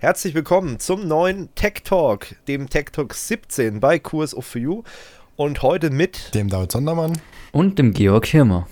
Herzlich 0.00 0.32
willkommen 0.36 0.78
zum 0.78 1.08
neuen 1.08 1.52
Tech 1.56 1.82
Talk, 1.82 2.36
dem 2.46 2.70
Tech 2.70 2.92
Talk 2.92 3.14
17 3.14 3.80
bei 3.80 3.98
Kurs 3.98 4.32
of 4.32 4.54
You. 4.54 4.84
Und 5.34 5.62
heute 5.62 5.90
mit 5.90 6.36
dem 6.36 6.48
David 6.48 6.70
Sondermann 6.70 7.20
und 7.50 7.80
dem 7.80 7.92
Georg 7.92 8.26
Hirmer. 8.26 8.68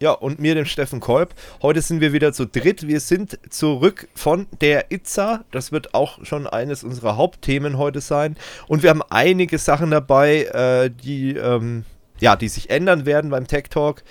Ja, 0.00 0.10
und 0.10 0.38
mir, 0.38 0.54
dem 0.54 0.66
Steffen 0.66 1.00
Kolb. 1.00 1.32
Heute 1.62 1.80
sind 1.80 2.02
wir 2.02 2.12
wieder 2.12 2.34
zu 2.34 2.44
dritt. 2.46 2.86
Wir 2.86 3.00
sind 3.00 3.38
zurück 3.48 4.06
von 4.14 4.46
der 4.60 4.92
Itza. 4.92 5.46
Das 5.50 5.72
wird 5.72 5.94
auch 5.94 6.22
schon 6.26 6.46
eines 6.46 6.84
unserer 6.84 7.16
Hauptthemen 7.16 7.78
heute 7.78 8.02
sein. 8.02 8.36
Und 8.66 8.82
wir 8.82 8.90
haben 8.90 9.02
einige 9.08 9.56
Sachen 9.56 9.90
dabei, 9.90 10.42
äh, 10.42 10.90
die, 10.90 11.36
ähm, 11.36 11.86
ja, 12.20 12.36
die 12.36 12.48
sich 12.48 12.68
ändern 12.68 13.06
werden 13.06 13.30
beim 13.30 13.46
Tech 13.46 13.70
Talk 13.70 14.02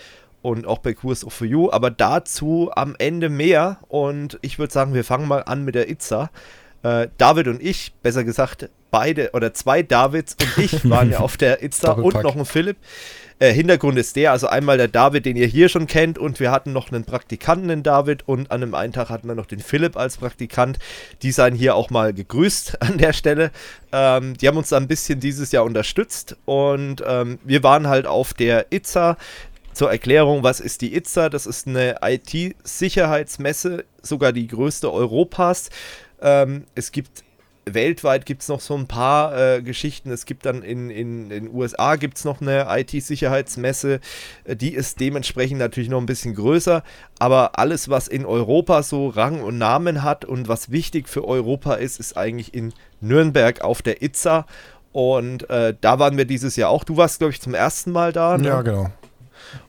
und 0.48 0.66
auch 0.66 0.78
bei 0.78 0.94
Kurs 0.94 1.26
of 1.26 1.42
You, 1.42 1.70
aber 1.72 1.92
dazu 1.92 2.72
am 2.74 2.96
Ende 2.98 3.28
mehr. 3.28 3.80
Und 3.90 4.40
ich 4.42 4.58
würde 4.60 4.72
sagen, 4.72 4.94
wir 4.94 5.04
fangen 5.04 5.28
mal 5.28 5.44
an 5.44 5.66
mit 5.66 5.76
der 5.76 5.90
Itza. 5.90 6.30
Äh, 6.84 7.10
David 7.18 7.50
und 7.50 7.62
ich, 7.62 7.92
besser 8.02 8.24
gesagt, 8.24 8.70
beide 8.90 9.32
oder 9.34 9.54
zwei 9.54 9.84
Davids 9.84 10.38
und 10.40 10.64
ich 10.64 10.90
waren 10.90 11.12
ja 11.12 11.20
auf 11.20 11.36
der 11.36 11.62
Itza 11.64 11.92
und 11.92 12.24
noch 12.24 12.38
ein 12.38 12.46
Philipp. 12.46 12.78
Äh, 13.40 13.54
Hintergrund 13.54 14.00
ist 14.00 14.16
der, 14.16 14.32
also 14.32 14.48
einmal 14.48 14.78
der 14.78 14.88
David, 14.88 15.26
den 15.26 15.36
ihr 15.36 15.46
hier 15.46 15.70
schon 15.70 15.86
kennt, 15.86 16.18
und 16.18 16.40
wir 16.40 16.50
hatten 16.50 16.74
noch 16.74 16.92
einen 16.92 17.04
Praktikanten, 17.04 17.68
den 17.68 17.84
David, 17.84 18.28
und 18.28 18.50
an 18.50 18.64
einem 18.64 18.74
einen 18.74 18.94
Tag 18.94 19.10
hatten 19.10 19.28
wir 19.28 19.36
noch 19.36 19.46
den 19.46 19.60
Philipp 19.60 19.96
als 19.96 20.18
Praktikant. 20.18 20.80
Die 21.22 21.32
seien 21.32 21.54
hier 21.54 21.76
auch 21.76 21.92
mal 21.92 22.14
gegrüßt 22.14 22.82
an 22.82 22.98
der 22.98 23.14
Stelle. 23.14 23.52
Ähm, 23.92 24.36
die 24.38 24.48
haben 24.48 24.58
uns 24.58 24.70
da 24.70 24.78
ein 24.78 24.88
bisschen 24.88 25.20
dieses 25.20 25.52
Jahr 25.52 25.66
unterstützt 25.66 26.36
und 26.46 27.04
ähm, 27.06 27.38
wir 27.44 27.62
waren 27.62 27.88
halt 27.88 28.08
auf 28.08 28.34
der 28.34 28.68
Itza. 28.72 29.18
Zur 29.78 29.92
Erklärung, 29.92 30.42
was 30.42 30.60
ist 30.60 30.82
die 30.82 30.96
ITSA? 30.96 31.30
Das 31.30 31.46
ist 31.46 31.68
eine 31.68 31.98
IT-Sicherheitsmesse, 32.02 33.86
sogar 34.02 34.34
die 34.34 34.48
größte 34.48 34.92
Europas. 34.92 35.70
Ähm, 36.20 36.66
es 36.74 36.92
gibt 36.92 37.24
weltweit 37.64 38.26
gibt 38.26 38.42
es 38.42 38.48
noch 38.48 38.60
so 38.60 38.76
ein 38.76 38.88
paar 38.88 39.38
äh, 39.38 39.62
Geschichten. 39.62 40.10
Es 40.10 40.26
gibt 40.26 40.48
dann 40.48 40.64
in 40.64 40.90
den 40.90 41.30
in, 41.30 41.32
in 41.32 41.54
USA 41.54 41.96
gibt 41.96 42.18
es 42.18 42.26
noch 42.26 42.42
eine 42.42 42.66
IT-Sicherheitsmesse, 42.68 44.00
äh, 44.46 44.56
die 44.56 44.74
ist 44.74 45.00
dementsprechend 45.00 45.60
natürlich 45.60 45.90
noch 45.90 46.00
ein 46.00 46.08
bisschen 46.08 46.34
größer. 46.34 46.82
Aber 47.20 47.60
alles, 47.60 47.88
was 47.88 48.08
in 48.08 48.26
Europa 48.26 48.82
so 48.82 49.10
Rang 49.10 49.44
und 49.44 49.60
Namen 49.60 50.02
hat 50.02 50.26
und 50.26 50.48
was 50.48 50.72
wichtig 50.72 51.08
für 51.08 51.24
Europa 51.24 51.76
ist, 51.76 52.00
ist 52.00 52.18
eigentlich 52.18 52.56
in 52.56 52.74
Nürnberg 53.00 53.62
auf 53.62 53.84
der 53.84 54.02
ITSA. 54.02 54.48
Und 54.92 55.48
äh, 55.52 55.76
da 55.80 56.00
waren 56.00 56.18
wir 56.18 56.26
dieses 56.26 56.56
Jahr 56.56 56.72
auch. 56.72 56.84
Du 56.84 56.98
warst, 56.98 57.20
glaube 57.20 57.32
ich, 57.32 57.42
zum 57.42 57.54
ersten 57.54 57.92
Mal 57.92 58.12
da. 58.12 58.40
Ne? 58.40 58.48
Ja, 58.48 58.64
genau. 58.64 58.90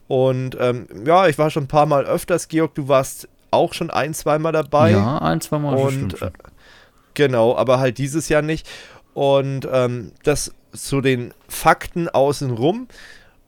Und 0.07 0.57
ähm, 0.59 0.87
ja, 1.05 1.27
ich 1.27 1.37
war 1.37 1.49
schon 1.49 1.63
ein 1.63 1.67
paar 1.67 1.85
Mal 1.85 2.05
öfters, 2.05 2.47
Georg, 2.47 2.75
du 2.75 2.87
warst 2.87 3.27
auch 3.51 3.73
schon 3.73 3.89
ein, 3.89 4.13
zweimal 4.13 4.51
dabei. 4.51 4.91
Ja, 4.91 5.17
ein, 5.19 5.41
zweimal. 5.41 5.75
Und 5.75 6.21
äh, 6.21 6.31
genau, 7.13 7.55
aber 7.55 7.79
halt 7.79 7.97
dieses 7.97 8.29
Jahr 8.29 8.41
nicht. 8.41 8.67
Und 9.13 9.67
ähm, 9.71 10.11
das 10.23 10.53
zu 10.73 11.01
den 11.01 11.33
Fakten 11.47 12.09
außenrum. 12.09 12.87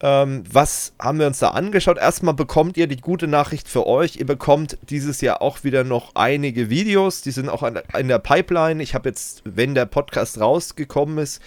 Ähm, 0.04 0.44
was 0.52 0.94
haben 1.00 1.20
wir 1.20 1.28
uns 1.28 1.38
da 1.38 1.50
angeschaut? 1.50 2.00
Erstmal 2.00 2.34
bekommt 2.34 2.76
ihr 2.76 2.88
die 2.88 2.98
gute 2.98 3.28
Nachricht 3.28 3.70
für 3.70 3.86
euch. 3.86 4.16
Ihr 4.16 4.26
bekommt 4.26 4.78
dieses 4.90 5.22
Jahr 5.22 5.44
auch 5.44 5.64
wieder 5.64 5.84
noch 5.84 6.16
einige 6.16 6.72
Videos. 6.72 7.22
Die 7.22 7.30
sind 7.30 7.50
auch 7.50 7.62
in 7.62 8.08
der 8.08 8.20
Pipeline. 8.20 8.82
Ich 8.82 8.95
habe 8.95 9.10
jetzt, 9.10 9.44
wenn 9.45 9.76
der 9.76 9.86
Podcast 9.86 10.40
rausgekommen 10.40 11.20
ist, 11.20 11.40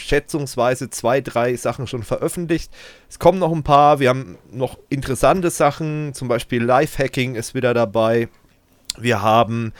schätzungsweise 0.00 0.90
zwei, 0.90 1.20
drei 1.20 1.56
Sachen 1.56 1.86
schon 1.86 2.02
veröffentlicht. 2.02 2.72
Es 3.08 3.18
kommen 3.18 3.38
noch 3.38 3.52
ein 3.52 3.62
paar. 3.62 4.00
Wir 4.00 4.08
haben 4.08 4.38
noch 4.50 4.78
interessante 4.88 5.50
Sachen, 5.50 6.14
zum 6.14 6.28
Beispiel 6.28 6.62
Lifehacking 6.62 7.34
ist 7.34 7.54
wieder 7.54 7.74
dabei. 7.74 8.28
Wir 8.98 9.22
haben 9.22 9.72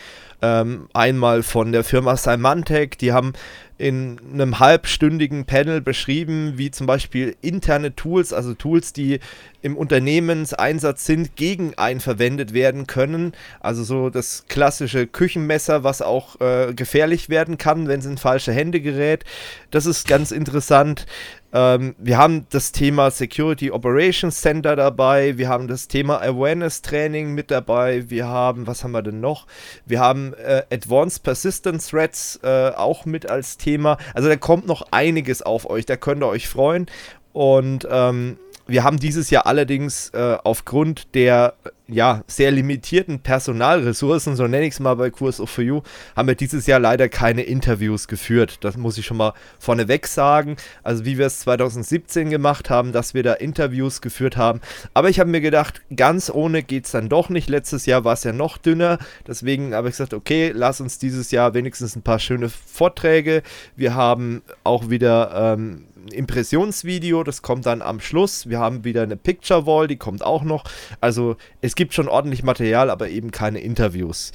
ähm, 0.42 0.88
einmal 0.92 1.42
von 1.42 1.72
der 1.72 1.84
Firma 1.84 2.16
Symantec, 2.16 2.98
die 2.98 3.12
haben 3.12 3.33
in 3.80 4.18
einem 4.34 4.58
halbstündigen 4.58 5.46
Panel 5.46 5.80
beschrieben, 5.80 6.55
wie 6.56 6.70
zum 6.70 6.86
Beispiel 6.86 7.34
interne 7.40 7.96
Tools, 7.96 8.34
also 8.34 8.52
Tools, 8.52 8.92
die 8.92 9.20
im 9.62 9.74
Unternehmenseinsatz 9.74 11.06
sind, 11.06 11.34
gegen 11.34 11.73
einen 11.78 12.01
verwendet 12.01 12.52
werden 12.52 12.86
können. 12.86 13.33
Also 13.58 13.83
so 13.83 14.11
das 14.11 14.45
klassische 14.48 15.06
Küchenmesser, 15.06 15.83
was 15.83 16.02
auch 16.02 16.39
äh, 16.42 16.74
gefährlich 16.74 17.30
werden 17.30 17.57
kann, 17.57 17.89
wenn 17.89 18.01
es 18.01 18.07
in 18.07 18.18
falsche 18.18 18.52
Hände 18.52 18.83
gerät. 18.83 19.24
Das 19.70 19.86
ist 19.86 20.07
ganz 20.07 20.30
interessant. 20.30 21.07
Ähm, 21.52 21.94
wir 21.98 22.16
haben 22.16 22.46
das 22.50 22.72
Thema 22.72 23.11
Security 23.11 23.70
Operations 23.70 24.40
Center 24.40 24.77
dabei, 24.77 25.36
wir 25.36 25.48
haben 25.48 25.66
das 25.66 25.88
Thema 25.88 26.20
Awareness 26.20 26.83
Training 26.83 27.34
mit 27.34 27.50
dabei, 27.50 28.08
wir 28.08 28.28
haben, 28.28 28.66
was 28.66 28.84
haben 28.84 28.92
wir 28.92 29.02
denn 29.02 29.20
noch? 29.20 29.46
Wir 29.84 30.00
haben 30.00 30.34
äh, 30.34 30.62
Advanced 30.72 31.22
Persistent 31.22 31.86
Threats 31.89 32.39
äh, 32.42 32.70
auch 32.70 33.05
mit 33.05 33.28
als 33.28 33.56
Thema. 33.56 33.98
Also 34.14 34.28
da 34.28 34.36
kommt 34.36 34.66
noch 34.66 34.83
einiges 34.92 35.42
auf 35.42 35.68
euch, 35.68 35.86
da 35.86 35.96
könnt 35.96 36.22
ihr 36.22 36.28
euch 36.28 36.48
freuen. 36.48 36.86
Und 37.33 37.86
ähm, 37.90 38.39
wir 38.66 38.84
haben 38.84 38.98
dieses 38.98 39.30
Jahr 39.30 39.46
allerdings 39.46 40.10
äh, 40.10 40.36
aufgrund 40.44 41.14
der 41.14 41.55
ja, 41.90 42.23
sehr 42.27 42.51
limitierten 42.51 43.20
Personalressourcen, 43.20 44.36
so 44.36 44.46
nenne 44.46 44.67
ich 44.67 44.74
es 44.74 44.80
mal 44.80 44.95
bei 44.95 45.11
Kurs 45.11 45.40
of 45.40 45.51
For 45.51 45.64
You, 45.64 45.83
haben 46.17 46.28
wir 46.28 46.34
dieses 46.34 46.67
Jahr 46.67 46.78
leider 46.78 47.08
keine 47.08 47.42
Interviews 47.42 48.08
geführt. 48.08 48.58
Das 48.62 48.77
muss 48.77 48.98
ich 48.98 49.06
schon 49.06 49.17
mal 49.17 49.34
vorneweg 49.58 50.06
sagen. 50.06 50.56
Also 50.83 51.05
wie 51.05 51.18
wir 51.18 51.27
es 51.27 51.40
2017 51.40 52.30
gemacht 52.30 52.70
haben, 52.70 52.92
dass 52.92 53.14
wir 53.14 53.23
da 53.23 53.34
Interviews 53.34 54.01
geführt 54.01 54.36
haben. 54.36 54.61
Aber 54.95 55.08
ich 55.08 55.20
habe 55.20 55.30
mir 55.30 55.40
gedacht, 55.40 55.83
ganz 55.95 56.30
ohne 56.30 56.62
geht 56.62 56.86
es 56.86 56.92
dann 56.92 57.08
doch 57.08 57.28
nicht. 57.28 57.48
Letztes 57.48 57.86
Jahr 57.86 58.05
war 58.05 58.14
es 58.14 58.24
ja 58.24 58.33
noch 58.33 58.58
dünner. 58.58 58.98
Deswegen 59.27 59.74
habe 59.74 59.89
ich 59.89 59.95
gesagt, 59.95 60.14
okay, 60.14 60.52
lass 60.55 60.80
uns 60.80 60.98
dieses 60.98 61.30
Jahr 61.30 61.55
wenigstens 61.55 61.96
ein 61.96 62.02
paar 62.02 62.18
schöne 62.18 62.48
Vorträge. 62.48 63.42
Wir 63.77 63.95
haben 63.95 64.42
auch 64.64 64.90
wieder 64.90 65.55
ähm, 65.55 65.86
Impressionsvideo, 66.12 67.24
das 67.24 67.42
kommt 67.42 67.66
dann 67.66 67.83
am 67.83 68.00
Schluss. 68.00 68.48
Wir 68.48 68.58
haben 68.58 68.84
wieder 68.84 69.02
eine 69.02 69.16
Picture 69.16 69.66
Wall, 69.66 69.86
die 69.86 69.96
kommt 69.96 70.24
auch 70.24 70.42
noch. 70.42 70.64
Also 71.00 71.36
es 71.61 71.74
gibt 71.74 71.94
schon 71.94 72.08
ordentlich 72.08 72.42
Material, 72.42 72.90
aber 72.90 73.08
eben 73.08 73.30
keine 73.30 73.61
Interviews. 73.61 74.33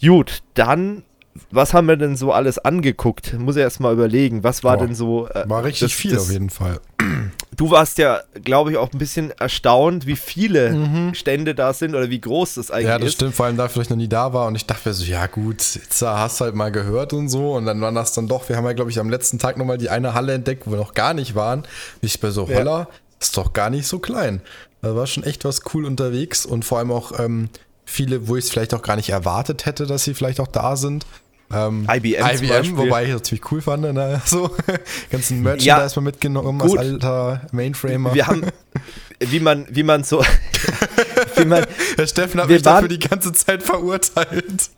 Gut, 0.00 0.42
dann 0.54 1.04
was 1.50 1.74
haben 1.74 1.88
wir 1.88 1.96
denn 1.96 2.16
so 2.16 2.32
alles 2.32 2.58
angeguckt? 2.58 3.36
Muss 3.38 3.56
ich 3.56 3.62
erst 3.62 3.80
mal 3.80 3.92
überlegen. 3.92 4.44
Was 4.44 4.62
war 4.62 4.78
oh, 4.78 4.80
denn 4.80 4.94
so. 4.94 5.28
Äh, 5.28 5.48
war 5.48 5.64
richtig 5.64 5.92
das, 5.92 6.00
viel 6.00 6.12
das, 6.12 6.22
auf 6.22 6.30
jeden 6.30 6.50
Fall. 6.50 6.80
Du 7.56 7.70
warst 7.70 7.98
ja, 7.98 8.20
glaube 8.42 8.72
ich, 8.72 8.76
auch 8.76 8.92
ein 8.92 8.98
bisschen 8.98 9.30
erstaunt, 9.30 10.08
wie 10.08 10.16
viele 10.16 10.72
mhm. 10.72 11.14
Stände 11.14 11.54
da 11.54 11.72
sind 11.72 11.94
oder 11.94 12.10
wie 12.10 12.20
groß 12.20 12.54
das 12.54 12.72
eigentlich 12.72 12.86
ist. 12.86 12.88
Ja, 12.88 12.98
das 12.98 13.08
ist. 13.08 13.14
stimmt, 13.14 13.36
vor 13.36 13.46
allem 13.46 13.56
da 13.56 13.68
vielleicht 13.68 13.90
noch 13.90 13.96
nie 13.96 14.08
da 14.08 14.32
war 14.32 14.48
und 14.48 14.56
ich 14.56 14.66
dachte 14.66 14.88
mir 14.88 14.92
so, 14.92 15.04
ja 15.04 15.28
gut, 15.28 15.60
jetzt 15.60 16.02
hast 16.02 16.40
du 16.40 16.46
halt 16.46 16.56
mal 16.56 16.72
gehört 16.72 17.12
und 17.12 17.28
so 17.28 17.52
und 17.52 17.64
dann 17.66 17.80
waren 17.80 17.94
das 17.94 18.12
dann 18.12 18.26
doch, 18.26 18.48
wir 18.48 18.56
haben 18.56 18.64
ja, 18.64 18.72
glaube 18.72 18.90
ich, 18.90 18.98
am 18.98 19.08
letzten 19.08 19.38
Tag 19.38 19.56
nochmal 19.56 19.78
die 19.78 19.88
eine 19.88 20.14
Halle 20.14 20.32
entdeckt, 20.32 20.66
wo 20.66 20.72
wir 20.72 20.78
noch 20.78 20.94
gar 20.94 21.14
nicht 21.14 21.36
waren. 21.36 21.62
Ich 22.00 22.18
bei 22.18 22.30
so, 22.30 22.48
holla, 22.48 22.78
ja. 22.80 22.88
ist 23.20 23.36
doch 23.36 23.52
gar 23.52 23.70
nicht 23.70 23.86
so 23.86 24.00
klein. 24.00 24.40
Da 24.82 24.96
war 24.96 25.06
schon 25.06 25.22
echt 25.22 25.44
was 25.44 25.60
cool 25.72 25.84
unterwegs 25.84 26.44
und 26.44 26.64
vor 26.64 26.78
allem 26.78 26.90
auch 26.90 27.20
ähm, 27.20 27.50
viele, 27.84 28.26
wo 28.26 28.36
ich 28.36 28.46
es 28.46 28.50
vielleicht 28.50 28.74
auch 28.74 28.82
gar 28.82 28.96
nicht 28.96 29.10
erwartet 29.10 29.66
hätte, 29.66 29.86
dass 29.86 30.04
sie 30.04 30.14
vielleicht 30.14 30.40
auch 30.40 30.48
da 30.48 30.76
sind. 30.76 31.06
Ähm, 31.52 31.86
IBM, 31.90 32.24
IBM 32.26 32.76
wobei 32.76 33.04
ich 33.04 33.12
das 33.12 33.22
ziemlich 33.22 33.52
cool 33.52 33.60
fand. 33.60 33.82
Ne? 33.82 34.20
So, 34.26 34.50
ganzen 35.10 35.42
Merchandise 35.42 35.66
ja, 35.66 35.88
mal 36.00 36.00
mitgenommen 36.02 36.58
gut. 36.58 36.78
als 36.78 36.88
alter 36.88 37.42
Mainframer. 37.52 38.14
Wir 38.14 38.26
haben, 38.26 38.46
wie 39.20 39.40
man, 39.40 39.66
wie 39.70 39.82
man 39.82 40.04
so. 40.04 40.22
wie 41.36 41.44
man, 41.44 41.66
Herr 41.96 42.06
Steffen 42.06 42.40
hat 42.40 42.48
mich 42.48 42.62
dafür 42.62 42.88
die 42.88 42.98
ganze 42.98 43.32
Zeit 43.32 43.62
verurteilt. 43.62 44.70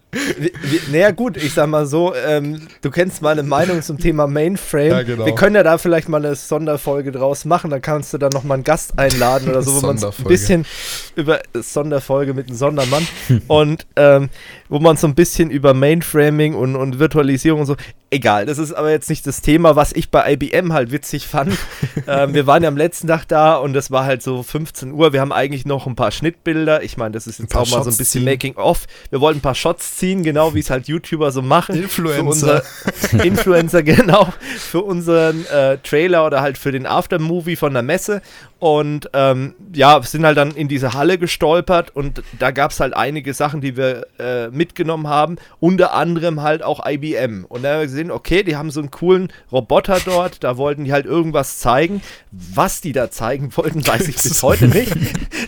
Naja, 0.91 1.11
gut, 1.11 1.37
ich 1.37 1.55
sag 1.55 1.69
mal 1.69 1.87
so, 1.87 2.15
ähm, 2.15 2.67
du 2.83 2.91
kennst 2.91 3.23
meine 3.23 3.43
Meinung 3.43 3.83
zum 3.83 3.99
Thema 3.99 4.27
Mainframe. 4.27 4.91
Ja, 4.91 5.03
genau. 5.03 5.27
Wir 5.27 5.35
können 5.35 5.57
ja 5.57 5.63
da 5.63 5.79
vielleicht 5.79 6.09
mal 6.09 6.25
eine 6.25 6.35
Sonderfolge 6.35 7.13
draus 7.13 7.45
machen, 7.45 7.71
dann 7.71 7.83
kannst 7.83 8.13
du 8.15 8.19
da 8.19 8.29
nochmal 8.29 8.57
einen 8.57 8.65
Gast 8.65 8.99
einladen 8.99 9.49
oder 9.49 9.63
so, 9.63 9.75
wo 9.77 9.87
man 9.87 10.03
ein 10.03 10.25
bisschen 10.25 10.67
über 11.15 11.41
Sonderfolge 11.55 12.35
mit 12.35 12.49
einem 12.49 12.57
Sondermann 12.57 13.07
und 13.49 13.87
ähm, 13.97 14.29
wo 14.69 14.79
man 14.79 14.97
so 14.97 15.07
ein 15.07 15.15
bisschen 15.15 15.51
über 15.51 15.75
Mainframing 15.75 16.55
und, 16.55 16.77
und 16.77 16.99
Virtualisierung 16.99 17.61
und 17.61 17.67
so. 17.67 17.77
Egal, 18.09 18.47
das 18.47 18.59
ist 18.59 18.73
aber 18.73 18.91
jetzt 18.91 19.11
nicht 19.11 19.27
das 19.27 19.43
Thema, 19.43 19.75
was 19.75 19.93
ich 19.93 20.11
bei 20.11 20.33
IBM 20.33 20.73
halt 20.73 20.93
witzig 20.93 21.27
fand. 21.27 21.59
ähm, 22.07 22.35
wir 22.35 22.47
waren 22.47 22.63
ja 22.63 22.69
am 22.69 22.77
letzten 22.77 23.09
Tag 23.09 23.27
da 23.27 23.57
und 23.57 23.73
das 23.73 23.91
war 23.91 24.05
halt 24.05 24.23
so 24.23 24.45
15 24.45 24.93
Uhr. 24.93 25.13
Wir 25.13 25.21
haben 25.21 25.33
eigentlich 25.33 25.65
noch 25.65 25.89
ein 25.89 25.97
paar 25.97 26.13
Schnittbilder. 26.13 26.85
Ich 26.85 26.97
meine, 26.97 27.11
das 27.11 27.27
ist 27.27 27.41
jetzt 27.41 27.57
auch 27.57 27.69
mal 27.69 27.83
so 27.83 27.91
ein 27.91 27.97
bisschen 27.97 28.25
Making-of. 28.25 28.87
Wir 29.11 29.21
wollten 29.21 29.39
ein 29.39 29.43
paar 29.43 29.57
Shots 29.57 29.97
ziehen, 29.97 30.23
genau 30.23 30.55
wie 30.55 30.61
es 30.61 30.71
halt 30.71 30.87
YouTuber 30.87 31.33
so 31.33 31.43
machen. 31.43 31.75
Influencer. 31.75 32.63
Influencer, 33.25 33.83
genau. 33.83 34.33
Für 34.57 34.83
unseren 34.83 35.45
äh, 35.47 35.79
Trailer 35.79 36.25
oder 36.27 36.43
halt 36.43 36.59
für 36.59 36.71
den 36.71 36.87
Aftermovie 36.87 37.57
von 37.57 37.73
der 37.73 37.83
Messe. 37.83 38.23
Und 38.59 39.11
ähm, 39.13 39.55
ja, 39.75 40.01
sind 40.03 40.25
halt 40.25 40.39
dann 40.39 40.53
in 40.53 40.67
diese 40.67 40.95
Halle 40.95 41.19
gestolpert 41.19 41.95
und 41.95 42.23
da 42.39 42.53
gab 42.53 42.71
es 42.71 42.81
halt 42.81 42.97
einige 42.97 43.35
Sachen, 43.35 43.61
die 43.61 43.77
wir 43.77 44.07
äh, 44.19 44.49
mitgenommen 44.49 45.09
haben. 45.09 45.37
Unter 45.61 45.93
anderem 45.93 46.41
halt 46.41 46.63
auch 46.63 46.87
IBM. 46.87 47.45
Und 47.45 47.63
da 47.63 47.73
haben 47.73 47.81
wir 47.81 47.87
gesehen, 47.87 48.11
okay, 48.11 48.43
die 48.43 48.57
haben 48.57 48.71
so 48.71 48.81
einen 48.81 48.91
coolen 48.91 49.31
Roboter 49.53 49.99
dort, 50.03 50.43
da 50.43 50.57
wollten 50.57 50.85
die 50.85 50.93
halt 50.93 51.05
irgendwas 51.05 51.59
zeigen. 51.59 52.01
Was 52.31 52.81
die 52.81 52.93
da 52.93 53.11
zeigen 53.11 53.55
wollten, 53.57 53.87
weiß 53.87 54.09
ich 54.09 54.17
bis 54.23 54.43
heute 54.43 54.69
nicht. 54.69 54.97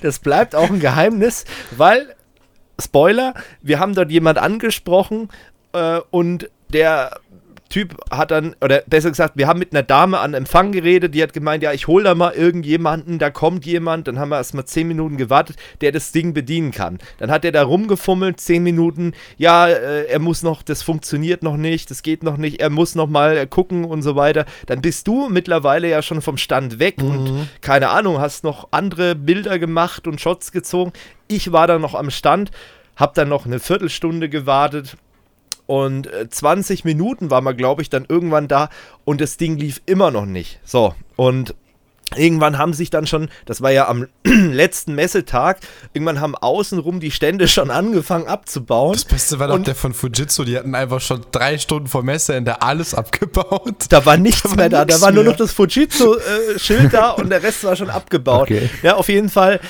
Das 0.03 0.19
bleibt 0.19 0.55
auch 0.55 0.69
ein 0.69 0.81
Geheimnis, 0.81 1.47
weil 1.71 2.15
Spoiler, 2.81 3.35
wir 3.63 3.81
haben 3.81 3.95
dort 3.95 4.11
jemand 4.11 4.39
angesprochen 4.39 5.31
äh, 5.73 6.01
und 6.11 6.51
der 6.73 7.21
Typ 7.69 7.97
hat 8.11 8.31
dann, 8.31 8.57
oder 8.63 8.83
besser 8.87 9.11
gesagt, 9.11 9.37
wir 9.37 9.47
haben 9.47 9.59
mit 9.59 9.75
einer 9.75 9.83
Dame 9.83 10.19
an 10.21 10.33
Empfang 10.33 10.73
geredet, 10.73 11.15
die 11.15 11.23
hat 11.23 11.35
gemeint, 11.35 11.63
ja, 11.63 11.73
ich 11.73 11.87
hole 11.87 12.05
da 12.05 12.15
mal 12.15 12.33
irgendjemanden, 12.33 13.19
da 13.19 13.29
kommt 13.29 13.67
jemand, 13.67 14.09
dann 14.09 14.19
haben 14.19 14.31
wir 14.31 14.37
erstmal 14.37 14.65
10 14.65 14.89
Minuten 14.89 15.19
gewartet, 15.19 15.57
der 15.83 15.93
das 15.93 16.13
Ding 16.13 16.33
bedienen 16.33 16.71
kann. 16.71 16.99
Dann 17.19 17.31
hat 17.31 17.45
er 17.45 17.53
da 17.53 17.63
rumgefummelt, 17.63 18.41
10 18.41 18.63
Minuten, 18.63 19.13
ja, 19.37 19.69
äh, 19.69 20.07
er 20.07 20.19
muss 20.19 20.43
noch, 20.43 20.63
das 20.63 20.83
funktioniert 20.83 21.43
noch 21.43 21.59
nicht, 21.59 21.91
das 21.91 22.03
geht 22.03 22.23
noch 22.23 22.39
nicht, 22.39 22.61
er 22.61 22.71
muss 22.71 22.95
noch 22.95 23.09
mal 23.09 23.37
äh, 23.37 23.47
gucken 23.47 23.85
und 23.85 24.01
so 24.01 24.17
weiter. 24.17 24.47
Dann 24.65 24.81
bist 24.81 25.07
du 25.07 25.29
mittlerweile 25.29 25.91
ja 25.91 26.01
schon 26.01 26.23
vom 26.23 26.39
Stand 26.39 26.79
weg 26.79 27.03
mhm. 27.03 27.11
und 27.11 27.49
keine 27.61 27.91
Ahnung, 27.91 28.19
hast 28.19 28.45
noch 28.45 28.69
andere 28.71 29.15
Bilder 29.15 29.59
gemacht 29.59 30.07
und 30.07 30.23
Shots 30.23 30.53
gezogen. 30.53 30.93
Ich 31.27 31.53
war 31.53 31.67
da 31.67 31.79
noch 31.79 31.95
am 31.95 32.11
Stand, 32.11 32.51
hab 32.97 33.13
dann 33.13 33.29
noch 33.29 33.45
eine 33.45 33.61
Viertelstunde 33.61 34.31
gewartet 34.31 34.97
und 35.69 36.09
20 36.31 36.81
äh, 36.85 36.89
Minuten 36.89 37.31
war 37.31 37.43
man, 37.43 37.57
glaube 37.57 37.83
ich, 37.83 37.91
dann 37.91 38.07
irgendwann 38.09 38.49
da 38.49 38.71
und 39.05 39.21
das 39.21 39.37
Ding 39.37 39.59
lief 39.59 39.83
immer 39.87 40.11
noch 40.11 40.27
nicht. 40.27 40.59
So, 40.65 40.95
und 41.15 41.55
Irgendwann 42.17 42.57
haben 42.57 42.73
sich 42.73 42.89
dann 42.89 43.07
schon, 43.07 43.29
das 43.45 43.61
war 43.61 43.71
ja 43.71 43.87
am 43.87 44.07
letzten 44.25 44.95
Messetag, 44.95 45.59
irgendwann 45.93 46.23
haben 46.23 46.35
außenrum 46.35 47.01
die 47.01 47.11
Stände 47.11 47.49
schon 47.49 47.71
angefangen 47.71 48.27
abzubauen. 48.27 48.95
Das 48.95 49.05
Beste 49.05 49.39
war 49.39 49.49
doch 49.49 49.63
der 49.63 49.75
von 49.75 49.93
Fujitsu, 49.93 50.45
die 50.45 50.57
hatten 50.57 50.75
einfach 50.75 51.03
schon 51.03 51.21
drei 51.33 51.59
Stunden 51.59 51.87
vor 51.87 52.03
Messe 52.03 52.33
in 52.33 52.47
der 52.47 52.63
alles 52.63 52.95
abgebaut. 52.95 53.85
Da 53.91 54.07
war 54.07 54.17
nichts 54.17 54.43
da 54.43 54.49
war 54.49 54.57
mehr 54.57 54.69
da, 54.71 54.85
da 54.87 55.03
war 55.03 55.13
nur 55.13 55.25
noch 55.25 55.37
das 55.37 55.53
Fujitsu-Schild 55.53 56.85
äh, 56.85 56.89
da 56.89 57.11
und 57.11 57.29
der 57.29 57.43
Rest 57.43 57.65
war 57.65 57.77
schon 57.77 57.91
abgebaut. 57.91 58.45
Okay. 58.45 58.71
Ja, 58.83 58.97
auf 58.97 59.11
jeden 59.11 59.29
Fall 59.29 59.61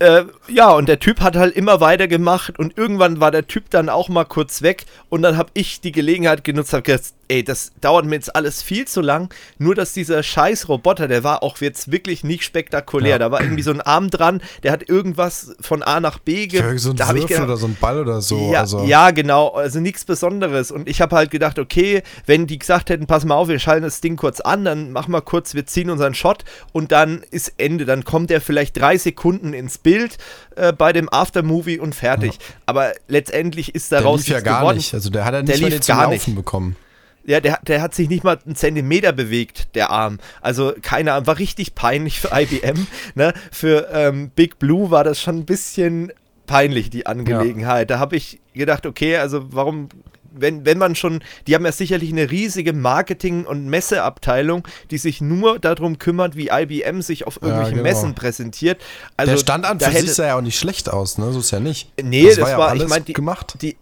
äh, 0.00 0.24
ja, 0.48 0.70
und 0.70 0.88
der 0.88 0.98
Typ 0.98 1.20
hat 1.20 1.36
halt 1.36 1.54
immer 1.54 1.80
weitergemacht 1.80 2.58
und 2.58 2.76
irgendwann 2.76 3.20
war 3.20 3.30
der 3.30 3.46
Typ 3.46 3.70
dann 3.70 3.88
auch 3.88 4.08
mal 4.08 4.24
kurz 4.24 4.62
weg 4.62 4.86
und 5.08 5.22
dann 5.22 5.36
habe 5.36 5.50
ich 5.54 5.80
die 5.80 5.92
Gelegenheit 5.92 6.42
genutzt, 6.42 6.72
habe 6.72 6.82
gesagt, 6.82 7.12
ey, 7.30 7.44
das 7.44 7.70
dauert 7.80 8.04
mir 8.04 8.16
jetzt 8.16 8.34
alles 8.34 8.60
viel 8.60 8.86
zu 8.86 9.00
lang. 9.00 9.32
Nur, 9.58 9.74
dass 9.74 9.92
dieser 9.92 10.22
scheiß 10.22 10.68
Roboter, 10.68 11.06
der 11.08 11.22
war 11.24 11.42
auch 11.42 11.58
jetzt 11.58 11.92
wirklich 11.92 12.24
nicht 12.24 12.42
spektakulär. 12.42 13.12
Ja. 13.12 13.18
Da 13.18 13.30
war 13.30 13.40
irgendwie 13.40 13.62
so 13.62 13.70
ein 13.70 13.80
Arm 13.80 14.10
dran, 14.10 14.42
der 14.62 14.72
hat 14.72 14.88
irgendwas 14.88 15.54
von 15.60 15.82
A 15.82 16.00
nach 16.00 16.18
B 16.18 16.48
ge 16.48 16.76
so 16.76 16.90
ein 16.90 16.96
da 16.96 17.08
Würfel 17.08 17.28
gedacht, 17.28 17.44
oder 17.44 17.56
so 17.56 17.66
ein 17.66 17.76
Ball 17.80 18.00
oder 18.00 18.20
so. 18.20 18.50
Ja, 18.52 18.60
also. 18.60 18.84
ja 18.84 19.12
genau, 19.12 19.48
also 19.48 19.80
nichts 19.80 20.04
Besonderes. 20.04 20.72
Und 20.72 20.88
ich 20.88 21.00
habe 21.00 21.16
halt 21.16 21.30
gedacht, 21.30 21.58
okay, 21.58 22.02
wenn 22.26 22.46
die 22.46 22.58
gesagt 22.58 22.90
hätten, 22.90 23.06
pass 23.06 23.24
mal 23.24 23.36
auf, 23.36 23.48
wir 23.48 23.58
schalten 23.60 23.84
das 23.84 24.00
Ding 24.00 24.16
kurz 24.16 24.40
an, 24.40 24.64
dann 24.64 24.90
machen 24.90 25.12
wir 25.12 25.22
kurz, 25.22 25.54
wir 25.54 25.66
ziehen 25.66 25.88
unseren 25.90 26.14
Shot 26.14 26.44
und 26.72 26.90
dann 26.90 27.22
ist 27.30 27.54
Ende. 27.58 27.84
Dann 27.84 28.04
kommt 28.04 28.30
er 28.30 28.40
vielleicht 28.40 28.76
drei 28.76 28.98
Sekunden 28.98 29.52
ins 29.52 29.78
Bild 29.78 30.18
äh, 30.56 30.72
bei 30.72 30.92
dem 30.92 31.08
Aftermovie 31.12 31.78
und 31.78 31.94
fertig. 31.94 32.32
Ja. 32.32 32.38
Aber 32.66 32.92
letztendlich 33.06 33.74
ist 33.74 33.92
daraus 33.92 34.24
der 34.24 34.36
lief 34.36 34.44
ja 34.44 34.50
gar 34.52 34.60
geworden. 34.60 34.76
nicht. 34.78 34.94
Also 34.94 35.10
der 35.10 35.24
hat 35.24 35.34
er 35.34 35.42
nicht 35.42 35.62
der 35.62 35.68
lief 35.68 35.86
gar 35.86 36.08
nicht. 36.08 36.34
bekommen. 36.34 36.76
Ja, 37.24 37.40
der, 37.40 37.58
der 37.66 37.82
hat 37.82 37.94
sich 37.94 38.08
nicht 38.08 38.24
mal 38.24 38.38
einen 38.44 38.56
Zentimeter 38.56 39.12
bewegt, 39.12 39.74
der 39.74 39.90
Arm. 39.90 40.18
Also 40.40 40.72
keine 40.80 41.12
Ahnung, 41.12 41.26
war 41.26 41.38
richtig 41.38 41.74
peinlich 41.74 42.20
für 42.20 42.30
IBM. 42.32 42.86
Ne? 43.14 43.32
Für 43.50 43.88
ähm, 43.92 44.30
Big 44.30 44.58
Blue 44.58 44.90
war 44.90 45.04
das 45.04 45.20
schon 45.20 45.38
ein 45.38 45.44
bisschen 45.44 46.12
peinlich, 46.46 46.90
die 46.90 47.06
Angelegenheit. 47.06 47.90
Ja. 47.90 47.96
Da 47.96 48.00
habe 48.00 48.16
ich 48.16 48.40
gedacht, 48.54 48.86
okay, 48.86 49.16
also 49.16 49.52
warum, 49.52 49.88
wenn, 50.32 50.64
wenn 50.64 50.78
man 50.78 50.94
schon, 50.94 51.22
die 51.46 51.54
haben 51.54 51.64
ja 51.64 51.72
sicherlich 51.72 52.10
eine 52.10 52.30
riesige 52.30 52.72
Marketing- 52.72 53.44
und 53.44 53.66
Messeabteilung, 53.66 54.66
die 54.90 54.98
sich 54.98 55.20
nur 55.20 55.58
darum 55.58 55.98
kümmert, 55.98 56.36
wie 56.36 56.50
IBM 56.52 57.02
sich 57.02 57.26
auf 57.26 57.36
irgendwelchen 57.36 57.78
ja, 57.78 57.82
genau. 57.82 57.94
Messen 57.94 58.14
präsentiert. 58.14 58.80
Also, 59.16 59.32
der 59.32 59.38
Stand 59.38 59.64
an 59.64 59.80
für 59.80 59.90
sich 59.90 60.12
sah 60.12 60.26
ja 60.26 60.36
auch 60.36 60.42
nicht 60.42 60.58
schlecht 60.58 60.88
aus, 60.88 61.18
ne? 61.18 61.32
So 61.32 61.40
ist 61.40 61.50
ja 61.50 61.60
nicht. 61.60 61.92
Nee, 62.02 62.26
das, 62.26 62.36
das 62.36 62.44
war, 62.44 62.50
ja 62.50 62.58
war 62.58 62.76
ich 62.76 62.88
meine, 62.88 63.04
die, 63.04 63.12
gemacht. 63.12 63.56
Die, 63.62 63.76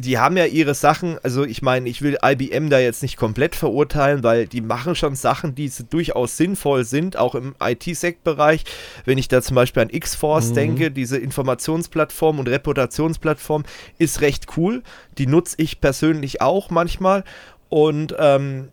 die 0.00 0.18
haben 0.18 0.36
ja 0.36 0.46
ihre 0.46 0.74
Sachen, 0.74 1.18
also 1.22 1.44
ich 1.44 1.62
meine, 1.62 1.88
ich 1.88 2.02
will 2.02 2.18
IBM 2.22 2.70
da 2.70 2.78
jetzt 2.78 3.02
nicht 3.02 3.16
komplett 3.16 3.54
verurteilen, 3.54 4.22
weil 4.22 4.46
die 4.46 4.60
machen 4.60 4.94
schon 4.94 5.14
Sachen, 5.14 5.54
die 5.54 5.70
durchaus 5.88 6.36
sinnvoll 6.36 6.84
sind, 6.84 7.16
auch 7.16 7.34
im 7.34 7.54
IT-Sec-Bereich. 7.60 8.64
Wenn 9.04 9.18
ich 9.18 9.28
da 9.28 9.42
zum 9.42 9.54
Beispiel 9.54 9.82
an 9.82 9.90
X-Force 9.90 10.50
mhm. 10.50 10.54
denke, 10.54 10.90
diese 10.90 11.18
Informationsplattform 11.18 12.38
und 12.38 12.48
Reputationsplattform 12.48 13.64
ist 13.98 14.20
recht 14.20 14.46
cool. 14.56 14.82
Die 15.18 15.26
nutze 15.26 15.56
ich 15.58 15.80
persönlich 15.80 16.40
auch 16.40 16.70
manchmal. 16.70 17.24
Und 17.68 18.14
ähm, 18.18 18.70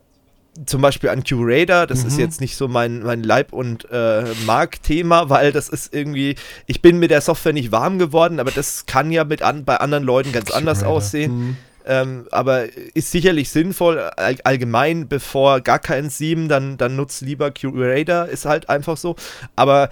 zum 0.66 0.82
Beispiel 0.82 1.10
an 1.10 1.24
Curator, 1.24 1.86
das 1.86 2.02
mhm. 2.02 2.08
ist 2.08 2.18
jetzt 2.18 2.40
nicht 2.40 2.56
so 2.56 2.68
mein, 2.68 3.02
mein 3.02 3.22
Leib- 3.22 3.52
und 3.52 3.90
äh, 3.90 4.24
Marktthema, 4.46 5.28
weil 5.28 5.52
das 5.52 5.68
ist 5.68 5.94
irgendwie, 5.94 6.36
ich 6.66 6.82
bin 6.82 6.98
mit 6.98 7.10
der 7.10 7.20
Software 7.20 7.52
nicht 7.52 7.72
warm 7.72 7.98
geworden, 7.98 8.40
aber 8.40 8.50
das 8.50 8.86
kann 8.86 9.10
ja 9.10 9.24
mit 9.24 9.42
an, 9.42 9.64
bei 9.64 9.76
anderen 9.76 10.04
Leuten 10.04 10.32
ganz 10.32 10.46
Curator. 10.46 10.58
anders 10.58 10.82
aussehen. 10.82 11.38
Mhm. 11.38 11.56
Ähm, 11.86 12.26
aber 12.30 12.66
ist 12.94 13.12
sicherlich 13.12 13.48
sinnvoll, 13.48 13.98
all, 13.98 14.36
allgemein, 14.44 15.08
bevor 15.08 15.62
gar 15.62 15.78
kein 15.78 16.10
7, 16.10 16.48
dann, 16.48 16.76
dann 16.76 16.96
nutzt 16.96 17.22
lieber 17.22 17.50
Curator, 17.50 18.26
ist 18.26 18.44
halt 18.44 18.68
einfach 18.68 18.98
so. 18.98 19.16
Aber 19.56 19.88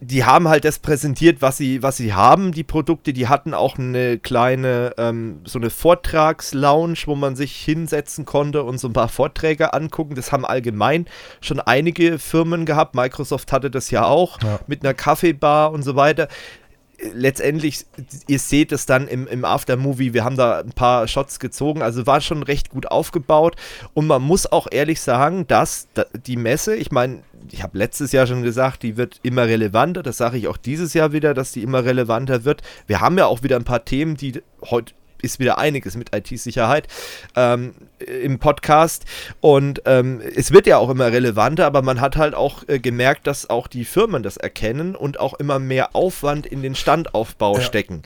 die 0.00 0.24
haben 0.24 0.46
halt 0.48 0.66
das 0.66 0.78
präsentiert, 0.78 1.40
was 1.40 1.56
sie, 1.56 1.82
was 1.82 1.96
sie 1.96 2.12
haben, 2.12 2.52
die 2.52 2.64
Produkte. 2.64 3.14
Die 3.14 3.28
hatten 3.28 3.54
auch 3.54 3.78
eine 3.78 4.18
kleine, 4.18 4.92
ähm, 4.98 5.40
so 5.44 5.58
eine 5.58 5.70
Vortragslounge, 5.70 6.96
wo 7.06 7.14
man 7.14 7.34
sich 7.34 7.56
hinsetzen 7.56 8.26
konnte 8.26 8.62
und 8.62 8.78
so 8.78 8.88
ein 8.88 8.92
paar 8.92 9.08
Vorträge 9.08 9.72
angucken. 9.72 10.14
Das 10.14 10.32
haben 10.32 10.44
allgemein 10.44 11.06
schon 11.40 11.60
einige 11.60 12.18
Firmen 12.18 12.66
gehabt. 12.66 12.94
Microsoft 12.94 13.52
hatte 13.52 13.70
das 13.70 13.90
ja 13.90 14.04
auch 14.04 14.38
ja. 14.42 14.60
mit 14.66 14.84
einer 14.84 14.92
Kaffeebar 14.92 15.72
und 15.72 15.82
so 15.82 15.96
weiter 15.96 16.28
letztendlich, 17.12 17.86
ihr 18.26 18.38
seht 18.38 18.72
es 18.72 18.86
dann 18.86 19.08
im, 19.08 19.26
im 19.26 19.44
Aftermovie, 19.44 20.14
wir 20.14 20.24
haben 20.24 20.36
da 20.36 20.60
ein 20.60 20.72
paar 20.72 21.08
Shots 21.08 21.38
gezogen, 21.38 21.82
also 21.82 22.06
war 22.06 22.20
schon 22.20 22.42
recht 22.42 22.70
gut 22.70 22.86
aufgebaut. 22.90 23.56
Und 23.94 24.06
man 24.06 24.22
muss 24.22 24.50
auch 24.50 24.66
ehrlich 24.70 25.00
sagen, 25.00 25.46
dass 25.46 25.88
die 26.26 26.36
Messe, 26.36 26.74
ich 26.76 26.90
meine, 26.90 27.22
ich 27.50 27.62
habe 27.62 27.78
letztes 27.78 28.12
Jahr 28.12 28.26
schon 28.26 28.42
gesagt, 28.42 28.82
die 28.82 28.96
wird 28.96 29.20
immer 29.22 29.46
relevanter, 29.46 30.02
das 30.02 30.16
sage 30.16 30.38
ich 30.38 30.48
auch 30.48 30.56
dieses 30.56 30.94
Jahr 30.94 31.12
wieder, 31.12 31.34
dass 31.34 31.52
die 31.52 31.62
immer 31.62 31.84
relevanter 31.84 32.44
wird. 32.44 32.62
Wir 32.86 33.00
haben 33.00 33.18
ja 33.18 33.26
auch 33.26 33.42
wieder 33.42 33.56
ein 33.56 33.64
paar 33.64 33.84
Themen, 33.84 34.16
die 34.16 34.42
heute 34.64 34.94
ist 35.22 35.38
wieder 35.38 35.58
einiges 35.58 35.96
mit 35.96 36.14
IT-Sicherheit 36.14 36.88
ähm, 37.34 37.74
im 37.98 38.38
Podcast. 38.38 39.04
Und 39.40 39.82
ähm, 39.86 40.20
es 40.20 40.52
wird 40.52 40.66
ja 40.66 40.78
auch 40.78 40.90
immer 40.90 41.12
relevanter, 41.12 41.66
aber 41.66 41.82
man 41.82 42.00
hat 42.00 42.16
halt 42.16 42.34
auch 42.34 42.62
äh, 42.68 42.78
gemerkt, 42.78 43.26
dass 43.26 43.48
auch 43.50 43.66
die 43.66 43.84
Firmen 43.84 44.22
das 44.22 44.36
erkennen 44.36 44.94
und 44.94 45.20
auch 45.20 45.34
immer 45.34 45.58
mehr 45.58 45.94
Aufwand 45.94 46.46
in 46.46 46.62
den 46.62 46.74
Standaufbau 46.74 47.56
ja. 47.56 47.62
stecken. 47.62 48.02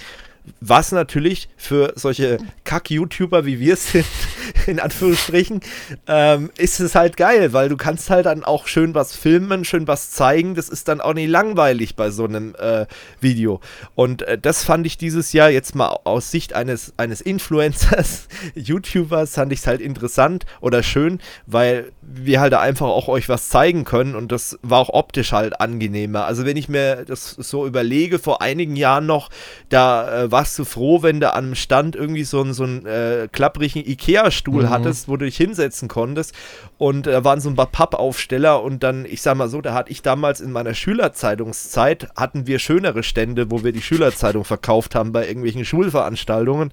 Was 0.61 0.93
natürlich 0.93 1.49
für 1.57 1.93
solche 1.97 2.39
Kack-YouTuber 2.65 3.45
wie 3.45 3.61
wir 3.61 3.77
sind, 3.77 4.07
in 4.67 4.81
Anführungsstrichen, 4.81 5.61
ähm, 6.07 6.51
ist 6.57 6.81
es 6.81 6.95
halt 6.95 7.17
geil, 7.17 7.53
weil 7.53 7.69
du 7.69 7.77
kannst 7.77 8.11
halt 8.11 8.27
dann 8.27 8.45
auch 8.45 8.67
schön 8.67 8.95
was 8.95 9.15
filmen, 9.17 9.65
schön 9.65 9.87
was 9.87 10.11
zeigen. 10.11 10.55
Das 10.55 10.69
ist 10.69 10.89
dann 10.89 11.01
auch 11.01 11.15
nicht 11.15 11.29
langweilig 11.29 11.97
bei 11.97 12.11
so 12.11 12.25
einem 12.25 12.55
äh, 12.57 12.87
Video. 13.21 13.61
Und 13.95 14.23
äh, 14.23 14.39
das 14.39 14.65
fand 14.65 14.87
ich 14.87 14.99
dieses 14.99 15.33
Jahr 15.33 15.51
jetzt 15.51 15.75
mal 15.75 15.99
aus 16.05 16.31
Sicht 16.31 16.55
eines, 16.55 16.93
eines 16.97 17.21
Influencers, 17.21 18.29
YouTubers, 18.55 19.35
fand 19.35 19.53
ich 19.53 19.61
es 19.61 19.67
halt 19.67 19.81
interessant 19.81 20.47
oder 20.61 20.83
schön, 20.83 21.21
weil 21.47 21.93
wir 22.03 22.41
halt 22.41 22.55
einfach 22.55 22.89
auch 22.89 23.09
euch 23.09 23.29
was 23.29 23.49
zeigen 23.49 23.85
können 23.85 24.15
und 24.15 24.33
das 24.33 24.59
war 24.63 24.81
auch 24.81 24.91
optisch 24.91 25.33
halt 25.33 25.61
angenehmer. 25.61 26.25
Also 26.25 26.45
wenn 26.45 26.57
ich 26.57 26.69
mir 26.69 27.05
das 27.05 27.31
so 27.31 27.67
überlege, 27.67 28.19
vor 28.19 28.43
einigen 28.43 28.77
Jahren 28.77 29.07
noch, 29.07 29.31
da 29.69 30.25
äh, 30.25 30.33
warst 30.41 30.59
du 30.59 30.65
froh, 30.65 31.03
wenn 31.03 31.21
du 31.21 31.35
an 31.35 31.45
einem 31.45 31.55
Stand 31.55 31.95
irgendwie 31.95 32.25
so, 32.25 32.41
einen, 32.41 32.55
so 32.55 32.65
einen 32.65 32.87
äh, 32.87 33.29
klapprigen 33.31 33.87
Ikea-Stuhl 33.87 34.63
mhm. 34.63 34.71
hattest, 34.71 35.07
wo 35.07 35.19
du 35.19 35.27
dich 35.27 35.37
hinsetzen 35.37 35.87
konntest 35.87 36.35
und 36.79 37.07
da 37.07 37.11
äh, 37.11 37.25
waren 37.25 37.43
so 37.43 37.51
ein 37.51 37.57
paar 37.57 37.67
Pappaufsteller 37.67 38.63
und 38.63 38.83
dann, 38.83 39.05
ich 39.05 39.21
sag 39.21 39.37
mal 39.37 39.51
so, 39.51 39.61
da 39.61 39.75
hatte 39.75 39.91
ich 39.91 40.01
damals 40.01 40.41
in 40.41 40.51
meiner 40.51 40.73
Schülerzeitungszeit, 40.73 42.09
hatten 42.17 42.47
wir 42.47 42.59
schönere 42.59 43.03
Stände, 43.03 43.51
wo 43.51 43.65
wir 43.65 43.73
die 43.73 43.83
Schülerzeitung 43.83 44.47
verkauft 44.47 44.95
haben 44.95 45.13
bei 45.13 45.29
irgendwelchen 45.29 45.67
Schulveranstaltungen. 45.67 46.73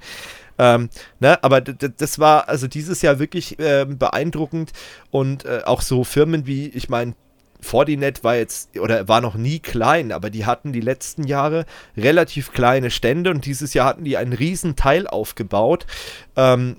Ähm, 0.57 0.87
ne, 1.19 1.43
aber 1.43 1.59
das 1.59 2.19
war 2.19 2.47
also 2.47 2.67
dieses 2.67 3.01
Jahr 3.01 3.19
wirklich 3.19 3.59
äh, 3.59 3.85
beeindruckend 3.85 4.71
und 5.11 5.43
äh, 5.43 5.63
auch 5.65 5.81
so 5.81 6.05
Firmen 6.05 6.47
wie, 6.47 6.69
ich 6.69 6.87
meine, 6.87 7.15
Fortinet 7.67 8.23
war 8.23 8.35
jetzt 8.35 8.79
oder 8.79 9.07
war 9.07 9.21
noch 9.21 9.35
nie 9.35 9.59
klein, 9.59 10.11
aber 10.11 10.29
die 10.29 10.45
hatten 10.45 10.73
die 10.73 10.81
letzten 10.81 11.23
Jahre 11.25 11.65
relativ 11.95 12.53
kleine 12.53 12.89
Stände 12.89 13.29
und 13.29 13.45
dieses 13.45 13.73
Jahr 13.73 13.87
hatten 13.87 14.05
die 14.05 14.17
einen 14.17 14.33
riesen 14.33 14.75
Teil 14.75 15.05
aufgebaut. 15.05 15.85
Ähm, 16.35 16.77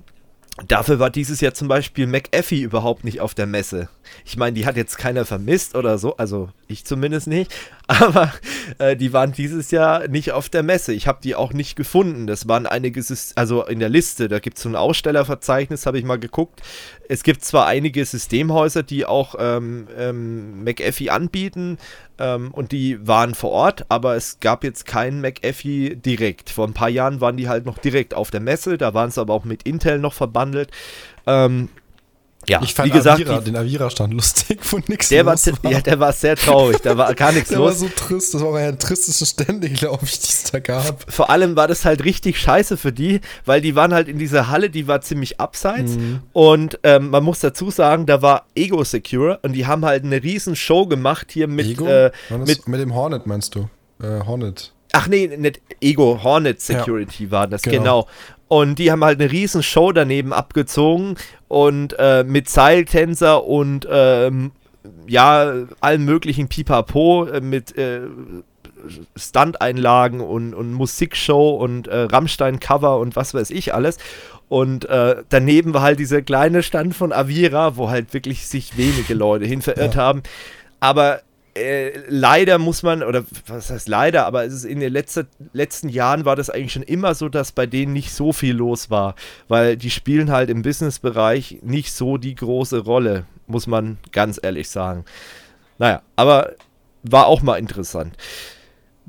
Dafür 0.66 0.99
war 0.99 1.11
dieses 1.11 1.40
Jahr 1.40 1.54
zum 1.54 1.68
Beispiel 1.68 2.09
McAfee 2.09 2.62
überhaupt 2.62 3.04
nicht 3.04 3.21
auf 3.21 3.33
der 3.35 3.47
Messe. 3.47 3.88
Ich 4.25 4.37
meine, 4.37 4.55
die 4.55 4.67
hat 4.67 4.77
jetzt 4.77 4.99
keiner 4.99 5.25
vermisst 5.25 5.75
oder 5.75 5.99
so, 5.99 6.17
also 6.17 6.50
ich 6.67 6.85
zumindest 6.85 7.27
nicht. 7.27 7.55
aber 7.88 8.35
äh, 8.77 8.97
die 8.97 9.15
waren 9.15 9.33
dieses 9.33 9.71
Jahr 9.71 10.09
nicht 10.09 10.33
auf 10.33 10.50
der 10.50 10.62
Messe. 10.62 10.93
Ich 10.93 11.07
habe 11.07 11.21
die 11.23 11.35
auch 11.35 11.55
nicht 11.55 11.75
gefunden. 11.75 12.27
Das 12.27 12.47
waren 12.47 12.67
einige, 12.67 13.03
also 13.35 13.65
in 13.65 13.79
der 13.79 13.88
Liste, 13.88 14.29
da 14.29 14.41
gibt 14.41 14.59
es 14.59 14.65
so 14.65 14.69
ein 14.69 14.77
Ausstellerverzeichnis, 14.77 15.87
habe 15.87 15.99
ich 15.99 16.05
mal 16.05 16.19
geguckt. 16.19 16.61
Es 17.09 17.23
gibt 17.23 17.43
zwar 17.47 17.67
einige 17.67 18.05
Systemhäuser, 18.05 18.83
die 18.83 19.07
auch 19.07 19.37
ähm, 19.38 19.88
ähm, 19.97 20.65
McAfee 20.65 21.09
anbieten 21.09 21.79
ähm, 22.19 22.50
und 22.53 22.73
die 22.73 23.07
waren 23.07 23.35
vor 23.35 23.53
Ort, 23.53 23.87
aber 23.88 24.17
es 24.17 24.38
gab 24.41 24.65
jetzt 24.65 24.85
keinen 24.85 25.23
McAfee 25.23 25.95
direkt. 25.95 26.50
Vor 26.50 26.67
ein 26.67 26.75
paar 26.75 26.91
Jahren 26.91 27.23
waren 27.23 27.38
die 27.38 27.49
halt 27.49 27.65
noch 27.65 27.79
direkt 27.79 28.12
auf 28.12 28.31
der 28.31 28.41
Messe, 28.41 28.77
da 28.77 28.93
waren 28.93 29.11
sie 29.11 29.21
aber 29.21 29.33
auch 29.33 29.47
mit 29.47 29.62
Intel 29.62 29.99
noch 29.99 30.12
verbandelt. 30.12 30.71
Ähm, 31.27 31.71
ja, 32.49 32.61
Ich 32.62 32.75
fand 32.75 32.88
wie 32.88 32.97
gesagt, 32.97 33.21
Avira, 33.21 33.40
den 33.40 33.57
Avira-Stand 33.57 34.12
lustig, 34.14 34.61
wo 34.71 34.78
nix 34.88 35.09
der 35.09 35.26
war, 35.26 35.37
zi- 35.37 35.52
ja, 35.62 35.81
der 35.81 36.00
war 36.00 36.12
sehr 36.12 36.37
traurig, 36.37 36.78
da 36.83 36.97
war 36.97 37.14
gar 37.14 37.33
nichts 37.33 37.49
Der 37.50 37.59
war 37.61 37.67
los. 37.69 37.81
so 37.81 37.88
trist, 37.95 38.35
das 38.35 38.43
war 38.43 38.55
einer 38.57 38.73
der 38.73 38.78
tristesten 38.78 39.26
Stände, 39.26 39.69
glaube 39.71 40.05
ich, 40.05 40.19
die 40.19 40.26
es 40.28 40.45
da 40.50 40.59
gab. 40.59 41.05
Vor 41.12 41.31
allem 41.31 41.57
war 41.57 41.69
das 41.69 41.85
halt 41.85 42.05
richtig 42.05 42.38
scheiße 42.40 42.76
für 42.76 42.93
die, 42.93 43.21
weil 43.45 43.61
die 43.61 43.75
waren 43.76 43.93
halt 43.95 44.09
in 44.09 44.19
dieser 44.19 44.49
Halle, 44.49 44.71
die 44.71 44.87
war 44.88 45.00
ziemlich 45.00 45.40
abseits 45.40 45.97
Mhm. 45.97 46.21
und 46.33 46.78
ähm, 46.83 47.11
man 47.11 47.23
muss 47.25 47.40
dazu 47.40 47.71
sagen, 47.71 48.07
da 48.07 48.23
war 48.23 48.47
Ego 48.55 48.85
Secure 48.85 49.38
und 49.43 49.52
die 49.52 49.67
haben 49.67 49.85
halt 49.85 50.05
eine 50.05 50.23
riesen 50.23 50.57
Show 50.57 50.87
gemacht 50.87 51.28
hier 51.31 51.49
mit, 51.49 51.67
Ego? 51.67 51.87
äh, 51.87 52.11
War 52.28 52.38
mit 52.38 52.67
mit 52.69 52.81
dem 52.81 52.95
Hornet 52.95 53.26
meinst 53.26 53.55
du? 53.55 53.69
Äh, 54.02 54.25
Hornet. 54.26 54.73
Ach 54.93 55.07
nee, 55.07 55.26
nicht 55.37 55.61
Ego, 55.83 56.19
Hornet 56.23 56.61
Security 56.62 57.31
war 57.31 57.47
das, 57.47 57.61
genau. 57.62 57.76
genau. 57.76 58.09
Und 58.49 58.78
die 58.78 58.90
haben 58.90 59.05
halt 59.05 59.21
eine 59.21 59.31
riesen 59.31 59.62
Show 59.62 59.93
daneben 59.93 60.33
abgezogen 60.33 61.17
und 61.49 61.95
äh, 61.99 62.25
mit 62.25 62.49
Seiltänzer 62.49 63.45
und 63.45 63.87
ähm, 63.90 64.52
ja, 65.07 65.52
allen 65.81 66.05
möglichen 66.07 66.49
Pipapo 66.49 67.26
äh, 67.26 67.40
mit 67.43 67.76
äh, 67.76 68.00
Stunt-Einlagen 69.17 70.21
und, 70.21 70.55
und 70.55 70.73
Musikshow 70.73 71.50
und 71.57 71.88
äh, 71.88 72.02
Rammstein-Cover 72.02 72.99
und 72.99 73.17
was 73.17 73.35
weiß 73.35 73.50
ich 73.50 73.75
alles. 73.75 73.99
Und 74.49 74.88
äh, 74.88 75.17
daneben 75.28 75.75
war 75.75 75.83
halt 75.83 75.99
dieser 75.99 76.23
kleine 76.23 76.62
Stand 76.62 76.95
von 76.95 77.12
Avira, 77.12 77.76
wo 77.76 77.90
halt 77.90 78.14
wirklich 78.14 78.47
sich 78.47 78.78
wenige 78.78 79.12
Leute 79.14 79.45
hin 79.45 79.61
verirrt 79.61 79.97
Ja. 79.97 80.00
haben. 80.02 80.23
Aber 80.81 81.21
äh, 81.59 82.05
leider 82.09 82.59
muss 82.59 82.83
man, 82.83 83.03
oder 83.03 83.25
was 83.47 83.71
heißt 83.71 83.88
leider, 83.88 84.27
aber 84.27 84.45
es 84.45 84.53
ist 84.53 84.65
in 84.65 84.81
den 84.81 84.93
letzten, 84.93 85.27
letzten 85.53 85.88
Jahren 85.88 86.25
war 86.25 86.37
das 86.37 86.50
eigentlich 86.50 86.73
schon 86.73 86.83
immer 86.83 87.15
so, 87.15 87.29
dass 87.29 87.53
bei 87.53 87.67
denen 87.67 87.93
nicht 87.93 88.12
so 88.12 88.33
viel 88.33 88.55
los 88.55 88.91
war, 88.91 89.15
weil 89.49 89.77
die 89.77 89.91
spielen 89.91 90.31
halt 90.31 90.50
im 90.50 90.62
Businessbereich 90.62 91.59
nicht 91.62 91.93
so 91.93 92.17
die 92.17 92.35
große 92.35 92.79
Rolle, 92.79 93.27
muss 93.47 93.67
man 93.67 93.99
ganz 94.12 94.38
ehrlich 94.43 94.69
sagen. 94.71 95.05
Naja, 95.79 96.03
aber 96.17 96.53
war 97.03 97.27
auch 97.27 97.43
mal 97.43 97.57
interessant. 97.57 98.17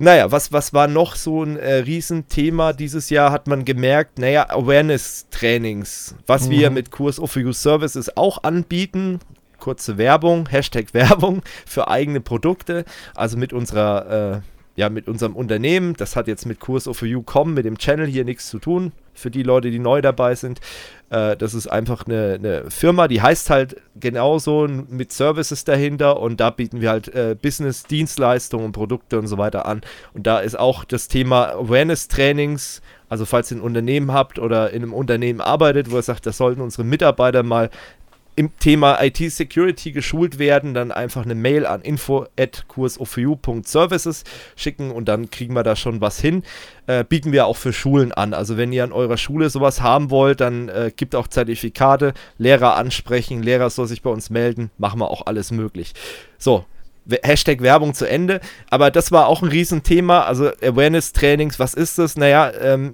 Naja, 0.01 0.31
was, 0.31 0.53
was 0.53 0.73
war 0.73 0.87
noch 0.87 1.15
so 1.15 1.43
ein 1.43 1.57
äh, 1.57 1.75
Riesenthema 1.75 2.71
dieses 2.71 3.09
Jahr, 3.09 3.33
hat 3.33 3.47
man 3.47 3.65
gemerkt, 3.65 4.17
naja, 4.17 4.49
Awareness-Trainings, 4.49 6.15
was 6.25 6.49
wir 6.49 6.69
mit 6.69 6.89
Kurs 6.89 7.19
of 7.19 7.35
You 7.35 7.51
Services 7.51 8.15
auch 8.15 8.43
anbieten, 8.43 9.19
kurze 9.59 9.97
Werbung, 9.97 10.47
Hashtag 10.49 10.93
Werbung 10.93 11.41
für 11.65 11.87
eigene 11.87 12.21
Produkte, 12.21 12.85
also 13.15 13.37
mit 13.37 13.53
unserer, 13.53 14.37
äh, 14.37 14.41
ja, 14.75 14.89
mit 14.89 15.07
unserem 15.07 15.35
Unternehmen, 15.35 15.93
das 15.95 16.15
hat 16.15 16.27
jetzt 16.27 16.45
mit 16.45 16.59
Kurs 16.59 16.87
of 16.87 17.01
You 17.01 17.21
kommen, 17.21 17.53
mit 17.53 17.65
dem 17.65 17.77
Channel 17.77 18.07
hier 18.07 18.25
nichts 18.25 18.49
zu 18.49 18.59
tun, 18.59 18.93
für 19.19 19.29
die 19.29 19.43
Leute, 19.43 19.69
die 19.69 19.79
neu 19.79 20.01
dabei 20.01 20.35
sind. 20.35 20.59
Äh, 21.09 21.35
das 21.37 21.53
ist 21.53 21.67
einfach 21.67 22.05
eine, 22.05 22.35
eine 22.35 22.71
Firma, 22.71 23.07
die 23.07 23.21
heißt 23.21 23.49
halt 23.49 23.75
genauso 23.99 24.67
mit 24.67 25.11
Services 25.11 25.65
dahinter 25.65 26.19
und 26.19 26.39
da 26.39 26.49
bieten 26.49 26.81
wir 26.81 26.89
halt 26.89 27.13
äh, 27.13 27.35
Business, 27.39 27.83
Dienstleistungen 27.83 28.71
Produkte 28.71 29.19
und 29.19 29.27
so 29.27 29.37
weiter 29.37 29.65
an. 29.65 29.81
Und 30.13 30.25
da 30.25 30.39
ist 30.39 30.57
auch 30.57 30.85
das 30.85 31.07
Thema 31.07 31.49
Awareness-Trainings, 31.49 32.81
also 33.09 33.25
falls 33.25 33.51
ihr 33.51 33.57
ein 33.57 33.61
Unternehmen 33.61 34.13
habt 34.13 34.39
oder 34.39 34.71
in 34.71 34.83
einem 34.83 34.93
Unternehmen 34.93 35.41
arbeitet, 35.41 35.91
wo 35.91 35.97
ihr 35.97 36.03
sagt, 36.03 36.25
das 36.25 36.37
sollten 36.37 36.61
unsere 36.61 36.83
Mitarbeiter 36.83 37.43
mal 37.43 37.69
im 38.39 38.57
Thema 38.57 39.03
IT-Security 39.03 39.91
geschult 39.91 40.39
werden, 40.39 40.73
dann 40.73 40.93
einfach 40.93 41.25
eine 41.25 41.35
Mail 41.35 41.65
an 41.65 41.81
info 41.81 42.25
at 42.39 42.69
kursofu.services 42.69 44.23
schicken 44.55 44.91
und 44.91 45.09
dann 45.09 45.29
kriegen 45.29 45.53
wir 45.55 45.63
da 45.63 45.75
schon 45.75 45.99
was 45.99 46.21
hin. 46.21 46.43
Äh, 46.87 47.03
bieten 47.03 47.33
wir 47.33 47.47
auch 47.47 47.57
für 47.57 47.73
Schulen 47.73 48.13
an. 48.13 48.33
Also 48.33 48.55
wenn 48.55 48.71
ihr 48.71 48.85
an 48.85 48.93
eurer 48.93 49.17
Schule 49.17 49.49
sowas 49.49 49.81
haben 49.81 50.09
wollt, 50.09 50.39
dann 50.39 50.69
äh, 50.69 50.89
gibt 50.95 51.15
auch 51.15 51.27
Zertifikate, 51.27 52.13
Lehrer 52.37 52.77
ansprechen, 52.77 53.43
Lehrer 53.43 53.69
soll 53.69 53.87
sich 53.87 54.03
bei 54.03 54.09
uns 54.09 54.29
melden, 54.29 54.71
machen 54.77 55.01
wir 55.01 55.11
auch 55.11 55.25
alles 55.25 55.51
möglich. 55.51 55.91
So, 56.37 56.63
Hashtag 57.23 57.61
Werbung 57.61 57.93
zu 57.93 58.07
Ende. 58.07 58.39
Aber 58.69 58.89
das 58.89 59.11
war 59.11 59.27
auch 59.27 59.41
ein 59.41 59.49
Riesenthema. 59.49 60.21
Also 60.21 60.51
Awareness-Trainings, 60.61 61.59
was 61.59 61.73
ist 61.73 61.97
das? 61.97 62.15
Naja, 62.15 62.53
ähm, 62.61 62.93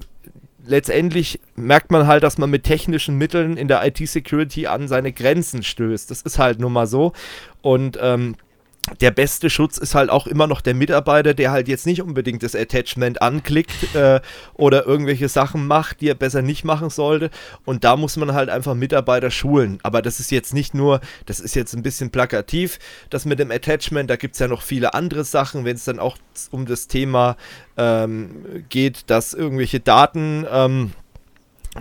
letztendlich 0.67 1.39
merkt 1.55 1.91
man 1.91 2.07
halt, 2.07 2.23
dass 2.23 2.37
man 2.37 2.49
mit 2.49 2.63
technischen 2.63 3.17
Mitteln 3.17 3.57
in 3.57 3.67
der 3.67 3.85
IT-Security 3.85 4.67
an 4.67 4.87
seine 4.87 5.11
Grenzen 5.11 5.63
stößt. 5.63 6.09
Das 6.11 6.21
ist 6.21 6.39
halt 6.39 6.59
nun 6.59 6.73
mal 6.73 6.87
so. 6.87 7.13
Und 7.61 7.97
ähm, 8.01 8.35
der 9.01 9.11
beste 9.11 9.49
Schutz 9.49 9.77
ist 9.77 9.95
halt 9.95 10.09
auch 10.09 10.27
immer 10.27 10.45
noch 10.45 10.61
der 10.61 10.75
Mitarbeiter, 10.75 11.33
der 11.33 11.51
halt 11.51 11.67
jetzt 11.67 11.87
nicht 11.87 12.01
unbedingt 12.01 12.43
das 12.43 12.55
Attachment 12.55 13.21
anklickt 13.21 13.75
äh, 13.95 14.21
oder 14.53 14.85
irgendwelche 14.85 15.27
Sachen 15.27 15.65
macht, 15.65 16.01
die 16.01 16.09
er 16.09 16.15
besser 16.15 16.41
nicht 16.41 16.63
machen 16.63 16.89
sollte. 16.89 17.31
Und 17.65 17.83
da 17.83 17.95
muss 17.97 18.15
man 18.15 18.33
halt 18.33 18.49
einfach 18.49 18.75
Mitarbeiter 18.75 19.31
schulen. 19.31 19.79
Aber 19.81 20.01
das 20.01 20.19
ist 20.19 20.31
jetzt 20.31 20.53
nicht 20.53 20.73
nur, 20.73 21.01
das 21.25 21.39
ist 21.39 21.55
jetzt 21.55 21.73
ein 21.73 21.83
bisschen 21.83 22.11
plakativ, 22.11 22.79
das 23.09 23.25
mit 23.25 23.39
dem 23.39 23.51
Attachment, 23.51 24.09
da 24.09 24.17
gibt 24.17 24.35
es 24.35 24.39
ja 24.39 24.47
noch 24.47 24.61
viele 24.61 24.93
andere 24.93 25.23
Sachen, 25.23 25.65
wenn 25.65 25.75
es 25.75 25.85
dann 25.85 25.99
auch 25.99 26.17
um 26.51 26.65
das 26.65 26.87
Thema 26.87 27.37
ähm, 27.77 28.63
geht, 28.69 29.09
dass 29.09 29.33
irgendwelche 29.33 29.79
Daten 29.79 30.45
ähm, 30.51 30.91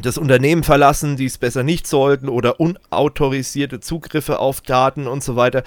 das 0.02 0.18
Unternehmen 0.18 0.64
verlassen, 0.64 1.16
die 1.16 1.26
es 1.26 1.38
besser 1.38 1.62
nicht 1.62 1.86
sollten 1.86 2.28
oder 2.28 2.58
unautorisierte 2.58 3.80
Zugriffe 3.80 4.40
auf 4.40 4.60
Daten 4.60 5.06
und 5.06 5.22
so 5.22 5.36
weiter. 5.36 5.62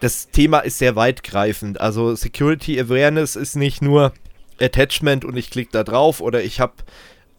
Das 0.00 0.28
Thema 0.28 0.60
ist 0.60 0.78
sehr 0.78 0.96
weitgreifend. 0.96 1.80
Also 1.80 2.14
Security 2.14 2.78
Awareness 2.80 3.36
ist 3.36 3.56
nicht 3.56 3.82
nur 3.82 4.12
Attachment 4.60 5.24
und 5.24 5.36
ich 5.36 5.50
klicke 5.50 5.72
da 5.72 5.84
drauf 5.84 6.20
oder 6.20 6.42
ich 6.42 6.60
habe 6.60 6.74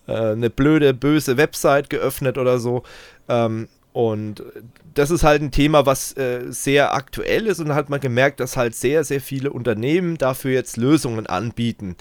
äh, 0.07 0.31
eine 0.31 0.49
blöde, 0.49 0.93
böse 0.93 1.37
Website 1.37 1.89
geöffnet 1.89 2.37
oder 2.37 2.59
so. 2.59 2.83
Ähm, 3.27 3.67
und 3.93 4.43
das 4.93 5.09
ist 5.09 5.23
halt 5.23 5.41
ein 5.41 5.49
Thema, 5.49 5.87
was 5.87 6.15
äh, 6.17 6.45
sehr 6.49 6.93
aktuell 6.93 7.47
ist 7.47 7.59
und 7.59 7.73
hat 7.73 7.89
man 7.89 7.99
gemerkt, 7.99 8.39
dass 8.39 8.55
halt 8.55 8.75
sehr, 8.75 9.03
sehr 9.03 9.21
viele 9.21 9.51
Unternehmen 9.51 10.19
dafür 10.19 10.51
jetzt 10.51 10.77
Lösungen 10.77 11.25
anbieten. 11.25 11.95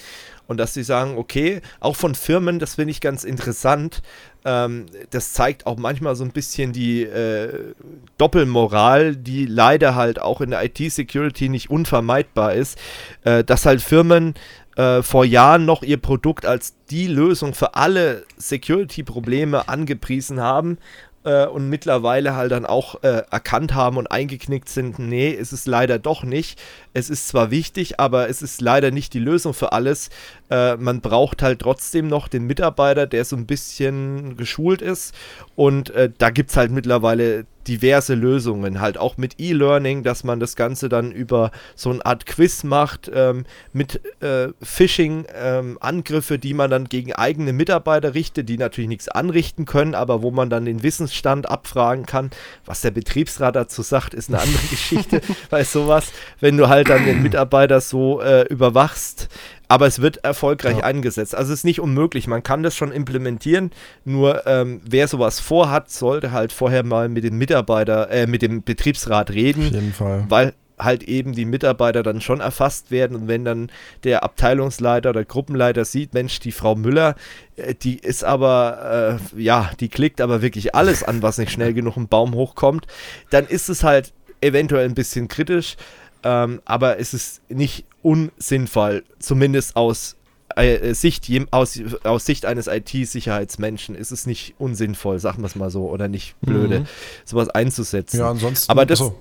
Und 0.47 0.59
dass 0.59 0.75
sie 0.75 0.83
sagen, 0.83 1.17
okay, 1.17 1.63
auch 1.81 1.97
von 1.97 2.15
Firmen, 2.15 2.59
das 2.59 2.75
finde 2.75 2.91
ich 2.91 3.01
ganz 3.01 3.25
interessant, 3.25 4.03
ähm, 4.47 4.87
das 5.11 5.33
zeigt 5.33 5.67
auch 5.67 5.77
manchmal 5.77 6.15
so 6.15 6.25
ein 6.25 6.31
bisschen 6.31 6.73
die 6.73 7.03
äh, 7.03 7.75
Doppelmoral, 8.17 9.17
die 9.17 9.45
leider 9.45 9.97
halt 9.97 10.23
auch 10.23 10.41
in 10.41 10.51
der 10.51 10.65
IT-Security 10.65 11.49
nicht 11.49 11.69
unvermeidbar 11.69 12.55
ist, 12.55 12.79
äh, 13.25 13.43
dass 13.43 13.67
halt 13.67 13.83
Firmen 13.83 14.35
äh, 14.77 15.03
vor 15.03 15.25
Jahren 15.25 15.65
noch 15.65 15.83
ihr 15.83 15.97
Produkt 15.97 16.47
als 16.47 16.75
die 16.91 17.09
Lösung 17.09 17.55
für 17.55 17.75
alle 17.75 18.25
Security-Probleme 18.37 19.69
angepriesen 19.69 20.41
haben 20.41 20.79
äh, 21.27 21.47
und 21.47 21.69
mittlerweile 21.69 22.37
halt 22.37 22.53
dann 22.53 22.65
auch 22.65 23.03
äh, 23.03 23.23
erkannt 23.31 23.75
haben 23.75 23.99
und 23.99 24.07
eingeknickt 24.07 24.69
sind, 24.69 24.99
nee, 24.99 25.35
es 25.35 25.53
ist 25.53 25.67
leider 25.67 25.99
doch 25.99 26.23
nicht. 26.23 26.59
Es 26.95 27.11
ist 27.11 27.29
zwar 27.29 27.51
wichtig, 27.51 28.01
aber 28.01 28.29
es 28.31 28.41
ist 28.41 28.61
leider 28.61 28.91
nicht 28.91 29.13
die 29.13 29.19
Lösung 29.19 29.53
für 29.53 29.73
alles. 29.73 30.09
Äh, 30.51 30.77
man 30.77 31.01
braucht 31.01 31.43
halt 31.43 31.61
trotzdem 31.61 32.07
noch 32.09 32.29
den 32.29 32.45
Mitarbeiter, 32.45 33.07
der 33.07 33.25
so 33.25 33.37
ein 33.37 33.47
bisschen 33.47 34.37
geschult 34.37 34.81
ist. 34.81 35.15
Und 35.57 35.91
äh, 35.91 36.11
da 36.17 36.31
gibt 36.31 36.51
es 36.51 36.57
halt 36.57 36.71
mittlerweile 36.71 37.45
diverse 37.69 38.15
Lösungen, 38.15 38.81
halt 38.81 38.99
auch 38.99 39.17
mit 39.17 39.35
E-Learning, 39.39 40.03
dass 40.03 40.25
man 40.25 40.41
das 40.41 40.57
Ganze 40.57 40.89
dann 40.89 41.13
über 41.13 41.51
so 41.75 41.91
eine 41.91 42.05
Art 42.05 42.27
Quiz 42.27 42.65
macht, 42.65 43.11
ähm, 43.13 43.45
mit 43.73 44.01
äh, 44.23 44.49
Phishing-Angriffe, 44.63 46.39
die 46.39 46.55
man 46.55 46.71
dann 46.71 46.85
gegen 46.85 47.13
eigene 47.13 47.53
Mitarbeiter 47.53 48.15
richtet, 48.15 48.49
die 48.49 48.59
natürlich 48.59 48.89
nichts 48.89 49.09
anrichten 49.09 49.65
können, 49.65 49.95
aber 49.95 50.23
wo 50.23 50.31
man 50.31 50.51
dann 50.51 50.65
den 50.65 50.83
Wissensstand 50.83 51.49
abfragen 51.49 52.07
kann. 52.07 52.31
Was 52.65 52.81
der 52.81 52.91
Betriebsrat 52.91 53.57
dazu 53.57 53.83
sagt, 53.83 54.15
ist 54.15 54.29
eine 54.29 54.41
andere 54.41 54.67
Geschichte, 54.71 55.21
weil 55.51 55.65
sowas, 55.65 56.13
wenn 56.41 56.57
du 56.57 56.69
halt 56.69 56.89
dann 56.89 57.05
den 57.05 57.23
Mitarbeiter 57.23 57.81
so 57.81 58.21
äh, 58.21 58.43
überwachst, 58.43 59.29
aber 59.69 59.87
es 59.87 60.01
wird 60.01 60.19
erfolgreich 60.25 60.79
Ja. 60.79 60.85
eingesetzt. 60.85 61.35
Also 61.35 61.53
es 61.53 61.61
ist 61.61 61.65
nicht 61.65 61.81
unmöglich, 61.81 62.27
man 62.27 62.43
kann 62.43 62.63
das 62.63 62.75
schon 62.77 62.93
implementieren, 62.93 63.71
nur 64.05 64.47
ähm, 64.47 64.81
wer 64.85 65.09
sowas 65.09 65.41
vorhat, 65.41 65.91
sollte 65.91 66.33
halt 66.33 66.53
vorher 66.53 66.85
mal 66.85 67.09
mit 67.09 67.25
dem 67.25 67.37
Mitarbeiter, 67.39 68.11
äh, 68.11 68.27
mit 68.27 68.43
dem 68.43 68.63
Betriebsrat 68.63 69.31
Auf 69.31 69.37
reden, 69.37 69.63
jeden 69.63 69.93
Fall. 69.93 70.25
weil 70.29 70.53
halt 70.79 71.03
eben 71.05 71.33
die 71.33 71.47
Mitarbeiter 71.47 72.03
dann 72.03 72.21
schon 72.21 72.41
erfasst 72.41 72.91
werden 72.91 73.17
und 73.17 73.29
wenn 73.29 73.47
dann 73.47 73.71
der 74.05 74.23
Abteilungsleiter 74.25 75.09
oder 75.09 75.25
Gruppenleiter 75.25 75.87
sieht, 75.87 76.13
Mensch, 76.13 76.39
die 76.39 76.53
Frau 76.53 76.75
Müller, 76.75 77.15
äh, 77.57 77.75
die 77.75 77.99
ist 77.99 78.25
aber, 78.25 79.19
äh, 79.35 79.41
ja, 79.43 79.71
die 79.81 79.89
klickt 79.89 80.21
aber 80.21 80.43
wirklich 80.43 80.75
alles 80.75 81.03
an, 81.03 81.23
was 81.23 81.39
nicht 81.39 81.51
schnell 81.51 81.73
genug 81.73 81.97
im 81.97 82.09
Baum 82.09 82.35
hochkommt, 82.35 82.87
dann 83.31 83.47
ist 83.47 83.69
es 83.71 83.83
halt 83.85 84.13
eventuell 84.43 84.85
ein 84.85 84.95
bisschen 84.95 85.29
kritisch, 85.29 85.77
ähm, 86.23 86.61
aber 86.67 86.99
es 87.01 87.15
ist 87.15 87.41
nicht 87.51 87.87
unsinnvoll, 88.07 89.03
zumindest 89.19 89.75
aus 89.75 90.15
äh, 90.55 90.95
Sicht, 90.95 91.29
aus, 91.51 91.79
aus 92.05 92.25
Sicht 92.25 92.47
eines 92.47 92.69
IT-Sicherheitsmenschen 92.69 93.97
ist 93.97 94.13
es 94.13 94.27
nicht 94.27 94.55
unsinnvoll, 94.59 95.19
sagen 95.19 95.43
wir 95.43 95.47
es 95.47 95.57
mal 95.57 95.71
so, 95.71 95.91
oder 95.91 96.07
nicht 96.07 96.37
blöde, 96.41 96.81
mhm. 96.81 96.87
sowas 97.25 97.49
einzusetzen. 97.49 98.21
Ja, 98.21 98.31
ansonsten. 98.31 98.71
Aber 98.71 98.87
das, 98.87 99.01
so. 99.01 99.17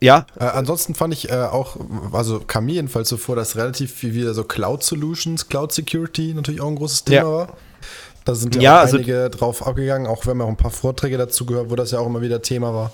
Ja. 0.00 0.26
Äh, 0.38 0.44
ansonsten 0.44 0.94
fand 0.94 1.14
ich 1.14 1.30
äh, 1.30 1.36
auch, 1.36 1.78
also 2.12 2.40
kam 2.40 2.66
mir 2.66 2.74
jedenfalls 2.74 3.08
so 3.08 3.16
vor, 3.16 3.34
dass 3.34 3.56
relativ 3.56 3.92
viel 3.94 4.12
wieder 4.12 4.34
so 4.34 4.44
Cloud 4.44 4.84
Solutions, 4.84 5.48
Cloud 5.48 5.72
Security 5.72 6.34
natürlich 6.34 6.60
auch 6.60 6.68
ein 6.68 6.76
großes 6.76 7.04
Thema 7.04 7.16
ja. 7.16 7.32
war. 7.32 7.56
Da 8.26 8.34
sind 8.34 8.54
ja, 8.56 8.60
ja 8.60 8.76
auch 8.76 8.80
also 8.82 8.98
einige 8.98 9.30
drauf 9.30 9.66
abgegangen, 9.66 10.06
auch 10.06 10.26
wenn 10.26 10.36
man 10.36 10.46
auch 10.46 10.50
ein 10.50 10.56
paar 10.56 10.70
Vorträge 10.70 11.16
dazu 11.16 11.46
gehört, 11.46 11.70
wo 11.70 11.76
das 11.76 11.92
ja 11.92 11.98
auch 11.98 12.06
immer 12.06 12.20
wieder 12.20 12.42
Thema 12.42 12.74
war. 12.74 12.92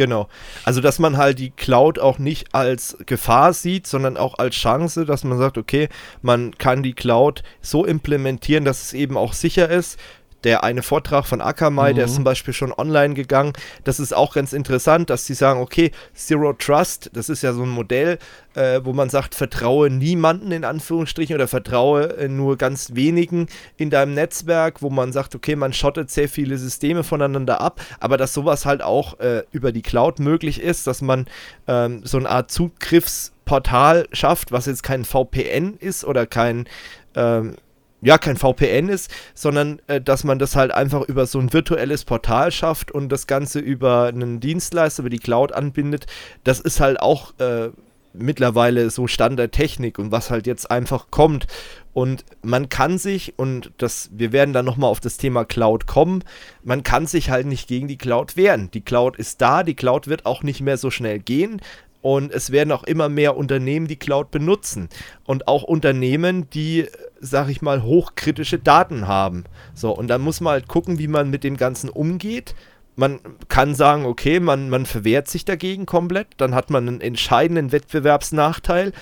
Genau. 0.00 0.28
Also, 0.64 0.80
dass 0.80 0.98
man 0.98 1.18
halt 1.18 1.38
die 1.38 1.50
Cloud 1.50 1.98
auch 1.98 2.18
nicht 2.18 2.54
als 2.54 2.96
Gefahr 3.04 3.52
sieht, 3.52 3.86
sondern 3.86 4.16
auch 4.16 4.38
als 4.38 4.54
Chance, 4.54 5.04
dass 5.04 5.24
man 5.24 5.36
sagt, 5.36 5.58
okay, 5.58 5.90
man 6.22 6.56
kann 6.56 6.82
die 6.82 6.94
Cloud 6.94 7.42
so 7.60 7.84
implementieren, 7.84 8.64
dass 8.64 8.80
es 8.80 8.92
eben 8.94 9.18
auch 9.18 9.34
sicher 9.34 9.68
ist 9.68 9.98
der 10.44 10.64
eine 10.64 10.82
Vortrag 10.82 11.26
von 11.26 11.40
Akamai, 11.40 11.92
mhm. 11.92 11.96
der 11.96 12.04
ist 12.06 12.12
mhm. 12.12 12.16
zum 12.16 12.24
Beispiel 12.24 12.54
schon 12.54 12.72
online 12.72 13.14
gegangen. 13.14 13.52
Das 13.84 14.00
ist 14.00 14.14
auch 14.14 14.34
ganz 14.34 14.52
interessant, 14.52 15.10
dass 15.10 15.26
sie 15.26 15.34
sagen, 15.34 15.60
okay, 15.60 15.90
Zero 16.14 16.52
Trust, 16.52 17.10
das 17.12 17.28
ist 17.28 17.42
ja 17.42 17.52
so 17.52 17.62
ein 17.62 17.68
Modell, 17.68 18.18
äh, 18.54 18.80
wo 18.82 18.92
man 18.92 19.10
sagt, 19.10 19.34
vertraue 19.34 19.90
niemanden 19.90 20.52
in 20.52 20.64
Anführungsstrichen 20.64 21.34
oder 21.34 21.48
vertraue 21.48 22.16
äh, 22.16 22.28
nur 22.28 22.56
ganz 22.56 22.94
wenigen 22.94 23.46
in 23.76 23.90
deinem 23.90 24.14
Netzwerk, 24.14 24.82
wo 24.82 24.90
man 24.90 25.12
sagt, 25.12 25.34
okay, 25.34 25.56
man 25.56 25.72
schottet 25.72 26.10
sehr 26.10 26.28
viele 26.28 26.58
Systeme 26.58 27.04
voneinander 27.04 27.60
ab, 27.60 27.80
aber 28.00 28.16
dass 28.16 28.34
sowas 28.34 28.66
halt 28.66 28.82
auch 28.82 29.18
äh, 29.20 29.44
über 29.52 29.72
die 29.72 29.82
Cloud 29.82 30.18
möglich 30.18 30.60
ist, 30.60 30.86
dass 30.86 31.02
man 31.02 31.26
ähm, 31.68 32.02
so 32.04 32.18
eine 32.18 32.28
Art 32.28 32.50
Zugriffsportal 32.50 34.08
schafft, 34.12 34.52
was 34.52 34.66
jetzt 34.66 34.82
kein 34.82 35.04
VPN 35.04 35.74
ist 35.78 36.04
oder 36.04 36.26
kein 36.26 36.66
ähm, 37.14 37.56
ja, 38.02 38.18
kein 38.18 38.36
VPN 38.36 38.88
ist, 38.88 39.10
sondern 39.34 39.80
äh, 39.86 40.00
dass 40.00 40.24
man 40.24 40.38
das 40.38 40.56
halt 40.56 40.72
einfach 40.72 41.02
über 41.02 41.26
so 41.26 41.38
ein 41.38 41.52
virtuelles 41.52 42.04
Portal 42.04 42.50
schafft 42.50 42.90
und 42.90 43.10
das 43.10 43.26
Ganze 43.26 43.58
über 43.58 44.06
einen 44.06 44.40
Dienstleister, 44.40 45.02
über 45.02 45.10
die 45.10 45.18
Cloud 45.18 45.52
anbindet. 45.52 46.06
Das 46.44 46.60
ist 46.60 46.80
halt 46.80 47.00
auch 47.00 47.38
äh, 47.38 47.70
mittlerweile 48.12 48.90
so 48.90 49.06
Standardtechnik 49.06 49.98
und 49.98 50.10
was 50.10 50.30
halt 50.30 50.46
jetzt 50.46 50.70
einfach 50.70 51.10
kommt. 51.10 51.46
Und 51.92 52.24
man 52.42 52.68
kann 52.68 52.98
sich, 52.98 53.38
und 53.38 53.72
das, 53.78 54.10
wir 54.12 54.32
werden 54.32 54.52
dann 54.52 54.64
nochmal 54.64 54.90
auf 54.90 55.00
das 55.00 55.16
Thema 55.16 55.44
Cloud 55.44 55.86
kommen, 55.86 56.24
man 56.62 56.82
kann 56.82 57.06
sich 57.06 57.30
halt 57.30 57.46
nicht 57.46 57.68
gegen 57.68 57.88
die 57.88 57.98
Cloud 57.98 58.36
wehren. 58.36 58.70
Die 58.72 58.80
Cloud 58.80 59.16
ist 59.16 59.40
da, 59.40 59.62
die 59.62 59.74
Cloud 59.74 60.06
wird 60.06 60.26
auch 60.26 60.42
nicht 60.42 60.60
mehr 60.60 60.76
so 60.76 60.90
schnell 60.90 61.18
gehen. 61.18 61.60
Und 62.02 62.32
es 62.32 62.50
werden 62.50 62.72
auch 62.72 62.84
immer 62.84 63.08
mehr 63.08 63.36
Unternehmen 63.36 63.86
die 63.86 63.98
Cloud 63.98 64.30
benutzen. 64.30 64.88
Und 65.24 65.48
auch 65.48 65.62
Unternehmen, 65.62 66.48
die, 66.50 66.86
sag 67.20 67.48
ich 67.50 67.60
mal, 67.60 67.82
hochkritische 67.82 68.58
Daten 68.58 69.06
haben. 69.06 69.44
So, 69.74 69.94
und 69.94 70.08
dann 70.08 70.22
muss 70.22 70.40
man 70.40 70.52
halt 70.52 70.68
gucken, 70.68 70.98
wie 70.98 71.08
man 71.08 71.30
mit 71.30 71.44
dem 71.44 71.56
Ganzen 71.56 71.90
umgeht. 71.90 72.54
Man 72.96 73.20
kann 73.48 73.74
sagen, 73.74 74.06
okay, 74.06 74.40
man, 74.40 74.70
man 74.70 74.86
verwehrt 74.86 75.28
sich 75.28 75.44
dagegen 75.44 75.86
komplett, 75.86 76.28
dann 76.38 76.54
hat 76.54 76.70
man 76.70 76.88
einen 76.88 77.00
entscheidenden 77.00 77.72
Wettbewerbsnachteil. 77.72 78.92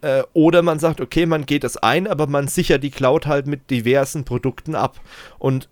Äh, 0.00 0.22
oder 0.32 0.62
man 0.62 0.78
sagt, 0.78 1.00
okay, 1.00 1.26
man 1.26 1.44
geht 1.44 1.64
das 1.64 1.76
ein, 1.76 2.06
aber 2.06 2.26
man 2.26 2.48
sichert 2.48 2.82
die 2.82 2.90
Cloud 2.90 3.26
halt 3.26 3.46
mit 3.46 3.70
diversen 3.70 4.24
Produkten 4.24 4.74
ab. 4.74 5.00
Und 5.38 5.68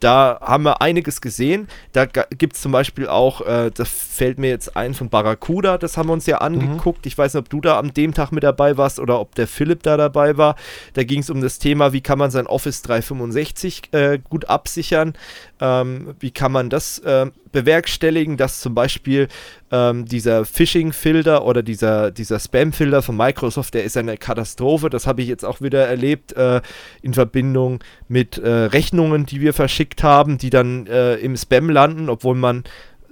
da 0.00 0.38
haben 0.40 0.64
wir 0.64 0.80
einiges 0.80 1.20
gesehen. 1.20 1.68
Da 1.92 2.06
gibt 2.06 2.56
es 2.56 2.62
zum 2.62 2.72
Beispiel 2.72 3.08
auch, 3.08 3.40
äh, 3.42 3.70
das 3.72 3.88
fällt 3.88 4.38
mir 4.38 4.50
jetzt 4.50 4.76
ein 4.76 4.94
von 4.94 5.08
Barracuda, 5.08 5.78
das 5.78 5.96
haben 5.96 6.08
wir 6.08 6.12
uns 6.12 6.26
ja 6.26 6.36
mhm. 6.36 6.42
angeguckt. 6.42 7.04
Mhm. 7.04 7.08
Ich 7.08 7.18
weiß 7.18 7.34
nicht, 7.34 7.40
ob 7.40 7.48
du 7.48 7.60
da 7.60 7.78
am 7.78 7.94
dem 7.94 8.14
Tag 8.14 8.32
mit 8.32 8.42
dabei 8.42 8.76
warst 8.76 8.98
oder 8.98 9.20
ob 9.20 9.34
der 9.34 9.46
Philipp 9.46 9.82
da 9.82 9.96
dabei 9.96 10.36
war. 10.36 10.56
Da 10.94 11.04
ging 11.04 11.20
es 11.20 11.30
um 11.30 11.40
das 11.40 11.58
Thema, 11.58 11.92
wie 11.92 12.00
kann 12.00 12.18
man 12.18 12.30
sein 12.30 12.46
Office 12.46 12.82
365 12.82 13.92
äh, 13.92 14.18
gut 14.18 14.48
absichern. 14.48 15.14
Ähm, 15.60 16.14
wie 16.20 16.30
kann 16.30 16.52
man 16.52 16.70
das 16.70 16.98
äh, 17.00 17.26
bewerkstelligen, 17.54 18.36
dass 18.36 18.60
zum 18.60 18.74
Beispiel 18.74 19.28
ähm, 19.70 20.04
dieser 20.04 20.44
Phishing-Filter 20.44 21.46
oder 21.46 21.62
dieser, 21.62 22.10
dieser 22.10 22.38
Spam-Filter 22.38 23.00
von 23.00 23.16
Microsoft, 23.16 23.72
der 23.72 23.84
ist 23.84 23.96
eine 23.96 24.18
Katastrophe. 24.18 24.90
Das 24.90 25.06
habe 25.06 25.22
ich 25.22 25.28
jetzt 25.28 25.44
auch 25.44 25.62
wieder 25.62 25.86
erlebt 25.86 26.34
äh, 26.34 26.60
in 27.00 27.14
Verbindung 27.14 27.82
mit 28.08 28.36
äh, 28.36 28.50
Rechnungen, 28.50 29.24
die 29.24 29.40
wir 29.40 29.54
verschickt 29.54 30.02
haben, 30.02 30.36
die 30.36 30.50
dann 30.50 30.86
äh, 30.86 31.14
im 31.14 31.36
Spam 31.36 31.70
landen, 31.70 32.10
obwohl 32.10 32.34
man 32.34 32.64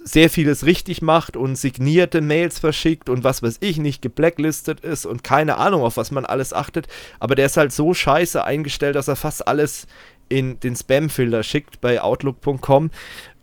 sehr 0.05 0.29
vieles 0.29 0.67
richtig 0.67 1.01
macht 1.01 1.37
und 1.37 1.57
signierte 1.57 2.21
Mails 2.21 2.59
verschickt 2.59 3.09
und 3.09 3.23
was 3.23 3.43
weiß 3.43 3.59
ich 3.61 3.79
nicht 3.79 4.03
geblacklistet 4.03 4.81
ist 4.81 5.07
und 5.07 5.23
keine 5.23 5.59
Ahnung, 5.59 5.83
auf 5.83 5.97
was 5.97 6.11
man 6.11 6.27
alles 6.27 6.53
achtet. 6.53 6.89
Aber 7.21 7.37
der 7.37 7.47
ist 7.47 7.57
halt 7.57 7.73
so 7.73 7.95
scheiße 7.95 8.43
eingestellt, 8.45 8.97
dass 8.97 9.07
er 9.07 9.15
fast 9.15 9.47
alles 9.47 9.87
in 10.33 10.59
den 10.61 10.75
Spam-Filter 10.75 11.43
schickt 11.43 11.81
bei 11.81 12.01
Outlook.com. 12.01 12.91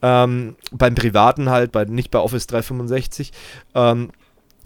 Ähm, 0.01 0.55
beim 0.71 0.95
Privaten 0.95 1.49
halt, 1.49 1.71
bei, 1.71 1.85
nicht 1.85 2.12
bei 2.12 2.19
Office 2.19 2.47
365. 2.47 3.31
Ähm, 3.75 4.12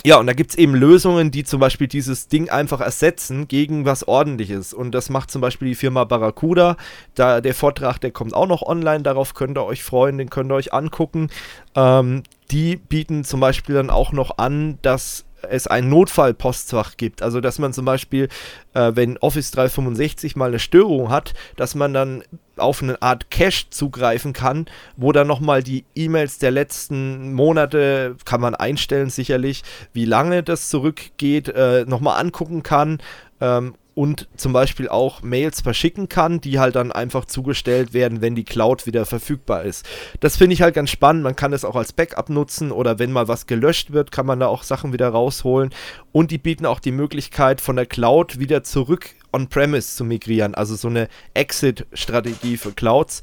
ja, 0.05 0.17
und 0.17 0.27
da 0.27 0.33
gibt 0.33 0.51
es 0.51 0.57
eben 0.57 0.75
Lösungen, 0.75 1.31
die 1.31 1.45
zum 1.45 1.61
Beispiel 1.61 1.87
dieses 1.87 2.27
Ding 2.27 2.49
einfach 2.49 2.81
ersetzen 2.81 3.47
gegen 3.47 3.85
was 3.85 4.05
ordentliches. 4.05 4.73
Und 4.73 4.91
das 4.91 5.09
macht 5.09 5.31
zum 5.31 5.39
Beispiel 5.39 5.69
die 5.69 5.75
Firma 5.75 6.03
Barracuda. 6.03 6.75
Da 7.15 7.39
der 7.39 7.53
Vortrag, 7.53 7.99
der 7.99 8.11
kommt 8.11 8.33
auch 8.33 8.47
noch 8.47 8.63
online, 8.63 9.03
darauf 9.03 9.33
könnt 9.33 9.57
ihr 9.57 9.63
euch 9.63 9.81
freuen, 9.81 10.17
den 10.17 10.29
könnt 10.29 10.51
ihr 10.51 10.55
euch 10.55 10.73
angucken. 10.73 11.29
Ähm, 11.75 12.23
die 12.51 12.75
bieten 12.75 13.23
zum 13.23 13.39
Beispiel 13.39 13.75
dann 13.75 13.89
auch 13.89 14.11
noch 14.11 14.37
an, 14.37 14.77
dass 14.81 15.23
es 15.49 15.67
ein 15.67 15.89
Notfallpostfach 15.89 16.97
gibt. 16.97 17.21
Also 17.21 17.41
dass 17.41 17.59
man 17.59 17.73
zum 17.73 17.85
Beispiel, 17.85 18.29
äh, 18.73 18.91
wenn 18.95 19.17
Office 19.17 19.51
365 19.51 20.35
mal 20.35 20.49
eine 20.49 20.59
Störung 20.59 21.09
hat, 21.09 21.33
dass 21.55 21.75
man 21.75 21.93
dann 21.93 22.23
auf 22.57 22.83
eine 22.83 23.01
Art 23.01 23.31
Cache 23.31 23.65
zugreifen 23.69 24.33
kann, 24.33 24.67
wo 24.95 25.11
dann 25.11 25.27
nochmal 25.27 25.63
die 25.63 25.85
E-Mails 25.95 26.37
der 26.37 26.51
letzten 26.51 27.33
Monate, 27.33 28.15
kann 28.25 28.41
man 28.41 28.55
einstellen 28.55 29.09
sicherlich, 29.09 29.63
wie 29.91 30.05
lange 30.05 30.43
das 30.43 30.69
zurückgeht, 30.69 31.49
äh, 31.49 31.85
nochmal 31.85 32.19
angucken 32.19 32.61
kann 32.63 32.99
ähm, 33.41 33.75
und 33.95 34.27
zum 34.37 34.53
Beispiel 34.53 34.89
auch 34.89 35.21
Mails 35.21 35.61
verschicken 35.61 36.09
kann, 36.09 36.41
die 36.41 36.59
halt 36.59 36.75
dann 36.75 36.91
einfach 36.91 37.25
zugestellt 37.25 37.93
werden, 37.93 38.21
wenn 38.21 38.35
die 38.35 38.43
Cloud 38.43 38.85
wieder 38.85 39.05
verfügbar 39.05 39.63
ist. 39.63 39.85
Das 40.19 40.37
finde 40.37 40.53
ich 40.53 40.61
halt 40.61 40.75
ganz 40.75 40.89
spannend. 40.89 41.23
Man 41.23 41.35
kann 41.35 41.53
es 41.53 41.63
auch 41.63 41.75
als 41.75 41.93
Backup 41.93 42.29
nutzen 42.29 42.71
oder 42.71 42.99
wenn 42.99 43.11
mal 43.11 43.27
was 43.27 43.45
gelöscht 43.45 43.93
wird, 43.93 44.11
kann 44.11 44.25
man 44.25 44.39
da 44.39 44.47
auch 44.47 44.63
Sachen 44.63 44.93
wieder 44.93 45.09
rausholen. 45.09 45.69
Und 46.11 46.31
die 46.31 46.37
bieten 46.37 46.65
auch 46.65 46.79
die 46.79 46.91
Möglichkeit, 46.91 47.61
von 47.61 47.75
der 47.75 47.85
Cloud 47.85 48.39
wieder 48.39 48.63
zurück 48.63 49.11
on-premise 49.31 49.95
zu 49.95 50.05
migrieren. 50.05 50.55
Also 50.55 50.75
so 50.75 50.87
eine 50.87 51.09
Exit-Strategie 51.33 52.57
für 52.57 52.71
Clouds 52.71 53.21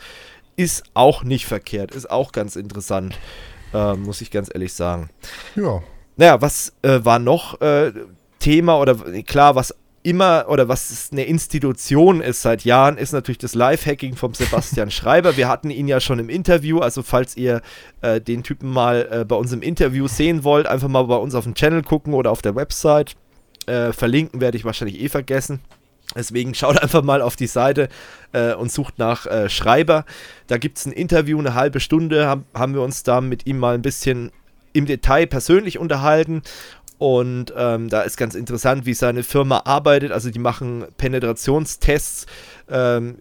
ist 0.57 0.85
auch 0.95 1.23
nicht 1.23 1.47
verkehrt, 1.47 1.93
ist 1.93 2.11
auch 2.11 2.33
ganz 2.33 2.57
interessant, 2.57 3.19
äh, 3.73 3.95
muss 3.95 4.21
ich 4.21 4.31
ganz 4.31 4.51
ehrlich 4.53 4.75
sagen. 4.75 5.09
Ja. 5.57 5.83
Naja, 6.17 6.43
was 6.43 6.75
äh, 6.83 7.01
war 7.03 7.19
noch 7.19 7.61
äh, 7.61 7.93
Thema 8.41 8.79
oder 8.79 8.95
klar, 9.23 9.55
was 9.55 9.75
immer 10.03 10.47
oder 10.49 10.69
was 10.69 11.11
eine 11.13 11.25
Institution 11.25 12.21
ist 12.21 12.43
seit 12.43 12.65
Jahren, 12.65 12.97
ist 12.97 13.13
natürlich 13.13 13.39
das 13.39 13.55
Live-Hacking 13.55 14.17
vom 14.17 14.35
Sebastian 14.35 14.91
Schreiber. 14.91 15.37
Wir 15.37 15.49
hatten 15.49 15.71
ihn 15.71 15.89
ja 15.89 16.01
schon 16.01 16.19
im 16.19 16.31
Interview, 16.31 16.79
also 16.79 17.03
falls 17.03 17.37
ihr 17.37 17.61
äh, 18.01 18.21
den 18.21 18.43
Typen 18.43 18.71
mal 18.71 19.09
äh, 19.11 19.25
bei 19.25 19.37
uns 19.37 19.53
im 19.53 19.63
Interview 19.63 20.09
sehen 20.09 20.43
wollt, 20.43 20.67
einfach 20.67 20.89
mal 20.89 21.03
bei 21.05 21.17
uns 21.17 21.35
auf 21.35 21.45
dem 21.45 21.55
Channel 21.55 21.83
gucken 21.83 22.15
oder 22.15 22.31
auf 22.31 22.43
der 22.43 22.55
Website. 22.57 23.15
Äh, 23.67 23.93
verlinken 23.93 24.41
werde 24.41 24.57
ich 24.57 24.65
wahrscheinlich 24.65 25.01
eh 25.01 25.09
vergessen. 25.09 25.61
Deswegen 26.17 26.55
schaut 26.55 26.79
einfach 26.83 27.03
mal 27.03 27.21
auf 27.21 27.37
die 27.37 27.47
Seite 27.47 27.89
äh, 28.33 28.55
und 28.55 28.73
sucht 28.73 28.99
nach 28.99 29.27
äh, 29.27 29.51
Schreiber. 29.51 30.07
Da 30.47 30.57
gibt 30.57 30.79
es 30.79 30.87
ein 30.87 30.93
Interview, 30.93 31.39
eine 31.39 31.55
halbe 31.55 31.79
Stunde, 31.79 32.27
hab, 32.27 32.41
haben 32.55 32.75
wir 32.75 32.83
uns 32.83 33.03
da 33.03 33.21
mit 33.21 33.47
ihm 33.47 33.59
mal 33.59 33.75
ein 33.75 33.83
bisschen 33.83 34.33
im 34.73 34.87
Detail 34.87 35.27
persönlich 35.27 35.79
unterhalten 35.79 36.43
und 37.01 37.55
ähm, 37.57 37.89
da 37.89 38.03
ist 38.03 38.19
ganz 38.19 38.35
interessant, 38.35 38.85
wie 38.85 38.93
seine 38.93 39.23
Firma 39.23 39.63
arbeitet. 39.65 40.13
Also 40.13 40.31
die 40.31 40.39
machen 40.39 40.85
Penetrationstests 40.99 42.27
ähm, 42.69 43.17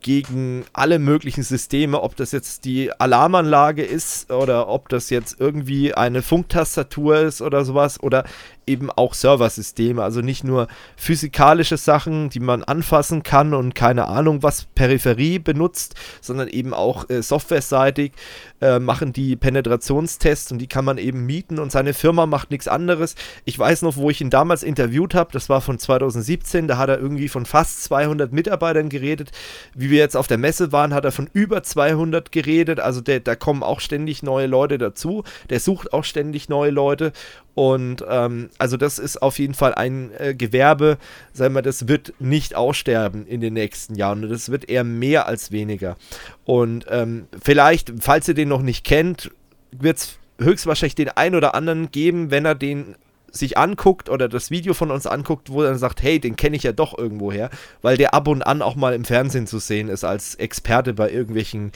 gegen 0.00 0.64
alle 0.72 0.98
möglichen 0.98 1.42
Systeme, 1.42 2.00
ob 2.00 2.16
das 2.16 2.32
jetzt 2.32 2.64
die 2.64 2.90
Alarmanlage 2.98 3.82
ist 3.82 4.30
oder 4.30 4.68
ob 4.68 4.88
das 4.88 5.10
jetzt 5.10 5.38
irgendwie 5.38 5.92
eine 5.92 6.22
Funktastatur 6.22 7.18
ist 7.18 7.42
oder 7.42 7.66
sowas 7.66 8.02
oder 8.02 8.24
eben 8.70 8.90
auch 8.90 9.14
Serversysteme, 9.14 10.02
also 10.02 10.20
nicht 10.20 10.44
nur 10.44 10.68
physikalische 10.96 11.76
Sachen, 11.76 12.30
die 12.30 12.40
man 12.40 12.62
anfassen 12.62 13.22
kann 13.22 13.52
und 13.52 13.74
keine 13.74 14.06
Ahnung, 14.06 14.42
was 14.42 14.66
Peripherie 14.74 15.38
benutzt, 15.40 15.94
sondern 16.20 16.48
eben 16.48 16.72
auch 16.72 17.10
äh, 17.10 17.22
softwareseitig 17.22 18.12
äh, 18.60 18.78
machen 18.78 19.12
die 19.12 19.36
Penetrationstests 19.36 20.52
und 20.52 20.58
die 20.58 20.68
kann 20.68 20.84
man 20.84 20.98
eben 20.98 21.26
mieten 21.26 21.58
und 21.58 21.72
seine 21.72 21.94
Firma 21.94 22.26
macht 22.26 22.50
nichts 22.50 22.68
anderes. 22.68 23.16
Ich 23.44 23.58
weiß 23.58 23.82
noch, 23.82 23.96
wo 23.96 24.10
ich 24.10 24.20
ihn 24.20 24.30
damals 24.30 24.62
interviewt 24.62 25.14
habe, 25.14 25.32
das 25.32 25.48
war 25.48 25.60
von 25.60 25.78
2017, 25.78 26.68
da 26.68 26.78
hat 26.78 26.88
er 26.88 27.00
irgendwie 27.00 27.28
von 27.28 27.46
fast 27.46 27.82
200 27.84 28.32
Mitarbeitern 28.32 28.88
geredet. 28.88 29.30
Wie 29.74 29.90
wir 29.90 29.98
jetzt 29.98 30.16
auf 30.16 30.28
der 30.28 30.38
Messe 30.38 30.72
waren, 30.72 30.94
hat 30.94 31.04
er 31.04 31.12
von 31.12 31.28
über 31.32 31.62
200 31.62 32.30
geredet, 32.30 32.78
also 32.78 33.00
der, 33.00 33.20
da 33.20 33.34
kommen 33.34 33.62
auch 33.62 33.80
ständig 33.80 34.22
neue 34.22 34.46
Leute 34.46 34.78
dazu, 34.78 35.24
der 35.48 35.58
sucht 35.58 35.92
auch 35.92 36.04
ständig 36.04 36.48
neue 36.48 36.70
Leute 36.70 37.12
Und 37.60 38.02
ähm, 38.08 38.48
also 38.56 38.78
das 38.78 38.98
ist 38.98 39.20
auf 39.20 39.38
jeden 39.38 39.52
Fall 39.52 39.74
ein 39.74 40.12
äh, 40.16 40.34
Gewerbe, 40.34 40.96
sagen 41.34 41.54
wir, 41.54 41.60
das 41.60 41.88
wird 41.88 42.14
nicht 42.18 42.54
aussterben 42.54 43.26
in 43.26 43.42
den 43.42 43.52
nächsten 43.52 43.96
Jahren. 43.96 44.26
Das 44.26 44.50
wird 44.50 44.70
eher 44.70 44.82
mehr 44.82 45.26
als 45.26 45.52
weniger. 45.52 45.98
Und 46.46 46.86
ähm, 46.88 47.26
vielleicht, 47.38 47.92
falls 48.00 48.26
ihr 48.28 48.32
den 48.32 48.48
noch 48.48 48.62
nicht 48.62 48.82
kennt, 48.82 49.30
wird 49.72 49.98
es 49.98 50.18
höchstwahrscheinlich 50.38 50.94
den 50.94 51.10
einen 51.10 51.34
oder 51.34 51.54
anderen 51.54 51.90
geben, 51.90 52.30
wenn 52.30 52.46
er 52.46 52.54
den 52.54 52.94
sich 53.30 53.58
anguckt 53.58 54.08
oder 54.08 54.26
das 54.30 54.50
Video 54.50 54.72
von 54.72 54.90
uns 54.90 55.06
anguckt, 55.06 55.50
wo 55.52 55.60
er 55.60 55.68
dann 55.68 55.78
sagt, 55.78 56.02
hey, 56.02 56.18
den 56.18 56.36
kenne 56.36 56.56
ich 56.56 56.62
ja 56.62 56.72
doch 56.72 56.96
irgendwo 56.96 57.30
her, 57.30 57.50
weil 57.82 57.98
der 57.98 58.14
ab 58.14 58.26
und 58.26 58.42
an 58.42 58.62
auch 58.62 58.74
mal 58.74 58.94
im 58.94 59.04
Fernsehen 59.04 59.46
zu 59.46 59.58
sehen 59.58 59.88
ist 59.88 60.02
als 60.02 60.34
Experte 60.36 60.94
bei 60.94 61.10
irgendwelchen 61.10 61.72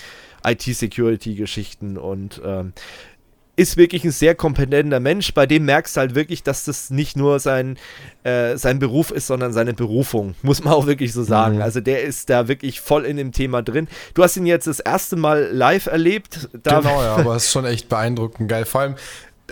IT-Security-Geschichten 0.47 1.99
und 1.99 2.41
ähm, 2.43 2.73
ist 3.57 3.77
wirklich 3.77 4.05
ein 4.05 4.11
sehr 4.11 4.35
kompetenter 4.35 5.01
Mensch, 5.01 5.33
bei 5.33 5.47
dem 5.47 5.65
merkst 5.65 5.97
du 5.97 6.01
halt 6.01 6.15
wirklich, 6.15 6.43
dass 6.43 6.65
das 6.65 6.91
nicht 6.91 7.17
nur 7.17 7.39
sein, 7.39 7.79
äh, 8.25 8.57
sein 8.57 8.79
Beruf 8.79 9.11
ist, 9.11 9.27
sondern 9.27 9.53
seine 9.53 9.75
Berufung, 9.75 10.35
muss 10.43 10.65
man 10.65 10.75
auch 10.75 10.87
wirklich 10.87 11.13
so 11.13 11.23
sagen. 11.23 11.57
Mhm. 11.57 11.63
Also 11.63 11.81
der 11.81 12.03
ist 12.03 12.31
da 12.31 12.49
wirklich 12.49 12.81
voll 12.81 13.05
in 13.05 13.17
dem 13.17 13.33
Thema 13.33 13.63
drin. 13.63 13.89
Du 14.15 14.23
hast 14.23 14.37
ihn 14.37 14.47
jetzt 14.47 14.67
das 14.67 14.81
erste 14.81 15.17
Mal 15.17 15.51
live 15.53 15.87
erlebt. 15.87 16.49
genau, 16.63 17.03
ja, 17.03 17.17
aber 17.17 17.37
es 17.37 17.45
ist 17.45 17.53
schon 17.53 17.65
echt 17.65 17.89
beeindruckend 17.89 18.49
geil. 18.49 18.65
Vor 18.65 18.81
allem, 18.81 18.95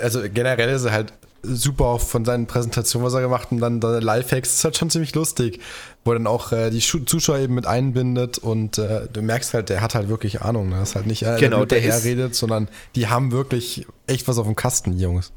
also 0.00 0.20
generell 0.32 0.70
ist 0.70 0.84
er 0.84 0.92
halt 0.92 1.12
super 1.42 1.86
auch 1.86 2.00
von 2.00 2.24
seinen 2.24 2.46
Präsentationen, 2.46 3.06
was 3.06 3.14
er 3.14 3.20
gemacht 3.20 3.44
hat 3.44 3.52
und 3.52 3.60
dann 3.60 3.80
da 3.80 3.98
Lifehacks, 3.98 4.54
ist 4.54 4.64
halt 4.64 4.76
schon 4.76 4.90
ziemlich 4.90 5.14
lustig, 5.14 5.60
wo 6.04 6.12
er 6.12 6.18
dann 6.18 6.26
auch 6.26 6.52
äh, 6.52 6.70
die 6.70 6.80
Zuschauer 6.80 7.38
eben 7.38 7.54
mit 7.54 7.66
einbindet 7.66 8.38
und 8.38 8.78
äh, 8.78 9.08
du 9.12 9.22
merkst 9.22 9.54
halt, 9.54 9.68
der 9.68 9.80
hat 9.80 9.94
halt 9.94 10.08
wirklich 10.08 10.42
Ahnung, 10.42 10.68
ne? 10.68 10.76
das 10.80 10.90
ist 10.90 10.94
halt 10.94 11.06
nicht 11.06 11.22
äh, 11.22 11.36
genau, 11.38 11.64
der, 11.64 11.80
der 11.80 12.04
redet, 12.04 12.34
sondern 12.34 12.68
die 12.94 13.08
haben 13.08 13.32
wirklich 13.32 13.86
echt 14.06 14.28
was 14.28 14.38
auf 14.38 14.46
dem 14.46 14.56
Kasten, 14.56 14.96
die 14.96 15.02
Jungs. 15.02 15.32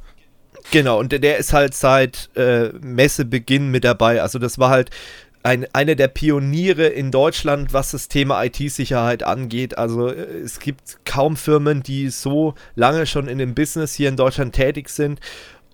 Genau, 0.71 0.99
und 0.99 1.11
der, 1.11 1.19
der 1.19 1.37
ist 1.37 1.53
halt 1.53 1.73
seit 1.73 2.29
äh, 2.35 2.69
Messebeginn 2.81 3.69
mit 3.69 3.83
dabei. 3.83 4.21
Also 4.21 4.39
das 4.39 4.57
war 4.57 4.69
halt 4.69 4.89
ein, 5.43 5.67
einer 5.73 5.93
der 5.93 6.07
Pioniere 6.07 6.87
in 6.87 7.11
Deutschland, 7.11 7.71
was 7.71 7.91
das 7.91 8.07
Thema 8.07 8.43
IT-Sicherheit 8.43 9.21
angeht. 9.21 9.77
Also 9.77 10.07
äh, 10.07 10.39
es 10.39 10.59
gibt 10.59 10.97
kaum 11.05 11.37
Firmen, 11.37 11.83
die 11.83 12.09
so 12.09 12.55
lange 12.73 13.05
schon 13.05 13.27
in 13.27 13.37
dem 13.37 13.53
Business 13.53 13.93
hier 13.93 14.09
in 14.09 14.17
Deutschland 14.17 14.55
tätig 14.55 14.89
sind 14.89 15.19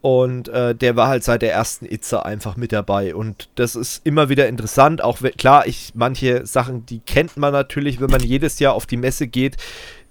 und 0.02 0.50
äh, 0.50 0.74
der 0.74 0.96
war 0.96 1.08
halt 1.08 1.24
seit 1.24 1.44
der 1.44 1.54
ersten 1.54 1.86
Itze 1.86 2.26
einfach 2.26 2.58
mit 2.58 2.72
dabei. 2.72 3.14
Und 3.14 3.50
das 3.56 3.76
ist 3.76 4.02
immer 4.04 4.30
wieder 4.30 4.48
interessant. 4.48 5.04
Auch 5.04 5.20
klar, 5.38 5.68
ich, 5.68 5.92
manche 5.94 6.46
Sachen, 6.48 6.86
die 6.88 7.00
kennt 7.00 7.38
man 7.38 7.54
natürlich, 7.54 8.02
wenn 8.02 8.10
man 8.10 8.22
jedes 8.22 8.58
Jahr 8.58 8.74
auf 8.74 8.88
die 8.88 8.98
Messe 8.98 9.28
geht, 9.28 9.58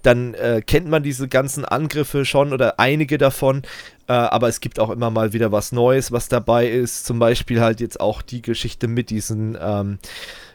dann 0.01 0.33
äh, 0.33 0.61
kennt 0.65 0.87
man 0.87 1.03
diese 1.03 1.27
ganzen 1.27 1.65
Angriffe 1.65 2.23
schon 2.25 2.53
oder 2.53 2.79
einige 2.79 3.17
davon. 3.17 3.63
Äh, 4.07 4.13
aber 4.13 4.47
es 4.47 4.61
gibt 4.61 4.79
auch 4.79 4.89
immer 4.89 5.09
mal 5.09 5.33
wieder 5.33 5.51
was 5.51 5.73
Neues, 5.73 6.11
was 6.11 6.29
dabei 6.29 6.67
ist. 6.67 7.05
Zum 7.05 7.19
Beispiel 7.19 7.59
halt 7.59 7.81
jetzt 7.81 7.99
auch 7.99 8.21
die 8.21 8.41
Geschichte 8.41 8.87
mit 8.87 9.09
diesen. 9.09 9.57
Ähm, 9.61 9.99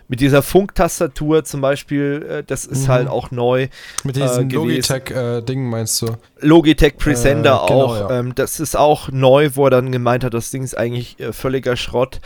mit 0.09 0.21
dieser 0.21 0.43
Funktastatur 0.43 1.45
zum 1.45 1.61
Beispiel, 1.61 2.27
äh, 2.29 2.45
das 2.45 2.65
ist 2.65 2.85
mhm. 2.85 2.93
halt 2.93 3.09
auch 3.09 3.31
neu. 3.31 3.69
Mit 4.05 4.17
diesen 4.17 4.51
äh, 4.51 4.55
Logitech-Dingen 4.55 5.67
äh, 5.67 5.71
meinst 5.71 6.03
du? 6.03 6.17
Logitech 6.41 6.97
Presenter 6.97 7.63
äh, 7.65 7.67
genau, 7.67 7.85
auch. 7.85 7.97
Ja. 7.97 8.19
Ähm, 8.19 8.35
das 8.35 8.61
ist 8.61 8.77
auch 8.77 9.11
neu, 9.11 9.51
wo 9.55 9.65
er 9.67 9.71
dann 9.71 9.93
gemeint 9.93 10.25
hat, 10.25 10.35
das 10.35 10.51
Ding 10.51 10.63
ist 10.63 10.77
eigentlich 10.77 11.19
äh, 11.21 11.33
völliger 11.33 11.77
Schrott. 11.77 12.21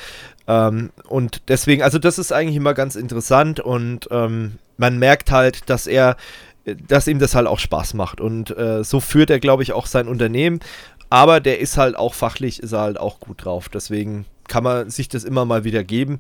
Ähm, 0.47 0.91
und 1.09 1.43
deswegen, 1.49 1.83
also 1.83 1.99
das 1.99 2.19
ist 2.19 2.33
eigentlich 2.33 2.57
immer 2.57 2.75
ganz 2.75 2.97
interessant 2.97 3.61
und 3.61 4.09
ähm, 4.11 4.59
man 4.77 4.99
merkt 4.99 5.31
halt, 5.31 5.69
dass 5.71 5.87
er 5.87 6.17
dass 6.87 7.07
ihm 7.07 7.19
das 7.19 7.35
halt 7.35 7.47
auch 7.47 7.59
Spaß 7.59 7.95
macht. 7.95 8.21
Und 8.21 8.57
äh, 8.57 8.85
so 8.85 9.01
führt 9.01 9.31
er, 9.31 9.41
glaube 9.41 9.63
ich, 9.63 9.73
auch 9.73 9.87
sein 9.87 10.09
Unternehmen. 10.09 10.61
Aber 11.09 11.41
der 11.41 11.59
ist 11.59 11.77
halt 11.77 11.97
auch 11.97 12.15
fachlich, 12.15 12.63
ist 12.63 12.73
er 12.73 12.81
halt 12.81 13.01
auch 13.01 13.19
gut 13.19 13.45
drauf. 13.45 13.69
Deswegen 13.69 14.27
kann 14.47 14.65
man 14.65 14.91
sich 14.91 15.09
das 15.09 15.25
immer 15.25 15.45
mal 15.45 15.65
wieder 15.65 15.85
geben. 15.85 16.19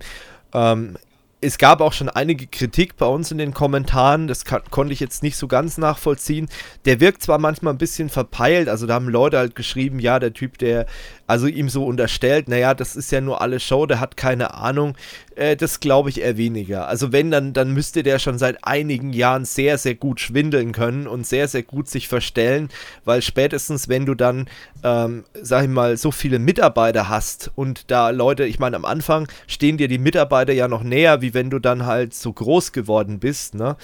Ähm, 0.53 0.96
es 1.42 1.59
gab 1.59 1.81
auch 1.81 1.92
schon 1.92 2.09
einige 2.09 2.46
Kritik 2.46 2.96
bei 2.96 3.07
uns 3.07 3.31
in 3.31 3.38
den 3.38 3.55
Kommentaren, 3.55 4.26
das 4.26 4.44
kann, 4.44 4.62
konnte 4.70 4.92
ich 4.92 5.00
jetzt 5.00 5.22
nicht 5.22 5.37
so 5.37 5.48
ganz 5.48 5.79
nachvollziehen. 5.79 6.48
Der 6.85 7.00
wirkt 7.00 7.22
zwar 7.22 7.38
manchmal 7.38 7.72
ein 7.72 7.79
bisschen 7.79 8.11
verpeilt, 8.11 8.68
also 8.68 8.87
da 8.87 8.94
haben 8.94 9.09
Leute 9.09 9.38
halt 9.38 9.55
geschrieben, 9.55 10.00
ja, 10.00 10.18
der 10.18 10.33
Typ, 10.33 10.59
der 10.59 10.87
also 11.31 11.47
ihm 11.47 11.69
so 11.69 11.85
unterstellt, 11.85 12.49
naja, 12.49 12.75
das 12.75 12.97
ist 12.97 13.12
ja 13.12 13.21
nur 13.21 13.40
alles 13.40 13.62
Show, 13.62 13.87
der 13.87 14.01
hat 14.01 14.16
keine 14.16 14.55
Ahnung. 14.55 14.97
Äh, 15.37 15.57
das 15.57 15.79
glaube 15.79 16.11
ich 16.11 16.21
eher 16.21 16.37
weniger. 16.37 16.88
Also 16.88 17.12
wenn, 17.12 17.31
dann, 17.31 17.53
dann 17.53 17.73
müsste 17.73 18.03
der 18.03 18.19
schon 18.19 18.37
seit 18.37 18.64
einigen 18.64 19.12
Jahren 19.12 19.45
sehr, 19.45 19.79
sehr 19.79 19.95
gut 19.95 20.21
schwindeln 20.21 20.73
können 20.73 21.07
und 21.07 21.25
sehr, 21.25 21.47
sehr 21.47 21.62
gut 21.62 21.88
sich 21.88 22.09
verstellen, 22.09 22.69
weil 23.05 23.23
spätestens, 23.23 23.88
wenn 23.88 24.07
du 24.07 24.16
dann, 24.16 24.49
ähm, 24.83 25.25
sag 25.40 25.62
ich 25.62 25.71
mal, 25.71 25.97
so 25.97 26.11
viele 26.11 26.40
Mitarbeiter 26.40 27.09
hast 27.09 27.53
und 27.55 27.93
da 27.93 28.11
Leute, 28.11 28.45
ich 28.45 28.59
meine, 28.59 28.75
am 28.75 28.85
Anfang 28.85 29.29
stehen 29.47 29.77
dir 29.77 29.87
die 29.87 29.99
Mitarbeiter 29.99 30.53
ja 30.53 30.66
noch 30.66 30.83
näher, 30.83 31.23
wie 31.23 31.33
wenn 31.33 31.49
du 31.49 31.61
dann 31.61 31.87
halt 31.87 32.12
so 32.12 32.33
groß 32.33 32.73
geworden 32.73 33.21
bist, 33.21 33.55
ne? 33.55 33.77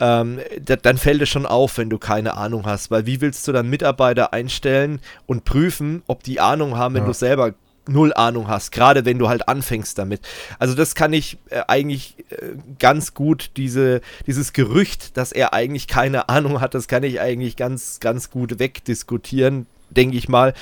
Ähm, 0.00 0.40
dann 0.82 0.96
fällt 0.96 1.20
es 1.20 1.28
schon 1.28 1.44
auf, 1.44 1.76
wenn 1.76 1.90
du 1.90 1.98
keine 1.98 2.36
Ahnung 2.36 2.64
hast, 2.64 2.90
weil 2.90 3.04
wie 3.04 3.20
willst 3.20 3.46
du 3.46 3.52
dann 3.52 3.68
Mitarbeiter 3.68 4.32
einstellen 4.32 5.00
und 5.26 5.44
prüfen, 5.44 6.02
ob 6.06 6.22
die 6.22 6.40
Ahnung 6.40 6.78
haben, 6.78 6.93
wenn 6.94 7.02
ja. 7.02 7.08
du 7.08 7.12
selber 7.14 7.54
null 7.88 8.12
Ahnung 8.14 8.48
hast, 8.48 8.72
gerade 8.72 9.04
wenn 9.04 9.18
du 9.18 9.28
halt 9.28 9.48
anfängst 9.48 9.98
damit. 9.98 10.20
Also 10.58 10.74
das 10.74 10.94
kann 10.94 11.12
ich 11.12 11.38
äh, 11.50 11.62
eigentlich 11.68 12.16
äh, 12.30 12.54
ganz 12.78 13.14
gut, 13.14 13.50
diese, 13.56 14.00
dieses 14.26 14.52
Gerücht, 14.52 15.16
dass 15.16 15.32
er 15.32 15.52
eigentlich 15.52 15.86
keine 15.86 16.28
Ahnung 16.28 16.60
hat, 16.60 16.74
das 16.74 16.88
kann 16.88 17.02
ich 17.02 17.20
eigentlich 17.20 17.56
ganz, 17.56 18.00
ganz 18.00 18.30
gut 18.30 18.58
wegdiskutieren, 18.58 19.66
denke 19.90 20.16
ich 20.16 20.28
mal. 20.28 20.54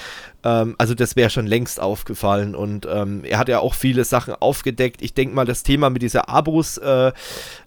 Ähm, 0.43 0.75
also 0.79 0.95
das 0.95 1.15
wäre 1.15 1.31
schon 1.31 1.47
längst 1.47 1.81
aufgefallen 1.81 2.55
und 2.55 2.87
ähm, 2.91 3.25
er 3.25 3.39
hat 3.39 3.49
ja 3.49 3.61
auch 3.61 3.75
viele 3.75 4.05
Sachen 4.05 4.35
aufgedeckt. 4.35 5.01
Ich 5.01 5.15
denke 5.15 5.35
mal, 5.35 5.45
das 5.45 5.63
Thema 5.63 5.91
mit 5.91 6.03
dieser 6.03 6.29
Abus 6.29 6.79
äh, 6.79 7.13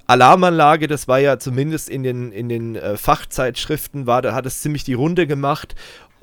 Alarmanlage, 0.08 0.88
das 0.88 1.08
war 1.08 1.20
ja 1.20 1.40
zumindest 1.40 1.90
in 1.90 2.04
den, 2.04 2.32
in 2.32 2.50
den 2.50 2.76
äh, 2.76 2.98
Fachzeitschriften, 2.98 4.06
war, 4.06 4.22
da 4.22 4.36
hat 4.36 4.46
es 4.46 4.62
ziemlich 4.62 4.84
die 4.84 4.94
Runde 4.94 5.28
gemacht 5.28 5.76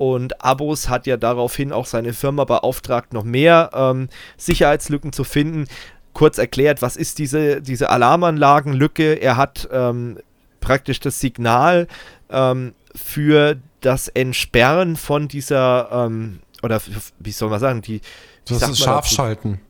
und 0.03 0.43
Abos 0.43 0.89
hat 0.89 1.07
ja 1.07 1.15
daraufhin 1.15 1.71
auch 1.71 1.85
seine 1.85 2.11
Firma 2.11 2.43
beauftragt, 2.43 3.13
noch 3.13 3.23
mehr 3.23 3.69
ähm, 3.73 4.09
Sicherheitslücken 4.35 5.13
zu 5.13 5.23
finden. 5.23 5.65
Kurz 6.11 6.37
erklärt, 6.37 6.81
was 6.81 6.97
ist 6.97 7.19
diese, 7.19 7.61
diese 7.61 7.89
Alarmanlagenlücke? 7.89 9.13
Er 9.13 9.37
hat 9.37 9.69
ähm, 9.71 10.19
praktisch 10.59 10.99
das 10.99 11.21
Signal 11.21 11.87
ähm, 12.29 12.73
für 12.93 13.55
das 13.79 14.09
Entsperren 14.09 14.97
von 14.97 15.29
dieser, 15.29 15.89
ähm, 15.91 16.41
oder 16.61 16.81
wie 17.19 17.31
soll 17.31 17.49
man 17.49 17.61
sagen, 17.61 17.81
die. 17.81 18.01
Das 18.45 18.61
ist 18.61 18.79
Scharfschalten. 18.79 19.61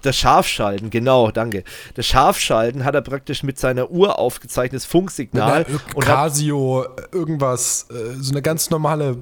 Das 0.00 0.16
Scharfschalten, 0.16 0.88
genau, 0.88 1.30
danke. 1.30 1.62
Das 1.94 2.06
Scharfschalten 2.06 2.84
hat 2.86 2.94
er 2.94 3.02
praktisch 3.02 3.42
mit 3.42 3.58
seiner 3.58 3.90
Uhr 3.90 4.18
aufgezeichnetes 4.18 4.86
Funksignal. 4.86 5.66
Mit 5.68 6.00
Casio, 6.00 6.86
irgendwas, 7.12 7.86
äh, 7.90 8.14
so 8.18 8.32
eine 8.32 8.40
ganz 8.40 8.70
normale 8.70 9.18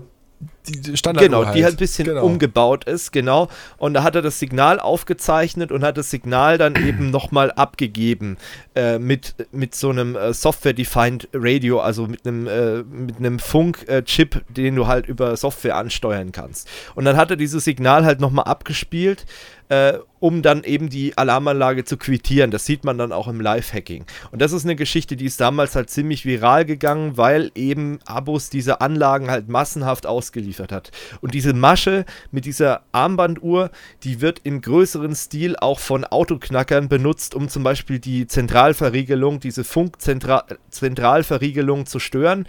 die 0.69 0.97
Standard 0.97 1.25
genau, 1.25 1.45
halt. 1.45 1.57
die 1.57 1.65
halt 1.65 1.75
ein 1.75 1.79
bisschen 1.79 2.07
genau. 2.07 2.25
umgebaut 2.25 2.85
ist, 2.85 3.13
genau. 3.13 3.49
Und 3.79 3.95
da 3.95 4.03
hat 4.03 4.15
er 4.15 4.23
das 4.23 4.39
Signal 4.39 4.79
aufgezeichnet 4.79 5.73
und 5.73 5.83
hat 5.83 5.99
das 5.99 6.11
Signal 6.11 6.59
dann 6.59 6.77
eben 6.87 7.11
nochmal 7.11 7.51
abgegeben 7.51 8.37
äh, 8.75 8.99
mit, 8.99 9.35
mit 9.53 9.75
so 9.75 9.91
einem 9.91 10.17
äh, 10.17 10.33
Software-Defined 10.33 11.29
Radio, 11.35 11.81
also 11.81 12.07
mit 12.07 12.27
einem, 12.27 12.47
äh, 12.47 12.83
mit 12.83 13.19
einem 13.19 13.39
Funk-Chip, 13.39 14.45
den 14.49 14.77
du 14.77 14.87
halt 14.87 15.07
über 15.09 15.37
Software 15.37 15.77
ansteuern 15.77 16.33
kannst. 16.33 16.69
Und 16.95 17.05
dann 17.05 17.17
hat 17.17 17.31
er 17.31 17.37
dieses 17.37 17.65
Signal 17.65 18.05
halt 18.05 18.21
nochmal 18.21 18.45
abgespielt 18.45 19.27
äh, 19.73 19.99
um 20.21 20.43
dann 20.43 20.65
eben 20.65 20.91
die 20.91 21.17
Alarmanlage 21.17 21.85
zu 21.85 21.97
quittieren. 21.97 22.51
Das 22.51 22.67
sieht 22.67 22.85
man 22.85 22.99
dann 22.99 23.11
auch 23.11 23.27
im 23.27 23.41
Live-Hacking. 23.41 24.05
Und 24.31 24.43
das 24.43 24.53
ist 24.53 24.65
eine 24.65 24.77
Geschichte, 24.77 25.17
die 25.17 25.25
ist 25.25 25.41
damals 25.41 25.75
halt 25.75 25.89
ziemlich 25.89 26.27
viral 26.27 26.67
gegangen, 26.67 27.17
weil 27.17 27.51
eben 27.55 27.99
Abos 28.05 28.51
diese 28.51 28.83
Anlagen 28.83 29.31
halt 29.31 29.49
massenhaft 29.49 30.07
ausgeliefert 30.07 30.73
hat. 30.73 30.91
Und 31.23 31.33
diese 31.33 31.55
Masche 31.55 32.05
mit 32.31 32.45
dieser 32.45 32.83
Armbanduhr, 32.93 33.71
die 34.05 34.21
wird 34.21 34.43
im 34.45 34.61
größeren 34.61 35.15
Stil 35.15 35.57
auch 35.57 35.81
von 35.81 36.05
Autoknackern 36.05 36.91
benutzt, 36.91 37.35
um 37.35 37.49
zum 37.49 37.63
Beispiel 37.63 37.99
die 37.99 38.27
Zentralverriegelung, 38.27 39.41
diese 39.41 39.65
Funkzentralverriegelung 39.65 41.87
zu 41.87 41.99
stören. 41.99 42.47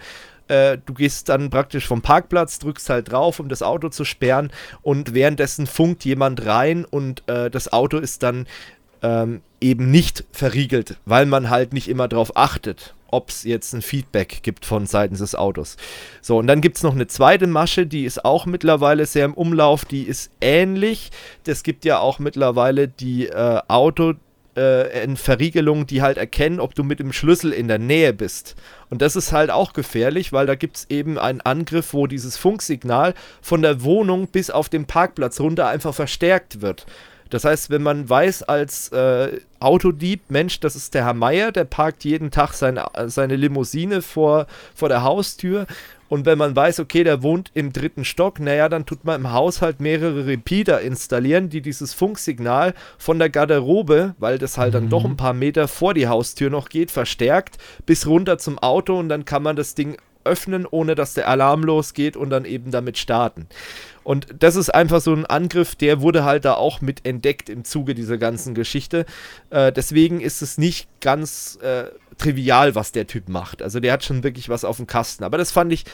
Äh, 0.48 0.78
du 0.84 0.94
gehst 0.94 1.28
dann 1.28 1.50
praktisch 1.50 1.86
vom 1.86 2.02
Parkplatz, 2.02 2.58
drückst 2.58 2.90
halt 2.90 3.10
drauf, 3.10 3.40
um 3.40 3.48
das 3.48 3.62
Auto 3.62 3.88
zu 3.88 4.04
sperren 4.04 4.50
und 4.82 5.14
währenddessen 5.14 5.66
funkt 5.66 6.04
jemand 6.04 6.44
rein 6.44 6.84
und 6.84 7.22
äh, 7.28 7.50
das 7.50 7.72
Auto 7.72 7.98
ist 7.98 8.22
dann 8.22 8.46
ähm, 9.02 9.40
eben 9.60 9.90
nicht 9.90 10.24
verriegelt, 10.32 10.98
weil 11.06 11.26
man 11.26 11.48
halt 11.48 11.72
nicht 11.72 11.88
immer 11.88 12.08
darauf 12.08 12.36
achtet, 12.36 12.94
ob 13.10 13.30
es 13.30 13.44
jetzt 13.44 13.72
ein 13.72 13.80
Feedback 13.82 14.40
gibt 14.42 14.66
von 14.66 14.86
seitens 14.86 15.20
des 15.20 15.34
Autos. 15.34 15.76
So, 16.20 16.38
und 16.38 16.46
dann 16.46 16.60
gibt 16.60 16.76
es 16.76 16.82
noch 16.82 16.94
eine 16.94 17.06
zweite 17.06 17.46
Masche, 17.46 17.86
die 17.86 18.04
ist 18.04 18.24
auch 18.24 18.44
mittlerweile 18.44 19.06
sehr 19.06 19.24
im 19.24 19.34
Umlauf, 19.34 19.84
die 19.84 20.02
ist 20.02 20.30
ähnlich. 20.40 21.10
Das 21.44 21.62
gibt 21.62 21.84
ja 21.84 22.00
auch 22.00 22.18
mittlerweile 22.18 22.88
die 22.88 23.28
äh, 23.28 23.60
Auto- 23.68 24.14
äh, 24.56 25.16
Verriegelungen, 25.16 25.86
die 25.86 26.02
halt 26.02 26.16
erkennen, 26.16 26.60
ob 26.60 26.74
du 26.74 26.84
mit 26.84 27.00
dem 27.00 27.12
Schlüssel 27.12 27.52
in 27.52 27.68
der 27.68 27.78
Nähe 27.78 28.12
bist. 28.12 28.54
Und 28.94 29.02
das 29.02 29.16
ist 29.16 29.32
halt 29.32 29.50
auch 29.50 29.72
gefährlich, 29.72 30.32
weil 30.32 30.46
da 30.46 30.54
gibt 30.54 30.76
es 30.76 30.86
eben 30.88 31.18
einen 31.18 31.40
Angriff, 31.40 31.94
wo 31.94 32.06
dieses 32.06 32.36
Funksignal 32.36 33.14
von 33.42 33.60
der 33.60 33.82
Wohnung 33.82 34.28
bis 34.28 34.50
auf 34.50 34.68
den 34.68 34.84
Parkplatz 34.84 35.40
runter 35.40 35.66
einfach 35.66 35.92
verstärkt 35.92 36.62
wird. 36.62 36.86
Das 37.28 37.44
heißt, 37.44 37.70
wenn 37.70 37.82
man 37.82 38.08
weiß 38.08 38.44
als 38.44 38.90
äh, 38.90 39.40
Autodieb, 39.58 40.30
Mensch, 40.30 40.60
das 40.60 40.76
ist 40.76 40.94
der 40.94 41.06
Herr 41.06 41.14
Meier, 41.14 41.50
der 41.50 41.64
parkt 41.64 42.04
jeden 42.04 42.30
Tag 42.30 42.52
seine, 42.52 42.86
seine 43.06 43.34
Limousine 43.34 44.00
vor, 44.00 44.46
vor 44.76 44.88
der 44.88 45.02
Haustür 45.02 45.66
und 46.08 46.26
wenn 46.26 46.38
man 46.38 46.54
weiß, 46.54 46.80
okay, 46.80 47.04
der 47.04 47.22
wohnt 47.22 47.50
im 47.54 47.72
dritten 47.72 48.04
Stock, 48.04 48.38
naja, 48.40 48.68
dann 48.68 48.86
tut 48.86 49.04
man 49.04 49.20
im 49.20 49.32
Haushalt 49.32 49.80
mehrere 49.80 50.26
Repeater 50.26 50.80
installieren, 50.80 51.48
die 51.48 51.62
dieses 51.62 51.94
Funksignal 51.94 52.74
von 52.98 53.18
der 53.18 53.30
Garderobe, 53.30 54.14
weil 54.18 54.38
das 54.38 54.58
halt 54.58 54.74
dann 54.74 54.84
mhm. 54.84 54.90
doch 54.90 55.04
ein 55.04 55.16
paar 55.16 55.34
Meter 55.34 55.68
vor 55.68 55.94
die 55.94 56.08
Haustür 56.08 56.50
noch 56.50 56.68
geht, 56.68 56.90
verstärkt 56.90 57.58
bis 57.86 58.06
runter 58.06 58.38
zum 58.38 58.58
Auto 58.58 58.98
und 58.98 59.08
dann 59.08 59.24
kann 59.24 59.42
man 59.42 59.56
das 59.56 59.74
Ding 59.74 59.96
öffnen, 60.24 60.66
ohne 60.68 60.94
dass 60.94 61.14
der 61.14 61.28
Alarm 61.28 61.62
losgeht 61.62 62.16
und 62.16 62.30
dann 62.30 62.44
eben 62.44 62.70
damit 62.70 62.98
starten. 62.98 63.46
Und 64.02 64.26
das 64.38 64.56
ist 64.56 64.74
einfach 64.74 65.00
so 65.00 65.14
ein 65.14 65.24
Angriff, 65.24 65.74
der 65.76 66.00
wurde 66.00 66.24
halt 66.24 66.44
da 66.44 66.54
auch 66.54 66.80
mit 66.80 67.06
entdeckt 67.06 67.48
im 67.48 67.64
Zuge 67.64 67.94
dieser 67.94 68.18
ganzen 68.18 68.54
Geschichte. 68.54 69.06
Äh, 69.50 69.72
deswegen 69.72 70.20
ist 70.20 70.42
es 70.42 70.58
nicht 70.58 70.88
ganz 71.00 71.58
äh, 71.62 71.84
trivial, 72.18 72.74
was 72.74 72.92
der 72.92 73.06
Typ 73.06 73.28
macht. 73.28 73.62
Also 73.62 73.80
der 73.80 73.92
hat 73.92 74.04
schon 74.04 74.22
wirklich 74.22 74.48
was 74.48 74.64
auf 74.64 74.76
dem 74.76 74.86
Kasten. 74.86 75.24
Aber 75.24 75.38
das 75.38 75.50
fand 75.50 75.72
ich, 75.72 75.84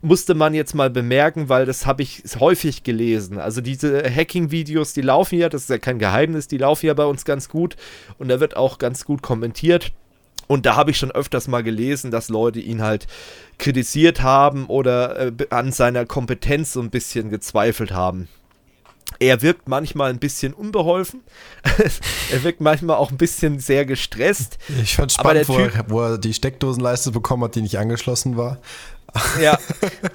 musste 0.00 0.34
man 0.34 0.54
jetzt 0.54 0.74
mal 0.74 0.90
bemerken, 0.90 1.48
weil 1.48 1.66
das 1.66 1.86
habe 1.86 2.02
ich 2.02 2.22
häufig 2.38 2.82
gelesen. 2.82 3.38
Also 3.38 3.60
diese 3.60 4.02
Hacking-Videos, 4.04 4.92
die 4.92 5.02
laufen 5.02 5.38
ja, 5.38 5.48
das 5.48 5.62
ist 5.62 5.70
ja 5.70 5.78
kein 5.78 5.98
Geheimnis, 5.98 6.48
die 6.48 6.58
laufen 6.58 6.86
ja 6.86 6.94
bei 6.94 7.04
uns 7.04 7.24
ganz 7.24 7.48
gut 7.48 7.76
und 8.18 8.28
da 8.28 8.40
wird 8.40 8.56
auch 8.56 8.78
ganz 8.78 9.04
gut 9.04 9.22
kommentiert. 9.22 9.92
Und 10.46 10.64
da 10.64 10.76
habe 10.76 10.90
ich 10.90 10.96
schon 10.96 11.10
öfters 11.10 11.46
mal 11.46 11.62
gelesen, 11.62 12.10
dass 12.10 12.30
Leute 12.30 12.58
ihn 12.58 12.80
halt 12.80 13.06
kritisiert 13.58 14.22
haben 14.22 14.66
oder 14.66 15.18
äh, 15.26 15.32
an 15.50 15.72
seiner 15.72 16.06
Kompetenz 16.06 16.72
so 16.72 16.80
ein 16.80 16.90
bisschen 16.90 17.28
gezweifelt 17.28 17.92
haben. 17.92 18.28
Er 19.18 19.42
wirkt 19.42 19.68
manchmal 19.68 20.10
ein 20.10 20.18
bisschen 20.18 20.54
unbeholfen. 20.54 21.22
er 22.32 22.42
wirkt 22.44 22.60
manchmal 22.60 22.96
auch 22.96 23.10
ein 23.10 23.16
bisschen 23.16 23.58
sehr 23.58 23.84
gestresst. 23.84 24.58
Ich 24.82 24.96
fand 24.96 25.12
spannend, 25.12 25.48
wo, 25.48 25.58
er, 25.58 25.84
wo 25.88 26.00
er 26.02 26.18
die 26.18 26.34
Steckdosenleiste 26.34 27.10
bekommen 27.10 27.44
hat, 27.44 27.54
die 27.54 27.62
nicht 27.62 27.78
angeschlossen 27.78 28.36
war. 28.36 28.58
Ja, 29.40 29.58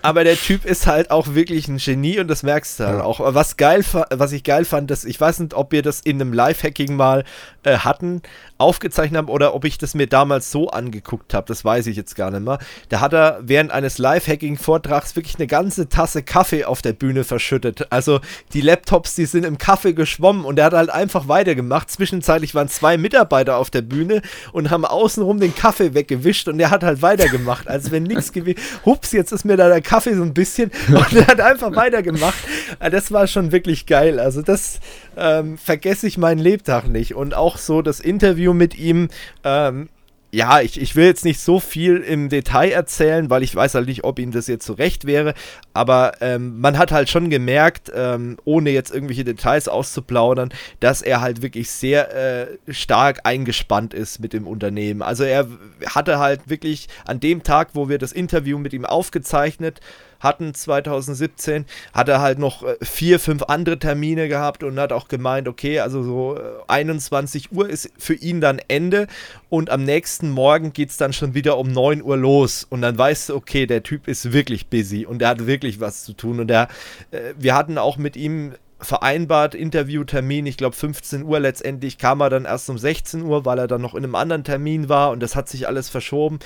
aber 0.02 0.24
der 0.24 0.36
Typ 0.36 0.66
ist 0.66 0.88
halt 0.88 1.12
auch 1.12 1.34
wirklich 1.34 1.68
ein 1.68 1.78
Genie 1.78 2.20
und 2.20 2.28
das 2.28 2.44
merkst 2.44 2.80
du 2.80 2.86
halt 2.86 3.00
ja. 3.00 3.04
auch. 3.04 3.20
Was 3.34 3.58
geil, 3.58 3.84
was 4.12 4.32
ich 4.32 4.44
geil 4.44 4.66
fand, 4.66 4.92
dass 4.92 5.06
ich 5.06 5.20
weiß 5.20 5.40
nicht, 5.40 5.54
ob 5.54 5.72
wir 5.72 5.82
das 5.82 6.00
in 6.02 6.22
einem 6.22 6.34
Live-Hacking 6.34 6.96
mal 6.96 7.24
äh, 7.64 7.78
hatten, 7.78 8.22
aufgezeichnet 8.64 9.18
haben 9.18 9.30
oder 9.30 9.54
ob 9.54 9.66
ich 9.66 9.78
das 9.78 9.94
mir 9.94 10.08
damals 10.08 10.52
so 10.52 10.70
angeguckt 10.70 11.34
habe. 11.34 11.46
Das 11.48 11.64
weiß 11.64 11.88
ich 11.88 11.96
jetzt 11.96 12.16
gar 12.16 12.32
nicht 12.32 12.44
mehr. 12.44 12.60
Da 12.90 13.02
hat 13.02 13.14
er 13.14 13.40
während 13.42 13.72
eines 13.72 13.98
Live-Hacking-Vortrags 13.98 15.16
wirklich 15.16 15.36
eine 15.36 15.48
ganze 15.48 15.90
Tasse 15.90 16.24
Kaffee 16.24 16.66
auf 16.66 16.82
der 16.82 16.94
Bühne 16.94 17.24
verschüttet. 17.24 17.88
Also 17.92 18.20
die 18.54 18.62
Laptops, 18.62 19.16
die 19.16 19.26
sind 19.26 19.46
im 19.46 19.58
Kaffee 19.58 19.94
geschwommen 19.94 20.46
und 20.46 20.58
er 20.60 20.66
hat 20.66 20.74
halt 20.74 20.90
einfach 20.90 21.28
weitergemacht. 21.28 21.92
Zwischenzeitlich 21.92 22.56
waren 22.56 22.70
zwei 22.70 22.98
Mitarbeiter 22.98 23.58
auf 23.58 23.70
der 23.70 23.82
Bühne 23.82 24.22
und 24.52 24.72
haben 24.72 24.86
außenrum 24.86 25.40
den 25.40 25.56
Kaffee 25.56 25.94
weggewischt 25.94 26.48
und 26.48 26.60
er 26.60 26.72
hat 26.72 26.84
halt 26.84 27.02
weitergemacht, 27.02 27.68
als 27.68 27.92
wenn 27.92 28.04
nichts 28.04 28.32
gewesen 28.32 28.60
hups, 28.86 29.12
jetzt 29.12 29.32
ist 29.32 29.46
mir 29.46 29.58
da 29.58 29.68
der 29.68 29.82
Kaffee 29.82 30.16
so 30.16 30.24
ein 30.24 30.34
bisschen 30.34 30.72
und 30.88 31.14
er 31.14 31.28
hat 31.28 31.42
einfach 31.42 31.76
weitergemacht. 31.76 32.38
Äh, 32.80 32.90
das 32.90 33.12
war 33.12 33.28
schon 33.28 33.52
wirklich 33.52 33.86
geil. 33.86 34.20
Also 34.20 34.42
das 34.42 34.80
ähm, 35.18 35.58
vergesse 35.58 36.08
ich 36.08 36.18
meinen 36.18 36.40
Lebtag 36.40 36.88
nicht. 36.88 37.16
Und 37.16 37.34
auch 37.34 37.58
so 37.58 37.82
das 37.82 38.00
Interview 38.00 38.53
mit 38.54 38.78
ihm, 38.78 39.10
ähm, 39.44 39.90
ja, 40.34 40.62
ich, 40.62 40.82
ich 40.82 40.96
will 40.96 41.06
jetzt 41.06 41.26
nicht 41.26 41.40
so 41.40 41.60
viel 41.60 41.98
im 41.98 42.28
Detail 42.28 42.72
erzählen, 42.72 43.30
weil 43.30 43.44
ich 43.44 43.56
weiß 43.56 43.76
halt 43.76 43.86
nicht, 43.86 44.04
ob 44.04 44.18
ihm 44.18 44.32
das 44.32 44.48
jetzt 44.48 44.66
so 44.66 44.74
recht 44.74 45.06
wäre. 45.06 45.36
Aber 45.76 46.14
ähm, 46.22 46.60
man 46.60 46.80
hat 46.80 46.92
halt 46.92 47.08
schon 47.08 47.30
gemerkt, 47.30 47.92
ähm, 47.94 48.38
ohne 48.44 48.72
jetzt 48.72 48.92
irgendwelche 48.92 49.24
Details 49.24 49.68
auszuplaudern, 49.68 50.52
dass 50.80 51.04
er 51.04 51.22
halt 51.22 51.44
wirklich 51.44 51.70
sehr 51.70 52.16
äh, 52.16 52.48
stark 52.74 53.20
eingespannt 53.26 53.94
ist 53.94 54.22
mit 54.22 54.34
dem 54.34 54.48
Unternehmen. 54.48 55.04
Also 55.04 55.24
er 55.24 55.48
hatte 55.86 56.18
halt 56.18 56.50
wirklich 56.50 56.88
an 57.06 57.20
dem 57.20 57.44
Tag, 57.44 57.70
wo 57.74 57.88
wir 57.88 58.00
das 58.00 58.12
Interview 58.12 58.58
mit 58.58 58.74
ihm 58.74 58.86
aufgezeichnet 58.86 59.82
hatten 60.24 60.54
2017, 60.54 61.66
hat 61.94 62.10
er 62.10 62.22
halt 62.22 62.40
noch 62.40 62.64
äh, 62.64 62.78
vier, 62.82 63.20
fünf 63.20 63.44
andere 63.44 63.78
Termine 63.78 64.28
gehabt 64.28 64.64
und 64.64 64.80
hat 64.80 64.94
auch 64.94 65.08
gemeint, 65.08 65.48
okay, 65.48 65.80
also 65.80 66.02
so 66.02 66.40
21 66.68 67.46
äh, 67.52 67.56
Uhr 67.56 67.70
ist 67.70 67.92
für 67.98 68.16
ihn 68.16 68.42
dann 68.42 68.60
Ende 68.68 69.08
und 69.50 69.70
am 69.70 69.84
nächsten 69.84 70.30
Morgen 70.30 70.74
geht 70.74 70.90
es 70.90 70.98
dann 70.98 71.14
schon 71.14 71.34
wieder 71.34 71.58
um 71.58 71.72
9 71.72 72.02
Uhr 72.02 72.18
los 72.18 72.66
und 72.70 72.82
dann 72.82 72.98
weißt 72.98 73.30
du, 73.30 73.36
okay, 73.36 73.68
der 73.68 73.84
Typ 73.84 74.08
ist 74.08 74.32
wirklich 74.32 74.68
busy 74.68 75.06
und 75.06 75.20
der 75.20 75.30
hat 75.30 75.46
wirklich 75.46 75.80
was 75.80 76.04
zu 76.06 76.14
tun 76.14 76.40
und 76.40 76.48
der, 76.48 76.70
äh, 77.12 77.34
wir 77.38 77.56
hatten 77.56 77.78
auch 77.78 77.98
mit 77.98 78.16
ihm 78.16 78.54
vereinbart, 78.80 79.56
Interviewtermin, 79.56 80.46
ich 80.46 80.58
glaube 80.58 80.76
15 80.76 81.24
Uhr, 81.24 81.40
letztendlich 81.40 81.98
kam 81.98 82.22
er 82.22 82.30
dann 82.30 82.46
erst 82.46 82.70
um 82.70 82.78
16 82.78 83.24
Uhr, 83.24 83.46
weil 83.46 83.60
er 83.60 83.68
dann 83.68 83.82
noch 83.82 83.96
in 83.96 84.04
einem 84.04 84.16
anderen 84.16 84.44
Termin 84.44 84.90
war 84.90 85.12
und 85.12 85.22
das 85.22 85.36
hat 85.36 85.50
sich 85.50 85.68
alles 85.68 85.90
verschoben. 85.90 86.40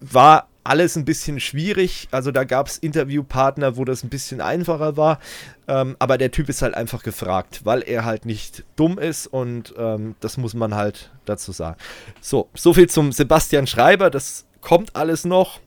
War 0.00 0.48
alles 0.68 0.96
ein 0.96 1.04
bisschen 1.04 1.40
schwierig. 1.40 2.08
Also 2.10 2.30
da 2.30 2.44
gab 2.44 2.68
es 2.68 2.78
Interviewpartner, 2.78 3.76
wo 3.76 3.84
das 3.84 4.04
ein 4.04 4.10
bisschen 4.10 4.40
einfacher 4.40 4.96
war. 4.96 5.18
Ähm, 5.66 5.96
aber 5.98 6.18
der 6.18 6.30
Typ 6.30 6.48
ist 6.48 6.62
halt 6.62 6.74
einfach 6.74 7.02
gefragt, 7.02 7.62
weil 7.64 7.82
er 7.82 8.04
halt 8.04 8.26
nicht 8.26 8.64
dumm 8.76 8.98
ist 8.98 9.26
und 9.26 9.74
ähm, 9.78 10.14
das 10.20 10.36
muss 10.36 10.54
man 10.54 10.74
halt 10.74 11.10
dazu 11.24 11.52
sagen. 11.52 11.76
So, 12.20 12.48
soviel 12.54 12.88
zum 12.88 13.12
Sebastian 13.12 13.66
Schreiber. 13.66 14.10
Das 14.10 14.46
kommt 14.60 14.94
alles 14.94 15.24
noch. 15.24 15.60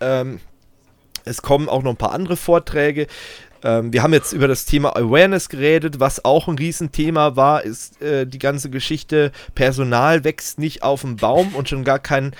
Ähm, 0.00 0.40
es 1.24 1.42
kommen 1.42 1.68
auch 1.68 1.82
noch 1.82 1.90
ein 1.90 1.96
paar 1.96 2.12
andere 2.12 2.36
Vorträge. 2.36 3.06
Ähm, 3.62 3.92
wir 3.92 4.02
haben 4.02 4.12
jetzt 4.12 4.32
über 4.32 4.48
das 4.48 4.64
Thema 4.64 4.96
Awareness 4.96 5.48
geredet, 5.48 6.00
was 6.00 6.24
auch 6.24 6.48
ein 6.48 6.58
Riesenthema 6.58 7.36
war, 7.36 7.64
ist 7.64 8.00
äh, 8.02 8.26
die 8.26 8.38
ganze 8.38 8.70
Geschichte, 8.70 9.32
Personal 9.54 10.24
wächst 10.24 10.58
nicht 10.58 10.82
auf 10.82 11.00
dem 11.02 11.16
Baum 11.16 11.54
und 11.54 11.68
schon 11.68 11.84
gar 11.84 11.98
kein 11.98 12.34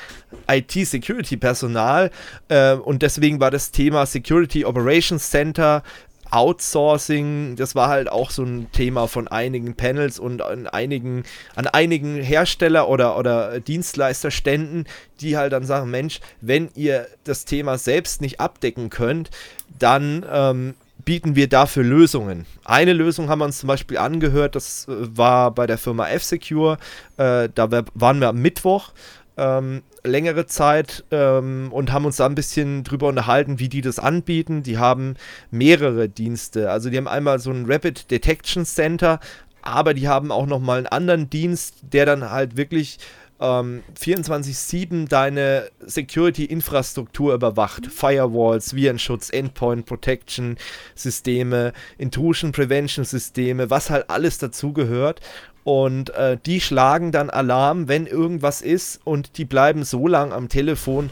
IT-Security-Personal. 0.48 2.10
Äh, 2.48 2.74
und 2.74 3.02
deswegen 3.02 3.40
war 3.40 3.50
das 3.50 3.70
Thema 3.70 4.06
Security 4.06 4.64
Operations 4.64 5.30
Center 5.30 5.82
Outsourcing, 6.30 7.56
das 7.56 7.74
war 7.74 7.88
halt 7.88 8.10
auch 8.10 8.30
so 8.30 8.42
ein 8.42 8.70
Thema 8.72 9.08
von 9.08 9.28
einigen 9.28 9.74
Panels 9.74 10.18
und 10.18 10.42
an 10.42 10.66
einigen, 10.66 11.24
an 11.54 11.66
einigen 11.66 12.16
Hersteller 12.16 12.88
oder, 12.88 13.16
oder 13.16 13.60
Dienstleisterständen, 13.60 14.86
die 15.20 15.36
halt 15.36 15.52
dann 15.52 15.64
sagen, 15.64 15.90
Mensch, 15.90 16.20
wenn 16.40 16.68
ihr 16.74 17.06
das 17.24 17.46
Thema 17.46 17.78
selbst 17.78 18.20
nicht 18.20 18.40
abdecken 18.40 18.90
könnt, 18.90 19.30
dann 19.78 20.24
ähm, 20.30 20.74
bieten 21.04 21.36
wir 21.36 21.48
dafür 21.48 21.84
Lösungen. 21.84 22.46
Eine 22.64 22.92
Lösung 22.92 23.28
haben 23.28 23.38
wir 23.40 23.46
uns 23.46 23.58
zum 23.58 23.68
Beispiel 23.68 23.98
angehört, 23.98 24.54
das 24.54 24.86
äh, 24.88 24.92
war 25.16 25.52
bei 25.52 25.66
der 25.66 25.78
Firma 25.78 26.08
F-Secure. 26.08 26.78
Äh, 27.16 27.48
da 27.54 27.70
waren 27.94 28.20
wir 28.20 28.28
am 28.28 28.42
Mittwoch 28.42 28.92
ähm, 29.38 29.82
längere 30.04 30.46
Zeit 30.46 31.04
ähm, 31.10 31.68
und 31.70 31.92
haben 31.92 32.04
uns 32.04 32.16
da 32.16 32.26
ein 32.26 32.34
bisschen 32.34 32.84
drüber 32.84 33.08
unterhalten, 33.08 33.58
wie 33.58 33.68
die 33.68 33.80
das 33.80 33.98
anbieten. 33.98 34.62
Die 34.62 34.78
haben 34.78 35.14
mehrere 35.50 36.08
Dienste. 36.08 36.70
Also 36.70 36.90
die 36.90 36.96
haben 36.96 37.08
einmal 37.08 37.38
so 37.38 37.50
ein 37.50 37.66
Rapid 37.66 38.10
Detection 38.10 38.66
Center, 38.66 39.20
aber 39.62 39.94
die 39.94 40.08
haben 40.08 40.32
auch 40.32 40.46
noch 40.46 40.60
mal 40.60 40.78
einen 40.78 40.86
anderen 40.86 41.30
Dienst, 41.30 41.76
der 41.92 42.04
dann 42.04 42.30
halt 42.30 42.56
wirklich 42.56 42.98
ähm, 43.40 43.82
24-7 43.98 45.08
deine 45.08 45.70
Security-Infrastruktur 45.80 47.34
überwacht. 47.34 47.86
Firewalls, 47.86 48.74
Virenschutz, 48.74 49.30
Endpoint 49.30 49.86
Protection 49.86 50.56
Systeme, 50.94 51.72
Intrusion 51.98 52.52
Prevention 52.52 53.04
Systeme, 53.04 53.70
was 53.70 53.90
halt 53.90 54.10
alles 54.10 54.38
dazugehört. 54.38 55.20
Und 55.64 56.10
äh, 56.10 56.38
die 56.46 56.60
schlagen 56.60 57.12
dann 57.12 57.30
Alarm, 57.30 57.88
wenn 57.88 58.06
irgendwas 58.06 58.62
ist 58.62 59.00
und 59.04 59.36
die 59.36 59.44
bleiben 59.44 59.84
so 59.84 60.08
lang 60.08 60.32
am 60.32 60.48
Telefon, 60.48 61.10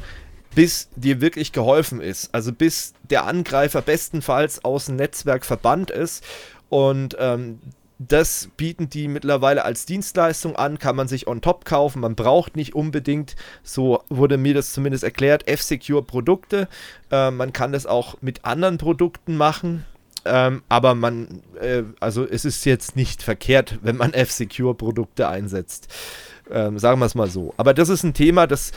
bis 0.54 0.88
dir 0.96 1.20
wirklich 1.20 1.52
geholfen 1.52 2.00
ist. 2.00 2.34
Also 2.34 2.52
bis 2.52 2.94
der 3.10 3.26
Angreifer 3.26 3.82
bestenfalls 3.82 4.64
aus 4.64 4.86
dem 4.86 4.96
Netzwerk 4.96 5.44
verbannt 5.44 5.90
ist. 5.90 6.24
Und 6.70 7.16
ähm, 7.20 7.60
das 7.98 8.50
bieten 8.56 8.90
die 8.90 9.08
mittlerweile 9.08 9.64
als 9.64 9.86
Dienstleistung 9.86 10.54
an, 10.56 10.78
kann 10.78 10.96
man 10.96 11.08
sich 11.08 11.26
on 11.26 11.40
top 11.40 11.64
kaufen. 11.64 12.00
Man 12.00 12.14
braucht 12.14 12.54
nicht 12.54 12.74
unbedingt, 12.74 13.36
so 13.62 14.02
wurde 14.08 14.36
mir 14.36 14.54
das 14.54 14.72
zumindest 14.72 15.02
erklärt, 15.02 15.48
F-Secure 15.48 16.02
Produkte. 16.02 16.68
Äh, 17.10 17.30
man 17.30 17.52
kann 17.52 17.72
das 17.72 17.86
auch 17.86 18.16
mit 18.20 18.44
anderen 18.44 18.76
Produkten 18.78 19.36
machen. 19.36 19.86
Ähm, 20.26 20.62
aber 20.68 20.94
man, 20.94 21.42
äh, 21.60 21.84
also 22.00 22.26
es 22.28 22.44
ist 22.44 22.64
jetzt 22.66 22.96
nicht 22.96 23.22
verkehrt, 23.22 23.78
wenn 23.82 23.96
man 23.96 24.12
F-Secure 24.12 24.74
Produkte 24.74 25.28
einsetzt. 25.28 25.88
Ähm, 26.50 26.78
sagen 26.78 27.00
wir 27.00 27.06
es 27.06 27.14
mal 27.14 27.30
so. 27.30 27.54
Aber 27.56 27.72
das 27.72 27.88
ist 27.88 28.02
ein 28.02 28.12
Thema, 28.14 28.46
das 28.46 28.72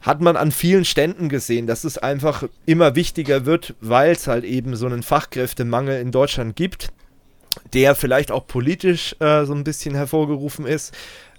hat 0.00 0.22
man 0.22 0.36
an 0.36 0.50
vielen 0.50 0.86
Ständen 0.86 1.28
gesehen, 1.28 1.66
dass 1.66 1.84
es 1.84 1.98
einfach 1.98 2.44
immer 2.66 2.96
wichtiger 2.96 3.44
wird, 3.44 3.74
weil 3.80 4.12
es 4.12 4.26
halt 4.26 4.44
eben 4.44 4.74
so 4.74 4.86
einen 4.86 5.02
Fachkräftemangel 5.02 6.00
in 6.00 6.10
Deutschland 6.10 6.56
gibt 6.56 6.90
der 7.72 7.94
vielleicht 7.94 8.30
auch 8.30 8.46
politisch 8.46 9.16
äh, 9.20 9.44
so 9.44 9.54
ein 9.54 9.64
bisschen 9.64 9.94
hervorgerufen 9.94 10.66
ist. 10.66 10.94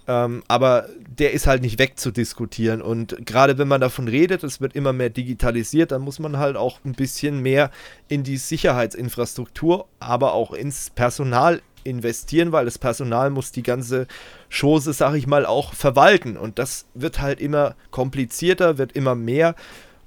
Ähm, 0.08 0.42
aber 0.48 0.88
der 1.06 1.32
ist 1.32 1.46
halt 1.46 1.62
nicht 1.62 1.78
wegzudiskutieren. 1.78 2.82
Und 2.82 3.24
gerade 3.24 3.58
wenn 3.58 3.68
man 3.68 3.80
davon 3.80 4.08
redet, 4.08 4.42
es 4.42 4.60
wird 4.60 4.74
immer 4.74 4.92
mehr 4.92 5.10
digitalisiert, 5.10 5.92
dann 5.92 6.02
muss 6.02 6.18
man 6.18 6.38
halt 6.38 6.56
auch 6.56 6.80
ein 6.84 6.92
bisschen 6.92 7.40
mehr 7.40 7.70
in 8.08 8.24
die 8.24 8.36
Sicherheitsinfrastruktur, 8.36 9.86
aber 10.00 10.32
auch 10.32 10.52
ins 10.52 10.90
Personal 10.90 11.62
investieren, 11.84 12.52
weil 12.52 12.64
das 12.64 12.78
Personal 12.78 13.30
muss 13.30 13.52
die 13.52 13.62
ganze 13.62 14.06
Chose, 14.50 14.92
sag 14.92 15.14
ich 15.14 15.26
mal, 15.26 15.46
auch 15.46 15.72
verwalten. 15.74 16.36
Und 16.36 16.58
das 16.58 16.86
wird 16.94 17.20
halt 17.20 17.40
immer 17.40 17.76
komplizierter, 17.90 18.78
wird 18.78 18.92
immer 18.92 19.14
mehr. 19.14 19.54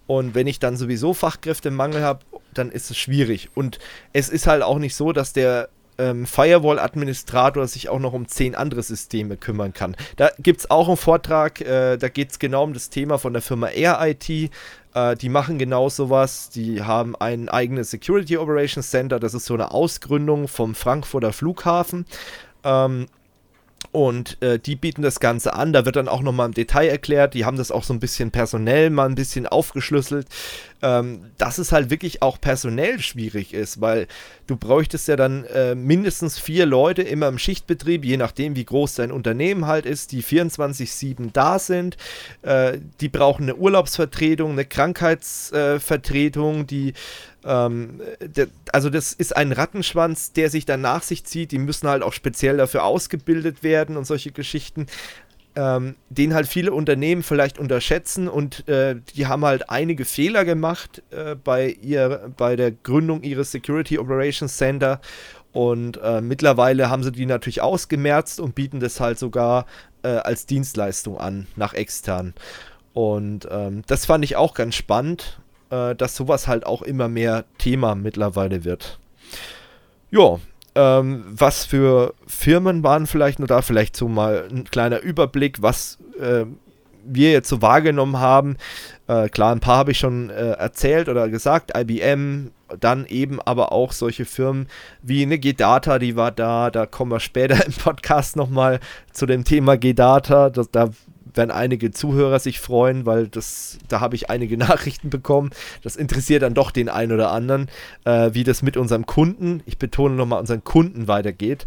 Und 0.08 0.36
wenn 0.36 0.48
ich 0.48 0.60
dann 0.60 0.78
sowieso 0.78 1.14
Fachkräftemangel 1.14 2.04
habe, 2.04 2.20
dann 2.54 2.72
ist 2.72 2.92
es 2.92 2.98
schwierig. 2.98 3.50
Und 3.56 3.80
es 4.14 4.30
ist 4.30 4.48
halt 4.48 4.62
auch 4.62 4.78
nicht 4.78 4.96
so, 4.96 5.14
dass 5.14 5.34
der 5.34 5.70
ähm, 5.98 6.26
Firewall-Administrator 6.26 7.68
sich 7.68 7.90
auch 7.90 8.00
noch 8.00 8.14
um 8.14 8.28
zehn 8.28 8.56
andere 8.56 8.84
Systeme 8.84 9.38
kümmern 9.38 9.74
kann. 9.74 9.96
Da 10.18 10.32
gibt 10.40 10.62
es 10.62 10.70
auch 10.70 10.88
einen 10.88 10.98
Vortrag, 10.98 11.62
äh, 11.62 11.98
da 11.98 12.10
geht 12.10 12.32
es 12.32 12.40
genau 12.40 12.64
um 12.64 12.74
das 12.74 12.90
Thema 12.90 13.18
von 13.18 13.34
der 13.34 13.42
Firma 13.42 13.70
Air 13.70 14.00
IT. 14.02 14.30
Äh, 14.30 15.16
die 15.16 15.30
machen 15.30 15.58
genau 15.58 15.90
sowas. 15.90 16.50
Die 16.50 16.82
haben 16.82 17.16
ein 17.16 17.50
eigenes 17.50 17.92
Security 17.92 18.38
Operations 18.38 18.90
Center. 18.90 19.20
Das 19.20 19.34
ist 19.34 19.46
so 19.46 19.54
eine 19.54 19.72
Ausgründung 19.72 20.48
vom 20.48 20.76
Frankfurter 20.76 21.34
Flughafen. 21.34 22.06
Ähm, 22.64 23.08
und 23.92 24.42
äh, 24.42 24.60
die 24.60 24.76
bieten 24.76 25.02
das 25.02 25.20
Ganze 25.20 25.54
an. 25.54 25.72
Da 25.72 25.86
wird 25.86 25.96
dann 25.96 26.08
auch 26.08 26.22
nochmal 26.22 26.48
im 26.48 26.54
Detail 26.54 26.90
erklärt. 26.90 27.34
Die 27.34 27.46
haben 27.46 27.58
das 27.58 27.72
auch 27.72 27.84
so 27.84 27.94
ein 27.94 28.00
bisschen 28.00 28.32
personell 28.32 28.90
mal 28.90 29.08
ein 29.08 29.16
bisschen 29.16 29.48
aufgeschlüsselt, 29.48 30.28
ähm, 30.86 31.32
dass 31.40 31.58
es 31.58 31.72
halt 31.72 31.90
wirklich 31.90 32.22
auch 32.22 32.40
personell 32.40 33.00
schwierig 33.00 33.56
ist, 33.56 33.82
weil 33.82 34.06
du 34.46 34.56
bräuchtest 34.56 35.08
ja 35.08 35.16
dann 35.16 35.44
äh, 35.46 35.74
mindestens 35.74 36.38
vier 36.38 36.68
Leute 36.68 37.02
immer 37.02 37.28
im 37.28 37.40
Schichtbetrieb, 37.40 38.06
je 38.06 38.18
nachdem, 38.18 38.56
wie 38.56 38.66
groß 38.66 38.94
dein 38.94 39.12
Unternehmen 39.12 39.66
halt 39.66 39.88
ist, 39.88 40.12
die 40.12 40.22
24-7 40.22 41.32
da 41.34 41.58
sind. 41.58 41.98
Äh, 42.44 42.78
die 43.02 43.10
brauchen 43.10 43.44
eine 43.44 43.56
Urlaubsvertretung, 43.56 44.52
eine 44.52 44.66
Krankheitsvertretung, 44.66 46.68
die 46.68 46.94
ähm, 47.44 48.02
also 48.72 48.90
das 48.90 49.14
ist 49.14 49.36
ein 49.36 49.52
Rattenschwanz, 49.52 50.34
der 50.34 50.50
sich 50.50 50.66
dann 50.66 50.82
nach 50.82 51.04
sich 51.04 51.26
zieht. 51.26 51.52
Die 51.52 51.60
müssen 51.60 51.88
halt 51.88 52.04
auch 52.04 52.14
speziell 52.14 52.58
dafür 52.58 52.84
ausgebildet 52.84 53.64
werden 53.64 53.98
und 53.98 54.06
solche 54.06 54.32
Geschichten. 54.32 54.88
Ähm, 55.58 55.96
den 56.10 56.34
halt 56.34 56.48
viele 56.48 56.74
Unternehmen 56.74 57.24
vielleicht 57.24 57.60
unterschätzen 57.60 58.28
und 58.28 58.68
äh, 58.68 58.98
die 59.16 59.28
haben 59.28 59.46
halt 59.46 59.70
einige 59.70 60.04
Fehler 60.04 60.44
gemacht 60.44 61.02
äh, 61.12 61.36
bei, 61.36 61.78
ihr, 61.82 62.30
bei 62.36 62.58
der 62.58 62.72
Gründung 62.72 63.24
ihres 63.24 63.52
Security 63.52 63.98
Operations 63.98 64.58
Center 64.58 65.00
und 65.54 65.98
äh, 66.04 66.20
mittlerweile 66.20 66.90
haben 66.90 67.04
sie 67.04 67.14
die 67.14 67.26
natürlich 67.26 67.62
ausgemerzt 67.62 68.42
und 68.42 68.54
bieten 68.54 68.82
das 68.82 69.00
halt 69.00 69.18
sogar 69.18 69.66
äh, 70.04 70.10
als 70.10 70.46
Dienstleistung 70.46 71.18
an, 71.18 71.48
nach 71.56 71.74
extern. 71.74 72.34
Und 72.94 73.48
ähm, 73.50 73.84
das 73.88 74.06
fand 74.06 74.26
ich 74.26 74.36
auch 74.36 74.54
ganz 74.56 74.76
spannend 74.76 75.40
äh, 75.70 75.96
dass 75.96 76.16
sowas 76.16 76.48
halt 76.48 76.66
auch 76.66 76.82
immer 76.82 77.08
mehr 77.08 77.46
Thema 77.58 77.96
mittlerweile 77.96 78.64
wird. 78.64 79.00
Ja, 80.12 80.40
ähm, 80.76 81.24
was 81.28 81.66
für 81.66 82.14
Firmen 82.28 82.84
waren 82.84 83.08
vielleicht 83.08 83.40
nur 83.40 83.48
da, 83.48 83.62
vielleicht 83.62 83.96
so 83.96 84.08
mal 84.08 84.48
ein 84.50 84.66
kleiner 84.66 85.00
Überblick, 85.00 85.62
was 85.62 85.98
äh, 86.20 86.46
wir 87.06 87.32
jetzt 87.32 87.50
so 87.50 87.62
wahrgenommen 87.62 88.20
haben. 88.20 88.58
Äh, 89.08 89.30
klar, 89.30 89.54
ein 89.54 89.60
paar 89.60 89.78
habe 89.78 89.92
ich 89.92 90.00
schon 90.00 90.30
äh, 90.30 90.52
erzählt 90.52 91.08
oder 91.08 91.30
gesagt, 91.30 91.72
IBM, 91.78 92.52
dann 92.80 93.06
eben 93.06 93.40
aber 93.42 93.72
auch 93.72 93.92
solche 93.92 94.26
Firmen 94.26 94.68
wie 95.02 95.22
eine 95.22 95.38
G-Data, 95.38 96.00
die 96.00 96.16
war 96.16 96.32
da, 96.32 96.72
da 96.72 96.86
kommen 96.86 97.12
wir 97.12 97.20
später 97.20 97.66
im 97.66 97.74
Podcast 97.74 98.36
nochmal 98.36 98.80
zu 99.12 99.26
dem 99.26 99.44
Thema 99.44 99.78
G-Data, 99.78 100.50
da 100.50 100.90
werden 101.38 101.52
einige 101.52 101.92
Zuhörer 101.92 102.40
sich 102.40 102.60
freuen, 102.60 103.06
weil 103.06 103.28
das, 103.28 103.78
da 103.88 104.00
habe 104.00 104.16
ich 104.16 104.30
einige 104.30 104.58
Nachrichten 104.58 105.10
bekommen. 105.10 105.52
Das 105.84 105.96
interessiert 105.96 106.44
dann 106.44 106.54
doch 106.54 106.72
den 106.72 106.90
einen 106.90 107.12
oder 107.12 107.32
anderen, 107.32 107.70
äh, 108.06 108.32
wie 108.34 108.44
das 108.44 108.62
mit 108.62 108.78
unserem 108.78 109.06
Kunden, 109.06 109.62
ich 109.66 109.78
betone 109.78 110.16
nochmal, 110.16 110.40
unseren 110.40 110.64
Kunden 110.64 111.08
weitergeht. 111.08 111.66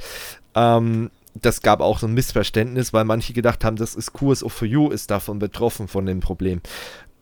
Ähm, 0.55 1.11
das 1.35 1.63
gab 1.63 1.81
auch 1.81 1.99
so 1.99 2.07
ein 2.07 2.15
Missverständnis, 2.15 2.93
weil 2.93 3.05
manche 3.05 3.33
gedacht 3.33 3.65
haben, 3.65 3.77
das 3.77 3.95
ist 3.95 4.13
of 4.21 4.53
for 4.53 4.67
You, 4.67 4.91
ist 4.91 5.11
davon 5.11 5.39
betroffen 5.39 5.87
von 5.87 6.05
dem 6.05 6.21
Problem 6.21 6.61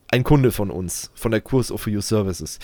ein 0.08 0.24
Kunde 0.24 0.52
von 0.52 0.70
uns, 0.70 1.10
von 1.14 1.30
der 1.32 1.40
Kurs 1.40 1.72
of 1.72 1.86
You 1.86 2.00
Services. 2.00 2.58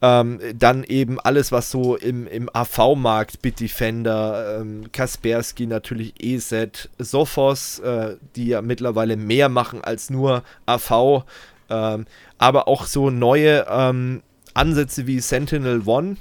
Ähm, 0.00 0.40
dann 0.58 0.84
eben 0.84 1.20
alles, 1.20 1.52
was 1.52 1.70
so 1.70 1.96
im, 1.96 2.26
im 2.26 2.48
AV-Markt, 2.52 3.42
Bitdefender, 3.42 4.60
ähm, 4.60 4.90
Kaspersky, 4.92 5.66
natürlich 5.66 6.14
EZ, 6.18 6.88
Sophos, 6.98 7.78
äh, 7.80 8.16
die 8.34 8.46
ja 8.48 8.62
mittlerweile 8.62 9.16
mehr 9.16 9.48
machen 9.48 9.82
als 9.84 10.10
nur 10.10 10.42
AV, 10.64 11.24
ähm, 11.68 12.06
aber 12.38 12.68
auch 12.68 12.86
so 12.86 13.10
neue 13.10 13.66
ähm, 13.68 14.22
Ansätze 14.54 15.06
wie 15.06 15.20
Sentinel 15.20 15.82
One 15.84 16.16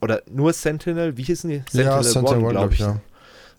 oder 0.00 0.22
nur 0.30 0.52
Sentinel, 0.52 1.16
wie 1.16 1.24
hießen 1.24 1.50
die? 1.50 1.62
Sentinel 1.68 1.96
ja, 1.96 2.02
Sentinel 2.02 2.42
One, 2.42 2.50
glaube 2.50 2.74
ich. 2.74 2.80
Ja. 2.80 3.00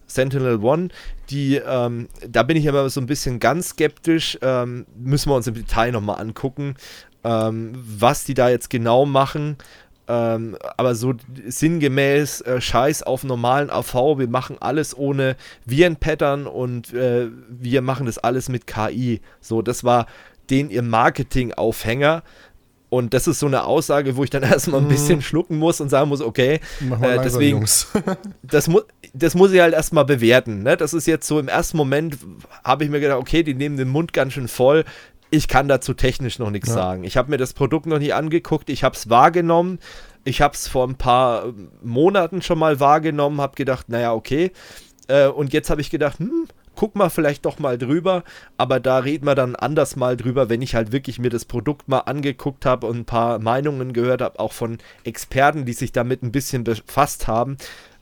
Sentinel 0.07 0.63
One, 0.63 0.89
die, 1.29 1.55
ähm, 1.55 2.07
da 2.27 2.43
bin 2.43 2.57
ich 2.57 2.67
aber 2.67 2.89
so 2.89 3.01
ein 3.01 3.07
bisschen 3.07 3.39
ganz 3.39 3.69
skeptisch, 3.69 4.37
ähm, 4.41 4.85
müssen 4.95 5.29
wir 5.29 5.35
uns 5.35 5.47
im 5.47 5.55
Detail 5.55 5.91
nochmal 5.91 6.19
angucken, 6.19 6.75
ähm, 7.23 7.73
was 7.75 8.23
die 8.25 8.33
da 8.33 8.49
jetzt 8.49 8.69
genau 8.69 9.05
machen. 9.05 9.57
Ähm, 10.05 10.57
aber 10.75 10.95
so 10.95 11.13
sinngemäß 11.45 12.41
äh, 12.41 12.59
Scheiß 12.59 13.03
auf 13.03 13.23
normalen 13.23 13.69
AV, 13.69 14.17
wir 14.17 14.27
machen 14.27 14.57
alles 14.59 14.97
ohne 14.97 15.37
Viren-Pattern 15.65 16.45
und 16.45 16.93
äh, 16.93 17.29
wir 17.47 17.81
machen 17.81 18.05
das 18.05 18.17
alles 18.17 18.49
mit 18.49 18.67
KI. 18.67 19.21
So, 19.39 19.61
das 19.61 19.85
war 19.85 20.07
den 20.49 20.69
ihr 20.69 20.83
Marketing-Aufhänger. 20.83 22.23
Und 22.93 23.15
das 23.15 23.25
ist 23.25 23.39
so 23.39 23.47
eine 23.47 23.63
Aussage, 23.63 24.17
wo 24.17 24.23
ich 24.23 24.29
dann 24.29 24.43
erstmal 24.43 24.79
ein 24.79 24.83
mhm. 24.83 24.89
bisschen 24.89 25.21
schlucken 25.23 25.57
muss 25.57 25.81
und 25.81 25.89
sagen 25.89 26.09
muss, 26.09 26.21
okay, 26.21 26.59
äh, 27.01 27.19
deswegen, 27.23 27.65
das, 28.43 28.67
mu 28.67 28.81
das 29.15 29.33
muss 29.33 29.51
ich 29.51 29.61
halt 29.61 29.73
erstmal 29.73 30.05
bewerten. 30.05 30.61
Ne? 30.61 30.77
Das 30.77 30.93
ist 30.93 31.07
jetzt 31.07 31.27
so 31.27 31.39
im 31.39 31.47
ersten 31.47 31.75
Moment, 31.75 32.19
habe 32.63 32.83
ich 32.83 32.91
mir 32.91 32.99
gedacht, 32.99 33.17
okay, 33.17 33.41
die 33.41 33.55
nehmen 33.55 33.77
den 33.77 33.89
Mund 33.89 34.13
ganz 34.13 34.33
schön 34.33 34.47
voll. 34.47 34.85
Ich 35.31 35.47
kann 35.47 35.67
dazu 35.67 35.95
technisch 35.95 36.37
noch 36.37 36.51
nichts 36.51 36.69
ja. 36.69 36.75
sagen. 36.75 37.03
Ich 37.03 37.17
habe 37.17 37.31
mir 37.31 37.37
das 37.37 37.53
Produkt 37.53 37.87
noch 37.87 37.97
nie 37.97 38.13
angeguckt, 38.13 38.69
ich 38.69 38.83
habe 38.83 38.95
es 38.95 39.09
wahrgenommen. 39.09 39.79
Ich 40.23 40.43
habe 40.43 40.53
es 40.53 40.67
vor 40.67 40.87
ein 40.87 40.95
paar 40.95 41.51
Monaten 41.81 42.43
schon 42.43 42.59
mal 42.59 42.79
wahrgenommen, 42.79 43.41
habe 43.41 43.55
gedacht, 43.55 43.89
naja, 43.89 44.13
okay. 44.13 44.51
Äh, 45.07 45.29
und 45.29 45.51
jetzt 45.51 45.71
habe 45.71 45.81
ich 45.81 45.89
gedacht, 45.89 46.19
hm, 46.19 46.45
guck 46.75 46.95
mal 46.95 47.09
vielleicht 47.09 47.45
doch 47.45 47.59
mal 47.59 47.77
drüber, 47.77 48.23
aber 48.57 48.79
da 48.79 48.99
reden 48.99 49.25
wir 49.25 49.35
dann 49.35 49.55
anders 49.55 49.95
mal 49.95 50.17
drüber, 50.17 50.49
wenn 50.49 50.61
ich 50.61 50.75
halt 50.75 50.91
wirklich 50.91 51.19
mir 51.19 51.29
das 51.29 51.45
Produkt 51.45 51.87
mal 51.87 51.99
angeguckt 51.99 52.65
habe 52.65 52.87
und 52.87 52.97
ein 52.97 53.05
paar 53.05 53.39
Meinungen 53.39 53.93
gehört 53.93 54.21
habe, 54.21 54.39
auch 54.39 54.53
von 54.53 54.77
Experten, 55.03 55.65
die 55.65 55.73
sich 55.73 55.91
damit 55.91 56.23
ein 56.23 56.31
bisschen 56.31 56.63
befasst 56.63 57.27
haben. 57.27 57.57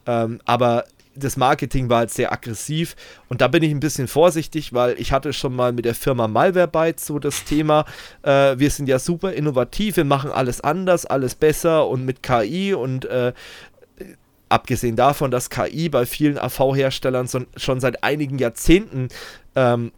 Ähm, 0.06 0.40
aber 0.44 0.84
das 1.14 1.36
Marketing 1.36 1.88
war 1.88 1.98
halt 1.98 2.10
sehr 2.10 2.32
aggressiv 2.32 2.96
und 3.28 3.40
da 3.40 3.48
bin 3.48 3.62
ich 3.62 3.70
ein 3.70 3.80
bisschen 3.80 4.08
vorsichtig, 4.08 4.72
weil 4.72 4.98
ich 4.98 5.12
hatte 5.12 5.32
schon 5.32 5.54
mal 5.54 5.72
mit 5.72 5.84
der 5.84 5.94
Firma 5.94 6.28
Malwarebytes 6.28 7.06
so 7.06 7.18
das 7.18 7.44
Thema, 7.44 7.84
äh, 8.22 8.58
wir 8.58 8.70
sind 8.70 8.88
ja 8.88 8.98
super 8.98 9.32
innovativ, 9.32 9.96
wir 9.96 10.04
machen 10.04 10.30
alles 10.30 10.60
anders, 10.60 11.06
alles 11.06 11.34
besser 11.34 11.86
und 11.88 12.04
mit 12.04 12.22
KI 12.22 12.74
und 12.74 13.04
äh, 13.04 13.32
Abgesehen 14.52 14.96
davon, 14.96 15.30
dass 15.30 15.48
KI 15.48 15.88
bei 15.88 16.04
vielen 16.04 16.36
AV-Herstellern 16.36 17.26
schon 17.56 17.80
seit 17.80 18.04
einigen 18.04 18.38
Jahrzehnten 18.38 19.08
ähm, 19.56 19.92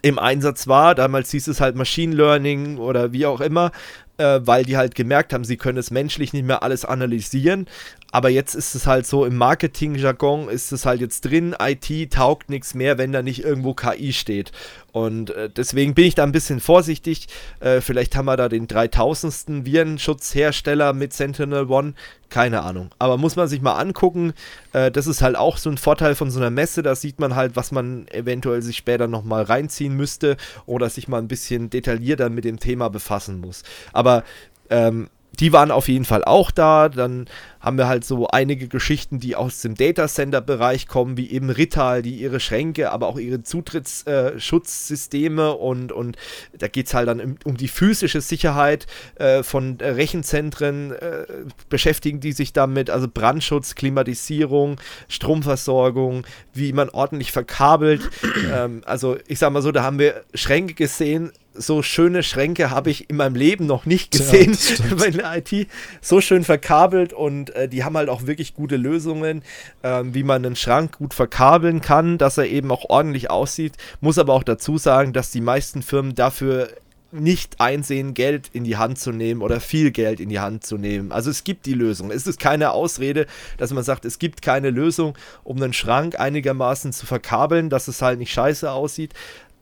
im 0.00 0.18
Einsatz 0.18 0.68
war. 0.68 0.94
Damals 0.94 1.30
hieß 1.32 1.48
es 1.48 1.60
halt 1.60 1.76
Machine 1.76 2.14
Learning 2.14 2.78
oder 2.78 3.12
wie 3.12 3.26
auch 3.26 3.42
immer, 3.42 3.72
äh, 4.16 4.40
weil 4.42 4.64
die 4.64 4.78
halt 4.78 4.94
gemerkt 4.94 5.34
haben, 5.34 5.44
sie 5.44 5.58
können 5.58 5.76
es 5.76 5.90
menschlich 5.90 6.32
nicht 6.32 6.46
mehr 6.46 6.62
alles 6.62 6.86
analysieren. 6.86 7.66
Aber 8.10 8.30
jetzt 8.30 8.54
ist 8.54 8.74
es 8.74 8.86
halt 8.86 9.06
so, 9.06 9.26
im 9.26 9.36
Marketing-Jargon 9.36 10.48
ist 10.48 10.72
es 10.72 10.86
halt 10.86 11.02
jetzt 11.02 11.26
drin, 11.26 11.54
IT 11.60 12.10
taugt 12.10 12.48
nichts 12.48 12.72
mehr, 12.72 12.96
wenn 12.96 13.12
da 13.12 13.20
nicht 13.20 13.44
irgendwo 13.44 13.74
KI 13.74 14.14
steht. 14.14 14.50
Und 14.92 15.30
äh, 15.30 15.48
deswegen 15.48 15.94
bin 15.94 16.04
ich 16.04 16.14
da 16.14 16.22
ein 16.22 16.32
bisschen 16.32 16.60
vorsichtig. 16.60 17.28
Äh, 17.60 17.80
vielleicht 17.80 18.16
haben 18.16 18.26
wir 18.26 18.36
da 18.36 18.48
den 18.48 18.66
3000. 18.66 19.64
Virenschutzhersteller 19.64 20.92
mit 20.92 21.12
Sentinel 21.12 21.70
One. 21.70 21.94
Keine 22.28 22.62
Ahnung. 22.62 22.90
Aber 22.98 23.16
muss 23.16 23.36
man 23.36 23.48
sich 23.48 23.60
mal 23.60 23.78
angucken. 23.78 24.32
Äh, 24.72 24.90
das 24.90 25.06
ist 25.06 25.22
halt 25.22 25.36
auch 25.36 25.56
so 25.56 25.70
ein 25.70 25.78
Vorteil 25.78 26.14
von 26.14 26.30
so 26.30 26.38
einer 26.38 26.50
Messe. 26.50 26.82
Da 26.82 26.94
sieht 26.94 27.18
man 27.18 27.34
halt, 27.34 27.56
was 27.56 27.72
man 27.72 28.06
eventuell 28.08 28.62
sich 28.62 28.76
später 28.76 29.08
nochmal 29.08 29.42
reinziehen 29.44 29.96
müsste 29.96 30.36
oder 30.66 30.90
sich 30.90 31.08
mal 31.08 31.18
ein 31.18 31.28
bisschen 31.28 31.70
detaillierter 31.70 32.30
mit 32.30 32.44
dem 32.44 32.58
Thema 32.58 32.88
befassen 32.88 33.40
muss. 33.40 33.62
Aber 33.92 34.24
ähm, 34.70 35.08
die 35.38 35.52
waren 35.52 35.70
auf 35.70 35.86
jeden 35.88 36.04
Fall 36.04 36.24
auch 36.24 36.50
da. 36.50 36.88
Dann 36.88 37.26
haben 37.60 37.78
wir 37.78 37.86
halt 37.88 38.04
so 38.04 38.28
einige 38.28 38.68
Geschichten, 38.68 39.18
die 39.20 39.36
aus 39.36 39.60
dem 39.60 39.74
Data 39.74 40.08
Center 40.08 40.40
Bereich 40.40 40.88
kommen, 40.88 41.18
wie 41.18 41.30
eben 41.30 41.50
Rital, 41.50 42.00
die 42.02 42.14
ihre 42.14 42.40
Schränke, 42.40 42.90
aber 42.90 43.06
auch 43.06 43.18
ihre 43.18 43.42
Zutrittsschutzsysteme 43.42 45.48
äh, 45.48 45.52
und, 45.52 45.92
und 45.92 46.16
da 46.58 46.68
geht 46.68 46.86
es 46.86 46.94
halt 46.94 47.08
dann 47.08 47.20
um, 47.20 47.36
um, 47.44 47.58
die 47.58 47.68
physische 47.68 48.22
Sicherheit 48.22 48.86
äh, 49.16 49.42
von 49.42 49.78
äh, 49.80 49.90
Rechenzentren, 49.90 50.92
äh, 50.92 51.26
beschäftigen 51.68 52.20
die 52.20 52.32
sich 52.32 52.54
damit, 52.54 52.88
also 52.88 53.08
Brandschutz, 53.08 53.74
Klimatisierung, 53.74 54.80
Stromversorgung, 55.08 56.26
wie 56.54 56.72
man 56.72 56.88
ordentlich 56.88 57.30
verkabelt. 57.30 58.08
ähm, 58.52 58.80
also 58.86 59.18
ich 59.26 59.38
sag 59.38 59.52
mal 59.52 59.60
so, 59.60 59.70
da 59.70 59.82
haben 59.82 59.98
wir 59.98 60.24
Schränke 60.32 60.72
gesehen, 60.72 61.30
so 61.54 61.82
schöne 61.82 62.22
Schränke 62.22 62.70
habe 62.70 62.90
ich 62.90 63.10
in 63.10 63.16
meinem 63.16 63.34
Leben 63.34 63.66
noch 63.66 63.84
nicht 63.84 64.12
gesehen 64.12 64.52
ja, 64.52 64.94
bei 64.94 65.10
der 65.10 65.36
IT. 65.36 65.68
So 66.00 66.20
schön 66.20 66.44
verkabelt 66.44 67.12
und 67.12 67.50
äh, 67.50 67.68
die 67.68 67.84
haben 67.84 67.96
halt 67.96 68.08
auch 68.08 68.26
wirklich 68.26 68.54
gute 68.54 68.76
Lösungen, 68.76 69.42
äh, 69.82 70.02
wie 70.04 70.22
man 70.22 70.44
einen 70.44 70.56
Schrank 70.56 70.98
gut 70.98 71.14
verkabeln 71.14 71.80
kann, 71.80 72.18
dass 72.18 72.38
er 72.38 72.46
eben 72.46 72.70
auch 72.70 72.88
ordentlich 72.88 73.30
aussieht. 73.30 73.74
Muss 74.00 74.18
aber 74.18 74.34
auch 74.34 74.44
dazu 74.44 74.78
sagen, 74.78 75.12
dass 75.12 75.30
die 75.30 75.40
meisten 75.40 75.82
Firmen 75.82 76.14
dafür 76.14 76.68
nicht 77.12 77.60
einsehen, 77.60 78.14
Geld 78.14 78.50
in 78.52 78.64
die 78.64 78.76
Hand 78.76 78.98
zu 78.98 79.10
nehmen 79.10 79.42
oder 79.42 79.60
viel 79.60 79.90
Geld 79.90 80.20
in 80.20 80.28
die 80.28 80.38
Hand 80.38 80.64
zu 80.64 80.78
nehmen. 80.78 81.10
Also 81.10 81.30
es 81.30 81.44
gibt 81.44 81.66
die 81.66 81.74
Lösung. 81.74 82.10
Es 82.10 82.26
ist 82.26 82.38
keine 82.38 82.70
Ausrede, 82.70 83.26
dass 83.58 83.72
man 83.72 83.82
sagt, 83.82 84.04
es 84.04 84.18
gibt 84.20 84.42
keine 84.42 84.70
Lösung, 84.70 85.18
um 85.42 85.60
einen 85.60 85.72
Schrank 85.72 86.18
einigermaßen 86.20 86.92
zu 86.92 87.06
verkabeln, 87.06 87.68
dass 87.68 87.88
es 87.88 88.00
halt 88.00 88.20
nicht 88.20 88.32
scheiße 88.32 88.70
aussieht 88.70 89.12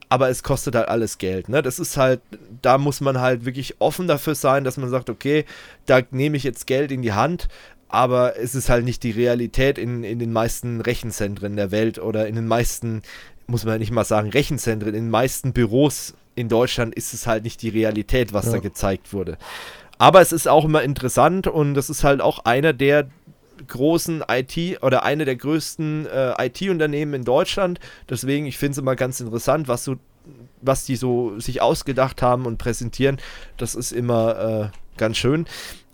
aber 0.09 0.31
es 0.31 0.43
kostet 0.43 0.75
halt 0.75 0.89
alles 0.89 1.19
Geld. 1.19 1.49
Ne? 1.49 1.63
Das 1.63 1.79
ist 1.79 1.97
halt, 1.97 2.21
da 2.63 2.79
muss 2.79 3.01
man 3.01 3.21
halt 3.21 3.45
wirklich 3.45 3.77
offen 3.81 4.09
dafür 4.09 4.35
sein, 4.35 4.65
dass 4.65 4.77
man 4.77 4.91
sagt, 4.91 5.11
okay, 5.11 5.45
da 5.87 6.01
nehme 6.11 6.37
ich 6.37 6.45
jetzt 6.45 6.67
Geld 6.67 6.91
in 6.91 7.03
die 7.03 7.13
Hand, 7.13 7.49
aber 7.89 8.39
es 8.39 8.55
ist 8.55 8.69
halt 8.69 8.85
nicht 8.85 9.03
die 9.03 9.11
Realität 9.11 9.79
in, 9.79 10.05
in 10.05 10.19
den 10.19 10.33
meisten 10.33 10.81
Rechenzentren 10.81 11.57
der 11.57 11.71
Welt 11.71 11.99
oder 11.99 12.27
in 12.27 12.35
den 12.35 12.47
meisten, 12.47 13.03
muss 13.47 13.65
man 13.65 13.79
nicht 13.79 13.91
mal 13.91 14.05
sagen, 14.05 14.31
Rechenzentren, 14.31 14.95
in 14.95 15.05
den 15.05 15.11
meisten 15.11 15.53
Büros 15.53 16.15
in 16.35 16.49
Deutschland 16.49 16.95
ist 16.95 17.15
es 17.15 17.27
halt 17.27 17.45
nicht 17.45 17.63
die 17.63 17.71
Realität, 17.71 18.33
was 18.33 18.47
ja. 18.47 18.53
da 18.53 18.59
gezeigt 18.59 19.13
wurde. 19.13 19.39
Aber 19.99 20.21
es 20.21 20.33
ist 20.33 20.47
auch 20.47 20.65
immer 20.65 20.83
interessant 20.83 21.49
und 21.49 21.75
das 21.75 21.91
ist 21.91 22.05
halt 22.05 22.21
auch 22.21 22.45
einer 22.45 22.73
der 22.73 23.09
großen 23.67 24.25
IT 24.29 24.83
oder 24.83 25.03
eine 25.03 25.25
der 25.25 25.37
größten 25.37 26.07
äh, 26.07 26.47
IT-Unternehmen 26.47 27.15
in 27.15 27.25
Deutschland. 27.25 27.81
Deswegen, 28.09 28.47
ich 28.47 28.59
finde 28.59 28.73
es 28.73 28.79
immer 28.79 28.97
ganz 28.97 29.21
interessant, 29.21 29.69
was 29.69 29.85
so, 29.85 29.97
was 30.61 30.85
die 30.85 30.97
so 30.97 31.39
sich 31.39 31.61
ausgedacht 31.63 32.23
haben 32.23 32.47
und 32.47 32.59
präsentieren. 32.59 33.19
Das 33.57 33.75
ist 33.75 33.93
immer 33.93 34.71
äh, 34.73 34.99
ganz 34.99 35.17
schön. 35.17 35.47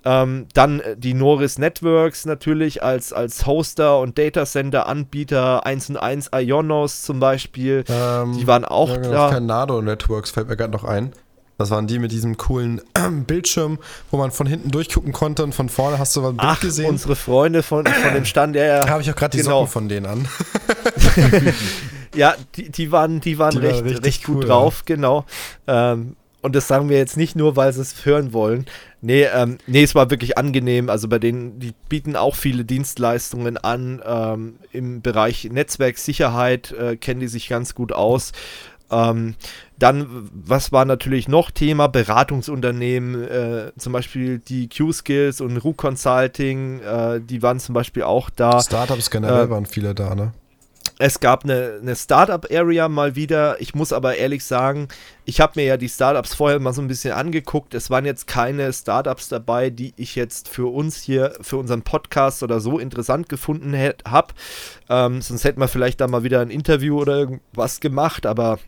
Ähm, 0.07 0.47
dann 0.53 0.81
äh, 0.81 0.97
die 0.97 1.15
Norris 1.15 1.59
Networks 1.59 2.27
natürlich 2.27 2.83
als, 2.83 3.13
als 3.13 3.47
Hoster 3.47 4.01
und 4.01 4.19
Datacenter 4.19 4.87
Anbieter 4.87 5.65
1 5.65 5.91
und 5.91 5.97
1 5.97 6.31
Ionos 6.35 7.03
zum 7.03 7.21
Beispiel. 7.21 7.85
Ähm, 7.89 8.37
die 8.37 8.47
waren 8.47 8.67
auch 8.67 8.91
ja, 8.91 8.97
genau, 8.97 9.13
da. 9.13 9.31
Canado 9.31 9.81
Networks 9.81 10.31
fällt 10.31 10.49
mir 10.49 10.57
gerade 10.57 10.73
noch 10.73 10.85
ein. 10.85 11.13
Das 11.57 11.71
waren 11.71 11.87
die 11.87 11.99
mit 11.99 12.11
diesem 12.13 12.37
coolen 12.37 12.81
Bildschirm, 13.27 13.79
wo 14.11 14.17
man 14.17 14.31
von 14.31 14.47
hinten 14.47 14.71
durchgucken 14.71 15.13
konnte 15.13 15.45
und 15.45 15.55
von 15.55 15.69
vorne 15.69 15.99
hast 15.99 16.17
du 16.17 16.23
was 16.23 16.37
Bild 16.37 16.61
gesehen. 16.61 16.91
unsere 16.91 17.17
Freunde 17.17 17.63
von, 17.63 17.87
von 17.87 18.15
dem 18.15 18.25
Stand, 18.25 18.57
ja, 18.57 18.65
ja. 18.65 18.85
Da 18.85 18.91
habe 18.91 19.03
ich 19.03 19.11
auch 19.11 19.17
gerade 19.17 19.37
die 19.37 19.43
genau. 19.43 19.61
Socken 19.61 19.73
von 19.73 19.89
denen 19.89 20.07
an. 20.07 20.29
ja, 22.15 22.35
die, 22.57 22.71
die 22.71 22.91
waren, 22.91 23.21
die 23.21 23.39
waren 23.39 23.53
die 23.53 23.59
recht, 23.59 23.85
war 23.85 24.05
recht 24.05 24.25
gut 24.25 24.37
cool, 24.37 24.45
drauf, 24.47 24.79
ja. 24.79 24.95
genau. 24.95 25.25
Ähm, 25.67 26.17
und 26.45 26.55
das 26.55 26.69
sagen 26.69 26.91
wir 26.91 26.99
jetzt 26.99 27.17
nicht 27.17 27.37
nur, 27.37 27.57
weil 27.57 27.73
sie 27.73 27.81
es 27.81 28.05
hören 28.05 28.35
wollen. 28.35 28.67
Nee, 29.01 29.25
ähm, 29.35 29.57
nee, 29.67 29.83
es 29.83 29.95
war 29.95 30.11
wirklich 30.11 30.37
angenehm. 30.37 30.91
Also 30.91 31.09
bei 31.09 31.19
denen, 31.19 31.59
die 31.59 31.73
bieten 31.89 32.17
auch 32.17 32.35
viele 32.35 32.67
Dienstleistungen 32.67 33.57
an. 33.57 34.03
Ähm, 34.05 34.57
Im 34.71 35.01
Bereich 35.01 35.49
Netzwerksicherheit 35.51 36.73
äh, 36.73 36.97
kennen 36.97 37.21
die 37.21 37.29
sich 37.29 37.49
ganz 37.49 37.75
gut 37.75 37.93
aus. 37.93 38.33
Ähm, 38.91 39.37
dann, 39.79 40.29
was 40.33 40.73
war 40.73 40.85
natürlich 40.85 41.29
noch 41.29 41.51
Thema? 41.51 41.89
Beratungsunternehmen, 41.89 43.25
äh, 43.25 43.73
zum 43.77 43.93
Beispiel 43.93 44.39
die 44.39 44.69
Q-Skills 44.69 45.41
und 45.41 45.57
RU 45.59 45.73
Consulting, 45.73 46.81
äh, 46.81 47.21
die 47.21 47.43
waren 47.43 47.59
zum 47.59 47.75
Beispiel 47.75 48.05
auch 48.05 48.31
da. 48.31 48.61
Startups 48.61 49.11
generell 49.11 49.47
äh, 49.47 49.51
waren 49.51 49.67
viele 49.67 49.95
da, 49.95 50.15
ne? 50.15 50.33
Es 51.01 51.19
gab 51.19 51.43
eine, 51.43 51.81
eine 51.83 51.97
Startup-Area 51.97 52.89
mal 52.89 53.17
wieder. 53.17 53.61
Ich 53.61 53.75
muss 53.75 53.93
aber 53.93 54.17
ehrlich 54.17 54.45
sagen, 54.45 54.87
ich 55.25 55.41
habe 55.41 55.55
mir 55.57 55.65
ja 55.65 55.77
die 55.77 55.89
Startups 55.89 56.35
vorher 56.35 56.61
mal 56.61 56.73
so 56.73 56.83
ein 56.83 56.87
bisschen 56.87 57.13
angeguckt. 57.13 57.75
Es 57.75 57.91
waren 57.91 58.05
jetzt 58.05 58.29
keine 58.29 58.73
Startups 58.73 59.29
dabei, 59.29 59.71
die 59.71 59.93
ich 59.97 60.15
jetzt 60.15 60.49
für 60.49 60.73
uns 60.73 61.03
hier, 61.03 61.35
für 61.41 61.57
unseren 61.57 61.83
Podcast 61.83 62.45
oder 62.45 62.61
so 62.61 62.79
interessant 62.79 63.29
gefunden 63.29 63.75
habe. 64.07 64.35
Ähm, 64.89 65.21
sonst 65.21 65.43
hätten 65.43 65.61
wir 65.61 65.67
vielleicht 65.67 66.01
da 66.01 66.07
mal 66.07 66.23
wieder 66.23 66.41
ein 66.41 66.51
Interview 66.51 67.01
oder 67.01 67.19
irgendwas 67.19 67.81
gemacht, 67.81 68.25
aber 68.25 68.61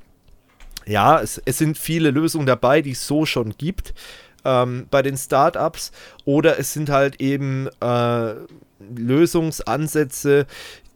ja, 0.86 1.20
es, 1.20 1.40
es 1.44 1.58
sind 1.58 1.78
viele 1.78 2.10
Lösungen 2.10 2.46
dabei, 2.46 2.82
die 2.82 2.92
es 2.92 3.06
so 3.06 3.26
schon 3.26 3.56
gibt 3.58 3.94
ähm, 4.44 4.86
bei 4.90 5.02
den 5.02 5.16
Startups. 5.16 5.92
Oder 6.24 6.58
es 6.58 6.72
sind 6.72 6.88
halt 6.88 7.20
eben 7.20 7.68
äh, 7.80 8.34
Lösungsansätze, 8.96 10.46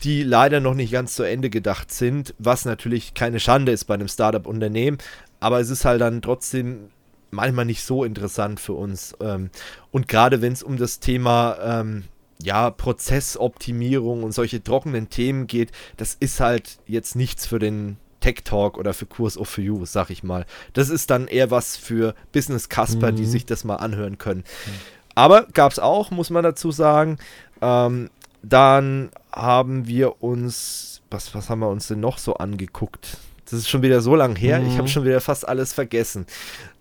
die 0.03 0.23
leider 0.23 0.61
noch 0.61 0.75
nicht 0.75 0.93
ganz 0.93 1.15
zu 1.15 1.25
Ende 1.25 1.51
gedacht 1.51 1.93
sind, 1.93 2.35
was 2.39 2.65
natürlich 2.65 3.15
keine 3.15 3.41
Schande 3.41 3.73
ist 3.73 3.85
bei 3.85 3.95
einem 3.95 4.09
Startup-Unternehmen. 4.09 4.99
Aber 5.41 5.61
es 5.61 5.71
ist 5.71 5.85
halt 5.85 6.01
dann 6.01 6.23
trotzdem 6.23 6.91
manchmal 7.31 7.65
nicht 7.65 7.85
so 7.85 8.05
interessant 8.05 8.61
für 8.61 8.75
uns. 8.75 9.15
Ähm, 9.21 9.51
und 9.91 10.09
gerade 10.09 10.41
wenn 10.41 10.53
es 10.53 10.63
um 10.63 10.77
das 10.77 11.01
Thema 11.01 11.59
ähm, 11.63 12.05
ja, 12.43 12.71
Prozessoptimierung 12.71 14.23
und 14.23 14.33
solche 14.33 14.63
trockenen 14.63 15.11
Themen 15.11 15.47
geht, 15.47 15.73
das 15.97 16.15
ist 16.19 16.41
halt 16.41 16.79
jetzt 16.87 17.17
nichts 17.17 17.47
für 17.47 17.59
den 17.59 17.97
Tech 18.21 18.43
Talk 18.45 18.79
oder 18.79 18.95
für 18.95 19.07
Kurs 19.07 19.37
of 19.37 19.49
For 19.49 19.65
You, 19.65 19.85
sag 19.85 20.11
ich 20.11 20.23
mal. 20.23 20.47
Das 20.73 20.89
ist 20.89 21.11
dann 21.11 21.27
eher 21.27 21.51
was 21.51 21.77
für 21.77 22.15
Business 22.33 22.69
Casper, 22.69 23.13
mhm. 23.13 23.17
die 23.17 23.27
sich 23.27 23.47
das 23.47 23.65
mal 23.65 23.77
anhören 23.77 24.19
können. 24.19 24.45
Mhm. 24.67 24.71
Aber 25.15 25.47
gab 25.53 25.73
es 25.73 25.79
auch, 25.79 26.11
muss 26.11 26.31
man 26.31 26.45
dazu 26.45 26.71
sagen. 26.71 27.19
Ähm, 27.61 28.11
dann 28.43 29.11
haben 29.33 29.87
wir 29.87 30.23
uns, 30.23 31.03
was, 31.11 31.35
was 31.35 31.51
haben 31.51 31.61
wir 31.61 31.69
uns 31.69 31.89
denn 31.89 32.01
noch 32.01 32.19
so 32.19 32.35
angeguckt? 32.35 33.19
Das 33.45 33.55
ist 33.55 33.69
schon 33.69 33.83
wieder 33.83 34.01
so 34.01 34.15
lang 34.15 34.37
her, 34.37 34.61
mhm. 34.61 34.69
ich 34.69 34.79
habe 34.79 34.89
schon 34.89 35.05
wieder 35.05 35.21
fast 35.21 35.47
alles 35.47 35.73
vergessen. 35.73 36.27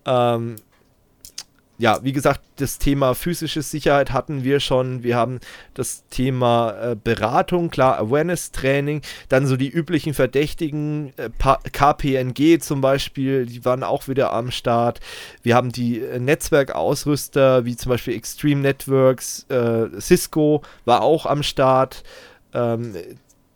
Ähm, 0.06 0.56
ja, 1.80 2.04
wie 2.04 2.12
gesagt, 2.12 2.42
das 2.58 2.78
Thema 2.78 3.16
physische 3.16 3.62
Sicherheit 3.62 4.12
hatten 4.12 4.44
wir 4.44 4.60
schon. 4.60 5.02
Wir 5.02 5.16
haben 5.16 5.40
das 5.74 6.04
Thema 6.10 6.72
äh, 6.72 6.96
Beratung, 7.02 7.70
klar, 7.70 7.98
Awareness-Training, 8.00 9.02
dann 9.30 9.48
so 9.48 9.56
die 9.56 9.70
üblichen 9.70 10.14
Verdächtigen, 10.14 11.14
äh, 11.16 11.30
KPNG 11.72 12.60
zum 12.60 12.82
Beispiel, 12.82 13.46
die 13.46 13.64
waren 13.64 13.84
auch 13.84 14.10
wieder 14.10 14.34
am 14.34 14.52
Start. 14.52 15.00
Wir 15.42 15.56
haben 15.56 15.72
die 15.72 16.02
äh, 16.02 16.20
Netzwerkausrüster, 16.20 17.64
wie 17.64 17.78
zum 17.78 17.92
Beispiel 17.92 18.14
Extreme 18.14 18.60
Networks, 18.60 19.46
äh, 19.50 19.88
Cisco 20.02 20.64
war 20.84 21.02
auch 21.02 21.26
am 21.26 21.44
Start. 21.44 22.04
Ähm, 22.54 22.94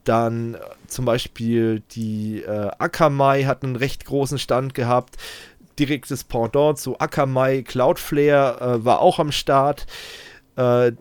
dann 0.03 0.57
zum 0.87 1.05
Beispiel 1.05 1.81
die 1.91 2.41
äh, 2.41 2.71
Akamai 2.77 3.43
hat 3.43 3.63
einen 3.63 3.75
recht 3.75 4.05
großen 4.05 4.37
Stand 4.37 4.73
gehabt 4.73 5.17
direktes 5.79 6.23
Pendant 6.23 6.77
zu 6.77 6.99
Akamai. 6.99 7.63
Cloudflare 7.63 8.79
äh, 8.79 8.85
war 8.85 9.01
auch 9.01 9.19
am 9.19 9.31
Start. 9.31 9.85
Äh, 10.55 10.93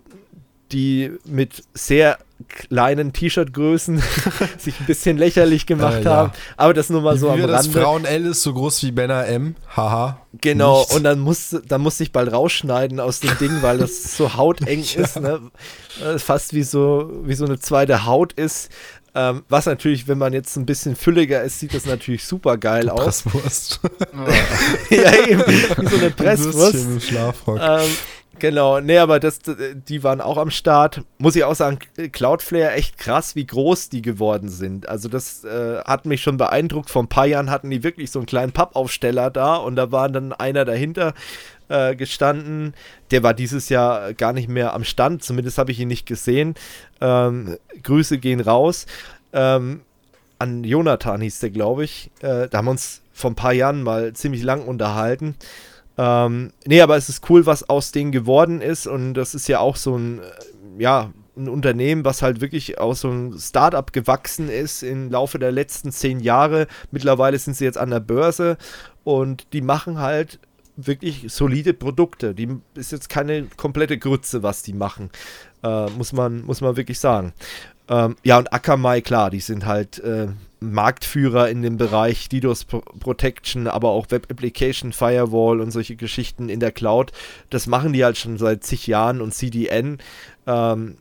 die 0.73 1.12
mit 1.25 1.62
sehr 1.75 2.18
kleinen 2.49 3.12
T-Shirt-Größen 3.12 4.03
sich 4.59 4.81
ein 4.81 4.87
bisschen 4.87 5.16
lächerlich 5.16 5.66
gemacht 5.66 6.01
äh, 6.01 6.05
ja. 6.05 6.16
haben. 6.16 6.33
Aber 6.57 6.75
das 6.75 6.91
nur 6.91 7.03
mal 7.03 7.16
so 7.16 7.31
am 7.31 7.39
Rande. 7.39 7.53
Das 7.53 7.68
Frauen 7.68 8.05
L 8.05 8.27
ist 8.27 8.43
so 8.43 8.53
groß 8.53 8.83
wie 8.83 8.91
Benner 8.91 9.27
M. 9.27 9.55
Haha. 9.77 10.18
Genau. 10.41 10.81
Nicht. 10.81 10.95
Und 10.95 11.05
dann 11.05 11.20
muss, 11.20 11.57
dann 11.66 11.81
muss 11.81 12.01
ich 12.01 12.12
bald 12.12 12.33
rausschneiden 12.33 13.01
aus 13.01 13.20
dem 13.20 13.37
Ding, 13.39 13.62
weil 13.62 13.79
das 13.79 14.16
so 14.16 14.35
hauteng 14.35 14.83
ja. 14.97 15.03
ist. 15.03 15.20
Ne? 15.20 15.41
Fast 16.18 16.55
wie 16.55 16.62
so, 16.62 17.11
wie 17.25 17.35
so 17.35 17.45
eine 17.45 17.59
zweite 17.59 18.07
Haut 18.07 18.33
ist. 18.33 18.70
Ähm, 19.15 19.43
was 19.49 19.67
natürlich, 19.67 20.09
wenn 20.09 20.17
man 20.17 20.33
jetzt 20.33 20.57
ein 20.57 20.65
bisschen 20.65 20.97
fülliger 20.97 21.43
ist, 21.43 21.61
sieht 21.61 21.75
das 21.75 21.85
natürlich 21.85 22.25
super 22.25 22.57
geil 22.57 22.89
aus. 22.89 23.23
Presswurst. 23.23 23.81
ja, 24.91 25.13
eben, 25.27 25.43
wie 25.47 25.87
so 25.87 25.97
eine 25.97 26.11
Presswurst. 26.11 26.75
Im 26.75 26.99
Schlafrock. 26.99 27.61
Ähm, 27.61 27.91
genau, 28.39 28.81
nee, 28.81 28.97
aber 28.97 29.21
das, 29.21 29.41
die 29.87 30.03
waren 30.03 30.23
auch 30.23 30.39
am 30.39 30.51
Start. 30.51 31.03
Muss 31.19 31.37
ich 31.37 31.45
auch 31.45 31.55
sagen, 31.55 31.79
Cloudflare 32.13 32.73
echt 32.73 32.97
krass, 32.97 33.37
wie 33.37 33.45
groß 33.45 33.91
die 33.91 34.01
geworden 34.01 34.49
sind. 34.49 34.89
Also 34.89 35.11
das 35.11 35.45
äh, 35.45 35.83
hat 35.85 36.07
mich 36.07 36.23
schon 36.23 36.39
beeindruckt. 36.39 36.89
Vor 36.89 37.03
ein 37.03 37.09
paar 37.09 37.27
Jahren 37.27 37.51
hatten 37.51 37.69
die 37.69 37.83
wirklich 37.83 38.11
so 38.11 38.19
einen 38.19 38.27
kleinen 38.27 38.53
Pappaufsteller 38.53 39.31
da 39.31 39.57
und 39.57 39.77
da 39.77 39.93
war 39.93 40.09
dann 40.09 40.33
einer 40.33 40.65
dahinter 40.65 41.13
äh, 41.69 41.97
gestanden. 41.97 42.75
Der 43.11 43.23
war 43.23 43.35
dieses 43.35 43.69
Jahr 43.69 44.15
gar 44.15 44.33
nicht 44.33 44.49
mehr 44.49 44.75
am 44.75 44.85
Stand, 44.85 45.23
zumindest 45.23 45.59
habe 45.59 45.73
ich 45.73 45.81
ihn 45.81 45.89
nicht 45.89 46.07
gesehen. 46.07 46.55
Ähm, 47.01 47.57
Grüße 47.83 48.19
gehen 48.19 48.41
raus. 48.41 48.87
Ähm, 49.33 49.83
an 50.39 50.65
Jonathan 50.65 51.21
hieß 51.21 51.41
der, 51.41 51.51
glaube 51.51 51.85
ich. 51.85 52.11
Äh, 52.21 52.49
da 52.49 52.59
haben 52.59 52.67
wir 52.67 52.73
uns 52.73 53.03
vor 53.13 53.31
ein 53.31 53.37
paar 53.37 53.53
Jahren 53.53 53.83
mal 53.83 54.13
ziemlich 54.13 54.43
lang 54.43 54.63
unterhalten. 54.63 55.37
Äh, 55.39 55.45
Ähm, 55.99 56.53
nee, 56.67 56.81
aber 56.81 56.97
es 56.97 57.11
ist 57.11 57.29
cool, 57.29 57.45
was 57.45 57.69
aus 57.69 57.93
denen 57.93 58.13
geworden 58.13 58.63
ist 58.63 58.87
und 58.87 59.13
das 59.13 59.35
ist 59.35 59.47
ja 59.47 59.59
auch 59.61 59.77
so 59.77 59.95
ein, 59.97 60.21
äh, 60.21 60.23
ja, 60.83 61.13
ein 61.37 61.49
Unternehmen, 61.49 62.05
was 62.05 62.23
halt 62.23 62.41
wirklich 62.41 62.79
aus 62.79 63.03
so 63.03 63.11
einem 63.11 63.39
Startup 63.39 63.93
gewachsen 63.93 64.49
ist 64.49 64.83
im 64.83 65.11
Laufe 65.11 65.39
der 65.39 65.53
letzten 65.53 65.93
zehn 65.93 66.21
Jahre. 66.21 66.67
Mittlerweile 66.93 67.39
sind 67.39 67.57
sie 67.57 67.65
jetzt 67.65 67.79
an 67.79 67.91
der 67.91 68.01
Börse 68.01 68.57
und 69.05 69.53
die 69.53 69.61
machen 69.61 69.99
halt 69.99 70.39
wirklich 70.77 71.27
solide 71.29 71.75
Produkte. 71.75 72.35
Die 72.35 72.49
ist 72.75 72.93
jetzt 72.93 73.09
keine 73.09 73.45
komplette 73.57 73.99
Grütze, 73.99 74.43
was 74.43 74.62
die 74.62 74.73
machen. 74.73 75.11
Äh, 75.62 75.91
muss, 75.91 76.12
man, 76.12 76.45
muss 76.45 76.61
man 76.61 76.77
wirklich 76.77 76.99
sagen. 76.99 77.33
Ähm, 77.89 78.16
ja, 78.23 78.39
und 78.39 78.53
Akamai, 78.53 79.01
klar, 79.01 79.31
die 79.31 79.41
sind 79.41 79.66
halt 79.66 79.99
äh, 80.01 80.29
Marktführer 80.61 81.49
in 81.49 81.62
dem 81.62 81.77
Bereich 81.77 82.29
DDoS 82.29 82.64
Protection, 82.64 83.66
aber 83.66 83.91
auch 83.91 84.11
Web 84.11 84.29
Application 84.31 84.93
Firewall 84.93 85.61
und 85.61 85.73
solche 85.73 85.97
Geschichten 85.97 86.49
in 86.49 86.61
der 86.61 86.73
Cloud. 86.73 87.12
Das 87.51 87.66
machen 87.66 87.93
die 87.93 88.05
halt 88.05 88.16
schon 88.16 88.39
seit 88.39 88.64
zig 88.64 88.87
Jahren 88.87 89.20
und 89.20 89.35
CDN. 89.35 89.99
Ähm, 90.47 90.97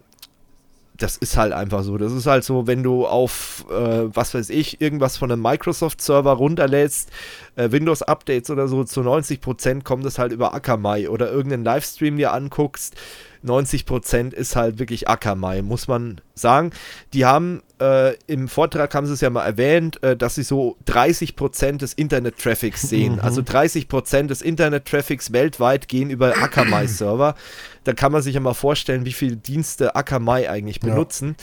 das 1.02 1.18
ist 1.18 1.38
halt 1.38 1.54
einfach 1.54 1.84
so. 1.84 1.98
Das 1.98 2.12
ist 2.12 2.28
halt 2.28 2.44
so, 2.44 2.68
wenn 2.68 2.84
du 2.84 3.08
auf, 3.08 3.66
äh, 3.70 4.04
was 4.16 4.34
weiß 4.34 4.50
ich, 4.50 4.82
irgendwas 4.82 5.18
von 5.18 5.32
einem 5.32 5.42
Microsoft-Server 5.42 6.34
runterlädst, 6.34 7.10
äh, 7.56 7.72
Windows-Updates 7.72 8.50
oder 8.50 8.68
so, 8.68 8.84
zu 8.84 9.02
90% 9.02 9.84
kommt 9.84 10.06
es 10.06 10.20
halt 10.20 10.32
über 10.32 10.54
Akamai 10.54 11.10
oder 11.10 11.32
irgendeinen 11.32 11.64
Livestream 11.64 12.18
dir 12.18 12.34
anguckst, 12.34 12.96
90% 13.44 14.34
ist 14.34 14.56
halt 14.56 14.78
wirklich 14.78 15.08
Akamai, 15.08 15.64
muss 15.64 15.88
man 15.88 16.22
sagen. 16.36 16.72
Die 17.14 17.26
haben 17.26 17.64
äh, 17.82 18.16
im 18.28 18.48
Vortrag, 18.48 18.94
haben 18.94 19.08
sie 19.08 19.14
es 19.14 19.22
ja 19.22 19.30
mal 19.30 19.44
erwähnt, 19.44 20.02
äh, 20.04 20.16
dass 20.16 20.36
sie 20.36 20.44
so 20.44 20.78
30% 20.86 21.78
des 21.78 21.94
Internet-Traffics 21.94 22.84
sehen. 22.84 23.14
Mhm. 23.14 23.20
Also 23.22 23.42
30% 23.42 24.28
des 24.28 24.42
Internet-Traffics 24.42 25.34
weltweit 25.34 25.88
gehen 25.88 26.10
über 26.10 26.38
Akamai-Server. 26.42 27.36
Da 27.84 27.94
kann 27.94 28.12
man 28.12 28.22
sich 28.22 28.36
ja 28.36 28.40
mal 28.40 28.54
vorstellen, 28.54 29.06
wie 29.06 29.14
viele 29.14 29.36
Dienste 29.36 29.96
Akamai 29.96 30.50
eigentlich 30.50 30.80
benutzen. 30.80 31.36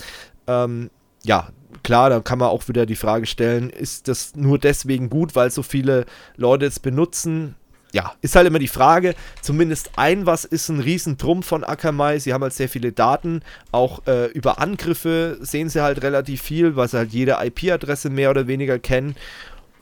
Ja. 0.47 0.63
Ähm, 0.63 0.89
ja, 1.23 1.49
klar, 1.83 2.09
da 2.09 2.21
kann 2.21 2.39
man 2.39 2.47
auch 2.47 2.67
wieder 2.69 2.85
die 2.85 2.95
Frage 2.95 3.25
stellen, 3.25 3.69
ist 3.69 4.07
das 4.07 4.35
nur 4.35 4.57
deswegen 4.57 5.09
gut, 5.09 5.35
weil 5.35 5.51
so 5.51 5.63
viele 5.63 6.05
Leute 6.37 6.65
es 6.65 6.79
benutzen? 6.79 7.55
Ja, 7.91 8.13
ist 8.21 8.35
halt 8.35 8.47
immer 8.47 8.59
die 8.59 8.67
Frage. 8.67 9.15
Zumindest 9.41 9.91
ein 9.95 10.25
was 10.25 10.45
ist 10.45 10.69
ein 10.69 10.79
Riesentrumpf 10.79 11.47
von 11.47 11.63
Akamai. 11.63 12.19
Sie 12.19 12.33
haben 12.33 12.43
halt 12.43 12.53
sehr 12.53 12.69
viele 12.69 12.91
Daten. 12.91 13.41
Auch 13.71 14.05
äh, 14.07 14.27
über 14.27 14.59
Angriffe 14.59 15.37
sehen 15.41 15.69
sie 15.69 15.81
halt 15.81 16.03
relativ 16.03 16.41
viel, 16.41 16.75
weil 16.75 16.87
sie 16.87 16.97
halt 16.97 17.11
jede 17.11 17.37
IP-Adresse 17.41 18.09
mehr 18.09 18.29
oder 18.29 18.47
weniger 18.47 18.79
kennen. 18.79 19.15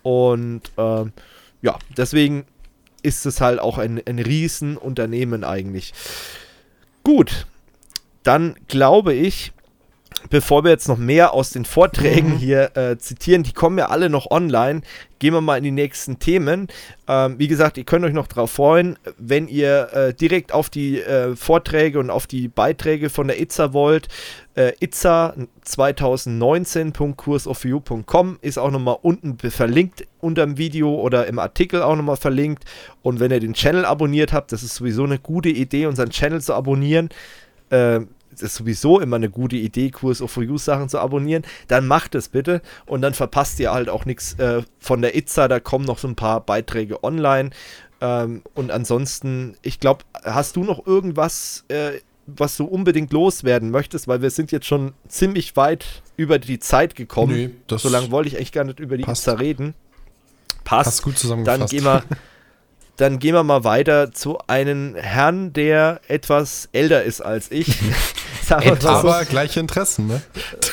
Und 0.04 0.62
äh, 0.78 1.06
ja, 1.62 1.78
deswegen 1.98 2.46
ist 3.04 3.26
es 3.26 3.42
halt 3.42 3.60
auch 3.60 3.78
ein, 3.78 4.02
ein 4.06 4.20
Riesenunternehmen 4.20 5.44
eigentlich. 5.44 5.94
Gut, 7.04 7.46
dann 8.24 8.56
glaube 8.68 9.14
ich, 9.14 9.52
bevor 10.30 10.64
wir 10.64 10.72
jetzt 10.72 10.88
noch 10.88 10.98
mehr 10.98 11.34
aus 11.34 11.52
den 11.52 11.66
Vorträgen 11.66 12.36
mhm. 12.36 12.38
hier 12.38 12.76
äh, 12.76 12.98
zitieren, 12.98 13.44
die 13.44 13.54
kommen 13.54 13.78
ja 13.78 13.90
alle 13.90 14.10
noch 14.10 14.32
online, 14.32 14.82
gehen 15.20 15.34
wir 15.34 15.42
mal 15.42 15.58
in 15.58 15.64
die 15.64 15.72
nächsten 15.72 16.20
Themen. 16.20 16.68
Ähm, 17.08 17.40
wie 17.40 17.48
gesagt, 17.48 17.78
ihr 17.78 17.86
könnt 17.86 18.06
euch 18.06 18.14
noch 18.14 18.28
darauf 18.28 18.52
freuen, 18.52 19.00
wenn 19.18 19.48
ihr 19.48 19.90
äh, 19.94 20.14
direkt 20.14 20.54
auf 20.54 20.70
die 20.70 21.02
äh, 21.02 21.36
Vorträge 21.36 22.00
und 22.00 22.10
auf 22.10 22.28
die 22.28 22.48
Beiträge 22.48 23.10
von 23.10 23.28
der 23.28 23.42
ITSA 23.42 23.74
wollt. 23.74 24.08
Äh, 24.56 24.72
ITSA 24.80 25.36
2019.kursofu.com 25.66 28.40
ist 28.42 28.58
auch 28.58 28.72
nochmal 28.72 28.98
unten 29.02 29.38
verlinkt 29.50 30.08
unter 30.20 30.46
dem 30.46 30.58
Video 30.58 30.96
oder 30.96 31.28
im 31.28 31.40
Artikel 31.40 31.82
auch 31.82 31.96
nochmal 31.96 32.18
verlinkt. 32.18 32.66
Und 33.02 33.20
wenn 33.20 33.32
ihr 33.32 33.40
den 33.40 33.54
Channel 33.54 33.86
abonniert 33.86 34.34
habt, 34.34 34.52
das 34.52 34.64
ist 34.64 34.76
sowieso 34.76 35.04
eine 35.04 35.20
gute 35.20 35.50
Idee, 35.50 35.86
unseren 35.86 36.10
Channel 36.10 36.42
zu 36.42 36.54
abonnieren. 36.54 37.10
Äh, 38.42 38.46
ist 38.46 38.56
sowieso 38.56 39.00
immer 39.00 39.18
eine 39.18 39.30
gute 39.30 39.56
Idee, 39.56 39.92
Kurs 39.92 40.22
of 40.22 40.36
You 40.38 40.58
Sachen 40.58 40.90
zu 40.90 41.00
abonnieren, 41.00 41.44
dann 41.68 41.88
macht 41.88 42.16
es 42.16 42.30
bitte 42.30 42.62
und 42.86 43.02
dann 43.02 43.14
verpasst 43.14 43.60
ihr 43.60 43.72
halt 43.72 43.90
auch 43.90 44.06
nichts 44.06 44.34
äh, 44.40 44.64
von 44.80 45.02
der 45.02 45.16
Itza. 45.16 45.48
Da 45.48 45.60
kommen 45.60 45.86
noch 45.86 45.98
so 45.98 46.08
ein 46.08 46.16
paar 46.16 46.42
Beiträge 46.42 47.04
online. 47.04 47.52
Ähm, 48.00 48.44
und 48.54 48.72
ansonsten, 48.72 49.58
ich 49.62 49.80
glaube, 49.80 50.06
hast 50.24 50.56
du 50.56 50.64
noch 50.64 50.86
irgendwas, 50.86 51.66
äh, 51.68 52.00
was 52.28 52.58
du 52.58 52.66
unbedingt 52.66 53.12
loswerden 53.12 53.72
möchtest? 53.72 54.08
Weil 54.08 54.22
wir 54.22 54.30
sind 54.30 54.52
jetzt 54.52 54.66
schon 54.66 54.94
ziemlich 55.08 55.56
weit 55.56 56.04
über 56.16 56.40
die 56.40 56.60
Zeit 56.60 56.96
gekommen. 56.96 57.34
Nee, 57.70 57.78
so 57.78 57.90
lange 57.90 58.12
wollte 58.12 58.30
ich 58.30 58.38
echt 58.38 58.54
gar 58.54 58.64
nicht 58.64 58.80
über 58.80 58.98
die 58.98 59.04
passt. 59.04 59.28
Itza 59.28 59.38
reden. 59.38 59.74
Passt. 60.64 60.86
Passt 60.86 61.04
gut 61.04 61.18
zusammengefasst. 61.18 61.62
Dann 61.62 61.68
gehen 61.70 61.84
wir. 61.84 62.04
Dann 62.98 63.20
gehen 63.20 63.36
wir 63.36 63.44
mal 63.44 63.64
weiter 63.64 64.12
zu 64.12 64.40
einem 64.48 64.96
Herrn, 64.96 65.54
der 65.54 66.02
etwas 66.08 66.68
älter 66.72 67.04
ist 67.04 67.22
als 67.22 67.52
ich. 67.52 67.68
Aber 68.52 69.26
gleiche 69.26 69.60
Interessen, 69.60 70.08
ne? 70.08 70.22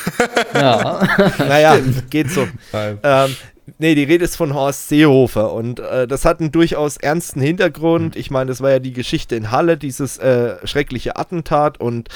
ja. 0.55 1.07
naja, 1.39 1.79
geht 2.11 2.31
so. 2.31 2.47
Ähm, 2.73 3.37
nee, 3.79 3.95
die 3.95 4.05
Rede 4.05 4.25
ist 4.25 4.37
von 4.37 4.55
Horst 4.55 4.89
Seehofer 4.89 5.53
und 5.53 5.81
äh, 5.81 6.07
das 6.07 6.25
hat 6.25 6.41
einen 6.41 6.53
durchaus 6.53 6.97
ernsten 6.97 7.41
Hintergrund. 7.41 8.17
Ich 8.17 8.31
meine, 8.31 8.49
das 8.49 8.61
war 8.61 8.71
ja 8.71 8.79
die 8.79 8.93
Geschichte 8.93 9.37
in 9.37 9.51
Halle, 9.51 9.77
dieses 9.77 10.19
äh, 10.19 10.57
schreckliche 10.67 11.17
Attentat 11.17 11.81
und 11.81 12.09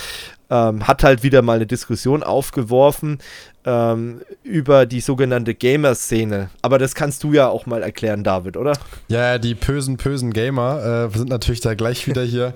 ähm, 0.50 0.86
hat 0.86 1.02
halt 1.04 1.22
wieder 1.22 1.42
mal 1.42 1.56
eine 1.56 1.66
Diskussion 1.66 2.22
aufgeworfen 2.22 3.18
ähm, 3.64 4.22
über 4.42 4.86
die 4.86 5.00
sogenannte 5.00 5.54
Gamer-Szene. 5.54 6.50
Aber 6.62 6.78
das 6.78 6.94
kannst 6.94 7.22
du 7.22 7.32
ja 7.32 7.48
auch 7.48 7.66
mal 7.66 7.82
erklären, 7.82 8.24
David, 8.24 8.56
oder? 8.56 8.72
Ja, 9.08 9.38
die 9.38 9.54
bösen, 9.54 9.96
bösen 9.96 10.32
Gamer 10.32 11.10
äh, 11.12 11.16
sind 11.16 11.28
natürlich 11.28 11.60
da 11.60 11.74
gleich 11.74 12.06
wieder 12.06 12.22
hier 12.24 12.54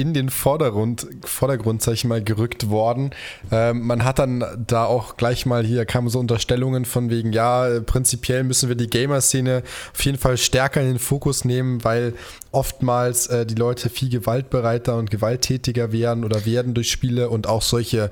in 0.00 0.14
den 0.14 0.30
Vordergrund, 0.30 1.06
Vordergrund, 1.24 1.82
sag 1.82 1.92
ich 1.92 2.04
mal, 2.04 2.24
gerückt 2.24 2.70
worden. 2.70 3.10
Ähm, 3.52 3.86
man 3.86 4.04
hat 4.04 4.18
dann 4.18 4.44
da 4.66 4.86
auch 4.86 5.18
gleich 5.18 5.44
mal 5.44 5.62
hier 5.64 5.84
kamen 5.84 6.08
so 6.08 6.18
Unterstellungen 6.18 6.86
von 6.86 7.10
wegen, 7.10 7.32
ja, 7.32 7.80
prinzipiell 7.80 8.42
müssen 8.42 8.68
wir 8.70 8.76
die 8.76 8.88
Gamer-Szene 8.88 9.62
auf 9.92 10.04
jeden 10.04 10.18
Fall 10.18 10.38
stärker 10.38 10.80
in 10.80 10.88
den 10.88 10.98
Fokus 10.98 11.44
nehmen, 11.44 11.84
weil 11.84 12.14
oftmals 12.50 13.26
äh, 13.26 13.44
die 13.44 13.54
Leute 13.54 13.90
viel 13.90 14.08
gewaltbereiter 14.08 14.96
und 14.96 15.10
gewalttätiger 15.10 15.92
werden 15.92 16.24
oder 16.24 16.46
werden 16.46 16.72
durch 16.72 16.90
Spiele 16.90 17.28
und 17.28 17.46
auch 17.46 17.62
solche 17.62 18.10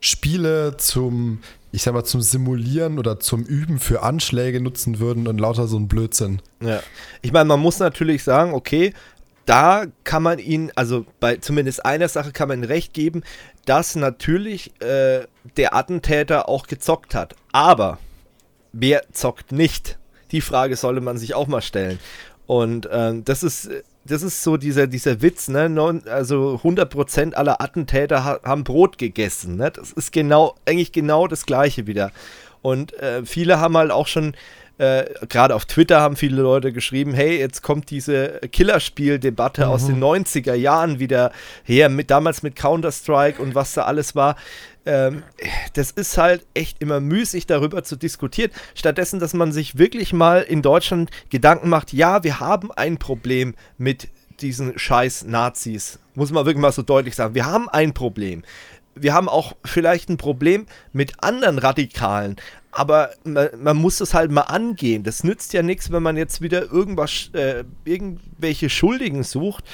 Spiele 0.00 0.76
zum 0.76 1.40
ich 1.72 1.82
sag 1.82 1.94
mal, 1.94 2.02
zum 2.02 2.20
Simulieren 2.20 2.98
oder 2.98 3.20
zum 3.20 3.44
Üben 3.44 3.78
für 3.78 4.02
Anschläge 4.02 4.60
nutzen 4.60 4.98
würden 4.98 5.28
und 5.28 5.38
lauter 5.38 5.68
so 5.68 5.78
ein 5.78 5.86
Blödsinn. 5.86 6.42
Ja. 6.60 6.82
Ich 7.22 7.30
meine, 7.30 7.44
man 7.44 7.60
muss 7.60 7.78
natürlich 7.78 8.24
sagen, 8.24 8.54
okay, 8.54 8.92
da 9.50 9.86
kann 10.04 10.22
man 10.22 10.38
ihn, 10.38 10.70
also 10.76 11.04
bei 11.18 11.38
zumindest 11.38 11.84
einer 11.84 12.08
Sache 12.08 12.30
kann 12.30 12.46
man 12.46 12.62
recht 12.62 12.94
geben, 12.94 13.24
dass 13.64 13.96
natürlich 13.96 14.80
äh, 14.80 15.26
der 15.56 15.74
Attentäter 15.74 16.48
auch 16.48 16.68
gezockt 16.68 17.16
hat. 17.16 17.34
Aber 17.50 17.98
wer 18.72 19.02
zockt 19.10 19.50
nicht? 19.50 19.98
Die 20.30 20.40
Frage 20.40 20.76
sollte 20.76 21.00
man 21.00 21.18
sich 21.18 21.34
auch 21.34 21.48
mal 21.48 21.62
stellen. 21.62 21.98
Und 22.46 22.88
ähm, 22.92 23.24
das 23.24 23.42
ist 23.42 23.68
das 24.04 24.22
ist 24.22 24.44
so 24.44 24.56
dieser, 24.56 24.86
dieser 24.86 25.20
Witz, 25.20 25.48
ne? 25.48 26.00
Also 26.06 26.60
100% 26.62 27.34
aller 27.34 27.60
Attentäter 27.60 28.24
ha 28.24 28.40
haben 28.44 28.62
Brot 28.62 28.98
gegessen, 28.98 29.56
ne? 29.56 29.72
Das 29.72 29.90
ist 29.90 30.12
genau, 30.12 30.54
eigentlich 30.64 30.92
genau 30.92 31.26
das 31.26 31.44
Gleiche 31.44 31.88
wieder. 31.88 32.12
Und 32.62 32.92
äh, 33.00 33.24
viele 33.24 33.58
haben 33.58 33.76
halt 33.76 33.90
auch 33.90 34.06
schon 34.06 34.34
äh, 34.80 35.26
gerade 35.28 35.54
auf 35.54 35.66
Twitter 35.66 36.00
haben 36.00 36.16
viele 36.16 36.40
Leute 36.40 36.72
geschrieben, 36.72 37.12
hey, 37.12 37.38
jetzt 37.38 37.60
kommt 37.60 37.90
diese 37.90 38.40
Killerspiel-Debatte 38.50 39.66
mhm. 39.66 39.70
aus 39.70 39.86
den 39.86 40.02
90er 40.02 40.54
Jahren 40.54 40.98
wieder 40.98 41.32
her, 41.64 41.90
mit, 41.90 42.10
damals 42.10 42.42
mit 42.42 42.56
Counter-Strike 42.56 43.42
und 43.42 43.54
was 43.54 43.74
da 43.74 43.82
alles 43.82 44.14
war. 44.14 44.36
Ähm, 44.86 45.22
das 45.74 45.90
ist 45.90 46.16
halt 46.16 46.46
echt 46.54 46.80
immer 46.80 46.98
müßig, 46.98 47.46
darüber 47.46 47.84
zu 47.84 47.96
diskutieren. 47.96 48.50
Stattdessen, 48.74 49.20
dass 49.20 49.34
man 49.34 49.52
sich 49.52 49.76
wirklich 49.76 50.14
mal 50.14 50.40
in 50.40 50.62
Deutschland 50.62 51.10
Gedanken 51.28 51.68
macht, 51.68 51.92
ja, 51.92 52.24
wir 52.24 52.40
haben 52.40 52.72
ein 52.72 52.96
Problem 52.96 53.54
mit 53.76 54.08
diesen 54.40 54.78
scheiß 54.78 55.26
Nazis. 55.26 55.98
Muss 56.14 56.32
man 56.32 56.46
wirklich 56.46 56.62
mal 56.62 56.72
so 56.72 56.80
deutlich 56.80 57.14
sagen. 57.16 57.34
Wir 57.34 57.44
haben 57.44 57.68
ein 57.68 57.92
Problem 57.92 58.44
wir 59.00 59.14
haben 59.14 59.28
auch 59.28 59.54
vielleicht 59.64 60.08
ein 60.08 60.16
Problem 60.16 60.66
mit 60.92 61.22
anderen 61.22 61.58
Radikalen, 61.58 62.36
aber 62.72 63.10
man, 63.24 63.48
man, 63.60 63.76
muss 63.76 64.00
es 64.00 64.14
halt 64.14 64.30
mal 64.30 64.42
angehen. 64.42 65.02
Das 65.02 65.24
nützt 65.24 65.52
ja 65.52 65.62
nichts, 65.62 65.90
wenn 65.90 66.02
man 66.02 66.16
jetzt 66.16 66.40
wieder 66.40 66.70
irgendwas, 66.70 67.30
äh, 67.32 67.64
irgendwelche 67.84 68.70
Schuldigen 68.70 69.24
sucht. 69.24 69.64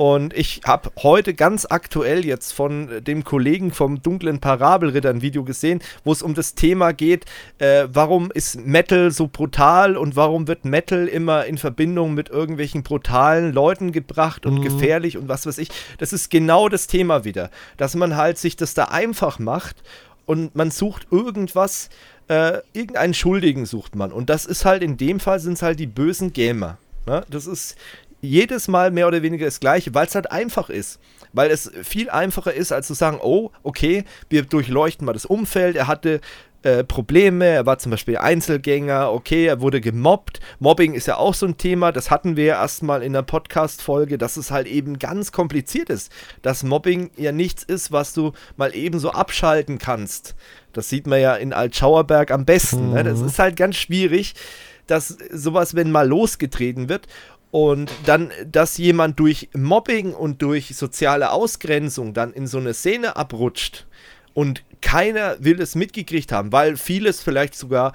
Und 0.00 0.32
ich 0.32 0.62
habe 0.64 0.90
heute 1.02 1.34
ganz 1.34 1.66
aktuell 1.68 2.24
jetzt 2.24 2.54
von 2.54 3.04
dem 3.04 3.22
Kollegen 3.22 3.70
vom 3.70 4.02
dunklen 4.02 4.40
Parabelritter 4.40 5.10
ein 5.10 5.20
Video 5.20 5.44
gesehen, 5.44 5.80
wo 6.04 6.12
es 6.12 6.22
um 6.22 6.32
das 6.32 6.54
Thema 6.54 6.92
geht, 6.94 7.26
äh, 7.58 7.86
warum 7.92 8.30
ist 8.30 8.64
Metal 8.64 9.10
so 9.10 9.28
brutal 9.28 9.98
und 9.98 10.16
warum 10.16 10.48
wird 10.48 10.64
Metal 10.64 11.06
immer 11.06 11.44
in 11.44 11.58
Verbindung 11.58 12.14
mit 12.14 12.30
irgendwelchen 12.30 12.82
brutalen 12.82 13.52
Leuten 13.52 13.92
gebracht 13.92 14.46
und 14.46 14.60
mhm. 14.60 14.62
gefährlich 14.62 15.18
und 15.18 15.28
was 15.28 15.44
weiß 15.44 15.58
ich. 15.58 15.68
Das 15.98 16.14
ist 16.14 16.30
genau 16.30 16.70
das 16.70 16.86
Thema 16.86 17.26
wieder, 17.26 17.50
dass 17.76 17.94
man 17.94 18.16
halt 18.16 18.38
sich 18.38 18.56
das 18.56 18.72
da 18.72 18.84
einfach 18.84 19.38
macht 19.38 19.82
und 20.24 20.56
man 20.56 20.70
sucht 20.70 21.08
irgendwas, 21.10 21.90
äh, 22.28 22.60
irgendeinen 22.72 23.12
Schuldigen 23.12 23.66
sucht 23.66 23.96
man. 23.96 24.12
Und 24.12 24.30
das 24.30 24.46
ist 24.46 24.64
halt 24.64 24.82
in 24.82 24.96
dem 24.96 25.20
Fall 25.20 25.40
sind 25.40 25.58
es 25.58 25.62
halt 25.62 25.78
die 25.78 25.86
bösen 25.86 26.32
Gamer. 26.32 26.78
Ne? 27.04 27.22
Das 27.28 27.46
ist 27.46 27.76
jedes 28.20 28.68
Mal 28.68 28.90
mehr 28.90 29.08
oder 29.08 29.22
weniger 29.22 29.46
das 29.46 29.60
Gleiche, 29.60 29.94
weil 29.94 30.06
es 30.06 30.14
halt 30.14 30.30
einfach 30.30 30.70
ist. 30.70 31.00
Weil 31.32 31.50
es 31.50 31.70
viel 31.84 32.10
einfacher 32.10 32.52
ist, 32.52 32.72
als 32.72 32.88
zu 32.88 32.94
sagen, 32.94 33.18
oh, 33.22 33.50
okay, 33.62 34.04
wir 34.28 34.42
durchleuchten 34.42 35.06
mal 35.06 35.12
das 35.12 35.26
Umfeld. 35.26 35.76
Er 35.76 35.86
hatte 35.86 36.20
äh, 36.62 36.84
Probleme, 36.84 37.46
er 37.46 37.66
war 37.66 37.78
zum 37.78 37.90
Beispiel 37.90 38.18
Einzelgänger, 38.18 39.10
okay, 39.12 39.46
er 39.46 39.60
wurde 39.62 39.80
gemobbt. 39.80 40.40
Mobbing 40.58 40.92
ist 40.92 41.06
ja 41.06 41.16
auch 41.16 41.32
so 41.32 41.46
ein 41.46 41.56
Thema, 41.56 41.90
das 41.90 42.10
hatten 42.10 42.36
wir 42.36 42.44
ja 42.44 42.60
erstmal 42.60 43.02
in 43.02 43.14
der 43.14 43.22
Podcast-Folge, 43.22 44.18
dass 44.18 44.36
es 44.36 44.50
halt 44.50 44.66
eben 44.66 44.98
ganz 44.98 45.32
kompliziert 45.32 45.88
ist. 45.88 46.12
Dass 46.42 46.62
Mobbing 46.62 47.10
ja 47.16 47.32
nichts 47.32 47.62
ist, 47.62 47.92
was 47.92 48.12
du 48.12 48.32
mal 48.56 48.74
eben 48.74 48.98
so 48.98 49.10
abschalten 49.10 49.78
kannst. 49.78 50.34
Das 50.72 50.88
sieht 50.88 51.06
man 51.06 51.20
ja 51.20 51.34
in 51.34 51.52
Altschauerberg 51.52 52.30
am 52.30 52.44
besten. 52.44 52.88
Mhm. 52.88 52.94
Ne? 52.94 53.04
Das 53.04 53.20
mhm. 53.20 53.26
ist 53.26 53.38
halt 53.38 53.56
ganz 53.56 53.76
schwierig, 53.76 54.34
dass 54.86 55.16
sowas, 55.32 55.74
wenn 55.74 55.90
mal 55.90 56.06
losgetreten 56.06 56.88
wird, 56.88 57.06
und 57.50 57.90
dann, 58.06 58.30
dass 58.46 58.78
jemand 58.78 59.18
durch 59.18 59.48
Mobbing 59.54 60.12
und 60.14 60.42
durch 60.42 60.76
soziale 60.76 61.32
Ausgrenzung 61.32 62.14
dann 62.14 62.32
in 62.32 62.46
so 62.46 62.58
eine 62.58 62.74
Szene 62.74 63.16
abrutscht 63.16 63.86
und 64.34 64.62
keiner 64.80 65.36
will 65.40 65.60
es 65.60 65.74
mitgekriegt 65.74 66.32
haben, 66.32 66.52
weil 66.52 66.76
vieles 66.76 67.22
vielleicht 67.22 67.54
sogar 67.54 67.92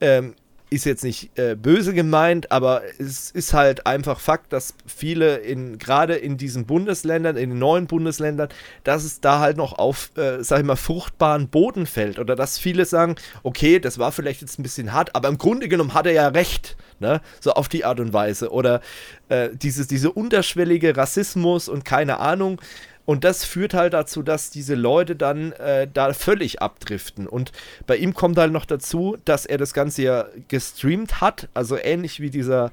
ähm, 0.00 0.34
ist 0.70 0.84
jetzt 0.84 1.02
nicht 1.02 1.36
äh, 1.36 1.56
böse 1.56 1.92
gemeint, 1.92 2.52
aber 2.52 2.82
es 2.98 3.30
ist 3.32 3.52
halt 3.52 3.86
einfach 3.86 4.20
Fakt, 4.20 4.52
dass 4.52 4.74
viele 4.86 5.38
in 5.38 5.78
gerade 5.78 6.14
in 6.14 6.36
diesen 6.36 6.64
Bundesländern, 6.64 7.36
in 7.36 7.50
den 7.50 7.58
neuen 7.58 7.88
Bundesländern, 7.88 8.48
dass 8.84 9.02
es 9.02 9.20
da 9.20 9.40
halt 9.40 9.56
noch 9.56 9.78
auf, 9.78 10.12
äh, 10.16 10.42
sag 10.44 10.60
ich 10.60 10.64
mal, 10.64 10.76
fruchtbaren 10.76 11.48
Boden 11.48 11.86
fällt 11.86 12.20
oder 12.20 12.36
dass 12.36 12.58
viele 12.58 12.84
sagen, 12.84 13.16
okay, 13.42 13.80
das 13.80 13.98
war 13.98 14.12
vielleicht 14.12 14.42
jetzt 14.42 14.60
ein 14.60 14.62
bisschen 14.62 14.92
hart, 14.92 15.16
aber 15.16 15.28
im 15.28 15.38
Grunde 15.38 15.68
genommen 15.68 15.92
hat 15.92 16.06
er 16.06 16.12
ja 16.12 16.28
recht, 16.28 16.76
ne? 17.00 17.20
So 17.40 17.52
auf 17.52 17.68
die 17.68 17.84
Art 17.84 17.98
und 17.98 18.12
Weise 18.12 18.50
oder 18.50 18.80
äh, 19.28 19.50
dieses, 19.52 19.88
diese 19.88 20.12
unterschwellige 20.12 20.96
Rassismus 20.96 21.68
und 21.68 21.84
keine 21.84 22.20
Ahnung, 22.20 22.60
und 23.04 23.24
das 23.24 23.44
führt 23.44 23.74
halt 23.74 23.92
dazu, 23.92 24.22
dass 24.22 24.50
diese 24.50 24.74
Leute 24.74 25.16
dann 25.16 25.52
äh, 25.52 25.88
da 25.92 26.12
völlig 26.12 26.62
abdriften. 26.62 27.26
Und 27.26 27.52
bei 27.86 27.96
ihm 27.96 28.14
kommt 28.14 28.38
halt 28.38 28.52
noch 28.52 28.64
dazu, 28.64 29.16
dass 29.24 29.46
er 29.46 29.58
das 29.58 29.74
Ganze 29.74 30.02
ja 30.02 30.26
gestreamt 30.48 31.20
hat, 31.20 31.48
also 31.54 31.76
ähnlich 31.76 32.20
wie 32.20 32.30
dieser, 32.30 32.70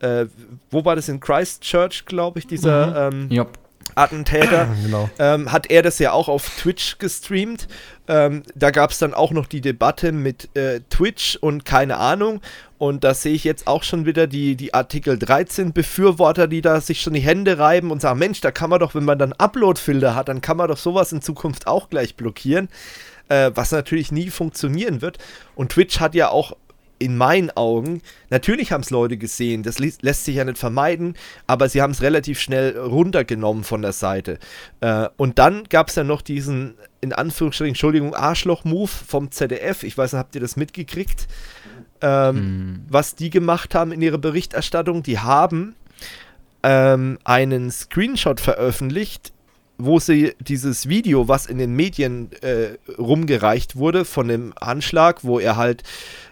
äh, 0.00 0.26
wo 0.70 0.84
war 0.84 0.96
das 0.96 1.08
in 1.08 1.20
Christchurch, 1.20 2.04
glaube 2.06 2.38
ich, 2.38 2.46
dieser 2.46 3.10
mhm. 3.10 3.28
ähm. 3.30 3.36
Attentäter, 3.94 4.68
genau. 4.84 5.10
ähm, 5.18 5.52
hat 5.52 5.70
er 5.70 5.82
das 5.82 5.98
ja 5.98 6.12
auch 6.12 6.28
auf 6.28 6.48
Twitch 6.56 6.98
gestreamt. 6.98 7.68
Ähm, 8.08 8.42
da 8.54 8.70
gab 8.70 8.90
es 8.90 8.98
dann 8.98 9.14
auch 9.14 9.30
noch 9.30 9.46
die 9.46 9.60
Debatte 9.60 10.12
mit 10.12 10.54
äh, 10.56 10.80
Twitch 10.90 11.36
und 11.36 11.64
keine 11.64 11.98
Ahnung. 11.98 12.40
Und 12.78 13.04
da 13.04 13.12
sehe 13.14 13.34
ich 13.34 13.44
jetzt 13.44 13.66
auch 13.66 13.82
schon 13.82 14.06
wieder 14.06 14.26
die, 14.26 14.56
die 14.56 14.72
Artikel 14.72 15.18
13 15.18 15.72
Befürworter, 15.72 16.48
die 16.48 16.62
da 16.62 16.80
sich 16.80 17.02
schon 17.02 17.12
die 17.12 17.20
Hände 17.20 17.58
reiben 17.58 17.90
und 17.90 18.00
sagen, 18.00 18.18
Mensch, 18.18 18.40
da 18.40 18.50
kann 18.50 18.70
man 18.70 18.80
doch, 18.80 18.94
wenn 18.94 19.04
man 19.04 19.18
dann 19.18 19.34
Upload-Filter 19.34 20.14
hat, 20.14 20.28
dann 20.28 20.40
kann 20.40 20.56
man 20.56 20.68
doch 20.68 20.78
sowas 20.78 21.12
in 21.12 21.20
Zukunft 21.20 21.66
auch 21.66 21.90
gleich 21.90 22.16
blockieren. 22.16 22.68
Äh, 23.28 23.52
was 23.54 23.70
natürlich 23.70 24.10
nie 24.10 24.30
funktionieren 24.30 25.02
wird. 25.02 25.18
Und 25.54 25.72
Twitch 25.72 26.00
hat 26.00 26.14
ja 26.14 26.30
auch 26.30 26.56
in 27.00 27.16
meinen 27.16 27.50
Augen, 27.50 28.02
natürlich 28.28 28.72
haben 28.72 28.82
es 28.82 28.90
Leute 28.90 29.16
gesehen, 29.16 29.62
das 29.62 29.78
lässt 29.78 30.24
sich 30.24 30.36
ja 30.36 30.44
nicht 30.44 30.58
vermeiden, 30.58 31.14
aber 31.46 31.68
sie 31.68 31.82
haben 31.82 31.92
es 31.92 32.02
relativ 32.02 32.38
schnell 32.38 32.78
runtergenommen 32.78 33.64
von 33.64 33.82
der 33.82 33.92
Seite. 33.92 34.38
Äh, 34.80 35.08
und 35.16 35.38
dann 35.38 35.64
gab 35.64 35.88
es 35.88 35.96
ja 35.96 36.04
noch 36.04 36.20
diesen, 36.20 36.74
in 37.00 37.12
Anführungsstrichen, 37.12 37.70
Entschuldigung, 37.70 38.14
Arschloch-Move 38.14 38.90
vom 38.90 39.30
ZDF. 39.30 39.82
Ich 39.82 39.96
weiß 39.96 40.12
nicht, 40.12 40.20
habt 40.20 40.34
ihr 40.34 40.42
das 40.42 40.56
mitgekriegt? 40.56 41.26
Ähm, 42.02 42.34
mhm. 42.34 42.80
Was 42.88 43.14
die 43.14 43.30
gemacht 43.30 43.74
haben 43.74 43.92
in 43.92 44.02
ihrer 44.02 44.18
Berichterstattung, 44.18 45.02
die 45.02 45.18
haben 45.18 45.74
ähm, 46.62 47.18
einen 47.24 47.70
Screenshot 47.70 48.40
veröffentlicht, 48.40 49.32
wo 49.78 49.98
sie 49.98 50.34
dieses 50.40 50.88
Video, 50.88 51.28
was 51.28 51.46
in 51.46 51.56
den 51.56 51.74
Medien 51.74 52.30
äh, 52.42 52.76
rumgereicht 52.98 53.76
wurde, 53.76 54.04
von 54.04 54.28
dem 54.28 54.52
Anschlag, 54.60 55.24
wo 55.24 55.38
er 55.38 55.56
halt 55.56 55.82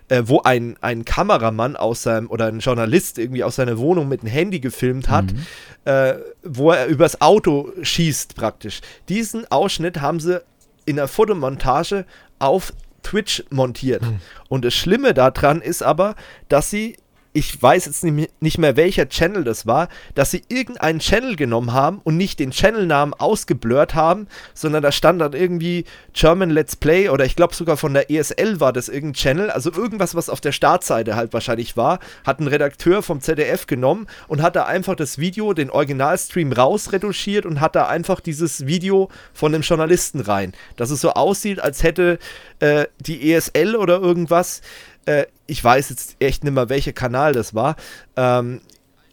äh, 0.08 0.22
wo 0.26 0.40
ein, 0.42 0.76
ein 0.80 1.04
Kameramann 1.04 1.76
aus 1.76 2.02
seinem 2.02 2.28
oder 2.28 2.46
ein 2.46 2.60
Journalist 2.60 3.18
irgendwie 3.18 3.44
aus 3.44 3.56
seiner 3.56 3.78
Wohnung 3.78 4.08
mit 4.08 4.20
einem 4.20 4.30
Handy 4.30 4.60
gefilmt 4.60 5.08
hat, 5.08 5.32
mhm. 5.32 5.46
äh, 5.84 6.14
wo 6.42 6.72
er 6.72 6.86
übers 6.86 7.20
Auto 7.20 7.72
schießt 7.82 8.34
praktisch. 8.34 8.80
Diesen 9.08 9.50
Ausschnitt 9.50 10.00
haben 10.00 10.20
sie 10.20 10.42
in 10.86 10.96
der 10.96 11.08
Fotomontage 11.08 12.06
auf 12.38 12.72
Twitch 13.02 13.44
montiert. 13.50 14.02
Mhm. 14.02 14.20
Und 14.48 14.64
das 14.64 14.74
Schlimme 14.74 15.14
daran 15.14 15.60
ist 15.60 15.82
aber, 15.82 16.14
dass 16.48 16.70
sie 16.70 16.96
ich 17.38 17.62
weiß 17.62 17.86
jetzt 17.86 18.04
nicht 18.04 18.58
mehr 18.58 18.76
welcher 18.76 19.08
Channel 19.08 19.44
das 19.44 19.66
war, 19.66 19.88
dass 20.14 20.32
sie 20.32 20.42
irgendeinen 20.48 20.98
Channel 20.98 21.36
genommen 21.36 21.72
haben 21.72 22.00
und 22.02 22.16
nicht 22.16 22.40
den 22.40 22.50
Channelnamen 22.50 23.14
ausgeblurrt 23.14 23.94
haben, 23.94 24.26
sondern 24.54 24.82
da 24.82 24.90
stand 24.90 25.20
dann 25.20 25.34
irgendwie 25.34 25.84
German 26.12 26.50
Let's 26.50 26.74
Play 26.74 27.08
oder 27.08 27.24
ich 27.24 27.36
glaube 27.36 27.54
sogar 27.54 27.76
von 27.76 27.94
der 27.94 28.10
ESL 28.10 28.58
war 28.58 28.72
das 28.72 28.88
irgendein 28.88 29.14
Channel, 29.14 29.50
also 29.50 29.72
irgendwas, 29.72 30.16
was 30.16 30.28
auf 30.28 30.40
der 30.40 30.52
Startseite 30.52 31.14
halt 31.14 31.32
wahrscheinlich 31.32 31.76
war, 31.76 32.00
hat 32.24 32.40
ein 32.40 32.48
Redakteur 32.48 33.02
vom 33.02 33.20
ZDF 33.20 33.66
genommen 33.66 34.08
und 34.26 34.42
hat 34.42 34.56
da 34.56 34.64
einfach 34.64 34.96
das 34.96 35.18
Video, 35.18 35.52
den 35.52 35.70
Originalstream 35.70 36.52
rausretuschiert 36.52 37.46
und 37.46 37.60
hat 37.60 37.76
da 37.76 37.86
einfach 37.86 38.20
dieses 38.20 38.66
Video 38.66 39.10
von 39.32 39.52
dem 39.52 39.62
Journalisten 39.62 40.20
rein, 40.20 40.54
dass 40.76 40.90
es 40.90 41.00
so 41.00 41.12
aussieht, 41.12 41.60
als 41.60 41.84
hätte 41.84 42.18
äh, 42.58 42.86
die 42.98 43.32
ESL 43.32 43.76
oder 43.76 44.00
irgendwas 44.00 44.60
äh, 45.08 45.26
ich 45.46 45.64
weiß 45.64 45.88
jetzt 45.88 46.16
echt 46.20 46.44
nicht 46.44 46.52
mehr, 46.52 46.68
welcher 46.68 46.92
Kanal 46.92 47.32
das 47.32 47.54
war, 47.54 47.76
ähm, 48.16 48.60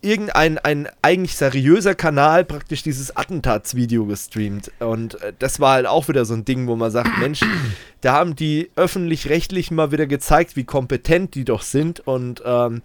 irgendein 0.01 0.59
ein 0.59 0.87
eigentlich 1.01 1.35
seriöser 1.35 1.95
Kanal 1.95 2.45
praktisch 2.45 2.83
dieses 2.83 3.15
Attentatsvideo 3.15 4.05
gestreamt. 4.05 4.71
Und 4.79 5.19
äh, 5.21 5.33
das 5.39 5.59
war 5.59 5.73
halt 5.73 5.87
auch 5.87 6.07
wieder 6.07 6.25
so 6.25 6.33
ein 6.35 6.45
Ding, 6.45 6.67
wo 6.67 6.75
man 6.75 6.91
sagt, 6.91 7.17
Mensch, 7.19 7.39
da 8.01 8.13
haben 8.13 8.35
die 8.35 8.69
öffentlich-rechtlich 8.75 9.71
mal 9.71 9.91
wieder 9.91 10.05
gezeigt, 10.05 10.55
wie 10.55 10.65
kompetent 10.65 11.33
die 11.33 11.45
doch 11.45 11.63
sind. 11.63 12.05
Und 12.05 12.43
ähm, 12.45 12.81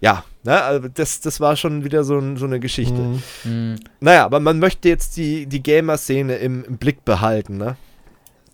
ja, 0.00 0.24
ne, 0.42 0.62
also 0.62 0.88
das, 0.88 1.20
das 1.20 1.40
war 1.40 1.56
schon 1.56 1.84
wieder 1.84 2.04
so, 2.04 2.20
so 2.36 2.44
eine 2.44 2.60
Geschichte. 2.60 3.00
Mhm. 3.00 3.22
mhm. 3.44 3.76
Naja, 4.00 4.24
aber 4.24 4.40
man 4.40 4.58
möchte 4.58 4.88
jetzt 4.88 5.16
die, 5.16 5.46
die 5.46 5.62
Gamer-Szene 5.62 6.36
im, 6.36 6.64
im 6.64 6.76
Blick 6.76 7.04
behalten, 7.04 7.56
ne? 7.56 7.76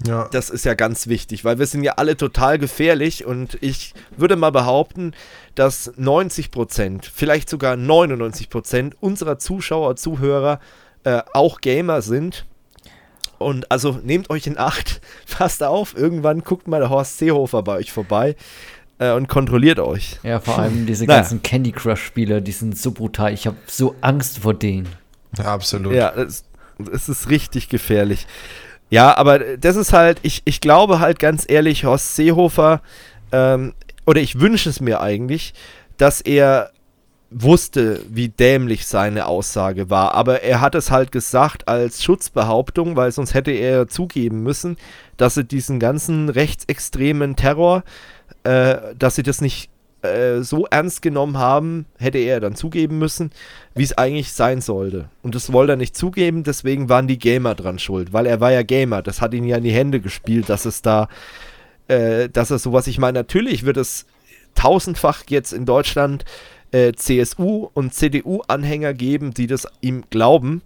Ja. 0.07 0.29
Das 0.33 0.51
ist 0.51 0.65
ja 0.65 0.75
ganz 0.75 1.07
wichtig, 1.07 1.45
weil 1.45 1.59
wir 1.59 1.67
sind 1.67 1.83
ja 1.83 1.93
alle 1.93 2.17
total 2.17 2.59
gefährlich 2.59 3.25
und 3.25 3.57
ich 3.61 3.95
würde 4.17 4.37
mal 4.37 4.51
behaupten, 4.51 5.13
dass 5.55 5.93
90 5.97 6.51
Prozent, 6.51 7.11
vielleicht 7.15 7.49
sogar 7.49 7.77
99 7.77 8.51
Prozent 8.51 8.97
unserer 9.01 9.39
Zuschauer, 9.39 9.97
Zuhörer 9.97 10.61
äh, 11.05 11.23
auch 11.33 11.61
Gamer 11.61 12.03
sind. 12.03 12.47
Und 13.39 13.71
also 13.71 13.99
nehmt 14.03 14.31
euch 14.31 14.47
in 14.47 14.59
Acht, 14.59 15.01
passt 15.31 15.63
auf, 15.63 15.97
irgendwann 15.97 16.41
guckt 16.41 16.69
mal 16.69 16.81
der 16.81 16.91
Horst 16.91 17.19
Seehofer 17.19 17.63
bei 17.63 17.77
euch 17.77 17.93
vorbei 17.93 18.37
äh, 18.99 19.13
und 19.13 19.29
kontrolliert 19.29 19.79
euch. 19.79 20.19
Ja, 20.23 20.41
vor 20.41 20.59
allem 20.59 20.87
diese 20.87 21.05
naja. 21.05 21.21
ganzen 21.21 21.43
Candy 21.43 21.73
Crush-Spieler, 21.73 22.41
die 22.41 22.53
sind 22.53 22.77
so 22.77 22.93
brutal. 22.93 23.33
Ich 23.33 23.47
habe 23.47 23.57
so 23.67 23.95
Angst 24.01 24.39
vor 24.39 24.55
denen. 24.55 24.89
Ja, 25.39 25.47
absolut. 25.47 25.95
Ja, 25.95 26.11
es, 26.15 26.45
es 26.93 27.09
ist 27.09 27.29
richtig 27.29 27.69
gefährlich. 27.69 28.27
Ja, 28.91 29.17
aber 29.17 29.57
das 29.57 29.77
ist 29.77 29.93
halt, 29.93 30.19
ich, 30.23 30.43
ich 30.45 30.61
glaube 30.61 31.01
halt 31.01 31.19
ganz 31.19 31.45
ehrlich, 31.49 31.85
Horst 31.85 32.17
Seehofer, 32.17 32.81
ähm, 33.33 33.75
oder 34.07 34.21
ich 34.21 34.41
wünsche 34.41 34.69
es 34.69 34.81
mir 34.81 35.01
eigentlich, 35.01 35.55
dass 35.97 36.21
er 36.21 36.71
wusste, 37.31 38.01
wie 38.09 38.29
dämlich 38.29 38.87
seine 38.87 39.27
Aussage 39.27 39.91
war. 39.91 40.15
Aber 40.15 40.43
er 40.43 40.61
hat 40.61 40.75
es 40.75 40.91
halt 40.91 41.11
gesagt 41.11 41.67
als 41.67 42.05
Schutzbehauptung, 42.05 42.97
weil 42.97 43.11
sonst 43.11 43.35
hätte 43.35 43.51
er 43.51 43.89
zugeben 43.89 44.43
müssen, 44.43 44.77
dass 45.17 45.37
er 45.37 45.43
diesen 45.43 45.81
ganzen 45.81 46.29
rechtsextremen 46.29 47.35
Terror, 47.35 47.83
äh, 48.45 48.77
dass 48.97 49.17
sie 49.17 49.25
das 49.25 49.41
nicht 49.41 49.71
äh, 50.05 50.43
so 50.43 50.67
ernst 50.67 51.03
genommen 51.03 51.39
haben, 51.39 51.87
hätte 51.99 52.19
er 52.19 52.41
dann 52.41 52.55
zugeben 52.55 52.99
müssen, 52.99 53.31
wie 53.75 53.83
es 53.83 53.97
eigentlich 53.97 54.33
sein 54.33 54.61
sollte. 54.61 55.09
Und 55.23 55.35
das 55.35 55.53
wollte 55.53 55.73
er 55.73 55.77
nicht 55.77 55.97
zugeben, 55.97 56.45
deswegen 56.45 56.89
waren 56.89 57.09
die 57.09 57.19
Gamer 57.19 57.55
dran 57.55 57.79
schuld, 57.79 58.13
weil 58.13 58.27
er 58.27 58.41
war 58.41 58.53
ja 58.53 58.63
Gamer, 58.63 59.03
das 59.03 59.21
hat 59.21 59.35
ihn 59.35 59.45
ja 59.45 59.57
in 59.57 59.65
die 59.65 59.73
Hände 59.73 60.01
gespielt, 60.01 60.49
dass 60.49 60.65
es 60.65 60.83
da, 60.83 61.09
äh, 61.89 62.29
dass 62.29 62.51
er 62.51 62.59
sowas, 62.59 62.87
ich 62.87 62.99
meine, 62.99 63.19
natürlich 63.19 63.65
wird 63.65 63.77
es 63.77 64.07
tausendfach 64.55 65.25
jetzt 65.29 65.53
in 65.53 65.67
Deutschland 65.67 66.25
äh, 66.71 66.93
CSU 66.93 67.71
und 67.73 67.95
CDU-Anhänger 67.95 68.95
geben, 68.95 69.33
die 69.33 69.47
das 69.47 69.67
ihm 69.81 70.05
glauben 70.11 70.63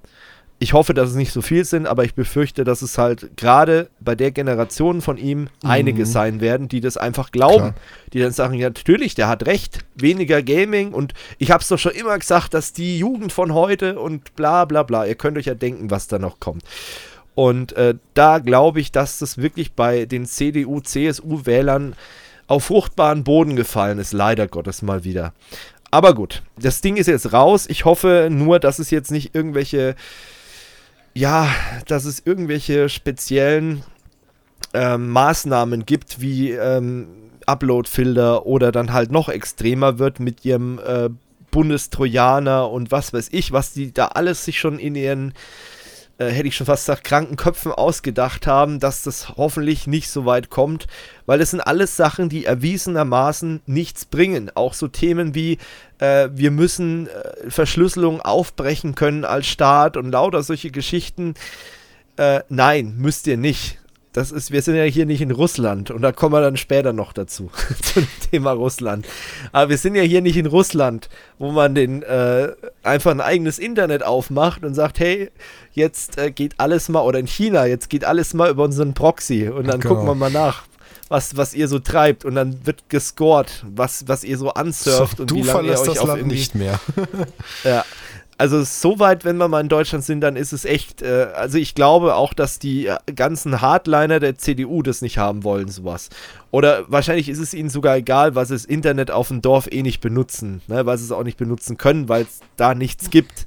ich 0.60 0.72
hoffe, 0.72 0.92
dass 0.92 1.10
es 1.10 1.14
nicht 1.14 1.32
so 1.32 1.40
viel 1.40 1.64
sind, 1.64 1.86
aber 1.86 2.04
ich 2.04 2.14
befürchte, 2.14 2.64
dass 2.64 2.82
es 2.82 2.98
halt 2.98 3.36
gerade 3.36 3.88
bei 4.00 4.14
der 4.14 4.32
Generation 4.32 5.00
von 5.00 5.16
ihm 5.16 5.42
mhm. 5.42 5.48
einige 5.62 6.04
sein 6.04 6.40
werden, 6.40 6.68
die 6.68 6.80
das 6.80 6.96
einfach 6.96 7.30
glauben. 7.30 7.58
Klar. 7.58 7.74
Die 8.12 8.20
dann 8.20 8.32
sagen, 8.32 8.54
ja, 8.54 8.68
natürlich, 8.68 9.14
der 9.14 9.28
hat 9.28 9.46
recht, 9.46 9.80
weniger 9.94 10.42
Gaming 10.42 10.92
und 10.92 11.14
ich 11.38 11.50
habe 11.50 11.62
es 11.62 11.68
doch 11.68 11.78
schon 11.78 11.92
immer 11.92 12.18
gesagt, 12.18 12.54
dass 12.54 12.72
die 12.72 12.98
Jugend 12.98 13.32
von 13.32 13.54
heute 13.54 13.98
und 13.98 14.34
bla 14.34 14.64
bla 14.64 14.82
bla, 14.82 15.06
ihr 15.06 15.14
könnt 15.14 15.38
euch 15.38 15.46
ja 15.46 15.54
denken, 15.54 15.90
was 15.90 16.08
da 16.08 16.18
noch 16.18 16.40
kommt. 16.40 16.64
Und 17.34 17.72
äh, 17.74 17.94
da 18.14 18.40
glaube 18.40 18.80
ich, 18.80 18.90
dass 18.90 19.20
das 19.20 19.38
wirklich 19.38 19.74
bei 19.74 20.06
den 20.06 20.26
CDU, 20.26 20.80
CSU-Wählern 20.80 21.94
auf 22.48 22.64
fruchtbaren 22.64 23.22
Boden 23.22 23.54
gefallen 23.54 24.00
ist, 24.00 24.12
leider 24.12 24.48
Gottes 24.48 24.82
mal 24.82 25.04
wieder. 25.04 25.32
Aber 25.90 26.14
gut, 26.14 26.42
das 26.58 26.80
Ding 26.80 26.96
ist 26.96 27.06
jetzt 27.06 27.32
raus. 27.32 27.66
Ich 27.68 27.84
hoffe 27.84 28.28
nur, 28.30 28.58
dass 28.58 28.78
es 28.78 28.90
jetzt 28.90 29.10
nicht 29.10 29.34
irgendwelche, 29.34 29.94
ja, 31.18 31.48
dass 31.86 32.04
es 32.04 32.22
irgendwelche 32.24 32.88
speziellen 32.88 33.82
ähm, 34.72 35.08
Maßnahmen 35.10 35.84
gibt, 35.84 36.20
wie 36.20 36.52
ähm, 36.52 37.08
Upload-Filter 37.44 38.46
oder 38.46 38.70
dann 38.70 38.92
halt 38.92 39.10
noch 39.10 39.28
extremer 39.28 39.98
wird 39.98 40.20
mit 40.20 40.44
ihrem 40.44 40.78
äh, 40.78 41.10
Bundestrojaner 41.50 42.70
und 42.70 42.92
was 42.92 43.12
weiß 43.12 43.30
ich, 43.32 43.50
was 43.50 43.72
die 43.72 43.92
da 43.92 44.06
alles 44.08 44.44
sich 44.44 44.60
schon 44.60 44.78
in 44.78 44.94
ihren 44.94 45.34
äh, 46.18 46.26
hätte 46.26 46.48
ich 46.48 46.56
schon 46.56 46.66
fast 46.66 46.86
gesagt, 46.86 47.04
kranken 47.04 47.36
Köpfen 47.36 47.72
ausgedacht 47.72 48.46
haben, 48.46 48.80
dass 48.80 49.02
das 49.02 49.36
hoffentlich 49.36 49.86
nicht 49.86 50.10
so 50.10 50.26
weit 50.26 50.50
kommt, 50.50 50.86
weil 51.26 51.40
es 51.40 51.52
sind 51.52 51.60
alles 51.60 51.96
Sachen, 51.96 52.28
die 52.28 52.44
erwiesenermaßen 52.44 53.62
nichts 53.66 54.04
bringen. 54.04 54.50
Auch 54.54 54.74
so 54.74 54.88
Themen 54.88 55.34
wie, 55.34 55.58
äh, 55.98 56.28
wir 56.32 56.50
müssen 56.50 57.06
äh, 57.06 57.50
Verschlüsselung 57.50 58.20
aufbrechen 58.20 58.94
können 58.94 59.24
als 59.24 59.46
Staat 59.46 59.96
und 59.96 60.10
lauter 60.10 60.42
solche 60.42 60.70
Geschichten. 60.70 61.34
Äh, 62.16 62.40
nein, 62.48 62.96
müsst 62.98 63.26
ihr 63.28 63.36
nicht 63.36 63.77
das 64.18 64.32
ist, 64.32 64.50
wir 64.50 64.62
sind 64.62 64.74
ja 64.74 64.82
hier 64.82 65.06
nicht 65.06 65.20
in 65.20 65.30
Russland 65.30 65.92
und 65.92 66.02
da 66.02 66.10
kommen 66.10 66.34
wir 66.34 66.40
dann 66.40 66.56
später 66.56 66.92
noch 66.92 67.12
dazu, 67.12 67.52
zum 67.82 68.04
Thema 68.32 68.50
Russland. 68.50 69.06
Aber 69.52 69.70
wir 69.70 69.78
sind 69.78 69.94
ja 69.94 70.02
hier 70.02 70.22
nicht 70.22 70.36
in 70.36 70.46
Russland, 70.46 71.08
wo 71.38 71.52
man 71.52 71.76
den 71.76 72.02
äh, 72.02 72.48
einfach 72.82 73.12
ein 73.12 73.20
eigenes 73.20 73.60
Internet 73.60 74.02
aufmacht 74.02 74.64
und 74.64 74.74
sagt, 74.74 74.98
hey, 74.98 75.30
jetzt 75.72 76.18
äh, 76.18 76.32
geht 76.32 76.58
alles 76.58 76.88
mal, 76.88 77.02
oder 77.02 77.20
in 77.20 77.28
China, 77.28 77.66
jetzt 77.66 77.90
geht 77.90 78.04
alles 78.04 78.34
mal 78.34 78.50
über 78.50 78.64
unseren 78.64 78.92
Proxy 78.92 79.48
und 79.48 79.68
dann 79.68 79.78
genau. 79.78 79.94
gucken 79.94 80.08
wir 80.08 80.16
mal 80.16 80.32
nach. 80.32 80.64
Was, 81.08 81.36
was 81.36 81.54
ihr 81.54 81.68
so 81.68 81.78
treibt 81.78 82.24
und 82.26 82.34
dann 82.34 82.66
wird 82.66 82.90
gescored, 82.90 83.64
was, 83.66 84.08
was 84.08 84.24
ihr 84.24 84.36
so 84.36 84.50
ansurft 84.50 85.18
so, 85.18 85.22
und 85.22 85.32
wie 85.32 85.42
lange 85.42 85.68
ihr 85.68 85.78
euch 85.78 85.86
das 85.86 85.98
auf 86.00 86.08
Land 86.08 86.26
nicht 86.26 86.54
mehr. 86.56 86.80
ja, 87.64 87.84
also 88.38 88.62
soweit, 88.62 89.24
wenn 89.24 89.36
wir 89.36 89.48
mal 89.48 89.60
in 89.60 89.68
Deutschland 89.68 90.04
sind, 90.04 90.20
dann 90.20 90.36
ist 90.36 90.52
es 90.52 90.64
echt, 90.64 91.02
äh, 91.02 91.26
also 91.34 91.58
ich 91.58 91.74
glaube 91.74 92.14
auch, 92.14 92.32
dass 92.32 92.60
die 92.60 92.86
äh, 92.86 92.96
ganzen 93.14 93.60
Hardliner 93.60 94.20
der 94.20 94.38
CDU 94.38 94.82
das 94.82 95.02
nicht 95.02 95.18
haben 95.18 95.42
wollen, 95.42 95.68
sowas. 95.68 96.08
Oder 96.52 96.84
wahrscheinlich 96.86 97.28
ist 97.28 97.40
es 97.40 97.52
ihnen 97.52 97.68
sogar 97.68 97.96
egal, 97.96 98.36
was 98.36 98.48
das 98.48 98.64
Internet 98.64 99.10
auf 99.10 99.28
dem 99.28 99.42
Dorf 99.42 99.66
eh 99.70 99.82
nicht 99.82 100.00
benutzen, 100.00 100.62
ne, 100.68 100.86
weil 100.86 100.96
sie 100.98 101.04
es 101.04 101.12
auch 101.12 101.24
nicht 101.24 101.36
benutzen 101.36 101.76
können, 101.76 102.08
weil 102.08 102.22
es 102.22 102.40
da 102.56 102.74
nichts 102.74 103.10
gibt. 103.10 103.46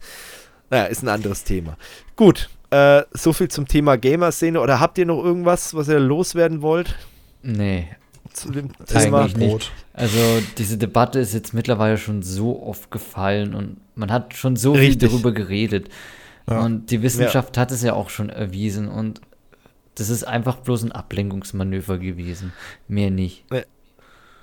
Naja, 0.70 0.86
ist 0.86 1.04
ein 1.04 1.10
anderes 1.10 1.46
Thema. 1.46 1.78
Gut, 2.18 2.50
äh, 2.70 3.04
so 3.12 3.32
viel 3.32 3.48
zum 3.48 3.68
Thema 3.68 3.98
Gamer-Szene. 3.98 4.60
Oder 4.60 4.82
habt 4.82 4.98
ihr 4.98 5.06
noch 5.06 5.24
irgendwas, 5.24 5.74
was 5.74 5.88
ihr 5.88 6.00
loswerden 6.00 6.62
wollt? 6.62 6.96
Nee, 7.44 7.88
zu 8.34 8.52
dem 8.52 8.70
Thema. 8.86 9.22
Eigentlich 9.22 9.38
nicht. 9.38 9.72
Also 9.94 10.18
diese 10.58 10.78
Debatte 10.78 11.20
ist 11.20 11.34
jetzt 11.34 11.54
mittlerweile 11.54 11.98
schon 11.98 12.24
so 12.24 12.62
oft 12.64 12.92
gefallen 12.92 13.54
und 13.54 13.78
man 13.96 14.12
hat 14.12 14.36
schon 14.36 14.56
so 14.56 14.74
Richtig. 14.74 15.02
viel 15.02 15.10
darüber 15.10 15.32
geredet. 15.32 15.90
Ja. 16.50 16.62
Und 16.62 16.92
die 16.92 17.02
Wissenschaft 17.02 17.56
ja. 17.56 17.62
hat 17.62 17.72
es 17.72 17.82
ja 17.84 17.94
auch 17.94 18.10
schon 18.10 18.30
erwiesen 18.30 18.88
und 18.88 19.22
das 19.96 20.10
ist 20.10 20.24
einfach 20.24 20.58
bloß 20.58 20.84
ein 20.84 20.92
Ablenkungsmanöver 20.92 21.98
gewesen. 21.98 22.54
Mehr 22.88 23.12
nicht. 23.12 23.46
Ja. 23.52 23.62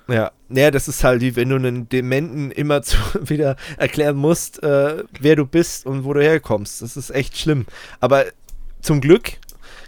Ja, 0.07 0.31
ja, 0.49 0.71
das 0.71 0.87
ist 0.87 1.03
halt 1.03 1.21
wie 1.21 1.35
wenn 1.35 1.49
du 1.49 1.55
einen 1.57 1.87
Dementen 1.87 2.49
immer 2.49 2.81
zu, 2.83 2.97
wieder 3.29 3.55
erklären 3.77 4.17
musst, 4.17 4.61
äh, 4.63 5.03
wer 5.19 5.35
du 5.35 5.45
bist 5.45 5.85
und 5.85 6.03
wo 6.03 6.13
du 6.13 6.21
herkommst. 6.21 6.81
Das 6.81 6.97
ist 6.97 7.11
echt 7.11 7.37
schlimm. 7.37 7.65
Aber 7.99 8.25
zum 8.81 9.01
Glück 9.01 9.33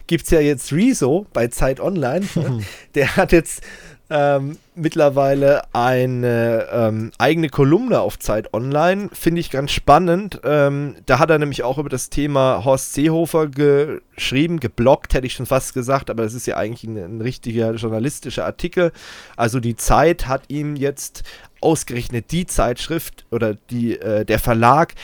gibt 0.08 0.26
es 0.26 0.30
ja 0.30 0.40
jetzt 0.40 0.72
Rezo 0.74 1.26
bei 1.34 1.48
Zeit 1.48 1.80
Online. 1.80 2.26
Ne? 2.36 2.64
Der 2.96 3.16
hat 3.16 3.32
jetzt 3.32 3.64
ähm, 4.12 4.58
mittlerweile 4.76 5.62
eine 5.74 6.68
ähm, 6.72 7.12
eigene 7.18 7.50
Kolumne 7.50 8.02
auf 8.02 8.20
Zeit 8.20 8.54
Online. 8.54 9.10
Finde 9.14 9.40
ich 9.40 9.50
ganz 9.50 9.72
spannend. 9.72 10.42
Ähm, 10.44 10.96
da 11.06 11.20
hat 11.20 11.30
er 11.30 11.40
nämlich 11.40 11.64
auch 11.64 11.78
über 11.78 11.90
das 11.90 12.10
Thema 12.10 12.66
Horst 12.66 12.94
Seehofer 12.94 13.48
geschrieben, 13.48 14.60
geblockt, 14.60 15.14
hätte 15.14 15.28
ich 15.28 15.34
schon 15.34 15.46
fast 15.46 15.74
gesagt, 15.74 16.10
aber 16.10 16.24
das 16.24 16.34
ist 16.34 16.46
ja 16.46 16.58
eigentlich 16.58 16.84
ein, 16.84 16.98
ein 16.98 17.22
richtiger 17.22 17.74
journalistischer 17.74 18.46
Artikel. 18.46 18.92
Also 19.38 19.60
die 19.62 19.78
Zeit 19.78 20.28
hat 20.28 20.44
ihm 20.50 20.76
jetzt 20.76 21.24
ausgerechnet 21.62 22.32
die 22.32 22.46
Zeitschrift 22.48 23.26
oder 23.32 23.56
die, 23.70 24.00
äh, 24.00 24.26
der 24.26 24.40
Verlag 24.40 24.96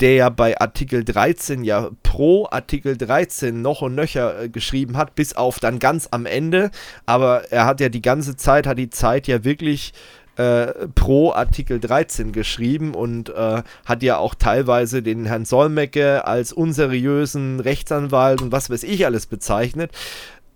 der 0.00 0.14
ja 0.14 0.28
bei 0.28 0.58
Artikel 0.60 1.04
13 1.04 1.64
ja 1.64 1.90
pro 2.02 2.46
Artikel 2.50 2.96
13 2.96 3.60
noch 3.62 3.82
und 3.82 3.94
nöcher 3.94 4.42
äh, 4.42 4.48
geschrieben 4.48 4.96
hat, 4.96 5.14
bis 5.14 5.34
auf 5.34 5.58
dann 5.58 5.78
ganz 5.78 6.08
am 6.10 6.26
Ende. 6.26 6.70
Aber 7.06 7.50
er 7.50 7.66
hat 7.66 7.80
ja 7.80 7.88
die 7.88 8.02
ganze 8.02 8.36
Zeit, 8.36 8.66
hat 8.66 8.78
die 8.78 8.90
Zeit 8.90 9.26
ja 9.26 9.44
wirklich 9.44 9.92
äh, 10.36 10.88
pro 10.94 11.32
Artikel 11.32 11.80
13 11.80 12.32
geschrieben 12.32 12.94
und 12.94 13.30
äh, 13.30 13.62
hat 13.84 14.02
ja 14.02 14.18
auch 14.18 14.34
teilweise 14.34 15.02
den 15.02 15.24
Herrn 15.24 15.44
Solmecke 15.44 16.26
als 16.26 16.52
unseriösen 16.52 17.60
Rechtsanwalt 17.60 18.42
und 18.42 18.52
was 18.52 18.68
weiß 18.68 18.82
ich 18.82 19.06
alles 19.06 19.26
bezeichnet. 19.26 19.92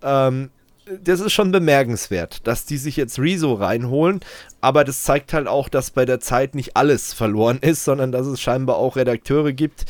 Ähm, 0.03 0.51
das 1.03 1.20
ist 1.20 1.32
schon 1.32 1.53
bemerkenswert, 1.53 2.47
dass 2.47 2.64
die 2.64 2.76
sich 2.76 2.97
jetzt 2.97 3.18
Rezo 3.18 3.55
reinholen, 3.55 4.20
aber 4.61 4.84
das 4.84 5.05
zeigt 5.05 5.32
halt 5.32 5.47
auch, 5.47 5.68
dass 5.68 5.91
bei 5.91 6.05
der 6.05 6.20
Zeit 6.20 6.55
nicht 6.55 6.76
alles 6.76 7.12
verloren 7.12 7.59
ist, 7.62 7.84
sondern 7.84 8.12
dass 8.12 8.26
es 8.26 8.41
scheinbar 8.41 8.76
auch 8.76 8.97
Redakteure 8.97 9.53
gibt, 9.53 9.86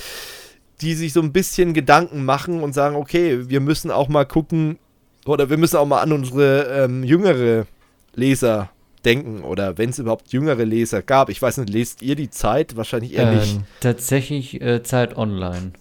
die 0.81 0.95
sich 0.95 1.13
so 1.13 1.21
ein 1.21 1.33
bisschen 1.33 1.75
Gedanken 1.75 2.25
machen 2.25 2.63
und 2.63 2.73
sagen, 2.73 2.97
okay, 2.97 3.49
wir 3.49 3.61
müssen 3.61 3.91
auch 3.91 4.09
mal 4.09 4.25
gucken 4.25 4.79
oder 5.27 5.51
wir 5.51 5.59
müssen 5.59 5.77
auch 5.77 5.87
mal 5.87 6.01
an 6.01 6.13
unsere 6.13 6.85
ähm, 6.85 7.05
jüngere 7.05 7.67
Leser 8.15 8.71
denken 9.05 9.43
oder 9.43 9.79
wenn 9.79 9.91
es 9.91 9.99
überhaupt 9.99 10.33
jüngere 10.33 10.65
Leser 10.65 11.03
gab. 11.03 11.29
Ich 11.29 11.41
weiß 11.41 11.59
nicht, 11.59 11.73
lest 11.73 12.03
ihr 12.03 12.17
die 12.17 12.31
Zeit? 12.31 12.77
Wahrscheinlich 12.77 13.15
eher 13.15 13.31
ähm, 13.31 13.39
nicht. 13.39 13.61
Tatsächlich 13.81 14.61
äh, 14.61 14.83
Zeit 14.83 15.17
online. 15.17 15.73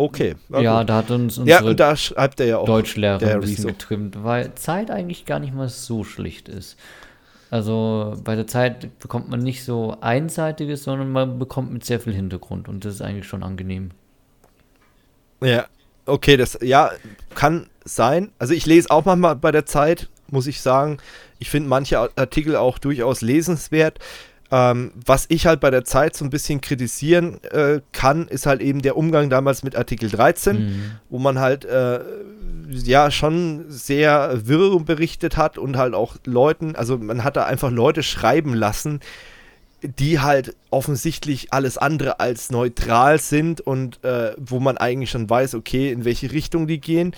Okay. 0.00 0.34
Ja, 0.48 0.82
da 0.82 0.96
hat 0.96 1.10
uns 1.10 1.36
unsere 1.36 1.62
ja, 1.62 1.74
da 1.74 1.94
schreibt 1.94 2.40
er 2.40 2.46
ja 2.46 2.56
auch 2.56 2.64
Deutschlehrer 2.64 3.20
ein 3.20 3.40
bisschen 3.40 3.56
Riso. 3.56 3.68
getrimmt, 3.68 4.24
weil 4.24 4.54
Zeit 4.54 4.90
eigentlich 4.90 5.26
gar 5.26 5.40
nicht 5.40 5.54
mal 5.54 5.68
so 5.68 6.04
schlicht 6.04 6.48
ist. 6.48 6.78
Also 7.50 8.16
bei 8.24 8.34
der 8.34 8.46
Zeit 8.46 8.98
bekommt 8.98 9.28
man 9.28 9.40
nicht 9.40 9.62
so 9.62 9.98
einseitiges, 10.00 10.84
sondern 10.84 11.12
man 11.12 11.38
bekommt 11.38 11.70
mit 11.70 11.84
sehr 11.84 12.00
viel 12.00 12.14
Hintergrund 12.14 12.66
und 12.66 12.86
das 12.86 12.94
ist 12.94 13.02
eigentlich 13.02 13.26
schon 13.26 13.42
angenehm. 13.42 13.90
Ja, 15.42 15.66
okay, 16.06 16.38
das 16.38 16.58
ja 16.62 16.92
kann 17.34 17.68
sein. 17.84 18.32
Also 18.38 18.54
ich 18.54 18.64
lese 18.64 18.90
auch 18.90 19.04
manchmal 19.04 19.36
bei 19.36 19.52
der 19.52 19.66
Zeit, 19.66 20.08
muss 20.28 20.46
ich 20.46 20.62
sagen. 20.62 20.96
Ich 21.38 21.50
finde 21.50 21.68
manche 21.68 21.98
Artikel 21.98 22.56
auch 22.56 22.78
durchaus 22.78 23.20
lesenswert. 23.20 23.98
Ähm, 24.52 24.92
was 25.06 25.26
ich 25.28 25.46
halt 25.46 25.60
bei 25.60 25.70
der 25.70 25.84
Zeit 25.84 26.16
so 26.16 26.24
ein 26.24 26.30
bisschen 26.30 26.60
kritisieren 26.60 27.42
äh, 27.44 27.80
kann, 27.92 28.26
ist 28.26 28.46
halt 28.46 28.60
eben 28.60 28.82
der 28.82 28.96
Umgang 28.96 29.30
damals 29.30 29.62
mit 29.62 29.76
Artikel 29.76 30.10
13, 30.10 30.58
mhm. 30.58 30.90
wo 31.08 31.18
man 31.18 31.38
halt 31.38 31.64
äh, 31.64 32.00
ja 32.68 33.10
schon 33.10 33.66
sehr 33.68 34.46
wirr 34.46 34.80
berichtet 34.80 35.36
hat 35.36 35.56
und 35.56 35.76
halt 35.76 35.94
auch 35.94 36.16
Leuten, 36.24 36.74
also 36.74 36.98
man 36.98 37.22
hat 37.22 37.36
da 37.36 37.44
einfach 37.44 37.70
Leute 37.70 38.02
schreiben 38.02 38.54
lassen, 38.54 39.00
die 39.82 40.20
halt 40.20 40.56
offensichtlich 40.70 41.52
alles 41.52 41.78
andere 41.78 42.20
als 42.20 42.50
neutral 42.50 43.18
sind 43.18 43.60
und 43.60 44.02
äh, 44.04 44.34
wo 44.36 44.60
man 44.60 44.76
eigentlich 44.78 45.10
schon 45.10 45.30
weiß, 45.30 45.54
okay, 45.54 45.90
in 45.90 46.04
welche 46.04 46.32
Richtung 46.32 46.66
die 46.66 46.80
gehen. 46.80 47.14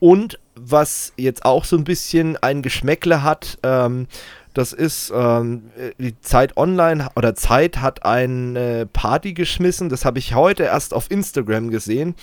Und 0.00 0.38
was 0.54 1.12
jetzt 1.16 1.44
auch 1.44 1.64
so 1.64 1.76
ein 1.76 1.84
bisschen 1.84 2.36
ein 2.36 2.62
Geschmäckle 2.62 3.22
hat, 3.22 3.58
ähm, 3.62 4.06
das 4.54 4.72
ist 4.72 5.12
ähm, 5.14 5.70
die 5.98 6.20
Zeit 6.20 6.56
Online 6.56 7.08
oder 7.16 7.34
Zeit 7.34 7.80
hat 7.80 8.04
eine 8.04 8.86
Party 8.92 9.32
geschmissen. 9.32 9.88
Das 9.88 10.04
habe 10.04 10.18
ich 10.18 10.34
heute 10.34 10.64
erst 10.64 10.94
auf 10.94 11.10
Instagram 11.10 11.70
gesehen 11.70 12.14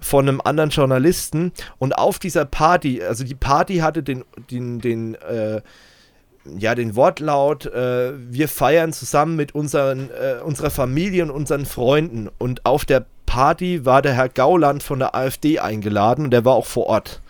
von 0.00 0.28
einem 0.28 0.40
anderen 0.40 0.70
Journalisten. 0.70 1.52
Und 1.78 1.98
auf 1.98 2.18
dieser 2.18 2.44
Party, 2.44 3.02
also 3.02 3.24
die 3.24 3.34
Party 3.34 3.78
hatte 3.78 4.02
den, 4.02 4.24
den, 4.50 4.80
den 4.80 5.14
äh, 5.16 5.60
ja, 6.56 6.74
den 6.74 6.96
Wortlaut, 6.96 7.66
äh, 7.66 8.12
wir 8.16 8.48
feiern 8.48 8.92
zusammen 8.92 9.36
mit 9.36 9.54
unseren, 9.54 10.10
äh, 10.10 10.42
unserer 10.42 10.70
Familie 10.70 11.24
und 11.24 11.30
unseren 11.30 11.66
Freunden. 11.66 12.28
Und 12.38 12.64
auf 12.64 12.84
der 12.84 13.04
Party 13.26 13.84
war 13.84 14.00
der 14.00 14.14
Herr 14.14 14.28
Gauland 14.28 14.82
von 14.82 14.98
der 14.98 15.14
AfD 15.14 15.58
eingeladen 15.58 16.24
und 16.24 16.30
der 16.30 16.44
war 16.44 16.54
auch 16.54 16.66
vor 16.66 16.86
Ort. 16.86 17.20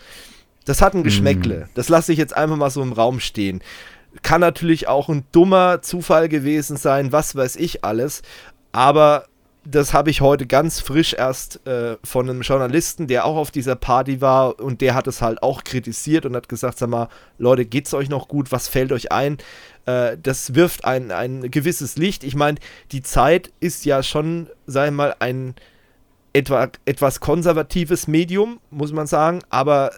Das 0.65 0.83
hat 0.83 0.95
ein 0.95 1.03
Geschmäckle. 1.03 1.65
Mm. 1.65 1.69
Das 1.75 1.89
lasse 1.89 2.13
ich 2.13 2.19
jetzt 2.19 2.37
einfach 2.37 2.57
mal 2.57 2.71
so 2.71 2.83
im 2.83 2.93
Raum 2.93 3.21
stehen. 3.21 3.63
Kann 4.23 4.41
natürlich 4.41 4.89
auch 4.89 5.09
ein 5.09 5.25
dummer 5.33 5.83
Zufall 5.83 6.29
gewesen 6.29 6.77
sein, 6.77 7.13
was 7.13 7.37
weiß 7.37 7.57
ich 7.57 7.85
alles. 7.85 8.23
Aber 8.73 9.27
das 9.65 9.93
habe 9.93 10.09
ich 10.11 10.23
heute 10.23 10.47
ganz 10.47 10.81
frisch 10.81 11.13
erst 11.13 11.67
äh, 11.67 11.97
von 12.03 12.29
einem 12.29 12.41
Journalisten, 12.41 13.07
der 13.07 13.27
auch 13.27 13.37
auf 13.37 13.51
dieser 13.51 13.77
Party 13.77 14.21
war 14.21 14.59
und 14.61 14.81
der 14.81 14.95
hat 14.95 15.07
es 15.07 15.21
halt 15.21 15.43
auch 15.43 15.63
kritisiert 15.63 16.25
und 16.25 16.35
hat 16.35 16.49
gesagt, 16.49 16.79
sag 16.79 16.89
mal, 16.89 17.09
Leute, 17.37 17.67
geht's 17.67 17.93
euch 17.93 18.09
noch 18.09 18.29
gut? 18.29 18.51
Was 18.51 18.69
fällt 18.69 18.93
euch 18.93 19.13
ein? 19.13 19.37
Äh, 19.85 20.17
das 20.23 20.55
wirft 20.55 20.87
ein, 20.87 21.11
ein 21.11 21.51
gewisses 21.51 21.97
Licht. 21.97 22.25
Ich 22.25 22.35
meine, 22.35 22.59
die 22.93 23.03
Zeit 23.03 23.51
ist 23.61 23.85
ja 23.85 24.03
schon, 24.03 24.49
sag 24.67 24.87
ich 24.87 24.95
mal, 24.95 25.15
ein 25.19 25.55
etwa, 26.33 26.69
etwas 26.87 27.21
konservatives 27.21 28.09
Medium, 28.09 28.61
muss 28.71 28.93
man 28.93 29.07
sagen, 29.07 29.41
aber 29.51 29.91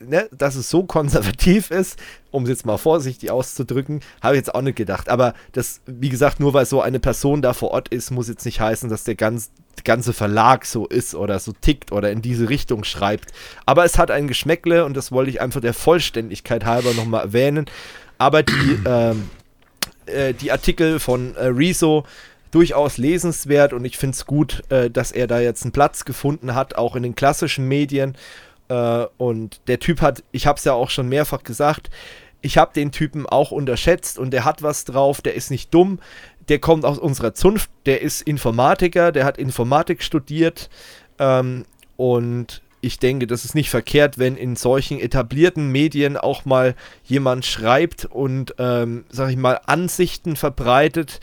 ne, 0.00 0.28
dass 0.32 0.54
es 0.54 0.70
so 0.70 0.84
konservativ 0.84 1.70
ist, 1.70 1.98
um 2.30 2.44
es 2.44 2.48
jetzt 2.48 2.66
mal 2.66 2.78
vorsichtig 2.78 3.30
auszudrücken, 3.30 4.00
habe 4.22 4.34
ich 4.34 4.40
jetzt 4.40 4.54
auch 4.54 4.62
nicht 4.62 4.76
gedacht. 4.76 5.08
Aber 5.08 5.34
das, 5.52 5.80
wie 5.86 6.08
gesagt, 6.08 6.40
nur 6.40 6.54
weil 6.54 6.66
so 6.66 6.80
eine 6.80 7.00
Person 7.00 7.42
da 7.42 7.52
vor 7.52 7.70
Ort 7.70 7.88
ist, 7.88 8.10
muss 8.10 8.28
jetzt 8.28 8.44
nicht 8.44 8.60
heißen, 8.60 8.88
dass 8.88 9.04
der 9.04 9.14
ganz, 9.14 9.50
ganze 9.84 10.12
Verlag 10.12 10.64
so 10.64 10.86
ist 10.86 11.14
oder 11.14 11.38
so 11.38 11.52
tickt 11.52 11.92
oder 11.92 12.10
in 12.10 12.22
diese 12.22 12.48
Richtung 12.48 12.84
schreibt. 12.84 13.32
Aber 13.66 13.84
es 13.84 13.98
hat 13.98 14.10
ein 14.10 14.28
Geschmäckle 14.28 14.84
und 14.84 14.96
das 14.96 15.12
wollte 15.12 15.30
ich 15.30 15.40
einfach 15.40 15.60
der 15.60 15.74
Vollständigkeit 15.74 16.64
halber 16.64 16.94
nochmal 16.94 17.24
erwähnen. 17.24 17.66
Aber 18.18 18.42
die, 18.42 18.78
ähm, 18.86 19.30
äh, 20.06 20.34
die 20.34 20.52
Artikel 20.52 20.98
von 21.00 21.34
äh, 21.36 21.46
Rezo 21.46 22.04
durchaus 22.50 22.96
lesenswert 22.96 23.72
und 23.72 23.84
ich 23.84 23.98
finde 23.98 24.14
es 24.14 24.26
gut, 24.26 24.62
äh, 24.70 24.90
dass 24.90 25.12
er 25.12 25.26
da 25.26 25.40
jetzt 25.40 25.64
einen 25.64 25.72
Platz 25.72 26.04
gefunden 26.04 26.54
hat, 26.54 26.76
auch 26.76 26.96
in 26.96 27.02
den 27.02 27.14
klassischen 27.14 27.68
Medien. 27.68 28.16
Äh, 28.68 29.06
und 29.16 29.60
der 29.68 29.78
Typ 29.78 30.00
hat, 30.00 30.22
ich 30.32 30.46
habe 30.46 30.58
es 30.58 30.64
ja 30.64 30.72
auch 30.72 30.90
schon 30.90 31.08
mehrfach 31.08 31.42
gesagt, 31.42 31.90
ich 32.40 32.56
habe 32.56 32.72
den 32.72 32.92
Typen 32.92 33.26
auch 33.26 33.50
unterschätzt 33.50 34.18
und 34.18 34.30
der 34.30 34.44
hat 34.44 34.62
was 34.62 34.84
drauf, 34.84 35.20
der 35.20 35.34
ist 35.34 35.50
nicht 35.50 35.74
dumm, 35.74 35.98
der 36.48 36.58
kommt 36.58 36.84
aus 36.84 36.98
unserer 36.98 37.34
Zunft, 37.34 37.70
der 37.86 38.00
ist 38.00 38.22
Informatiker, 38.22 39.12
der 39.12 39.24
hat 39.24 39.38
Informatik 39.38 40.02
studiert 40.02 40.70
ähm, 41.18 41.64
und 41.96 42.62
ich 42.80 42.98
denke, 42.98 43.26
das 43.26 43.44
ist 43.44 43.56
nicht 43.56 43.70
verkehrt, 43.70 44.18
wenn 44.18 44.36
in 44.36 44.54
solchen 44.54 45.00
etablierten 45.00 45.70
Medien 45.70 46.16
auch 46.16 46.44
mal 46.44 46.76
jemand 47.04 47.44
schreibt 47.44 48.04
und, 48.04 48.54
ähm, 48.58 49.04
sag 49.08 49.30
ich 49.30 49.36
mal, 49.36 49.60
Ansichten 49.66 50.36
verbreitet, 50.36 51.18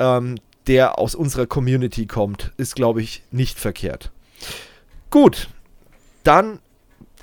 ähm, 0.00 0.38
der 0.66 0.98
aus 0.98 1.14
unserer 1.14 1.46
Community 1.46 2.06
kommt, 2.06 2.52
ist, 2.56 2.74
glaube 2.74 3.00
ich, 3.00 3.22
nicht 3.30 3.60
verkehrt. 3.60 4.10
Gut, 5.10 5.48
dann 6.24 6.58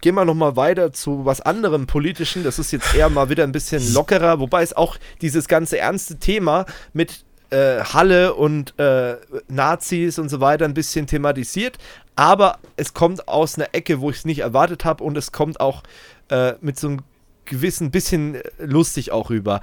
gehen 0.05 0.13
wir 0.13 0.23
nochmal 0.23 0.55
weiter 0.55 0.93
zu 0.93 1.25
was 1.25 1.41
anderem 1.41 1.87
politischen. 1.87 2.43
Das 2.43 2.59
ist 2.59 2.71
jetzt 2.71 2.93
eher 2.93 3.09
mal 3.09 3.31
wieder 3.31 3.43
ein 3.43 3.51
bisschen 3.51 3.81
lockerer, 3.91 4.39
wobei 4.39 4.61
es 4.61 4.71
auch 4.71 4.97
dieses 5.23 5.47
ganze 5.47 5.79
ernste 5.79 6.17
Thema 6.17 6.67
mit 6.93 7.25
äh, 7.49 7.79
Halle 7.79 8.35
und 8.35 8.77
äh, 8.77 9.15
Nazis 9.47 10.19
und 10.19 10.29
so 10.29 10.41
weiter 10.41 10.65
ein 10.65 10.75
bisschen 10.75 11.07
thematisiert. 11.07 11.79
Aber 12.15 12.59
es 12.77 12.93
kommt 12.93 13.27
aus 13.27 13.55
einer 13.55 13.69
Ecke, 13.71 13.99
wo 13.99 14.11
ich 14.11 14.17
es 14.17 14.25
nicht 14.25 14.41
erwartet 14.41 14.85
habe 14.85 15.03
und 15.03 15.17
es 15.17 15.31
kommt 15.31 15.59
auch 15.59 15.81
äh, 16.29 16.53
mit 16.61 16.77
so 16.77 16.89
einem 16.89 16.99
gewissen 17.45 17.89
bisschen 17.89 18.37
lustig 18.59 19.11
auch 19.11 19.31
rüber. 19.31 19.61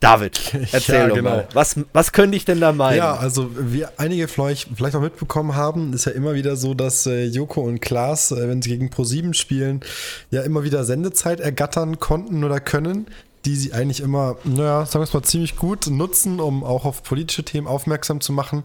David, 0.00 0.38
erzähl 0.72 0.94
ja, 0.94 1.08
doch 1.08 1.16
genau. 1.16 1.30
mal. 1.30 1.48
Was, 1.54 1.76
was 1.92 2.12
könnte 2.12 2.36
ich 2.36 2.44
denn 2.44 2.60
da 2.60 2.72
meinen? 2.72 2.98
Ja, 2.98 3.16
also 3.16 3.50
wie 3.58 3.86
einige 3.96 4.28
vielleicht, 4.28 4.68
vielleicht 4.76 4.94
auch 4.94 5.00
mitbekommen 5.00 5.54
haben, 5.54 5.94
ist 5.94 6.04
ja 6.04 6.12
immer 6.12 6.34
wieder 6.34 6.56
so, 6.56 6.74
dass 6.74 7.06
äh, 7.06 7.24
Joko 7.24 7.62
und 7.62 7.80
Klaas, 7.80 8.30
äh, 8.30 8.48
wenn 8.48 8.60
sie 8.60 8.70
gegen 8.70 8.88
Pro7 8.88 9.34
spielen, 9.34 9.80
ja 10.30 10.42
immer 10.42 10.64
wieder 10.64 10.84
Sendezeit 10.84 11.40
ergattern 11.40 11.98
konnten 11.98 12.44
oder 12.44 12.60
können, 12.60 13.06
die 13.46 13.56
sie 13.56 13.72
eigentlich 13.72 14.00
immer, 14.00 14.36
naja, 14.44 14.84
sagen 14.84 15.00
wir 15.00 15.04
es 15.04 15.14
mal, 15.14 15.22
ziemlich 15.22 15.56
gut 15.56 15.86
nutzen, 15.86 16.40
um 16.40 16.62
auch 16.62 16.84
auf 16.84 17.02
politische 17.02 17.44
Themen 17.44 17.66
aufmerksam 17.66 18.20
zu 18.20 18.32
machen. 18.32 18.64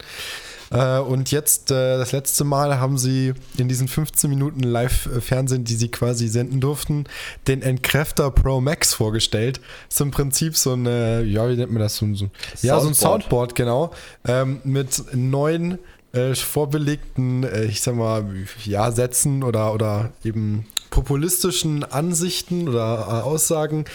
Äh, 0.72 1.00
und 1.00 1.32
jetzt, 1.32 1.72
äh, 1.72 1.98
das 1.98 2.12
letzte 2.12 2.44
Mal, 2.44 2.80
haben 2.80 2.98
sie 2.98 3.34
in 3.58 3.68
diesen 3.68 3.88
15 3.88 4.30
Minuten 4.30 4.64
Live-Fernsehen, 4.64 5.64
die 5.64 5.76
sie 5.76 5.90
quasi 5.90 6.28
senden 6.28 6.62
durften, 6.62 7.06
den 7.48 7.62
Entkräfter 7.62 8.32
Pro 8.32 8.62
Max 8.62 8.94
vorgestellt. 8.94 9.60
Ist 9.90 10.02
im 10.02 10.12
Prinzip 10.12 10.58
so 10.58 10.74
ein, 10.74 10.86
ja, 10.86 11.50
wie 11.50 11.56
nennt 11.56 11.72
man 11.72 11.82
das? 11.82 11.98
So, 11.98 12.12
so, 12.14 12.30
ja, 12.62 12.80
so 12.80 12.88
ein 12.88 12.94
Soundboard, 12.94 13.56
genau. 13.56 13.92
Ähm, 14.26 14.62
mit 14.64 15.04
neun 15.14 15.78
äh, 16.14 16.36
vorbelegten, 16.36 17.44
äh, 17.44 17.66
ich 17.66 17.82
sag 17.82 17.96
mal, 17.96 18.26
ja, 18.66 18.92
Sätzen 18.92 19.44
oder, 19.44 19.74
oder 19.74 20.12
eben 20.24 20.66
populistischen 20.90 21.84
Ansichten 21.84 22.68
oder 22.68 23.08
äh, 23.08 23.24
Aussagen, 23.24 23.86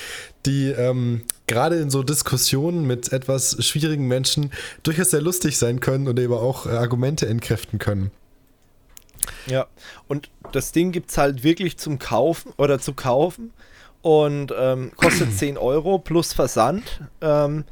die 0.47 0.69
ähm, 0.71 1.23
gerade 1.47 1.77
in 1.77 1.91
so 1.91 2.03
Diskussionen 2.03 2.87
mit 2.87 3.13
etwas 3.13 3.65
schwierigen 3.65 4.07
Menschen 4.07 4.53
durchaus 4.83 5.11
sehr 5.11 5.23
lustig 5.23 5.59
sein 5.59 5.81
können 5.81 6.09
und 6.09 6.19
eben 6.19 6.33
auch 6.33 6.67
äh, 6.67 6.71
Argumente 6.71 7.27
entkräften 7.27 7.79
können. 7.79 8.11
Ja, 9.47 9.67
und 10.09 10.31
das 10.53 10.73
Ding 10.73 10.93
gibt 10.93 11.11
es 11.11 11.19
halt 11.19 11.43
wirklich 11.43 11.79
zum 11.79 11.99
Kaufen 11.99 12.53
oder 12.57 12.79
zu 12.79 12.95
kaufen 12.95 13.53
und 14.03 14.53
ähm, 14.57 14.93
kostet 14.97 15.33
10 15.37 15.59
Euro 15.59 15.99
plus 15.99 16.33
Versand. 16.33 17.01
Ähm, 17.21 17.65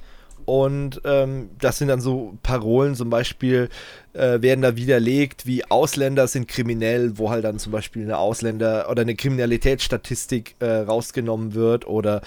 und 0.47 1.01
ähm, 1.05 1.51
das 1.59 1.79
sind 1.79 1.89
dann 1.89 2.01
so 2.01 2.37
Parolen, 2.43 2.95
zum 2.95 3.09
Beispiel 3.09 3.71
äh, 4.15 4.41
werden 4.41 4.63
da 4.63 4.77
widerlegt, 4.77 5.47
wie 5.47 5.65
Ausländer 5.65 6.27
sind 6.27 6.49
kriminell, 6.49 7.19
wo 7.19 7.31
halt 7.31 7.45
dann 7.45 7.59
zum 7.59 7.73
Beispiel 7.73 8.03
eine 8.03 8.19
Ausländer- 8.19 8.89
oder 8.91 9.03
eine 9.03 9.15
Kriminalitätsstatistik 9.15 10.57
äh, 10.61 10.67
rausgenommen 10.67 11.55
wird 11.55 11.87
oder 11.87 12.23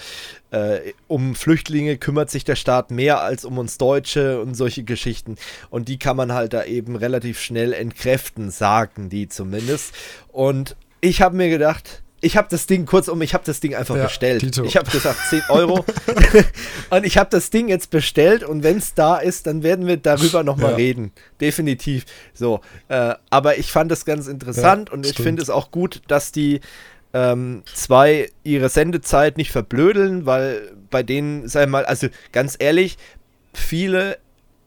äh, 0.52 0.94
um 1.08 1.36
Flüchtlinge 1.36 1.98
kümmert 1.98 2.30
sich 2.30 2.44
der 2.44 2.56
Staat 2.56 2.92
mehr 2.92 3.22
als 3.22 3.46
um 3.46 3.58
uns 3.58 3.78
Deutsche 3.78 4.42
und 4.42 4.56
solche 4.56 4.84
Geschichten. 4.84 5.36
Und 5.70 5.88
die 5.88 6.00
kann 6.00 6.18
man 6.18 6.34
halt 6.34 6.54
da 6.54 6.64
eben 6.64 6.96
relativ 6.96 7.40
schnell 7.40 7.74
entkräften, 7.74 8.52
sagen 8.52 9.10
die 9.10 9.28
zumindest. 9.28 9.94
Und 10.28 10.76
ich 11.02 11.22
habe 11.22 11.36
mir 11.36 11.50
gedacht, 11.50 12.04
ich 12.20 12.36
habe 12.36 12.48
das 12.50 12.66
Ding, 12.66 12.86
kurzum, 12.86 13.22
ich 13.22 13.34
habe 13.34 13.44
das 13.46 13.60
Ding 13.60 13.76
einfach 13.76 13.96
ja, 13.96 14.04
bestellt. 14.04 14.42
Tito. 14.42 14.64
Ich 14.64 14.76
habe 14.76 14.90
gesagt, 14.90 15.20
10 15.30 15.44
Euro. 15.50 15.86
und 16.90 17.06
ich 17.06 17.18
habe 17.18 17.30
das 17.30 17.50
Ding 17.50 17.68
jetzt 17.68 17.90
bestellt 17.92 18.44
und 18.44 18.64
wenn 18.64 18.78
es 18.78 18.94
da 18.94 19.18
ist, 19.18 19.46
dann 19.46 19.62
werden 19.64 19.86
wir 19.86 19.98
darüber 19.98 20.44
nochmal 20.44 20.72
ja. 20.72 20.78
reden. 20.78 21.12
Definitiv. 21.40 22.06
So. 22.34 22.62
Äh, 22.88 23.16
aber 23.30 23.58
ich 23.58 23.72
fand 23.72 23.92
das 23.92 24.06
ganz 24.06 24.28
interessant 24.28 24.90
ja, 24.90 24.96
und 24.96 25.06
ich 25.06 25.16
finde 25.16 25.44
es 25.44 25.50
auch 25.50 25.70
gut, 25.70 26.02
dass 26.08 26.32
die 26.32 26.62
ähm, 27.14 27.64
zwei 27.74 28.30
ihre 28.44 28.70
Sendezeit 28.70 29.38
nicht 29.38 29.52
verblödeln, 29.52 30.26
weil 30.26 30.72
bei 30.90 31.04
denen, 31.04 31.48
sag 31.48 31.66
ich 31.66 31.70
mal, 31.70 31.86
also 31.86 32.08
ganz 32.32 32.56
ehrlich, 32.60 32.98
viele 33.54 34.18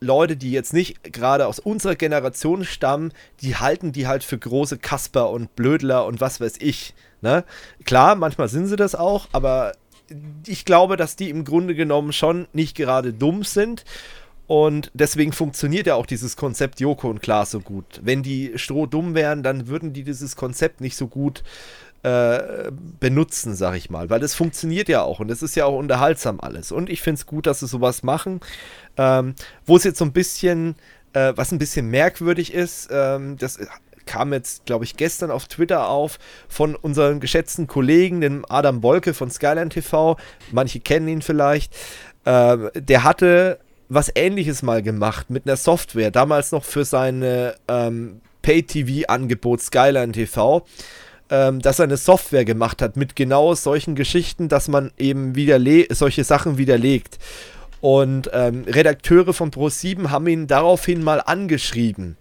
Leute, 0.01 0.37
die 0.37 0.51
jetzt 0.53 0.73
nicht 0.73 1.13
gerade 1.13 1.47
aus 1.47 1.59
unserer 1.59 1.95
Generation 1.95 2.65
stammen, 2.65 3.13
die 3.43 3.57
halten 3.57 3.93
die 3.93 4.07
halt 4.07 4.25
für 4.25 4.39
große 4.39 4.79
Kasper 4.79 5.31
und 5.31 5.55
Blödler 5.57 6.07
und 6.07 6.21
was 6.21 6.41
weiß 6.41 6.55
ich. 6.61 6.95
Ne? 7.23 7.45
Klar, 7.85 8.15
manchmal 8.15 8.49
sind 8.49 8.67
sie 8.67 8.77
das 8.77 8.95
auch, 8.95 9.29
aber 9.33 9.73
ich 10.47 10.65
glaube, 10.65 10.97
dass 10.97 11.17
die 11.17 11.31
im 11.31 11.45
Grunde 11.45 11.75
genommen 11.75 12.13
schon 12.13 12.49
nicht 12.53 12.77
gerade 12.77 13.13
dumm 13.13 13.45
sind. 13.45 13.85
Und 14.47 14.91
deswegen 14.95 15.33
funktioniert 15.33 15.87
ja 15.87 15.95
auch 15.95 16.07
dieses 16.07 16.37
Konzept 16.37 16.81
Joko 16.81 17.09
und 17.09 17.23
Klaas 17.23 17.53
so 17.53 17.61
gut. 17.61 18.01
Wenn 18.03 18.25
die 18.25 18.53
strohdumm 18.57 19.15
wären, 19.15 19.45
dann 19.45 19.69
würden 19.69 19.93
die 19.93 20.03
dieses 20.03 20.35
Konzept 20.35 20.81
nicht 20.81 20.97
so 20.97 21.07
gut 21.07 21.45
äh, 22.03 22.73
benutzen, 22.99 23.55
sag 23.55 23.77
ich 23.77 23.91
mal. 23.91 24.11
Weil 24.11 24.19
das 24.19 24.35
funktioniert 24.35 24.89
ja 24.89 25.03
auch 25.03 25.21
und 25.21 25.31
es 25.31 25.43
ist 25.43 25.55
ja 25.55 25.67
auch 25.67 25.79
unterhaltsam 25.79 26.41
alles. 26.41 26.73
Und 26.73 26.91
ich 26.91 27.01
finde 27.01 27.21
es 27.21 27.27
gut, 27.27 27.47
dass 27.47 27.61
sie 27.61 27.69
sowas 27.69 28.03
machen. 28.03 28.41
Ähm, 28.97 29.35
Wo 29.67 29.77
es 29.77 29.85
jetzt 29.85 29.99
so 29.99 30.05
ein 30.05 30.13
bisschen, 30.13 30.75
äh, 31.13 31.33
was 31.37 31.53
ein 31.53 31.59
bisschen 31.59 31.87
merkwürdig 31.87 32.53
ist, 32.53 32.89
ähm, 32.91 33.37
das 33.37 33.61
kam 34.11 34.33
jetzt, 34.33 34.67
glaube 34.67 34.85
ich, 34.85 34.97
gestern 34.97 35.31
auf 35.31 35.47
Twitter 35.47 35.89
auf 35.89 36.19
von 36.49 36.75
unserem 36.75 37.21
geschätzten 37.21 37.69
Kollegen, 37.69 38.21
dem 38.21 38.45
Adam 38.49 38.83
Wolke 38.83 39.15
von 39.15 39.31
Skyline 39.31 39.69
TV. 39.69 40.17
Manche 40.51 40.81
kennen 40.81 41.07
ihn 41.07 41.23
vielleicht. 41.23 41.73
Äh, 42.25 42.57
der 42.75 43.05
hatte 43.05 43.61
was 43.89 44.11
ähnliches 44.17 44.63
mal 44.63 44.83
gemacht 44.83 45.31
mit 45.31 45.47
einer 45.47 45.57
Software, 45.57 46.11
damals 46.11 46.51
noch 46.51 46.65
für 46.65 46.85
seine 46.85 47.55
ähm, 47.69 48.21
Pay-TV-Angebot 48.43 49.61
Skyline 49.61 50.11
TV, 50.13 50.67
ähm, 51.31 51.61
dass 51.61 51.79
er 51.79 51.85
eine 51.85 51.97
Software 51.97 52.45
gemacht 52.45 52.83
hat 52.83 52.97
mit 52.97 53.15
genau 53.15 53.55
solchen 53.55 53.95
Geschichten, 53.95 54.49
dass 54.49 54.67
man 54.67 54.91
eben 54.99 55.35
solche 55.93 56.25
Sachen 56.25 56.59
widerlegt. 56.59 57.19
Und 57.81 58.29
ähm, 58.33 58.65
Redakteure 58.67 59.33
von 59.33 59.53
Pro7 59.53 60.11
haben 60.11 60.27
ihn 60.27 60.49
daraufhin 60.49 61.03
mal 61.05 61.21
angeschrieben 61.21 62.17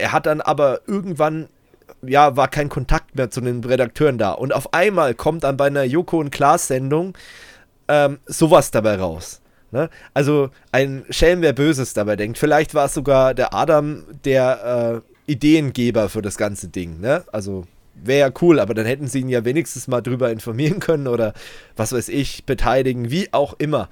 er 0.00 0.12
hat 0.12 0.26
dann 0.26 0.40
aber 0.40 0.80
irgendwann, 0.86 1.48
ja, 2.02 2.36
war 2.36 2.48
kein 2.48 2.68
Kontakt 2.68 3.14
mehr 3.16 3.30
zu 3.30 3.40
den 3.40 3.62
Redakteuren 3.62 4.18
da. 4.18 4.32
Und 4.32 4.54
auf 4.54 4.72
einmal 4.74 5.14
kommt 5.14 5.44
dann 5.44 5.56
bei 5.56 5.66
einer 5.66 5.84
Joko 5.84 6.18
und 6.18 6.30
Klaas 6.30 6.66
Sendung 6.66 7.16
ähm, 7.88 8.18
sowas 8.26 8.70
dabei 8.70 8.96
raus. 8.96 9.40
Ne? 9.72 9.88
Also 10.14 10.50
ein 10.72 11.04
Schelm, 11.10 11.42
wer 11.42 11.52
Böses 11.52 11.94
dabei 11.94 12.16
denkt. 12.16 12.38
Vielleicht 12.38 12.74
war 12.74 12.86
es 12.86 12.94
sogar 12.94 13.34
der 13.34 13.54
Adam, 13.54 14.04
der 14.24 15.02
äh, 15.26 15.32
Ideengeber 15.32 16.08
für 16.08 16.22
das 16.22 16.36
ganze 16.36 16.68
Ding. 16.68 17.00
Ne? 17.00 17.24
Also 17.32 17.64
wäre 17.94 18.28
ja 18.28 18.34
cool, 18.40 18.58
aber 18.58 18.74
dann 18.74 18.86
hätten 18.86 19.06
sie 19.06 19.20
ihn 19.20 19.28
ja 19.28 19.44
wenigstens 19.44 19.86
mal 19.86 20.00
drüber 20.00 20.30
informieren 20.30 20.80
können 20.80 21.06
oder 21.06 21.34
was 21.76 21.92
weiß 21.92 22.08
ich, 22.08 22.44
beteiligen, 22.46 23.10
wie 23.10 23.28
auch 23.32 23.54
immer. 23.58 23.88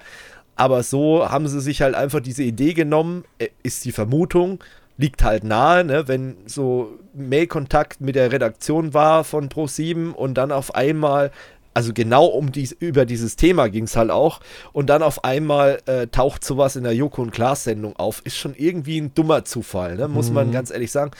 Aber 0.55 0.83
so 0.83 1.29
haben 1.29 1.47
sie 1.47 1.61
sich 1.61 1.81
halt 1.81 1.95
einfach 1.95 2.19
diese 2.19 2.43
Idee 2.43 2.73
genommen, 2.73 3.23
äh, 3.37 3.47
ist 3.63 3.85
die 3.85 3.93
Vermutung, 3.93 4.61
liegt 4.99 5.23
halt 5.23 5.45
nahe, 5.45 5.85
ne, 5.85 6.07
wenn 6.09 6.35
so 6.45 6.99
Mailkontakt 7.13 8.01
mit 8.01 8.15
der 8.15 8.33
Redaktion 8.33 8.93
war 8.93 9.23
von 9.23 9.47
Pro7 9.47 10.11
und 10.11 10.33
dann 10.33 10.51
auf 10.51 10.75
einmal, 10.75 11.31
also 11.73 11.93
genau 11.93 12.25
um 12.25 12.51
dies, 12.51 12.73
über 12.73 13.05
dieses 13.05 13.37
Thema 13.37 13.69
ging 13.69 13.85
es 13.85 13.95
halt 13.95 14.11
auch, 14.11 14.41
und 14.73 14.89
dann 14.89 15.01
auf 15.01 15.23
einmal 15.23 15.79
äh, 15.85 16.07
taucht 16.07 16.43
sowas 16.43 16.75
in 16.75 16.83
der 16.83 16.93
Joko 16.93 17.21
und 17.21 17.31
Klaas 17.31 17.63
Sendung 17.63 17.95
auf, 17.95 18.21
ist 18.25 18.35
schon 18.35 18.55
irgendwie 18.57 18.99
ein 18.99 19.13
dummer 19.13 19.45
Zufall, 19.45 19.95
ne, 19.95 20.09
muss 20.09 20.27
mhm. 20.27 20.35
man 20.35 20.51
ganz 20.51 20.69
ehrlich 20.69 20.91
sagen. 20.91 21.11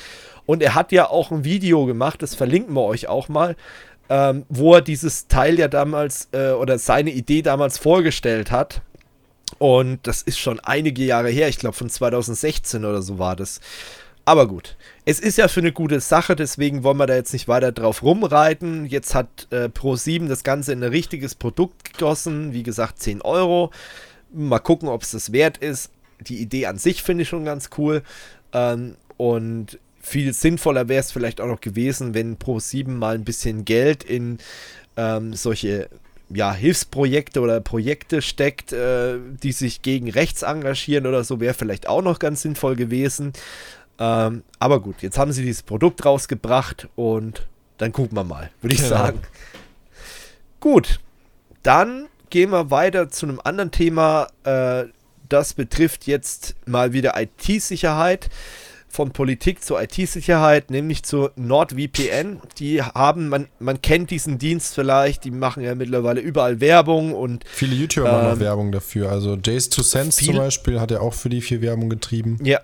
Und 0.46 0.62
er 0.62 0.76
hat 0.76 0.92
ja 0.92 1.10
auch 1.10 1.32
ein 1.32 1.46
Video 1.46 1.86
gemacht, 1.86 2.22
das 2.22 2.36
verlinken 2.36 2.76
wir 2.76 2.84
euch 2.84 3.08
auch 3.08 3.30
mal, 3.30 3.56
ähm, 4.10 4.44
wo 4.50 4.74
er 4.74 4.82
dieses 4.82 5.30
Teil 5.30 5.58
ja 5.58 5.70
damals 5.70 6.28
äh, 6.34 6.52
oder 6.52 6.80
seine 6.80 7.12
Idee 7.12 7.44
damals 7.44 7.78
vorgestellt 7.78 8.52
hat. 8.52 8.82
Und 9.58 10.00
das 10.04 10.22
ist 10.22 10.40
schon 10.40 10.60
einige 10.60 11.04
Jahre 11.04 11.30
her, 11.30 11.50
ich 11.50 11.58
glaube 11.58 11.76
von 11.76 11.90
2016 11.90 12.86
oder 12.86 13.02
so 13.02 13.20
war 13.20 13.36
das. 13.36 13.60
Aber 14.26 14.48
gut, 14.48 14.78
es 15.06 15.20
ist 15.20 15.40
ja 15.40 15.48
für 15.48 15.62
eine 15.62 15.72
gute 15.72 16.00
Sache, 16.02 16.36
deswegen 16.36 16.84
wollen 16.84 16.98
wir 16.98 17.08
da 17.08 17.16
jetzt 17.16 17.34
nicht 17.34 17.48
weiter 17.48 17.72
drauf 17.72 18.04
rumreiten. 18.04 18.86
Jetzt 18.86 19.16
hat 19.16 19.48
äh, 19.50 19.70
Pro7 19.70 20.28
das 20.28 20.44
Ganze 20.44 20.72
in 20.72 20.84
ein 20.84 20.92
richtiges 20.92 21.34
Produkt 21.34 21.94
gegossen, 21.94 22.54
wie 22.54 22.62
gesagt 22.62 23.00
10 23.00 23.24
Euro. 23.24 23.72
Mal 24.32 24.60
gucken, 24.60 24.88
ob 24.88 25.02
es 25.02 25.12
das 25.12 25.32
wert 25.32 25.58
ist. 25.58 25.90
Die 26.20 26.40
Idee 26.42 26.68
an 26.68 26.78
sich 26.78 27.02
finde 27.02 27.24
ich 27.24 27.30
schon 27.30 27.44
ganz 27.44 27.72
cool. 27.80 28.04
Ähm, 28.54 28.98
und 29.18 29.80
viel 30.00 30.32
sinnvoller 30.34 30.88
wäre 30.88 31.00
es 31.00 31.12
vielleicht 31.12 31.42
auch 31.42 31.48
noch 31.48 31.62
gewesen, 31.62 32.14
wenn 32.14 32.38
Pro7 32.38 32.90
mal 32.90 33.16
ein 33.16 33.26
bisschen 33.26 33.66
Geld 33.66 34.04
in 34.04 34.38
ähm, 34.96 35.34
solche 35.34 35.90
ja, 36.32 36.54
Hilfsprojekte 36.54 37.42
oder 37.42 37.60
Projekte 37.60 38.22
steckt, 38.22 38.72
äh, 38.72 39.18
die 39.44 39.52
sich 39.52 39.82
gegen 39.82 40.10
rechts 40.10 40.44
engagieren 40.44 41.08
oder 41.08 41.24
so, 41.24 41.40
wäre 41.40 41.54
vielleicht 41.54 41.88
auch 41.88 42.02
noch 42.02 42.20
ganz 42.20 42.42
sinnvoll 42.42 42.76
gewesen. 42.76 43.34
Ähm, 43.98 44.44
aber 44.60 44.80
gut, 44.80 45.02
jetzt 45.02 45.18
haben 45.18 45.32
sie 45.32 45.44
dieses 45.44 45.64
Produkt 45.64 46.06
rausgebracht 46.06 46.88
und 46.96 47.48
dann 47.78 47.92
gucken 47.92 48.16
wir 48.16 48.24
mal, 48.24 48.52
würde 48.62 48.76
ich 48.76 48.82
genau. 48.82 48.96
sagen. 48.98 49.20
Gut, 50.60 51.00
dann 51.64 52.08
gehen 52.30 52.52
wir 52.52 52.72
weiter 52.72 53.10
zu 53.10 53.26
einem 53.26 53.42
anderen 53.44 53.72
Thema. 53.72 54.28
Äh, 54.44 54.86
das 55.28 55.54
betrifft 55.54 56.08
jetzt 56.08 56.56
mal 56.66 56.94
wieder 56.94 57.20
IT-Sicherheit 57.20 58.30
von 58.90 59.12
Politik 59.12 59.64
zur 59.64 59.82
IT-Sicherheit, 59.82 60.72
nämlich 60.72 61.04
zur 61.04 61.32
NordVPN. 61.36 62.42
Die 62.58 62.82
haben, 62.82 63.30
man, 63.30 63.48
man 63.60 63.82
kennt 63.82 64.10
diesen 64.10 64.40
Dienst 64.40 64.76
vielleicht, 64.76 65.24
die 65.24 65.32
machen 65.32 65.64
ja 65.64 65.76
mittlerweile 65.76 66.20
überall 66.20 66.60
Werbung 66.60 67.14
und. 67.14 67.46
Viele 67.50 67.76
YouTuber 67.76 68.10
ähm, 68.10 68.16
machen 68.16 68.28
auch 68.36 68.40
Werbung 68.40 68.72
dafür. 68.72 69.12
Also 69.12 69.36
Jace 69.36 69.70
2 69.70 69.82
Cents 69.84 70.18
zum 70.18 70.36
Beispiel 70.36 70.80
hat 70.80 70.92
ja 70.92 71.00
auch 71.02 71.14
für 71.14 71.30
die 71.30 71.42
viel 71.42 71.62
Werbung 71.62 71.90
getrieben. 71.90 72.40
Ja. 72.44 72.60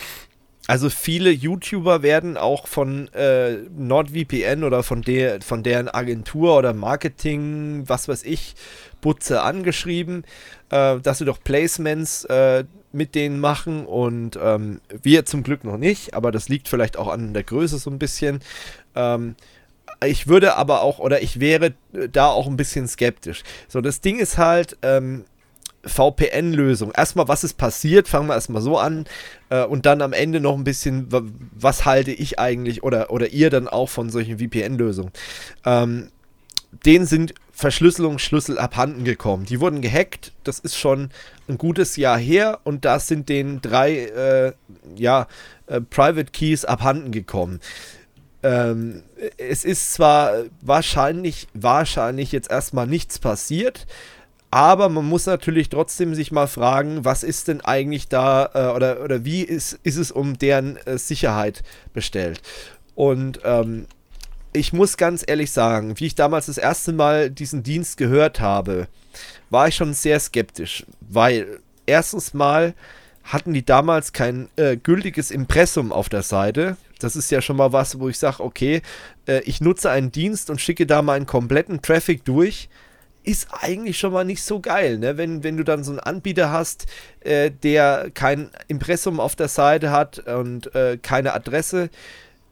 Also 0.68 0.90
viele 0.90 1.30
YouTuber 1.30 2.02
werden 2.02 2.38
auch 2.38 2.66
von 2.68 3.08
äh, 3.14 3.58
NordVPN 3.78 4.64
oder 4.64 4.82
von 4.82 5.04
der 5.04 5.42
von 5.42 5.62
deren 5.62 5.90
Agentur 5.90 6.58
oder 6.58 6.74
Marketing, 6.74 7.84
was 7.86 8.08
weiß 8.08 8.24
ich, 8.24 8.56
Butze 9.00 9.44
angeschrieben, 9.44 10.24
äh, 10.72 11.00
dass 11.00 11.20
sie 11.20 11.26
doch 11.26 11.38
Placements 11.44 12.26
äh, 12.26 12.64
mit 12.96 13.16
denen 13.16 13.40
machen 13.40 13.86
und 13.86 14.40
ähm, 14.42 14.82
wir 15.02 15.26
zum 15.26 15.44
Glück 15.44 15.64
noch 15.64 15.78
nicht, 15.78 16.14
aber 16.14 16.32
das 16.32 16.50
liegt 16.50 16.68
vielleicht 16.68 16.98
auch 16.98 17.08
an 17.08 17.34
der 17.34 17.44
Größe 17.44 17.78
so 17.78 17.90
ein 17.90 18.00
bisschen. 18.00 18.40
Ähm, 18.96 19.36
ich 20.04 20.28
würde 20.28 20.56
aber 20.56 20.82
auch, 20.82 21.00
oder 21.00 21.22
ich 21.22 21.40
wäre 21.40 21.74
da 22.12 22.28
auch 22.28 22.48
ein 22.48 22.58
bisschen 22.58 22.88
skeptisch. 22.88 23.44
So, 23.68 23.82
das 23.82 24.02
Ding 24.02 24.20
ist 24.20 24.38
halt, 24.38 24.78
ähm, 24.82 25.26
VPN-Lösung. 25.86 26.92
Erstmal, 26.96 27.28
was 27.28 27.44
ist 27.44 27.56
passiert? 27.56 28.08
Fangen 28.08 28.28
wir 28.28 28.34
erstmal 28.34 28.62
so 28.62 28.78
an. 28.78 29.06
Äh, 29.50 29.66
und 29.66 29.86
dann 29.86 30.02
am 30.02 30.14
Ende 30.14 30.40
noch 30.40 30.56
ein 30.56 30.64
bisschen, 30.64 31.08
was 31.52 31.86
halte 31.86 32.12
ich 32.12 32.40
eigentlich 32.40 32.84
oder, 32.84 33.12
oder 33.12 33.30
ihr 33.30 33.50
dann 33.50 33.68
auch 33.68 33.90
von 33.90 34.10
solchen 34.10 34.40
VPN-Lösungen? 34.40 35.12
Ähm, 35.64 36.10
denen 36.86 37.06
sind 37.06 37.34
Verschlüsselungsschlüssel 37.52 38.58
abhanden 38.58 39.06
gekommen. 39.06 39.46
Die 39.46 39.62
wurden 39.62 39.82
gehackt, 39.82 40.34
das 40.44 40.60
ist 40.60 40.76
schon 40.76 41.10
ein 41.48 41.58
gutes 41.58 41.96
Jahr 41.96 42.18
her 42.18 42.60
und 42.64 42.86
da 42.86 43.00
sind 43.00 43.30
den 43.30 43.62
drei 43.62 44.06
äh, 44.06 44.54
ja, 44.96 45.28
äh, 45.68 45.82
Private 45.82 46.32
Keys 46.32 46.66
abhanden 46.66 47.12
gekommen. 47.12 47.60
Ähm, 48.44 49.04
es 49.38 49.66
ist 49.66 49.94
zwar 49.94 50.44
wahrscheinlich, 50.62 51.48
wahrscheinlich 51.54 52.32
jetzt 52.32 52.52
erstmal 52.52 52.88
nichts 52.88 53.20
passiert, 53.20 53.88
aber 54.52 54.90
man 54.90 55.06
muss 55.06 55.26
natürlich 55.26 55.70
trotzdem 55.70 56.16
sich 56.16 56.32
mal 56.32 56.48
fragen, 56.48 57.04
was 57.04 57.24
ist 57.24 57.48
denn 57.48 57.62
eigentlich 57.62 58.08
da 58.08 58.50
äh, 58.54 58.76
oder, 58.76 59.04
oder 59.04 59.26
wie 59.26 59.42
ist, 59.42 59.80
ist 59.84 59.98
es 59.98 60.12
um 60.12 60.38
deren 60.38 60.78
äh, 60.78 60.98
Sicherheit 60.98 61.64
bestellt. 61.94 62.42
Und 62.94 63.40
ähm, 63.44 63.88
ich 64.54 64.72
muss 64.72 64.98
ganz 64.98 65.24
ehrlich 65.28 65.52
sagen, 65.52 66.00
wie 66.00 66.06
ich 66.06 66.16
damals 66.16 66.46
das 66.46 66.58
erste 66.58 66.94
Mal 66.94 67.30
diesen 67.30 67.64
Dienst 67.64 67.98
gehört 67.98 68.40
habe, 68.40 68.88
war 69.50 69.68
ich 69.68 69.76
schon 69.76 69.94
sehr 69.94 70.20
skeptisch, 70.20 70.86
weil 71.02 71.60
erstens 71.86 72.34
mal 72.34 72.74
hatten 73.24 73.54
die 73.54 73.66
damals 73.66 74.14
kein 74.14 74.50
äh, 74.56 74.78
gültiges 74.78 75.32
Impressum 75.32 75.92
auf 75.92 76.10
der 76.10 76.22
Seite. 76.22 76.78
Das 77.00 77.16
ist 77.16 77.32
ja 77.32 77.42
schon 77.42 77.58
mal 77.58 77.74
was, 77.74 78.00
wo 78.00 78.08
ich 78.08 78.20
sage, 78.20 78.44
okay, 78.44 78.82
äh, 79.28 79.42
ich 79.42 79.62
nutze 79.62 79.90
einen 79.90 80.12
Dienst 80.12 80.50
und 80.50 80.62
schicke 80.62 80.86
da 80.86 81.02
meinen 81.02 81.26
kompletten 81.26 81.82
Traffic 81.82 82.24
durch. 82.24 82.70
Ist 83.24 83.48
eigentlich 83.52 83.98
schon 83.98 84.14
mal 84.14 84.24
nicht 84.24 84.44
so 84.44 84.60
geil, 84.60 85.00
ne? 85.00 85.18
wenn, 85.18 85.44
wenn 85.44 85.58
du 85.58 85.64
dann 85.64 85.84
so 85.84 85.92
einen 85.92 86.00
Anbieter 86.00 86.52
hast, 86.52 86.86
äh, 87.22 87.50
der 87.50 88.12
kein 88.14 88.52
Impressum 88.68 89.20
auf 89.20 89.36
der 89.36 89.48
Seite 89.48 89.90
hat 89.90 90.20
und 90.20 90.76
äh, 90.76 91.00
keine 91.02 91.34
Adresse 91.34 91.90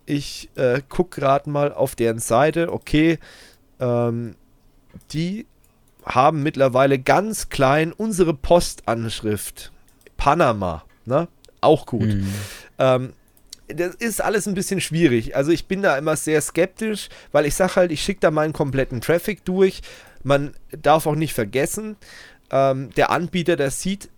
ich 0.06 0.50
äh, 0.56 0.82
gucke 0.88 1.20
gerade 1.20 1.50
mal 1.50 1.74
auf 1.74 1.96
deren 1.96 2.20
Seite. 2.20 2.72
Okay, 2.72 3.20
ähm, 3.80 4.36
die 5.12 5.46
haben 6.06 6.44
mittlerweile 6.44 7.00
ganz 7.00 7.50
klein 7.50 7.92
unsere 7.92 8.34
Postanschrift. 8.34 9.72
Panama, 10.18 10.84
ne? 11.06 11.28
Auch 11.62 11.86
gut. 11.86 12.08
Mhm. 12.08 12.34
Ähm, 12.80 13.14
das 13.68 13.96
ist 13.96 14.22
alles 14.22 14.48
ein 14.48 14.54
bisschen 14.54 14.82
schwierig. 14.82 15.36
Also 15.36 15.52
ich 15.52 15.68
bin 15.68 15.82
da 15.82 15.98
immer 15.98 16.16
sehr 16.16 16.42
skeptisch, 16.42 17.10
weil 17.32 17.46
ich 17.46 17.56
sage 17.56 17.76
halt, 17.78 17.92
ich 17.92 18.04
schicke 18.04 18.20
da 18.20 18.32
meinen 18.32 18.54
kompletten 18.54 19.02
Traffic 19.02 19.46
durch. 19.46 19.82
Man 20.24 20.54
darf 20.72 21.06
auch 21.08 21.16
nicht 21.16 21.34
vergessen, 21.34 21.96
ähm, 22.52 22.90
der 22.96 23.10
Anbieter, 23.10 23.56
der 23.56 23.72
sieht 23.72 24.10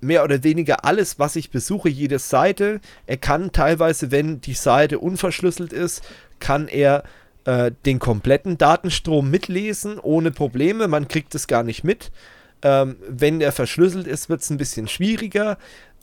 mehr 0.00 0.24
oder 0.24 0.42
weniger 0.44 0.84
alles, 0.84 1.18
was 1.18 1.36
ich 1.36 1.50
besuche, 1.50 1.88
jede 1.88 2.18
Seite. 2.18 2.80
Er 3.06 3.16
kann 3.16 3.52
teilweise, 3.52 4.10
wenn 4.10 4.40
die 4.40 4.54
Seite 4.54 4.98
unverschlüsselt 4.98 5.72
ist, 5.72 6.02
kann 6.40 6.68
er 6.68 7.04
äh, 7.44 7.72
den 7.84 7.98
kompletten 7.98 8.58
Datenstrom 8.58 9.30
mitlesen, 9.30 9.98
ohne 9.98 10.30
Probleme. 10.30 10.88
Man 10.88 11.08
kriegt 11.08 11.34
es 11.34 11.46
gar 11.46 11.62
nicht 11.62 11.84
mit. 11.84 12.10
Ähm, 12.62 12.96
wenn 13.08 13.38
der 13.38 13.52
verschlüsselt 13.52 14.06
ist, 14.06 14.28
wird 14.28 14.40
es 14.40 14.50
ein 14.50 14.56
bisschen 14.56 14.88
schwieriger. 14.88 15.58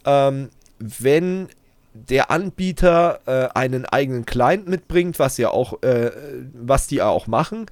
Ähm, 0.06 0.50
wenn 0.78 1.48
der 1.94 2.32
Anbieter 2.32 3.20
äh, 3.26 3.50
einen 3.58 3.86
eigenen 3.86 4.26
Client 4.26 4.68
mitbringt, 4.68 5.20
was 5.20 5.38
ja 5.38 5.50
auch, 5.50 5.82
äh, 5.84 6.12
was 6.54 6.88
die 6.88 7.02
auch 7.02 7.28
machen, 7.28 7.66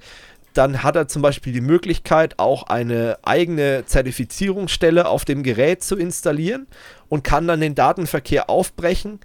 dann 0.52 0.82
hat 0.82 0.96
er 0.96 1.08
zum 1.08 1.22
Beispiel 1.22 1.52
die 1.52 1.60
Möglichkeit, 1.60 2.38
auch 2.38 2.64
eine 2.64 3.18
eigene 3.22 3.84
Zertifizierungsstelle 3.86 5.06
auf 5.06 5.24
dem 5.24 5.42
Gerät 5.42 5.84
zu 5.84 5.96
installieren 5.96 6.66
und 7.08 7.22
kann 7.22 7.46
dann 7.46 7.60
den 7.60 7.74
Datenverkehr 7.74 8.50
aufbrechen, 8.50 9.20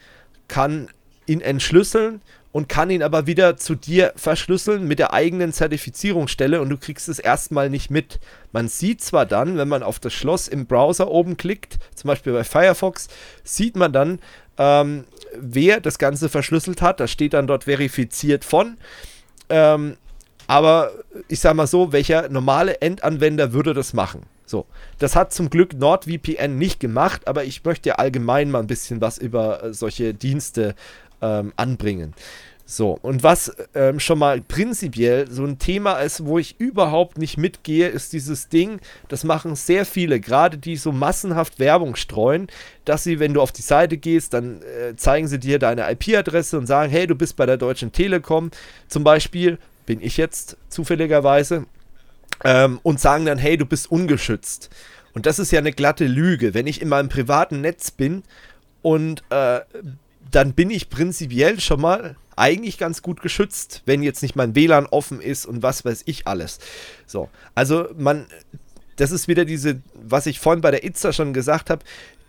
kann 0.47 0.87
ihn 1.25 1.41
entschlüsseln 1.41 2.21
und 2.55 2.69
kann 2.69 2.89
ihn 2.89 3.03
aber 3.03 3.27
wieder 3.27 3.57
zu 3.57 3.75
dir 3.75 4.13
verschlüsseln 4.15 4.87
mit 4.87 4.97
der 4.97 5.11
eigenen 5.11 5.51
Zertifizierungsstelle 5.51 6.61
und 6.61 6.69
du 6.69 6.77
kriegst 6.77 7.09
es 7.09 7.19
erstmal 7.19 7.69
nicht 7.69 7.91
mit. 7.91 8.21
Man 8.53 8.69
sieht 8.69 9.01
zwar 9.01 9.25
dann, 9.25 9.57
wenn 9.57 9.67
man 9.67 9.83
auf 9.83 9.99
das 9.99 10.13
Schloss 10.13 10.47
im 10.47 10.65
Browser 10.65 11.11
oben 11.11 11.35
klickt, 11.35 11.77
zum 11.95 12.07
Beispiel 12.07 12.31
bei 12.31 12.45
Firefox, 12.45 13.09
sieht 13.43 13.75
man 13.75 13.91
dann, 13.91 14.19
ähm, 14.57 15.03
wer 15.37 15.81
das 15.81 15.99
Ganze 15.99 16.29
verschlüsselt 16.29 16.81
hat. 16.81 17.01
Da 17.01 17.09
steht 17.09 17.33
dann 17.33 17.45
dort 17.45 17.65
verifiziert 17.65 18.45
von. 18.45 18.77
Ähm, 19.49 19.97
aber 20.47 20.91
ich 21.27 21.41
sage 21.41 21.55
mal 21.55 21.67
so, 21.67 21.91
welcher 21.91 22.29
normale 22.29 22.79
Endanwender 22.79 23.51
würde 23.51 23.73
das 23.73 23.91
machen? 23.91 24.27
So, 24.45 24.67
das 24.99 25.15
hat 25.15 25.33
zum 25.33 25.49
Glück 25.49 25.73
NordVPN 25.73 26.57
nicht 26.57 26.79
gemacht, 26.79 27.27
aber 27.27 27.45
ich 27.45 27.63
möchte 27.63 27.89
ja 27.89 27.95
allgemein 27.95 28.51
mal 28.51 28.59
ein 28.59 28.67
bisschen 28.67 29.01
was 29.01 29.17
über 29.17 29.63
äh, 29.63 29.73
solche 29.73 30.13
Dienste 30.13 30.75
ähm, 31.25 31.53
anbringen. 31.55 32.13
So, 32.67 32.97
und 32.99 33.21
was 33.21 33.55
ähm, 33.75 33.99
schon 33.99 34.17
mal 34.17 34.41
prinzipiell 34.41 35.29
so 35.29 35.45
ein 35.45 35.59
Thema 35.59 35.99
ist, 35.99 36.25
wo 36.25 36.39
ich 36.39 36.59
überhaupt 36.59 37.19
nicht 37.19 37.37
mitgehe, 37.37 37.89
ist 37.89 38.11
dieses 38.11 38.49
Ding, 38.49 38.79
das 39.07 39.23
machen 39.23 39.55
sehr 39.55 39.85
viele, 39.85 40.19
gerade 40.19 40.57
die 40.57 40.75
so 40.75 40.91
massenhaft 40.91 41.59
Werbung 41.59 41.95
streuen, 41.95 42.47
dass 42.83 43.03
sie, 43.03 43.19
wenn 43.19 43.35
du 43.35 43.41
auf 43.41 43.51
die 43.51 43.61
Seite 43.61 43.97
gehst, 43.97 44.33
dann 44.33 44.63
äh, 44.63 44.95
zeigen 44.95 45.27
sie 45.27 45.39
dir 45.39 45.59
deine 45.59 45.91
IP-Adresse 45.91 46.57
und 46.57 46.65
sagen, 46.65 46.91
hey, 46.91 47.05
du 47.05 47.13
bist 47.13 47.35
bei 47.35 47.45
der 47.45 47.57
Deutschen 47.57 47.91
Telekom 47.91 48.49
zum 48.87 49.03
Beispiel, 49.03 49.59
bin 49.85 50.01
ich 50.01 50.17
jetzt 50.17 50.57
zufälligerweise, 50.69 51.67
ähm, 52.43 52.79
und 52.81 52.99
sagen 52.99 53.25
dann, 53.25 53.37
hey, 53.37 53.57
du 53.57 53.67
bist 53.67 53.91
ungeschützt. 53.91 54.71
Und 55.13 55.27
das 55.27 55.37
ist 55.37 55.51
ja 55.51 55.59
eine 55.59 55.71
glatte 55.71 56.07
Lüge. 56.07 56.55
Wenn 56.55 56.65
ich 56.67 56.81
in 56.81 56.89
meinem 56.89 57.09
privaten 57.09 57.61
Netz 57.61 57.91
bin 57.91 58.23
und 58.81 59.23
äh, 59.29 59.61
dann 60.31 60.53
bin 60.53 60.69
ich 60.69 60.89
prinzipiell 60.89 61.59
schon 61.59 61.81
mal 61.81 62.15
eigentlich 62.35 62.77
ganz 62.77 63.01
gut 63.01 63.21
geschützt, 63.21 63.81
wenn 63.85 64.03
jetzt 64.03 64.21
nicht 64.21 64.35
mein 64.35 64.55
WLAN 64.55 64.87
offen 64.87 65.21
ist 65.21 65.45
und 65.45 65.63
was 65.63 65.85
weiß 65.85 66.03
ich 66.05 66.27
alles. 66.27 66.59
So, 67.05 67.29
also 67.53 67.87
man, 67.97 68.25
das 68.97 69.11
ist 69.11 69.27
wieder 69.27 69.45
diese, 69.45 69.81
was 69.93 70.25
ich 70.25 70.39
vorhin 70.39 70.61
bei 70.61 70.71
der 70.71 70.83
Itza 70.83 71.13
schon 71.13 71.33
gesagt 71.33 71.69
habe, 71.69 71.83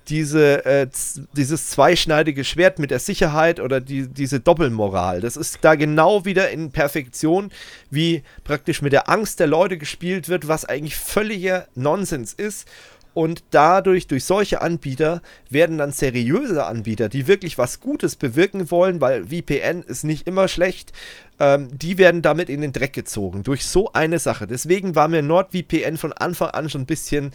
diese, 0.09 0.65
äh, 0.65 0.87
dieses 1.33 1.71
zweischneidige 1.71 2.45
Schwert 2.45 2.79
mit 2.79 2.91
der 2.91 3.01
Sicherheit 3.01 3.59
oder 3.59 3.81
die, 3.81 4.07
diese 4.07 4.39
Doppelmoral. 4.39 5.21
Das 5.21 5.37
ist 5.37 5.59
da 5.63 5.75
genau 5.75 6.25
wieder 6.25 6.51
in 6.51 6.71
Perfektion, 6.71 7.51
wie 7.91 8.23
praktisch 8.45 8.83
mit 8.83 8.93
der 8.93 9.09
Angst 9.09 9.41
der 9.41 9.49
Leute 9.49 9.79
gespielt 9.79 10.29
wird, 10.29 10.47
was 10.47 10.65
eigentlich 10.65 10.97
völliger 10.97 11.67
Nonsens 11.75 12.33
ist. 12.33 12.69
Und 13.17 13.45
dadurch, 13.51 14.09
durch 14.09 14.25
solche 14.25 14.61
Anbieter, 14.61 15.23
werden 15.49 15.79
dann 15.79 15.91
seriöse 15.91 16.67
Anbieter, 16.67 17.09
die 17.09 17.27
wirklich 17.27 17.57
was 17.57 17.81
Gutes 17.81 18.15
bewirken 18.15 18.71
wollen, 18.71 19.01
weil 19.01 19.29
VPN 19.29 19.81
ist 19.81 20.05
nicht 20.05 20.27
immer 20.27 20.49
schlecht, 20.49 20.93
ähm, 21.41 21.71
die 21.73 21.97
werden 21.97 22.21
damit 22.21 22.51
in 22.51 22.61
den 22.61 22.75
Dreck 22.75 22.93
gezogen. 22.93 23.43
Durch 23.43 23.65
so 23.65 23.91
eine 23.95 24.19
Sache. 24.19 24.47
Deswegen 24.47 24.95
war 24.97 25.09
mir 25.09 25.23
NordVPN 25.23 25.97
von 25.97 26.13
Anfang 26.13 26.51
an 26.51 26.69
schon 26.69 26.83
ein 26.83 26.87
bisschen 26.87 27.31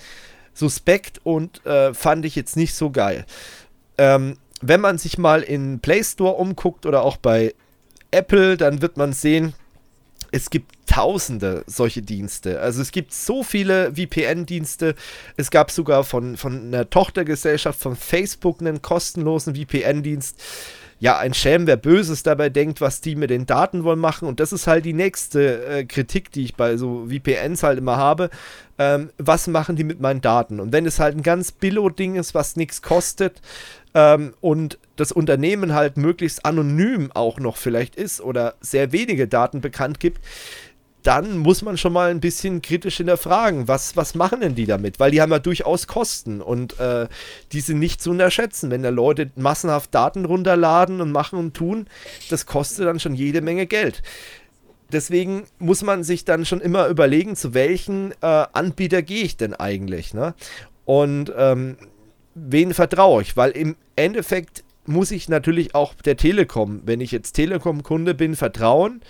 suspekt 0.53 1.19
und 1.23 1.65
äh, 1.65 1.95
fand 1.95 2.25
ich 2.25 2.36
jetzt 2.36 2.57
nicht 2.57 2.75
so 2.75 2.91
geil. 2.91 3.25
Ähm, 3.97 4.38
wenn 4.61 4.82
man 4.82 4.99
sich 4.99 5.17
mal 5.17 5.41
in 5.41 5.79
Play 5.79 6.03
Store 6.03 6.36
umguckt 6.36 6.86
oder 6.86 7.01
auch 7.01 7.17
bei 7.17 7.55
Apple, 8.11 8.55
dann 8.55 8.84
wird 8.84 8.97
man 8.97 9.13
sehen, 9.13 9.55
es 10.32 10.49
gibt 10.49 10.75
tausende 10.88 11.63
solche 11.67 12.01
Dienste. 12.01 12.61
Also 12.61 12.82
es 12.82 12.91
gibt 12.91 13.13
so 13.13 13.43
viele 13.43 13.93
VPN-Dienste. 13.93 14.95
Es 15.38 15.51
gab 15.51 15.71
sogar 15.71 16.03
von, 16.03 16.38
von 16.38 16.67
einer 16.67 16.89
Tochtergesellschaft 16.89 17.79
von 17.79 17.95
Facebook 17.95 18.61
einen 18.61 18.82
kostenlosen 18.82 19.55
VPN-Dienst. 19.55 20.41
Ja, 20.99 21.17
ein 21.17 21.34
Schelm, 21.34 21.65
wer 21.65 21.77
Böses 21.77 22.21
dabei 22.21 22.49
denkt, 22.49 22.79
was 22.79 23.01
die 23.01 23.15
mit 23.15 23.32
den 23.32 23.47
Daten 23.47 23.84
wollen 23.84 23.99
machen. 23.99 24.27
Und 24.27 24.39
das 24.39 24.53
ist 24.53 24.67
halt 24.67 24.86
die 24.86 24.93
nächste 24.93 25.65
äh, 25.65 25.84
Kritik, 25.84 26.32
die 26.32 26.43
ich 26.43 26.55
bei 26.55 26.77
so 26.77 27.07
VPNs 27.07 27.63
halt 27.63 27.79
immer 27.79 27.97
habe. 27.97 28.29
Ähm, 28.77 29.09
was 29.17 29.47
machen 29.47 29.75
die 29.75 29.84
mit 29.84 29.99
meinen 29.99 30.21
Daten? 30.21 30.59
Und 30.59 30.71
wenn 30.71 30.86
es 30.86 30.99
halt 30.99 31.17
ein 31.17 31.23
ganz 31.23 31.51
Billo-Ding 31.51 32.15
ist, 32.15 32.36
was 32.36 32.55
nichts 32.55 32.84
kostet, 32.84 33.41
ähm, 33.94 34.34
und 34.42 34.80
das 34.96 35.12
Unternehmen 35.12 35.74
halt 35.74 35.98
möglichst 35.98 36.46
anonym 36.46 37.12
auch 37.14 37.39
noch 37.39 37.58
vielleicht 37.58 37.96
ist 37.96 38.22
oder 38.22 38.56
sehr 38.62 38.92
wenige 38.92 39.28
Daten 39.28 39.62
bekannt 39.62 40.00
gibt, 40.00 40.22
dann 41.04 41.38
muss 41.38 41.64
man 41.64 41.78
schon 41.78 41.94
mal 41.94 42.12
ein 42.12 42.20
bisschen 42.20 42.62
kritisch 42.62 42.98
hinterfragen, 42.98 43.68
was, 43.68 43.96
was 43.98 44.14
machen 44.14 44.42
denn 44.42 44.56
die 44.56 44.66
damit? 44.66 45.00
Weil 45.00 45.12
die 45.12 45.22
haben 45.22 45.32
ja 45.32 45.39
durchaus 45.39 45.88
Kosten 45.88 46.42
und 46.42 46.80
äh, 46.80 47.08
die 47.52 47.62
sind 47.62 47.80
nicht 47.80 48.02
zu 48.02 48.12
unterschätzen. 48.12 48.70
Wenn 48.70 48.84
da 48.84 48.89
Leute 48.89 49.32
massenhaft 49.36 49.94
Daten 49.96 50.26
runterladen 50.26 51.02
und 51.02 51.12
machen 51.12 51.39
und 51.39 51.56
tun, 51.56 51.88
das 52.30 52.46
kostet 52.46 52.86
dann 52.86 53.00
schon 53.00 53.16
jede 53.16 53.42
Menge 53.42 53.66
Geld. 53.66 54.04
Deswegen 54.92 55.46
muss 55.58 55.84
man 55.84 56.04
sich 56.04 56.26
dann 56.26 56.46
schon 56.46 56.62
immer 56.62 56.88
überlegen, 56.88 57.36
zu 57.36 57.54
welchen 57.54 58.12
äh, 58.22 58.46
Anbieter 58.54 59.02
gehe 59.02 59.24
ich 59.24 59.38
denn 59.38 59.54
eigentlich. 59.54 60.14
Ne? 60.14 60.36
Und 60.86 61.32
ähm, 61.36 61.78
wen 62.36 62.73
vertraue 62.73 63.21
ich? 63.21 63.38
Weil 63.38 63.51
im 63.51 63.75
Endeffekt 63.95 64.63
muss 64.86 65.11
ich 65.11 65.29
natürlich 65.29 65.75
auch 65.75 65.93
der 65.93 66.17
Telekom, 66.17 66.82
wenn 66.86 67.01
ich 67.01 67.11
jetzt 67.11 67.34
Telekom-Kunde 67.34 68.13
bin, 68.13 68.36
vertrauen. 68.36 69.01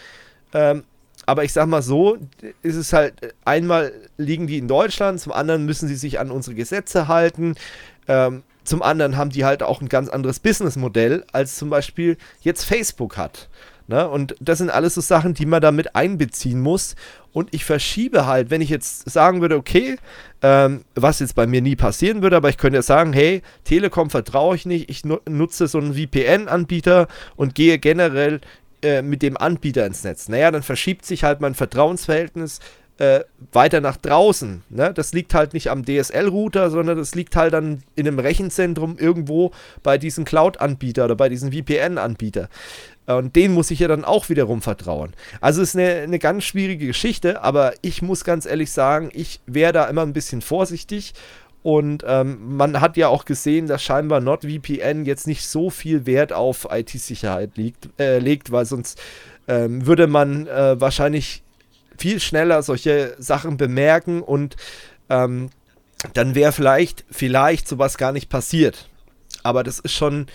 Ähm, 0.53 0.83
aber 1.25 1.43
ich 1.43 1.53
sag 1.53 1.67
mal 1.67 1.81
so, 1.81 2.17
ist 2.61 2.75
es 2.75 2.93
halt, 2.93 3.13
einmal 3.45 3.93
liegen 4.17 4.47
die 4.47 4.57
in 4.57 4.67
Deutschland, 4.67 5.19
zum 5.19 5.31
anderen 5.31 5.65
müssen 5.65 5.87
sie 5.87 5.95
sich 5.95 6.19
an 6.19 6.31
unsere 6.31 6.55
Gesetze 6.55 7.07
halten. 7.07 7.55
Ähm, 8.07 8.43
zum 8.63 8.81
anderen 8.81 9.17
haben 9.17 9.29
die 9.29 9.45
halt 9.45 9.63
auch 9.63 9.81
ein 9.81 9.89
ganz 9.89 10.09
anderes 10.09 10.39
Businessmodell, 10.39 11.25
als 11.31 11.55
zum 11.55 11.69
Beispiel 11.69 12.17
jetzt 12.41 12.63
Facebook 12.63 13.17
hat. 13.17 13.49
Ne? 13.87 14.07
Und 14.07 14.35
das 14.39 14.59
sind 14.59 14.69
alles 14.69 14.95
so 14.95 15.01
Sachen, 15.01 15.33
die 15.33 15.45
man 15.45 15.61
damit 15.61 15.95
einbeziehen 15.95 16.61
muss. 16.61 16.95
Und 17.33 17.53
ich 17.53 17.65
verschiebe 17.65 18.25
halt, 18.25 18.49
wenn 18.49 18.61
ich 18.61 18.69
jetzt 18.69 19.09
sagen 19.09 19.41
würde, 19.41 19.55
okay, 19.55 19.97
ähm, 20.41 20.81
was 20.95 21.19
jetzt 21.19 21.35
bei 21.35 21.47
mir 21.47 21.61
nie 21.61 21.75
passieren 21.75 22.21
würde, 22.21 22.35
aber 22.35 22.49
ich 22.49 22.57
könnte 22.57 22.77
ja 22.77 22.81
sagen, 22.81 23.13
hey, 23.13 23.41
Telekom 23.63 24.09
vertraue 24.09 24.55
ich 24.55 24.65
nicht, 24.65 24.89
ich 24.89 25.03
nutze 25.05 25.67
so 25.67 25.77
einen 25.77 25.93
VPN-Anbieter 25.93 27.07
und 27.35 27.55
gehe 27.55 27.79
generell 27.79 28.41
äh, 28.81 29.01
mit 29.01 29.21
dem 29.21 29.37
Anbieter 29.37 29.85
ins 29.85 30.03
Netz. 30.03 30.27
Naja, 30.27 30.49
dann 30.49 30.63
verschiebt 30.63 31.05
sich 31.05 31.23
halt 31.23 31.39
mein 31.39 31.53
Vertrauensverhältnis 31.53 32.59
äh, 32.97 33.21
weiter 33.51 33.81
nach 33.81 33.97
draußen. 33.97 34.63
Ne? 34.69 34.93
Das 34.93 35.13
liegt 35.13 35.33
halt 35.33 35.53
nicht 35.53 35.69
am 35.69 35.85
DSL-Router, 35.85 36.69
sondern 36.69 36.97
das 36.97 37.15
liegt 37.15 37.35
halt 37.35 37.53
dann 37.53 37.83
in 37.95 38.07
einem 38.07 38.19
Rechenzentrum 38.19 38.97
irgendwo 38.97 39.51
bei 39.83 39.97
diesem 39.97 40.25
Cloud-Anbieter 40.25 41.05
oder 41.05 41.15
bei 41.15 41.29
diesem 41.29 41.51
VPN-Anbieter. 41.51 42.49
Und 43.07 43.35
den 43.35 43.53
muss 43.53 43.71
ich 43.71 43.79
ja 43.79 43.87
dann 43.87 44.05
auch 44.05 44.29
wiederum 44.29 44.61
vertrauen. 44.61 45.13
Also 45.41 45.61
ist 45.61 45.75
eine, 45.75 45.95
eine 46.01 46.19
ganz 46.19 46.43
schwierige 46.43 46.87
Geschichte, 46.87 47.41
aber 47.41 47.73
ich 47.81 48.01
muss 48.01 48.23
ganz 48.23 48.45
ehrlich 48.45 48.71
sagen, 48.71 49.09
ich 49.13 49.41
wäre 49.47 49.73
da 49.73 49.85
immer 49.85 50.03
ein 50.03 50.13
bisschen 50.13 50.41
vorsichtig. 50.41 51.13
Und 51.63 52.03
ähm, 52.07 52.55
man 52.55 52.81
hat 52.81 52.97
ja 52.97 53.07
auch 53.07 53.25
gesehen, 53.25 53.67
dass 53.67 53.83
scheinbar 53.83 54.19
NordVPN 54.19 55.05
jetzt 55.05 55.27
nicht 55.27 55.45
so 55.45 55.69
viel 55.69 56.05
Wert 56.05 56.33
auf 56.33 56.67
IT-Sicherheit 56.71 57.51
äh, 57.99 58.17
legt, 58.17 58.51
weil 58.51 58.65
sonst 58.65 58.99
ähm, 59.47 59.85
würde 59.85 60.07
man 60.07 60.47
äh, 60.47 60.79
wahrscheinlich 60.81 61.43
viel 62.01 62.19
schneller 62.19 62.63
solche 62.63 63.15
Sachen 63.19 63.57
bemerken 63.57 64.23
und 64.23 64.55
ähm, 65.09 65.51
dann 66.13 66.33
wäre 66.33 66.51
vielleicht, 66.51 67.05
vielleicht 67.11 67.67
sowas 67.67 67.99
gar 67.99 68.11
nicht 68.11 68.27
passiert. 68.27 68.89
Aber 69.43 69.63
das 69.63 69.77
ist 69.77 69.93
schon 69.93 70.25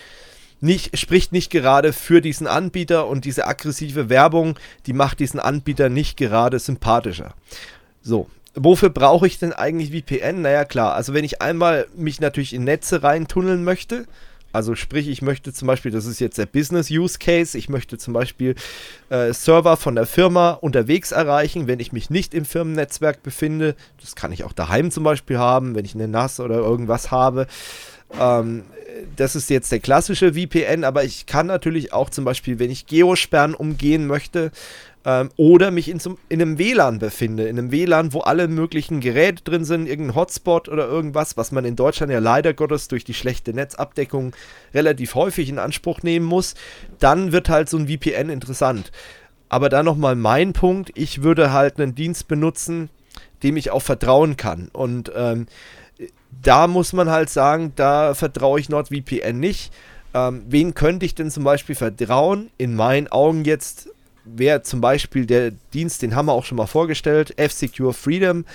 nicht, 0.61 0.97
spricht 0.97 1.33
nicht 1.33 1.51
gerade 1.51 1.91
für 1.91 2.21
diesen 2.21 2.47
Anbieter 2.47 3.07
und 3.07 3.25
diese 3.25 3.45
aggressive 3.45 4.09
Werbung, 4.09 4.57
die 4.85 4.93
macht 4.93 5.19
diesen 5.19 5.41
Anbieter 5.41 5.89
nicht 5.89 6.15
gerade 6.15 6.57
sympathischer. 6.57 7.33
So, 8.01 8.29
wofür 8.55 8.89
brauche 8.89 9.27
ich 9.27 9.37
denn 9.37 9.51
eigentlich 9.51 9.91
VPN? 9.91 10.41
Naja, 10.43 10.63
klar, 10.63 10.95
also 10.95 11.13
wenn 11.13 11.25
ich 11.25 11.41
einmal 11.41 11.87
mich 11.95 12.21
natürlich 12.21 12.53
in 12.53 12.63
Netze 12.63 13.03
reintunneln 13.03 13.65
möchte, 13.65 14.05
also 14.57 14.73
sprich, 14.73 15.07
ich 15.07 15.21
möchte 15.21 15.53
zum 15.53 15.67
Beispiel, 15.67 15.91
das 15.91 16.07
ist 16.07 16.19
jetzt 16.19 16.39
der 16.39 16.47
Business 16.47 16.89
Use 16.89 17.19
Case, 17.19 17.55
ich 17.55 17.69
möchte 17.69 17.99
zum 17.99 18.11
Beispiel 18.11 18.55
äh, 19.09 19.31
Server 19.31 19.77
von 19.77 19.93
der 19.93 20.07
Firma 20.07 20.49
unterwegs 20.49 21.11
erreichen, 21.11 21.67
wenn 21.67 21.79
ich 21.79 21.91
mich 21.93 22.09
nicht 22.09 22.33
im 22.33 22.43
Firmennetzwerk 22.43 23.21
befinde. 23.21 23.75
Das 24.01 24.15
kann 24.15 24.31
ich 24.31 24.43
auch 24.43 24.53
daheim 24.53 24.89
zum 24.89 25.03
Beispiel 25.03 25.37
haben, 25.37 25.75
wenn 25.75 25.85
ich 25.85 25.93
eine 25.93 26.07
NAS 26.07 26.39
oder 26.39 26.55
irgendwas 26.55 27.11
habe. 27.11 27.45
Ähm, 28.19 28.63
das 29.15 29.35
ist 29.35 29.51
jetzt 29.51 29.71
der 29.71 29.79
klassische 29.79 30.33
VPN, 30.33 30.83
aber 30.83 31.03
ich 31.03 31.27
kann 31.27 31.45
natürlich 31.45 31.93
auch 31.93 32.09
zum 32.09 32.25
Beispiel, 32.25 32.57
wenn 32.57 32.71
ich 32.71 32.87
Geosperren 32.87 33.53
umgehen 33.53 34.07
möchte 34.07 34.51
ähm, 35.07 35.29
oder 35.37 35.71
mich 35.71 35.87
in, 35.87 36.01
zum, 36.01 36.17
in 36.27 36.41
einem 36.41 36.59
WLAN 36.59 36.99
befinde, 36.99 37.47
in 37.47 37.57
einem 37.57 37.71
WLAN, 37.71 38.11
wo 38.11 38.19
alle 38.19 38.49
möglichen 38.49 38.99
Geräte 38.99 39.41
drin 39.41 39.63
sind, 39.63 39.87
irgendein 39.87 40.15
Hotspot 40.15 40.67
oder 40.67 40.85
irgendwas, 40.85 41.37
was 41.37 41.53
man 41.53 41.63
in 41.63 41.77
Deutschland 41.77 42.11
ja 42.11 42.19
leider 42.19 42.53
Gottes 42.53 42.89
durch 42.89 43.05
die 43.05 43.13
schlechte 43.13 43.53
Netzabdeckung 43.53 44.35
relativ 44.73 45.15
häufig 45.15 45.47
in 45.47 45.59
Anspruch 45.59 46.03
nehmen 46.03 46.25
muss, 46.25 46.55
dann 46.99 47.31
wird 47.31 47.47
halt 47.47 47.69
so 47.69 47.77
ein 47.77 47.87
VPN 47.87 48.29
interessant. 48.29 48.91
Aber 49.47 49.69
dann 49.69 49.85
nochmal 49.85 50.15
mein 50.15 50.51
Punkt, 50.51 50.91
ich 50.93 51.23
würde 51.23 51.53
halt 51.53 51.79
einen 51.79 51.95
Dienst 51.95 52.27
benutzen, 52.27 52.89
dem 53.43 53.55
ich 53.55 53.71
auch 53.71 53.81
vertrauen 53.81 54.35
kann. 54.35 54.67
Und 54.73 55.09
ähm, 55.15 55.47
da 56.43 56.67
muss 56.67 56.91
man 56.91 57.09
halt 57.09 57.29
sagen, 57.29 57.71
da 57.77 58.13
vertraue 58.13 58.59
ich 58.59 58.67
NordVPN 58.67 59.39
nicht. 59.39 59.71
Ähm, 60.13 60.43
wen 60.49 60.73
könnte 60.73 61.05
ich 61.05 61.15
denn 61.15 61.31
zum 61.31 61.45
Beispiel 61.45 61.75
vertrauen? 61.75 62.49
In 62.57 62.75
meinen 62.75 63.07
Augen 63.07 63.45
jetzt 63.45 63.89
wäre 64.35 64.61
zum 64.61 64.81
Beispiel 64.81 65.25
der 65.25 65.51
Dienst, 65.73 66.01
den 66.01 66.15
haben 66.15 66.27
wir 66.27 66.33
auch 66.33 66.45
schon 66.45 66.57
mal 66.57 66.67
vorgestellt, 66.67 67.37
F-Secure 67.37 67.93
Freedom. 67.93 68.45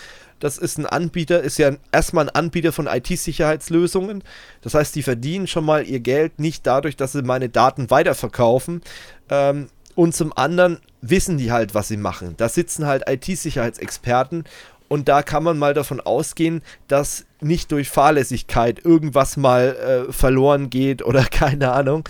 Das 0.40 0.58
ist 0.58 0.78
ein 0.78 0.86
Anbieter, 0.86 1.40
ist 1.40 1.58
ja 1.58 1.72
erstmal 1.92 2.28
ein 2.28 2.34
Anbieter 2.34 2.72
von 2.72 2.88
IT-Sicherheitslösungen. 2.88 4.24
Das 4.60 4.74
heißt, 4.74 4.94
die 4.96 5.02
verdienen 5.02 5.46
schon 5.46 5.64
mal 5.64 5.86
ihr 5.86 6.00
Geld 6.00 6.40
nicht 6.40 6.66
dadurch, 6.66 6.96
dass 6.96 7.12
sie 7.12 7.22
meine 7.22 7.48
Daten 7.48 7.90
weiterverkaufen. 7.90 8.82
Ähm, 9.30 9.68
und 9.94 10.16
zum 10.16 10.36
anderen 10.36 10.80
wissen 11.00 11.38
die 11.38 11.52
halt, 11.52 11.74
was 11.74 11.88
sie 11.88 11.96
machen. 11.96 12.34
Da 12.38 12.48
sitzen 12.48 12.86
halt 12.86 13.08
IT-Sicherheitsexperten 13.08 14.44
und 14.92 15.08
da 15.08 15.22
kann 15.22 15.42
man 15.42 15.58
mal 15.58 15.74
davon 15.74 16.00
ausgehen, 16.00 16.60
dass 16.86 17.24
nicht 17.40 17.72
durch 17.72 17.88
Fahrlässigkeit 17.88 18.84
irgendwas 18.84 19.38
mal 19.38 20.06
äh, 20.08 20.12
verloren 20.12 20.68
geht 20.68 21.02
oder 21.02 21.22
keine 21.30 21.72
Ahnung. 21.72 22.06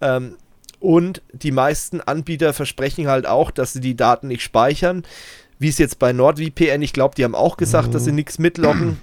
Ähm, 0.00 0.36
und 0.84 1.22
die 1.32 1.50
meisten 1.50 2.02
Anbieter 2.02 2.52
versprechen 2.52 3.08
halt 3.08 3.26
auch, 3.26 3.50
dass 3.50 3.72
sie 3.72 3.80
die 3.80 3.96
Daten 3.96 4.28
nicht 4.28 4.42
speichern. 4.42 5.02
Wie 5.58 5.68
es 5.70 5.78
jetzt 5.78 5.98
bei 5.98 6.12
NordVPN, 6.12 6.82
ich 6.82 6.92
glaube, 6.92 7.14
die 7.14 7.24
haben 7.24 7.34
auch 7.34 7.56
gesagt, 7.56 7.88
mhm. 7.88 7.92
dass 7.92 8.04
sie 8.04 8.10
mhm. 8.10 8.16
nichts 8.16 8.38
mitloggen. 8.38 9.00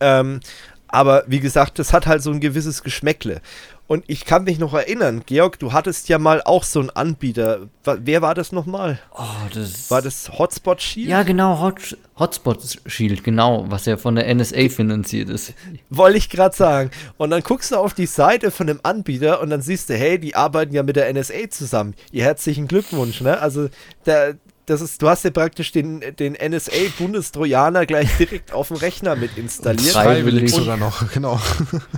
Ähm, 0.00 0.40
aber 0.88 1.24
wie 1.26 1.40
gesagt, 1.40 1.78
das 1.78 1.92
hat 1.92 2.06
halt 2.06 2.22
so 2.22 2.30
ein 2.30 2.40
gewisses 2.40 2.82
Geschmäckle. 2.82 3.42
Und 3.86 4.04
ich 4.06 4.24
kann 4.24 4.44
mich 4.44 4.58
noch 4.58 4.72
erinnern, 4.72 5.22
Georg, 5.26 5.58
du 5.58 5.72
hattest 5.74 6.08
ja 6.08 6.18
mal 6.18 6.40
auch 6.42 6.64
so 6.64 6.80
einen 6.80 6.90
Anbieter. 6.90 7.68
Wer 7.84 8.22
war 8.22 8.34
das 8.34 8.50
nochmal? 8.50 8.98
Oh, 9.14 9.22
das 9.52 9.90
war 9.90 10.00
das 10.00 10.30
Hotspot 10.38 10.80
Shield? 10.80 11.10
Ja, 11.10 11.22
genau, 11.22 11.60
Hot 11.60 11.96
Hotspot 12.18 12.78
Shield, 12.86 13.24
genau, 13.24 13.66
was 13.68 13.84
ja 13.84 13.98
von 13.98 14.14
der 14.14 14.34
NSA 14.34 14.70
finanziert 14.70 15.28
ist. 15.28 15.52
Wollte 15.90 16.16
ich 16.16 16.30
gerade 16.30 16.56
sagen. 16.56 16.90
Und 17.18 17.28
dann 17.28 17.42
guckst 17.42 17.72
du 17.72 17.76
auf 17.76 17.92
die 17.92 18.06
Seite 18.06 18.50
von 18.50 18.66
dem 18.66 18.80
Anbieter 18.82 19.42
und 19.42 19.50
dann 19.50 19.60
siehst 19.60 19.90
du, 19.90 19.94
hey, 19.94 20.18
die 20.18 20.34
arbeiten 20.34 20.74
ja 20.74 20.82
mit 20.82 20.96
der 20.96 21.12
NSA 21.12 21.50
zusammen. 21.50 21.94
Ihr 22.10 22.24
herzlichen 22.24 22.66
Glückwunsch, 22.66 23.20
ne? 23.20 23.38
Also, 23.38 23.68
der, 24.06 24.36
das 24.66 24.80
ist, 24.80 25.02
du 25.02 25.08
hast 25.08 25.24
ja 25.24 25.30
praktisch 25.30 25.72
den, 25.72 26.00
den 26.18 26.32
NSA-Bundestrojaner 26.34 27.84
gleich 27.84 28.16
direkt 28.16 28.52
auf 28.52 28.68
dem 28.68 28.78
Rechner 28.78 29.14
mit 29.14 29.36
installiert. 29.36 29.92
Freiwillig 29.92 30.52
sogar 30.52 30.76
noch, 30.76 31.10
genau. 31.12 31.38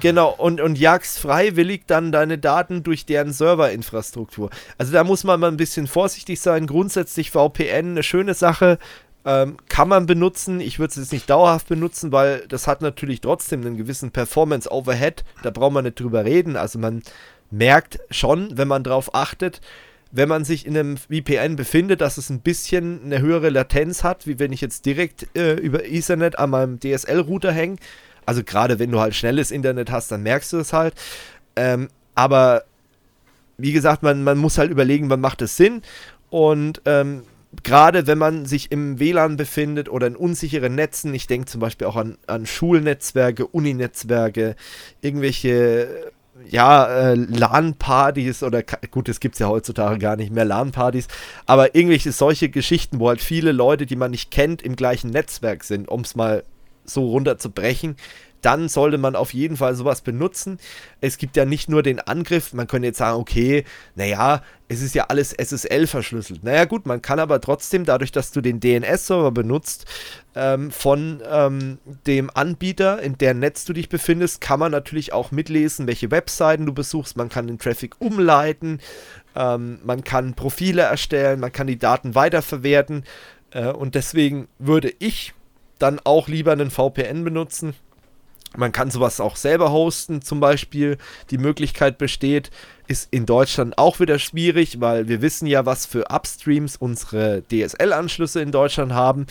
Genau, 0.01 0.35
und, 0.37 0.61
und 0.61 0.77
jagst 0.77 1.19
freiwillig 1.19 1.83
dann 1.87 2.11
deine 2.11 2.39
Daten 2.39 2.83
durch 2.83 3.07
deren 3.07 3.33
Serverinfrastruktur. 3.33 4.51
Also 4.79 4.93
da 4.93 5.05
muss 5.05 5.23
man 5.23 5.39
mal 5.39 5.49
ein 5.49 5.57
bisschen 5.57 5.87
vorsichtig 5.87 6.41
sein. 6.41 6.67
Grundsätzlich 6.67 7.31
VPN 7.31 7.91
eine 7.91 8.03
schöne 8.03 8.35
Sache. 8.35 8.79
Ähm, 9.25 9.57
kann 9.69 9.89
man 9.89 10.07
benutzen. 10.07 10.61
Ich 10.61 10.79
würde 10.79 10.91
es 10.91 10.97
jetzt 10.97 11.13
nicht 11.13 11.31
dauerhaft 11.31 11.69
benutzen, 11.69 12.13
weil 12.13 12.47
das 12.49 12.67
hat 12.67 12.81
natürlich 12.81 13.21
trotzdem 13.21 13.61
einen 13.63 13.77
gewissen 13.77 14.11
Performance-Overhead. 14.11 15.25
Da 15.43 15.51
braucht 15.51 15.73
man 15.73 15.85
nicht 15.85 16.01
drüber 16.01 16.25
reden. 16.25 16.57
Also 16.57 16.79
man 16.79 17.03
merkt 17.51 17.99
schon, 18.11 18.57
wenn 18.57 18.69
man 18.69 18.83
drauf 18.83 19.15
achtet, 19.15 19.61
wenn 20.17 20.29
man 20.29 20.45
sich 20.45 20.67
in 20.67 20.77
einem 20.77 20.97
VPN 20.97 21.57
befindet, 21.57 22.01
dass 22.01 22.17
es 22.17 22.31
ein 22.31 22.41
bisschen 22.41 23.05
eine 23.05 23.21
höhere 23.21 23.51
Latenz 23.51 24.03
hat, 24.03 24.27
wie 24.27 24.39
wenn 24.39 24.53
ich 24.53 24.61
jetzt 24.61 24.87
direkt 24.87 25.29
äh, 25.37 25.55
über 25.55 25.85
Ethernet 25.85 26.39
an 26.39 26.51
meinem 26.51 26.81
DSL-Router 26.81 27.53
hänge. 27.53 27.77
Also 28.25 28.43
gerade 28.43 28.79
wenn 28.79 28.91
du 28.91 28.99
halt 28.99 29.15
schnelles 29.15 29.51
Internet 29.51 29.91
hast, 29.91 30.11
dann 30.11 30.23
merkst 30.23 30.53
du 30.53 30.59
es 30.59 30.73
halt. 30.73 30.95
Ähm, 31.55 31.89
aber 32.15 32.65
wie 33.59 33.73
gesagt, 33.73 34.03
man, 34.03 34.25
man 34.25 34.39
muss 34.39 34.59
halt 34.59 34.71
überlegen, 34.71 35.11
wann 35.11 35.21
macht 35.21 35.43
es 35.43 35.57
Sinn. 35.57 35.83
Und 36.31 36.83
ähm, 36.87 37.23
gerade 37.63 38.07
wenn 38.07 38.19
man 38.19 38.47
sich 38.47 38.73
im 38.73 38.99
WLAN 38.99 39.37
befindet 39.37 39.89
oder 39.89 40.07
in 40.07 40.17
unsicheren 40.17 40.75
Netzen, 40.75 41.15
ich 41.15 41.27
denke 41.27 41.47
zum 41.47 41.61
Beispiel 41.61 41.87
auch 41.87 41.97
an, 41.97 42.19
an 42.27 42.47
Schulnetzwerke, 42.47 43.47
Uninetzwerke, 43.47 44.57
irgendwelche 45.01 46.13
ja, 46.51 46.87
äh, 46.87 47.15
LAN-Partys 47.15 48.43
oder 48.43 48.63
gut, 48.91 49.09
das 49.09 49.21
gibt 49.21 49.35
es 49.35 49.39
ja 49.39 49.49
heutzutage 49.49 49.99
gar 49.99 50.17
nicht 50.17 50.33
mehr, 50.33 50.45
LAN-Partys, 50.45 51.09
aber 51.47 51.75
irgendwelche 51.75 52.13
solche 52.13 52.49
Geschichten, 52.49 52.99
wo 53.01 53.09
halt 53.09 53.21
viele 53.21 53.53
Leute, 53.53 53.87
die 53.87 53.97
man 53.97 54.11
nicht 54.11 54.31
kennt, 54.31 54.63
im 54.63 54.77
gleichen 54.77 55.11
Netzwerk 55.11 55.65
sind, 55.65 55.89
um 55.89 56.03
es 56.03 56.15
mal 56.15 56.45
so 56.85 57.07
runterzubrechen, 57.07 57.97
dann 58.47 58.69
sollte 58.69 58.97
man 58.97 59.17
auf 59.17 59.35
jeden 59.35 59.57
Fall 59.57 59.75
sowas 59.75 60.03
benutzen. 60.03 60.59
Es 61.01 61.19
gibt 61.19 61.37
ja 61.37 61.45
nicht 61.45 61.69
nur 61.69 61.83
den 61.83 61.99
Angriff, 61.99 62.53
man 62.53 62.69
könnte 62.69 62.87
jetzt 62.87 62.99
sagen, 62.99 63.19
okay, 63.19 63.65
naja, 63.97 64.41
es 64.69 64.83
ist 64.83 64.95
ja 64.95 65.07
alles 65.09 65.33
SSL 65.33 65.89
verschlüsselt. 65.89 66.45
Naja 66.45 66.65
gut, 66.65 66.87
man 66.87 67.03
kann 67.03 67.19
aber 67.19 67.41
trotzdem, 67.41 67.85
dadurch, 67.85 68.13
dass 68.13 68.31
du 68.31 68.41
den 68.41 68.61
DNS-Server 68.61 69.33
benutzt, 69.33 69.87
ähm, 70.37 70.71
von 70.71 71.23
ähm, 71.29 71.79
dem 72.07 72.31
Anbieter, 72.33 73.03
in 73.03 73.19
deren 73.19 73.41
Netz 73.41 73.65
du 73.65 73.73
dich 73.73 73.89
befindest, 73.89 74.41
kann 74.41 74.61
man 74.61 74.71
natürlich 74.71 75.13
auch 75.13 75.33
mitlesen, 75.33 75.89
welche 75.89 76.13
Webseiten 76.13 76.67
du 76.67 76.73
besuchst. 76.73 77.17
Man 77.17 77.29
kann 77.29 77.49
den 77.49 77.59
Traffic 77.59 78.01
umleiten, 78.01 78.79
ähm, 79.35 79.81
man 79.83 80.05
kann 80.05 80.35
Profile 80.35 80.83
erstellen, 80.83 81.41
man 81.41 81.51
kann 81.51 81.67
die 81.67 81.81
Daten 81.81 82.15
weiterverwerten. 82.15 83.03
Äh, 83.51 83.73
und 83.73 83.97
deswegen 83.97 84.47
würde 84.61 84.95
ich 85.01 85.35
dann 85.81 85.99
auch 86.05 86.29
lieber 86.29 86.53
einen 86.53 86.71
VPN 86.71 87.25
benutzen 87.25 87.75
man 88.57 88.73
kann 88.73 88.91
sowas 88.91 89.21
auch 89.21 89.37
selber 89.37 89.71
hosten, 89.73 90.23
zum 90.23 90.41
Beispiel. 90.41 90.99
Die 91.31 91.39
Möglichkeit 91.39 91.99
besteht, 91.99 92.51
ist 92.87 93.09
in 93.11 93.27
Deutschland 93.27 93.79
auch 93.79 94.01
wieder 94.01 94.19
schwierig, 94.19 94.81
weil 94.81 95.09
wir 95.09 95.23
wissen 95.23 95.47
ja, 95.47 95.67
was 95.67 95.87
für 95.87 96.11
Upstreams 96.11 96.77
unsere 96.77 97.43
DSL-Anschlüsse 97.51 98.41
in 98.41 98.53
Deutschland 98.53 98.93
haben. 98.93 99.27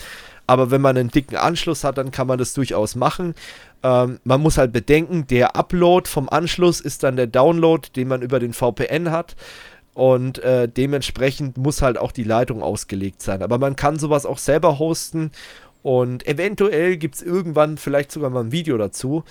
Aber 0.46 0.70
wenn 0.70 0.80
man 0.80 0.96
einen 0.96 1.10
dicken 1.10 1.36
Anschluss 1.36 1.84
hat, 1.84 1.98
dann 1.98 2.10
kann 2.10 2.26
man 2.26 2.38
das 2.38 2.54
durchaus 2.54 2.94
machen. 2.94 3.34
Ähm, 3.82 4.20
man 4.24 4.40
muss 4.40 4.58
halt 4.58 4.72
bedenken, 4.72 5.26
der 5.26 5.56
Upload 5.56 6.08
vom 6.08 6.28
Anschluss 6.28 6.80
ist 6.80 7.02
dann 7.02 7.16
der 7.16 7.26
Download, 7.26 7.88
den 7.94 8.08
man 8.08 8.22
über 8.22 8.38
den 8.38 8.52
VPN 8.52 9.10
hat. 9.10 9.36
Und 9.94 10.40
äh, 10.40 10.68
dementsprechend 10.68 11.56
muss 11.56 11.80
halt 11.80 11.96
auch 11.96 12.12
die 12.12 12.22
Leitung 12.22 12.62
ausgelegt 12.62 13.22
sein. 13.22 13.42
Aber 13.42 13.56
man 13.56 13.76
kann 13.76 13.98
sowas 13.98 14.26
auch 14.26 14.36
selber 14.36 14.78
hosten 14.78 15.30
und 15.86 16.26
eventuell 16.26 16.96
gibt 16.96 17.14
es 17.14 17.22
irgendwann 17.22 17.78
vielleicht 17.78 18.10
sogar 18.10 18.28
mal 18.28 18.40
ein 18.40 18.50
Video 18.50 18.76
dazu. 18.76 19.22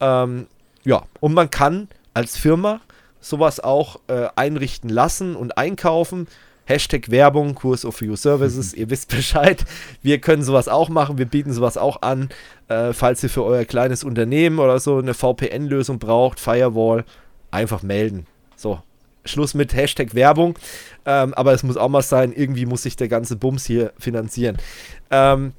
Ähm, 0.00 0.46
ja, 0.84 1.02
und 1.18 1.34
man 1.34 1.50
kann 1.50 1.88
als 2.14 2.36
Firma 2.36 2.80
sowas 3.20 3.58
auch 3.58 3.98
äh, 4.06 4.28
einrichten 4.36 4.90
lassen 4.90 5.34
und 5.34 5.58
einkaufen. 5.58 6.28
Hashtag 6.66 7.10
Werbung, 7.10 7.56
Kurs 7.56 7.84
of 7.84 8.00
You 8.00 8.14
Services, 8.14 8.72
ihr 8.74 8.90
wisst 8.90 9.10
Bescheid. 9.10 9.64
Wir 10.02 10.20
können 10.20 10.44
sowas 10.44 10.68
auch 10.68 10.88
machen, 10.88 11.18
wir 11.18 11.26
bieten 11.26 11.52
sowas 11.52 11.76
auch 11.76 12.02
an. 12.02 12.28
Äh, 12.68 12.92
falls 12.92 13.20
ihr 13.24 13.28
für 13.28 13.42
euer 13.42 13.64
kleines 13.64 14.04
Unternehmen 14.04 14.60
oder 14.60 14.78
so 14.78 14.98
eine 14.98 15.14
VPN-Lösung 15.14 15.98
braucht, 15.98 16.38
Firewall, 16.38 17.04
einfach 17.50 17.82
melden. 17.82 18.28
So, 18.54 18.80
Schluss 19.24 19.54
mit 19.54 19.74
Hashtag 19.74 20.14
Werbung. 20.14 20.56
Ähm, 21.06 21.34
aber 21.34 21.54
es 21.54 21.64
muss 21.64 21.76
auch 21.76 21.88
mal 21.88 22.02
sein, 22.02 22.32
irgendwie 22.32 22.66
muss 22.66 22.84
sich 22.84 22.94
der 22.94 23.08
ganze 23.08 23.34
Bums 23.34 23.66
hier 23.66 23.92
finanzieren. 23.98 24.58
Ähm, 25.10 25.54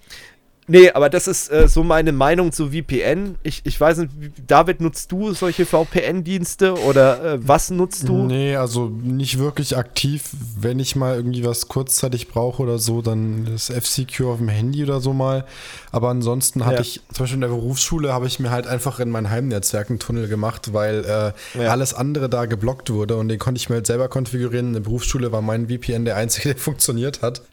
Nee, 0.67 0.89
aber 0.91 1.09
das 1.09 1.27
ist 1.27 1.51
äh, 1.51 1.67
so 1.67 1.83
meine 1.83 2.11
Meinung 2.11 2.51
zu 2.51 2.71
VPN. 2.71 3.35
Ich, 3.43 3.61
ich 3.65 3.79
weiß 3.79 3.99
nicht, 3.99 4.11
David, 4.47 4.81
nutzt 4.81 5.11
du 5.11 5.33
solche 5.33 5.63
VPN-Dienste 5.65 6.73
oder 6.79 7.23
äh, 7.23 7.47
was 7.47 7.69
nutzt 7.69 8.07
du? 8.07 8.23
Nee, 8.23 8.55
also 8.55 8.87
nicht 8.87 9.37
wirklich 9.37 9.77
aktiv. 9.77 10.23
Wenn 10.59 10.79
ich 10.79 10.95
mal 10.95 11.15
irgendwie 11.15 11.45
was 11.45 11.67
kurzzeitig 11.67 12.29
brauche 12.29 12.63
oder 12.63 12.79
so, 12.79 13.03
dann 13.03 13.45
das 13.45 13.69
FCQ 13.69 14.21
auf 14.21 14.37
dem 14.39 14.49
Handy 14.49 14.83
oder 14.83 15.01
so 15.01 15.13
mal. 15.13 15.45
Aber 15.91 16.09
ansonsten 16.09 16.65
hatte 16.65 16.77
ja. 16.77 16.81
ich, 16.81 17.01
zum 17.13 17.23
Beispiel 17.23 17.35
in 17.35 17.41
der 17.41 17.47
Berufsschule, 17.49 18.11
habe 18.11 18.25
ich 18.25 18.39
mir 18.39 18.49
halt 18.49 18.65
einfach 18.65 18.99
in 18.99 19.11
mein 19.11 19.29
Heimnetzwerk 19.29 19.91
einen 19.91 19.99
Tunnel 19.99 20.27
gemacht, 20.27 20.73
weil 20.73 21.05
äh, 21.05 21.59
ja. 21.61 21.69
alles 21.69 21.93
andere 21.93 22.27
da 22.27 22.45
geblockt 22.45 22.89
wurde 22.89 23.17
und 23.17 23.29
den 23.29 23.37
konnte 23.37 23.59
ich 23.59 23.69
mir 23.69 23.75
halt 23.75 23.87
selber 23.87 24.07
konfigurieren. 24.07 24.69
In 24.69 24.73
der 24.73 24.79
Berufsschule 24.79 25.31
war 25.31 25.43
mein 25.43 25.67
VPN 25.67 26.05
der 26.05 26.15
einzige, 26.15 26.49
der 26.55 26.57
funktioniert 26.57 27.21
hat. 27.21 27.43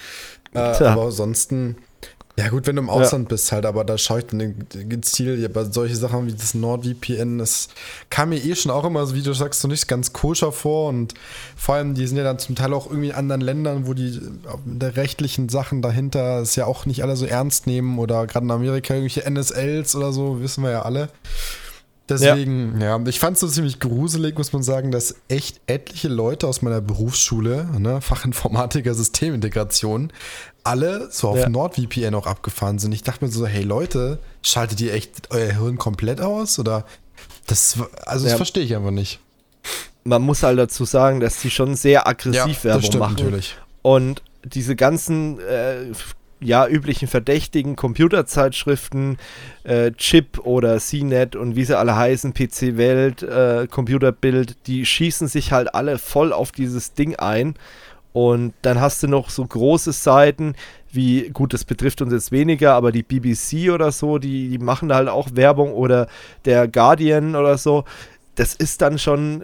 Äh, 0.54 0.58
aber 0.58 1.02
ansonsten 1.04 1.76
ja, 2.36 2.48
gut, 2.48 2.66
wenn 2.66 2.76
du 2.76 2.82
im 2.82 2.88
Ausland 2.88 3.24
ja. 3.24 3.28
bist 3.28 3.52
halt, 3.52 3.66
aber 3.66 3.84
da 3.84 3.98
schaue 3.98 4.20
ich 4.20 4.26
dann 4.26 4.54
gezielt 4.70 5.52
bei 5.52 5.64
solche 5.64 5.96
Sachen 5.96 6.26
wie 6.26 6.32
das 6.32 6.54
NordVPN, 6.54 7.38
das 7.38 7.68
kam 8.08 8.30
mir 8.30 8.42
eh 8.42 8.54
schon 8.54 8.72
auch 8.72 8.84
immer, 8.84 9.12
wie 9.12 9.20
du 9.20 9.34
sagst, 9.34 9.60
so 9.60 9.68
nicht 9.68 9.86
ganz 9.86 10.14
koscher 10.14 10.50
vor 10.50 10.88
und 10.88 11.12
vor 11.56 11.74
allem, 11.74 11.94
die 11.94 12.06
sind 12.06 12.16
ja 12.16 12.24
dann 12.24 12.38
zum 12.38 12.54
Teil 12.54 12.72
auch 12.72 12.86
irgendwie 12.86 13.10
in 13.10 13.14
anderen 13.14 13.42
Ländern, 13.42 13.86
wo 13.86 13.92
die 13.92 14.18
der 14.64 14.96
rechtlichen 14.96 15.50
Sachen 15.50 15.82
dahinter 15.82 16.40
es 16.40 16.56
ja 16.56 16.64
auch 16.64 16.86
nicht 16.86 17.02
alle 17.02 17.16
so 17.16 17.26
ernst 17.26 17.66
nehmen 17.66 17.98
oder 17.98 18.26
gerade 18.26 18.46
in 18.46 18.50
Amerika 18.50 18.94
irgendwelche 18.94 19.28
NSLs 19.28 19.94
oder 19.94 20.12
so, 20.12 20.40
wissen 20.40 20.64
wir 20.64 20.70
ja 20.70 20.82
alle. 20.82 21.10
Deswegen, 22.12 22.80
ja, 22.80 22.98
ja 22.98 23.06
ich 23.06 23.18
fand 23.18 23.34
es 23.34 23.40
so 23.40 23.48
ziemlich 23.48 23.80
gruselig, 23.80 24.36
muss 24.38 24.52
man 24.52 24.62
sagen, 24.62 24.90
dass 24.90 25.16
echt 25.28 25.60
etliche 25.66 26.08
Leute 26.08 26.46
aus 26.46 26.62
meiner 26.62 26.80
Berufsschule, 26.80 27.66
ne, 27.78 28.00
Fachinformatiker 28.00 28.94
Systemintegration, 28.94 30.12
alle 30.64 31.08
so 31.10 31.28
auf 31.28 31.38
ja. 31.38 31.48
NordVPN 31.48 32.14
auch 32.14 32.26
abgefahren 32.26 32.78
sind. 32.78 32.92
Ich 32.92 33.02
dachte 33.02 33.24
mir 33.24 33.30
so, 33.30 33.46
hey 33.46 33.62
Leute, 33.62 34.18
schaltet 34.42 34.80
ihr 34.80 34.94
echt 34.94 35.30
euer 35.30 35.52
Hirn 35.52 35.78
komplett 35.78 36.20
aus? 36.20 36.58
Oder 36.58 36.84
das, 37.46 37.78
also 38.06 38.24
das 38.24 38.32
ja. 38.32 38.36
verstehe 38.36 38.64
ich 38.64 38.76
einfach 38.76 38.90
nicht. 38.90 39.20
Man 40.04 40.22
muss 40.22 40.42
halt 40.42 40.58
dazu 40.58 40.84
sagen, 40.84 41.20
dass 41.20 41.40
die 41.40 41.50
schon 41.50 41.76
sehr 41.76 42.06
aggressiv 42.06 42.58
ja, 42.58 42.64
Werbung 42.64 42.82
stimmt, 42.82 43.00
machen. 43.00 43.16
Natürlich. 43.16 43.56
Und 43.82 44.22
diese 44.44 44.74
ganzen 44.76 45.40
äh, 45.40 45.92
ja, 46.42 46.66
üblichen 46.66 47.08
Verdächtigen, 47.08 47.76
Computerzeitschriften, 47.76 49.16
äh, 49.64 49.92
Chip 49.92 50.38
oder 50.44 50.78
CNET 50.78 51.36
und 51.36 51.56
wie 51.56 51.64
sie 51.64 51.78
alle 51.78 51.96
heißen, 51.96 52.34
PC 52.34 52.76
Welt, 52.76 53.22
äh, 53.22 53.66
Computerbild, 53.70 54.66
die 54.66 54.84
schießen 54.84 55.28
sich 55.28 55.52
halt 55.52 55.74
alle 55.74 55.98
voll 55.98 56.32
auf 56.32 56.52
dieses 56.52 56.94
Ding 56.94 57.16
ein 57.16 57.54
und 58.12 58.52
dann 58.62 58.80
hast 58.80 59.02
du 59.02 59.08
noch 59.08 59.30
so 59.30 59.44
große 59.44 59.92
Seiten 59.92 60.54
wie, 60.92 61.30
gut, 61.30 61.54
das 61.54 61.64
betrifft 61.64 62.02
uns 62.02 62.12
jetzt 62.12 62.32
weniger, 62.32 62.74
aber 62.74 62.92
die 62.92 63.02
BBC 63.02 63.70
oder 63.72 63.90
so, 63.92 64.18
die, 64.18 64.50
die 64.50 64.58
machen 64.58 64.90
da 64.90 64.96
halt 64.96 65.08
auch 65.08 65.30
Werbung 65.32 65.72
oder 65.72 66.06
der 66.44 66.68
Guardian 66.68 67.34
oder 67.34 67.56
so. 67.56 67.84
Das 68.34 68.54
ist 68.54 68.82
dann 68.82 68.98
schon 68.98 69.42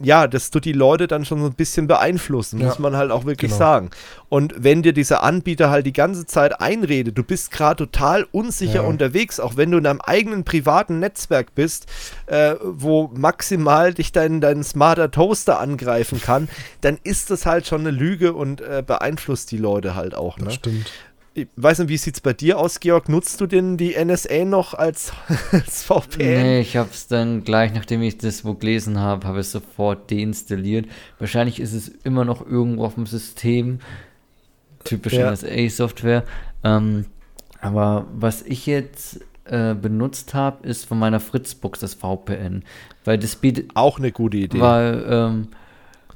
ja, 0.00 0.28
das 0.28 0.50
tut 0.50 0.64
die 0.64 0.72
Leute 0.72 1.08
dann 1.08 1.24
schon 1.24 1.40
so 1.40 1.46
ein 1.46 1.54
bisschen 1.54 1.88
beeinflussen, 1.88 2.60
ja, 2.60 2.66
muss 2.66 2.78
man 2.78 2.96
halt 2.96 3.10
auch 3.10 3.24
wirklich 3.24 3.50
genau. 3.50 3.58
sagen. 3.58 3.90
Und 4.28 4.54
wenn 4.56 4.82
dir 4.82 4.92
dieser 4.92 5.22
Anbieter 5.22 5.70
halt 5.70 5.86
die 5.86 5.92
ganze 5.92 6.24
Zeit 6.26 6.60
einredet, 6.60 7.18
du 7.18 7.24
bist 7.24 7.50
gerade 7.50 7.84
total 7.84 8.26
unsicher 8.30 8.82
ja. 8.82 8.82
unterwegs, 8.82 9.40
auch 9.40 9.56
wenn 9.56 9.70
du 9.70 9.78
in 9.78 9.84
deinem 9.84 10.00
eigenen 10.00 10.44
privaten 10.44 11.00
Netzwerk 11.00 11.54
bist, 11.54 11.86
äh, 12.26 12.54
wo 12.62 13.10
maximal 13.14 13.92
dich 13.92 14.12
dein, 14.12 14.40
dein 14.40 14.62
smarter 14.62 15.10
Toaster 15.10 15.58
angreifen 15.58 16.20
kann, 16.20 16.48
dann 16.80 16.98
ist 17.02 17.30
das 17.30 17.44
halt 17.44 17.66
schon 17.66 17.80
eine 17.80 17.90
Lüge 17.90 18.34
und 18.34 18.60
äh, 18.60 18.84
beeinflusst 18.86 19.50
die 19.50 19.58
Leute 19.58 19.96
halt 19.96 20.14
auch. 20.14 20.38
Ne? 20.38 20.46
Das 20.46 20.54
stimmt 20.54 20.92
ich 21.38 21.48
weiß 21.56 21.80
nicht, 21.80 21.88
wie 21.88 21.96
sieht 21.96 22.14
es 22.14 22.20
bei 22.20 22.32
dir 22.32 22.58
aus, 22.58 22.80
Georg? 22.80 23.08
Nutzt 23.08 23.40
du 23.40 23.46
denn 23.46 23.76
die 23.76 23.94
NSA 24.02 24.44
noch 24.44 24.74
als, 24.74 25.12
als 25.52 25.84
VPN? 25.84 26.18
Nee, 26.18 26.60
ich 26.60 26.76
habe 26.76 26.90
es 26.92 27.06
dann 27.06 27.44
gleich, 27.44 27.72
nachdem 27.72 28.02
ich 28.02 28.18
das 28.18 28.44
wo 28.44 28.54
gelesen 28.54 28.98
habe, 28.98 29.26
habe 29.26 29.40
es 29.40 29.52
sofort 29.52 30.10
deinstalliert. 30.10 30.86
Wahrscheinlich 31.18 31.60
ist 31.60 31.72
es 31.72 31.88
immer 31.88 32.24
noch 32.24 32.46
irgendwo 32.46 32.84
auf 32.84 32.94
dem 32.94 33.06
System. 33.06 33.80
Typische 34.84 35.20
ja. 35.20 35.32
NSA-Software. 35.32 36.24
Ähm, 36.64 37.06
aber 37.60 38.06
was 38.12 38.42
ich 38.42 38.66
jetzt 38.66 39.20
äh, 39.44 39.74
benutzt 39.74 40.34
habe, 40.34 40.66
ist 40.66 40.84
von 40.84 40.98
meiner 40.98 41.20
Fritzbox 41.20 41.80
das 41.80 41.94
VPN. 41.94 42.64
Weil 43.04 43.18
das 43.18 43.36
bietet. 43.36 43.70
Auch 43.74 43.98
eine 43.98 44.12
gute 44.12 44.36
Idee. 44.36 44.60
Weil, 44.60 45.06
ähm, 45.08 45.48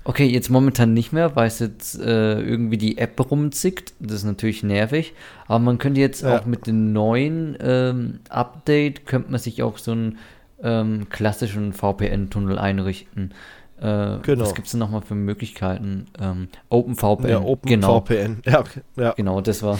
Okay, 0.04 0.26
jetzt 0.26 0.50
momentan 0.50 0.94
nicht 0.94 1.12
mehr, 1.12 1.36
weil 1.36 1.46
es 1.46 1.60
jetzt 1.60 2.00
äh, 2.00 2.40
irgendwie 2.40 2.76
die 2.76 2.98
App 2.98 3.18
rumzickt. 3.30 3.94
Das 4.00 4.14
ist 4.14 4.24
natürlich 4.24 4.62
nervig. 4.62 5.14
Aber 5.46 5.60
man 5.60 5.78
könnte 5.78 6.00
jetzt 6.00 6.22
ja. 6.22 6.38
auch 6.38 6.44
mit 6.44 6.66
dem 6.66 6.92
neuen 6.92 7.56
ähm, 7.60 8.20
Update, 8.28 9.06
könnte 9.06 9.30
man 9.30 9.40
sich 9.40 9.62
auch 9.62 9.78
so 9.78 9.92
einen 9.92 10.18
ähm, 10.62 11.08
klassischen 11.08 11.72
VPN-Tunnel 11.72 12.58
einrichten. 12.58 13.32
Äh, 13.80 14.18
genau. 14.22 14.44
Was 14.44 14.54
gibt 14.54 14.66
es 14.66 14.72
denn 14.72 14.80
nochmal 14.80 15.02
für 15.02 15.14
Möglichkeiten? 15.14 16.06
Ähm, 16.20 16.48
OpenVPN. 16.68 17.28
Ja, 17.28 17.40
OpenVPN. 17.40 18.42
Genau. 18.42 18.44
Ja, 18.44 18.64
ja. 18.96 19.12
Genau, 19.12 19.40
das 19.40 19.62
war. 19.62 19.78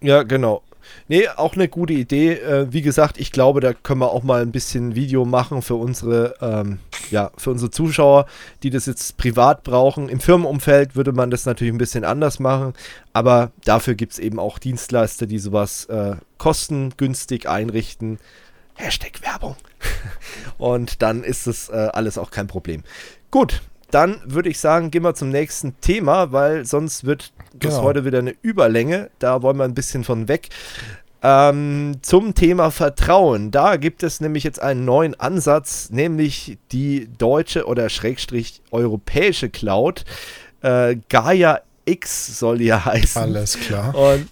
Ja, 0.00 0.22
genau. 0.22 0.62
Nee, 1.08 1.28
auch 1.28 1.54
eine 1.54 1.68
gute 1.68 1.92
Idee. 1.92 2.34
Äh, 2.34 2.72
wie 2.72 2.82
gesagt, 2.82 3.18
ich 3.18 3.32
glaube, 3.32 3.60
da 3.60 3.72
können 3.72 4.00
wir 4.00 4.10
auch 4.10 4.22
mal 4.22 4.42
ein 4.42 4.52
bisschen 4.52 4.94
Video 4.94 5.24
machen 5.24 5.62
für 5.62 5.74
unsere, 5.74 6.34
ähm, 6.40 6.78
ja, 7.10 7.30
für 7.36 7.50
unsere 7.50 7.70
Zuschauer, 7.70 8.26
die 8.62 8.70
das 8.70 8.86
jetzt 8.86 9.16
privat 9.16 9.62
brauchen. 9.64 10.08
Im 10.08 10.20
Firmenumfeld 10.20 10.96
würde 10.96 11.12
man 11.12 11.30
das 11.30 11.46
natürlich 11.46 11.72
ein 11.72 11.78
bisschen 11.78 12.04
anders 12.04 12.38
machen, 12.38 12.74
aber 13.12 13.50
dafür 13.64 13.94
gibt 13.94 14.12
es 14.12 14.18
eben 14.18 14.38
auch 14.38 14.58
Dienstleister, 14.58 15.26
die 15.26 15.38
sowas 15.38 15.86
äh, 15.86 16.16
kostengünstig 16.38 17.48
einrichten. 17.48 18.18
Hashtag 18.74 19.22
Werbung. 19.22 19.56
Und 20.58 21.02
dann 21.02 21.22
ist 21.22 21.46
das 21.46 21.68
äh, 21.68 21.88
alles 21.92 22.18
auch 22.18 22.30
kein 22.30 22.46
Problem. 22.46 22.82
Gut, 23.30 23.62
dann 23.90 24.20
würde 24.24 24.48
ich 24.48 24.58
sagen, 24.58 24.90
gehen 24.90 25.02
wir 25.02 25.14
zum 25.14 25.30
nächsten 25.30 25.78
Thema, 25.80 26.32
weil 26.32 26.64
sonst 26.64 27.04
wird 27.04 27.32
das 27.54 27.74
genau. 27.74 27.82
heute 27.82 28.04
wieder 28.04 28.18
eine 28.18 28.34
Überlänge. 28.42 29.10
Da 29.18 29.42
wollen 29.42 29.56
wir 29.56 29.64
ein 29.64 29.74
bisschen 29.74 30.04
von 30.04 30.28
weg. 30.28 30.48
Ähm, 31.22 31.98
zum 32.00 32.34
Thema 32.34 32.70
Vertrauen. 32.70 33.50
Da 33.50 33.76
gibt 33.76 34.02
es 34.02 34.20
nämlich 34.20 34.42
jetzt 34.44 34.60
einen 34.60 34.84
neuen 34.84 35.18
Ansatz, 35.20 35.90
nämlich 35.90 36.58
die 36.72 37.08
deutsche 37.18 37.66
oder 37.66 37.90
schrägstrich 37.90 38.62
europäische 38.70 39.50
Cloud. 39.50 40.04
Äh, 40.62 40.96
Gaia 41.08 41.60
X 41.84 42.38
soll 42.38 42.58
die 42.58 42.72
heißen. 42.72 43.20
Alles 43.20 43.58
klar. 43.58 43.94
Und 43.94 44.28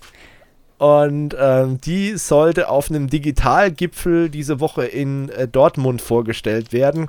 und 0.79 1.35
ähm, 1.39 1.81
die 1.81 2.17
sollte 2.17 2.69
auf 2.69 2.89
einem 2.89 3.11
Digitalgipfel 3.11 4.31
diese 4.31 4.61
Woche 4.61 4.85
in 4.85 5.29
äh, 5.31 5.49
Dortmund 5.49 6.01
vorgestellt 6.01 6.73
werden. 6.73 7.09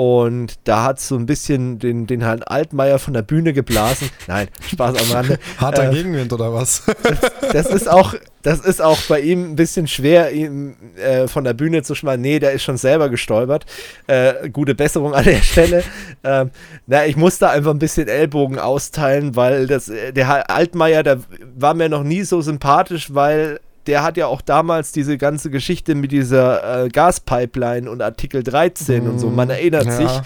Und 0.00 0.54
da 0.64 0.84
hat 0.84 0.98
so 0.98 1.14
ein 1.14 1.26
bisschen 1.26 1.78
den, 1.78 2.06
den 2.06 2.22
Herrn 2.22 2.42
Altmaier 2.42 2.98
von 2.98 3.12
der 3.12 3.20
Bühne 3.20 3.52
geblasen. 3.52 4.08
Nein, 4.26 4.48
Spaß 4.66 4.96
am 4.98 5.12
Rande. 5.14 5.38
Harter 5.58 5.90
äh, 5.90 5.94
Gegenwind 5.94 6.32
oder 6.32 6.54
was? 6.54 6.84
Das, 7.02 7.18
das, 7.52 7.66
ist 7.66 7.86
auch, 7.86 8.14
das 8.40 8.60
ist 8.60 8.80
auch 8.80 8.98
bei 9.10 9.20
ihm 9.20 9.50
ein 9.50 9.56
bisschen 9.56 9.86
schwer, 9.86 10.32
ihn 10.32 10.74
äh, 10.96 11.28
von 11.28 11.44
der 11.44 11.52
Bühne 11.52 11.82
zu 11.82 11.94
schmeißen. 11.94 12.22
Nee, 12.22 12.38
der 12.38 12.52
ist 12.52 12.62
schon 12.62 12.78
selber 12.78 13.10
gestolpert. 13.10 13.66
Äh, 14.06 14.48
gute 14.48 14.74
Besserung 14.74 15.12
an 15.12 15.24
der 15.24 15.42
Stelle. 15.42 15.84
Ähm, 16.24 16.50
na, 16.86 17.04
ich 17.04 17.16
musste 17.16 17.50
einfach 17.50 17.72
ein 17.72 17.78
bisschen 17.78 18.08
Ellbogen 18.08 18.58
austeilen, 18.58 19.36
weil 19.36 19.66
das, 19.66 19.84
der 19.86 20.28
Herr 20.28 20.48
Altmaier, 20.48 21.02
der 21.02 21.20
war 21.54 21.74
mir 21.74 21.90
noch 21.90 22.04
nie 22.04 22.22
so 22.22 22.40
sympathisch, 22.40 23.12
weil 23.12 23.60
der 23.86 24.02
hat 24.02 24.16
ja 24.16 24.26
auch 24.26 24.40
damals 24.40 24.92
diese 24.92 25.18
ganze 25.18 25.50
Geschichte 25.50 25.94
mit 25.94 26.12
dieser 26.12 26.84
äh, 26.84 26.88
Gaspipeline 26.88 27.90
und 27.90 28.02
Artikel 28.02 28.42
13 28.42 29.04
mm, 29.04 29.08
und 29.08 29.18
so, 29.18 29.30
man 29.30 29.48
mhm. 29.48 29.54
erinnert 29.54 29.86
ja. 29.86 29.92
sich, 29.92 30.22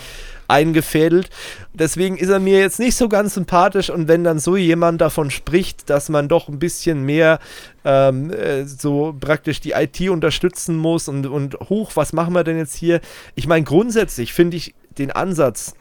eingefädelt. 0.49 1.31
Deswegen 1.73 2.17
ist 2.17 2.29
er 2.29 2.41
mir 2.41 2.61
jetzt 2.61 2.79
nicht 2.79 2.97
so 2.97 3.09
ganz 3.09 3.35
sympathisch 3.35 3.91
und 3.91 4.09
wenn 4.09 4.25
dann 4.25 4.39
so 4.39 4.57
jemand 4.57 5.01
davon 5.01 5.31
spricht, 5.31 5.91
dass 5.91 6.09
man 6.09 6.29
doch 6.29 6.49
ein 6.49 6.59
bisschen 6.59 7.05
mehr 7.05 7.39
ähm, 7.85 8.31
äh, 8.31 8.65
so 8.65 9.15
praktisch 9.19 9.61
die 9.61 9.73
IT 9.73 10.01
unterstützen 10.09 10.77
muss 10.77 11.09
und, 11.09 11.27
und 11.27 11.55
hoch, 11.69 11.93
was 11.95 12.13
machen 12.13 12.35
wir 12.35 12.45
denn 12.45 12.59
jetzt 12.59 12.75
hier? 12.75 13.01
Ich 13.35 13.47
meine, 13.47 13.65
grundsätzlich 13.65 14.33
finde 14.33 14.57
ich 14.57 14.75
den 14.99 15.11
Ansatz, 15.11 15.75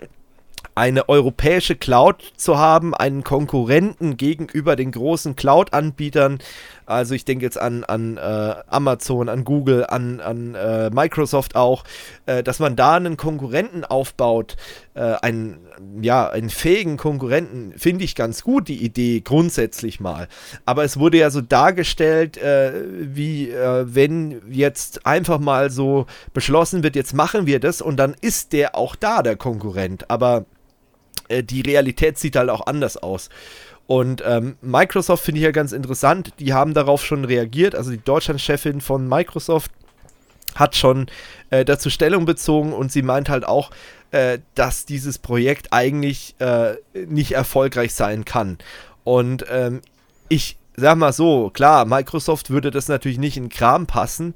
eine 0.76 1.08
europäische 1.08 1.76
Cloud 1.76 2.34
zu 2.36 2.58
haben, 2.58 2.96
einen 2.96 3.24
Konkurrenten 3.24 4.18
gegenüber 4.18 4.76
den 4.76 4.92
großen 4.92 5.36
Cloud-Anbietern. 5.36 6.40
Also 6.86 7.16
ich 7.16 7.26
denke 7.26 7.46
jetzt 7.46 7.58
an, 7.58 7.84
an 7.84 8.18
äh, 8.18 8.56
Amazon, 8.68 9.30
an 9.30 9.44
Google, 9.44 9.86
an, 9.88 10.20
an 10.20 10.56
äh, 10.56 10.90
Microsoft 10.90 11.56
auch, 11.56 11.84
äh, 12.26 12.44
dass 12.44 12.60
man 12.60 12.76
da 12.76 12.96
einen 12.96 13.18
Konkurrenten 13.18 13.84
aufbaut, 13.86 14.58
äh, 14.94 15.02
einen, 15.02 15.58
ja, 16.02 16.30
einen 16.30 16.50
fähigen 16.50 16.98
Konkurrenten, 16.98 17.74
finde 17.78 18.04
ich 18.04 18.16
ganz 18.16 18.44
gut, 18.44 18.68
die 18.68 18.84
Idee 18.84 19.22
grundsätzlich 19.22 20.00
mal. 20.00 20.28
Aber 20.66 20.84
es 20.84 20.98
wurde 21.00 21.18
ja 21.18 21.30
so 21.30 21.42
dargestellt, 21.42 22.38
äh, 22.38 22.74
wie 23.02 23.50
äh, 23.50 23.86
wenn 23.88 24.42
jetzt 24.50 25.06
einfach 25.06 25.40
mal 25.40 25.70
so 25.72 26.06
beschlossen 26.34 26.84
wird, 26.84 26.96
jetzt 26.96 27.14
machen 27.14 27.46
wir 27.46 27.60
das 27.60 27.82
und 27.82 27.98
dann 27.98 28.16
ist 28.22 28.54
der 28.54 28.76
auch 28.76 28.96
da, 28.96 29.24
der 29.24 29.36
Konkurrent. 29.36 30.10
Aber 30.10 30.46
die 31.30 31.62
Realität 31.62 32.20
sieht 32.20 32.36
halt 32.36 32.50
auch 32.50 32.68
anders 32.68 32.98
aus. 32.98 33.30
Und 33.88 34.24
ähm, 34.26 34.56
Microsoft 34.62 35.24
finde 35.24 35.40
ich 35.40 35.46
ja 35.46 35.52
ganz 35.52 35.72
interessant. 35.72 36.34
Die 36.40 36.54
haben 36.54 36.74
darauf 36.74 37.04
schon 37.04 37.26
reagiert. 37.26 37.76
Also 37.76 37.92
die 37.92 38.04
Deutschlandchefin 38.04 38.82
von 38.82 39.08
Microsoft 39.08 39.72
hat 40.56 40.76
schon 40.76 41.08
äh, 41.50 41.66
dazu 41.66 41.90
Stellung 41.90 42.26
bezogen 42.26 42.74
und 42.74 42.92
sie 42.92 43.02
meint 43.02 43.30
halt 43.30 43.46
auch, 43.46 43.72
äh, 44.12 44.40
dass 44.56 44.86
dieses 44.86 45.18
Projekt 45.18 45.74
eigentlich 45.74 46.36
äh, 46.40 46.76
nicht 46.94 47.34
erfolgreich 47.34 47.94
sein 47.94 48.26
kann. 48.26 48.58
Und 49.04 49.46
ähm, 49.50 49.82
ich 50.30 50.58
sag 50.76 50.98
mal 50.98 51.14
so, 51.14 51.50
klar, 51.50 51.86
Microsoft 51.86 52.50
würde 52.50 52.72
das 52.72 52.88
natürlich 52.88 53.18
nicht 53.18 53.38
in 53.38 53.50
Kram 53.50 53.88
passen, 53.88 54.34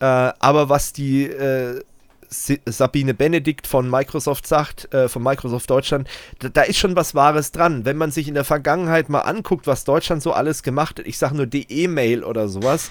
äh, 0.00 0.04
aber 0.04 0.68
was 0.68 0.92
die 0.92 1.24
äh, 1.24 1.82
Sabine 2.28 3.14
Benedikt 3.14 3.66
von 3.66 3.90
Microsoft 3.90 4.46
sagt, 4.46 4.92
äh, 4.94 5.08
von 5.08 5.22
Microsoft 5.22 5.70
Deutschland, 5.70 6.08
da, 6.38 6.48
da, 6.48 6.62
ist 6.62 6.78
schon 6.78 6.96
was 6.96 7.14
Wahres 7.14 7.52
dran. 7.52 7.84
Wenn 7.84 7.96
man 7.96 8.10
sich 8.10 8.28
in 8.28 8.34
der 8.34 8.44
Vergangenheit 8.44 9.08
mal 9.08 9.20
anguckt, 9.20 9.66
was 9.66 9.84
Deutschland 9.84 10.22
so 10.22 10.32
alles 10.32 10.62
gemacht 10.62 10.98
hat, 10.98 11.06
ich 11.06 11.18
sage 11.18 11.36
nur 11.36 11.46
die 11.46 11.70
E-Mail 11.70 12.24
oder 12.24 12.48
sowas, 12.48 12.90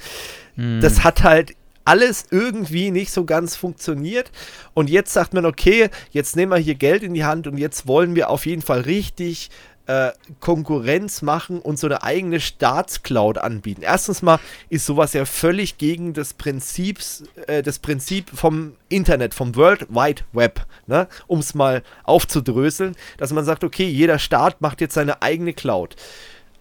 hm. 0.55 0.81
das 0.81 1.03
hat 1.03 1.23
halt 1.23 1.55
alles 1.85 2.25
irgendwie 2.31 2.91
nicht 2.91 3.11
so 3.11 3.25
ganz 3.25 3.55
funktioniert. 3.55 4.31
Und 4.73 4.89
jetzt 4.89 5.13
sagt 5.13 5.33
man, 5.33 5.45
okay, 5.45 5.89
jetzt 6.11 6.35
nehmen 6.35 6.51
wir 6.51 6.57
hier 6.57 6.75
Geld 6.75 7.03
in 7.03 7.13
die 7.13 7.23
Hand 7.23 7.47
und 7.47 7.57
jetzt 7.57 7.87
wollen 7.87 8.15
wir 8.15 8.29
auf 8.29 8.45
jeden 8.45 8.63
Fall 8.63 8.81
richtig 8.81 9.51
äh, 9.87 10.11
Konkurrenz 10.39 11.21
machen 11.21 11.59
und 11.59 11.77
so 11.77 11.87
eine 11.87 12.03
eigene 12.03 12.39
Staatscloud 12.39 13.37
anbieten. 13.37 13.81
Erstens 13.83 14.21
mal 14.21 14.39
ist 14.69 14.85
sowas 14.85 15.13
ja 15.13 15.25
völlig 15.25 15.77
gegen 15.77 16.13
das 16.13 16.33
Prinzips, 16.33 17.23
äh, 17.47 17.61
das 17.61 17.79
Prinzip 17.79 18.29
vom 18.29 18.73
Internet, 18.89 19.33
vom 19.33 19.55
World 19.55 19.87
Wide 19.89 20.23
Web, 20.33 20.65
ne? 20.87 21.07
um 21.27 21.39
es 21.39 21.53
mal 21.53 21.83
aufzudröseln, 22.03 22.95
dass 23.17 23.31
man 23.31 23.45
sagt, 23.45 23.63
okay, 23.63 23.87
jeder 23.87 24.19
Staat 24.19 24.61
macht 24.61 24.81
jetzt 24.81 24.95
seine 24.95 25.21
eigene 25.21 25.53
Cloud. 25.53 25.95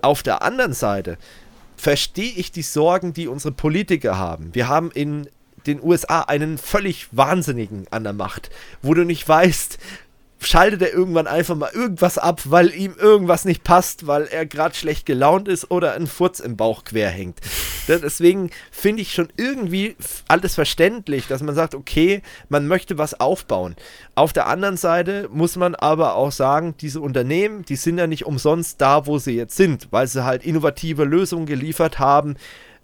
Auf 0.03 0.23
der 0.23 0.43
anderen 0.43 0.75
Seite 0.75 1.17
verstehe 1.77 2.33
ich 2.37 2.53
die 2.53 2.63
Sorgen, 2.63 3.15
die 3.15 3.29
unsere 3.29 3.53
Politiker 3.53 4.19
haben. 4.19 4.55
Wir 4.55 4.69
haben 4.69 4.91
in 4.91 5.29
den 5.67 5.83
USA 5.83 6.21
einen 6.21 6.59
völlig 6.59 7.09
Wahnsinnigen 7.13 7.87
an 7.91 8.05
der 8.05 8.13
Macht, 8.13 8.51
wo 8.83 8.95
du 8.95 9.05
nicht 9.05 9.27
weißt, 9.27 9.79
schaltet 10.47 10.83
er 10.83 10.93
irgendwann 10.93 11.27
einfach 11.27 11.57
mal 11.57 11.71
irgendwas 11.73 12.19
ab, 12.19 12.43
weil 12.45 12.75
ihm 12.75 12.95
irgendwas 12.99 13.45
nicht 13.45 13.65
passt, 13.65 14.07
weil 14.07 14.25
er 14.25 14.47
gerade 14.47 14.75
schlecht 14.75 15.07
gelaunt 15.07 15.49
ist 15.49 15.71
oder 15.71 15.95
ein 15.95 16.07
Furz 16.07 16.41
im 16.41 16.57
Bauch 16.57 16.85
quer 16.85 17.11
hängt. 17.11 17.39
Deswegen 17.89 18.51
finde 18.71 19.03
ich 19.03 19.13
schon 19.13 19.29
irgendwie 19.37 19.97
alles 20.29 20.55
verständlich, 20.55 21.27
dass 21.27 21.43
man 21.43 21.55
sagt, 21.55 21.75
okay, 21.75 22.23
man 22.49 22.67
möchte 22.67 22.99
was 22.99 23.21
aufbauen. 23.21 23.77
Auf 24.15 24.33
der 24.33 24.47
anderen 24.47 24.77
Seite 24.77 25.29
muss 25.31 25.57
man 25.57 25.75
aber 25.75 26.15
auch 26.15 26.33
sagen, 26.33 26.75
diese 26.81 27.01
Unternehmen, 27.01 27.65
die 27.65 27.77
sind 27.77 27.99
ja 27.99 28.07
nicht 28.07 28.27
umsonst 28.27 28.81
da, 28.81 29.07
wo 29.07 29.19
sie 29.19 29.33
jetzt 29.33 29.57
sind, 29.57 29.89
weil 29.91 30.07
sie 30.07 30.25
halt 30.25 30.45
innovative 30.45 31.05
Lösungen 31.05 31.47
geliefert 31.47 31.99
haben, 31.99 32.37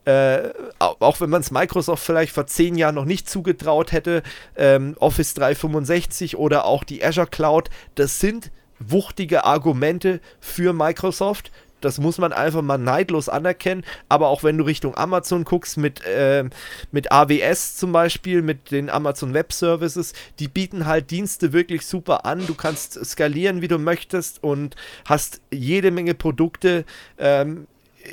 äh, 0.05 0.51
auch 0.79 1.21
wenn 1.21 1.31
man 1.31 1.43
es 1.43 1.51
Microsoft 1.51 2.05
vielleicht 2.05 2.33
vor 2.33 2.47
zehn 2.47 2.77
Jahren 2.77 2.95
noch 2.95 3.05
nicht 3.05 3.29
zugetraut 3.29 3.93
hätte, 3.93 4.23
ähm, 4.57 4.97
Office 4.99 5.35
365 5.35 6.37
oder 6.37 6.65
auch 6.65 6.85
die 6.85 7.05
Azure 7.05 7.27
Cloud, 7.27 7.71
das 7.95 8.21
sind 8.21 8.51
wuchtige 8.79 9.45
Argumente 9.45 10.21
für 10.41 10.73
Microsoft. 10.73 11.51
Das 11.81 11.99
muss 11.99 12.19
man 12.19 12.33
einfach 12.33 12.63
mal 12.63 12.79
neidlos 12.79 13.29
anerkennen. 13.29 13.85
Aber 14.09 14.29
auch 14.29 14.43
wenn 14.43 14.59
du 14.59 14.65
Richtung 14.65 14.97
Amazon 14.97 15.45
guckst, 15.45 15.79
mit, 15.79 16.05
äh, 16.05 16.45
mit 16.93 17.11
AWS 17.11 17.77
zum 17.77 17.93
Beispiel, 17.93 18.43
mit 18.43 18.71
den 18.71 18.91
Amazon 18.91 19.33
Web 19.35 19.53
Services, 19.53 20.13
die 20.39 20.49
bieten 20.49 20.87
halt 20.87 21.11
Dienste 21.11 21.53
wirklich 21.53 21.87
super 21.87 22.27
an. 22.27 22.47
Du 22.47 22.55
kannst 22.55 23.03
skalieren, 23.05 23.63
wie 23.63 23.69
du 23.69 23.79
möchtest 23.79 24.43
und 24.43 24.77
hast 25.07 25.41
jede 25.51 25.91
Menge 25.91 26.15
Produkte. 26.15 26.85
Ähm, 27.19 27.67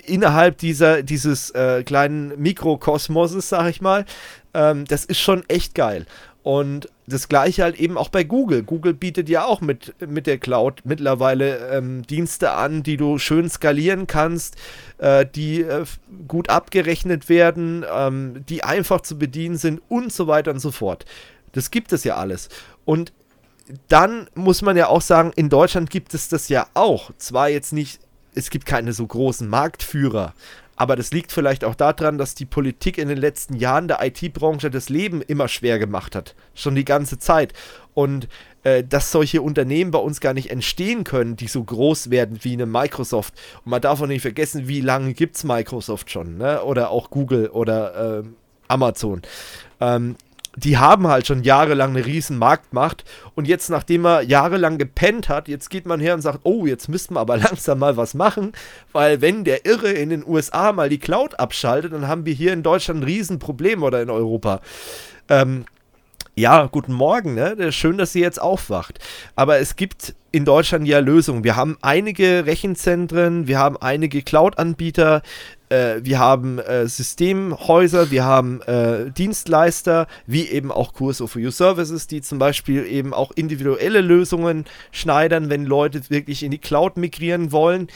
innerhalb 0.06 0.58
dieser, 0.58 1.04
dieses 1.04 1.52
äh, 1.52 1.84
kleinen 1.84 2.40
Mikrokosmoses, 2.42 3.50
sag 3.50 3.70
ich 3.70 3.82
mal, 3.82 4.06
ähm, 4.54 4.86
das 4.86 5.06
ist 5.06 5.20
schon 5.20 5.44
echt 5.48 5.76
geil. 5.76 6.06
Und 6.44 6.88
das 7.08 7.28
gleiche 7.28 7.64
halt 7.64 7.76
eben 7.78 7.98
auch 7.98 8.08
bei 8.08 8.24
Google. 8.24 8.64
Google 8.64 8.94
bietet 8.94 9.28
ja 9.28 9.44
auch 9.44 9.60
mit, 9.60 9.96
mit 10.00 10.28
der 10.28 10.38
Cloud 10.38 10.82
mittlerweile 10.86 11.70
ähm, 11.74 12.08
Dienste 12.08 12.52
an, 12.52 12.84
die 12.84 12.96
du 12.96 13.18
schön 13.18 13.50
skalieren 13.50 14.08
kannst, 14.08 14.56
äh, 14.98 15.26
die 15.26 15.62
äh, 15.62 15.84
gut 16.28 16.50
abgerechnet 16.50 17.28
werden, 17.28 17.86
ähm, 17.94 18.46
die 18.48 18.64
einfach 18.64 19.02
zu 19.02 19.18
bedienen 19.18 19.58
sind 19.58 19.82
und 19.90 20.14
so 20.14 20.28
weiter 20.28 20.52
und 20.52 20.60
so 20.60 20.72
fort. 20.72 21.06
Das 21.52 21.70
gibt 21.70 21.92
es 21.92 22.06
ja 22.06 22.16
alles. 22.16 22.48
Und 22.86 23.12
dann 23.90 24.30
muss 24.34 24.62
man 24.62 24.78
ja 24.78 24.88
auch 24.88 25.02
sagen, 25.02 25.34
in 25.36 25.50
Deutschland 25.50 25.90
gibt 25.90 26.14
es 26.14 26.30
das 26.30 26.48
ja 26.48 26.68
auch. 26.74 27.12
Zwar 27.18 27.50
jetzt 27.50 27.74
nicht, 27.74 28.00
es 28.38 28.50
gibt 28.50 28.66
keine 28.66 28.94
so 28.94 29.06
großen 29.06 29.48
Marktführer, 29.48 30.34
aber 30.78 30.96
das 30.96 31.12
liegt 31.12 31.32
vielleicht 31.32 31.66
auch 31.66 31.74
daran, 31.74 32.20
dass 32.20 32.36
die 32.36 32.46
Politik 32.46 33.00
in 33.00 33.10
den 33.10 33.18
letzten 33.18 33.56
Jahren 33.56 33.88
der 33.88 33.98
IT-Branche 34.06 34.70
das 34.70 34.90
Leben 34.90 35.24
immer 35.24 35.48
schwer 35.48 35.80
gemacht 35.80 36.16
hat. 36.16 36.36
Schon 36.54 36.76
die 36.76 36.86
ganze 36.86 37.18
Zeit. 37.18 37.54
Und 37.96 38.30
äh, 38.64 38.84
dass 38.84 39.12
solche 39.12 39.42
Unternehmen 39.42 39.90
bei 39.90 39.98
uns 39.98 40.22
gar 40.22 40.36
nicht 40.36 40.52
entstehen 40.52 41.04
können, 41.04 41.36
die 41.36 41.48
so 41.48 41.64
groß 41.64 42.12
werden 42.12 42.38
wie 42.44 42.54
eine 42.54 42.68
Microsoft. 42.68 43.34
Und 43.66 43.72
man 43.72 43.82
darf 43.82 44.02
auch 44.02 44.08
nicht 44.08 44.22
vergessen, 44.22 44.68
wie 44.68 44.82
lange 44.82 45.16
gibt 45.16 45.38
es 45.38 45.44
Microsoft 45.44 46.12
schon, 46.12 46.38
ne? 46.38 46.62
Oder 46.62 46.92
auch 46.92 47.10
Google 47.10 47.48
oder 47.48 48.20
äh, 48.20 48.24
Amazon. 48.68 49.24
Ähm, 49.82 50.16
die 50.58 50.78
haben 50.78 51.08
halt 51.08 51.28
schon 51.28 51.44
jahrelang 51.44 51.92
eine 51.92 52.06
riesen 52.06 52.38
Marktmacht 52.38 53.06
und 53.36 53.48
jetzt, 53.48 53.70
nachdem 53.70 54.06
er 54.06 54.24
jahrelang 54.24 54.80
gepennt 54.80 55.30
hat, 55.30 55.48
jetzt 55.48 55.70
geht 55.70 55.86
man 55.86 56.00
her 56.00 56.16
und 56.16 56.22
sagt, 56.22 56.40
oh, 56.44 56.66
jetzt 56.66 56.90
müssten 56.90 57.14
wir 57.14 57.20
aber 57.20 57.38
langsam 57.38 57.80
mal 57.80 57.96
was 57.96 58.16
machen, 58.16 58.54
weil 58.92 59.22
wenn 59.22 59.44
der 59.44 59.66
Irre 59.66 59.92
in 59.92 60.10
den 60.10 60.26
USA 60.28 60.74
mal 60.74 60.90
die 60.90 60.98
Cloud 60.98 61.40
abschaltet, 61.40 61.94
dann 61.94 62.08
haben 62.08 62.26
wir 62.26 62.34
hier 62.34 62.54
in 62.54 62.64
Deutschland 62.64 63.02
ein 63.02 63.04
Riesenproblem 63.04 63.84
oder 63.84 64.02
in 64.02 64.10
Europa. 64.10 64.62
Ähm, 65.30 65.66
ja, 66.34 66.66
guten 66.66 66.94
Morgen, 66.94 67.34
ne? 67.34 67.72
Schön, 67.72 67.98
dass 67.98 68.14
sie 68.14 68.22
jetzt 68.22 68.40
aufwacht. 68.40 69.00
Aber 69.36 69.58
es 69.60 69.76
gibt 69.76 70.14
in 70.32 70.46
Deutschland 70.46 70.88
ja 70.88 71.00
Lösungen. 71.00 71.44
Wir 71.44 71.56
haben 71.56 71.78
einige 71.82 72.46
Rechenzentren, 72.46 73.48
wir 73.48 73.58
haben 73.58 73.78
einige 73.78 74.22
Cloud-Anbieter, 74.22 75.24
äh, 75.70 76.00
wir 76.02 76.20
haben 76.20 76.60
äh, 76.60 76.88
Systemhäuser, 76.88 78.12
wir 78.12 78.24
haben 78.24 78.62
äh, 78.64 79.12
Dienstleister, 79.12 80.08
wie 80.26 80.48
eben 80.48 80.72
auch 80.72 80.94
Kurs 80.94 81.22
of 81.22 81.36
You 81.36 81.52
Services, 81.52 82.08
die 82.08 82.22
zum 82.22 82.40
Beispiel 82.40 82.86
eben 82.86 83.14
auch 83.14 83.32
individuelle 83.32 84.02
Lösungen 84.02 84.66
schneidern, 84.92 85.50
wenn 85.50 85.66
Leute 85.66 86.10
wirklich 86.10 86.44
in 86.44 86.52
die 86.52 86.58
Cloud 86.58 86.98
migrieren 86.98 87.52
wollen. 87.52 87.88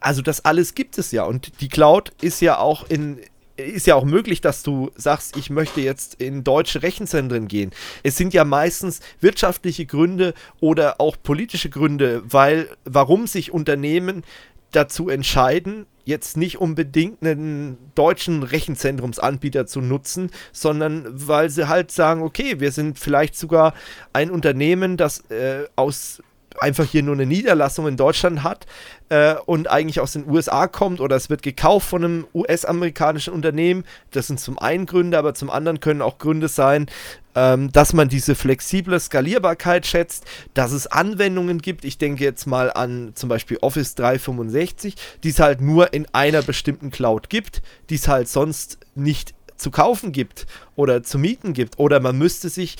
Also 0.00 0.22
das 0.22 0.44
alles 0.44 0.74
gibt 0.74 0.98
es 0.98 1.10
ja 1.10 1.24
und 1.24 1.60
die 1.60 1.68
Cloud 1.68 2.12
ist 2.20 2.40
ja 2.40 2.58
auch 2.58 2.88
in 2.88 3.18
ist 3.56 3.86
ja 3.86 3.94
auch 3.94 4.04
möglich, 4.04 4.42
dass 4.42 4.62
du 4.62 4.90
sagst, 4.96 5.34
ich 5.38 5.48
möchte 5.48 5.80
jetzt 5.80 6.20
in 6.20 6.44
deutsche 6.44 6.82
Rechenzentren 6.82 7.48
gehen. 7.48 7.70
Es 8.02 8.16
sind 8.18 8.34
ja 8.34 8.44
meistens 8.44 9.00
wirtschaftliche 9.20 9.86
Gründe 9.86 10.34
oder 10.60 11.00
auch 11.00 11.16
politische 11.22 11.70
Gründe, 11.70 12.22
weil 12.26 12.68
warum 12.84 13.26
sich 13.26 13.52
Unternehmen 13.52 14.24
dazu 14.72 15.08
entscheiden, 15.08 15.86
jetzt 16.06 16.36
nicht 16.36 16.58
unbedingt 16.58 17.22
einen 17.22 17.76
deutschen 17.94 18.44
Rechenzentrumsanbieter 18.44 19.66
zu 19.66 19.80
nutzen, 19.80 20.30
sondern 20.52 21.04
weil 21.12 21.50
sie 21.50 21.68
halt 21.68 21.90
sagen, 21.90 22.22
okay, 22.22 22.60
wir 22.60 22.72
sind 22.72 22.98
vielleicht 22.98 23.36
sogar 23.36 23.74
ein 24.12 24.30
Unternehmen, 24.30 24.96
das 24.96 25.28
äh, 25.30 25.64
aus 25.74 26.22
einfach 26.60 26.84
hier 26.84 27.02
nur 27.02 27.14
eine 27.14 27.26
Niederlassung 27.26 27.86
in 27.86 27.96
Deutschland 27.96 28.42
hat 28.42 28.66
äh, 29.08 29.34
und 29.46 29.70
eigentlich 29.70 30.00
aus 30.00 30.12
den 30.12 30.28
USA 30.28 30.66
kommt 30.66 31.00
oder 31.00 31.16
es 31.16 31.30
wird 31.30 31.42
gekauft 31.42 31.88
von 31.88 32.04
einem 32.04 32.26
US-amerikanischen 32.34 33.32
Unternehmen. 33.32 33.84
Das 34.10 34.26
sind 34.26 34.40
zum 34.40 34.58
einen 34.58 34.86
Gründe, 34.86 35.18
aber 35.18 35.34
zum 35.34 35.50
anderen 35.50 35.80
können 35.80 36.02
auch 36.02 36.18
Gründe 36.18 36.48
sein, 36.48 36.86
ähm, 37.34 37.70
dass 37.70 37.92
man 37.92 38.08
diese 38.08 38.34
flexible 38.34 38.98
Skalierbarkeit 38.98 39.86
schätzt, 39.86 40.24
dass 40.54 40.72
es 40.72 40.86
Anwendungen 40.86 41.58
gibt. 41.58 41.84
Ich 41.84 41.98
denke 41.98 42.24
jetzt 42.24 42.46
mal 42.46 42.72
an 42.72 43.12
zum 43.14 43.28
Beispiel 43.28 43.58
Office 43.60 43.94
365, 43.94 44.96
die 45.22 45.28
es 45.28 45.38
halt 45.38 45.60
nur 45.60 45.92
in 45.92 46.06
einer 46.12 46.42
bestimmten 46.42 46.90
Cloud 46.90 47.28
gibt, 47.28 47.62
die 47.90 47.96
es 47.96 48.08
halt 48.08 48.28
sonst 48.28 48.78
nicht 48.94 49.34
zu 49.56 49.70
kaufen 49.70 50.12
gibt 50.12 50.46
oder 50.74 51.02
zu 51.02 51.18
mieten 51.18 51.52
gibt. 51.52 51.78
Oder 51.78 52.00
man 52.00 52.16
müsste 52.16 52.48
sich 52.48 52.76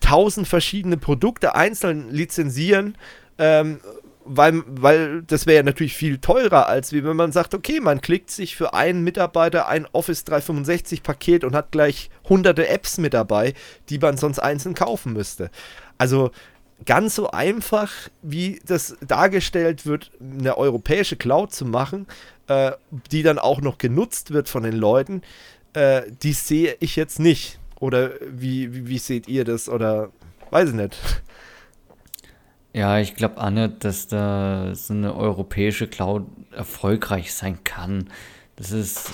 tausend 0.00 0.48
verschiedene 0.48 0.96
Produkte 0.96 1.54
einzeln 1.54 2.10
lizenzieren 2.10 2.96
ähm, 3.40 3.80
weil, 4.24 4.62
weil 4.66 5.22
das 5.22 5.46
wäre 5.46 5.56
ja 5.56 5.62
natürlich 5.62 5.96
viel 5.96 6.18
teurer, 6.18 6.68
als 6.68 6.92
wie 6.92 7.02
wenn 7.02 7.16
man 7.16 7.32
sagt, 7.32 7.54
okay, 7.54 7.80
man 7.80 8.00
klickt 8.00 8.30
sich 8.30 8.54
für 8.54 8.74
einen 8.74 9.02
Mitarbeiter 9.02 9.66
ein 9.66 9.86
Office 9.92 10.24
365 10.24 11.02
Paket 11.02 11.42
und 11.42 11.56
hat 11.56 11.72
gleich 11.72 12.10
hunderte 12.28 12.68
Apps 12.68 12.98
mit 12.98 13.14
dabei, 13.14 13.54
die 13.88 13.98
man 13.98 14.18
sonst 14.18 14.38
einzeln 14.38 14.74
kaufen 14.74 15.14
müsste. 15.14 15.50
Also 15.98 16.30
ganz 16.84 17.14
so 17.14 17.30
einfach, 17.30 17.90
wie 18.22 18.60
das 18.64 18.96
dargestellt 19.06 19.86
wird, 19.86 20.12
eine 20.20 20.56
europäische 20.56 21.16
Cloud 21.16 21.52
zu 21.52 21.64
machen, 21.64 22.06
äh, 22.46 22.72
die 23.10 23.22
dann 23.22 23.38
auch 23.38 23.60
noch 23.62 23.78
genutzt 23.78 24.32
wird 24.32 24.48
von 24.48 24.62
den 24.62 24.76
Leuten, 24.76 25.22
äh, 25.72 26.02
die 26.22 26.34
sehe 26.34 26.76
ich 26.80 26.94
jetzt 26.94 27.18
nicht. 27.20 27.58
Oder 27.80 28.10
wie, 28.20 28.74
wie, 28.74 28.88
wie 28.88 28.98
seht 28.98 29.28
ihr 29.28 29.44
das? 29.44 29.68
Oder 29.68 30.10
weiß 30.50 30.68
ich 30.68 30.74
nicht. 30.74 30.98
Ja, 32.72 33.00
ich 33.00 33.16
glaube 33.16 33.50
nicht, 33.50 33.84
dass 33.84 34.06
da 34.06 34.74
so 34.74 34.94
eine 34.94 35.14
europäische 35.16 35.88
Cloud 35.88 36.26
erfolgreich 36.52 37.34
sein 37.34 37.64
kann. 37.64 38.08
Das 38.54 38.70
ist, 38.70 39.10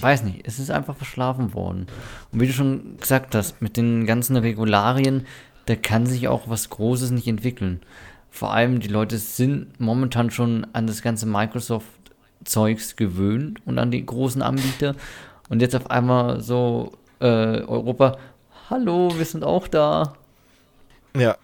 weiß 0.00 0.22
nicht, 0.22 0.46
es 0.46 0.58
ist 0.58 0.70
einfach 0.70 0.96
verschlafen 0.96 1.52
worden. 1.52 1.86
Und 2.32 2.40
wie 2.40 2.46
du 2.46 2.52
schon 2.52 2.96
gesagt 2.98 3.34
hast, 3.34 3.60
mit 3.60 3.76
den 3.76 4.06
ganzen 4.06 4.36
Regularien, 4.36 5.26
da 5.66 5.76
kann 5.76 6.06
sich 6.06 6.28
auch 6.28 6.48
was 6.48 6.70
Großes 6.70 7.10
nicht 7.10 7.28
entwickeln. 7.28 7.82
Vor 8.30 8.52
allem 8.52 8.80
die 8.80 8.88
Leute 8.88 9.18
sind 9.18 9.78
momentan 9.78 10.30
schon 10.30 10.66
an 10.72 10.86
das 10.86 11.02
ganze 11.02 11.26
Microsoft-Zeugs 11.26 12.96
gewöhnt 12.96 13.60
und 13.66 13.78
an 13.78 13.90
die 13.90 14.06
großen 14.06 14.40
Anbieter. 14.40 14.94
Und 15.50 15.60
jetzt 15.60 15.76
auf 15.76 15.90
einmal 15.90 16.40
so 16.40 16.92
äh, 17.20 17.26
Europa, 17.26 18.16
hallo, 18.70 19.12
wir 19.18 19.24
sind 19.26 19.44
auch 19.44 19.68
da. 19.68 20.14
Ja, 21.14 21.36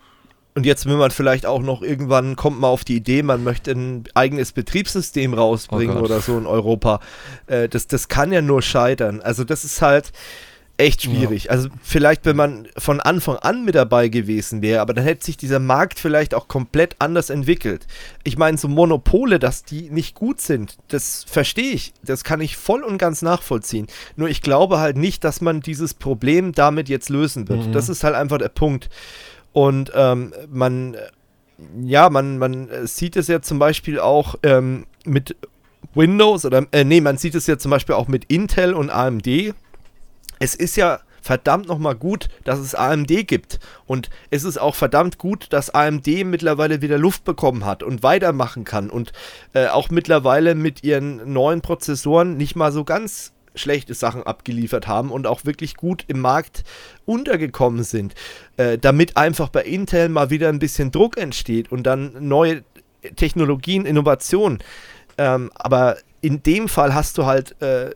und 0.56 0.64
jetzt 0.64 0.86
will 0.86 0.96
man 0.96 1.10
vielleicht 1.10 1.44
auch 1.44 1.60
noch 1.60 1.82
irgendwann, 1.82 2.34
kommt 2.34 2.58
man 2.58 2.70
auf 2.70 2.82
die 2.82 2.96
Idee, 2.96 3.22
man 3.22 3.44
möchte 3.44 3.72
ein 3.72 4.04
eigenes 4.14 4.52
Betriebssystem 4.52 5.34
rausbringen 5.34 5.98
oh 5.98 6.00
oder 6.00 6.20
so 6.20 6.38
in 6.38 6.46
Europa. 6.46 7.00
Äh, 7.46 7.68
das, 7.68 7.86
das 7.86 8.08
kann 8.08 8.32
ja 8.32 8.40
nur 8.40 8.62
scheitern. 8.62 9.20
Also 9.20 9.44
das 9.44 9.64
ist 9.64 9.82
halt 9.82 10.12
echt 10.78 11.02
schwierig. 11.02 11.44
Ja. 11.44 11.50
Also 11.50 11.68
vielleicht, 11.82 12.24
wenn 12.24 12.36
man 12.36 12.68
von 12.78 13.00
Anfang 13.00 13.36
an 13.36 13.66
mit 13.66 13.74
dabei 13.74 14.08
gewesen 14.08 14.62
wäre, 14.62 14.80
aber 14.80 14.94
dann 14.94 15.04
hätte 15.04 15.26
sich 15.26 15.36
dieser 15.36 15.58
Markt 15.58 15.98
vielleicht 15.98 16.34
auch 16.34 16.48
komplett 16.48 16.96
anders 17.00 17.28
entwickelt. 17.28 17.86
Ich 18.24 18.38
meine, 18.38 18.56
so 18.56 18.66
Monopole, 18.66 19.38
dass 19.38 19.62
die 19.62 19.90
nicht 19.90 20.14
gut 20.14 20.40
sind, 20.40 20.78
das 20.88 21.24
verstehe 21.28 21.72
ich. 21.72 21.92
Das 22.02 22.24
kann 22.24 22.40
ich 22.40 22.56
voll 22.56 22.82
und 22.82 22.96
ganz 22.96 23.20
nachvollziehen. 23.20 23.88
Nur 24.16 24.28
ich 24.28 24.40
glaube 24.40 24.78
halt 24.78 24.96
nicht, 24.96 25.22
dass 25.22 25.42
man 25.42 25.60
dieses 25.60 25.92
Problem 25.92 26.52
damit 26.52 26.88
jetzt 26.88 27.10
lösen 27.10 27.48
wird. 27.48 27.66
Mhm. 27.66 27.72
Das 27.72 27.90
ist 27.90 28.04
halt 28.04 28.14
einfach 28.14 28.38
der 28.38 28.48
Punkt. 28.48 28.88
Und 29.56 29.90
ähm, 29.94 30.34
man, 30.50 30.98
ja, 31.82 32.10
man, 32.10 32.36
man 32.36 32.68
sieht 32.86 33.16
es 33.16 33.26
ja 33.26 33.40
zum 33.40 33.58
Beispiel 33.58 33.98
auch 33.98 34.34
ähm, 34.42 34.84
mit 35.06 35.34
Windows 35.94 36.44
oder, 36.44 36.66
äh, 36.72 36.84
nee, 36.84 37.00
man 37.00 37.16
sieht 37.16 37.34
es 37.34 37.46
ja 37.46 37.56
zum 37.56 37.70
Beispiel 37.70 37.94
auch 37.94 38.06
mit 38.06 38.26
Intel 38.26 38.74
und 38.74 38.90
AMD. 38.90 39.54
Es 40.40 40.54
ist 40.54 40.76
ja 40.76 41.00
verdammt 41.22 41.68
nochmal 41.68 41.94
gut, 41.94 42.28
dass 42.44 42.58
es 42.58 42.74
AMD 42.74 43.26
gibt. 43.26 43.58
Und 43.86 44.10
es 44.28 44.44
ist 44.44 44.58
auch 44.58 44.74
verdammt 44.74 45.16
gut, 45.16 45.46
dass 45.54 45.70
AMD 45.70 46.06
mittlerweile 46.26 46.82
wieder 46.82 46.98
Luft 46.98 47.24
bekommen 47.24 47.64
hat 47.64 47.82
und 47.82 48.02
weitermachen 48.02 48.64
kann. 48.64 48.90
Und 48.90 49.14
äh, 49.54 49.68
auch 49.68 49.88
mittlerweile 49.88 50.54
mit 50.54 50.84
ihren 50.84 51.32
neuen 51.32 51.62
Prozessoren 51.62 52.36
nicht 52.36 52.56
mal 52.56 52.72
so 52.72 52.84
ganz 52.84 53.32
schlechte 53.56 53.94
Sachen 53.94 54.22
abgeliefert 54.22 54.86
haben 54.86 55.10
und 55.10 55.26
auch 55.26 55.44
wirklich 55.44 55.76
gut 55.76 56.04
im 56.08 56.20
Markt 56.20 56.64
untergekommen 57.04 57.82
sind, 57.82 58.14
äh, 58.56 58.78
damit 58.78 59.16
einfach 59.16 59.48
bei 59.48 59.62
Intel 59.62 60.08
mal 60.08 60.30
wieder 60.30 60.48
ein 60.48 60.58
bisschen 60.58 60.90
Druck 60.90 61.16
entsteht 61.16 61.72
und 61.72 61.84
dann 61.84 62.12
neue 62.28 62.62
Technologien, 63.16 63.86
Innovationen. 63.86 64.58
Ähm, 65.18 65.50
aber 65.54 65.96
in 66.20 66.42
dem 66.42 66.68
Fall 66.68 66.94
hast 66.94 67.18
du 67.18 67.26
halt 67.26 67.60
äh, 67.62 67.90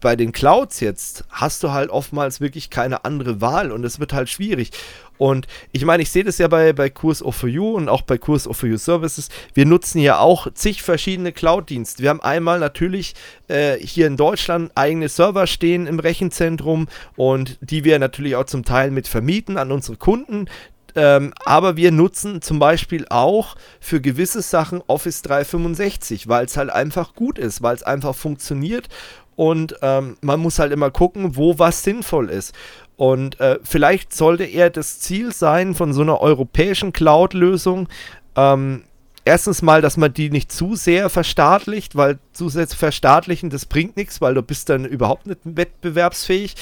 bei 0.00 0.16
den 0.16 0.32
Clouds 0.32 0.80
jetzt, 0.80 1.24
hast 1.30 1.62
du 1.62 1.70
halt 1.70 1.90
oftmals 1.90 2.40
wirklich 2.40 2.70
keine 2.70 3.04
andere 3.04 3.40
Wahl 3.40 3.70
und 3.70 3.84
es 3.84 4.00
wird 4.00 4.12
halt 4.12 4.28
schwierig. 4.28 4.70
Und 5.18 5.46
ich 5.72 5.84
meine, 5.84 6.02
ich 6.02 6.10
sehe 6.10 6.24
das 6.24 6.38
ja 6.38 6.48
bei, 6.48 6.72
bei 6.72 6.90
Kurs 6.90 7.22
of 7.22 7.42
You 7.42 7.74
und 7.74 7.88
auch 7.88 8.02
bei 8.02 8.18
Kurs 8.18 8.46
of 8.46 8.62
You 8.62 8.76
Services. 8.76 9.28
Wir 9.54 9.66
nutzen 9.66 10.00
ja 10.00 10.18
auch 10.18 10.52
zig 10.52 10.82
verschiedene 10.82 11.32
Cloud-Dienste. 11.32 12.02
Wir 12.02 12.10
haben 12.10 12.22
einmal 12.22 12.58
natürlich 12.58 13.14
äh, 13.48 13.76
hier 13.78 14.06
in 14.06 14.16
Deutschland 14.16 14.72
eigene 14.74 15.08
Server 15.08 15.46
stehen 15.46 15.86
im 15.86 15.98
Rechenzentrum 15.98 16.88
und 17.16 17.58
die 17.60 17.84
wir 17.84 17.98
natürlich 17.98 18.36
auch 18.36 18.44
zum 18.44 18.64
Teil 18.64 18.90
mit 18.90 19.08
vermieten 19.08 19.56
an 19.56 19.72
unsere 19.72 19.96
Kunden. 19.96 20.46
Ähm, 20.94 21.34
aber 21.44 21.76
wir 21.76 21.92
nutzen 21.92 22.40
zum 22.40 22.58
Beispiel 22.58 23.06
auch 23.10 23.56
für 23.80 24.00
gewisse 24.00 24.40
Sachen 24.40 24.82
Office 24.86 25.20
365, 25.22 26.26
weil 26.26 26.46
es 26.46 26.56
halt 26.56 26.70
einfach 26.70 27.14
gut 27.14 27.38
ist, 27.38 27.62
weil 27.62 27.76
es 27.76 27.82
einfach 27.82 28.14
funktioniert 28.14 28.88
und 29.36 29.76
ähm, 29.82 30.16
man 30.22 30.40
muss 30.40 30.58
halt 30.58 30.72
immer 30.72 30.90
gucken, 30.90 31.36
wo 31.36 31.58
was 31.58 31.82
sinnvoll 31.82 32.30
ist. 32.30 32.54
Und 32.96 33.40
äh, 33.40 33.58
vielleicht 33.62 34.14
sollte 34.14 34.44
eher 34.44 34.70
das 34.70 35.00
Ziel 35.00 35.32
sein 35.32 35.74
von 35.74 35.92
so 35.92 36.02
einer 36.02 36.20
europäischen 36.20 36.92
Cloud-Lösung, 36.92 37.88
ähm, 38.36 38.84
erstens 39.26 39.60
mal, 39.60 39.82
dass 39.82 39.96
man 39.98 40.14
die 40.14 40.30
nicht 40.30 40.50
zu 40.50 40.76
sehr 40.76 41.10
verstaatlicht, 41.10 41.96
weil 41.96 42.18
zu 42.32 42.48
sehr 42.48 42.66
verstaatlichen, 42.68 43.50
das 43.50 43.66
bringt 43.66 43.96
nichts, 43.96 44.20
weil 44.20 44.34
du 44.34 44.42
bist 44.42 44.70
dann 44.70 44.86
überhaupt 44.86 45.26
nicht 45.26 45.40
wettbewerbsfähig. 45.44 46.54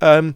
Ähm, 0.00 0.34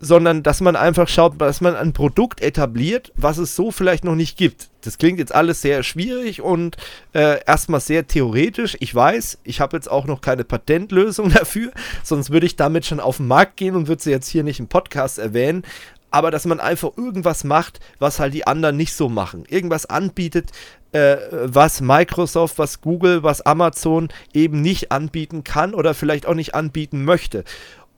sondern 0.00 0.42
dass 0.42 0.60
man 0.60 0.76
einfach 0.76 1.08
schaut, 1.08 1.40
dass 1.40 1.60
man 1.60 1.74
ein 1.74 1.92
Produkt 1.92 2.40
etabliert, 2.40 3.12
was 3.16 3.38
es 3.38 3.56
so 3.56 3.70
vielleicht 3.70 4.04
noch 4.04 4.14
nicht 4.14 4.36
gibt. 4.36 4.68
Das 4.82 4.98
klingt 4.98 5.18
jetzt 5.18 5.34
alles 5.34 5.60
sehr 5.60 5.82
schwierig 5.82 6.40
und 6.40 6.76
äh, 7.12 7.44
erstmal 7.44 7.80
sehr 7.80 8.06
theoretisch. 8.06 8.76
Ich 8.80 8.94
weiß, 8.94 9.38
ich 9.44 9.60
habe 9.60 9.76
jetzt 9.76 9.90
auch 9.90 10.06
noch 10.06 10.20
keine 10.20 10.44
Patentlösung 10.44 11.30
dafür, 11.34 11.72
sonst 12.02 12.30
würde 12.30 12.46
ich 12.46 12.56
damit 12.56 12.86
schon 12.86 13.00
auf 13.00 13.16
den 13.16 13.26
Markt 13.26 13.56
gehen 13.56 13.74
und 13.74 13.88
würde 13.88 14.02
sie 14.02 14.10
jetzt 14.10 14.28
hier 14.28 14.44
nicht 14.44 14.60
im 14.60 14.68
Podcast 14.68 15.18
erwähnen. 15.18 15.62
Aber 16.10 16.30
dass 16.30 16.46
man 16.46 16.58
einfach 16.58 16.96
irgendwas 16.96 17.44
macht, 17.44 17.80
was 17.98 18.18
halt 18.18 18.32
die 18.32 18.46
anderen 18.46 18.78
nicht 18.78 18.94
so 18.94 19.10
machen. 19.10 19.44
Irgendwas 19.46 19.84
anbietet, 19.84 20.52
äh, 20.92 21.18
was 21.44 21.82
Microsoft, 21.82 22.58
was 22.58 22.80
Google, 22.80 23.22
was 23.22 23.42
Amazon 23.42 24.08
eben 24.32 24.62
nicht 24.62 24.90
anbieten 24.90 25.44
kann 25.44 25.74
oder 25.74 25.92
vielleicht 25.92 26.24
auch 26.24 26.34
nicht 26.34 26.54
anbieten 26.54 27.04
möchte. 27.04 27.44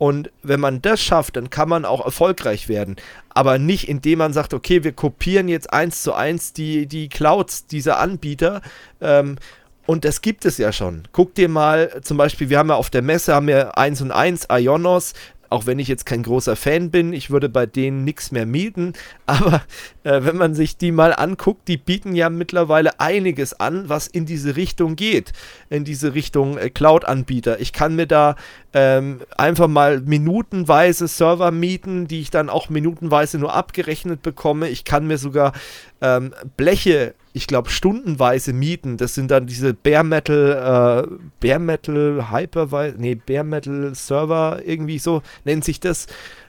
Und 0.00 0.30
wenn 0.42 0.60
man 0.60 0.80
das 0.80 1.02
schafft, 1.02 1.36
dann 1.36 1.50
kann 1.50 1.68
man 1.68 1.84
auch 1.84 2.02
erfolgreich 2.02 2.70
werden. 2.70 2.96
Aber 3.28 3.58
nicht, 3.58 3.86
indem 3.86 4.20
man 4.20 4.32
sagt, 4.32 4.54
okay, 4.54 4.82
wir 4.82 4.92
kopieren 4.92 5.46
jetzt 5.46 5.74
eins 5.74 6.02
zu 6.02 6.14
eins 6.14 6.54
die, 6.54 6.86
die 6.86 7.10
Clouds 7.10 7.66
dieser 7.66 7.98
Anbieter. 7.98 8.62
Ähm, 9.02 9.36
und 9.84 10.06
das 10.06 10.22
gibt 10.22 10.46
es 10.46 10.56
ja 10.56 10.72
schon. 10.72 11.02
Guck 11.12 11.34
dir 11.34 11.50
mal, 11.50 12.00
zum 12.00 12.16
Beispiel, 12.16 12.48
wir 12.48 12.58
haben 12.58 12.70
ja 12.70 12.76
auf 12.76 12.88
der 12.88 13.02
Messe 13.02 13.34
haben 13.34 13.46
wir 13.46 13.76
1 13.76 14.00
und 14.00 14.10
1 14.10 14.46
Ionos, 14.50 15.12
auch 15.50 15.66
wenn 15.66 15.78
ich 15.78 15.88
jetzt 15.88 16.06
kein 16.06 16.22
großer 16.22 16.56
Fan 16.56 16.90
bin, 16.90 17.12
ich 17.12 17.30
würde 17.30 17.48
bei 17.48 17.66
denen 17.66 18.04
nichts 18.04 18.30
mehr 18.30 18.46
mieten, 18.46 18.94
aber 19.26 19.62
äh, 20.04 20.22
wenn 20.22 20.36
man 20.36 20.54
sich 20.54 20.76
die 20.76 20.92
mal 20.92 21.12
anguckt, 21.12 21.68
die 21.68 21.76
bieten 21.76 22.14
ja 22.14 22.30
mittlerweile 22.30 22.98
einiges 23.00 23.58
an, 23.58 23.88
was 23.88 24.06
in 24.06 24.24
diese 24.24 24.56
Richtung 24.56 24.96
geht, 24.96 25.32
in 25.68 25.84
diese 25.84 26.14
Richtung 26.14 26.56
äh, 26.56 26.70
Cloud-Anbieter. 26.70 27.60
Ich 27.60 27.72
kann 27.72 27.96
mir 27.96 28.06
da 28.06 28.36
ähm, 28.72 29.20
einfach 29.36 29.68
mal 29.68 30.00
minutenweise 30.00 31.08
Server 31.08 31.50
mieten, 31.50 32.06
die 32.06 32.20
ich 32.20 32.30
dann 32.30 32.48
auch 32.48 32.68
minutenweise 32.68 33.38
nur 33.38 33.52
abgerechnet 33.52 34.22
bekomme. 34.22 34.68
Ich 34.68 34.84
kann 34.84 35.06
mir 35.06 35.18
sogar 35.18 35.52
ähm, 36.00 36.32
Bleche, 36.56 37.14
ich 37.32 37.46
glaube, 37.46 37.70
stundenweise 37.70 38.52
mieten. 38.52 38.96
Das 38.96 39.14
sind 39.14 39.30
dann 39.30 39.46
diese 39.46 39.74
Bare 39.74 40.04
Metal, 40.04 41.08
äh, 41.10 41.46
Bare 41.46 41.60
Metal 41.60 42.30
Hypervisor, 42.30 42.94
nee, 42.98 43.14
Bare 43.14 43.44
Metal 43.44 43.94
Server, 43.94 44.60
irgendwie 44.64 44.98
so 44.98 45.22
nennt 45.44 45.64
sich 45.64 45.80
das. 45.80 46.06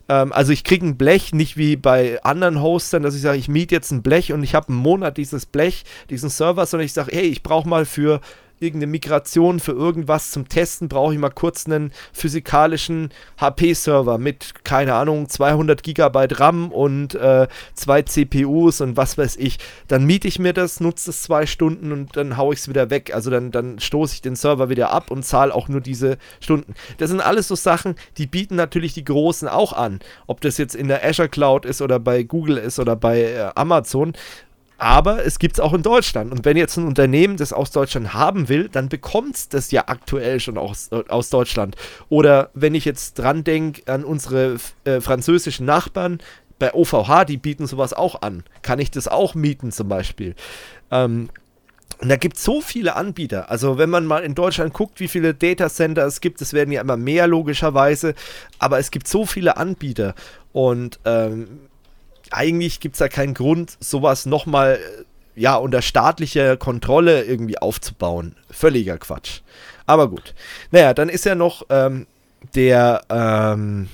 Ähm, 0.09 0.33
also 0.33 0.51
ich 0.51 0.63
kriege 0.63 0.85
ein 0.85 0.97
Blech, 0.97 1.33
nicht 1.33 1.55
wie 1.57 1.75
bei 1.75 2.21
anderen 2.23 2.61
Hostern, 2.61 3.03
dass 3.03 3.15
ich 3.15 3.21
sage, 3.21 3.37
ich 3.37 3.47
miete 3.47 3.75
jetzt 3.75 3.91
ein 3.91 4.01
Blech 4.01 4.33
und 4.33 4.43
ich 4.43 4.55
habe 4.55 4.69
einen 4.69 4.77
Monat 4.77 5.17
dieses 5.17 5.45
Blech, 5.45 5.83
diesen 6.09 6.29
Server, 6.29 6.65
sondern 6.65 6.85
ich 6.85 6.93
sage, 6.93 7.11
hey, 7.13 7.27
ich 7.27 7.43
brauche 7.43 7.69
mal 7.69 7.85
für 7.85 8.19
irgendeine 8.61 8.91
Migration 8.91 9.59
für 9.59 9.71
irgendwas 9.71 10.31
zum 10.31 10.47
Testen, 10.47 10.87
brauche 10.87 11.13
ich 11.13 11.19
mal 11.19 11.29
kurz 11.29 11.65
einen 11.65 11.91
physikalischen 12.13 13.09
HP-Server 13.39 14.17
mit, 14.17 14.63
keine 14.63 14.93
Ahnung, 14.93 15.27
200 15.27 15.81
Gigabyte 15.81 16.39
RAM 16.39 16.71
und 16.71 17.15
äh, 17.15 17.47
zwei 17.73 18.03
CPUs 18.03 18.81
und 18.81 18.97
was 18.97 19.17
weiß 19.17 19.37
ich. 19.37 19.57
Dann 19.87 20.05
miete 20.05 20.27
ich 20.27 20.39
mir 20.39 20.53
das, 20.53 20.79
nutze 20.79 21.07
das 21.07 21.23
zwei 21.23 21.45
Stunden 21.45 21.91
und 21.91 22.15
dann 22.15 22.37
haue 22.37 22.53
ich 22.53 22.59
es 22.61 22.69
wieder 22.69 22.89
weg. 22.89 23.13
Also 23.13 23.31
dann, 23.31 23.51
dann 23.51 23.79
stoße 23.79 24.13
ich 24.13 24.21
den 24.21 24.35
Server 24.35 24.69
wieder 24.69 24.91
ab 24.91 25.09
und 25.09 25.25
zahle 25.25 25.53
auch 25.53 25.67
nur 25.67 25.81
diese 25.81 26.17
Stunden. 26.39 26.75
Das 26.97 27.09
sind 27.09 27.21
alles 27.21 27.47
so 27.47 27.55
Sachen, 27.55 27.95
die 28.17 28.27
bieten 28.27 28.55
natürlich 28.55 28.93
die 28.93 29.05
Großen 29.05 29.47
auch 29.47 29.73
an. 29.73 29.99
Ob 30.27 30.41
das 30.41 30.57
jetzt 30.57 30.75
in 30.75 30.87
der 30.87 31.03
Azure 31.03 31.29
Cloud 31.29 31.65
ist 31.65 31.81
oder 31.81 31.99
bei 31.99 32.23
Google 32.23 32.57
ist 32.57 32.79
oder 32.79 32.95
bei 32.95 33.21
äh, 33.21 33.49
Amazon 33.55 34.13
aber 34.81 35.23
es 35.23 35.37
gibt 35.37 35.57
es 35.57 35.59
auch 35.59 35.73
in 35.73 35.83
Deutschland. 35.83 36.31
Und 36.31 36.43
wenn 36.43 36.57
jetzt 36.57 36.75
ein 36.75 36.87
Unternehmen 36.87 37.37
das 37.37 37.53
aus 37.53 37.69
Deutschland 37.69 38.15
haben 38.15 38.49
will, 38.49 38.67
dann 38.67 38.89
bekommt 38.89 39.35
es 39.35 39.47
das 39.47 39.69
ja 39.69 39.83
aktuell 39.85 40.39
schon 40.39 40.57
aus, 40.57 40.89
aus 40.91 41.29
Deutschland. 41.29 41.75
Oder 42.09 42.49
wenn 42.55 42.73
ich 42.73 42.83
jetzt 42.83 43.19
dran 43.19 43.43
denke 43.43 43.83
an 43.85 44.03
unsere 44.03 44.57
äh, 44.83 44.99
französischen 44.99 45.67
Nachbarn, 45.67 46.17
bei 46.57 46.73
OVH, 46.73 47.25
die 47.25 47.37
bieten 47.37 47.67
sowas 47.67 47.93
auch 47.93 48.23
an. 48.23 48.43
Kann 48.63 48.79
ich 48.79 48.89
das 48.89 49.07
auch 49.07 49.35
mieten 49.35 49.71
zum 49.71 49.87
Beispiel? 49.87 50.33
Ähm, 50.89 51.29
und 51.99 52.09
da 52.09 52.15
gibt 52.15 52.37
es 52.37 52.43
so 52.43 52.59
viele 52.59 52.95
Anbieter. 52.95 53.51
Also 53.51 53.77
wenn 53.77 53.91
man 53.91 54.07
mal 54.07 54.23
in 54.23 54.33
Deutschland 54.33 54.73
guckt, 54.73 54.99
wie 54.99 55.07
viele 55.07 55.35
Datacenter 55.35 56.05
es 56.05 56.21
gibt, 56.21 56.41
es 56.41 56.53
werden 56.53 56.71
ja 56.71 56.81
immer 56.81 56.97
mehr 56.97 57.27
logischerweise, 57.27 58.15
aber 58.57 58.79
es 58.79 58.89
gibt 58.89 59.07
so 59.07 59.27
viele 59.27 59.57
Anbieter. 59.57 60.15
Und 60.53 60.99
ähm, 61.05 61.69
eigentlich 62.31 62.79
gibt 62.79 62.95
es 62.95 62.99
da 62.99 63.07
keinen 63.07 63.33
Grund, 63.33 63.77
sowas 63.79 64.25
nochmal 64.25 64.79
ja, 65.35 65.55
unter 65.55 65.81
staatlicher 65.81 66.57
Kontrolle 66.57 67.23
irgendwie 67.23 67.57
aufzubauen. 67.57 68.35
Völliger 68.49 68.97
Quatsch. 68.97 69.41
Aber 69.85 70.09
gut. 70.09 70.33
Naja, 70.71 70.93
dann 70.93 71.09
ist 71.09 71.25
ja 71.25 71.35
noch 71.35 71.65
ähm, 71.69 72.05
der, 72.55 73.01
ähm, 73.09 73.87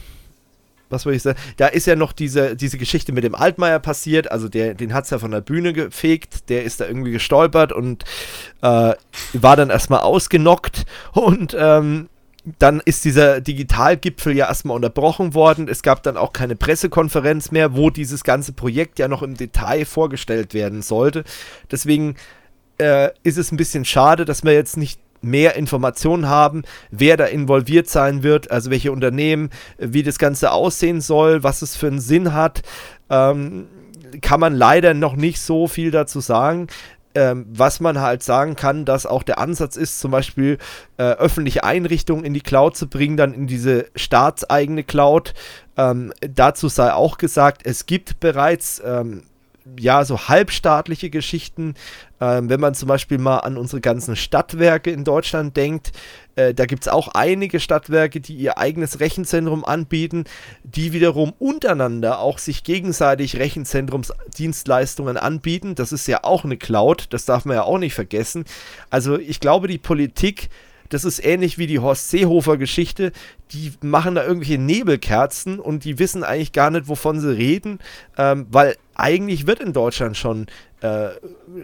was 0.90 1.04
soll 1.04 1.14
ich 1.14 1.22
sagen? 1.22 1.40
Da 1.58 1.68
ist 1.68 1.86
ja 1.86 1.96
noch 1.96 2.12
diese, 2.12 2.56
diese 2.56 2.78
Geschichte 2.78 3.12
mit 3.12 3.24
dem 3.24 3.36
Altmaier 3.36 3.80
passiert. 3.80 4.32
Also 4.32 4.50
der, 4.50 4.74
den 4.74 4.94
hat 4.94 5.06
es 5.06 5.10
ja 5.12 5.20
von 5.20 5.32
der 5.32 5.42
Bühne 5.42 5.74
gefegt. 5.74 6.50
Der 6.50 6.64
ist 6.64 6.82
da 6.82 6.86
irgendwie 6.86 7.12
gestolpert 7.12 7.72
und 7.72 8.04
äh, 8.62 8.94
war 9.34 9.56
dann 9.56 9.70
erstmal 9.70 10.00
ausgenockt. 10.00 10.86
Und 11.14 11.56
ähm, 11.60 12.10
dann 12.60 12.82
ist 12.86 13.04
dieser 13.04 13.42
Digitalgipfel 13.42 14.36
ja 14.36 14.48
erstmal 14.48 14.76
unterbrochen 14.76 15.34
worden. 15.34 15.68
Es 15.68 15.84
gab 15.84 16.04
dann 16.04 16.18
auch 16.18 16.32
keine 16.32 16.56
Pressekonferenz 16.56 17.52
mehr, 17.52 17.76
wo 17.76 17.90
dieses 17.90 18.24
ganze 18.24 18.54
Projekt 18.54 19.00
ja 19.00 19.08
noch 19.08 19.22
im 19.22 19.36
Detail 19.36 19.86
vorgestellt 19.86 20.54
werden 20.54 20.82
sollte. 20.82 21.24
Deswegen 21.70 22.16
äh, 22.78 23.10
ist 23.24 23.38
es 23.38 23.52
ein 23.52 23.58
bisschen 23.58 23.86
schade, 23.86 24.24
dass 24.24 24.44
wir 24.44 24.54
jetzt 24.54 24.78
nicht 24.78 25.00
mehr 25.22 25.56
Informationen 25.56 26.28
haben, 26.28 26.64
wer 26.92 27.18
da 27.18 27.26
involviert 27.26 27.90
sein 27.90 28.24
wird, 28.24 28.52
also 28.52 28.70
welche 28.70 28.92
Unternehmen, 28.92 29.50
wie 29.78 30.04
das 30.04 30.20
Ganze 30.20 30.52
aussehen 30.52 31.02
soll, 31.02 31.44
was 31.44 31.62
es 31.62 31.76
für 31.76 31.88
einen 31.88 32.00
Sinn 32.00 32.34
hat. 32.34 32.62
Ähm, 33.10 33.68
kann 34.22 34.40
man 34.40 34.56
leider 34.56 34.94
noch 34.94 35.16
nicht 35.16 35.42
so 35.42 35.68
viel 35.68 35.92
dazu 35.92 36.22
sagen. 36.22 36.68
Ähm, 37.18 37.48
was 37.50 37.80
man 37.80 38.00
halt 38.00 38.22
sagen 38.22 38.56
kann, 38.56 38.86
dass 38.86 39.08
auch 39.08 39.24
der 39.24 39.40
Ansatz 39.40 39.76
ist, 39.76 40.00
zum 40.00 40.12
Beispiel 40.12 40.60
äh, 40.98 41.02
öffentliche 41.02 41.64
Einrichtungen 41.64 42.24
in 42.24 42.36
die 42.36 42.42
Cloud 42.42 42.78
zu 42.78 42.88
bringen, 42.88 43.18
dann 43.18 43.34
in 43.34 43.48
diese 43.48 43.88
staatseigene 43.96 44.84
Cloud. 44.84 45.34
Ähm, 45.78 46.14
dazu 46.20 46.68
sei 46.68 46.94
auch 46.94 47.18
gesagt, 47.18 47.66
es 47.66 47.88
gibt 47.88 48.20
bereits 48.20 48.80
ähm, 48.86 49.24
ja, 49.80 50.06
so 50.06 50.28
halbstaatliche 50.28 51.10
Geschichten. 51.10 51.76
Ähm, 52.20 52.50
wenn 52.50 52.60
man 52.60 52.74
zum 52.74 52.88
Beispiel 52.88 53.18
mal 53.18 53.40
an 53.40 53.58
unsere 53.58 53.82
ganzen 53.82 54.16
Stadtwerke 54.16 54.92
in 54.92 55.04
Deutschland 55.04 55.56
denkt, 55.56 55.92
äh, 56.36 56.54
da 56.54 56.66
gibt 56.66 56.84
es 56.84 56.88
auch 56.88 57.10
einige 57.10 57.60
Stadtwerke, 57.60 58.20
die 58.22 58.36
ihr 58.36 58.58
eigenes 58.58 59.00
Rechenzentrum 59.00 59.66
anbieten, 59.66 60.26
die 60.64 60.94
wiederum 60.94 61.34
untereinander 61.38 62.20
auch 62.20 62.40
sich 62.40 62.64
gegenseitig 62.64 63.38
Rechenzentrumsdienstleistungen 63.38 65.18
anbieten. 65.18 65.76
Das 65.76 65.92
ist 65.92 66.08
ja 66.08 66.24
auch 66.24 66.44
eine 66.44 66.58
Cloud, 66.58 67.08
das 67.12 67.26
darf 67.26 67.46
man 67.46 67.56
ja 67.56 67.64
auch 67.64 67.80
nicht 67.80 67.94
vergessen. 67.94 68.46
Also 68.90 69.18
ich 69.18 69.40
glaube, 69.40 69.68
die 69.68 69.78
Politik 69.78 70.50
das 70.90 71.06
ist 71.06 71.24
ähnlich 71.24 71.58
wie 71.58 71.68
die 71.68 71.80
Horst 71.80 72.10
Seehofer 72.10 72.58
Geschichte. 72.58 73.12
Die 73.52 73.74
machen 73.82 74.16
da 74.16 74.24
irgendwelche 74.24 74.58
Nebelkerzen 74.58 75.60
und 75.60 75.84
die 75.84 76.00
wissen 76.00 76.24
eigentlich 76.24 76.52
gar 76.52 76.70
nicht, 76.70 76.88
wovon 76.88 77.20
sie 77.20 77.36
reden, 77.36 77.80
ähm, 78.18 78.48
weil 78.50 78.76
eigentlich 78.96 79.48
wird 79.48 79.60
in 79.60 79.74
Deutschland 79.74 80.18
schon 80.18 80.48
äh, 80.82 81.10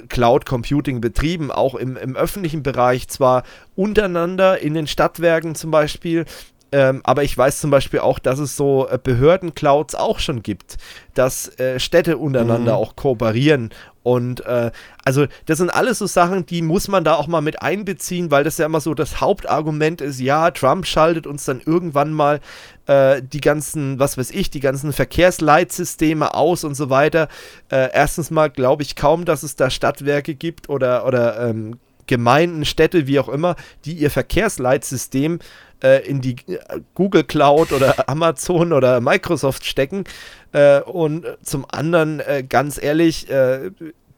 Cloud 0.09 0.45
Computing 0.45 1.01
betrieben, 1.01 1.51
auch 1.51 1.75
im, 1.75 1.97
im 1.97 2.15
öffentlichen 2.15 2.63
Bereich, 2.63 3.07
zwar 3.07 3.43
untereinander 3.75 4.59
in 4.59 4.73
den 4.73 4.87
Stadtwerken 4.87 5.55
zum 5.55 5.71
Beispiel, 5.71 6.25
ähm, 6.73 7.01
aber 7.03 7.23
ich 7.23 7.37
weiß 7.37 7.61
zum 7.61 7.69
Beispiel 7.69 7.99
auch, 7.99 8.17
dass 8.17 8.39
es 8.39 8.57
so 8.57 8.87
äh, 8.89 8.97
Behörden-Clouds 8.97 9.93
auch 9.93 10.17
schon 10.17 10.41
gibt, 10.41 10.77
dass 11.13 11.47
äh, 11.59 11.79
Städte 11.79 12.17
untereinander 12.17 12.71
mhm. 12.71 12.77
auch 12.79 12.95
kooperieren. 12.95 13.69
Und 14.01 14.43
äh, 14.47 14.71
also 15.05 15.27
das 15.45 15.59
sind 15.59 15.69
alles 15.69 15.99
so 15.99 16.07
Sachen, 16.07 16.47
die 16.47 16.63
muss 16.63 16.87
man 16.87 17.03
da 17.03 17.13
auch 17.13 17.27
mal 17.27 17.41
mit 17.41 17.61
einbeziehen, 17.61 18.31
weil 18.31 18.43
das 18.43 18.57
ja 18.57 18.65
immer 18.65 18.81
so 18.81 18.95
das 18.95 19.21
Hauptargument 19.21 20.01
ist, 20.01 20.19
ja, 20.19 20.49
Trump 20.49 20.87
schaltet 20.87 21.27
uns 21.27 21.45
dann 21.45 21.61
irgendwann 21.63 22.11
mal 22.11 22.39
äh, 22.87 23.21
die 23.21 23.39
ganzen, 23.39 23.99
was 23.99 24.17
weiß 24.17 24.31
ich, 24.31 24.49
die 24.49 24.59
ganzen 24.59 24.93
Verkehrsleitsysteme 24.93 26.33
aus 26.33 26.63
und 26.63 26.73
so 26.73 26.89
weiter. 26.89 27.27
Äh, 27.69 27.89
erstens 27.93 28.31
mal 28.31 28.49
glaube 28.49 28.81
ich 28.81 28.95
kaum, 28.95 29.25
dass 29.25 29.43
es 29.43 29.55
da 29.55 29.69
Stadtwerke 29.69 30.33
gibt 30.33 30.69
oder, 30.69 31.05
oder 31.05 31.39
ähm, 31.49 31.77
Gemeinden, 32.07 32.65
Städte, 32.65 33.07
wie 33.07 33.19
auch 33.19 33.30
immer, 33.30 33.55
die 33.85 33.93
ihr 33.93 34.11
Verkehrsleitsystem 34.11 35.39
äh, 35.84 36.07
in 36.07 36.21
die 36.21 36.35
äh, 36.47 36.81
Google 36.95 37.23
Cloud 37.23 37.71
oder 37.71 38.09
Amazon 38.09 38.73
oder 38.73 39.01
Microsoft 39.01 39.65
stecken. 39.65 40.05
Äh, 40.51 40.81
und 40.81 41.25
zum 41.43 41.65
anderen, 41.69 42.19
äh, 42.19 42.43
ganz 42.47 42.81
ehrlich, 42.81 43.30
äh, 43.30 43.71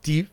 die 0.05 0.27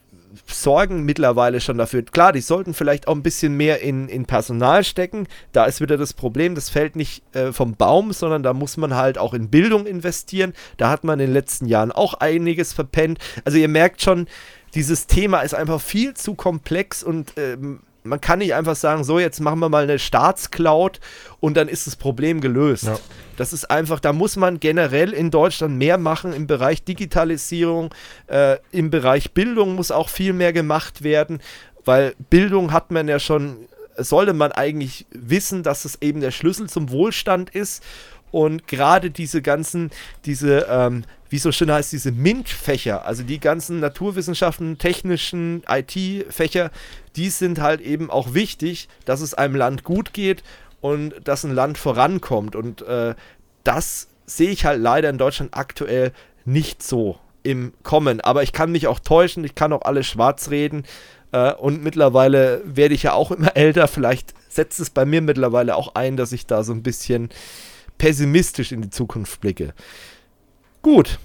sorgen 0.47 1.05
mittlerweile 1.05 1.61
schon 1.61 1.79
dafür. 1.79 2.03
Klar, 2.03 2.33
die 2.33 2.41
sollten 2.41 2.75
vielleicht 2.75 3.09
auch 3.09 3.15
ein 3.15 3.23
bisschen 3.23 3.57
mehr 3.57 3.81
in, 3.81 4.09
in 4.09 4.27
Personal 4.27 4.85
stecken. 4.85 5.27
Da 5.53 5.65
ist 5.65 5.81
wieder 5.81 5.97
das 5.97 6.15
Problem, 6.15 6.55
das 6.55 6.71
fällt 6.71 6.97
nicht 6.97 7.23
äh, 7.35 7.53
vom 7.53 7.75
Baum, 7.75 8.13
sondern 8.13 8.43
da 8.43 8.53
muss 8.53 8.77
man 8.77 8.95
halt 8.95 9.19
auch 9.19 9.35
in 9.35 9.51
Bildung 9.51 9.87
investieren. 9.87 10.53
Da 10.77 10.91
hat 10.91 11.05
man 11.05 11.21
in 11.21 11.27
den 11.27 11.35
letzten 11.35 11.67
Jahren 11.67 11.93
auch 11.93 12.15
einiges 12.15 12.73
verpennt. 12.73 13.19
Also 13.45 13.59
ihr 13.59 13.69
merkt 13.69 14.03
schon, 14.03 14.27
dieses 14.75 15.07
Thema 15.07 15.41
ist 15.41 15.55
einfach 15.55 15.81
viel 15.81 16.15
zu 16.15 16.35
komplex 16.35 17.03
und 17.03 17.33
ähm, 17.37 17.81
man 18.05 18.21
kann 18.21 18.41
nicht 18.41 18.55
einfach 18.55 18.77
sagen, 18.77 19.05
so, 19.05 19.19
jetzt 19.19 19.41
machen 19.41 19.61
wir 19.61 19.69
mal 19.69 19.85
eine 19.85 19.99
Staatscloud 19.99 21.01
und 21.41 21.57
dann 21.57 21.69
ist 21.69 21.87
das 21.87 21.97
Problem 21.97 22.41
gelöst. 22.41 22.85
Ja. 22.85 22.99
Das 23.37 23.53
ist 23.53 23.71
einfach, 23.71 24.01
da 24.01 24.13
muss 24.13 24.37
man 24.37 24.61
generell 24.61 25.13
in 25.13 25.31
Deutschland 25.31 25.79
mehr 25.79 25.99
machen 25.99 26.33
im 26.33 26.47
Bereich 26.47 26.83
Digitalisierung, 26.85 27.95
äh, 28.27 28.57
im 28.73 28.91
Bereich 28.91 29.33
Bildung 29.33 29.77
muss 29.77 29.91
auch 29.91 30.09
viel 30.09 30.33
mehr 30.33 30.53
gemacht 30.53 31.03
werden, 31.03 31.41
weil 31.85 32.15
Bildung 32.31 32.73
hat 32.73 32.91
man 32.91 33.09
ja 33.09 33.19
schon, 33.19 33.57
sollte 33.97 34.33
man 34.33 34.53
eigentlich 34.53 35.07
wissen, 35.11 35.63
dass 35.63 35.85
es 35.85 36.01
eben 36.01 36.21
der 36.21 36.31
Schlüssel 36.31 36.69
zum 36.69 36.91
Wohlstand 36.91 37.51
ist. 37.51 37.83
Und 38.33 38.67
gerade 38.67 39.11
diese 39.11 39.43
ganzen, 39.43 39.91
diese, 40.25 40.67
ähm, 40.69 41.05
wie 41.31 41.39
so 41.39 41.53
schön 41.53 41.71
heißt, 41.71 41.93
diese 41.93 42.11
MINT-Fächer, 42.11 43.05
also 43.05 43.23
die 43.23 43.39
ganzen 43.39 43.79
Naturwissenschaften, 43.79 44.79
technischen 44.79 45.63
IT-Fächer, 45.69 46.71
die 47.15 47.29
sind 47.29 47.61
halt 47.61 47.81
eben 47.83 48.11
auch 48.11 48.35
wichtig, 48.35 48.89
dass 49.05 49.21
es 49.21 49.35
einem 49.35 49.55
Land 49.55 49.85
gut 49.85 50.15
geht 50.15 50.43
und 50.81 51.15
dass 51.25 51.45
ein 51.45 51.55
Land 51.55 51.79
vorankommt. 51.79 52.57
Und 52.57 52.83
äh, 52.83 53.15
das 53.65 54.09
sehe 54.27 54.51
ich 54.51 54.65
halt 54.65 54.81
leider 54.81 55.11
in 55.11 55.19
Deutschland 55.19 55.55
aktuell 55.55 56.13
nicht 56.45 56.83
so 56.83 57.19
im 57.43 57.75
Kommen. 57.83 58.21
Aber 58.21 58.43
ich 58.43 58.53
kann 58.53 58.73
mich 58.73 58.87
auch 58.87 58.99
täuschen, 58.99 59.45
ich 59.45 59.55
kann 59.55 59.73
auch 59.73 59.83
alles 59.83 60.07
schwarz 60.07 60.51
reden. 60.51 60.85
Äh, 61.33 61.53
und 61.53 61.83
mittlerweile 61.83 62.63
werde 62.65 62.95
ich 62.95 63.03
ja 63.03 63.13
auch 63.13 63.31
immer 63.31 63.57
älter. 63.57 63.89
Vielleicht 63.89 64.35
setzt 64.49 64.81
es 64.81 64.91
bei 64.91 65.05
mir 65.05 65.21
mittlerweile 65.21 65.77
auch 65.77 65.95
ein, 65.95 66.17
dass 66.17 66.33
ich 66.33 66.47
da 66.47 66.65
so 66.65 66.73
ein 66.73 66.83
bisschen 66.83 67.31
pessimistisch 68.03 68.73
in 68.73 68.83
die 68.83 68.91
Zukunft 68.91 69.41
blicke. 69.41 69.75
Gut, 70.83 71.21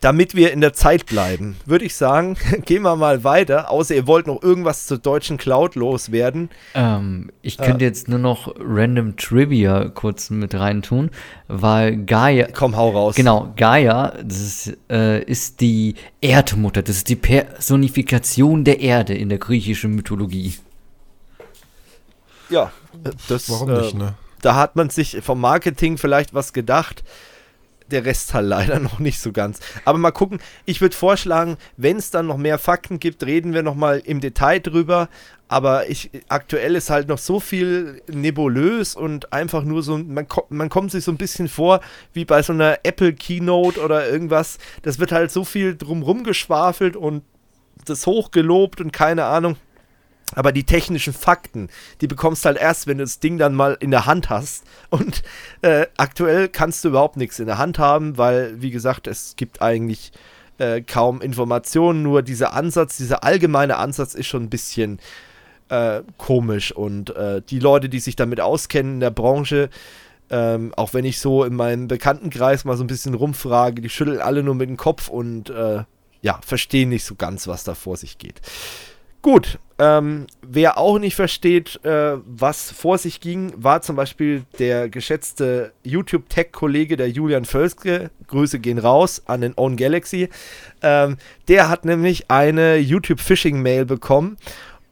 damit 0.00 0.34
wir 0.34 0.52
in 0.52 0.60
der 0.60 0.74
Zeit 0.74 1.06
bleiben, 1.06 1.56
würde 1.64 1.86
ich 1.86 1.94
sagen, 1.94 2.36
gehen 2.66 2.82
wir 2.82 2.96
mal 2.96 3.24
weiter. 3.24 3.70
Außer 3.70 3.94
ihr 3.94 4.06
wollt 4.06 4.26
noch 4.26 4.42
irgendwas 4.42 4.86
zur 4.86 4.98
deutschen 4.98 5.38
Cloud 5.38 5.74
loswerden. 5.74 6.50
Ähm, 6.74 7.30
ich 7.40 7.56
könnte 7.56 7.86
äh, 7.86 7.88
jetzt 7.88 8.08
nur 8.08 8.18
noch 8.18 8.54
Random 8.58 9.16
Trivia 9.16 9.88
kurz 9.88 10.28
mit 10.28 10.54
reintun, 10.54 11.10
weil 11.48 11.96
Gaia. 12.04 12.48
Komm, 12.52 12.76
hau 12.76 12.90
raus. 12.90 13.14
Genau, 13.14 13.54
Gaia, 13.56 14.18
das 14.22 14.40
ist, 14.40 14.78
äh, 14.90 15.22
ist 15.22 15.62
die 15.62 15.94
Erdmutter. 16.20 16.82
Das 16.82 16.98
ist 16.98 17.08
die 17.08 17.16
Personifikation 17.16 18.64
der 18.64 18.80
Erde 18.80 19.14
in 19.14 19.30
der 19.30 19.38
griechischen 19.38 19.94
Mythologie. 19.94 20.56
Ja, 22.50 22.70
das. 23.28 23.48
Warum 23.48 23.72
nicht, 23.72 23.94
äh, 23.94 23.96
ne? 23.96 24.14
Da 24.42 24.54
hat 24.54 24.76
man 24.76 24.90
sich 24.90 25.18
vom 25.22 25.40
Marketing 25.40 25.98
vielleicht 25.98 26.34
was 26.34 26.52
gedacht 26.52 27.02
der 27.90 28.04
Rest 28.04 28.34
halt 28.34 28.46
leider 28.46 28.78
noch 28.80 28.98
nicht 28.98 29.20
so 29.20 29.32
ganz. 29.32 29.60
Aber 29.84 29.98
mal 29.98 30.10
gucken, 30.10 30.40
ich 30.64 30.80
würde 30.80 30.96
vorschlagen, 30.96 31.56
wenn 31.76 31.96
es 31.96 32.10
dann 32.10 32.26
noch 32.26 32.36
mehr 32.36 32.58
Fakten 32.58 32.98
gibt, 32.98 33.24
reden 33.24 33.52
wir 33.52 33.62
nochmal 33.62 34.02
im 34.04 34.20
Detail 34.20 34.60
drüber. 34.60 35.08
Aber 35.48 35.88
ich, 35.88 36.10
aktuell 36.28 36.74
ist 36.74 36.90
halt 36.90 37.06
noch 37.06 37.18
so 37.18 37.38
viel 37.38 38.02
nebulös 38.08 38.96
und 38.96 39.32
einfach 39.32 39.62
nur 39.62 39.82
so, 39.84 39.96
man, 39.96 40.26
man 40.48 40.68
kommt 40.68 40.90
sich 40.90 41.04
so 41.04 41.12
ein 41.12 41.18
bisschen 41.18 41.48
vor 41.48 41.80
wie 42.12 42.24
bei 42.24 42.42
so 42.42 42.52
einer 42.52 42.80
Apple 42.82 43.12
Keynote 43.12 43.80
oder 43.80 44.08
irgendwas. 44.08 44.58
Das 44.82 44.98
wird 44.98 45.12
halt 45.12 45.30
so 45.30 45.44
viel 45.44 45.76
drumrum 45.76 46.24
geschwafelt 46.24 46.96
und 46.96 47.22
das 47.84 48.06
hochgelobt 48.06 48.80
und 48.80 48.92
keine 48.92 49.26
Ahnung. 49.26 49.56
Aber 50.34 50.50
die 50.50 50.64
technischen 50.64 51.12
Fakten, 51.12 51.68
die 52.00 52.08
bekommst 52.08 52.44
du 52.44 52.48
halt 52.48 52.58
erst, 52.58 52.86
wenn 52.86 52.98
du 52.98 53.04
das 53.04 53.20
Ding 53.20 53.38
dann 53.38 53.54
mal 53.54 53.76
in 53.78 53.92
der 53.92 54.06
Hand 54.06 54.28
hast. 54.28 54.64
Und 54.90 55.22
äh, 55.62 55.86
aktuell 55.96 56.48
kannst 56.48 56.84
du 56.84 56.88
überhaupt 56.88 57.16
nichts 57.16 57.38
in 57.38 57.46
der 57.46 57.58
Hand 57.58 57.78
haben, 57.78 58.18
weil, 58.18 58.60
wie 58.60 58.70
gesagt, 58.70 59.06
es 59.06 59.36
gibt 59.36 59.62
eigentlich 59.62 60.10
äh, 60.58 60.82
kaum 60.82 61.20
Informationen. 61.20 62.02
Nur 62.02 62.22
dieser 62.22 62.54
Ansatz, 62.54 62.96
dieser 62.96 63.22
allgemeine 63.22 63.76
Ansatz 63.76 64.14
ist 64.14 64.26
schon 64.26 64.44
ein 64.44 64.50
bisschen 64.50 64.98
äh, 65.68 66.02
komisch. 66.18 66.72
Und 66.72 67.14
äh, 67.14 67.40
die 67.42 67.60
Leute, 67.60 67.88
die 67.88 68.00
sich 68.00 68.16
damit 68.16 68.40
auskennen 68.40 68.94
in 68.94 69.00
der 69.00 69.10
Branche, 69.10 69.70
ähm, 70.28 70.72
auch 70.76 70.92
wenn 70.92 71.04
ich 71.04 71.20
so 71.20 71.44
in 71.44 71.54
meinem 71.54 71.86
Bekanntenkreis 71.86 72.64
mal 72.64 72.76
so 72.76 72.82
ein 72.82 72.88
bisschen 72.88 73.14
rumfrage, 73.14 73.80
die 73.80 73.88
schütteln 73.88 74.20
alle 74.20 74.42
nur 74.42 74.56
mit 74.56 74.68
dem 74.68 74.76
Kopf 74.76 75.08
und 75.08 75.50
äh, 75.50 75.84
ja, 76.22 76.40
verstehen 76.44 76.88
nicht 76.88 77.04
so 77.04 77.14
ganz, 77.14 77.46
was 77.46 77.62
da 77.62 77.74
vor 77.74 77.96
sich 77.96 78.18
geht. 78.18 78.40
Gut, 79.26 79.58
ähm, 79.80 80.28
wer 80.40 80.78
auch 80.78 81.00
nicht 81.00 81.16
versteht, 81.16 81.84
äh, 81.84 82.16
was 82.24 82.70
vor 82.70 82.96
sich 82.96 83.20
ging, 83.20 83.52
war 83.56 83.82
zum 83.82 83.96
Beispiel 83.96 84.44
der 84.60 84.88
geschätzte 84.88 85.72
YouTube-Tech-Kollege, 85.82 86.96
der 86.96 87.10
Julian 87.10 87.44
Völske. 87.44 88.12
Grüße 88.28 88.60
gehen 88.60 88.78
raus 88.78 89.24
an 89.26 89.40
den 89.40 89.54
Own 89.56 89.74
Galaxy. 89.74 90.28
Ähm, 90.80 91.16
der 91.48 91.68
hat 91.68 91.84
nämlich 91.84 92.30
eine 92.30 92.76
YouTube-Phishing-Mail 92.76 93.84
bekommen 93.84 94.36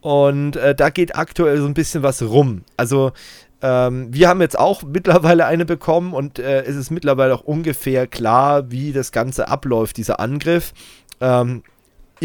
und 0.01 0.57
äh, 0.57 0.75
da 0.75 0.89
geht 0.89 1.15
aktuell 1.15 1.59
so 1.59 1.65
ein 1.65 1.73
bisschen 1.73 2.03
was 2.03 2.21
rum. 2.21 2.65
Also, 2.75 3.13
ähm, 3.61 4.13
wir 4.13 4.27
haben 4.27 4.41
jetzt 4.41 4.59
auch 4.59 4.83
mittlerweile 4.83 5.45
eine 5.45 5.63
bekommen 5.63 6.13
und 6.13 6.39
äh, 6.39 6.63
es 6.63 6.75
ist 6.75 6.91
mittlerweile 6.91 7.35
auch 7.35 7.45
ungefähr 7.45 8.05
klar, 8.05 8.69
wie 8.69 8.91
das 8.91 9.13
Ganze 9.13 9.47
abläuft, 9.47 9.95
dieser 9.95 10.19
Angriff. 10.19 10.73
Ähm, 11.21 11.63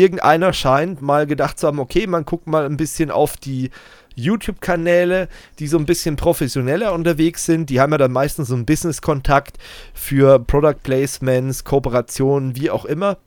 irgendeiner 0.00 0.52
scheint 0.52 1.02
mal 1.02 1.26
gedacht 1.26 1.58
zu 1.58 1.66
haben, 1.66 1.78
okay, 1.78 2.06
man 2.06 2.24
guckt 2.24 2.46
mal 2.46 2.64
ein 2.64 2.76
bisschen 2.76 3.10
auf 3.10 3.36
die 3.36 3.70
YouTube-Kanäle, 4.16 5.28
die 5.58 5.66
so 5.66 5.78
ein 5.78 5.86
bisschen 5.86 6.16
professioneller 6.16 6.92
unterwegs 6.92 7.44
sind. 7.44 7.70
Die 7.70 7.80
haben 7.80 7.92
ja 7.92 7.98
dann 7.98 8.12
meistens 8.12 8.48
so 8.48 8.54
einen 8.54 8.66
Business-Kontakt 8.66 9.58
für 9.94 10.38
Product 10.38 10.82
Placements, 10.82 11.64
Kooperationen, 11.64 12.56
wie 12.56 12.70
auch 12.70 12.84
immer. 12.84 13.18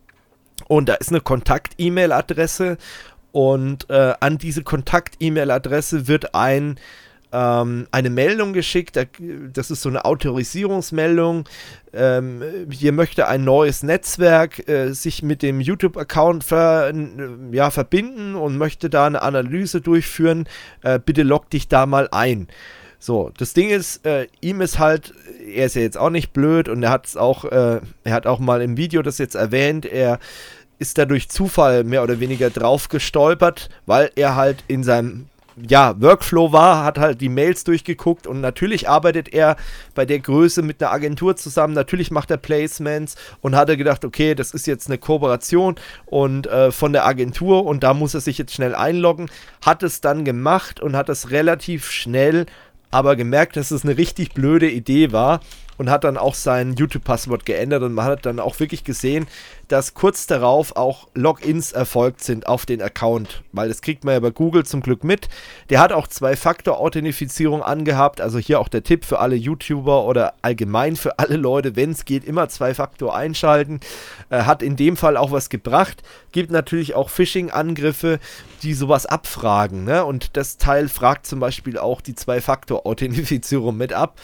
Und 0.68 0.90
da 0.90 0.96
ist 0.96 1.10
eine 1.10 1.22
Kontakt-E-Mail-Adresse 1.22 2.78
und 3.32 3.90
äh, 3.90 4.14
an 4.20 4.38
diese 4.38 4.64
Kontakt-E-Mail-Adresse 4.64 6.08
wird 6.08 6.36
ein 6.36 6.80
ähm, 7.34 7.88
eine 7.92 8.10
Meldung 8.10 8.54
geschickt. 8.54 8.98
Das 9.54 9.72
ist 9.72 9.82
so 9.82 9.90
eine 9.90 10.06
Autorisierungsmeldung. 10.06 11.46
Ähm, 11.92 12.44
hier 12.70 12.92
möchte 12.92 13.28
ein 13.28 13.44
neues 13.44 13.84
Netzwerk 13.84 14.68
äh, 14.70 14.94
sich 14.94 15.24
mit 15.24 15.42
dem 15.42 15.60
YouTube-Account 15.60 16.44
ver, 16.44 16.94
ja, 17.52 17.72
verbinden 17.72 18.36
und 18.36 18.58
möchte 18.58 18.90
da 18.90 19.08
eine 19.08 19.24
Analyse 19.24 19.82
durchführen. 19.82 20.48
Äh, 20.84 21.00
bitte 21.04 21.24
log 21.24 21.50
dich 21.50 21.68
da 21.68 21.86
mal 21.86 22.08
ein. 22.12 22.48
So, 23.00 23.32
das 23.38 23.54
Ding 23.54 23.70
ist, 23.70 24.06
äh, 24.06 24.28
ihm 24.40 24.62
ist 24.62 24.80
halt, 24.80 25.14
er 25.54 25.66
ist 25.66 25.76
ja 25.76 25.82
jetzt 25.82 25.98
auch 25.98 26.10
nicht 26.10 26.32
blöd 26.32 26.70
und 26.70 26.84
er 26.84 26.92
hat 26.92 27.08
es 27.08 27.18
auch, 27.18 27.44
äh, 27.44 27.82
er 28.04 28.14
hat 28.14 28.28
auch 28.28 28.40
mal 28.40 28.62
im 28.62 28.78
Video 28.78 29.02
das 29.02 29.18
jetzt 29.18 29.36
erwähnt, 29.36 29.86
er 29.86 30.20
ist 30.80 30.98
da 30.98 31.06
durch 31.06 31.30
Zufall 31.30 31.84
mehr 31.84 32.04
oder 32.04 32.22
weniger 32.22 32.50
drauf 32.50 32.88
gestolpert, 32.88 33.70
weil 33.86 34.10
er 34.16 34.38
halt 34.38 34.64
in 34.68 34.84
seinem 34.84 35.26
ja, 35.56 35.96
Workflow 36.00 36.52
war, 36.52 36.84
hat 36.84 36.98
halt 36.98 37.22
die 37.22 37.30
Mails 37.30 37.64
durchgeguckt 37.64 38.28
und 38.28 38.42
natürlich 38.42 38.90
arbeitet 38.90 39.34
er 39.34 39.56
bei 39.96 40.06
der 40.06 40.20
Größe 40.20 40.62
mit 40.62 40.82
einer 40.82 40.92
Agentur 40.92 41.36
zusammen, 41.36 41.74
natürlich 41.74 42.12
macht 42.12 42.32
er 42.32 42.38
Placements 42.38 43.16
und 43.42 43.56
hat 43.56 43.70
er 43.70 43.78
gedacht, 43.78 44.06
okay, 44.06 44.36
das 44.36 44.52
ist 44.52 44.68
jetzt 44.68 44.88
eine 44.88 44.98
Kooperation 44.98 45.76
und 46.06 46.48
äh, 46.48 46.72
von 46.72 46.94
der 46.94 47.06
Agentur 47.06 47.66
und 47.66 47.84
da 47.84 47.94
muss 47.94 48.14
er 48.14 48.22
sich 48.22 48.38
jetzt 48.38 48.54
schnell 48.54 48.76
einloggen, 48.76 49.30
hat 49.64 49.84
es 49.84 50.02
dann 50.02 50.26
gemacht 50.26 50.80
und 50.80 50.96
hat 50.96 51.10
es 51.10 51.32
relativ 51.32 51.90
schnell 51.92 52.46
aber 52.94 53.16
gemerkt, 53.16 53.58
dass 53.58 53.72
es 53.72 53.84
eine 53.84 53.98
richtig 53.98 54.34
blöde 54.34 54.70
Idee 54.70 55.12
war 55.12 55.40
und 55.78 55.90
hat 55.90 56.04
dann 56.04 56.16
auch 56.16 56.36
sein 56.36 56.76
YouTube-Passwort 56.76 57.44
geändert 57.44 57.82
und 57.82 57.94
man 57.94 58.06
hat 58.06 58.26
dann 58.26 58.40
auch 58.40 58.60
wirklich 58.60 58.84
gesehen, 58.84 59.26
dass 59.68 59.94
kurz 59.94 60.28
darauf 60.28 60.76
auch 60.76 61.08
Logins 61.14 61.72
erfolgt 61.72 62.24
sind 62.24 62.48
auf 62.48 62.66
den 62.66 62.82
Account, 62.82 63.44
weil 63.52 63.70
das 63.70 63.82
kriegt 63.82 64.04
man 64.04 64.14
ja 64.14 64.20
bei 64.20 64.30
Google 64.30 64.66
zum 64.66 64.82
Glück 64.82 65.04
mit. 65.04 65.30
Der 65.70 65.80
hat 65.80 65.92
auch 65.92 66.08
Zwei-Faktor-Authentifizierung 66.08 67.64
angehabt, 67.64 68.22
also 68.22 68.40
hier 68.40 68.60
auch 68.60 68.68
der 68.68 68.84
Tipp 68.84 69.06
für 69.06 69.20
alle 69.20 69.36
YouTuber 69.36 70.06
oder 70.06 70.34
allgemein 70.42 70.96
für 70.96 71.20
alle 71.20 71.38
Leute, 71.38 71.76
wenn 71.76 71.92
es 71.92 72.06
geht, 72.06 72.24
immer 72.24 72.50
Zwei-Faktor 72.50 73.16
einschalten. 73.16 73.80
Äh, 74.30 74.44
hat 74.44 74.62
in 74.62 74.76
dem 74.76 74.98
Fall 74.98 75.18
auch 75.18 75.32
was 75.32 75.50
gebracht. 75.50 76.04
Gibt 76.32 76.52
natürlich 76.52 76.96
auch 76.96 77.10
Phishing-Angriffe, 77.10 78.20
die 78.64 78.74
sowas 78.74 79.06
abfragen. 79.06 79.84
Ne? 79.84 80.06
Und 80.06 80.36
das 80.38 80.58
Teil 80.58 80.90
fragt 80.90 81.28
zum 81.28 81.40
Beispiel 81.40 81.78
auch 81.78 82.02
die 82.02 82.16
Zwei-Faktor-Authentifizierung 82.16 83.78
mit 83.78 83.94
ab. 83.94 84.20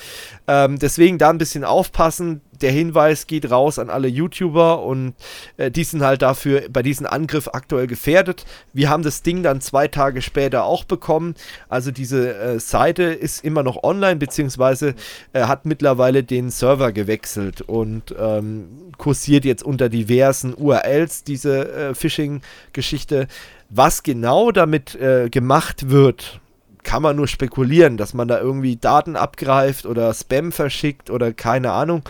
Ähm, 0.47 0.79
deswegen 0.79 1.17
da 1.17 1.29
ein 1.29 1.37
bisschen 1.37 1.63
aufpassen 1.63 2.41
der 2.61 2.71
Hinweis 2.71 3.27
geht 3.27 3.49
raus 3.49 3.79
an 3.79 3.89
alle 3.89 4.07
YouTuber 4.07 4.83
und 4.83 5.13
äh, 5.57 5.71
die 5.71 5.83
sind 5.83 6.01
halt 6.01 6.21
dafür 6.21 6.63
bei 6.69 6.83
diesem 6.83 7.05
Angriff 7.05 7.49
aktuell 7.51 7.87
gefährdet. 7.87 8.45
Wir 8.73 8.89
haben 8.89 9.03
das 9.03 9.21
Ding 9.21 9.43
dann 9.43 9.61
zwei 9.61 9.87
Tage 9.87 10.21
später 10.21 10.63
auch 10.63 10.83
bekommen. 10.83 11.35
Also 11.69 11.91
diese 11.91 12.35
äh, 12.35 12.59
Seite 12.59 13.03
ist 13.03 13.43
immer 13.43 13.63
noch 13.63 13.83
online, 13.83 14.17
beziehungsweise 14.17 14.95
äh, 15.33 15.43
hat 15.43 15.65
mittlerweile 15.65 16.23
den 16.23 16.49
Server 16.49 16.91
gewechselt 16.91 17.61
und 17.61 18.15
ähm, 18.19 18.67
kursiert 18.97 19.45
jetzt 19.45 19.63
unter 19.63 19.89
diversen 19.89 20.53
URLs 20.53 21.23
diese 21.23 21.71
äh, 21.71 21.95
Phishing-Geschichte. 21.95 23.27
Was 23.69 24.03
genau 24.03 24.51
damit 24.51 24.95
äh, 24.95 25.29
gemacht 25.29 25.89
wird, 25.89 26.39
kann 26.83 27.03
man 27.03 27.15
nur 27.15 27.27
spekulieren, 27.27 27.97
dass 27.97 28.13
man 28.13 28.27
da 28.27 28.39
irgendwie 28.39 28.75
Daten 28.75 29.15
abgreift 29.15 29.85
oder 29.85 30.13
Spam 30.13 30.51
verschickt 30.51 31.09
oder 31.09 31.33
keine 31.33 31.71
Ahnung 31.71 32.03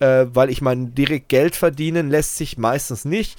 äh, 0.00 0.26
weil 0.32 0.50
ich 0.50 0.60
meine, 0.62 0.86
direkt 0.86 1.28
Geld 1.28 1.56
verdienen 1.56 2.10
lässt 2.10 2.36
sich 2.36 2.58
meistens 2.58 3.04
nicht. 3.04 3.38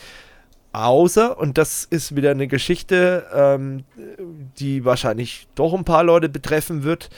Außer, 0.73 1.39
und 1.39 1.57
das 1.57 1.85
ist 1.85 2.15
wieder 2.15 2.31
eine 2.31 2.47
Geschichte, 2.47 3.25
ähm, 3.33 3.83
die 4.59 4.85
wahrscheinlich 4.85 5.47
doch 5.55 5.73
ein 5.73 5.85
paar 5.85 6.03
Leute 6.03 6.29
betreffen 6.29 6.83
wird, 6.83 7.09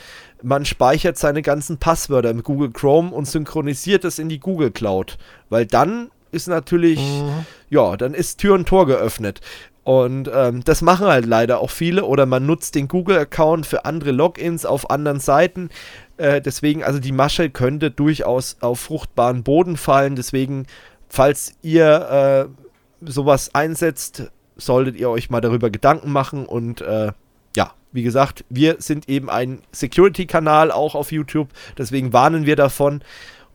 man 0.42 0.64
speichert 0.64 1.18
seine 1.18 1.42
ganzen 1.42 1.76
Passwörter 1.76 2.30
im 2.30 2.42
Google 2.42 2.70
Chrome 2.70 3.10
und 3.10 3.26
synchronisiert 3.26 4.04
es 4.04 4.18
in 4.18 4.28
die 4.28 4.40
Google 4.40 4.70
Cloud. 4.70 5.18
Weil 5.50 5.66
dann 5.66 6.10
ist 6.32 6.46
natürlich, 6.46 7.00
mhm. 7.00 7.44
ja, 7.68 7.96
dann 7.96 8.14
ist 8.14 8.38
Tür 8.38 8.54
und 8.54 8.66
Tor 8.66 8.86
geöffnet. 8.86 9.40
Und 9.84 10.30
ähm, 10.32 10.62
das 10.64 10.82
machen 10.82 11.06
halt 11.06 11.26
leider 11.26 11.60
auch 11.60 11.70
viele. 11.70 12.04
Oder 12.04 12.26
man 12.26 12.46
nutzt 12.46 12.74
den 12.74 12.88
Google-Account 12.88 13.66
für 13.66 13.84
andere 13.84 14.12
Logins 14.12 14.66
auf 14.66 14.90
anderen 14.90 15.20
Seiten. 15.20 15.70
Äh, 16.16 16.40
deswegen, 16.40 16.84
also 16.84 16.98
die 16.98 17.12
Masche 17.12 17.50
könnte 17.50 17.90
durchaus 17.90 18.58
auf 18.60 18.80
fruchtbaren 18.80 19.42
Boden 19.42 19.76
fallen. 19.76 20.16
Deswegen, 20.16 20.66
falls 21.08 21.54
ihr 21.62 22.48
äh, 22.50 23.08
sowas 23.10 23.54
einsetzt, 23.54 24.30
solltet 24.56 24.96
ihr 24.96 25.08
euch 25.08 25.30
mal 25.30 25.40
darüber 25.40 25.70
Gedanken 25.70 26.12
machen. 26.12 26.44
Und 26.44 26.82
äh, 26.82 27.12
ja, 27.56 27.72
wie 27.92 28.02
gesagt, 28.02 28.44
wir 28.50 28.76
sind 28.78 29.08
eben 29.08 29.30
ein 29.30 29.62
Security-Kanal 29.72 30.70
auch 30.70 30.94
auf 30.94 31.10
YouTube. 31.10 31.48
Deswegen 31.78 32.12
warnen 32.12 32.44
wir 32.44 32.56
davon. 32.56 33.02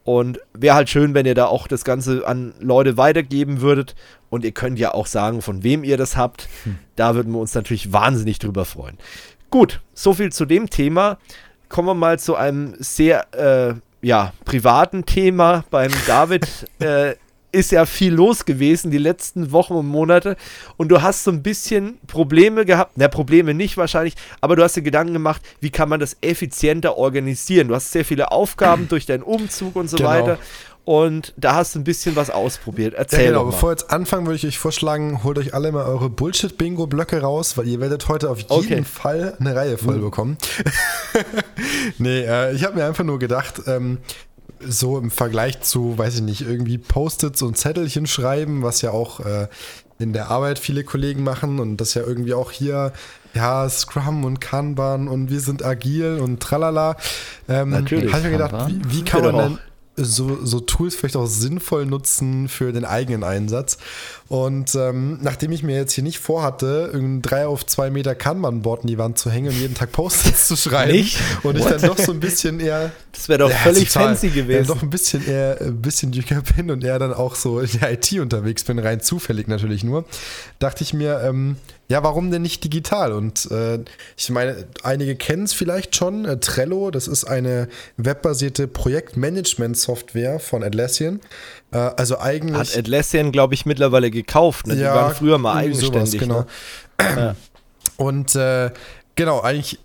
Und 0.06 0.40
wäre 0.54 0.76
halt 0.76 0.90
schön, 0.90 1.16
wenn 1.16 1.26
ihr 1.26 1.34
da 1.34 1.48
auch 1.48 1.68
das 1.68 1.84
Ganze 1.84 2.26
an 2.28 2.54
Leute 2.60 2.96
weitergeben 2.96 3.60
würdet. 3.60 3.96
Und 4.30 4.46
ihr 4.46 4.52
könnt 4.52 4.78
ja 4.78 4.94
auch 4.94 5.08
sagen, 5.08 5.42
von 5.42 5.64
wem 5.64 5.84
ihr 5.84 5.98
das 5.98 6.16
habt. 6.16 6.48
Hm. 6.64 6.78
Da 6.96 7.16
würden 7.16 7.34
wir 7.34 7.40
uns 7.40 7.56
natürlich 7.56 7.92
wahnsinnig 7.92 8.38
drüber 8.38 8.66
freuen. 8.66 8.98
Gut, 9.50 9.82
so 9.96 10.14
viel 10.14 10.32
zu 10.32 10.46
dem 10.46 10.70
Thema. 10.70 11.18
Kommen 11.70 11.88
wir 11.88 11.96
mal 11.96 12.20
zu 12.20 12.36
einem 12.36 12.76
sehr 12.78 13.34
äh, 13.34 13.74
ja, 14.06 14.34
privaten 14.46 15.06
Thema. 15.06 15.66
Beim 15.72 15.92
David 16.08 16.48
äh, 16.80 17.16
ist 17.56 17.72
ja 17.72 17.86
viel 17.86 18.14
los 18.14 18.46
gewesen 18.46 18.92
die 18.92 18.98
letzten 18.98 19.52
Wochen 19.52 19.74
und 19.74 19.88
Monate 19.88 20.36
und 20.78 20.90
du 20.90 21.02
hast 21.02 21.24
so 21.24 21.32
ein 21.32 21.42
bisschen 21.42 21.98
Probleme 22.06 22.66
gehabt, 22.66 22.94
na 22.96 23.08
Probleme 23.08 23.54
nicht 23.54 23.78
wahrscheinlich, 23.78 24.16
aber 24.42 24.56
du 24.56 24.64
hast 24.64 24.76
dir 24.76 24.82
Gedanken 24.82 25.14
gemacht, 25.14 25.42
wie 25.62 25.70
kann 25.70 25.90
man 25.90 26.00
das 26.00 26.18
effizienter 26.22 26.98
organisieren. 26.98 27.70
Du 27.70 27.76
hast 27.76 27.92
sehr 27.92 28.06
viele 28.06 28.32
Aufgaben 28.32 28.88
durch 28.90 29.06
deinen 29.06 29.24
Umzug 29.24 29.76
und 29.76 29.90
so 29.90 29.98
genau. 29.98 30.10
weiter 30.10 30.38
und 30.86 31.34
da 31.36 31.56
hast 31.56 31.74
du 31.74 31.80
ein 31.80 31.84
bisschen 31.84 32.16
was 32.16 32.30
ausprobiert. 32.30 32.94
Erzähl 32.94 33.22
ja, 33.22 33.28
genau. 33.32 33.46
Mal. 33.46 33.52
Bevor 33.52 33.70
wir 33.70 33.74
jetzt 33.74 33.90
anfangen, 33.90 34.28
würde 34.28 34.36
ich 34.36 34.46
euch 34.46 34.60
vorschlagen, 34.60 35.24
holt 35.24 35.40
euch 35.40 35.54
alle 35.54 35.72
mal 35.72 35.86
eure 35.86 36.10
Bullshit-Bingo-Blöcke 36.12 37.22
raus, 37.22 37.58
weil 37.58 37.68
ihr 37.68 37.80
werdet 37.80 38.08
heute 38.08 38.30
auf 38.30 38.38
jeden 38.38 38.54
okay. 38.54 38.84
Fall 38.84 39.36
eine 39.40 39.56
Reihe 39.56 39.78
voll 39.80 39.98
uh. 39.98 40.02
bekommen. 40.02 40.38
nee, 41.98 42.22
äh, 42.22 42.54
ich 42.54 42.64
habe 42.64 42.76
mir 42.76 42.86
einfach 42.86 43.04
nur 43.04 43.18
gedacht, 43.18 43.62
ähm, 43.66 43.98
so 44.60 44.98
im 44.98 45.12
Vergleich 45.12 45.62
zu, 45.62 45.98
weiß 45.98 46.16
ich 46.16 46.22
nicht, 46.22 46.42
irgendwie 46.42 46.78
Post-its 46.78 47.42
und 47.42 47.58
Zettelchen 47.58 48.08
schreiben, 48.08 48.64
was 48.64 48.82
ja 48.82 48.92
auch 48.92 49.20
äh, 49.20 49.48
in 50.00 50.14
der 50.14 50.30
Arbeit 50.30 50.60
viele 50.60 50.84
Kollegen 50.84 51.24
machen 51.24 51.60
und 51.60 51.78
das 51.78 51.94
ja 51.94 52.04
irgendwie 52.04 52.34
auch 52.34 52.52
hier, 52.52 52.92
ja, 53.34 53.68
Scrum 53.70 54.24
und 54.26 54.42
Kanban 54.42 55.08
und 55.08 55.30
wir 55.30 55.40
sind 55.40 55.64
agil 55.64 56.20
und 56.22 56.42
tralala. 56.42 56.98
Ähm, 57.48 57.70
Natürlich. 57.70 58.14
Habe 58.14 58.20
ich 58.20 58.26
mir 58.26 58.32
gedacht, 58.32 58.68
wie, 58.70 58.82
wie 58.98 59.04
kann 59.04 59.22
man 59.24 59.38
denn 59.38 59.60
so, 59.98 60.44
so 60.44 60.60
Tools 60.60 60.96
vielleicht 60.96 61.16
auch 61.16 61.28
sinnvoll 61.28 61.86
nutzen 61.86 62.50
für 62.50 62.74
den 62.74 62.86
eigenen 62.86 63.24
Einsatz. 63.24 63.78
Und 64.28 64.74
ähm, 64.76 65.20
nachdem 65.22 65.52
ich 65.52 65.64
mir 65.64 65.76
jetzt 65.76 65.94
hier 65.94 66.04
nicht 66.04 66.20
vorhatte, 66.20 66.92
ein 66.94 67.22
3 67.22 67.46
auf 67.48 67.66
2 67.66 67.92
Meter 67.92 68.16
Kanban-Board 68.16 68.82
in 68.82 68.88
die 68.88 68.98
Wand 68.98 69.18
zu 69.20 69.30
hängen 69.30 69.50
und 69.50 69.60
jeden 69.60 69.76
Tag 69.76 69.92
Post-its 69.92 70.48
zu 70.48 70.56
schreiben 70.56 70.92
nicht? 70.92 71.20
und 71.44 71.60
What? 71.60 71.72
ich 71.72 71.78
dann 71.78 71.90
doch 71.90 71.98
so 71.98 72.12
ein 72.12 72.20
bisschen 72.20 72.60
eher. 72.60 72.92
Das 73.12 73.30
wäre 73.30 73.40
doch 73.40 73.50
ja, 73.50 73.58
völlig 73.58 73.90
total, 73.90 74.10
fancy 74.10 74.30
gewesen. 74.30 74.68
Ja, 74.68 74.76
doch 74.76 74.82
ein 74.82 74.90
bisschen 74.90 75.26
eher 75.26 75.58
ein 75.62 75.82
bisschen 75.82 76.12
jünger 76.12 76.42
bin 76.42 76.72
und 76.72 76.84
eher 76.84 77.00
dann 77.00 77.14
auch 77.14 77.36
so 77.36 77.60
in 77.60 77.70
der 77.80 77.94
IT 77.94 78.12
unterwegs 78.20 78.64
bin, 78.64 78.80
rein 78.80 79.00
zufällig 79.02 79.48
natürlich 79.48 79.84
nur, 79.84 80.06
dachte 80.60 80.84
ich 80.84 80.94
mir, 80.94 81.22
ähm, 81.22 81.58
ja, 81.88 82.04
warum 82.04 82.32
denn 82.32 82.42
nicht 82.42 82.64
digital? 82.64 83.12
Und 83.14 83.50
äh, 83.52 83.80
ich 84.18 84.30
meine, 84.30 84.68
einige 84.84 85.16
kennen 85.16 85.44
es 85.44 85.54
vielleicht 85.54 85.96
schon. 85.96 86.26
Äh, 86.26 86.40
Trello, 86.40 86.90
das 86.90 87.08
ist 87.08 87.26
eine 87.26 87.68
webbasierte 87.98 88.68
Projektmanagement-Software 88.68 90.40
von 90.40 90.64
Atlassian. 90.64 91.20
Äh, 91.72 91.78
also 91.78 92.20
eigentlich. 92.20 92.72
Hat 92.72 92.78
Atlassian, 92.78 93.32
glaube 93.32 93.54
ich, 93.54 93.66
mittlerweile 93.66 94.10
gekauft. 94.10 94.68
Ne? 94.68 94.76
Die 94.76 94.82
ja, 94.82 94.96
waren 94.96 95.14
früher 95.14 95.38
mal 95.38 95.56
eigenständig. 95.56 96.12
Sowas, 96.12 96.20
genau. 96.20 96.46
Ne? 97.00 97.16
Ja. 97.16 97.36
Und 97.98 98.36
äh, 98.36 98.72
genau, 99.16 99.42
eigentlich 99.42 99.80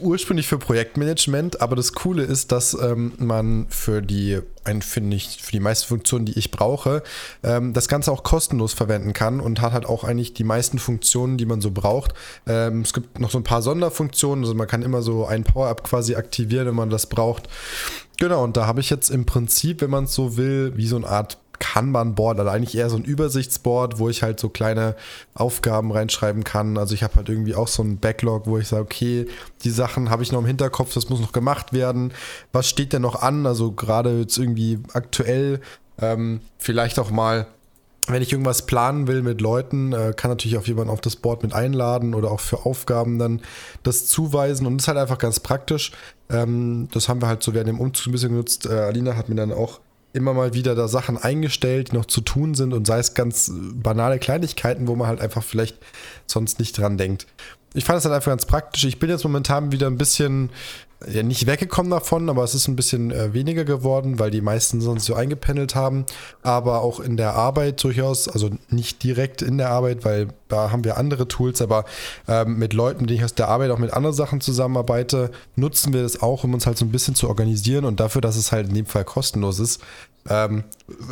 ursprünglich 0.00 0.46
für 0.46 0.58
Projektmanagement, 0.58 1.60
aber 1.60 1.74
das 1.74 1.92
Coole 1.92 2.22
ist, 2.22 2.52
dass 2.52 2.74
ähm, 2.74 3.12
man 3.18 3.66
für 3.68 4.02
die, 4.02 4.40
finde 4.80 5.16
ich, 5.16 5.38
für 5.42 5.50
die 5.50 5.60
meisten 5.60 5.88
Funktionen, 5.88 6.26
die 6.26 6.38
ich 6.38 6.52
brauche, 6.52 7.02
ähm, 7.42 7.72
das 7.72 7.88
Ganze 7.88 8.12
auch 8.12 8.22
kostenlos 8.22 8.72
verwenden 8.72 9.12
kann 9.12 9.40
und 9.40 9.60
hat 9.60 9.72
halt 9.72 9.86
auch 9.86 10.04
eigentlich 10.04 10.32
die 10.32 10.44
meisten 10.44 10.78
Funktionen, 10.78 11.38
die 11.38 11.46
man 11.46 11.60
so 11.60 11.72
braucht. 11.72 12.14
Ähm, 12.46 12.82
es 12.82 12.92
gibt 12.92 13.18
noch 13.18 13.30
so 13.30 13.38
ein 13.38 13.44
paar 13.44 13.62
Sonderfunktionen, 13.62 14.44
also 14.44 14.54
man 14.54 14.68
kann 14.68 14.82
immer 14.82 15.02
so 15.02 15.26
ein 15.26 15.42
Power-Up 15.42 15.82
quasi 15.82 16.14
aktivieren, 16.14 16.68
wenn 16.68 16.76
man 16.76 16.90
das 16.90 17.06
braucht. 17.06 17.48
Genau, 18.18 18.44
und 18.44 18.56
da 18.56 18.66
habe 18.66 18.80
ich 18.80 18.90
jetzt 18.90 19.10
im 19.10 19.26
Prinzip, 19.26 19.80
wenn 19.80 19.90
man 19.90 20.04
es 20.04 20.14
so 20.14 20.36
will, 20.36 20.72
wie 20.76 20.86
so 20.86 20.96
eine 20.96 21.08
Art 21.08 21.38
Kanban-Board, 21.64 22.38
also 22.38 22.50
eigentlich 22.50 22.76
eher 22.76 22.90
so 22.90 22.96
ein 22.96 23.04
Übersichtsboard, 23.04 23.98
wo 23.98 24.10
ich 24.10 24.22
halt 24.22 24.38
so 24.38 24.50
kleine 24.50 24.96
Aufgaben 25.32 25.92
reinschreiben 25.92 26.44
kann. 26.44 26.76
Also 26.76 26.94
ich 26.94 27.02
habe 27.02 27.16
halt 27.16 27.30
irgendwie 27.30 27.54
auch 27.54 27.68
so 27.68 27.82
ein 27.82 27.98
Backlog, 27.98 28.46
wo 28.46 28.58
ich 28.58 28.68
sage, 28.68 28.82
okay, 28.82 29.26
die 29.62 29.70
Sachen 29.70 30.10
habe 30.10 30.22
ich 30.22 30.30
noch 30.30 30.40
im 30.40 30.46
Hinterkopf, 30.46 30.92
das 30.92 31.08
muss 31.08 31.20
noch 31.20 31.32
gemacht 31.32 31.72
werden. 31.72 32.12
Was 32.52 32.68
steht 32.68 32.92
denn 32.92 33.00
noch 33.00 33.22
an? 33.22 33.46
Also 33.46 33.72
gerade 33.72 34.20
jetzt 34.20 34.36
irgendwie 34.36 34.78
aktuell 34.92 35.60
ähm, 35.98 36.40
vielleicht 36.58 36.98
auch 36.98 37.10
mal 37.10 37.46
wenn 38.06 38.20
ich 38.20 38.32
irgendwas 38.32 38.66
planen 38.66 39.06
will 39.06 39.22
mit 39.22 39.40
Leuten, 39.40 39.94
äh, 39.94 40.12
kann 40.14 40.30
natürlich 40.30 40.58
auch 40.58 40.66
jemand 40.66 40.90
auf 40.90 41.00
das 41.00 41.16
Board 41.16 41.42
mit 41.42 41.54
einladen 41.54 42.14
oder 42.14 42.30
auch 42.30 42.40
für 42.40 42.66
Aufgaben 42.66 43.18
dann 43.18 43.40
das 43.82 44.04
zuweisen 44.04 44.66
und 44.66 44.76
das 44.76 44.84
ist 44.84 44.88
halt 44.88 44.98
einfach 44.98 45.16
ganz 45.16 45.40
praktisch. 45.40 45.92
Ähm, 46.28 46.88
das 46.92 47.08
haben 47.08 47.22
wir 47.22 47.28
halt 47.28 47.42
so 47.42 47.54
während 47.54 47.68
dem 47.68 47.80
Umzug 47.80 48.08
ein 48.08 48.12
bisschen 48.12 48.28
genutzt. 48.30 48.66
Äh, 48.66 48.74
Alina 48.74 49.16
hat 49.16 49.30
mir 49.30 49.36
dann 49.36 49.52
auch 49.52 49.80
immer 50.14 50.32
mal 50.32 50.54
wieder 50.54 50.74
da 50.74 50.88
Sachen 50.88 51.18
eingestellt, 51.18 51.90
die 51.90 51.96
noch 51.96 52.06
zu 52.06 52.20
tun 52.20 52.54
sind 52.54 52.72
und 52.72 52.86
sei 52.86 52.98
es 52.98 53.14
ganz 53.14 53.50
banale 53.52 54.18
Kleinigkeiten, 54.18 54.86
wo 54.86 54.94
man 54.94 55.08
halt 55.08 55.20
einfach 55.20 55.42
vielleicht 55.42 55.76
sonst 56.26 56.58
nicht 56.58 56.78
dran 56.78 56.96
denkt. 56.96 57.26
Ich 57.74 57.84
fand 57.84 57.98
es 57.98 58.04
halt 58.04 58.14
einfach 58.14 58.30
ganz 58.30 58.46
praktisch. 58.46 58.84
Ich 58.84 59.00
bin 59.00 59.10
jetzt 59.10 59.24
momentan 59.24 59.72
wieder 59.72 59.88
ein 59.88 59.98
bisschen 59.98 60.50
ja, 61.06 61.22
nicht 61.22 61.46
weggekommen 61.46 61.90
davon, 61.90 62.28
aber 62.28 62.44
es 62.44 62.54
ist 62.54 62.68
ein 62.68 62.76
bisschen 62.76 63.10
äh, 63.10 63.32
weniger 63.34 63.64
geworden, 63.64 64.18
weil 64.18 64.30
die 64.30 64.40
meisten 64.40 64.80
sonst 64.80 65.04
so 65.04 65.14
eingependelt 65.14 65.74
haben. 65.74 66.06
Aber 66.42 66.82
auch 66.82 67.00
in 67.00 67.16
der 67.16 67.34
Arbeit 67.34 67.82
durchaus, 67.82 68.28
also 68.28 68.50
nicht 68.70 69.02
direkt 69.02 69.42
in 69.42 69.58
der 69.58 69.70
Arbeit, 69.70 70.04
weil 70.04 70.28
da 70.48 70.70
haben 70.70 70.84
wir 70.84 70.96
andere 70.96 71.28
Tools, 71.28 71.60
aber 71.60 71.84
ähm, 72.28 72.58
mit 72.58 72.72
Leuten, 72.72 73.02
mit 73.02 73.10
denen 73.10 73.18
ich 73.18 73.24
aus 73.24 73.34
der 73.34 73.48
Arbeit 73.48 73.70
auch 73.70 73.78
mit 73.78 73.92
anderen 73.92 74.14
Sachen 74.14 74.40
zusammenarbeite, 74.40 75.30
nutzen 75.56 75.92
wir 75.92 76.02
das 76.02 76.22
auch, 76.22 76.44
um 76.44 76.54
uns 76.54 76.66
halt 76.66 76.78
so 76.78 76.84
ein 76.84 76.92
bisschen 76.92 77.14
zu 77.14 77.28
organisieren 77.28 77.84
und 77.84 78.00
dafür, 78.00 78.20
dass 78.20 78.36
es 78.36 78.52
halt 78.52 78.68
in 78.68 78.74
dem 78.74 78.86
Fall 78.86 79.04
kostenlos 79.04 79.58
ist, 79.58 79.80
ähm, 80.28 80.64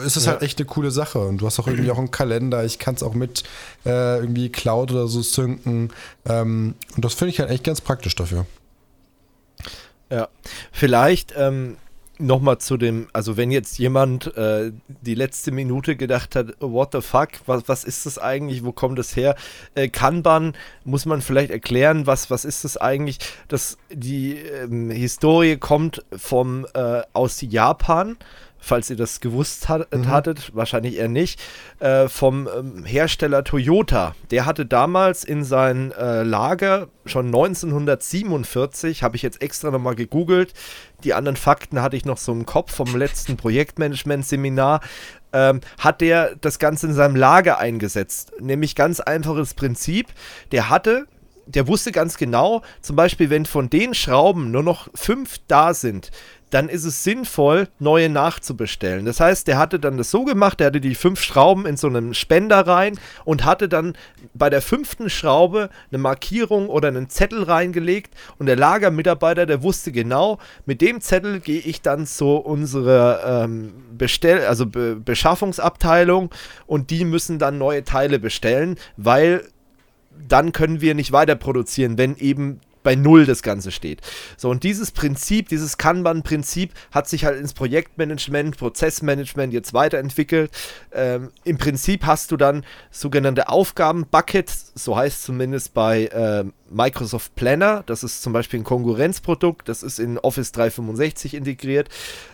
ist 0.06 0.16
es 0.16 0.24
ja. 0.24 0.32
halt 0.32 0.42
echt 0.42 0.58
eine 0.58 0.66
coole 0.66 0.90
Sache. 0.90 1.18
Und 1.18 1.38
du 1.38 1.46
hast 1.46 1.58
auch 1.60 1.66
irgendwie 1.66 1.90
auch 1.90 1.98
einen 1.98 2.10
Kalender. 2.10 2.64
Ich 2.64 2.78
kann 2.78 2.94
es 2.94 3.02
auch 3.02 3.14
mit 3.14 3.42
äh, 3.84 4.18
irgendwie 4.18 4.48
Cloud 4.48 4.90
oder 4.90 5.06
so 5.06 5.20
synken. 5.22 5.90
Ähm, 6.24 6.74
und 6.96 7.04
das 7.04 7.14
finde 7.14 7.32
ich 7.32 7.40
halt 7.40 7.50
echt 7.50 7.64
ganz 7.64 7.80
praktisch 7.80 8.14
dafür. 8.14 8.46
Ja, 10.12 10.28
vielleicht 10.72 11.32
ähm, 11.38 11.78
nochmal 12.18 12.58
zu 12.58 12.76
dem, 12.76 13.08
also 13.14 13.38
wenn 13.38 13.50
jetzt 13.50 13.78
jemand 13.78 14.36
äh, 14.36 14.70
die 14.86 15.14
letzte 15.14 15.52
Minute 15.52 15.96
gedacht 15.96 16.36
hat, 16.36 16.54
what 16.60 16.90
the 16.92 17.00
fuck, 17.00 17.30
was, 17.46 17.66
was 17.66 17.82
ist 17.82 18.04
das 18.04 18.18
eigentlich, 18.18 18.62
wo 18.62 18.72
kommt 18.72 18.98
das 18.98 19.16
her? 19.16 19.36
Äh, 19.74 19.88
Kanban 19.88 20.52
muss 20.84 21.06
man 21.06 21.22
vielleicht 21.22 21.50
erklären, 21.50 22.06
was, 22.06 22.30
was 22.30 22.44
ist 22.44 22.62
das 22.62 22.76
eigentlich? 22.76 23.20
Das, 23.48 23.78
die 23.90 24.36
ähm, 24.36 24.90
Historie 24.90 25.56
kommt 25.56 26.04
vom, 26.14 26.66
äh, 26.74 27.00
aus 27.14 27.40
Japan 27.40 28.18
falls 28.62 28.88
ihr 28.88 28.96
das 28.96 29.20
gewusst 29.20 29.68
hat, 29.68 29.92
mhm. 29.92 30.08
hattet, 30.08 30.54
wahrscheinlich 30.54 30.96
eher 30.96 31.08
nicht, 31.08 31.40
äh, 31.80 32.08
vom 32.08 32.48
ähm, 32.56 32.84
Hersteller 32.84 33.44
Toyota. 33.44 34.14
Der 34.30 34.46
hatte 34.46 34.64
damals 34.64 35.24
in 35.24 35.44
sein 35.44 35.92
äh, 35.92 36.22
Lager 36.22 36.88
schon 37.04 37.26
1947, 37.26 39.02
habe 39.02 39.16
ich 39.16 39.22
jetzt 39.22 39.42
extra 39.42 39.70
nochmal 39.70 39.96
gegoogelt, 39.96 40.54
die 41.02 41.12
anderen 41.12 41.36
Fakten 41.36 41.82
hatte 41.82 41.96
ich 41.96 42.04
noch 42.04 42.18
so 42.18 42.32
im 42.32 42.46
Kopf 42.46 42.72
vom 42.72 42.96
letzten 42.96 43.36
Projektmanagement-Seminar, 43.36 44.80
ähm, 45.32 45.60
hat 45.78 46.00
der 46.00 46.36
das 46.36 46.60
Ganze 46.60 46.86
in 46.86 46.94
seinem 46.94 47.16
Lager 47.16 47.58
eingesetzt. 47.58 48.32
Nämlich 48.40 48.76
ganz 48.76 49.00
einfaches 49.00 49.54
Prinzip, 49.54 50.06
der 50.52 50.70
hatte 50.70 51.06
der 51.46 51.66
wusste 51.66 51.90
ganz 51.90 52.16
genau, 52.16 52.62
zum 52.80 52.94
Beispiel, 52.94 53.28
wenn 53.28 53.46
von 53.46 53.68
den 53.68 53.94
Schrauben 53.94 54.52
nur 54.52 54.62
noch 54.62 54.88
fünf 54.94 55.38
da 55.48 55.74
sind, 55.74 56.10
dann 56.52 56.68
ist 56.68 56.84
es 56.84 57.02
sinnvoll, 57.02 57.68
neue 57.78 58.10
nachzubestellen. 58.10 59.06
Das 59.06 59.20
heißt, 59.20 59.48
der 59.48 59.56
hatte 59.56 59.80
dann 59.80 59.96
das 59.96 60.10
so 60.10 60.24
gemacht, 60.24 60.60
der 60.60 60.66
hatte 60.66 60.82
die 60.82 60.94
fünf 60.94 61.22
Schrauben 61.22 61.64
in 61.64 61.78
so 61.78 61.86
einem 61.86 62.12
Spender 62.12 62.66
rein 62.66 63.00
und 63.24 63.46
hatte 63.46 63.70
dann 63.70 63.94
bei 64.34 64.50
der 64.50 64.60
fünften 64.60 65.08
Schraube 65.08 65.70
eine 65.90 65.98
Markierung 65.98 66.68
oder 66.68 66.88
einen 66.88 67.08
Zettel 67.08 67.44
reingelegt 67.44 68.12
und 68.38 68.46
der 68.46 68.56
Lagermitarbeiter, 68.56 69.46
der 69.46 69.62
wusste 69.62 69.92
genau, 69.92 70.38
mit 70.66 70.82
dem 70.82 71.00
Zettel 71.00 71.40
gehe 71.40 71.60
ich 71.60 71.80
dann 71.80 72.06
zu 72.06 72.36
unserer 72.36 73.44
ähm, 73.44 73.72
Bestell 73.96 74.44
also 74.44 74.66
Be 74.66 74.96
Beschaffungsabteilung 74.96 76.30
und 76.66 76.90
die 76.90 77.06
müssen 77.06 77.38
dann 77.38 77.56
neue 77.56 77.82
Teile 77.82 78.18
bestellen, 78.18 78.76
weil 78.98 79.42
dann 80.28 80.52
können 80.52 80.82
wir 80.82 80.94
nicht 80.94 81.12
weiter 81.12 81.34
produzieren, 81.34 81.96
wenn 81.96 82.16
eben 82.16 82.60
bei 82.82 82.94
Null 82.94 83.26
das 83.26 83.42
Ganze 83.42 83.70
steht. 83.70 84.00
So, 84.36 84.50
und 84.50 84.62
dieses 84.62 84.90
Prinzip, 84.90 85.48
dieses 85.48 85.78
Kanban-Prinzip 85.78 86.72
hat 86.90 87.08
sich 87.08 87.24
halt 87.24 87.38
ins 87.38 87.54
Projektmanagement, 87.54 88.56
Prozessmanagement 88.56 89.52
jetzt 89.52 89.74
weiterentwickelt. 89.74 90.50
Ähm, 90.92 91.30
Im 91.44 91.58
Prinzip 91.58 92.06
hast 92.06 92.30
du 92.30 92.36
dann 92.36 92.64
sogenannte 92.90 93.48
Aufgaben-Buckets, 93.48 94.72
so 94.74 94.96
heißt 94.96 95.22
zumindest 95.22 95.74
bei 95.74 96.06
äh, 96.06 96.44
Microsoft 96.70 97.34
Planner. 97.34 97.82
Das 97.86 98.02
ist 98.02 98.22
zum 98.22 98.32
Beispiel 98.32 98.60
ein 98.60 98.64
Konkurrenzprodukt, 98.64 99.68
das 99.68 99.82
ist 99.82 99.98
in 99.98 100.18
Office 100.18 100.52
365 100.52 101.34
integriert. 101.34 101.88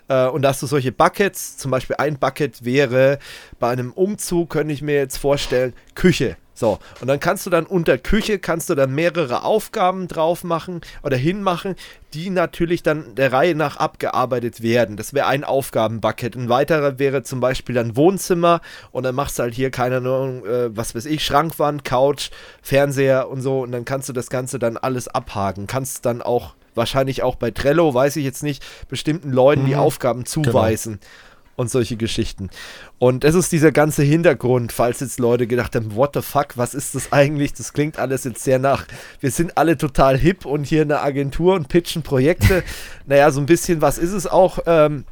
Äh, 0.08 0.26
und 0.26 0.42
da 0.42 0.50
hast 0.50 0.62
du 0.62 0.66
solche 0.66 0.92
Buckets, 0.92 1.56
zum 1.56 1.70
Beispiel 1.70 1.96
ein 1.96 2.18
Bucket 2.18 2.64
wäre 2.64 3.18
bei 3.58 3.70
einem 3.70 3.92
Umzug, 3.92 4.50
könnte 4.50 4.72
ich 4.72 4.82
mir 4.82 4.94
jetzt 4.94 5.18
vorstellen, 5.18 5.74
Küche. 5.94 6.36
So, 6.59 6.80
und 7.01 7.06
dann 7.06 7.20
kannst 7.20 7.47
du 7.47 7.51
dann 7.51 7.66
unter 7.66 7.98
Küche, 7.98 8.40
kannst 8.40 8.68
du 8.68 8.74
dann 8.74 8.93
mehrere 8.93 9.44
Aufgaben 9.44 10.09
drauf 10.09 10.43
machen 10.43 10.80
oder 11.05 11.16
hinmachen, 11.16 11.76
die 12.14 12.30
natürlich 12.30 12.82
dann 12.82 13.14
der 13.14 13.32
Reihe 13.32 13.55
nach 13.55 13.76
abgearbeitet 13.76 14.60
werden. 14.60 14.97
Das 14.97 15.14
wäre 15.14 15.28
ein 15.28 15.44
Aufgabenbucket. 15.44 16.35
Ein 16.35 16.48
weiterer 16.48 16.98
wäre 16.98 17.22
zum 17.22 17.39
Beispiel 17.39 17.76
dann 17.76 17.94
Wohnzimmer 17.94 18.60
und 18.90 19.05
dann 19.05 19.14
machst 19.14 19.39
du 19.39 19.44
halt 19.44 19.55
hier, 19.55 19.70
keine 19.70 19.98
Ahnung, 19.98 20.44
äh, 20.44 20.76
was 20.76 20.97
weiß 20.97 21.06
ich, 21.06 21.24
Schrankwand, 21.24 21.85
Couch, 21.85 22.30
Fernseher 22.60 23.28
und 23.28 23.40
so 23.40 23.60
und 23.60 23.70
dann 23.70 23.85
kannst 23.85 24.09
du 24.09 24.12
das 24.12 24.28
Ganze 24.28 24.59
dann 24.59 24.76
alles 24.76 25.06
abhaken. 25.06 25.68
Kannst 25.68 26.06
dann 26.06 26.22
auch, 26.22 26.55
wahrscheinlich 26.74 27.22
auch 27.22 27.36
bei 27.36 27.52
Trello, 27.52 27.94
weiß 27.94 28.16
ich 28.16 28.24
jetzt 28.24 28.43
nicht, 28.43 28.64
bestimmten 28.89 29.30
Leuten 29.30 29.62
mhm. 29.62 29.66
die 29.66 29.76
Aufgaben 29.76 30.24
genau. 30.24 30.51
zuweisen. 30.51 30.94
Genau 30.94 31.27
und 31.59 31.68
solche 31.68 31.97
Geschichten. 31.97 32.51
Und 32.98 33.24
das 33.24 33.35
ist 33.35 33.51
dieser 33.51 33.72
ganze 33.72 34.05
Hintergrund, 34.05 34.70
falls 34.70 35.01
jetzt 35.01 35.18
Leute 35.18 35.48
gedacht 35.48 35.74
haben, 35.74 35.97
what 35.97 36.10
the 36.14 36.22
fuck, 36.22 36.56
was 36.56 36.72
ist 36.72 36.94
das 36.94 37.12
eigentlich? 37.12 37.52
Das 37.52 37.72
klingt 37.72 37.98
alles 37.98 38.22
jetzt 38.22 38.44
sehr 38.44 38.60
nach, 38.60 38.86
wir 39.18 39.32
sind 39.32 39.59
alle 39.59 39.76
total 39.76 40.16
hip 40.16 40.47
und 40.47 40.64
hier 40.64 40.82
eine 40.82 41.01
Agentur 41.01 41.56
und 41.56 41.68
pitchen 41.68 42.02
Projekte. 42.02 42.62
naja, 43.06 43.32
so 43.32 43.40
ein 43.40 43.47
bisschen 43.47 43.82
was 43.82 43.98
ist 43.98 44.12
es 44.12 44.28
auch, 44.28 44.60
ähm, 44.66 45.05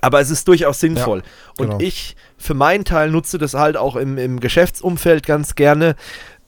aber 0.00 0.20
es 0.20 0.30
ist 0.30 0.48
durchaus 0.48 0.80
sinnvoll. 0.80 1.18
Ja, 1.18 1.24
genau. 1.58 1.74
Und 1.74 1.82
ich 1.82 2.16
für 2.38 2.54
meinen 2.54 2.84
Teil 2.86 3.10
nutze 3.10 3.36
das 3.36 3.52
halt 3.52 3.76
auch 3.76 3.96
im, 3.96 4.16
im 4.16 4.40
Geschäftsumfeld 4.40 5.26
ganz 5.26 5.56
gerne, 5.56 5.94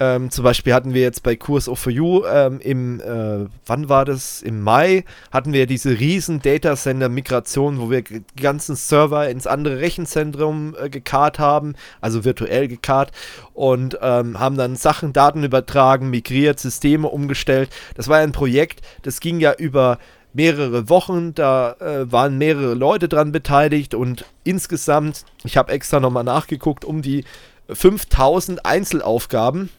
ähm, 0.00 0.30
zum 0.30 0.44
Beispiel 0.44 0.74
hatten 0.74 0.94
wir 0.94 1.02
jetzt 1.02 1.22
bei 1.22 1.34
Kurs 1.34 1.68
of 1.68 1.86
You 1.86 2.24
ähm, 2.24 2.60
im, 2.60 3.00
äh, 3.00 3.46
wann 3.66 3.88
war 3.88 4.04
das? 4.04 4.42
Im 4.42 4.62
Mai 4.62 5.04
hatten 5.32 5.52
wir 5.52 5.66
diese 5.66 5.98
riesen 5.98 6.40
Datacenter-Migration, 6.40 7.80
wo 7.80 7.90
wir 7.90 8.02
die 8.02 8.22
ganzen 8.40 8.76
Server 8.76 9.28
ins 9.28 9.46
andere 9.46 9.80
Rechenzentrum 9.80 10.76
äh, 10.80 10.88
gekarrt 10.88 11.38
haben, 11.38 11.74
also 12.00 12.24
virtuell 12.24 12.68
gekarrt 12.68 13.10
und 13.54 13.98
ähm, 14.00 14.38
haben 14.38 14.56
dann 14.56 14.76
Sachen, 14.76 15.12
Daten 15.12 15.42
übertragen, 15.42 16.10
migriert, 16.10 16.60
Systeme 16.60 17.08
umgestellt. 17.08 17.70
Das 17.94 18.08
war 18.08 18.18
ein 18.18 18.32
Projekt, 18.32 18.82
das 19.02 19.18
ging 19.18 19.40
ja 19.40 19.52
über 19.54 19.98
mehrere 20.32 20.88
Wochen, 20.88 21.34
da 21.34 21.72
äh, 21.80 22.12
waren 22.12 22.38
mehrere 22.38 22.74
Leute 22.74 23.08
dran 23.08 23.32
beteiligt 23.32 23.94
und 23.94 24.24
insgesamt, 24.44 25.24
ich 25.42 25.56
habe 25.56 25.72
extra 25.72 25.98
nochmal 25.98 26.22
nachgeguckt, 26.24 26.84
um 26.84 27.02
die 27.02 27.24
5000 27.72 28.64
Einzelaufgaben 28.64 29.70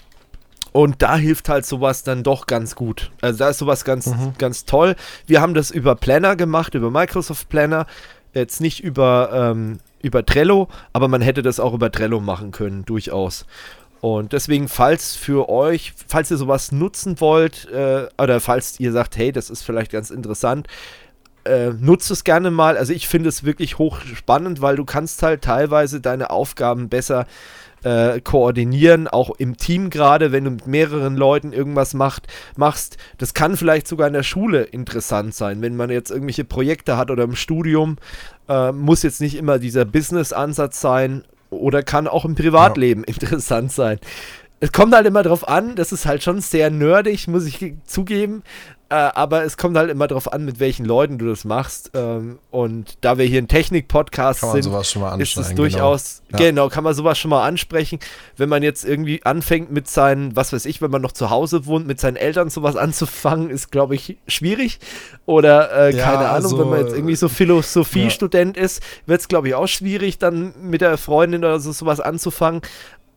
und 0.72 1.02
da 1.02 1.16
hilft 1.16 1.50
halt 1.50 1.66
sowas 1.66 2.04
dann 2.04 2.24
doch 2.24 2.48
ganz 2.48 2.76
gut. 2.76 3.12
Also 3.22 3.40
da 3.40 3.50
ist 3.50 3.58
sowas 3.58 3.86
ganz, 3.86 4.08
mhm. 4.08 4.34
ganz 4.38 4.66
toll. 4.66 4.96
Wir 5.26 5.42
haben 5.42 5.54
das 5.54 5.72
über 5.72 5.96
Planner 5.96 6.36
gemacht, 6.36 6.76
über 6.76 6.92
Microsoft 6.92 7.50
Planner. 7.50 7.86
Jetzt 8.34 8.62
nicht 8.62 8.84
über, 8.84 9.32
ähm, 9.34 9.80
über 10.04 10.24
Trello, 10.26 10.68
aber 10.94 11.08
man 11.08 11.22
hätte 11.22 11.42
das 11.42 11.60
auch 11.60 11.74
über 11.74 11.92
Trello 11.92 12.20
machen 12.20 12.52
können, 12.52 12.86
durchaus. 12.86 13.46
Und 14.02 14.32
deswegen, 14.34 14.68
falls 14.68 15.16
für 15.16 15.50
euch, 15.50 15.94
falls 16.08 16.32
ihr 16.32 16.38
sowas 16.38 16.72
nutzen 16.72 17.20
wollt, 17.20 17.70
äh, 17.72 18.08
oder 18.22 18.40
falls 18.40 18.80
ihr 18.80 18.92
sagt, 18.92 19.18
hey, 19.18 19.32
das 19.32 19.50
ist 19.50 19.64
vielleicht 19.64 19.92
ganz 19.92 20.10
interessant, 20.10 20.68
äh, 21.44 21.72
nutzt 21.72 22.12
es 22.12 22.24
gerne 22.24 22.52
mal. 22.52 22.78
Also 22.78 22.94
ich 22.94 23.08
finde 23.08 23.30
es 23.30 23.44
wirklich 23.44 23.78
hochspannend, 23.78 24.62
weil 24.62 24.76
du 24.76 24.86
kannst 24.86 25.24
halt 25.24 25.44
teilweise 25.44 26.00
deine 26.00 26.30
Aufgaben 26.30 26.90
besser 26.90 27.26
äh, 27.84 28.20
koordinieren, 28.22 29.08
auch 29.08 29.32
im 29.38 29.58
Team 29.58 29.90
gerade, 29.90 30.32
wenn 30.32 30.46
du 30.46 30.52
mit 30.52 30.68
mehreren 30.68 31.16
Leuten 31.16 31.54
irgendwas 31.54 31.94
macht, 31.94 32.28
machst. 32.56 32.98
Das 33.18 33.34
kann 33.34 33.58
vielleicht 33.58 33.88
sogar 33.88 34.08
in 34.08 34.14
der 34.14 34.24
Schule 34.24 34.64
interessant 34.64 35.34
sein, 35.34 35.62
wenn 35.62 35.76
man 35.76 35.90
jetzt 35.90 36.12
irgendwelche 36.12 36.46
Projekte 36.46 36.98
hat 36.98 37.12
oder 37.12 37.24
im 37.24 37.36
Studium. 37.36 37.98
Äh, 38.48 38.72
muss 38.72 39.04
jetzt 39.04 39.22
nicht 39.22 39.36
immer 39.36 39.60
dieser 39.60 39.86
Business-Ansatz 39.86 40.82
sein 40.82 41.24
oder 41.50 41.84
kann 41.84 42.08
auch 42.08 42.26
im 42.26 42.36
Privatleben 42.36 43.04
ja. 43.08 43.14
interessant 43.14 43.72
sein. 43.72 44.00
Es 44.60 44.72
kommt 44.72 44.94
halt 44.94 45.08
immer 45.08 45.24
drauf 45.24 45.48
an, 45.48 45.76
das 45.76 45.94
ist 45.94 46.06
halt 46.06 46.22
schon 46.22 46.42
sehr 46.42 46.70
nerdig, 46.70 47.28
muss 47.28 47.46
ich 47.46 47.76
zugeben. 47.86 48.44
Äh, 48.92 48.96
aber 48.96 49.44
es 49.44 49.56
kommt 49.56 49.78
halt 49.78 49.92
immer 49.92 50.08
darauf 50.08 50.34
an, 50.34 50.46
mit 50.46 50.60
welchen 50.60 50.84
Leuten 50.84 51.20
du 51.20 51.28
das 51.28 51.46
machst. 51.46 51.92
Ähm, 51.94 52.40
und 52.50 52.98
da 53.02 53.20
wir 53.20 53.26
hier 53.26 53.40
ein 53.40 53.48
Technik-Podcast 53.48 54.40
sind, 54.40 54.66
ist 55.20 55.38
es 55.38 55.54
durchaus, 55.54 56.24
genau. 56.28 56.44
Ja. 56.44 56.50
genau, 56.50 56.70
kann 56.70 56.84
man 56.84 56.96
sowas 56.96 57.20
schon 57.20 57.30
mal 57.30 57.46
ansprechen. 57.46 58.00
Wenn 58.36 58.50
man 58.50 58.64
jetzt 58.64 58.84
irgendwie 58.84 59.24
anfängt 59.24 59.72
mit 59.72 59.88
seinen, 59.88 60.36
was 60.36 60.54
weiß 60.54 60.66
ich, 60.66 60.82
wenn 60.82 60.90
man 60.90 61.04
noch 61.04 61.12
zu 61.12 61.30
Hause 61.30 61.68
wohnt, 61.68 61.86
mit 61.86 62.00
seinen 62.00 62.16
Eltern 62.16 62.50
sowas 62.50 62.76
anzufangen, 62.78 63.52
ist, 63.52 63.72
glaube 63.72 63.94
ich, 63.94 64.18
schwierig. 64.28 64.80
Oder, 65.28 65.72
äh, 65.72 65.96
ja, 65.96 66.04
keine 66.04 66.30
Ahnung, 66.30 66.46
also, 66.46 66.60
wenn 66.60 66.70
man 66.70 66.80
jetzt 66.80 66.96
irgendwie 66.96 67.16
so 67.16 67.30
Philosophie-Student 67.30 68.58
ja. 68.58 68.64
ist, 68.64 68.82
wird 69.06 69.22
es, 69.22 69.28
glaube 69.28 69.50
ich, 69.50 69.54
auch 69.54 69.68
schwierig, 69.68 70.18
dann 70.18 70.54
mit 70.62 70.82
der 70.82 70.98
Freundin 70.98 71.46
oder 71.46 71.60
so 71.60 71.72
sowas 71.72 72.00
anzufangen 72.00 72.62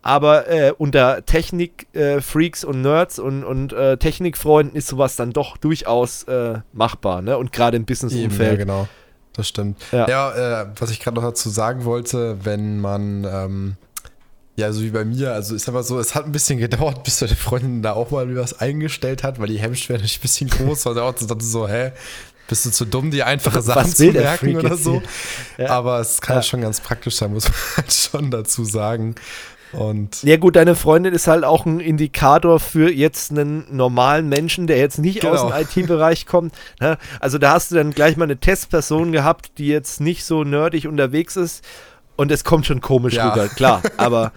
aber 0.03 0.49
äh, 0.49 0.73
unter 0.77 1.25
Technik-Freaks 1.25 2.65
äh, 2.65 2.67
und 2.67 2.83
Nerds 2.83 3.19
und, 3.21 3.45
und 3.45 3.73
äh, 3.73 3.97
Technikfreunden 3.97 4.77
ist 4.77 4.89
sowas 4.89 5.17
dann 5.17 5.33
doch 5.33 5.57
durchaus 5.57 6.25
äh, 6.25 6.59
machbar, 6.73 7.23
ne? 7.23 7.39
Und 7.39 7.53
gerade 7.53 7.77
im 7.77 7.85
Business-Umfeld. 7.85 8.53
Ja, 8.53 8.57
genau. 8.57 8.89
Das 9.33 9.49
stimmt. 9.49 9.81
Ja, 9.93 10.09
ja 10.09 10.63
äh, 10.63 10.67
was 10.79 10.91
ich 10.91 11.01
gerade 11.01 11.15
noch 11.15 11.23
dazu 11.23 11.49
sagen 11.49 11.85
wollte, 11.85 12.45
wenn 12.45 12.81
man, 12.81 13.25
ähm, 13.25 13.77
ja, 14.57 14.73
so 14.73 14.83
wie 14.83 14.91
bei 14.91 15.05
mir, 15.05 15.33
also 15.33 15.55
ist 15.55 15.69
aber 15.69 15.83
so, 15.85 15.99
es 15.99 16.15
hat 16.15 16.27
ein 16.27 16.33
bisschen 16.33 16.59
gedauert, 16.59 17.05
bis 17.05 17.21
deine 17.21 17.37
Freundin 17.37 17.83
da 17.83 17.93
auch 17.93 18.11
mal 18.11 18.35
was 18.37 18.59
eingestellt 18.59 19.23
hat, 19.23 19.39
weil 19.39 19.47
die 19.49 19.61
Hemmschwelle 19.61 20.03
ist 20.03 20.19
ein 20.19 20.23
bisschen 20.23 20.51
groß 20.51 20.85
war. 20.87 20.97
auch 21.03 21.15
so, 21.39 21.69
hä, 21.69 21.93
bist 22.49 22.67
du 22.67 22.71
zu 22.71 22.85
dumm, 22.85 23.11
die 23.11 23.23
einfache 23.23 23.63
Sachen 23.63 23.95
zu 23.95 24.11
merken 24.11 24.57
oder 24.57 24.77
so. 24.77 25.01
Ja. 25.57 25.71
Aber 25.71 26.01
es 26.01 26.21
kann 26.21 26.37
ja. 26.37 26.43
schon 26.43 26.61
ganz 26.61 26.81
praktisch 26.81 27.17
sein, 27.17 27.33
muss 27.33 27.45
man 27.45 27.55
halt 27.79 27.93
schon 27.93 28.31
dazu 28.31 28.65
sagen. 28.65 29.15
Und 29.73 30.23
ja 30.23 30.37
gut, 30.37 30.57
deine 30.57 30.75
Freundin 30.75 31.15
ist 31.15 31.27
halt 31.27 31.45
auch 31.45 31.67
ein 31.67 31.81
Indikator 31.81 32.61
für 32.61 32.93
jetzt 32.93 33.31
einen 33.31 33.65
normalen 33.75 34.29
Menschen, 34.29 34.67
der 34.67 34.79
jetzt 34.79 34.99
nicht 34.99 35.21
genau. 35.21 35.35
aus 35.35 35.67
dem 35.67 35.83
IT-Bereich 35.83 36.27
kommt. 36.27 36.55
Ne? 36.81 36.99
Also 37.21 37.39
da 37.39 37.53
hast 37.53 37.71
du 37.71 37.77
dann 37.77 37.93
gleich 37.93 38.17
mal 38.17 38.25
eine 38.25 38.37
Testperson 38.37 39.13
gehabt, 39.13 39.53
die 39.59 39.69
jetzt 39.69 40.01
nicht 40.01 40.25
so 40.25 40.45
nerdig 40.45 40.87
unterwegs 40.87 41.37
ist 41.37 41.65
und 42.17 42.31
es 42.31 42.45
kommt 42.45 42.67
schon 42.67 42.81
komisch 42.81 43.15
ja. 43.15 43.31
rüber, 43.31 43.49
klar. 43.49 43.83
Aber 43.97 44.33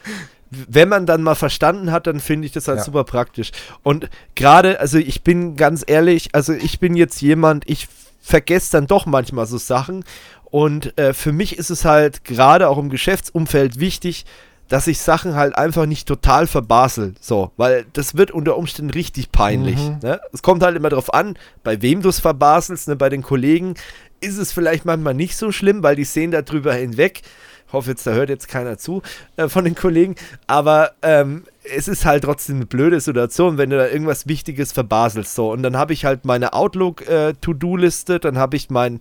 wenn 0.50 0.90
man 0.90 1.06
dann 1.06 1.22
mal 1.22 1.36
verstanden 1.36 1.92
hat, 1.92 2.08
dann 2.08 2.20
finde 2.20 2.46
ich 2.46 2.52
das 2.52 2.68
halt 2.68 2.80
ja. 2.80 2.84
super 2.84 3.04
praktisch. 3.04 3.52
Und 3.84 4.10
gerade, 4.36 4.80
also 4.80 4.98
ich 4.98 5.24
bin 5.24 5.56
ganz 5.56 5.84
ehrlich, 5.86 6.30
also 6.34 6.54
ich 6.54 6.80
bin 6.80 6.96
jetzt 6.96 7.22
jemand, 7.22 7.70
ich 7.70 7.88
vergesse 8.22 8.72
dann 8.72 8.88
doch 8.88 9.06
manchmal 9.06 9.46
so 9.46 9.58
Sachen. 9.58 10.04
Und 10.46 10.98
äh, 10.98 11.14
für 11.14 11.32
mich 11.32 11.58
ist 11.58 11.70
es 11.70 11.86
halt 11.86 12.24
gerade 12.24 12.70
auch 12.70 12.78
im 12.78 12.90
Geschäftsumfeld 12.90 13.80
wichtig, 13.80 14.26
dass 14.68 14.88
ich 14.88 15.00
Sachen 15.00 15.36
halt 15.36 15.58
einfach 15.58 15.86
nicht 15.86 16.08
total 16.08 16.48
verbasel. 16.48 17.16
So, 17.20 17.52
weil 17.58 17.86
das 17.94 18.16
wird 18.16 18.32
unter 18.32 18.58
Umständen 18.58 18.92
richtig 18.92 19.32
peinlich. 19.32 19.78
Mhm. 19.78 20.00
Ne? 20.02 20.20
Es 20.34 20.42
kommt 20.42 20.64
halt 20.64 20.76
immer 20.76 20.90
darauf 20.90 21.14
an, 21.14 21.38
bei 21.64 21.82
wem 21.82 22.02
du 22.02 22.10
es 22.10 22.20
verbaselst. 22.20 22.88
Ne? 22.88 22.96
Bei 22.96 23.10
den 23.10 23.22
Kollegen 23.22 23.76
ist 24.22 24.38
es 24.38 24.52
vielleicht 24.52 24.86
manchmal 24.86 25.14
nicht 25.14 25.38
so 25.38 25.52
schlimm, 25.52 25.84
weil 25.84 25.96
die 25.96 26.04
sehen 26.04 26.32
darüber 26.32 26.74
hinweg. 26.74 27.22
Ich 27.68 27.74
hoffe 27.74 27.92
jetzt, 27.92 28.06
da 28.08 28.12
hört 28.12 28.30
jetzt 28.30 28.48
keiner 28.48 28.78
zu 28.78 29.02
äh, 29.38 29.50
von 29.50 29.66
den 29.66 29.76
Kollegen. 29.76 30.16
Aber 30.48 30.92
ähm, 31.02 31.44
es 31.74 31.88
ist 31.88 32.06
halt 32.06 32.24
trotzdem 32.24 32.58
eine 32.58 32.66
blöde 32.66 33.00
Situation, 33.00 33.58
wenn 33.58 33.70
du 33.70 33.78
da 33.78 33.88
irgendwas 33.88 34.28
Wichtiges 34.28 34.72
verbaselst. 34.72 35.36
So, 35.36 35.52
und 35.52 35.64
dann 35.64 35.78
habe 35.78 35.94
ich 35.94 36.06
halt 36.06 36.26
meine 36.26 36.54
Outlook-To-Do-Liste, 36.54 38.16
äh, 38.16 38.20
dann 38.20 38.38
habe 38.38 38.56
ich 38.56 38.70
mein 38.70 39.00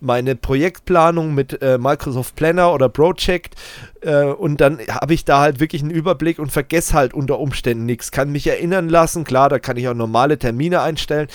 meine 0.00 0.36
Projektplanung 0.36 1.34
mit 1.34 1.60
äh, 1.60 1.76
Microsoft 1.76 2.36
Planner 2.36 2.72
oder 2.72 2.88
Project 2.88 3.56
äh, 4.00 4.26
und 4.26 4.60
dann 4.60 4.78
habe 4.88 5.12
ich 5.12 5.24
da 5.24 5.40
halt 5.40 5.58
wirklich 5.58 5.82
einen 5.82 5.90
Überblick 5.90 6.38
und 6.38 6.52
vergesse 6.52 6.94
halt 6.94 7.14
unter 7.14 7.40
Umständen 7.40 7.84
nichts. 7.84 8.12
Kann 8.12 8.30
mich 8.30 8.46
erinnern 8.46 8.88
lassen, 8.88 9.24
klar, 9.24 9.48
da 9.48 9.58
kann 9.58 9.76
ich 9.76 9.88
auch 9.88 9.94
normale 9.94 10.38
Termine 10.38 10.82
einstellen, 10.82 11.26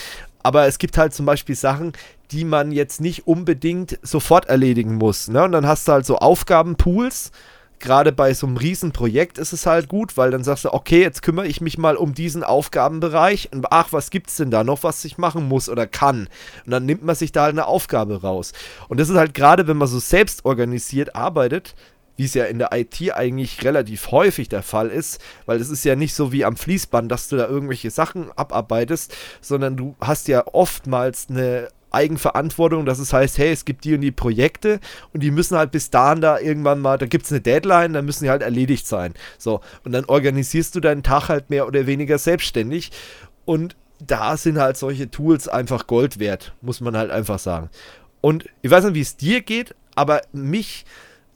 aber 0.43 0.65
es 0.65 0.77
gibt 0.77 0.97
halt 0.97 1.13
zum 1.13 1.25
Beispiel 1.25 1.55
Sachen, 1.55 1.91
die 2.31 2.45
man 2.45 2.71
jetzt 2.71 3.01
nicht 3.01 3.27
unbedingt 3.27 3.99
sofort 4.01 4.45
erledigen 4.47 4.95
muss. 4.95 5.27
Ne? 5.27 5.43
Und 5.43 5.51
dann 5.51 5.67
hast 5.67 5.87
du 5.87 5.91
halt 5.91 6.05
so 6.05 6.17
Aufgabenpools. 6.17 7.31
Gerade 7.83 8.13
bei 8.13 8.33
so 8.33 8.47
einem 8.47 8.55
Riesenprojekt 8.55 9.37
ist 9.37 9.51
es 9.51 9.65
halt 9.65 9.89
gut, 9.89 10.15
weil 10.15 10.31
dann 10.31 10.45
sagst 10.45 10.63
du, 10.63 10.73
okay, 10.73 11.01
jetzt 11.01 11.21
kümmere 11.21 11.47
ich 11.47 11.59
mich 11.59 11.77
mal 11.77 11.97
um 11.97 12.13
diesen 12.13 12.41
Aufgabenbereich. 12.41 13.49
Und 13.51 13.65
ach, 13.71 13.91
was 13.91 14.09
gibt 14.09 14.29
es 14.29 14.37
denn 14.37 14.51
da 14.51 14.63
noch, 14.63 14.83
was 14.83 15.03
ich 15.03 15.17
machen 15.17 15.49
muss 15.49 15.67
oder 15.67 15.85
kann? 15.85 16.29
Und 16.65 16.71
dann 16.71 16.85
nimmt 16.85 17.03
man 17.03 17.13
sich 17.13 17.33
da 17.33 17.43
halt 17.43 17.55
eine 17.55 17.67
Aufgabe 17.67 18.21
raus. 18.21 18.53
Und 18.87 19.01
das 19.01 19.09
ist 19.09 19.17
halt 19.17 19.33
gerade, 19.33 19.67
wenn 19.67 19.75
man 19.75 19.89
so 19.89 19.99
selbst 19.99 20.45
organisiert 20.45 21.13
arbeitet, 21.13 21.75
wie 22.15 22.23
es 22.23 22.33
ja 22.35 22.45
in 22.45 22.57
der 22.57 22.69
IT 22.71 23.13
eigentlich 23.13 23.61
relativ 23.65 24.11
häufig 24.11 24.47
der 24.47 24.63
Fall 24.63 24.87
ist, 24.87 25.19
weil 25.45 25.59
es 25.59 25.69
ist 25.69 25.83
ja 25.83 25.97
nicht 25.97 26.13
so 26.13 26.31
wie 26.31 26.45
am 26.45 26.55
Fließband, 26.55 27.11
dass 27.11 27.27
du 27.27 27.35
da 27.35 27.49
irgendwelche 27.49 27.91
Sachen 27.91 28.31
abarbeitest, 28.37 29.13
sondern 29.41 29.75
du 29.75 29.97
hast 29.99 30.29
ja 30.29 30.45
oftmals 30.53 31.27
eine 31.29 31.67
Eigenverantwortung, 31.93 32.85
dass 32.85 32.99
es 32.99 33.13
heißt, 33.13 33.37
hey, 33.37 33.51
es 33.51 33.65
gibt 33.65 33.85
die 33.85 33.93
und 33.93 34.01
die 34.01 34.11
Projekte 34.11 34.79
und 35.13 35.21
die 35.21 35.31
müssen 35.31 35.57
halt 35.57 35.71
bis 35.71 35.89
dahin 35.89 36.21
da 36.21 36.39
irgendwann 36.39 36.81
mal, 36.81 36.97
da 36.97 37.05
gibt 37.05 37.25
es 37.25 37.31
eine 37.31 37.41
Deadline, 37.41 37.93
dann 37.93 38.05
müssen 38.05 38.23
die 38.23 38.29
halt 38.29 38.41
erledigt 38.41 38.87
sein. 38.87 39.13
So, 39.37 39.61
und 39.83 39.91
dann 39.91 40.05
organisierst 40.05 40.75
du 40.75 40.79
deinen 40.79 41.03
Tag 41.03 41.29
halt 41.29 41.49
mehr 41.49 41.67
oder 41.67 41.87
weniger 41.87 42.17
selbstständig 42.17 42.91
und 43.45 43.75
da 43.99 44.37
sind 44.37 44.59
halt 44.59 44.77
solche 44.77 45.09
Tools 45.09 45.47
einfach 45.47 45.87
Gold 45.87 46.19
wert, 46.19 46.53
muss 46.61 46.81
man 46.81 46.97
halt 46.97 47.11
einfach 47.11 47.39
sagen. 47.39 47.69
Und 48.21 48.49
ich 48.61 48.71
weiß 48.71 48.85
nicht, 48.85 48.95
wie 48.95 49.01
es 49.01 49.17
dir 49.17 49.41
geht, 49.41 49.75
aber 49.95 50.21
mich 50.31 50.85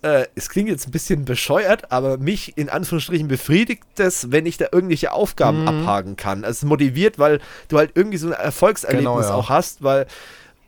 äh, 0.01 0.27
es 0.35 0.49
klingt 0.49 0.69
jetzt 0.69 0.87
ein 0.87 0.91
bisschen 0.91 1.25
bescheuert, 1.25 1.91
aber 1.91 2.17
mich 2.17 2.57
in 2.57 2.69
Anführungsstrichen 2.69 3.27
befriedigt 3.27 3.83
es, 3.97 4.31
wenn 4.31 4.45
ich 4.45 4.57
da 4.57 4.67
irgendwelche 4.71 5.11
Aufgaben 5.11 5.61
mhm. 5.61 5.67
abhaken 5.67 6.15
kann. 6.15 6.43
Also 6.43 6.59
es 6.59 6.63
motiviert, 6.65 7.19
weil 7.19 7.39
du 7.67 7.77
halt 7.77 7.91
irgendwie 7.95 8.17
so 8.17 8.27
ein 8.27 8.33
Erfolgserlebnis 8.33 9.03
genau, 9.03 9.21
ja. 9.21 9.33
auch 9.33 9.49
hast, 9.49 9.83
weil 9.83 10.05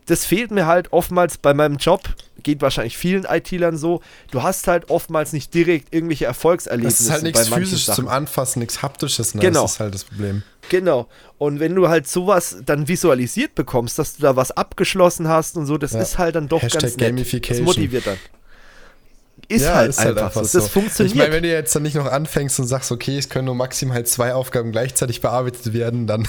das 0.10 0.26
fehlt 0.26 0.50
mir 0.50 0.66
halt 0.66 0.92
oftmals 0.92 1.38
bei 1.38 1.54
meinem 1.54 1.78
Job. 1.78 2.02
Geht 2.42 2.62
wahrscheinlich 2.62 2.98
vielen 2.98 3.26
IT-Lern 3.26 3.78
so. 3.78 4.02
Du 4.32 4.42
hast 4.42 4.68
halt 4.68 4.90
oftmals 4.90 5.34
nicht 5.34 5.54
direkt 5.54 5.94
irgendwelche 5.94 6.26
Erfolgserlebnisse. 6.26 6.98
Das 6.98 7.06
ist 7.06 7.12
halt 7.12 7.24
nichts 7.24 7.50
physisches 7.50 7.96
zum 7.96 8.08
Anfassen, 8.08 8.60
nichts 8.60 8.82
haptisches. 8.82 9.36
Ne? 9.36 9.42
Genau. 9.42 9.64
Das 9.64 9.74
ist 9.74 9.80
halt 9.80 9.94
das 9.94 10.06
Problem. 10.06 10.42
Genau. 10.70 11.08
Und 11.38 11.60
wenn 11.60 11.76
du 11.76 11.90
halt 11.90 12.08
sowas 12.08 12.58
dann 12.66 12.88
visualisiert 12.88 13.54
bekommst, 13.54 14.00
dass 14.00 14.16
du 14.16 14.24
da 14.24 14.36
was 14.36 14.52
abgeschlossen 14.52 15.28
hast 15.28 15.58
und 15.58 15.68
so, 15.68 15.78
das 15.78 15.94
ja. 15.94 16.02
ist 16.02 16.18
halt 16.18 16.36
dann 16.36 16.48
doch 16.48 16.62
Hashtag 16.62 16.82
ganz 16.82 16.98
nett. 16.98 17.10
Gamification. 17.10 17.66
Das 17.66 17.76
motiviert 17.76 18.08
dann. 18.08 18.18
Ist, 19.48 19.64
ja, 19.64 19.76
halt, 19.76 19.90
ist 19.90 20.00
halt 20.00 20.18
einfach 20.18 20.44
so. 20.44 20.60
Das 20.60 20.70
funktioniert. 20.70 21.14
Ich 21.14 21.20
meine, 21.20 21.34
wenn 21.34 21.44
du 21.44 21.50
jetzt 21.50 21.76
dann 21.76 21.84
nicht 21.84 21.96
noch 21.96 22.12
anfängst 22.12 22.60
und 22.60 22.68
sagst, 22.68 22.92
okay, 22.92 23.18
es 23.18 23.30
können 23.30 23.46
nur 23.46 23.56
maximal 23.56 24.04
zwei 24.06 24.34
Aufgaben 24.34 24.72
gleichzeitig 24.72 25.22
bearbeitet 25.22 25.74
werden, 25.74 26.08
dann 26.08 26.28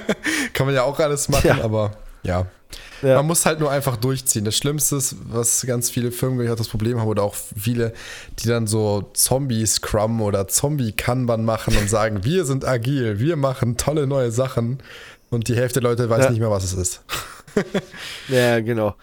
kann 0.52 0.66
man 0.66 0.74
ja 0.74 0.84
auch 0.84 0.98
alles 1.00 1.28
machen, 1.28 1.48
ja. 1.48 1.64
aber 1.64 1.92
ja. 2.22 2.46
Ja. 3.02 3.16
Man 3.16 3.26
muss 3.26 3.46
halt 3.46 3.60
nur 3.60 3.70
einfach 3.70 3.96
durchziehen. 3.96 4.44
Das 4.44 4.56
Schlimmste 4.56 4.96
ist, 4.96 5.16
was 5.28 5.64
ganz 5.66 5.90
viele 5.90 6.12
Firmen 6.12 6.38
gerade 6.38 6.56
das 6.56 6.68
Problem 6.68 7.00
haben 7.00 7.08
oder 7.08 7.22
auch 7.22 7.34
viele, 7.34 7.92
die 8.38 8.48
dann 8.48 8.66
so 8.66 9.10
Zombie-Scrum 9.12 10.20
oder 10.20 10.48
Zombie-Kanban 10.48 11.44
machen 11.44 11.76
und 11.76 11.88
sagen, 11.88 12.20
wir 12.24 12.44
sind 12.44 12.64
agil, 12.64 13.18
wir 13.18 13.36
machen 13.36 13.76
tolle 13.76 14.06
neue 14.06 14.30
Sachen 14.30 14.78
und 15.30 15.48
die 15.48 15.56
Hälfte 15.56 15.80
der 15.80 15.90
Leute 15.90 16.08
weiß 16.08 16.24
ja. 16.24 16.30
nicht 16.30 16.40
mehr, 16.40 16.50
was 16.50 16.64
es 16.64 16.72
ist. 16.72 17.02
ja, 18.28 18.60
genau. 18.60 18.94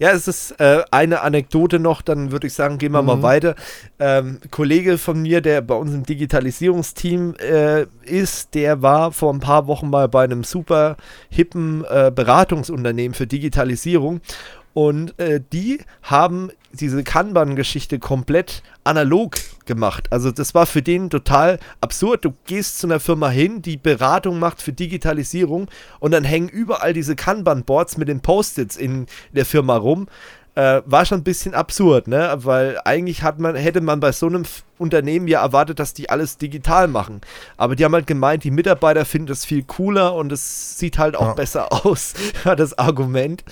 Ja, 0.00 0.12
es 0.12 0.26
ist 0.26 0.58
äh, 0.58 0.82
eine 0.90 1.20
Anekdote 1.20 1.78
noch, 1.78 2.00
dann 2.00 2.32
würde 2.32 2.46
ich 2.46 2.54
sagen, 2.54 2.78
gehen 2.78 2.92
wir 2.92 3.02
mhm. 3.02 3.06
mal 3.06 3.22
weiter. 3.22 3.54
Ähm, 3.98 4.40
Kollege 4.50 4.96
von 4.96 5.20
mir, 5.20 5.42
der 5.42 5.60
bei 5.60 5.74
uns 5.74 5.92
im 5.92 6.06
Digitalisierungsteam 6.06 7.34
äh, 7.34 7.82
ist, 8.02 8.54
der 8.54 8.80
war 8.80 9.12
vor 9.12 9.30
ein 9.30 9.40
paar 9.40 9.66
Wochen 9.66 9.90
mal 9.90 10.08
bei 10.08 10.24
einem 10.24 10.42
super 10.42 10.96
hippen 11.28 11.84
äh, 11.84 12.10
Beratungsunternehmen 12.14 13.12
für 13.14 13.26
Digitalisierung 13.26 14.22
und 14.72 15.18
äh, 15.18 15.40
die 15.52 15.80
haben 16.02 16.50
diese 16.72 17.04
Kanban-Geschichte 17.04 17.98
komplett 17.98 18.62
analog 18.84 19.36
gemacht. 19.70 20.08
Also 20.10 20.32
das 20.32 20.52
war 20.52 20.66
für 20.66 20.82
den 20.82 21.10
total 21.10 21.60
absurd. 21.80 22.24
Du 22.24 22.34
gehst 22.44 22.80
zu 22.80 22.88
einer 22.88 22.98
Firma 22.98 23.30
hin, 23.30 23.62
die 23.62 23.76
Beratung 23.76 24.40
macht 24.40 24.60
für 24.60 24.72
Digitalisierung 24.72 25.68
und 26.00 26.10
dann 26.10 26.24
hängen 26.24 26.48
überall 26.48 26.92
diese 26.92 27.14
Kanban-Boards 27.14 27.96
mit 27.96 28.08
den 28.08 28.20
Post-its 28.20 28.76
in 28.76 29.06
der 29.32 29.46
Firma 29.46 29.76
rum. 29.76 30.08
Äh, 30.56 30.82
war 30.86 31.04
schon 31.04 31.20
ein 31.20 31.24
bisschen 31.24 31.54
absurd, 31.54 32.08
ne? 32.08 32.36
Weil 32.38 32.80
eigentlich 32.84 33.22
hat 33.22 33.38
man, 33.38 33.54
hätte 33.54 33.80
man 33.80 34.00
bei 34.00 34.10
so 34.10 34.26
einem 34.26 34.42
Unternehmen 34.78 35.28
ja 35.28 35.40
erwartet, 35.40 35.78
dass 35.78 35.94
die 35.94 36.10
alles 36.10 36.38
digital 36.38 36.88
machen. 36.88 37.20
Aber 37.56 37.76
die 37.76 37.84
haben 37.84 37.94
halt 37.94 38.08
gemeint, 38.08 38.42
die 38.42 38.50
Mitarbeiter 38.50 39.04
finden 39.04 39.28
das 39.28 39.44
viel 39.44 39.62
cooler 39.62 40.14
und 40.14 40.32
es 40.32 40.76
sieht 40.76 40.98
halt 40.98 41.14
auch 41.14 41.28
ja. 41.28 41.32
besser 41.34 41.72
aus, 41.86 42.14
war 42.42 42.56
das 42.56 42.76
Argument. 42.76 43.44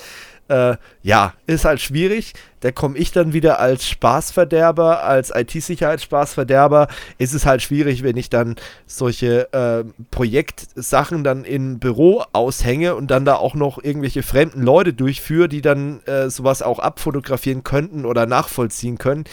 Äh, 0.49 0.77
ja, 1.03 1.35
ist 1.47 1.65
halt 1.65 1.81
schwierig. 1.81 2.33
Da 2.61 2.73
komme 2.73 2.99
ich 2.99 3.13
dann 3.13 3.33
wieder 3.33 3.61
als 3.61 3.87
Spaßverderber, 3.87 5.05
als 5.05 5.31
IT-Sicherheitsspaßverderber. 5.35 6.89
Ist 7.19 7.35
es 7.35 7.47
halt 7.47 7.63
schwierig, 7.63 8.03
wenn 8.03 8.17
ich 8.17 8.31
dann 8.31 8.57
solche 8.87 9.53
äh, 9.53 9.85
Projektsachen 10.11 11.23
dann 11.23 11.45
im 11.45 11.79
Büro 11.79 12.25
aushänge 12.33 12.95
und 12.95 13.11
dann 13.11 13.25
da 13.25 13.37
auch 13.37 13.55
noch 13.55 13.83
irgendwelche 13.83 14.23
fremden 14.23 14.63
Leute 14.63 14.95
durchführe, 14.95 15.49
die 15.49 15.61
dann 15.61 16.03
äh, 16.07 16.31
sowas 16.31 16.63
auch 16.63 16.79
abfotografieren 16.79 17.63
könnten 17.63 18.07
oder 18.07 18.27
nachvollziehen 18.27 18.99
können. 18.99 19.25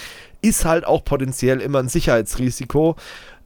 Ist 0.41 0.65
halt 0.65 0.85
auch 0.85 1.03
potenziell 1.05 1.61
immer 1.61 1.79
ein 1.79 1.89
Sicherheitsrisiko. 1.89 2.97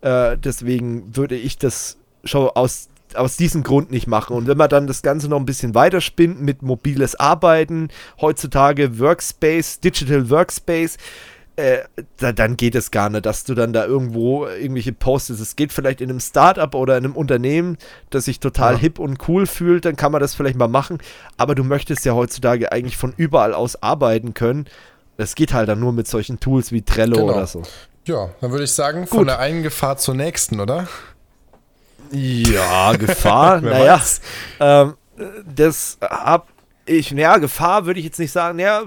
Äh, 0.02 0.38
deswegen 0.38 1.16
würde 1.16 1.36
ich 1.36 1.58
das 1.58 1.98
schon 2.24 2.50
aus 2.50 2.90
aus 3.15 3.38
diesem 3.38 3.64
Grund 3.64 3.91
nicht 3.91 4.07
machen. 4.07 4.36
Und 4.36 4.48
wenn 4.48 4.57
man 4.57 4.69
dann 4.69 4.88
das 4.88 5.02
Ganze 5.02 5.27
noch 5.27 5.40
ein 5.40 5.45
bisschen 5.45 5.76
weiterspinnt 5.76 6.41
mit 6.41 6.61
mobiles 6.61 7.15
Arbeiten, 7.15 7.90
heutzutage 8.19 8.99
Workspace, 8.99 9.80
Digital 9.80 10.30
Workspace, 10.30 10.98
äh, 11.60 11.80
da, 12.18 12.31
dann 12.31 12.56
geht 12.56 12.73
es 12.76 12.90
gar 12.90 13.10
nicht, 13.10 13.26
dass 13.26 13.44
du 13.44 13.53
dann 13.53 13.73
da 13.73 13.86
irgendwo 13.86 14.48
irgendwelche 14.48 14.94
postest. 14.94 15.41
Es 15.41 15.57
geht 15.57 15.73
vielleicht 15.73 15.99
in 15.99 16.10
einem 16.10 16.22
Startup 16.22 16.73
oder 16.73 16.98
in 16.98 17.03
einem 17.03 17.15
Unternehmen, 17.15 17.77
das 18.11 18.26
sich 18.26 18.40
total 18.40 18.76
ja. 18.76 18.80
hip 18.80 18.98
und 18.98 19.27
cool 19.27 19.45
fühlt, 19.45 19.84
dann 19.84 19.98
kann 19.98 20.14
man 20.14 20.22
das 20.22 20.36
vielleicht 20.36 20.57
mal 20.57 20.69
machen. 20.69 20.99
Aber 21.36 21.56
du 21.56 21.65
möchtest 21.65 22.06
ja 22.06 22.14
heutzutage 22.14 22.72
eigentlich 22.72 22.95
von 22.95 23.14
überall 23.18 23.53
aus 23.53 23.84
arbeiten 23.84 24.34
können. 24.34 24.68
Das 25.18 25.36
geht 25.36 25.53
halt 25.53 25.68
dann 25.68 25.81
nur 25.81 25.91
mit 25.91 26.07
solchen 26.07 26.40
Tools 26.40 26.72
wie 26.72 26.81
Trello 26.81 27.18
genau. 27.18 27.34
oder 27.34 27.45
so. 27.45 27.64
Ja, 28.06 28.30
dann 28.40 28.52
würde 28.52 28.64
ich 28.64 28.72
sagen, 28.72 29.06
von 29.06 29.19
Gut. 29.19 29.27
der 29.27 29.40
einen 29.40 29.61
Gefahr 29.61 29.98
zur 29.98 30.15
nächsten, 30.15 30.61
oder? 30.61 30.88
Ja, 32.11 32.94
Gefahr, 32.94 33.61
naja. 33.61 34.02
Ähm, 34.60 34.95
das 35.45 35.98
hab 36.02 36.48
ich, 36.86 37.11
naja, 37.11 37.38
Gefahr 37.38 37.86
würde 37.86 37.99
ich 37.99 38.06
jetzt 38.06 38.19
nicht 38.19 38.31
sagen, 38.31 38.57
naja, 38.57 38.84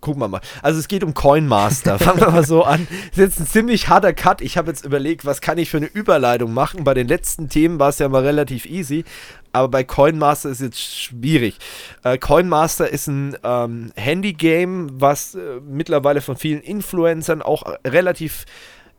gucken 0.00 0.20
wir 0.20 0.28
mal. 0.28 0.40
Also 0.62 0.78
es 0.80 0.88
geht 0.88 1.04
um 1.04 1.14
Coinmaster. 1.14 1.98
Fangen 2.00 2.20
wir 2.20 2.30
mal 2.30 2.44
so 2.44 2.64
an. 2.64 2.86
Das 3.10 3.18
ist 3.18 3.18
jetzt 3.18 3.40
ein 3.40 3.46
ziemlich 3.46 3.88
harter 3.88 4.12
Cut. 4.12 4.40
Ich 4.40 4.56
habe 4.56 4.68
jetzt 4.68 4.84
überlegt, 4.84 5.24
was 5.24 5.40
kann 5.40 5.58
ich 5.58 5.70
für 5.70 5.76
eine 5.76 5.86
Überleitung 5.86 6.52
machen. 6.52 6.84
Bei 6.84 6.94
den 6.94 7.08
letzten 7.08 7.48
Themen 7.48 7.78
war 7.78 7.90
es 7.90 7.98
ja 7.98 8.08
mal 8.08 8.24
relativ 8.24 8.66
easy. 8.66 9.04
Aber 9.52 9.68
bei 9.68 9.84
Coinmaster 9.84 10.50
ist 10.50 10.60
jetzt 10.60 10.80
schwierig. 10.80 11.58
Äh, 12.04 12.18
Coinmaster 12.18 12.88
ist 12.88 13.08
ein 13.08 13.36
ähm, 13.42 13.92
Handy-Game, 13.96 15.00
was 15.00 15.34
äh, 15.34 15.60
mittlerweile 15.68 16.20
von 16.20 16.36
vielen 16.36 16.60
Influencern 16.60 17.42
auch 17.42 17.64
relativ 17.84 18.44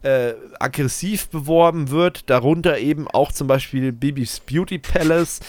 äh, 0.04 0.34
aggressiv 0.60 1.30
beworben 1.30 1.90
wird, 1.90 2.30
darunter 2.30 2.78
eben 2.80 3.08
auch 3.08 3.32
zum 3.32 3.48
Beispiel 3.48 3.92
Bibis 3.92 4.40
Beauty 4.40 4.80
Palace 4.80 5.40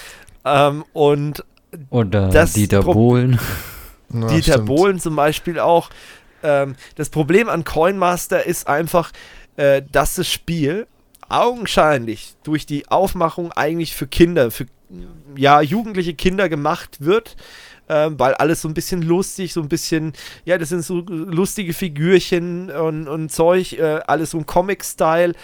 ähm, 0.45 0.85
und 0.93 1.45
oder 1.91 2.29
Dieter 2.47 2.83
Pro 2.83 2.95
Bohlen. 2.95 3.39
Ja, 4.15 4.27
Dieter 4.27 4.53
stimmt. 4.53 4.67
Bohlen 4.67 5.01
zum 5.01 5.17
Beispiel 5.17 5.59
auch. 5.59 5.89
Ähm, 6.43 6.75
das 6.97 7.09
Problem 7.09 7.49
an 7.49 7.65
Coinmaster 7.65 8.45
ist 8.45 8.69
einfach, 8.69 9.11
äh, 9.57 9.81
dass 9.91 10.17
das 10.17 10.29
Spiel 10.29 10.87
augenscheinlich 11.31 12.35
durch 12.43 12.67
die 12.67 12.89
Aufmachung 12.89 13.53
eigentlich 13.53 13.95
für 13.95 14.07
Kinder, 14.07 14.51
für 14.51 14.67
ja, 15.35 15.63
jugendliche 15.63 16.13
Kinder 16.13 16.51
gemacht 16.51 16.99
wird 17.01 17.37
ähm, 17.89 18.19
weil 18.19 18.35
alles 18.35 18.63
so 18.63 18.69
ein 18.69 18.75
bisschen 18.75 19.03
lustig, 19.03 19.53
so 19.53 19.61
ein 19.61 19.69
bisschen, 19.69 20.13
ja, 20.45 20.59
das 20.59 20.71
sind 20.71 20.83
so 20.83 21.01
lustige 21.01 21.73
Figürchen 21.73 22.71
und, 22.71 23.09
und 23.09 23.31
Zeug, 23.31 23.75
äh, 23.75 24.01
alles 24.07 24.31
so 24.31 24.39
ein 24.39 24.47
Comic-Style. 24.47 25.35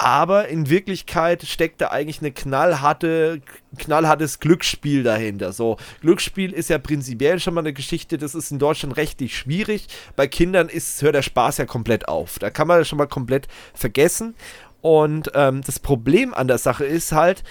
Aber 0.00 0.46
in 0.46 0.70
Wirklichkeit 0.70 1.42
steckt 1.42 1.80
da 1.80 1.88
eigentlich 1.88 2.20
eine 2.20 2.30
knallharte, 2.30 3.40
knallhartes 3.78 4.38
Glücksspiel 4.38 5.02
dahinter. 5.02 5.52
So, 5.52 5.76
Glücksspiel 6.02 6.52
ist 6.52 6.70
ja 6.70 6.78
prinzipiell 6.78 7.40
schon 7.40 7.54
mal 7.54 7.62
eine 7.62 7.72
Geschichte, 7.72 8.16
das 8.16 8.36
ist 8.36 8.52
in 8.52 8.60
Deutschland 8.60 8.96
rechtlich 8.96 9.36
schwierig. 9.36 9.88
Bei 10.14 10.28
Kindern 10.28 10.68
ist, 10.68 11.02
hört 11.02 11.16
der 11.16 11.22
Spaß 11.22 11.58
ja 11.58 11.66
komplett 11.66 12.06
auf. 12.06 12.38
Da 12.38 12.48
kann 12.48 12.68
man 12.68 12.78
das 12.78 12.86
schon 12.86 12.98
mal 12.98 13.08
komplett 13.08 13.48
vergessen. 13.74 14.36
Und 14.80 15.32
ähm, 15.34 15.62
das 15.66 15.80
Problem 15.80 16.32
an 16.32 16.46
der 16.46 16.58
Sache 16.58 16.84
ist 16.84 17.10
halt, 17.10 17.42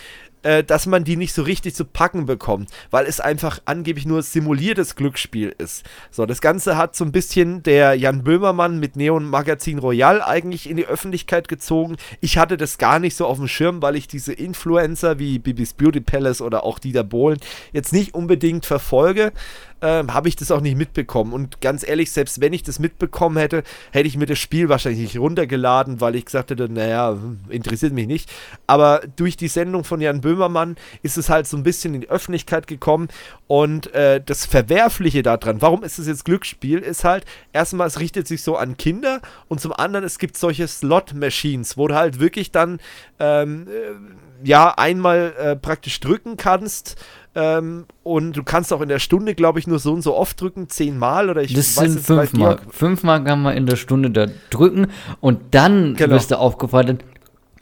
äh, 0.47 0.63
dass 0.63 0.85
man 0.85 1.03
die 1.03 1.17
nicht 1.17 1.33
so 1.33 1.41
richtig 1.43 1.75
zu 1.75 1.83
packen 1.83 2.25
bekommt, 2.25 2.69
weil 2.89 3.05
es 3.05 3.19
einfach 3.19 3.59
angeblich 3.65 4.05
nur 4.05 4.23
simuliertes 4.23 4.95
Glücksspiel 4.95 5.53
ist. 5.57 5.83
So, 6.09 6.25
das 6.25 6.39
Ganze 6.39 6.77
hat 6.77 6.95
so 6.95 7.03
ein 7.03 7.11
bisschen 7.11 7.63
der 7.63 7.95
Jan 7.95 8.23
Böhmermann 8.23 8.79
mit 8.79 8.95
Neon 8.95 9.25
Magazin 9.25 9.77
Royal 9.77 10.21
eigentlich 10.21 10.69
in 10.69 10.77
die 10.77 10.85
Öffentlichkeit 10.85 11.49
gezogen. 11.49 11.97
Ich 12.21 12.37
hatte 12.37 12.55
das 12.55 12.77
gar 12.77 12.99
nicht 12.99 13.17
so 13.17 13.25
auf 13.25 13.37
dem 13.37 13.49
Schirm, 13.49 13.81
weil 13.81 13.97
ich 13.97 14.07
diese 14.07 14.31
Influencer 14.31 15.19
wie 15.19 15.37
Bibis 15.37 15.73
Beauty 15.73 15.99
Palace 15.99 16.41
oder 16.41 16.63
auch 16.63 16.79
Dieter 16.79 17.03
Bohlen 17.03 17.39
jetzt 17.73 17.91
nicht 17.91 18.13
unbedingt 18.13 18.65
verfolge 18.65 19.33
ähm, 19.81 20.13
habe 20.13 20.27
ich 20.27 20.35
das 20.35 20.51
auch 20.51 20.61
nicht 20.61 20.77
mitbekommen. 20.77 21.33
Und 21.33 21.61
ganz 21.61 21.87
ehrlich, 21.87 22.11
selbst 22.11 22.41
wenn 22.41 22.53
ich 22.53 22.63
das 22.63 22.79
mitbekommen 22.79 23.37
hätte, 23.37 23.63
hätte 23.91 24.07
ich 24.07 24.17
mir 24.17 24.25
das 24.25 24.39
Spiel 24.39 24.69
wahrscheinlich 24.69 25.01
nicht 25.01 25.19
runtergeladen, 25.19 26.01
weil 26.01 26.15
ich 26.15 26.25
gesagt 26.25 26.51
hätte, 26.51 26.69
naja, 26.69 27.11
hm, 27.11 27.39
interessiert 27.49 27.93
mich 27.93 28.07
nicht. 28.07 28.31
Aber 28.65 29.01
durch 29.15 29.37
die 29.37 29.47
Sendung 29.47 29.83
von 29.83 30.01
Jan 30.01 30.21
Böhmermann 30.21 30.77
ist 31.03 31.17
es 31.17 31.29
halt 31.29 31.47
so 31.47 31.57
ein 31.57 31.63
bisschen 31.63 31.93
in 31.93 32.01
die 32.01 32.09
Öffentlichkeit 32.09 32.67
gekommen. 32.67 33.07
Und 33.47 33.93
äh, 33.93 34.21
das 34.23 34.45
Verwerfliche 34.45 35.23
daran, 35.23 35.61
warum 35.61 35.83
ist 35.83 35.99
es 35.99 36.07
jetzt 36.07 36.25
Glücksspiel, 36.25 36.79
ist 36.79 37.03
halt, 37.03 37.25
erstmal, 37.53 37.87
es 37.87 37.99
richtet 37.99 38.27
sich 38.27 38.43
so 38.43 38.57
an 38.57 38.77
Kinder 38.77 39.21
und 39.47 39.61
zum 39.61 39.73
anderen, 39.73 40.05
es 40.05 40.19
gibt 40.19 40.37
solche 40.37 40.67
Slot-Machines, 40.67 41.77
wo 41.77 41.87
du 41.87 41.95
halt 41.95 42.19
wirklich 42.19 42.51
dann 42.51 42.79
ähm, 43.19 43.67
äh, 43.67 44.47
ja 44.47 44.73
einmal 44.77 45.33
äh, 45.37 45.55
praktisch 45.55 45.99
drücken 45.99 46.37
kannst 46.37 46.95
ähm, 47.37 47.85
und 48.01 48.35
du 48.35 48.41
kannst 48.41 48.73
auch 48.73 48.81
in 48.81 48.89
der 48.89 48.97
Stunde, 48.97 49.35
glaube 49.35 49.59
ich, 49.59 49.67
nur 49.67 49.77
so 49.77 49.93
und 49.93 50.01
so 50.01 50.15
oft 50.15 50.41
drücken, 50.41 50.69
zehnmal 50.69 51.29
oder 51.29 51.43
ich 51.43 51.53
Das 51.53 51.77
weiß 51.77 51.93
sind 51.93 52.03
fünfmal. 52.03 52.57
Fünfmal 52.71 53.23
kann 53.23 53.43
man 53.43 53.55
in 53.55 53.67
der 53.67 53.75
Stunde 53.75 54.09
da 54.09 54.25
drücken 54.49 54.87
und 55.19 55.39
dann 55.51 55.93
genau. 55.93 56.15
wirst 56.15 56.31
du 56.31 56.39
aufgefordert, 56.39 57.03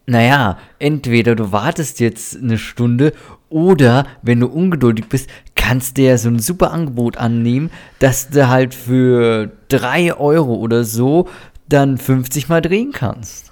naja, 0.05 0.57
entweder 0.79 1.35
du 1.35 1.51
wartest 1.51 1.99
jetzt 1.99 2.37
eine 2.37 2.57
Stunde 2.57 3.11
oder 3.49 4.07
wenn 4.21 4.39
du 4.39 4.47
ungeduldig 4.47 5.09
bist, 5.09 5.29
kannst 5.55 5.97
du 5.97 6.03
ja 6.03 6.17
so 6.17 6.29
ein 6.29 6.39
super 6.39 6.71
Angebot 6.71 7.17
annehmen, 7.17 7.69
dass 7.99 8.29
du 8.29 8.47
halt 8.47 8.73
für 8.73 9.51
drei 9.67 10.13
Euro 10.13 10.53
oder 10.53 10.85
so 10.85 11.27
dann 11.67 11.97
50 11.97 12.47
mal 12.47 12.61
drehen 12.61 12.93
kannst. 12.93 13.51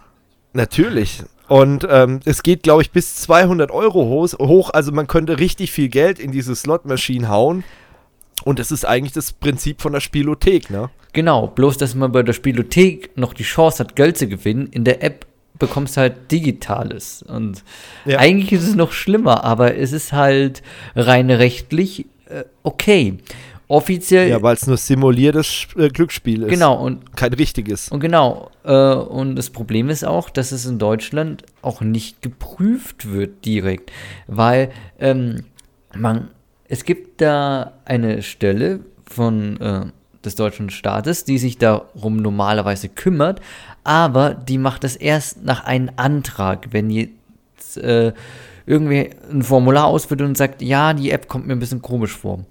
Natürlich. 0.54 1.24
Und 1.48 1.86
ähm, 1.90 2.22
es 2.26 2.42
geht, 2.44 2.64
glaube 2.64 2.82
ich, 2.82 2.92
bis 2.92 3.16
200 3.16 3.72
Euro 3.72 4.06
hoch. 4.06 4.70
Also 4.70 4.92
man 4.92 5.08
könnte 5.08 5.40
richtig 5.40 5.72
viel 5.72 5.90
Geld 5.90 6.20
in 6.20 6.32
diese 6.32 6.56
Slot-Maschine 6.56 7.28
hauen. 7.30 7.64
Und 8.44 8.60
das 8.60 8.72
ist 8.72 8.86
eigentlich 8.86 9.14
das 9.14 9.34
Prinzip 9.34 9.82
von 9.82 9.94
der 9.94 10.00
Spielothek, 10.00 10.70
ne? 10.70 10.90
Genau, 11.14 11.48
bloß 11.48 11.78
dass 11.78 11.96
man 11.96 12.12
bei 12.12 12.24
der 12.24 12.34
Spielothek 12.34 13.18
noch 13.18 13.34
die 13.34 13.44
Chance 13.44 13.80
hat, 13.80 13.96
Geld 13.96 14.18
zu 14.18 14.28
gewinnen. 14.28 14.68
In 14.72 14.84
der 14.84 15.04
App 15.04 15.28
bekommst 15.60 15.96
du 15.96 16.02
halt 16.02 16.32
Digitales. 16.32 17.24
Und 17.24 17.64
ja. 18.06 18.18
eigentlich 18.20 18.52
ist 18.52 18.68
es 18.68 18.76
noch 18.76 18.92
schlimmer, 18.92 19.44
aber 19.44 19.78
es 19.78 19.92
ist 19.92 20.12
halt 20.12 20.64
rein 20.96 21.30
rechtlich 21.30 22.08
äh, 22.28 22.44
okay 22.64 23.20
offiziell. 23.74 24.30
Ja, 24.30 24.42
weil 24.42 24.56
es 24.56 24.68
nur 24.68 24.78
simuliertes 24.78 25.68
äh, 25.76 25.90
Glücksspiel 25.90 26.44
ist. 26.44 26.50
Genau. 26.50 26.76
Und, 26.76 27.16
kein 27.16 27.34
richtiges. 27.34 27.90
Und 27.90 28.00
genau. 28.00 28.52
Äh, 28.64 28.94
und 28.94 29.36
das 29.36 29.50
Problem 29.50 29.90
ist 29.90 30.06
auch, 30.06 30.30
dass 30.30 30.52
es 30.52 30.66
in 30.66 30.78
Deutschland 30.78 31.44
auch 31.62 31.82
nicht 31.82 32.22
geprüft 32.22 33.12
wird 33.12 33.44
direkt. 33.46 33.92
Weil 34.28 34.72
ähm, 35.00 35.46
man, 35.96 36.30
es 36.68 36.86
gibt 36.86 37.22
da 37.22 37.74
eine 37.86 38.22
Stelle 38.22 38.82
von 39.06 39.60
äh, 39.60 39.86
des 40.24 40.36
deutschen 40.36 40.70
Staates, 40.70 41.26
die 41.26 41.38
sich 41.38 41.58
darum 41.58 42.18
normalerweise 42.18 42.90
kümmert, 42.90 43.42
aber 43.84 44.34
die 44.36 44.58
macht 44.58 44.84
es 44.84 44.96
erst 44.96 45.44
nach 45.44 45.66
einem 45.66 45.90
Antrag, 45.98 46.68
wenn 46.72 46.90
jetzt 46.90 47.78
äh, 47.78 48.14
irgendwie 48.66 49.10
ein 49.30 49.44
Formular 49.44 49.86
ausfüllt 49.86 50.22
und 50.22 50.38
sagt, 50.38 50.62
ja, 50.62 50.94
die 50.94 51.12
App 51.12 51.28
kommt 51.28 51.48
mir 51.48 51.54
ein 51.54 51.60
bisschen 51.60 51.82
komisch 51.82 52.16
vor. 52.16 52.46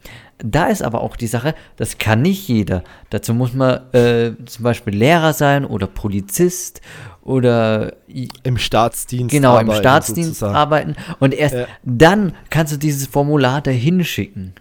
Da 0.45 0.67
ist 0.67 0.83
aber 0.83 1.03
auch 1.03 1.17
die 1.17 1.27
Sache, 1.27 1.55
das 1.77 1.99
kann 1.99 2.23
nicht 2.23 2.49
jeder. 2.49 2.83
Dazu 3.11 3.33
muss 3.33 3.55
man 3.55 3.93
äh, 3.93 4.33
zum 4.45 4.65
Beispiel 4.65 4.95
Lehrer 4.95 5.33
sein 5.33 5.65
oder 5.65 5.87
Polizist 5.87 6.81
oder 7.23 7.95
im 8.43 8.59
Staatsdienst 8.59 9.33
genau 9.33 9.59
im 9.59 9.73
Staatsdienst 9.73 10.31
sozusagen. 10.31 10.57
arbeiten 10.57 10.97
und 11.21 11.33
erst 11.35 11.55
ja. 11.55 11.67
dann 11.85 12.33
kannst 12.51 12.73
du 12.73 12.77
dieses 12.77 13.07
Formular 13.07 13.61
dahin 13.61 14.05
schicken. 14.05 14.55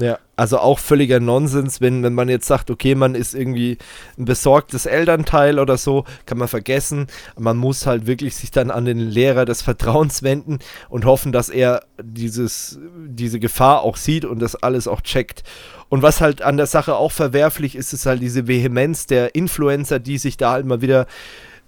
Ja, 0.00 0.18
also 0.34 0.58
auch 0.58 0.78
völliger 0.78 1.20
Nonsens, 1.20 1.82
wenn, 1.82 2.02
wenn 2.02 2.14
man 2.14 2.30
jetzt 2.30 2.46
sagt, 2.46 2.70
okay, 2.70 2.94
man 2.94 3.14
ist 3.14 3.34
irgendwie 3.34 3.76
ein 4.18 4.24
besorgtes 4.24 4.86
Elternteil 4.86 5.58
oder 5.58 5.76
so, 5.76 6.06
kann 6.24 6.38
man 6.38 6.48
vergessen. 6.48 7.08
Man 7.38 7.58
muss 7.58 7.84
halt 7.84 8.06
wirklich 8.06 8.34
sich 8.34 8.50
dann 8.50 8.70
an 8.70 8.86
den 8.86 8.98
Lehrer 8.98 9.44
des 9.44 9.60
Vertrauens 9.60 10.22
wenden 10.22 10.58
und 10.88 11.04
hoffen, 11.04 11.32
dass 11.32 11.50
er 11.50 11.82
dieses, 12.02 12.78
diese 13.06 13.40
Gefahr 13.40 13.82
auch 13.82 13.98
sieht 13.98 14.24
und 14.24 14.40
das 14.40 14.56
alles 14.56 14.88
auch 14.88 15.02
checkt. 15.02 15.42
Und 15.90 16.00
was 16.00 16.22
halt 16.22 16.40
an 16.40 16.56
der 16.56 16.66
Sache 16.66 16.94
auch 16.96 17.12
verwerflich 17.12 17.76
ist, 17.76 17.92
ist 17.92 18.06
halt 18.06 18.22
diese 18.22 18.46
Vehemenz 18.46 19.06
der 19.06 19.34
Influencer, 19.34 19.98
die 19.98 20.16
sich 20.16 20.38
da 20.38 20.52
halt 20.52 20.64
mal 20.64 20.80
wieder 20.80 21.06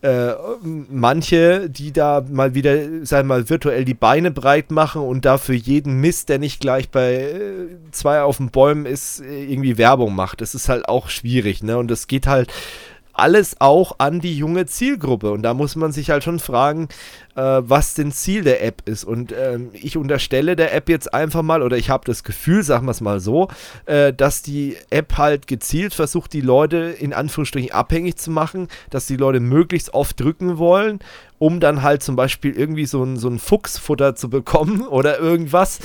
äh, 0.03 0.35
manche, 0.63 1.71
die 1.71 1.93
da 1.93 2.25
mal 2.29 2.55
wieder, 2.55 3.05
sagen 3.07 3.29
wir 3.29 3.37
mal, 3.37 3.49
virtuell 3.49 3.85
die 3.85 3.95
Beine 3.95 4.33
breit 4.33 4.73
machen 4.73 5.03
und 5.03 5.25
dafür 5.25 5.55
jeden 5.55 6.01
Mist, 6.01 6.29
der 6.29 6.41
nicht 6.41 6.61
gleich 6.61 6.91
bei 6.91 7.15
äh, 7.15 7.69
zwei 7.93 8.23
auf 8.23 8.39
den 8.39 8.51
Bäumen 8.51 8.85
ist, 8.85 9.21
äh, 9.21 9.45
irgendwie 9.45 9.79
Werbung 9.79 10.15
macht. 10.15 10.41
Das 10.41 10.57
ist 10.57 10.69
halt 10.69 10.89
auch 10.89 11.09
schwierig, 11.09 11.63
ne? 11.63 11.79
Und 11.79 11.89
das 11.89 12.09
geht 12.09 12.27
halt 12.27 12.53
alles 13.13 13.61
auch 13.61 13.97
an 13.99 14.21
die 14.21 14.37
junge 14.37 14.67
Zielgruppe. 14.67 15.31
Und 15.31 15.43
da 15.43 15.55
muss 15.55 15.77
man 15.77 15.93
sich 15.93 16.11
halt 16.11 16.25
schon 16.25 16.41
fragen, 16.41 16.89
äh, 17.35 17.41
was 17.41 17.95
denn 17.95 18.13
Ziel 18.13 18.45
der 18.45 18.65
App 18.65 18.83
ist. 18.87 19.05
Und 19.05 19.33
ähm, 19.33 19.71
ich 19.73 19.97
unterstelle 19.97 20.57
der 20.57 20.75
App 20.75 20.89
jetzt 20.89 21.13
einfach 21.13 21.43
mal, 21.43 21.63
oder 21.63 21.77
ich 21.77 21.91
habe 21.91 22.05
das 22.05 22.25
Gefühl, 22.25 22.63
sagen 22.63 22.87
wir 22.87 22.91
es 22.91 23.01
mal 23.01 23.21
so, 23.21 23.49
äh, 23.87 24.13
dass 24.13 24.43
die 24.43 24.77
App 24.91 25.19
halt 25.19 25.47
gezielt 25.47 25.95
versucht, 25.95 26.33
die 26.33 26.41
Leute 26.41 26.77
in 26.77 27.13
Anführungsstrichen 27.13 27.73
abhängig 27.73 28.17
zu 28.17 28.31
machen, 28.31 28.69
dass 28.91 29.07
die 29.07 29.17
Leute 29.17 29.41
möglichst 29.41 29.95
oft 29.95 30.21
drücken 30.21 30.59
wollen 30.59 31.01
um 31.43 31.59
dann 31.59 31.83
halt 31.83 32.05
zum 32.05 32.15
Beispiel 32.15 32.53
irgendwie 32.53 32.87
so 32.87 33.03
ein, 33.03 33.17
so 33.17 33.29
ein 33.29 33.41
Fuchsfutter 33.41 34.15
zu 34.15 34.31
bekommen 34.31 34.83
oder 34.87 35.19
irgendwas, 35.19 35.81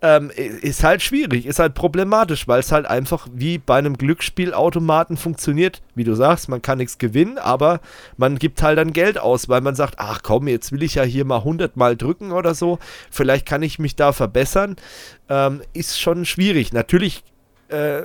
ähm, 0.00 0.30
ist 0.30 0.84
halt 0.84 1.02
schwierig, 1.02 1.44
ist 1.44 1.58
halt 1.58 1.74
problematisch, 1.74 2.48
weil 2.48 2.60
es 2.60 2.72
halt 2.72 2.86
einfach 2.86 3.28
wie 3.30 3.58
bei 3.58 3.76
einem 3.76 3.98
Glücksspielautomaten 3.98 5.18
funktioniert. 5.18 5.82
Wie 5.94 6.04
du 6.04 6.14
sagst, 6.14 6.48
man 6.48 6.62
kann 6.62 6.78
nichts 6.78 6.96
gewinnen, 6.96 7.36
aber 7.36 7.80
man 8.16 8.38
gibt 8.38 8.62
halt 8.62 8.78
dann 8.78 8.94
Geld 8.94 9.18
aus, 9.18 9.50
weil 9.50 9.60
man 9.60 9.74
sagt, 9.74 9.96
ach 9.98 10.22
komm, 10.22 10.48
jetzt 10.48 10.72
will 10.72 10.82
ich 10.82 10.91
ja 10.94 11.02
hier 11.02 11.24
mal 11.24 11.38
100 11.38 11.76
Mal 11.76 11.96
drücken 11.96 12.32
oder 12.32 12.54
so, 12.54 12.78
vielleicht 13.10 13.46
kann 13.46 13.62
ich 13.62 13.78
mich 13.78 13.96
da 13.96 14.12
verbessern. 14.12 14.76
Ähm, 15.28 15.62
ist 15.72 16.00
schon 16.00 16.24
schwierig. 16.24 16.72
Natürlich 16.72 17.22
äh, 17.68 18.02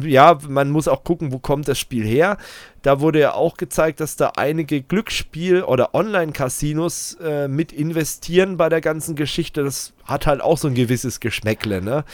ja, 0.00 0.38
man 0.48 0.70
muss 0.70 0.88
auch 0.88 1.04
gucken, 1.04 1.32
wo 1.32 1.38
kommt 1.38 1.68
das 1.68 1.78
Spiel 1.78 2.04
her. 2.04 2.36
Da 2.82 3.00
wurde 3.00 3.20
ja 3.20 3.34
auch 3.34 3.56
gezeigt, 3.56 4.00
dass 4.00 4.16
da 4.16 4.32
einige 4.36 4.80
Glücksspiel- 4.80 5.62
oder 5.62 5.94
Online-Casinos 5.94 7.14
äh, 7.22 7.48
mit 7.48 7.72
investieren 7.72 8.56
bei 8.56 8.68
der 8.68 8.80
ganzen 8.80 9.16
Geschichte. 9.16 9.64
Das 9.64 9.92
hat 10.04 10.26
halt 10.26 10.40
auch 10.40 10.58
so 10.58 10.68
ein 10.68 10.74
gewisses 10.74 11.20
Geschmäckle, 11.20 11.82
ne? 11.82 12.04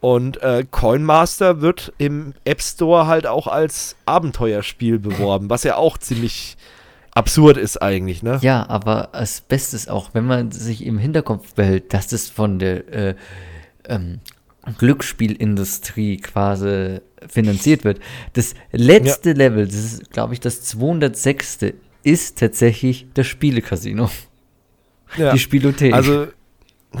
Und 0.00 0.40
äh, 0.42 0.64
Coinmaster 0.70 1.60
wird 1.60 1.92
im 1.98 2.32
App 2.44 2.62
Store 2.62 3.08
halt 3.08 3.26
auch 3.26 3.48
als 3.48 3.96
Abenteuerspiel 4.06 5.00
beworben, 5.00 5.50
was 5.50 5.64
ja 5.64 5.76
auch 5.76 5.98
ziemlich 5.98 6.56
absurd 7.18 7.56
ist 7.56 7.82
eigentlich, 7.82 8.22
ne? 8.22 8.38
Ja, 8.42 8.66
aber 8.68 9.10
das 9.12 9.40
Beste 9.40 9.76
ist 9.76 9.90
auch, 9.90 10.10
wenn 10.14 10.24
man 10.24 10.52
sich 10.52 10.86
im 10.86 10.98
Hinterkopf 10.98 11.54
behält, 11.54 11.92
dass 11.92 12.06
das 12.06 12.28
von 12.28 12.58
der 12.58 12.88
äh, 12.92 13.14
ähm, 13.88 14.20
Glücksspielindustrie 14.78 16.18
quasi 16.18 17.00
finanziert 17.26 17.84
wird. 17.84 17.98
Das 18.34 18.54
letzte 18.70 19.30
ja. 19.30 19.36
Level, 19.36 19.66
das 19.66 19.74
ist, 19.74 20.10
glaube 20.12 20.34
ich, 20.34 20.40
das 20.40 20.62
206. 20.62 21.58
ist 22.04 22.38
tatsächlich 22.38 23.06
das 23.14 23.26
Spielecasino. 23.26 24.10
Ja. 25.16 25.32
Die 25.32 25.38
Spielothek. 25.38 25.94
Also, 25.94 26.28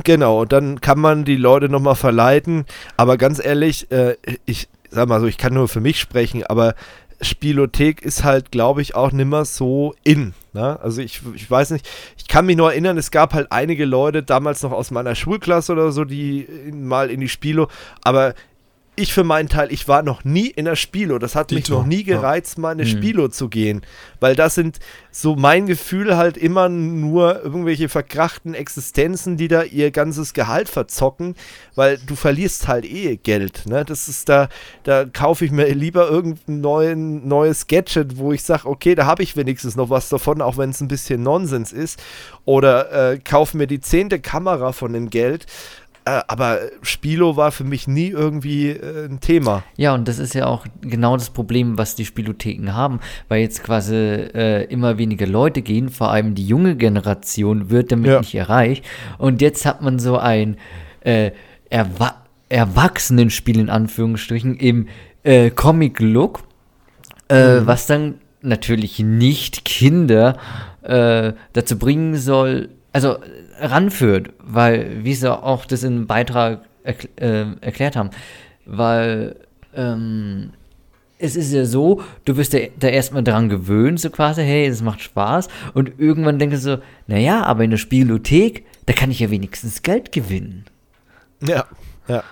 genau, 0.02 0.44
dann 0.44 0.80
kann 0.80 0.98
man 0.98 1.24
die 1.24 1.36
Leute 1.36 1.68
nochmal 1.68 1.94
verleiten. 1.94 2.64
Aber 2.96 3.18
ganz 3.18 3.42
ehrlich, 3.42 3.90
äh, 3.92 4.16
ich 4.46 4.68
sag 4.90 5.08
mal 5.08 5.20
so, 5.20 5.26
ich 5.26 5.38
kann 5.38 5.54
nur 5.54 5.68
für 5.68 5.80
mich 5.80 6.00
sprechen, 6.00 6.44
aber 6.44 6.74
Spielothek 7.20 8.02
ist 8.02 8.24
halt, 8.24 8.52
glaube 8.52 8.82
ich, 8.82 8.94
auch 8.94 9.12
nimmer 9.12 9.44
so 9.44 9.94
in. 10.04 10.34
Ne? 10.52 10.78
Also 10.80 11.00
ich, 11.02 11.20
ich 11.34 11.50
weiß 11.50 11.70
nicht, 11.70 11.88
ich 12.16 12.28
kann 12.28 12.46
mich 12.46 12.56
nur 12.56 12.70
erinnern, 12.70 12.96
es 12.96 13.10
gab 13.10 13.34
halt 13.34 13.50
einige 13.50 13.84
Leute 13.84 14.22
damals 14.22 14.62
noch 14.62 14.72
aus 14.72 14.90
meiner 14.90 15.14
Schulklasse 15.14 15.72
oder 15.72 15.90
so, 15.90 16.04
die 16.04 16.46
mal 16.72 17.10
in 17.10 17.20
die 17.20 17.28
Spielo, 17.28 17.68
aber 18.02 18.34
ich 18.98 19.12
für 19.12 19.24
meinen 19.24 19.48
Teil, 19.48 19.72
ich 19.72 19.88
war 19.88 20.02
noch 20.02 20.24
nie 20.24 20.48
in 20.48 20.64
der 20.64 20.76
Spilo. 20.76 21.18
Das 21.18 21.34
hat 21.34 21.50
Dito, 21.50 21.58
mich 21.58 21.68
noch 21.70 21.86
nie 21.86 22.04
gereizt, 22.04 22.56
ja. 22.56 22.62
mal 22.62 22.72
in 22.72 22.80
eine 22.80 22.90
hm. 22.90 22.98
Spilo 22.98 23.28
zu 23.28 23.48
gehen. 23.48 23.82
Weil 24.20 24.34
das 24.34 24.54
sind 24.54 24.78
so 25.10 25.36
mein 25.36 25.66
Gefühl 25.66 26.16
halt 26.16 26.36
immer 26.36 26.68
nur 26.68 27.42
irgendwelche 27.42 27.88
verkrachten 27.88 28.54
Existenzen, 28.54 29.36
die 29.36 29.48
da 29.48 29.62
ihr 29.62 29.90
ganzes 29.90 30.34
Gehalt 30.34 30.68
verzocken, 30.68 31.34
weil 31.74 31.98
du 31.98 32.14
verlierst 32.14 32.68
halt 32.68 32.84
eh 32.84 33.16
Geld. 33.16 33.66
Ne? 33.66 33.84
Das 33.84 34.08
ist 34.08 34.28
da, 34.28 34.48
da 34.82 35.04
kaufe 35.04 35.44
ich 35.44 35.50
mir 35.50 35.68
lieber 35.74 36.08
irgendein 36.08 36.60
neuen, 36.60 37.28
neues 37.28 37.66
Gadget, 37.66 38.18
wo 38.18 38.32
ich 38.32 38.42
sage, 38.42 38.68
okay, 38.68 38.94
da 38.94 39.06
habe 39.06 39.22
ich 39.22 39.36
wenigstens 39.36 39.76
noch 39.76 39.90
was 39.90 40.08
davon, 40.08 40.42
auch 40.42 40.58
wenn 40.58 40.70
es 40.70 40.80
ein 40.80 40.88
bisschen 40.88 41.22
Nonsens 41.22 41.72
ist. 41.72 42.02
Oder 42.44 43.12
äh, 43.12 43.18
kaufe 43.18 43.56
mir 43.56 43.66
die 43.66 43.80
zehnte 43.80 44.20
Kamera 44.20 44.72
von 44.72 44.92
dem 44.92 45.10
Geld 45.10 45.46
aber 46.28 46.60
Spilo 46.82 47.36
war 47.36 47.52
für 47.52 47.64
mich 47.64 47.88
nie 47.88 48.08
irgendwie 48.08 48.70
äh, 48.70 49.06
ein 49.06 49.20
Thema. 49.20 49.62
Ja, 49.76 49.94
und 49.94 50.08
das 50.08 50.18
ist 50.18 50.34
ja 50.34 50.46
auch 50.46 50.66
genau 50.80 51.16
das 51.16 51.30
Problem, 51.30 51.78
was 51.78 51.94
die 51.94 52.04
Spielotheken 52.04 52.72
haben, 52.72 53.00
weil 53.28 53.40
jetzt 53.40 53.62
quasi 53.62 53.94
äh, 53.94 54.64
immer 54.64 54.98
weniger 54.98 55.26
Leute 55.26 55.62
gehen, 55.62 55.88
vor 55.88 56.10
allem 56.10 56.34
die 56.34 56.46
junge 56.46 56.76
Generation 56.76 57.70
wird 57.70 57.92
damit 57.92 58.10
ja. 58.10 58.18
nicht 58.20 58.34
erreicht. 58.34 58.84
Und 59.18 59.40
jetzt 59.40 59.66
hat 59.66 59.82
man 59.82 59.98
so 59.98 60.18
ein 60.18 60.56
äh, 61.00 61.32
Erwa 61.70 62.22
Erwachsenenspiel 62.50 63.58
in 63.58 63.68
Anführungsstrichen 63.68 64.56
im 64.56 64.88
äh, 65.22 65.50
Comic-Look, 65.50 66.44
äh, 67.28 67.60
mhm. 67.60 67.66
was 67.66 67.86
dann 67.86 68.14
natürlich 68.40 69.00
nicht 69.00 69.64
Kinder 69.64 70.38
dazu 71.52 71.78
bringen 71.78 72.16
soll, 72.16 72.70
also 72.94 73.18
ranführt, 73.60 74.30
weil, 74.38 75.04
wie 75.04 75.14
sie 75.14 75.30
auch 75.30 75.64
das 75.66 75.82
im 75.82 76.06
Beitrag 76.06 76.62
erkl 76.82 77.08
äh, 77.16 77.44
erklärt 77.60 77.96
haben, 77.96 78.10
weil 78.64 79.36
ähm, 79.74 80.50
es 81.18 81.36
ist 81.36 81.52
ja 81.52 81.64
so, 81.64 82.02
du 82.24 82.36
wirst 82.36 82.52
ja 82.52 82.60
da 82.78 82.88
erstmal 82.88 83.24
dran 83.24 83.48
gewöhnt, 83.48 84.00
so 84.00 84.10
quasi, 84.10 84.42
hey, 84.42 84.66
es 84.66 84.82
macht 84.82 85.00
Spaß. 85.00 85.48
Und 85.74 85.98
irgendwann 85.98 86.38
denkst 86.38 86.56
du 86.56 86.60
so, 86.60 86.78
naja, 87.06 87.42
aber 87.42 87.64
in 87.64 87.70
der 87.70 87.78
Spielothek, 87.78 88.64
da 88.86 88.92
kann 88.92 89.10
ich 89.10 89.20
ja 89.20 89.30
wenigstens 89.30 89.82
Geld 89.82 90.12
gewinnen. 90.12 90.64
Ja, 91.42 91.66
ja. 92.06 92.22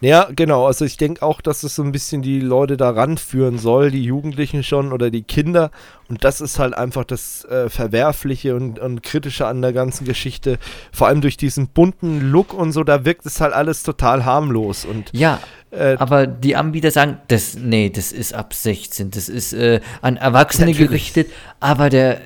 Ja, 0.00 0.28
genau. 0.34 0.66
Also 0.66 0.84
ich 0.84 0.96
denke 0.96 1.22
auch, 1.22 1.40
dass 1.40 1.62
es 1.62 1.74
so 1.74 1.82
ein 1.82 1.92
bisschen 1.92 2.22
die 2.22 2.40
Leute 2.40 2.76
da 2.76 2.90
ranführen 2.90 3.58
soll, 3.58 3.90
die 3.90 4.04
Jugendlichen 4.04 4.62
schon 4.62 4.92
oder 4.92 5.10
die 5.10 5.22
Kinder. 5.22 5.70
Und 6.08 6.24
das 6.24 6.40
ist 6.40 6.58
halt 6.58 6.74
einfach 6.74 7.04
das 7.04 7.44
äh, 7.46 7.68
Verwerfliche 7.68 8.54
und, 8.54 8.78
und 8.78 9.02
Kritische 9.02 9.46
an 9.46 9.62
der 9.62 9.72
ganzen 9.72 10.04
Geschichte. 10.04 10.58
Vor 10.92 11.06
allem 11.06 11.20
durch 11.20 11.36
diesen 11.36 11.68
bunten 11.68 12.30
Look 12.30 12.52
und 12.52 12.72
so, 12.72 12.84
da 12.84 13.04
wirkt 13.04 13.24
es 13.26 13.40
halt 13.40 13.54
alles 13.54 13.82
total 13.82 14.24
harmlos. 14.24 14.84
Und, 14.84 15.10
ja, 15.12 15.40
äh, 15.70 15.96
aber 15.98 16.26
die 16.26 16.56
Anbieter 16.56 16.90
sagen, 16.90 17.18
das, 17.28 17.56
nee, 17.56 17.90
das 17.90 18.12
ist 18.12 18.34
ab 18.34 18.52
16, 18.54 19.10
das 19.10 19.28
ist 19.28 19.52
äh, 19.54 19.80
an 20.02 20.16
Erwachsene 20.16 20.70
natürlich. 20.70 20.88
gerichtet, 20.88 21.30
aber 21.60 21.88
der 21.90 22.20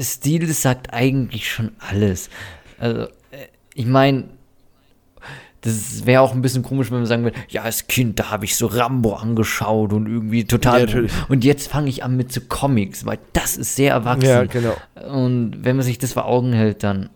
Stil 0.00 0.46
sagt 0.52 0.92
eigentlich 0.92 1.50
schon 1.50 1.72
alles. 1.78 2.30
Also, 2.78 3.02
äh, 3.02 3.46
ich 3.74 3.86
meine, 3.86 4.24
das 5.62 6.06
wäre 6.06 6.20
auch 6.20 6.34
ein 6.34 6.42
bisschen 6.42 6.62
komisch, 6.62 6.90
wenn 6.90 6.98
man 6.98 7.06
sagen 7.06 7.24
würde, 7.24 7.38
ja, 7.48 7.62
als 7.62 7.86
Kind, 7.88 8.20
da 8.20 8.30
habe 8.30 8.44
ich 8.44 8.56
so 8.56 8.66
Rambo 8.66 9.14
angeschaut 9.14 9.92
und 9.92 10.06
irgendwie 10.06 10.44
total. 10.44 10.88
Ja, 10.88 11.10
und 11.28 11.44
jetzt 11.44 11.68
fange 11.68 11.88
ich 11.88 12.04
an 12.04 12.16
mit 12.16 12.32
so 12.32 12.40
Comics, 12.48 13.04
weil 13.04 13.18
das 13.32 13.56
ist 13.56 13.74
sehr 13.74 13.92
erwachsen. 13.92 14.28
Ja, 14.28 14.44
genau. 14.44 14.76
Und 15.10 15.64
wenn 15.64 15.76
man 15.76 15.84
sich 15.84 15.98
das 15.98 16.12
vor 16.12 16.26
Augen 16.26 16.52
hält, 16.52 16.84
dann 16.84 17.10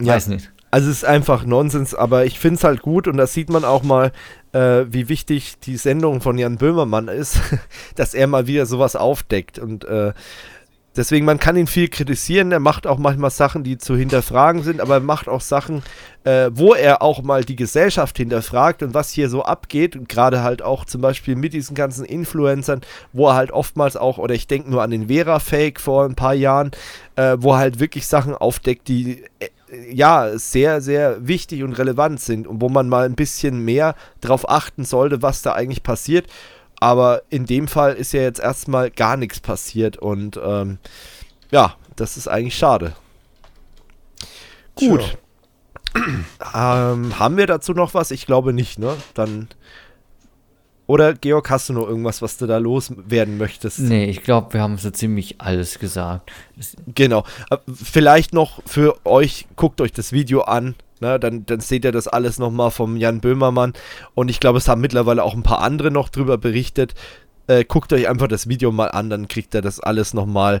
ja. 0.00 0.14
weiß 0.14 0.28
nicht. 0.28 0.50
Also 0.70 0.90
es 0.90 0.98
ist 0.98 1.04
einfach 1.04 1.46
Nonsens, 1.46 1.94
aber 1.94 2.26
ich 2.26 2.38
finde 2.38 2.56
es 2.56 2.64
halt 2.64 2.82
gut 2.82 3.08
und 3.08 3.16
da 3.16 3.26
sieht 3.26 3.48
man 3.48 3.64
auch 3.64 3.82
mal, 3.82 4.12
äh, 4.52 4.84
wie 4.88 5.08
wichtig 5.08 5.58
die 5.60 5.76
Sendung 5.76 6.20
von 6.20 6.36
Jan 6.36 6.58
Böhmermann 6.58 7.08
ist, 7.08 7.40
dass 7.94 8.14
er 8.14 8.26
mal 8.26 8.46
wieder 8.46 8.66
sowas 8.66 8.96
aufdeckt 8.96 9.58
und 9.58 9.84
äh, 9.84 10.12
Deswegen, 10.96 11.26
man 11.26 11.38
kann 11.38 11.56
ihn 11.56 11.68
viel 11.68 11.88
kritisieren. 11.88 12.50
Er 12.50 12.60
macht 12.60 12.86
auch 12.86 12.98
manchmal 12.98 13.30
Sachen, 13.30 13.62
die 13.62 13.78
zu 13.78 13.96
hinterfragen 13.96 14.62
sind, 14.62 14.80
aber 14.80 14.94
er 14.94 15.00
macht 15.00 15.28
auch 15.28 15.40
Sachen, 15.40 15.82
äh, 16.24 16.50
wo 16.52 16.74
er 16.74 17.02
auch 17.02 17.22
mal 17.22 17.44
die 17.44 17.56
Gesellschaft 17.56 18.16
hinterfragt 18.16 18.82
und 18.82 18.94
was 18.94 19.10
hier 19.10 19.28
so 19.28 19.42
abgeht. 19.42 19.94
Und 19.94 20.08
gerade 20.08 20.42
halt 20.42 20.60
auch 20.60 20.84
zum 20.84 21.00
Beispiel 21.00 21.36
mit 21.36 21.52
diesen 21.52 21.76
ganzen 21.76 22.04
Influencern, 22.04 22.80
wo 23.12 23.28
er 23.28 23.34
halt 23.34 23.52
oftmals 23.52 23.96
auch, 23.96 24.18
oder 24.18 24.34
ich 24.34 24.48
denke 24.48 24.70
nur 24.70 24.82
an 24.82 24.90
den 24.90 25.08
Vera-Fake 25.08 25.78
vor 25.80 26.04
ein 26.04 26.16
paar 26.16 26.34
Jahren, 26.34 26.72
äh, 27.16 27.36
wo 27.38 27.52
er 27.52 27.58
halt 27.58 27.78
wirklich 27.78 28.06
Sachen 28.06 28.34
aufdeckt, 28.34 28.88
die 28.88 29.22
äh, 29.38 29.48
ja, 29.92 30.36
sehr, 30.38 30.80
sehr 30.80 31.28
wichtig 31.28 31.62
und 31.62 31.74
relevant 31.74 32.20
sind 32.20 32.46
und 32.46 32.60
wo 32.60 32.68
man 32.68 32.88
mal 32.88 33.04
ein 33.04 33.14
bisschen 33.14 33.64
mehr 33.64 33.94
darauf 34.20 34.48
achten 34.48 34.84
sollte, 34.84 35.22
was 35.22 35.42
da 35.42 35.52
eigentlich 35.52 35.82
passiert. 35.82 36.26
Aber 36.80 37.22
in 37.28 37.46
dem 37.46 37.68
Fall 37.68 37.94
ist 37.94 38.12
ja 38.12 38.22
jetzt 38.22 38.40
erstmal 38.40 38.90
gar 38.90 39.16
nichts 39.16 39.40
passiert 39.40 39.96
und 39.96 40.38
ähm, 40.42 40.78
ja, 41.50 41.74
das 41.96 42.16
ist 42.16 42.28
eigentlich 42.28 42.56
schade. 42.56 42.94
Gut. 44.74 45.02
Sure. 45.02 45.18
Ähm, 46.54 47.18
haben 47.18 47.36
wir 47.36 47.46
dazu 47.46 47.72
noch 47.72 47.94
was? 47.94 48.10
Ich 48.10 48.24
glaube 48.24 48.52
nicht, 48.52 48.78
ne? 48.78 48.96
Dann. 49.14 49.48
Oder 50.86 51.14
Georg, 51.14 51.50
hast 51.50 51.68
du 51.68 51.74
noch 51.74 51.86
irgendwas, 51.86 52.22
was 52.22 52.38
du 52.38 52.46
da 52.46 52.58
loswerden 52.58 53.36
möchtest? 53.36 53.80
Nee, 53.80 54.06
ich 54.06 54.22
glaube, 54.22 54.54
wir 54.54 54.62
haben 54.62 54.78
so 54.78 54.90
ziemlich 54.90 55.40
alles 55.40 55.78
gesagt. 55.78 56.30
Genau. 56.94 57.24
Äh, 57.50 57.58
vielleicht 57.72 58.32
noch 58.32 58.60
für 58.64 59.04
euch, 59.04 59.46
guckt 59.56 59.80
euch 59.80 59.92
das 59.92 60.12
Video 60.12 60.42
an. 60.42 60.74
Ne, 61.00 61.18
dann, 61.20 61.46
dann 61.46 61.60
seht 61.60 61.84
ihr 61.84 61.92
das 61.92 62.08
alles 62.08 62.38
nochmal 62.38 62.70
vom 62.70 62.96
Jan 62.96 63.20
Böhmermann. 63.20 63.72
Und 64.14 64.28
ich 64.30 64.40
glaube, 64.40 64.58
es 64.58 64.68
haben 64.68 64.80
mittlerweile 64.80 65.22
auch 65.22 65.34
ein 65.34 65.42
paar 65.42 65.60
andere 65.60 65.90
noch 65.90 66.08
drüber 66.08 66.38
berichtet. 66.38 66.94
Äh, 67.46 67.64
guckt 67.64 67.92
euch 67.92 68.08
einfach 68.08 68.28
das 68.28 68.48
Video 68.48 68.72
mal 68.72 68.88
an, 68.88 69.08
dann 69.08 69.28
kriegt 69.28 69.54
ihr 69.54 69.62
das 69.62 69.80
alles 69.80 70.12
nochmal 70.12 70.60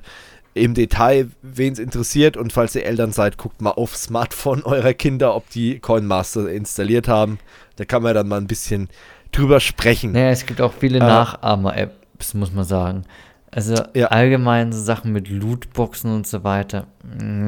im 0.54 0.74
Detail, 0.74 1.28
wen 1.42 1.72
es 1.72 1.78
interessiert. 1.78 2.36
Und 2.36 2.52
falls 2.52 2.74
ihr 2.74 2.84
Eltern 2.84 3.12
seid, 3.12 3.38
guckt 3.38 3.60
mal 3.60 3.70
auf 3.70 3.96
Smartphone 3.96 4.62
eurer 4.64 4.94
Kinder, 4.94 5.34
ob 5.34 5.48
die 5.50 5.78
Coinmaster 5.78 6.48
installiert 6.48 7.08
haben. 7.08 7.38
Da 7.76 7.84
kann 7.84 8.02
man 8.02 8.14
dann 8.14 8.28
mal 8.28 8.38
ein 8.38 8.46
bisschen 8.46 8.88
drüber 9.32 9.60
sprechen. 9.60 10.12
Naja, 10.12 10.30
es 10.30 10.46
gibt 10.46 10.60
auch 10.60 10.72
viele 10.72 10.98
äh, 10.98 11.02
Nachahmer-Apps, 11.02 12.34
muss 12.34 12.52
man 12.52 12.64
sagen. 12.64 13.04
Also 13.50 13.74
ja. 13.94 14.08
allgemein 14.08 14.72
so 14.72 14.80
Sachen 14.80 15.12
mit 15.12 15.28
Lootboxen 15.28 16.12
und 16.12 16.26
so 16.26 16.44
weiter. 16.44 16.86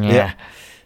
Ja. 0.00 0.10
ja. 0.10 0.28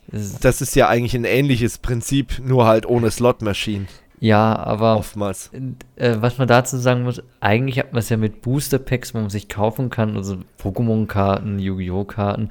Das 0.08 0.60
ist 0.60 0.76
ja 0.76 0.88
eigentlich 0.88 1.14
ein 1.14 1.24
ähnliches 1.24 1.78
Prinzip, 1.78 2.40
nur 2.44 2.66
halt 2.66 2.86
ohne 2.86 3.10
Slot-Machine. 3.10 3.86
Ja, 4.20 4.56
aber 4.56 4.96
oftmals. 4.96 5.50
Äh, 5.96 6.16
was 6.20 6.38
man 6.38 6.48
dazu 6.48 6.78
sagen 6.78 7.02
muss, 7.02 7.22
eigentlich 7.40 7.78
hat 7.78 7.92
man 7.92 7.98
es 7.98 8.08
ja 8.08 8.16
mit 8.16 8.42
Booster 8.42 8.78
Packs, 8.78 9.14
wo 9.14 9.18
man 9.18 9.30
sich 9.30 9.48
kaufen 9.48 9.90
kann, 9.90 10.16
also 10.16 10.38
Pokémon-Karten, 10.62 11.58
Yu-Gi-Oh! 11.58 12.04
Karten, 12.04 12.48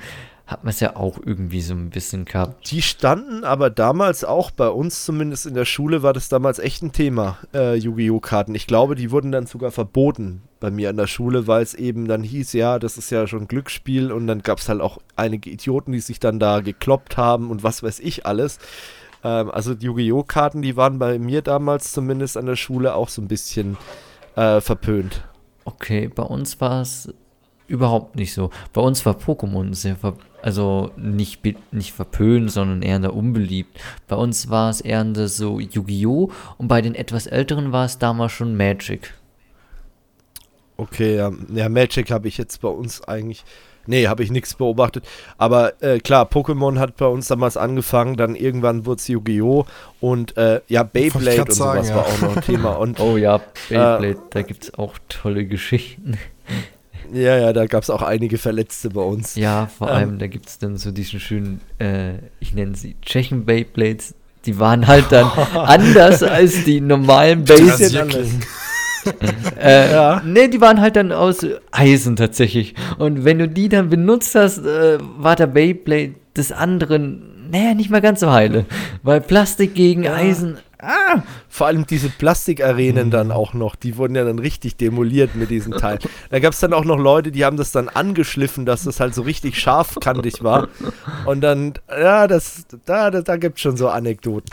hat 0.53 0.63
man 0.63 0.71
es 0.71 0.79
ja 0.79 0.95
auch 0.95 1.17
irgendwie 1.23 1.61
so 1.61 1.73
ein 1.73 1.89
bisschen 1.89 2.25
gehabt. 2.25 2.71
Die 2.71 2.81
standen 2.81 3.43
aber 3.43 3.69
damals 3.69 4.23
auch 4.23 4.51
bei 4.51 4.69
uns, 4.69 5.03
zumindest 5.03 5.45
in 5.45 5.55
der 5.55 5.65
Schule, 5.65 6.03
war 6.03 6.13
das 6.13 6.29
damals 6.29 6.59
echt 6.59 6.83
ein 6.83 6.91
Thema, 6.91 7.39
äh, 7.53 7.75
Yu-Gi-Oh! 7.75 8.19
Karten. 8.19 8.55
Ich 8.55 8.67
glaube, 8.67 8.95
die 8.95 9.11
wurden 9.11 9.31
dann 9.31 9.47
sogar 9.47 9.71
verboten 9.71 10.43
bei 10.59 10.69
mir 10.69 10.89
an 10.89 10.97
der 10.97 11.07
Schule, 11.07 11.47
weil 11.47 11.63
es 11.63 11.73
eben 11.73 12.07
dann 12.07 12.23
hieß, 12.23 12.53
ja, 12.53 12.77
das 12.79 12.97
ist 12.97 13.09
ja 13.09 13.25
schon 13.27 13.47
Glücksspiel 13.47 14.11
und 14.11 14.27
dann 14.27 14.43
gab 14.43 14.59
es 14.59 14.69
halt 14.69 14.79
auch 14.79 14.99
einige 15.15 15.49
Idioten, 15.49 15.91
die 15.91 15.99
sich 15.99 16.19
dann 16.19 16.39
da 16.39 16.61
gekloppt 16.61 17.17
haben 17.17 17.49
und 17.49 17.63
was 17.63 17.83
weiß 17.83 17.99
ich 17.99 18.25
alles. 18.25 18.59
Ähm, 19.23 19.49
also 19.49 19.73
die 19.73 19.87
Yu-Gi-Oh! 19.87 20.23
Karten, 20.23 20.61
die 20.61 20.77
waren 20.77 20.99
bei 20.99 21.17
mir 21.17 21.41
damals 21.41 21.91
zumindest 21.91 22.37
an 22.37 22.45
der 22.45 22.55
Schule 22.55 22.93
auch 22.93 23.09
so 23.09 23.21
ein 23.21 23.27
bisschen 23.27 23.75
äh, 24.35 24.61
verpönt. 24.61 25.23
Okay, 25.65 26.09
bei 26.09 26.23
uns 26.23 26.61
war 26.61 26.81
es 26.81 27.11
überhaupt 27.73 28.15
nicht 28.15 28.33
so. 28.33 28.51
Bei 28.71 28.81
uns 28.81 29.05
war 29.05 29.15
Pokémon 29.15 29.73
sehr 29.73 29.95
ver 29.95 30.13
also 30.43 30.91
nicht, 30.97 31.41
nicht 31.71 31.93
verpönt, 31.93 32.51
sondern 32.51 32.81
eher 32.81 33.13
unbeliebt. 33.13 33.79
Bei 34.09 34.17
uns 34.17 34.49
war 34.49 34.69
es 34.69 34.81
eher 34.81 35.05
so 35.29 35.59
Yu-Gi-Oh! 35.59 36.31
und 36.57 36.67
bei 36.67 36.81
den 36.81 36.95
etwas 36.95 37.27
älteren 37.27 37.71
war 37.71 37.85
es 37.85 37.97
damals 37.97 38.33
schon 38.33 38.57
Magic. 38.57 39.13
Okay, 40.75 41.15
ja, 41.15 41.31
ja 41.53 41.69
Magic 41.69 42.11
habe 42.11 42.27
ich 42.27 42.37
jetzt 42.37 42.61
bei 42.61 42.67
uns 42.67 43.01
eigentlich. 43.07 43.45
Nee, 43.85 44.07
habe 44.07 44.23
ich 44.23 44.31
nichts 44.31 44.53
beobachtet. 44.53 45.05
Aber 45.37 45.81
äh, 45.81 45.99
klar, 45.99 46.25
Pokémon 46.25 46.77
hat 46.77 46.97
bei 46.97 47.05
uns 47.05 47.27
damals 47.27 47.57
angefangen, 47.57 48.17
dann 48.17 48.35
irgendwann 48.35 48.85
wurde 48.85 48.99
es 48.99 49.07
Yu-Gi-Oh! 49.07 49.65
und 50.01 50.35
äh, 50.35 50.61
ja, 50.67 50.83
Beyblade 50.83 51.41
und 51.43 51.53
sagen, 51.53 51.83
sowas 51.83 51.89
ja. 51.89 51.95
war 51.95 52.05
auch 52.05 52.21
noch 52.21 52.35
ein 52.35 52.43
Thema. 52.43 52.71
Und, 52.73 52.99
oh 53.01 53.15
ja, 53.17 53.41
Beyblade, 53.69 54.07
äh, 54.09 54.15
da 54.29 54.41
gibt 54.41 54.63
es 54.63 54.73
auch 54.73 54.97
tolle 55.07 55.45
Geschichten. 55.45 56.17
Ja, 57.13 57.37
ja, 57.37 57.53
da 57.53 57.65
gab 57.67 57.83
es 57.83 57.89
auch 57.89 58.01
einige 58.01 58.37
Verletzte 58.37 58.89
bei 58.89 59.01
uns. 59.01 59.35
Ja, 59.35 59.67
vor 59.67 59.89
ähm, 59.89 59.95
allem, 59.95 60.19
da 60.19 60.27
gibt 60.27 60.49
es 60.49 60.57
dann 60.57 60.77
so 60.77 60.91
diesen 60.91 61.19
schönen, 61.19 61.61
äh, 61.79 62.15
ich 62.39 62.53
nenne 62.53 62.75
sie 62.75 62.95
Tschechen 63.01 63.45
Beyblades. 63.45 64.15
Die 64.45 64.59
waren 64.59 64.87
halt 64.87 65.05
dann 65.11 65.25
anders 65.53 66.23
als 66.23 66.63
die 66.63 66.81
normalen 66.81 67.45
Basics. 67.45 67.93
äh, 69.61 69.91
ja. 69.91 70.21
Ne, 70.25 70.49
die 70.49 70.61
waren 70.61 70.81
halt 70.81 70.95
dann 70.95 71.11
aus 71.11 71.45
Eisen 71.71 72.15
tatsächlich. 72.15 72.75
Und 72.97 73.25
wenn 73.25 73.39
du 73.39 73.47
die 73.47 73.69
dann 73.69 73.89
benutzt 73.89 74.35
hast, 74.35 74.59
äh, 74.59 74.97
war 75.17 75.35
der 75.35 75.47
Beyblade 75.47 76.15
des 76.35 76.51
anderen, 76.51 77.49
naja, 77.51 77.73
nicht 77.73 77.89
mal 77.89 78.01
ganz 78.01 78.21
so 78.21 78.31
heile. 78.31 78.65
Weil 79.03 79.21
Plastik 79.21 79.75
gegen 79.75 80.03
ja. 80.03 80.15
Eisen, 80.15 80.57
Ah, 80.83 81.23
vor 81.47 81.67
allem 81.67 81.85
diese 81.85 82.09
Plastikarenen 82.09 83.07
mhm. 83.07 83.11
dann 83.11 83.31
auch 83.31 83.53
noch, 83.53 83.75
die 83.75 83.97
wurden 83.97 84.15
ja 84.15 84.25
dann 84.25 84.39
richtig 84.39 84.75
demoliert 84.75 85.35
mit 85.35 85.49
diesen 85.49 85.73
Teilen. 85.73 85.99
Da 86.29 86.39
gab 86.39 86.53
es 86.53 86.59
dann 86.59 86.73
auch 86.73 86.83
noch 86.83 86.97
Leute, 86.97 87.31
die 87.31 87.45
haben 87.45 87.57
das 87.57 87.71
dann 87.71 87.87
angeschliffen, 87.87 88.65
dass 88.65 88.83
das 88.83 88.99
halt 88.99 89.15
so 89.15 89.21
richtig 89.21 89.59
scharfkantig 89.59 90.43
war. 90.43 90.67
Und 91.25 91.41
dann, 91.41 91.73
ja, 91.89 92.27
das, 92.27 92.65
da, 92.85 93.11
da, 93.11 93.21
da 93.21 93.37
gibt 93.37 93.57
es 93.57 93.61
schon 93.61 93.77
so 93.77 93.87
Anekdoten. 93.87 94.49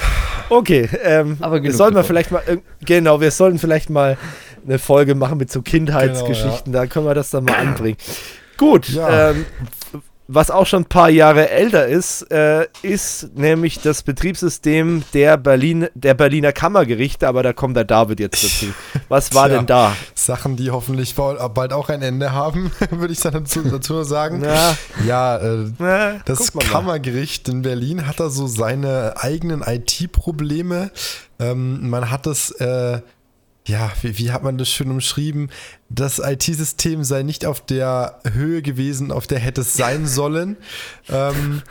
Okay, 0.48 0.88
ähm, 1.02 1.36
Aber 1.40 1.62
wir 1.62 1.72
sollten 1.72 1.96
wir 1.96 2.04
vielleicht 2.04 2.30
mal, 2.30 2.42
genau, 2.84 3.20
wir 3.20 3.30
sollten 3.30 3.58
vielleicht 3.58 3.90
mal 3.90 4.16
eine 4.64 4.78
Folge 4.78 5.14
machen 5.14 5.38
mit 5.38 5.50
so 5.50 5.62
Kindheitsgeschichten, 5.62 6.72
genau, 6.72 6.78
ja. 6.78 6.84
da 6.84 6.86
können 6.86 7.06
wir 7.06 7.14
das 7.14 7.30
dann 7.30 7.44
mal 7.44 7.56
anbringen. 7.56 7.96
Gut, 8.56 8.88
ja. 8.90 9.30
ähm, 9.30 9.46
was 10.32 10.50
auch 10.50 10.66
schon 10.66 10.82
ein 10.82 10.88
paar 10.88 11.10
Jahre 11.10 11.50
älter 11.50 11.86
ist, 11.86 12.22
äh, 12.30 12.68
ist 12.82 13.36
nämlich 13.36 13.80
das 13.80 14.04
Betriebssystem 14.04 15.02
der, 15.12 15.36
Berlin, 15.36 15.88
der 15.94 16.14
Berliner 16.14 16.52
Kammergerichte, 16.52 17.26
aber 17.26 17.42
da 17.42 17.52
kommt 17.52 17.76
der 17.76 17.84
David 17.84 18.20
jetzt 18.20 18.44
dazu. 18.44 18.66
Was 19.08 19.34
war 19.34 19.48
Tja, 19.48 19.56
denn 19.56 19.66
da? 19.66 19.96
Sachen, 20.14 20.56
die 20.56 20.70
hoffentlich 20.70 21.16
bald 21.16 21.72
auch 21.72 21.88
ein 21.88 22.02
Ende 22.02 22.32
haben, 22.32 22.70
würde 22.90 23.12
ich 23.12 23.20
dann 23.20 23.32
dazu, 23.32 23.62
dazu 23.62 24.04
sagen. 24.04 24.44
Ja, 24.44 24.76
ja 25.04 25.36
äh, 25.38 25.72
Na, 25.78 26.20
das 26.24 26.52
Kammergericht 26.52 27.48
in 27.48 27.62
Berlin 27.62 28.06
hat 28.06 28.20
da 28.20 28.30
so 28.30 28.46
seine 28.46 29.14
eigenen 29.16 29.62
IT-Probleme. 29.62 30.92
Ähm, 31.40 31.90
man 31.90 32.10
hat 32.10 32.28
es 32.28 32.52
äh, 32.52 33.00
ja, 33.66 33.92
wie, 34.00 34.16
wie, 34.18 34.32
hat 34.32 34.42
man 34.42 34.56
das 34.56 34.70
schön 34.70 34.90
umschrieben? 34.90 35.50
Das 35.90 36.18
IT-System 36.18 37.04
sei 37.04 37.22
nicht 37.22 37.44
auf 37.44 37.60
der 37.60 38.20
Höhe 38.32 38.62
gewesen, 38.62 39.12
auf 39.12 39.26
der 39.26 39.38
hätte 39.38 39.60
es 39.60 39.74
sein 39.74 40.06
sollen. 40.08 40.56
ähm, 41.08 41.62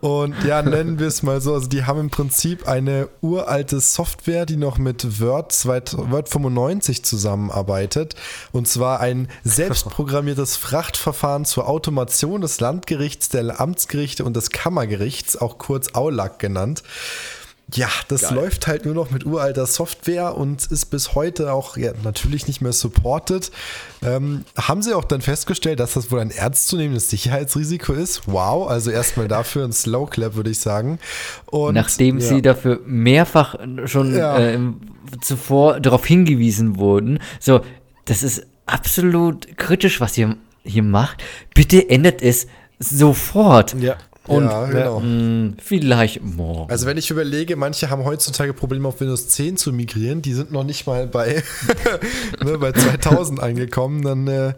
und 0.00 0.34
ja, 0.44 0.62
nennen 0.62 0.98
wir 0.98 1.06
es 1.06 1.22
mal 1.22 1.40
so. 1.40 1.54
Also, 1.54 1.68
die 1.68 1.84
haben 1.84 2.00
im 2.00 2.10
Prinzip 2.10 2.66
eine 2.66 3.08
uralte 3.20 3.78
Software, 3.78 4.44
die 4.44 4.56
noch 4.56 4.78
mit 4.78 5.20
Word, 5.20 5.54
Word 5.66 6.28
95 6.28 7.04
zusammenarbeitet. 7.04 8.16
Und 8.50 8.66
zwar 8.66 9.00
ein 9.00 9.28
selbstprogrammiertes 9.44 10.56
Frachtverfahren 10.56 11.44
zur 11.44 11.68
Automation 11.68 12.40
des 12.40 12.58
Landgerichts, 12.60 13.28
der 13.28 13.60
Amtsgerichte 13.60 14.24
und 14.24 14.34
des 14.34 14.50
Kammergerichts, 14.50 15.36
auch 15.36 15.58
kurz 15.58 15.94
AULAC 15.94 16.40
genannt. 16.40 16.82
Ja, 17.74 17.88
das 18.06 18.22
Geil. 18.22 18.34
läuft 18.34 18.68
halt 18.68 18.84
nur 18.84 18.94
noch 18.94 19.10
mit 19.10 19.26
uralter 19.26 19.66
Software 19.66 20.36
und 20.36 20.66
ist 20.66 20.86
bis 20.86 21.16
heute 21.16 21.52
auch 21.52 21.76
ja, 21.76 21.92
natürlich 22.04 22.46
nicht 22.46 22.60
mehr 22.60 22.72
supported. 22.72 23.50
Ähm, 24.04 24.44
haben 24.56 24.82
sie 24.82 24.94
auch 24.94 25.02
dann 25.02 25.20
festgestellt, 25.20 25.80
dass 25.80 25.94
das 25.94 26.12
wohl 26.12 26.20
ein 26.20 26.30
ernstzunehmendes 26.30 27.10
Sicherheitsrisiko 27.10 27.92
ist? 27.92 28.22
Wow, 28.26 28.68
also 28.68 28.92
erstmal 28.92 29.26
dafür 29.26 29.64
ein 29.64 29.72
Slow 29.72 30.08
Clap, 30.08 30.36
würde 30.36 30.50
ich 30.50 30.60
sagen. 30.60 31.00
Und, 31.46 31.74
Nachdem 31.74 32.18
ja. 32.18 32.26
sie 32.26 32.40
dafür 32.40 32.80
mehrfach 32.86 33.56
schon 33.86 34.16
ja. 34.16 34.38
äh, 34.38 34.60
zuvor 35.20 35.80
darauf 35.80 36.06
hingewiesen 36.06 36.78
wurden, 36.78 37.18
so, 37.40 37.62
das 38.04 38.22
ist 38.22 38.46
absolut 38.66 39.56
kritisch, 39.56 40.00
was 40.00 40.16
ihr 40.16 40.36
hier 40.62 40.84
macht. 40.84 41.24
Bitte 41.52 41.90
ändert 41.90 42.22
es 42.22 42.46
sofort. 42.78 43.74
Ja. 43.80 43.96
Und 44.26 44.44
ja, 44.44 44.66
genau. 44.66 45.00
mh, 45.00 45.06
mm, 45.06 45.56
vielleicht 45.62 46.22
morgen. 46.22 46.70
Also 46.70 46.86
wenn 46.86 46.96
ich 46.96 47.10
überlege, 47.10 47.56
manche 47.56 47.90
haben 47.90 48.04
heutzutage 48.04 48.52
Probleme 48.52 48.88
auf 48.88 49.00
Windows 49.00 49.28
10 49.28 49.56
zu 49.56 49.72
migrieren, 49.72 50.22
die 50.22 50.32
sind 50.32 50.52
noch 50.52 50.64
nicht 50.64 50.86
mal 50.86 51.06
bei, 51.06 51.42
ne, 52.44 52.58
bei 52.58 52.72
2000 52.72 53.40
angekommen, 53.40 54.02
dann 54.02 54.26
äh, 54.26 54.54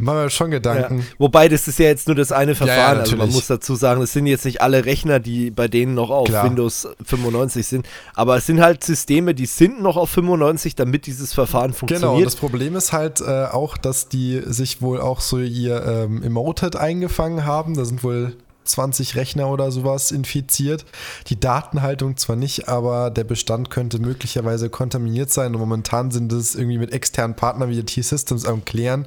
machen 0.00 0.18
wir 0.18 0.30
schon 0.30 0.50
Gedanken. 0.50 0.98
Ja. 1.00 1.04
Wobei, 1.18 1.48
das 1.48 1.68
ist 1.68 1.78
ja 1.78 1.86
jetzt 1.86 2.06
nur 2.06 2.16
das 2.16 2.32
eine 2.32 2.54
Verfahren. 2.54 2.96
Ja, 2.96 3.02
also 3.02 3.16
man 3.16 3.30
muss 3.30 3.46
dazu 3.46 3.74
sagen, 3.74 4.02
es 4.02 4.12
sind 4.12 4.26
jetzt 4.26 4.44
nicht 4.44 4.60
alle 4.60 4.84
Rechner, 4.84 5.20
die 5.20 5.50
bei 5.50 5.68
denen 5.68 5.94
noch 5.94 6.10
auf 6.10 6.28
Klar. 6.28 6.44
Windows 6.44 6.88
95 7.04 7.66
sind. 7.66 7.86
Aber 8.14 8.36
es 8.36 8.46
sind 8.46 8.60
halt 8.60 8.82
Systeme, 8.82 9.34
die 9.34 9.46
sind 9.46 9.82
noch 9.82 9.96
auf 9.96 10.10
95, 10.10 10.74
damit 10.74 11.06
dieses 11.06 11.34
Verfahren 11.34 11.72
funktioniert. 11.72 12.02
Genau, 12.02 12.16
und 12.16 12.24
das 12.24 12.36
Problem 12.36 12.76
ist 12.76 12.92
halt 12.92 13.20
äh, 13.20 13.44
auch, 13.44 13.76
dass 13.76 14.08
die 14.08 14.40
sich 14.46 14.80
wohl 14.80 15.00
auch 15.00 15.20
so 15.20 15.38
ihr 15.38 15.84
ähm, 15.84 16.22
Emoted 16.22 16.76
eingefangen 16.76 17.44
haben. 17.44 17.76
Da 17.76 17.84
sind 17.84 18.02
wohl 18.02 18.34
20 18.64 19.16
Rechner 19.16 19.48
oder 19.48 19.70
sowas 19.70 20.10
infiziert. 20.10 20.84
Die 21.28 21.38
Datenhaltung 21.38 22.16
zwar 22.16 22.36
nicht, 22.36 22.68
aber 22.68 23.10
der 23.10 23.24
Bestand 23.24 23.70
könnte 23.70 23.98
möglicherweise 23.98 24.70
kontaminiert 24.70 25.30
sein. 25.30 25.54
Und 25.54 25.60
momentan 25.60 26.10
sind 26.10 26.32
es 26.32 26.54
irgendwie 26.54 26.78
mit 26.78 26.92
externen 26.92 27.36
Partnern 27.36 27.70
wie 27.70 27.76
der 27.76 27.86
T-Systems 27.86 28.46
am 28.46 28.64
Klären. 28.64 29.06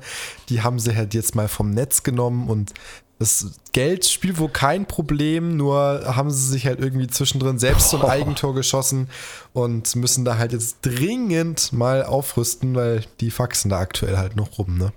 Die 0.50 0.62
haben 0.62 0.80
sie 0.80 0.96
halt 0.96 1.14
jetzt 1.14 1.36
mal 1.36 1.48
vom 1.48 1.72
Netz 1.72 2.04
genommen 2.04 2.50
und 2.50 2.74
das 3.20 3.52
Geld 3.72 4.06
spielt 4.06 4.38
wohl 4.38 4.50
kein 4.50 4.86
Problem, 4.86 5.56
nur 5.56 6.04
haben 6.16 6.30
sie 6.30 6.46
sich 6.46 6.66
halt 6.66 6.80
irgendwie 6.80 7.08
zwischendrin 7.08 7.58
selbst 7.58 7.90
so 7.90 8.02
ein 8.02 8.10
Eigentor 8.10 8.54
geschossen 8.54 9.08
und 9.54 9.96
müssen 9.96 10.26
da 10.26 10.38
halt 10.38 10.52
jetzt 10.52 10.80
dringend 10.82 11.72
mal 11.72 12.04
aufrüsten, 12.04 12.76
weil 12.76 13.06
die 13.22 13.32
faxen 13.32 13.70
da 13.70 13.80
aktuell 13.80 14.18
halt 14.18 14.36
noch 14.36 14.58
rum, 14.58 14.78
ne? 14.78 14.92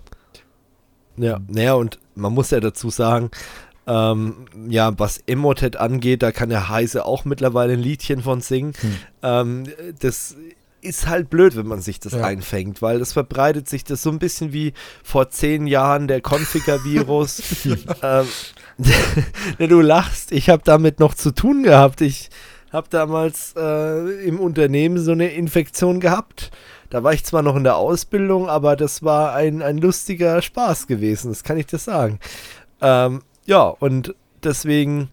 Ja, 1.16 1.41
naja, 1.47 1.74
und 1.74 1.99
man 2.15 2.35
muss 2.35 2.51
ja 2.51 2.61
dazu 2.61 2.91
sagen, 2.91 3.31
ähm, 3.86 4.46
ja, 4.68 4.98
was 4.98 5.18
Emotet 5.26 5.76
angeht, 5.76 6.22
da 6.22 6.32
kann 6.32 6.48
der 6.48 6.68
Heise 6.68 7.04
auch 7.04 7.24
mittlerweile 7.24 7.74
ein 7.74 7.80
Liedchen 7.80 8.22
von 8.22 8.40
singen. 8.40 8.72
Hm. 8.80 8.96
Ähm, 9.22 9.64
das 10.00 10.36
ist 10.80 11.06
halt 11.06 11.30
blöd, 11.30 11.56
wenn 11.56 11.66
man 11.66 11.80
sich 11.80 12.00
das 12.00 12.12
ja. 12.12 12.24
einfängt, 12.24 12.80
weil 12.80 12.98
das 12.98 13.12
verbreitet 13.12 13.68
sich 13.68 13.84
das 13.84 14.02
so 14.02 14.10
ein 14.10 14.18
bisschen 14.18 14.52
wie 14.52 14.72
vor 15.02 15.30
zehn 15.30 15.66
Jahren 15.66 16.08
der 16.08 16.20
Configure-Virus. 16.20 17.42
ähm, 18.02 18.26
du 19.68 19.80
lachst, 19.80 20.32
ich 20.32 20.48
habe 20.48 20.62
damit 20.64 21.00
noch 21.00 21.14
zu 21.14 21.32
tun 21.32 21.62
gehabt. 21.62 22.00
Ich 22.00 22.30
habe 22.72 22.88
damals 22.90 23.54
äh, 23.56 24.26
im 24.26 24.38
Unternehmen 24.38 24.98
so 24.98 25.12
eine 25.12 25.28
Infektion 25.32 26.00
gehabt. 26.00 26.50
Da 26.90 27.02
war 27.02 27.12
ich 27.12 27.24
zwar 27.24 27.42
noch 27.42 27.56
in 27.56 27.64
der 27.64 27.76
Ausbildung, 27.76 28.48
aber 28.48 28.76
das 28.76 29.02
war 29.02 29.34
ein, 29.34 29.62
ein 29.62 29.78
lustiger 29.78 30.40
Spaß 30.40 30.86
gewesen, 30.86 31.30
das 31.30 31.42
kann 31.42 31.58
ich 31.58 31.66
dir 31.66 31.78
sagen. 31.78 32.20
Ähm, 32.80 33.22
ja, 33.47 33.62
und 33.68 34.14
deswegen 34.43 35.09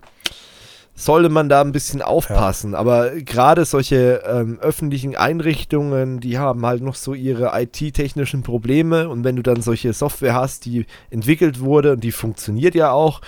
sollte 0.96 1.30
man 1.30 1.50
da 1.50 1.62
ein 1.62 1.72
bisschen 1.72 2.02
aufpassen. 2.02 2.74
Ja. 2.74 2.80
Aber 2.80 3.12
gerade 3.12 3.66
solche 3.66 4.24
ähm, 4.28 4.60
öffentlichen 4.62 5.16
Einrichtungen, 5.16 6.20
die 6.20 6.38
haben 6.38 6.66
halt 6.66 6.84
noch 6.84 6.96
so 6.96 7.14
ihre 7.14 7.52
IT-technischen 7.60 8.44
Probleme. 8.44 9.10
Und 9.10 9.24
wenn 9.24 9.36
du 9.36 9.42
dann 9.42 9.62
solche 9.62 9.94
Software 9.94 10.36
hast, 10.36 10.66
die 10.66 10.86
entwickelt 11.10 11.60
wurde 11.60 11.94
und 11.94 12.04
die 12.04 12.12
funktioniert 12.12 12.76
ja 12.76 12.92
auch, 12.92 13.22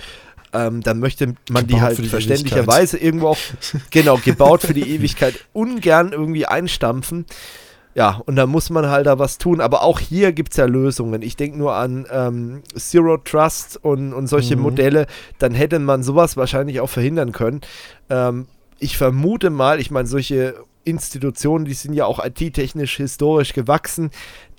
ähm, 0.53 0.81
dann 0.81 0.99
möchte 0.99 1.27
man 1.49 1.65
gebaut 1.65 1.69
die 1.69 1.81
halt 1.81 1.97
die 1.97 2.07
verständlicherweise 2.07 2.97
irgendwo 2.97 3.29
auch, 3.29 3.37
genau, 3.89 4.17
gebaut 4.17 4.61
für 4.61 4.73
die 4.73 4.89
Ewigkeit, 4.95 5.33
ungern 5.53 6.11
irgendwie 6.11 6.45
einstampfen. 6.45 7.25
Ja, 7.95 8.21
und 8.25 8.35
da 8.35 8.45
muss 8.45 8.69
man 8.69 8.89
halt 8.89 9.07
da 9.07 9.19
was 9.19 9.37
tun. 9.37 9.61
Aber 9.61 9.81
auch 9.81 9.99
hier 10.01 10.33
gibt 10.33 10.51
es 10.51 10.57
ja 10.57 10.65
Lösungen. 10.65 11.21
Ich 11.21 11.37
denke 11.37 11.57
nur 11.57 11.75
an 11.75 12.05
ähm, 12.11 12.61
Zero 12.75 13.17
Trust 13.17 13.79
und, 13.81 14.13
und 14.13 14.27
solche 14.27 14.57
mhm. 14.57 14.63
Modelle. 14.63 15.07
Dann 15.39 15.53
hätte 15.53 15.79
man 15.79 16.03
sowas 16.03 16.35
wahrscheinlich 16.35 16.81
auch 16.81 16.89
verhindern 16.89 17.31
können. 17.31 17.61
Ähm, 18.09 18.47
ich 18.79 18.97
vermute 18.97 19.49
mal, 19.49 19.79
ich 19.79 19.91
meine, 19.91 20.09
solche 20.09 20.55
Institutionen, 20.83 21.63
die 21.63 21.73
sind 21.73 21.93
ja 21.93 22.05
auch 22.05 22.23
IT-technisch 22.23 22.97
historisch 22.97 23.53
gewachsen, 23.53 24.11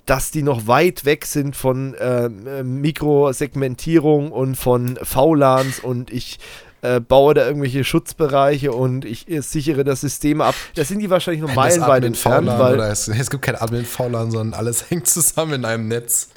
dass 0.07 0.31
die 0.31 0.43
noch 0.43 0.67
weit 0.67 1.05
weg 1.05 1.27
sind 1.27 1.57
von 1.57 1.93
äh, 1.95 2.31
Mikrosegmentierung 2.63 4.33
und 4.33 4.55
von 4.55 4.99
VLANs 5.03 5.81
und 5.81 6.11
ich 6.11 6.39
äh, 6.87 7.01
baue 7.01 7.35
da 7.35 7.47
irgendwelche 7.47 7.85
Schutzbereiche 7.85 8.73
und 8.73 9.05
ich 9.05 9.29
äh, 9.29 9.41
sichere 9.41 9.85
das 9.85 10.01
System 10.01 10.41
ab. 10.41 10.55
Da 10.75 10.85
sind 10.85 11.01
die 11.01 11.11
wahrscheinlich 11.11 11.43
noch 11.43 11.55
meilenweit 11.55 12.05
entfernt. 12.05 12.47
Weil 12.47 12.81
es, 12.81 13.09
es, 13.09 13.31
gibt 13.31 13.43
kein 13.43 13.57
Admin-VLAN, 13.57 14.31
sondern 14.31 14.59
alles 14.59 14.91
hängt 14.91 15.09
zusammen 15.09 15.55
in 15.55 15.65
einem 15.65 15.89
Netz. 15.89 16.29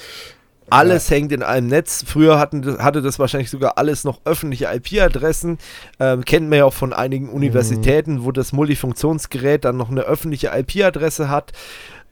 Alles 0.69 1.09
ja. 1.09 1.15
hängt 1.15 1.31
in 1.31 1.43
einem 1.43 1.67
Netz. 1.67 2.03
Früher 2.05 2.39
hatten, 2.39 2.79
hatte 2.79 3.01
das 3.01 3.19
wahrscheinlich 3.19 3.49
sogar 3.49 3.77
alles 3.77 4.03
noch 4.03 4.19
öffentliche 4.25 4.69
IP-Adressen. 4.73 5.57
Ähm, 5.99 6.23
kennt 6.25 6.49
man 6.49 6.59
ja 6.59 6.65
auch 6.65 6.73
von 6.73 6.93
einigen 6.93 7.27
mhm. 7.27 7.33
Universitäten, 7.33 8.15
mhm. 8.15 8.25
wo 8.25 8.31
das 8.31 8.53
Multifunktionsgerät 8.53 9.65
dann 9.65 9.77
noch 9.77 9.89
eine 9.89 10.01
öffentliche 10.01 10.51
IP-Adresse 10.55 11.29
hat. 11.29 11.53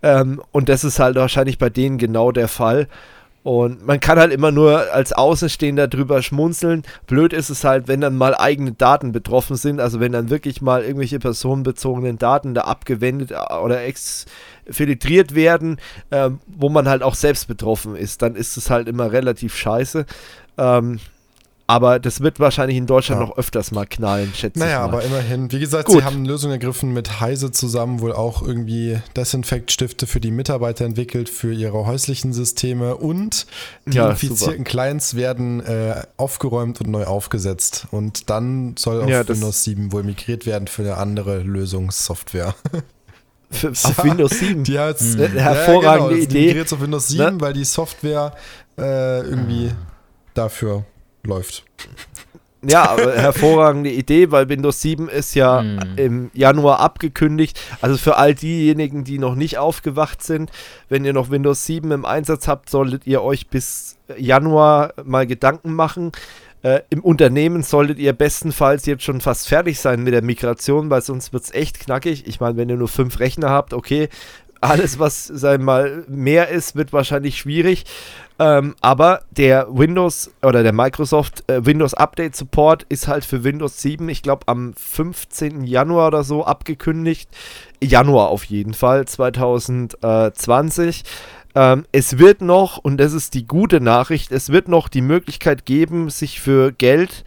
Ähm, 0.04 0.42
und 0.52 0.70
das 0.70 0.84
ist 0.84 1.00
halt 1.00 1.16
wahrscheinlich 1.16 1.58
bei 1.58 1.70
denen 1.70 1.98
genau 1.98 2.32
der 2.32 2.48
Fall. 2.48 2.88
Und 3.48 3.88
man 3.88 4.02
kann 4.02 4.20
halt 4.20 4.34
immer 4.34 4.52
nur 4.52 4.92
als 4.92 5.14
Außenstehender 5.14 5.88
drüber 5.88 6.22
schmunzeln. 6.22 6.84
Blöd 7.06 7.32
ist 7.32 7.50
es 7.50 7.64
halt, 7.64 7.88
wenn 7.88 8.02
dann 8.02 8.18
mal 8.18 8.36
eigene 8.36 8.74
Daten 8.74 9.14
betroffen 9.14 9.56
sind, 9.56 9.80
also 9.80 10.02
wenn 10.02 10.12
dann 10.12 10.30
wirklich 10.30 10.62
mal 10.62 10.84
irgendwelche 10.84 11.18
personenbezogenen 11.18 12.18
Daten 12.18 12.54
da 12.54 12.64
abgewendet 12.64 13.32
äh, 13.32 13.54
oder 13.64 13.86
exfiltriert 13.86 15.34
werden, 15.34 15.78
äh, 16.10 16.30
wo 16.46 16.68
man 16.68 16.90
halt 16.90 17.04
auch 17.04 17.16
selbst 17.16 17.48
betroffen 17.48 17.96
ist, 17.96 18.22
dann 18.22 18.36
ist 18.36 18.58
es 18.58 18.70
halt 18.70 18.90
immer 18.90 19.14
relativ 19.14 19.56
scheiße. 19.56 20.06
Ähm, 20.58 21.00
aber 21.70 22.00
das 22.00 22.22
wird 22.22 22.40
wahrscheinlich 22.40 22.78
in 22.78 22.86
Deutschland 22.86 23.20
ja. 23.20 23.28
noch 23.28 23.38
öfters 23.38 23.72
mal 23.72 23.86
knallen, 23.86 24.32
schätze 24.34 24.58
naja, 24.58 24.72
ich. 24.72 24.78
Naja, 24.78 24.86
aber 24.86 25.04
immerhin. 25.04 25.52
Wie 25.52 25.60
gesagt, 25.60 25.90
Gut. 25.90 25.98
sie 25.98 26.04
haben 26.06 26.16
eine 26.16 26.28
Lösung 26.30 26.50
ergriffen 26.50 26.94
mit 26.94 27.20
Heise 27.20 27.52
zusammen, 27.52 28.00
wohl 28.00 28.14
auch 28.14 28.42
irgendwie 28.42 29.00
Desinfektstifte 29.18 30.08
für 30.08 30.22
die 30.22 30.32
Mitarbeiter 30.32 30.86
entwickelt, 30.86 31.28
für 31.28 31.52
ihre 31.52 31.86
häuslichen 31.86 32.32
Systeme 32.32 32.96
und 32.96 33.48
die 33.86 33.98
ja, 33.98 34.10
infizierten 34.10 34.60
super. 34.60 34.70
Clients 34.70 35.16
werden 35.16 35.60
äh, 35.60 36.04
aufgeräumt 36.16 36.80
und 36.80 36.90
neu 36.90 37.04
aufgesetzt. 37.04 37.88
Und 37.92 38.30
dann 38.30 38.76
soll 38.78 39.02
auf 39.02 39.10
ja, 39.10 39.28
Windows 39.28 39.66
7 39.66 39.92
wohl 39.92 40.04
migriert 40.04 40.46
werden 40.46 40.70
für 40.70 40.84
eine 40.84 40.96
andere 40.96 41.40
Lösungssoftware. 41.40 42.56
für, 43.52 43.72
auf 43.72 44.04
Windows 44.06 44.40
7. 44.40 44.64
Die 44.64 44.80
hat 44.80 45.02
mhm. 45.02 45.22
eine 45.22 45.42
hervorragende 45.42 46.18
ja, 46.18 46.26
genau, 46.26 46.40
Idee. 46.40 46.54
Die 46.54 46.62
auf 46.62 46.80
Windows 46.80 47.10
7, 47.10 47.36
ne? 47.36 47.42
weil 47.42 47.52
die 47.52 47.66
Software 47.66 48.34
äh, 48.78 49.20
irgendwie 49.20 49.72
dafür 50.34 50.86
läuft. 51.24 51.66
Ja, 52.64 52.90
aber 52.90 53.14
hervorragende 53.16 53.92
Idee, 53.92 54.32
weil 54.32 54.50
Windows 54.50 54.82
7 54.82 55.10
ist 55.10 55.36
ja 55.36 55.62
hm. 55.62 55.80
im 55.96 56.32
Januar 56.34 56.80
abgekündigt. 56.80 57.60
Also 57.82 57.98
für 57.98 58.18
all 58.18 58.34
diejenigen, 58.34 59.04
die 59.04 59.20
noch 59.20 59.36
nicht 59.36 59.58
aufgewacht 59.58 60.24
sind, 60.24 60.52
wenn 60.90 61.06
ihr 61.06 61.14
noch 61.14 61.30
Windows 61.30 61.66
7 61.66 61.92
im 61.92 62.06
Einsatz 62.06 62.48
habt, 62.48 62.70
solltet 62.70 63.06
ihr 63.06 63.22
euch 63.22 63.48
bis 63.48 63.98
Januar 64.18 64.94
mal 65.04 65.28
Gedanken 65.28 65.74
machen. 65.74 66.12
Äh, 66.64 66.82
Im 66.90 67.02
Unternehmen 67.02 67.62
solltet 67.62 68.00
ihr 68.00 68.14
bestenfalls 68.14 68.88
jetzt 68.88 69.04
schon 69.04 69.22
fast 69.22 69.48
fertig 69.48 69.80
sein 69.80 70.04
mit 70.04 70.14
der 70.14 70.24
Migration, 70.24 70.90
weil 70.90 71.02
sonst 71.02 71.32
wird 71.32 71.44
es 71.44 71.54
echt 71.54 71.80
knackig. 71.80 72.26
Ich 72.26 72.40
meine, 72.40 72.58
wenn 72.58 72.70
ihr 72.70 72.78
nur 72.78 72.88
fünf 72.88 73.20
Rechner 73.20 73.52
habt, 73.52 73.74
okay, 73.74 74.10
alles, 74.62 75.00
was 75.00 75.26
sagen 75.26 75.64
mal 75.64 76.04
mehr 76.08 76.50
ist, 76.50 76.76
wird 76.76 76.94
wahrscheinlich 76.94 77.38
schwierig. 77.38 77.86
Ähm, 78.40 78.76
aber 78.82 79.22
der 79.32 79.68
Windows 79.70 80.32
oder 80.44 80.62
der 80.62 80.74
Microsoft 80.74 81.44
äh, 81.50 81.66
Windows 81.66 81.96
Update 81.96 82.36
Support 82.36 82.86
ist 82.88 83.08
halt 83.08 83.26
für 83.26 83.44
Windows 83.44 83.82
7, 83.82 84.08
ich 84.10 84.22
glaube 84.22 84.48
am 84.48 84.76
15. 84.76 85.64
Januar 85.64 86.10
oder 86.10 86.24
so 86.24 86.46
abgekündigt. 86.46 87.30
Januar 87.82 88.30
auf 88.30 88.44
jeden 88.44 88.76
Fall, 88.76 89.06
2020. 89.08 91.04
Ähm, 91.56 91.86
es 91.92 92.20
wird 92.20 92.42
noch, 92.42 92.78
und 92.78 92.98
das 92.98 93.14
ist 93.14 93.34
die 93.34 93.48
gute 93.48 93.82
Nachricht, 93.82 94.32
es 94.32 94.52
wird 94.52 94.68
noch 94.68 94.88
die 94.88 95.02
Möglichkeit 95.02 95.66
geben, 95.66 96.12
sich 96.12 96.40
für 96.40 96.72
Geld 96.72 97.24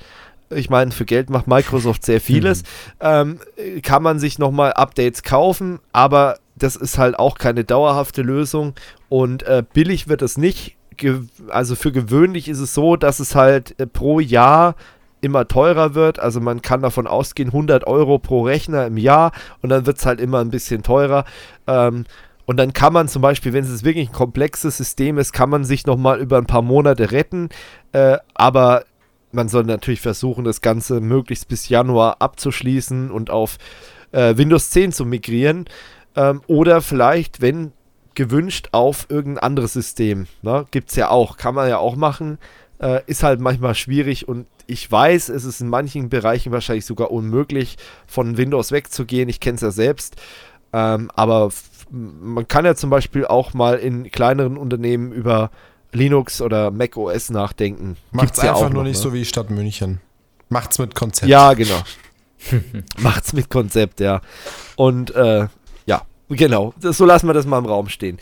ich 0.52 0.68
meine, 0.68 0.90
für 0.90 1.04
Geld 1.04 1.30
macht 1.30 1.46
Microsoft 1.46 2.04
sehr 2.04 2.20
vieles. 2.20 2.64
Mhm. 3.02 3.38
Ähm, 3.56 3.82
kann 3.82 4.02
man 4.02 4.18
sich 4.18 4.38
nochmal 4.38 4.72
Updates 4.74 5.22
kaufen, 5.22 5.78
aber 5.92 6.38
das 6.62 6.76
ist 6.76 6.98
halt 6.98 7.18
auch 7.18 7.38
keine 7.38 7.64
dauerhafte 7.64 8.22
Lösung 8.22 8.74
und 9.08 9.42
äh, 9.42 9.62
billig 9.72 10.08
wird 10.08 10.22
es 10.22 10.38
nicht. 10.38 10.76
Ge 10.96 11.22
also 11.48 11.74
für 11.74 11.92
gewöhnlich 11.92 12.48
ist 12.48 12.60
es 12.60 12.74
so, 12.74 12.96
dass 12.96 13.20
es 13.20 13.34
halt 13.34 13.78
äh, 13.80 13.86
pro 13.86 14.20
Jahr 14.20 14.76
immer 15.20 15.48
teurer 15.48 15.94
wird. 15.94 16.18
Also 16.18 16.40
man 16.40 16.62
kann 16.62 16.82
davon 16.82 17.06
ausgehen, 17.06 17.50
100 17.50 17.86
Euro 17.86 18.18
pro 18.18 18.42
Rechner 18.42 18.86
im 18.86 18.96
Jahr 18.96 19.32
und 19.62 19.68
dann 19.70 19.86
wird 19.86 19.98
es 19.98 20.06
halt 20.06 20.20
immer 20.20 20.40
ein 20.40 20.50
bisschen 20.50 20.82
teurer. 20.82 21.24
Ähm, 21.66 22.04
und 22.46 22.56
dann 22.56 22.72
kann 22.72 22.92
man 22.92 23.06
zum 23.08 23.22
Beispiel, 23.22 23.52
wenn 23.52 23.64
es 23.64 23.84
wirklich 23.84 24.08
ein 24.08 24.12
komplexes 24.12 24.76
System 24.76 25.18
ist, 25.18 25.32
kann 25.32 25.50
man 25.50 25.64
sich 25.64 25.86
nochmal 25.86 26.20
über 26.20 26.38
ein 26.38 26.46
paar 26.46 26.62
Monate 26.62 27.12
retten. 27.12 27.48
Äh, 27.92 28.18
aber 28.34 28.84
man 29.32 29.48
soll 29.48 29.64
natürlich 29.64 30.00
versuchen, 30.00 30.44
das 30.44 30.60
Ganze 30.60 31.00
möglichst 31.00 31.48
bis 31.48 31.68
Januar 31.68 32.16
abzuschließen 32.20 33.10
und 33.10 33.30
auf 33.30 33.58
äh, 34.12 34.36
Windows 34.36 34.70
10 34.70 34.92
zu 34.92 35.04
migrieren. 35.04 35.66
Ähm, 36.16 36.42
oder 36.46 36.80
vielleicht, 36.80 37.40
wenn 37.40 37.72
gewünscht, 38.14 38.68
auf 38.72 39.06
irgendein 39.08 39.42
anderes 39.42 39.72
System. 39.72 40.26
Ne? 40.42 40.66
Gibt 40.70 40.90
es 40.90 40.96
ja 40.96 41.10
auch, 41.10 41.36
kann 41.36 41.54
man 41.54 41.68
ja 41.68 41.78
auch 41.78 41.96
machen. 41.96 42.38
Äh, 42.80 43.02
ist 43.06 43.22
halt 43.22 43.40
manchmal 43.40 43.74
schwierig 43.74 44.26
und 44.26 44.46
ich 44.66 44.90
weiß, 44.90 45.28
es 45.30 45.44
ist 45.44 45.60
in 45.60 45.68
manchen 45.68 46.08
Bereichen 46.08 46.52
wahrscheinlich 46.52 46.86
sogar 46.86 47.10
unmöglich, 47.10 47.76
von 48.06 48.36
Windows 48.36 48.72
wegzugehen. 48.72 49.28
Ich 49.28 49.40
kenne 49.40 49.56
es 49.56 49.62
ja 49.62 49.70
selbst. 49.70 50.16
Ähm, 50.72 51.10
aber 51.14 51.50
man 51.90 52.46
kann 52.46 52.64
ja 52.64 52.74
zum 52.74 52.88
Beispiel 52.90 53.26
auch 53.26 53.52
mal 53.52 53.78
in 53.78 54.10
kleineren 54.10 54.56
Unternehmen 54.56 55.12
über 55.12 55.50
Linux 55.92 56.40
oder 56.40 56.70
Mac 56.70 56.96
OS 56.96 57.30
nachdenken. 57.30 57.96
Macht 58.12 58.36
es 58.36 58.42
ja 58.42 58.50
einfach 58.50 58.70
nur 58.70 58.82
noch, 58.82 58.88
nicht 58.88 58.98
ne? 58.98 59.02
so 59.02 59.12
wie 59.12 59.24
Stadt 59.24 59.50
München. 59.50 60.00
Macht's 60.48 60.78
mit 60.78 60.94
Konzept. 60.94 61.28
Ja, 61.28 61.52
genau. 61.54 61.80
Macht's 62.98 63.32
mit 63.32 63.50
Konzept, 63.50 64.00
ja. 64.00 64.20
Und 64.76 65.14
äh, 65.14 65.48
Genau, 66.30 66.72
das, 66.80 66.96
so 66.96 67.04
lassen 67.04 67.28
wir 67.28 67.34
das 67.34 67.44
mal 67.44 67.58
im 67.58 67.66
Raum 67.66 67.88
stehen. 67.88 68.18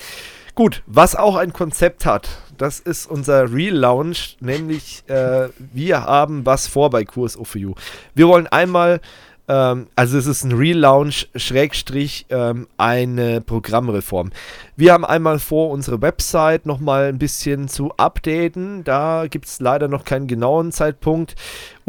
Gut, 0.55 0.83
was 0.87 1.15
auch 1.15 1.37
ein 1.37 1.53
Konzept 1.53 2.05
hat, 2.05 2.29
das 2.57 2.81
ist 2.81 3.09
unser 3.09 3.53
Relaunch, 3.53 4.37
nämlich 4.41 5.05
äh, 5.07 5.51
wir 5.73 6.05
haben 6.05 6.45
was 6.45 6.67
vor 6.67 6.91
bei 6.91 7.05
Kurs 7.05 7.37
OFU. 7.39 7.75
Wir 8.15 8.27
wollen 8.27 8.49
einmal 8.49 9.01
ähm, 9.49 9.87
also 9.97 10.19
es 10.19 10.27
ist 10.27 10.45
ein 10.45 10.53
Relaunch, 10.53 11.29
Schrägstrich, 11.35 12.27
ähm, 12.29 12.69
eine 12.77 13.41
Programmreform. 13.41 14.31
Wir 14.77 14.93
haben 14.93 15.05
einmal 15.05 15.39
vor, 15.39 15.71
unsere 15.71 16.03
Website 16.03 16.67
nochmal 16.67 17.07
ein 17.07 17.19
bisschen 17.19 17.69
zu 17.69 17.93
updaten. 17.97 18.85
Da 18.85 19.27
gibt 19.29 19.47
es 19.47 19.59
leider 19.61 19.89
noch 19.89 20.05
keinen 20.05 20.27
genauen 20.27 20.71
Zeitpunkt. 20.71 21.35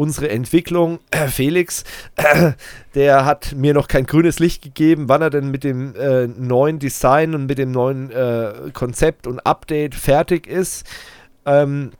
Unsere 0.00 0.30
Entwicklung, 0.30 0.98
äh, 1.10 1.26
Felix, 1.28 1.84
äh, 2.16 2.52
der 2.94 3.26
hat 3.26 3.52
mir 3.54 3.74
noch 3.74 3.86
kein 3.86 4.06
grünes 4.06 4.38
Licht 4.38 4.62
gegeben, 4.62 5.10
wann 5.10 5.20
er 5.20 5.28
denn 5.28 5.50
mit 5.50 5.62
dem 5.62 5.94
äh, 5.94 6.26
neuen 6.26 6.78
Design 6.78 7.34
und 7.34 7.44
mit 7.44 7.58
dem 7.58 7.70
neuen 7.70 8.10
äh, 8.10 8.70
Konzept 8.72 9.26
und 9.26 9.40
Update 9.40 9.94
fertig 9.94 10.46
ist. 10.46 10.86
Ähm, 11.44 11.90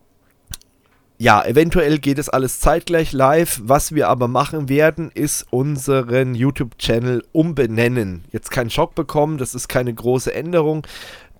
ja, 1.19 1.45
eventuell 1.45 1.99
geht 1.99 2.19
es 2.19 2.31
alles 2.31 2.61
zeitgleich 2.61 3.13
live. 3.13 3.61
Was 3.65 3.95
wir 3.95 4.09
aber 4.09 4.29
machen 4.29 4.71
werden, 4.71 5.11
ist 5.13 5.47
unseren 5.51 6.35
YouTube-Channel 6.35 7.23
umbenennen. 7.33 8.25
Jetzt 8.33 8.51
keinen 8.51 8.71
Schock 8.71 8.95
bekommen, 8.95 9.37
das 9.37 9.55
ist 9.55 9.69
keine 9.69 9.93
große 9.93 10.33
Änderung. 10.33 10.87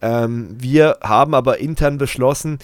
Ähm, 0.03 0.57
wir 0.59 0.99
haben 1.01 1.33
aber 1.33 1.57
intern 1.57 1.97
beschlossen, 1.97 2.59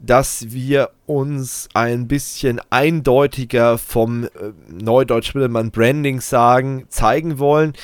dass 0.00 0.50
wir 0.50 0.90
uns 1.06 1.68
ein 1.74 2.08
bisschen 2.08 2.60
eindeutiger 2.70 3.78
vom 3.78 4.24
äh, 4.24 4.28
Neudeutsch 4.68 5.34
will 5.34 5.48
man 5.48 5.70
Branding 5.70 6.20
sagen, 6.20 6.86
zeigen 6.88 7.38
wollen. 7.38 7.74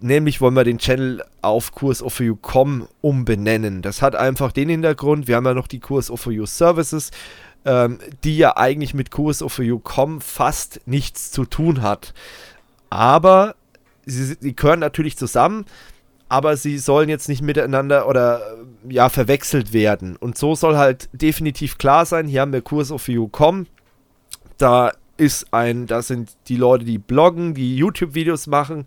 Nämlich 0.00 0.40
wollen 0.40 0.54
wir 0.54 0.64
den 0.64 0.78
Channel 0.78 1.22
auf 1.40 1.72
Kurs 1.72 2.02
of 2.02 2.20
You.com 2.20 2.88
umbenennen. 3.00 3.80
Das 3.80 4.02
hat 4.02 4.16
einfach 4.16 4.52
den 4.52 4.68
Hintergrund, 4.68 5.28
wir 5.28 5.36
haben 5.36 5.46
ja 5.46 5.54
noch 5.54 5.68
die 5.68 5.80
Kurs 5.80 6.10
of 6.10 6.26
You 6.26 6.44
Services 6.44 7.10
ähm, 7.64 7.98
die 8.22 8.36
ja 8.36 8.56
eigentlich 8.56 8.94
mit 8.94 9.10
QSOFU.com 9.10 10.20
fast 10.20 10.80
nichts 10.86 11.30
zu 11.30 11.44
tun 11.44 11.82
hat. 11.82 12.14
Aber 12.90 13.54
sie, 14.04 14.36
sie 14.38 14.54
gehören 14.54 14.80
natürlich 14.80 15.16
zusammen, 15.16 15.64
aber 16.28 16.56
sie 16.56 16.78
sollen 16.78 17.08
jetzt 17.08 17.28
nicht 17.28 17.42
miteinander 17.42 18.08
oder 18.08 18.56
ja 18.88 19.08
verwechselt 19.08 19.72
werden. 19.72 20.16
Und 20.16 20.38
so 20.38 20.54
soll 20.54 20.76
halt 20.76 21.08
definitiv 21.12 21.78
klar 21.78 22.06
sein, 22.06 22.26
hier 22.26 22.40
haben 22.40 22.52
wir 22.52 22.62
QSOFU.com, 22.62 23.66
da 24.58 24.92
ist 25.16 25.52
ein, 25.52 25.86
das 25.86 26.08
sind 26.08 26.32
die 26.48 26.56
Leute, 26.56 26.84
die 26.84 26.98
bloggen, 26.98 27.54
die 27.54 27.76
YouTube-Videos 27.76 28.46
machen. 28.46 28.84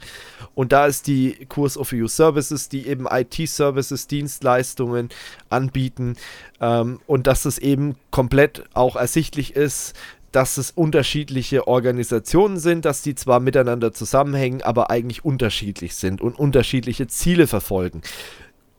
Und 0.55 0.71
da 0.71 0.85
ist 0.85 1.07
die 1.07 1.45
Kurs 1.47 1.77
of 1.77 1.93
You 1.93 2.07
Services, 2.07 2.67
die 2.67 2.87
eben 2.87 3.07
IT-Services, 3.09 4.07
Dienstleistungen 4.07 5.09
anbieten. 5.49 6.15
Ähm, 6.59 6.99
und 7.07 7.27
dass 7.27 7.45
es 7.45 7.57
eben 7.57 7.95
komplett 8.11 8.63
auch 8.73 8.95
ersichtlich 8.95 9.55
ist, 9.55 9.95
dass 10.31 10.57
es 10.57 10.71
unterschiedliche 10.71 11.67
Organisationen 11.67 12.57
sind, 12.57 12.85
dass 12.85 13.01
die 13.01 13.15
zwar 13.15 13.39
miteinander 13.39 13.93
zusammenhängen, 13.93 14.61
aber 14.61 14.89
eigentlich 14.89 15.25
unterschiedlich 15.25 15.95
sind 15.95 16.21
und 16.21 16.37
unterschiedliche 16.37 17.07
Ziele 17.07 17.47
verfolgen. 17.47 18.01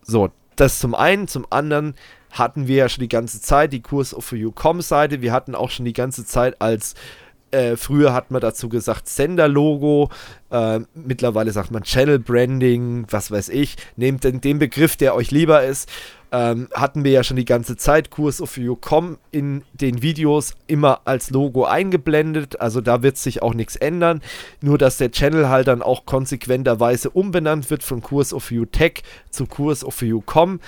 So, 0.03 0.31
das 0.57 0.79
zum 0.79 0.95
einen, 0.95 1.29
zum 1.29 1.47
anderen 1.51 1.95
hatten 2.31 2.67
wir 2.67 2.77
ja 2.77 2.89
schon 2.89 3.03
die 3.03 3.09
ganze 3.09 3.41
Zeit 3.41 3.73
die 3.73 3.81
Kurs 3.81 4.15
of 4.15 4.33
You.com 4.33 4.83
Seite, 4.83 5.23
wir 5.23 5.33
hatten 5.33 5.55
auch 5.55 5.71
schon 5.71 5.85
die 5.85 5.93
ganze 5.93 6.27
Zeit 6.27 6.61
als 6.61 6.95
äh, 7.51 7.77
früher 7.77 8.13
hat 8.13 8.31
man 8.31 8.43
dazu 8.43 8.69
gesagt 8.69 9.09
Sender-Logo, 9.09 10.11
äh, 10.51 10.81
mittlerweile 10.95 11.51
sagt 11.53 11.71
man 11.71 11.83
Channel 11.83 12.19
Branding, 12.19 13.07
was 13.09 13.31
weiß 13.31 13.49
ich. 13.49 13.77
Nehmt 13.97 14.25
den, 14.25 14.41
den 14.41 14.59
Begriff, 14.59 14.97
der 14.97 15.15
euch 15.15 15.31
lieber 15.31 15.65
ist. 15.65 15.89
Ähm, 16.31 16.69
hatten 16.75 17.05
wir 17.05 17.13
ja 17.13 17.25
schon 17.25 17.37
die 17.37 17.45
ganze 17.45 17.77
Zeit. 17.77 18.11
Kurs 18.11 18.43
of 18.43 18.57
You.com 18.59 19.19
in 19.31 19.63
den 19.73 20.03
Videos 20.03 20.55
immer 20.67 21.01
als 21.07 21.31
Logo 21.31 21.65
eingeblendet, 21.65 22.61
also 22.61 22.81
da 22.81 23.03
wird 23.03 23.17
sich 23.17 23.43
auch 23.43 23.55
nichts 23.55 23.77
ändern, 23.77 24.21
nur 24.61 24.77
dass 24.77 24.99
der 24.99 25.11
Channel 25.11 25.49
halt 25.49 25.69
dann 25.69 25.81
auch 25.81 26.05
konsequenterweise 26.05 27.09
umbenannt 27.11 27.71
wird 27.71 27.83
von 27.83 28.03
Kurs 28.03 28.35
of 28.35 28.51
You 28.51 28.67
Tech 28.67 29.03
zu 29.31 29.47
Kurs 29.47 29.85
of 29.85 30.03
You.com 30.03 30.61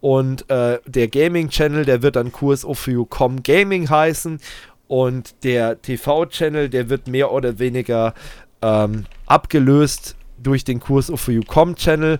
und 0.00 0.48
äh, 0.50 0.78
der 0.86 1.08
Gaming 1.08 1.48
Channel, 1.48 1.84
der 1.84 2.02
wird 2.02 2.16
dann 2.16 2.32
Kurs 2.32 2.64
of 2.64 2.86
You.com 2.86 3.42
Gaming 3.42 3.90
heißen. 3.90 4.40
Und 4.86 5.44
der 5.44 5.82
TV-Channel, 5.82 6.70
der 6.70 6.88
wird 6.88 7.08
mehr 7.08 7.30
oder 7.32 7.58
weniger 7.58 8.14
ähm, 8.62 9.04
abgelöst 9.26 10.16
durch 10.42 10.64
den 10.64 10.80
Kurs 10.80 11.10
of 11.10 11.28
You.com 11.28 11.74
Channel. 11.74 12.18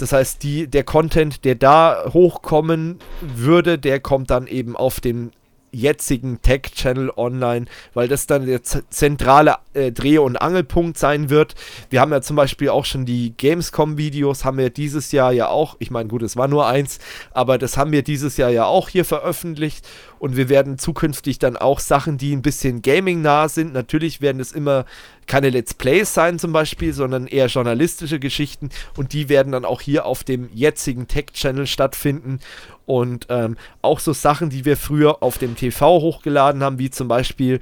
Das 0.00 0.12
heißt, 0.12 0.42
die, 0.42 0.66
der 0.66 0.84
Content, 0.84 1.44
der 1.44 1.54
da 1.54 2.04
hochkommen 2.12 2.98
würde, 3.20 3.78
der 3.78 4.00
kommt 4.00 4.30
dann 4.30 4.46
eben 4.46 4.76
auf 4.76 5.00
dem 5.00 5.30
jetzigen 5.72 6.42
Tech-Channel 6.42 7.12
online, 7.16 7.66
weil 7.94 8.08
das 8.08 8.26
dann 8.26 8.46
der 8.46 8.62
zentrale 8.62 9.56
äh, 9.72 9.92
Dreh- 9.92 10.18
und 10.18 10.36
Angelpunkt 10.36 10.98
sein 10.98 11.30
wird. 11.30 11.54
Wir 11.90 12.00
haben 12.00 12.12
ja 12.12 12.20
zum 12.22 12.36
Beispiel 12.36 12.70
auch 12.70 12.84
schon 12.84 13.06
die 13.06 13.34
Gamescom-Videos, 13.36 14.44
haben 14.44 14.58
wir 14.58 14.70
dieses 14.70 15.12
Jahr 15.12 15.32
ja 15.32 15.48
auch, 15.48 15.76
ich 15.78 15.90
meine, 15.90 16.08
gut, 16.08 16.22
es 16.22 16.36
war 16.36 16.48
nur 16.48 16.66
eins, 16.66 16.98
aber 17.32 17.58
das 17.58 17.76
haben 17.76 17.92
wir 17.92 18.02
dieses 18.02 18.36
Jahr 18.36 18.50
ja 18.50 18.64
auch 18.64 18.88
hier 18.88 19.04
veröffentlicht 19.04 19.86
Und 20.20 20.36
wir 20.36 20.50
werden 20.50 20.76
zukünftig 20.76 21.38
dann 21.38 21.56
auch 21.56 21.80
Sachen, 21.80 22.18
die 22.18 22.36
ein 22.36 22.42
bisschen 22.42 22.82
gaming-nah 22.82 23.48
sind. 23.48 23.72
Natürlich 23.72 24.20
werden 24.20 24.38
es 24.38 24.52
immer 24.52 24.84
keine 25.26 25.48
Let's 25.48 25.72
Plays 25.72 26.12
sein 26.12 26.38
zum 26.38 26.52
Beispiel, 26.52 26.92
sondern 26.92 27.26
eher 27.26 27.46
journalistische 27.46 28.20
Geschichten. 28.20 28.68
Und 28.98 29.14
die 29.14 29.30
werden 29.30 29.50
dann 29.50 29.64
auch 29.64 29.80
hier 29.80 30.04
auf 30.04 30.22
dem 30.22 30.50
jetzigen 30.52 31.08
Tech-Channel 31.08 31.66
stattfinden. 31.66 32.38
Und 32.84 33.28
ähm, 33.30 33.56
auch 33.80 33.98
so 33.98 34.12
Sachen, 34.12 34.50
die 34.50 34.66
wir 34.66 34.76
früher 34.76 35.22
auf 35.22 35.38
dem 35.38 35.56
TV 35.56 36.00
hochgeladen 36.00 36.62
haben, 36.62 36.78
wie 36.78 36.90
zum 36.90 37.08
Beispiel 37.08 37.58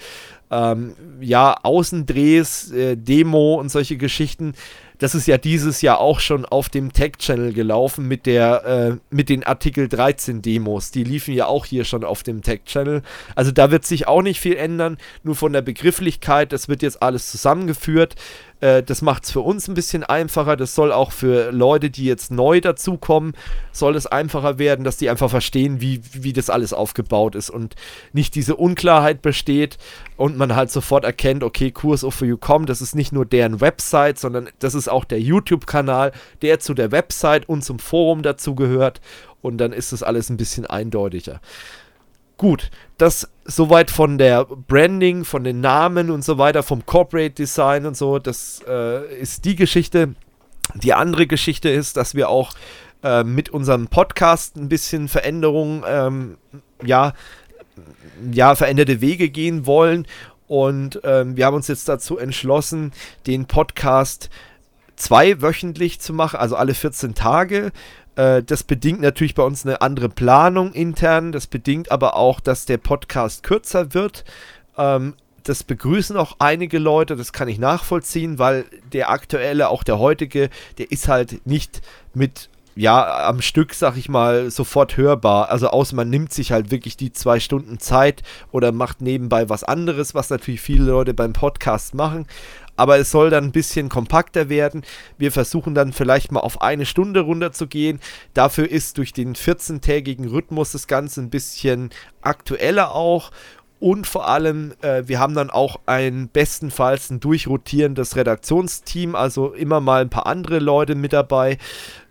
ähm, 0.51 0.95
ja, 1.21 1.55
Außendrehs, 1.63 2.73
äh, 2.73 2.97
Demo 2.97 3.55
und 3.55 3.69
solche 3.69 3.97
Geschichten. 3.97 4.55
Das 4.99 5.15
ist 5.15 5.27
ja 5.27 5.39
dieses 5.39 5.81
Jahr 5.81 6.01
auch 6.01 6.21
schon 6.21 6.45
auf 6.45 6.69
dem 6.69 6.93
Tech-Channel 6.93 7.53
gelaufen 7.53 8.09
mit 8.09 8.27
der, 8.27 8.65
äh, 8.65 8.97
mit 9.15 9.29
den 9.29 9.45
Artikel 9.45 9.89
13 9.89 10.43
Demos. 10.43 10.91
Die 10.91 11.05
liefen 11.05 11.35
ja 11.35 11.47
auch 11.47 11.67
hier 11.67 11.85
schon 11.85 12.05
auf 12.05 12.23
dem 12.23 12.43
Tech-Channel. 12.43 13.03
Also 13.35 13.53
da 13.53 13.71
wird 13.71 13.87
sich 13.87 14.09
auch 14.09 14.23
nicht 14.23 14.41
viel 14.41 14.57
ändern, 14.57 14.99
nur 15.23 15.37
von 15.37 15.53
der 15.53 15.63
Begrifflichkeit, 15.63 16.53
das 16.53 16.69
wird 16.69 16.83
jetzt 16.83 17.03
alles 17.03 17.31
zusammengeführt. 17.31 18.17
Äh, 18.61 18.83
das 18.83 19.03
macht 19.03 19.25
es 19.25 19.31
für 19.31 19.41
uns 19.41 19.69
ein 19.69 19.75
bisschen 19.75 20.05
einfacher. 20.05 20.57
Das 20.57 20.75
soll 20.75 20.93
auch 20.93 21.13
für 21.13 21.51
Leute, 21.53 21.91
die 21.91 22.05
jetzt 22.05 22.31
neu 22.31 22.61
dazukommen, 22.61 23.35
soll 23.73 23.97
es 23.97 24.07
einfacher 24.07 24.59
werden, 24.59 24.85
dass 24.85 24.97
die 24.97 25.11
einfach 25.11 25.31
verstehen, 25.31 25.81
wie, 25.81 26.01
wie 26.13 26.33
das 26.33 26.51
alles 26.51 26.73
aufgebaut 26.73 27.35
ist 27.35 27.51
und 27.51 27.75
nicht 28.13 28.35
diese 28.35 28.57
Unklarheit 28.57 29.23
besteht 29.23 29.79
und 30.17 30.37
man 30.37 30.57
halt 30.57 30.71
sofort 30.71 31.05
erkennt, 31.05 31.43
okay, 31.43 31.71
Kurs 31.71 32.05
of 32.05 32.21
You 32.21 32.37
kommt, 32.37 32.69
das 32.69 32.81
ist 32.81 32.95
nicht 32.95 33.13
nur 33.13 33.25
deren 33.25 33.61
Website, 33.61 34.19
sondern 34.19 34.49
das 34.59 34.75
ist 34.75 34.89
auch 34.89 35.05
der 35.05 35.21
YouTube-Kanal, 35.21 36.13
der 36.43 36.59
zu 36.61 36.75
der 36.75 36.93
Website 36.93 37.49
und 37.49 37.63
zum 37.63 37.79
Forum 37.79 38.23
dazu 38.23 38.55
gehört 38.55 39.01
und 39.41 39.59
dann 39.59 39.73
ist 39.73 39.93
das 39.93 40.03
alles 40.03 40.31
ein 40.31 40.37
bisschen 40.37 40.67
eindeutiger. 40.67 41.41
Gut, 42.39 42.71
das 42.99 43.29
soweit 43.45 43.91
von 43.91 44.17
der 44.17 44.45
Branding, 44.45 45.25
von 45.25 45.43
den 45.43 45.61
Namen 45.61 46.09
und 46.09 46.25
so 46.25 46.39
weiter, 46.39 46.63
vom 46.63 46.87
Corporate 46.87 47.33
Design 47.33 47.85
und 47.85 47.97
so, 47.97 48.21
das 48.21 48.63
äh, 48.67 49.21
ist 49.21 49.45
die 49.45 49.57
Geschichte. 49.57 50.15
Die 50.75 50.95
andere 50.95 51.27
Geschichte 51.27 51.69
ist, 51.69 51.97
dass 51.97 52.15
wir 52.15 52.29
auch 52.29 52.53
äh, 53.03 53.25
mit 53.25 53.49
unserem 53.51 53.89
Podcast 53.89 54.55
ein 54.57 54.69
bisschen 54.69 55.09
Veränderungen, 55.09 55.83
ähm, 55.85 56.39
ja, 56.85 57.13
ja, 58.31 58.55
veränderte 58.55 59.01
Wege 59.01 59.31
gehen 59.31 59.67
wollen. 59.67 60.07
Und 60.47 61.01
ähm, 61.03 61.37
wir 61.37 61.45
haben 61.45 61.57
uns 61.57 61.67
jetzt 61.67 61.89
dazu 61.89 62.19
entschlossen, 62.19 62.93
den 63.27 63.47
Podcast 63.47 64.31
zweiwöchentlich 64.95 66.01
zu 66.01 66.13
machen, 66.13 66.39
also 66.39 66.55
alle 66.55 66.75
14 66.75 67.17
Tage. 67.17 67.73
Äh, 68.19 68.43
das 68.43 68.65
bedingt 68.65 69.01
natürlich 69.01 69.35
bei 69.35 69.45
uns 69.45 69.65
eine 69.65 69.81
andere 69.81 70.09
Planung 70.09 70.73
intern. 70.73 71.33
Das 71.33 71.47
bedingt 71.47 71.91
aber 71.91 72.17
auch, 72.17 72.41
dass 72.41 72.67
der 72.67 72.79
Podcast 72.79 73.45
kürzer 73.45 73.95
wird. 73.95 74.25
Ähm, 74.77 75.15
das 75.45 75.63
begrüßen 75.63 76.17
auch 76.17 76.37
einige 76.41 76.79
Leute, 76.79 77.17
das 77.17 77.33
kann 77.33 77.49
ich 77.49 77.59
nachvollziehen, 77.59 78.39
weil 78.39 78.67
der 78.93 79.09
aktuelle, 79.09 79.71
auch 79.71 79.83
der 79.83 79.99
heutige, 79.99 80.51
der 80.77 80.91
ist 80.91 81.09
halt 81.09 81.47
nicht 81.47 81.81
mit 82.13 82.51
ja, 82.75 83.27
am 83.27 83.41
Stück, 83.41 83.75
sag 83.75 83.97
ich 83.97 84.09
mal, 84.09 84.51
sofort 84.51 84.97
hörbar. 84.97 85.49
Also 85.51 85.69
außer 85.69 85.97
man 85.97 86.11
nimmt 86.11 86.33
sich 86.33 86.53
halt 86.53 86.71
wirklich 86.71 86.97
die 86.97 87.13
zwei 87.13 87.41
Stunden 87.41 87.81
Zeit 87.81 88.23
oder 88.53 88.71
macht 88.73 89.01
nebenbei 89.01 89.49
was 89.49 89.65
anderes, 89.65 90.15
was 90.15 90.31
natürlich 90.31 90.61
viele 90.61 90.85
Leute 90.85 91.15
beim 91.15 91.33
Podcast 91.33 91.95
machen 91.95 92.27
aber 92.79 92.99
es 92.99 93.11
soll 93.11 93.29
dann 93.29 93.45
ein 93.45 93.53
bisschen 93.53 93.89
kompakter 93.89 94.49
werden. 94.49 94.83
Wir 95.19 95.33
versuchen 95.33 95.75
dann 95.75 95.93
vielleicht 95.93 96.31
mal 96.31 96.41
auf 96.41 96.63
eine 96.63 96.87
Stunde 96.87 97.21
runterzugehen. 97.21 97.99
Dafür 98.35 98.71
ist 98.71 98.99
durch 98.99 99.13
den 99.13 99.35
14-tägigen 99.35 100.31
Rhythmus 100.31 100.73
das 100.73 100.87
Ganze 100.87 101.21
ein 101.21 101.29
bisschen 101.29 101.91
aktueller 102.23 102.95
auch. 102.95 103.33
Und 103.81 104.07
vor 104.07 104.29
allem, 104.29 104.75
äh, 104.81 105.03
wir 105.07 105.19
haben 105.19 105.35
dann 105.35 105.51
auch 105.51 105.81
ein 105.87 106.29
bestenfalls 106.29 107.11
ein 107.11 107.21
durchrotierendes 107.21 108.17
Redaktionsteam, 108.17 109.15
also 109.15 109.53
immer 109.53 109.81
mal 109.81 110.03
ein 110.03 110.11
paar 110.11 110.27
andere 110.27 110.61
Leute 110.61 110.95
mit 110.95 111.13
dabei. 111.13 111.59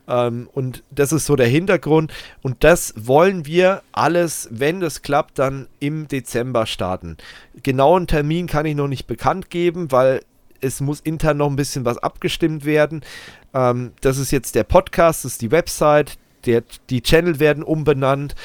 Ähm, 0.09 0.49
und 0.53 0.83
das 0.91 1.13
ist 1.13 1.25
so 1.25 1.37
der 1.37 1.47
Hintergrund. 1.47 2.13
Und 2.41 2.65
das 2.65 2.93
wollen 2.97 3.45
wir 3.45 3.83
alles, 3.93 4.49
wenn 4.51 4.81
das 4.81 5.01
klappt, 5.01 5.39
dann 5.39 5.67
im 5.79 6.09
Dezember 6.09 6.65
starten. 6.65 7.15
Genauen 7.63 8.07
Termin 8.07 8.47
kann 8.47 8.65
ich 8.65 8.75
noch 8.75 8.89
nicht 8.89 9.07
bekannt 9.07 9.49
geben, 9.49 9.91
weil 9.91 10.21
es 10.61 10.81
muss 10.81 10.99
intern 10.99 11.37
noch 11.37 11.49
ein 11.49 11.55
bisschen 11.55 11.85
was 11.85 11.97
abgestimmt 11.97 12.65
werden. 12.65 13.01
Ähm, 13.53 13.91
das 14.01 14.17
ist 14.17 14.31
jetzt 14.31 14.55
der 14.55 14.63
Podcast, 14.63 15.25
das 15.25 15.33
ist 15.33 15.41
die 15.41 15.51
Website, 15.51 16.17
der, 16.45 16.63
die 16.89 17.01
Channel 17.01 17.39
werden 17.39 17.63
umbenannt. 17.63 18.35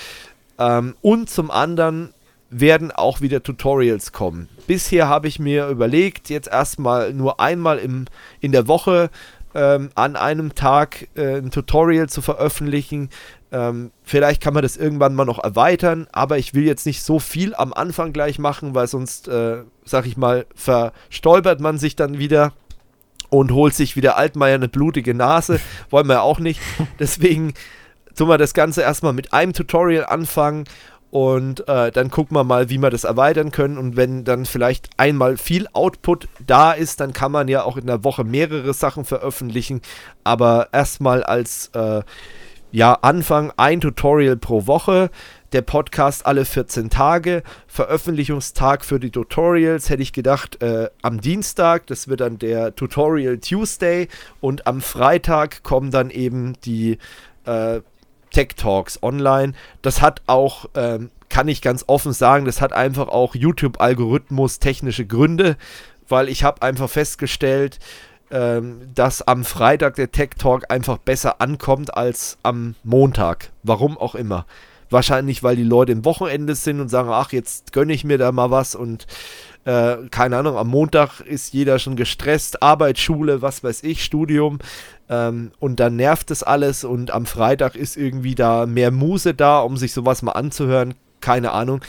Ähm, 0.59 0.95
und 1.01 1.31
zum 1.31 1.51
anderen 1.51 2.13
werden 2.51 2.91
auch 2.91 3.21
wieder 3.21 3.43
Tutorials 3.43 4.13
kommen. 4.13 4.49
Bisher 4.67 5.09
habe 5.09 5.27
ich 5.27 5.39
mir 5.39 5.69
überlegt, 5.69 6.29
jetzt 6.29 6.49
erstmal 6.49 7.15
nur 7.15 7.41
einmal 7.41 7.79
im, 7.79 8.05
in 8.41 8.53
der 8.53 8.69
Woche 8.69 9.11
ähm, 9.55 9.91
an 9.95 10.17
einem 10.17 10.55
Tag 10.55 11.09
äh, 11.15 11.39
ein 11.39 11.51
Tutorial 11.51 12.09
zu 12.09 12.23
veröffentlichen. 12.23 13.09
Ähm, 13.53 13.91
vielleicht 14.03 14.43
kann 14.43 14.55
man 14.55 14.63
das 14.63 14.79
irgendwann 14.79 15.15
mal 15.15 15.27
noch 15.27 15.39
erweitern, 15.39 16.09
aber 16.11 16.39
ich 16.39 16.55
will 16.55 16.65
jetzt 16.65 16.87
nicht 16.87 17.03
so 17.03 17.19
viel 17.19 17.55
am 17.55 17.75
Anfang 17.75 18.15
gleich 18.15 18.39
machen, 18.39 18.75
weil 18.75 18.87
sonst, 18.87 19.29
äh, 19.29 19.59
sag 19.85 20.07
ich 20.07 20.17
mal, 20.17 20.47
verstolpert 20.55 21.61
man 21.61 21.79
sich 21.79 21.95
dann 21.95 22.19
wieder 22.19 22.53
und 23.29 23.53
holt 23.53 23.75
sich 23.75 23.95
wieder 23.95 24.17
Altmaier 24.17 24.55
eine 24.55 24.69
blutige 24.69 25.15
Nase. 25.15 25.61
Wollen 25.91 26.09
wir 26.09 26.23
auch 26.23 26.39
nicht. 26.39 26.61
Deswegen 26.99 27.53
tun 28.17 28.29
wir 28.29 28.39
das 28.39 28.55
Ganze 28.55 28.83
erstmal 28.83 29.13
mit 29.13 29.35
einem 29.35 29.53
Tutorial 29.53 30.07
anfangen 30.07 30.65
und 31.13 31.69
äh, 31.69 31.91
dann 31.91 32.11
gucken 32.11 32.35
wir 32.35 32.43
mal, 32.43 32.71
wie 32.71 32.79
wir 32.79 32.89
das 32.89 33.05
erweitern 33.05 33.53
können. 33.53 33.77
Und 33.77 33.97
wenn 33.97 34.25
dann 34.25 34.47
vielleicht 34.47 34.89
einmal 34.97 35.37
viel 35.37 35.69
Output 35.75 36.27
da 36.47 36.73
ist, 36.73 37.01
dann 37.01 37.13
kann 37.13 37.31
man 37.31 37.49
ja 37.49 37.65
auch 37.65 37.77
in 37.77 37.87
der 37.87 38.03
Woche 38.03 38.25
mehrere 38.25 38.73
Sachen 38.73 39.05
veröffentlichen. 39.05 39.83
Aber 40.25 40.71
erstmal 40.73 41.23
als 41.23 41.69
äh, 41.75 42.01
ja, 42.73 42.95
Anfang 42.95 43.53
ein 43.59 43.83
Tutorial 43.83 44.39
pro 44.39 44.67
Woche. 44.67 45.11
Der 45.53 45.61
Podcast 45.61 46.25
alle 46.25 46.47
14 46.47 46.89
Tage. 46.89 47.43
Veröffentlichungstag 47.67 48.83
für 48.83 48.99
die 48.99 49.11
Tutorials 49.11 49.91
hätte 49.91 50.03
ich 50.03 50.15
gedacht 50.15 50.63
äh, 50.63 50.89
am 51.03 51.21
Dienstag. 51.21 51.87
Das 51.87 52.09
wird 52.09 52.21
dann 52.21 52.39
der 52.39 52.75
Tutorial 52.75 53.39
Tuesday. 53.39 54.09
Und 54.41 54.67
am 54.67 54.81
Freitag 54.81 55.63
kommen 55.63 55.91
dann 55.91 56.09
eben 56.09 56.55
die 56.65 56.97
äh, 57.45 57.83
Tech 58.31 58.55
Talks 58.57 59.03
online. 59.03 59.53
Das 59.83 60.01
hat 60.01 60.23
auch, 60.27 60.65
ähm, 60.75 61.11
kann 61.29 61.49
ich 61.49 61.61
ganz 61.61 61.85
offen 61.87 62.15
sagen, 62.15 62.47
das 62.47 62.63
hat 62.63 62.73
einfach 62.73 63.09
auch 63.09 63.35
YouTube-Algorithmus 63.35 64.61
technische 64.61 65.05
Gründe, 65.05 65.59
weil 66.09 66.31
ich 66.31 66.43
habe 66.43 66.63
einfach 66.63 66.89
festgestellt, 66.89 67.79
ähm, 68.33 68.81
dass 68.95 69.21
am 69.23 69.45
Freitag 69.45 69.97
der 69.97 70.11
Tech 70.11 70.31
Talk 70.39 70.65
einfach 70.71 70.97
besser 70.97 71.41
ankommt 71.41 71.95
als 71.95 72.39
am 72.43 72.75
Montag. 72.83 73.51
Warum 73.63 73.99
auch 73.99 74.15
immer. 74.15 74.47
Wahrscheinlich, 74.89 75.43
weil 75.43 75.57
die 75.57 75.63
Leute 75.63 75.93
im 75.93 76.05
Wochenende 76.05 76.55
sind 76.55 76.81
und 76.81 76.89
sagen, 76.89 77.11
ach, 77.13 77.33
jetzt 77.33 77.73
gönne 77.73 77.93
ich 77.93 78.05
mir 78.05 78.19
da 78.19 78.33
mal 78.33 78.51
was 78.51 78.75
und 78.75 79.07
äh, 79.65 79.97
keine 80.11 80.39
Ahnung, 80.39 80.57
am 80.57 80.69
Montag 80.69 81.21
ist 81.21 81.53
jeder 81.53 81.79
schon 81.79 81.95
gestresst, 81.95 82.63
Arbeit, 82.63 82.99
Schule, 82.99 83.43
was 83.43 83.63
weiß 83.63 83.85
ich, 83.85 84.03
Studium. 84.03 84.59
Ähm, 85.09 85.53
und 85.61 85.79
dann 85.79 85.97
nervt 85.97 86.31
es 86.31 86.43
alles 86.43 86.85
und 86.85 87.11
am 87.11 87.27
Freitag 87.27 87.77
ist 87.77 87.97
irgendwie 87.97 88.35
da 88.35 88.67
mehr 88.67 88.91
Muse 88.91 89.35
da, 89.35 89.61
um 89.61 89.77
sich 89.77 89.93
sowas 89.93 90.23
mal 90.23 90.33
anzuhören. 90.33 90.95
Keine 91.21 91.53
Ahnung 91.53 91.81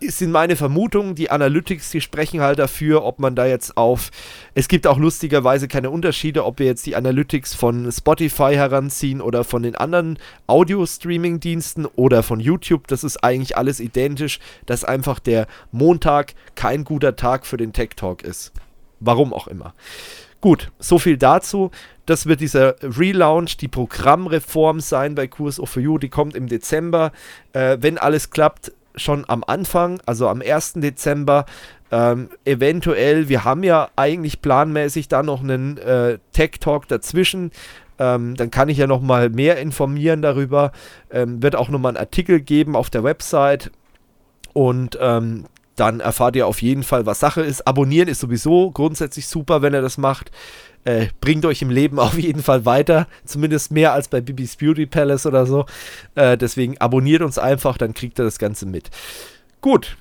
sind 0.00 0.30
meine 0.30 0.56
Vermutungen. 0.56 1.14
Die 1.14 1.30
Analytics, 1.30 1.90
die 1.90 2.00
sprechen 2.00 2.40
halt 2.40 2.58
dafür, 2.58 3.04
ob 3.04 3.18
man 3.18 3.34
da 3.34 3.46
jetzt 3.46 3.76
auf. 3.76 4.10
Es 4.54 4.68
gibt 4.68 4.86
auch 4.86 4.98
lustigerweise 4.98 5.68
keine 5.68 5.90
Unterschiede, 5.90 6.44
ob 6.44 6.58
wir 6.58 6.66
jetzt 6.66 6.86
die 6.86 6.96
Analytics 6.96 7.54
von 7.54 7.90
Spotify 7.92 8.54
heranziehen 8.54 9.20
oder 9.20 9.44
von 9.44 9.62
den 9.62 9.76
anderen 9.76 10.18
Audio-Streaming-Diensten 10.46 11.86
oder 11.86 12.22
von 12.22 12.40
YouTube. 12.40 12.86
Das 12.88 13.04
ist 13.04 13.22
eigentlich 13.22 13.56
alles 13.56 13.80
identisch, 13.80 14.40
dass 14.66 14.84
einfach 14.84 15.18
der 15.18 15.46
Montag 15.72 16.34
kein 16.54 16.84
guter 16.84 17.16
Tag 17.16 17.46
für 17.46 17.56
den 17.56 17.72
Tech 17.72 17.90
Talk 17.96 18.22
ist. 18.22 18.52
Warum 19.00 19.32
auch 19.32 19.46
immer. 19.46 19.74
Gut, 20.40 20.72
so 20.78 20.98
viel 20.98 21.18
dazu. 21.18 21.70
Das 22.06 22.24
wird 22.24 22.40
dieser 22.40 22.76
Relaunch, 22.82 23.58
die 23.58 23.68
Programmreform 23.68 24.80
sein 24.80 25.14
bei 25.14 25.26
Kurs 25.26 25.60
of 25.60 25.76
You. 25.76 25.98
Die 25.98 26.08
kommt 26.08 26.34
im 26.34 26.48
Dezember. 26.48 27.12
Äh, 27.52 27.76
wenn 27.80 27.98
alles 27.98 28.30
klappt, 28.30 28.72
schon 28.94 29.24
am 29.28 29.44
Anfang, 29.46 30.00
also 30.06 30.28
am 30.28 30.42
1. 30.42 30.74
Dezember, 30.74 31.46
ähm, 31.92 32.30
eventuell, 32.44 33.28
wir 33.28 33.44
haben 33.44 33.62
ja 33.62 33.88
eigentlich 33.96 34.42
planmäßig 34.42 35.08
da 35.08 35.22
noch 35.22 35.42
einen 35.42 35.76
äh, 35.78 36.18
Tech 36.32 36.52
Talk 36.60 36.88
dazwischen. 36.88 37.50
Ähm, 37.98 38.36
dann 38.36 38.50
kann 38.50 38.68
ich 38.68 38.78
ja 38.78 38.86
noch 38.86 39.02
mal 39.02 39.28
mehr 39.28 39.58
informieren 39.58 40.22
darüber. 40.22 40.72
Ähm, 41.10 41.42
wird 41.42 41.56
auch 41.56 41.68
noch 41.68 41.78
mal 41.78 41.90
einen 41.90 41.98
Artikel 41.98 42.40
geben 42.40 42.76
auf 42.76 42.90
der 42.90 43.04
Website 43.04 43.70
und 44.52 44.98
ähm, 45.00 45.46
dann 45.76 46.00
erfahrt 46.00 46.36
ihr 46.36 46.46
auf 46.46 46.62
jeden 46.62 46.82
Fall, 46.82 47.06
was 47.06 47.20
Sache 47.20 47.40
ist. 47.42 47.66
Abonnieren 47.66 48.08
ist 48.08 48.20
sowieso 48.20 48.70
grundsätzlich 48.70 49.26
super, 49.26 49.62
wenn 49.62 49.74
ihr 49.74 49.82
das 49.82 49.98
macht. 49.98 50.30
Äh, 50.84 51.08
bringt 51.20 51.44
euch 51.44 51.62
im 51.62 51.70
Leben 51.70 51.98
auf 52.00 52.18
jeden 52.18 52.42
Fall 52.42 52.64
weiter. 52.64 53.06
Zumindest 53.24 53.70
mehr 53.70 53.92
als 53.92 54.08
bei 54.08 54.20
Bibis 54.20 54.56
Beauty 54.56 54.86
Palace 54.86 55.26
oder 55.26 55.46
so. 55.46 55.66
Äh, 56.14 56.36
deswegen 56.36 56.78
abonniert 56.78 57.22
uns 57.22 57.38
einfach, 57.38 57.78
dann 57.78 57.94
kriegt 57.94 58.18
ihr 58.18 58.24
das 58.24 58.38
Ganze 58.38 58.66
mit. 58.66 58.90
Gut, 59.60 59.96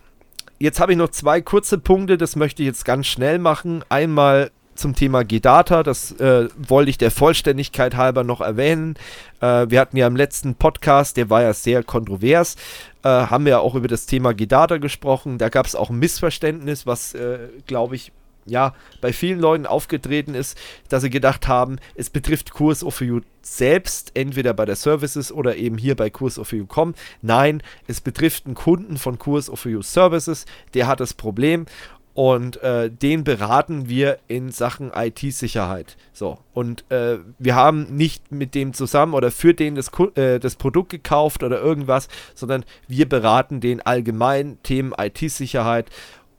jetzt 0.60 0.80
habe 0.80 0.93
ich 0.93 0.97
noch 0.97 1.10
zwei 1.10 1.41
kurze 1.41 1.77
Punkte, 1.77 2.18
das 2.18 2.35
möchte 2.35 2.64
ich 2.64 2.68
jetzt 2.68 2.85
ganz 2.85 3.07
schnell 3.07 3.39
machen. 3.39 3.84
Einmal 3.89 4.51
zum 4.80 4.95
Thema 4.95 5.23
G-Data, 5.23 5.84
das 5.84 6.14
äh, 6.19 6.47
wollte 6.57 6.89
ich 6.89 6.97
der 6.97 7.11
Vollständigkeit 7.11 7.97
halber 7.97 8.23
noch 8.23 8.39
erwähnen. 8.39 8.95
Äh, 9.41 9.65
wir 9.69 9.80
hatten 9.81 9.97
ja 9.97 10.07
im 10.07 10.15
letzten 10.15 10.56
Podcast, 10.56 11.18
der 11.18 11.30
war 11.30 11.41
ja 11.41 11.53
sehr 11.53 11.84
kontrovers, 11.84 12.56
äh, 13.03 13.10
haben 13.10 13.45
wir 13.45 13.60
auch 13.60 13.76
über 13.76 13.89
das 13.89 14.06
Thema 14.06 14.34
G-Data 14.34 14.77
gesprochen. 14.77 15.38
Da 15.38 15.49
gab 15.49 15.65
es 15.65 15.76
auch 15.76 15.89
ein 15.89 15.99
Missverständnis, 15.99 16.88
was, 16.88 17.14
äh, 17.14 17.49
glaube 17.68 17.95
ich, 17.95 18.14
ja, 18.45 18.73
bei 19.01 19.13
vielen 19.13 19.39
Leuten 19.39 19.65
aufgetreten 19.65 20.35
ist, 20.35 20.57
dass 20.89 21.03
sie 21.03 21.09
gedacht 21.09 21.47
haben, 21.47 21.77
es 21.95 22.09
betrifft 22.09 22.51
Kurs 22.51 22.83
of 22.83 23.01
You 23.01 23.21
selbst, 23.41 24.11
entweder 24.15 24.53
bei 24.53 24.65
der 24.65 24.75
Services 24.75 25.31
oder 25.31 25.55
eben 25.55 25.77
hier 25.77 25.95
bei 25.95 26.09
Kurs 26.09 26.37
of 26.37 26.51
You.com. 26.51 26.93
Nein, 27.21 27.63
es 27.87 28.01
betrifft 28.01 28.45
einen 28.45 28.55
Kunden 28.55 28.97
von 28.97 29.17
Kurs 29.17 29.49
of 29.49 29.65
You 29.65 29.81
Services, 29.81 30.45
der 30.73 30.87
hat 30.87 30.99
das 30.99 31.13
Problem 31.13 31.65
und 32.19 32.61
äh, 32.63 32.91
den 32.91 33.23
beraten 33.23 33.87
wir 33.87 34.19
in 34.27 34.51
Sachen 34.51 34.91
IT-Sicherheit. 34.93 35.95
So, 36.11 36.39
und 36.53 36.83
äh, 36.91 37.19
wir 37.37 37.55
haben 37.55 37.95
nicht 37.95 38.29
mit 38.29 38.55
dem 38.55 38.73
zusammen 38.73 39.13
oder 39.13 39.31
für 39.31 39.53
den 39.53 39.75
das, 39.75 39.89
äh, 40.15 40.37
das 40.37 40.57
Produkt 40.57 40.89
gekauft 40.89 41.43
oder 41.43 41.61
irgendwas, 41.61 42.09
sondern 42.35 42.65
wir 42.89 43.07
beraten 43.07 43.61
den 43.61 43.79
allgemein 43.81 44.57
Themen 44.63 44.93
IT-Sicherheit 44.97 45.85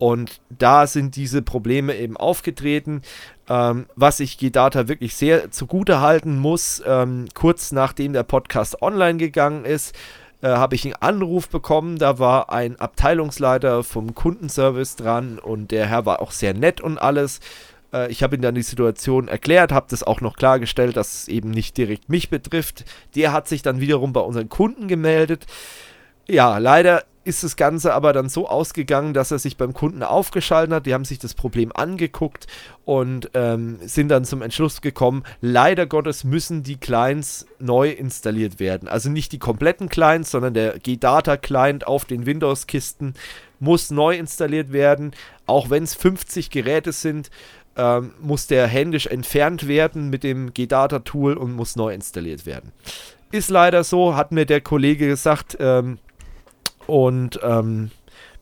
und 0.00 0.40
da 0.48 0.86
sind 0.86 1.14
diese 1.14 1.42
Probleme 1.42 1.94
eben 1.94 2.16
aufgetreten, 2.16 3.02
ähm, 3.50 3.84
was 3.96 4.18
ich 4.18 4.38
G-Data 4.38 4.88
wirklich 4.88 5.14
sehr 5.14 5.50
zugute 5.50 6.00
halten 6.00 6.38
muss. 6.38 6.82
Ähm, 6.86 7.26
kurz 7.34 7.70
nachdem 7.70 8.14
der 8.14 8.22
Podcast 8.22 8.80
online 8.80 9.18
gegangen 9.18 9.66
ist, 9.66 9.94
äh, 10.40 10.48
habe 10.48 10.74
ich 10.74 10.86
einen 10.86 10.94
Anruf 10.94 11.50
bekommen. 11.50 11.98
Da 11.98 12.18
war 12.18 12.50
ein 12.50 12.80
Abteilungsleiter 12.80 13.84
vom 13.84 14.14
Kundenservice 14.14 14.96
dran 14.96 15.38
und 15.38 15.70
der 15.70 15.86
Herr 15.86 16.06
war 16.06 16.22
auch 16.22 16.30
sehr 16.30 16.54
nett 16.54 16.80
und 16.80 16.96
alles. 16.96 17.40
Äh, 17.92 18.10
ich 18.10 18.22
habe 18.22 18.36
ihm 18.36 18.40
dann 18.40 18.54
die 18.54 18.62
Situation 18.62 19.28
erklärt, 19.28 19.70
habe 19.70 19.88
das 19.90 20.02
auch 20.02 20.22
noch 20.22 20.36
klargestellt, 20.36 20.96
dass 20.96 21.12
es 21.12 21.28
eben 21.28 21.50
nicht 21.50 21.76
direkt 21.76 22.08
mich 22.08 22.30
betrifft. 22.30 22.86
Der 23.16 23.34
hat 23.34 23.48
sich 23.48 23.60
dann 23.60 23.80
wiederum 23.80 24.14
bei 24.14 24.20
unseren 24.20 24.48
Kunden 24.48 24.88
gemeldet. 24.88 25.44
Ja, 26.26 26.56
leider 26.56 27.02
ist 27.24 27.44
das 27.44 27.56
Ganze 27.56 27.92
aber 27.92 28.12
dann 28.12 28.28
so 28.28 28.48
ausgegangen, 28.48 29.12
dass 29.12 29.30
er 29.30 29.38
sich 29.38 29.56
beim 29.56 29.74
Kunden 29.74 30.02
aufgeschaltet 30.02 30.74
hat. 30.74 30.86
Die 30.86 30.94
haben 30.94 31.04
sich 31.04 31.18
das 31.18 31.34
Problem 31.34 31.70
angeguckt 31.74 32.46
und 32.84 33.30
ähm, 33.34 33.78
sind 33.82 34.08
dann 34.08 34.24
zum 34.24 34.40
Entschluss 34.40 34.80
gekommen, 34.80 35.24
leider 35.40 35.86
Gottes 35.86 36.24
müssen 36.24 36.62
die 36.62 36.78
Clients 36.78 37.46
neu 37.58 37.90
installiert 37.90 38.58
werden. 38.58 38.88
Also 38.88 39.10
nicht 39.10 39.32
die 39.32 39.38
kompletten 39.38 39.88
Clients, 39.88 40.30
sondern 40.30 40.54
der 40.54 40.78
G-Data-Client 40.78 41.86
auf 41.86 42.06
den 42.06 42.24
Windows-Kisten 42.24 43.14
muss 43.58 43.90
neu 43.90 44.16
installiert 44.16 44.72
werden. 44.72 45.12
Auch 45.46 45.68
wenn 45.68 45.82
es 45.82 45.94
50 45.94 46.48
Geräte 46.48 46.92
sind, 46.92 47.30
ähm, 47.76 48.14
muss 48.20 48.46
der 48.46 48.66
händisch 48.66 49.06
entfernt 49.06 49.68
werden 49.68 50.08
mit 50.08 50.24
dem 50.24 50.54
G-Data-Tool 50.54 51.36
und 51.36 51.52
muss 51.52 51.76
neu 51.76 51.92
installiert 51.92 52.46
werden. 52.46 52.72
Ist 53.30 53.50
leider 53.50 53.84
so, 53.84 54.16
hat 54.16 54.32
mir 54.32 54.46
der 54.46 54.60
Kollege 54.60 55.06
gesagt, 55.06 55.56
ähm, 55.60 55.98
und 56.86 57.40
ähm, 57.42 57.90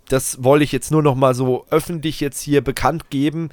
das 0.08 0.42
wollte 0.42 0.64
ich 0.64 0.72
jetzt 0.72 0.90
nur 0.90 1.02
noch 1.02 1.14
mal 1.14 1.34
so 1.34 1.66
öffentlich 1.70 2.20
jetzt 2.20 2.40
hier 2.40 2.62
bekannt 2.62 3.10
geben. 3.10 3.50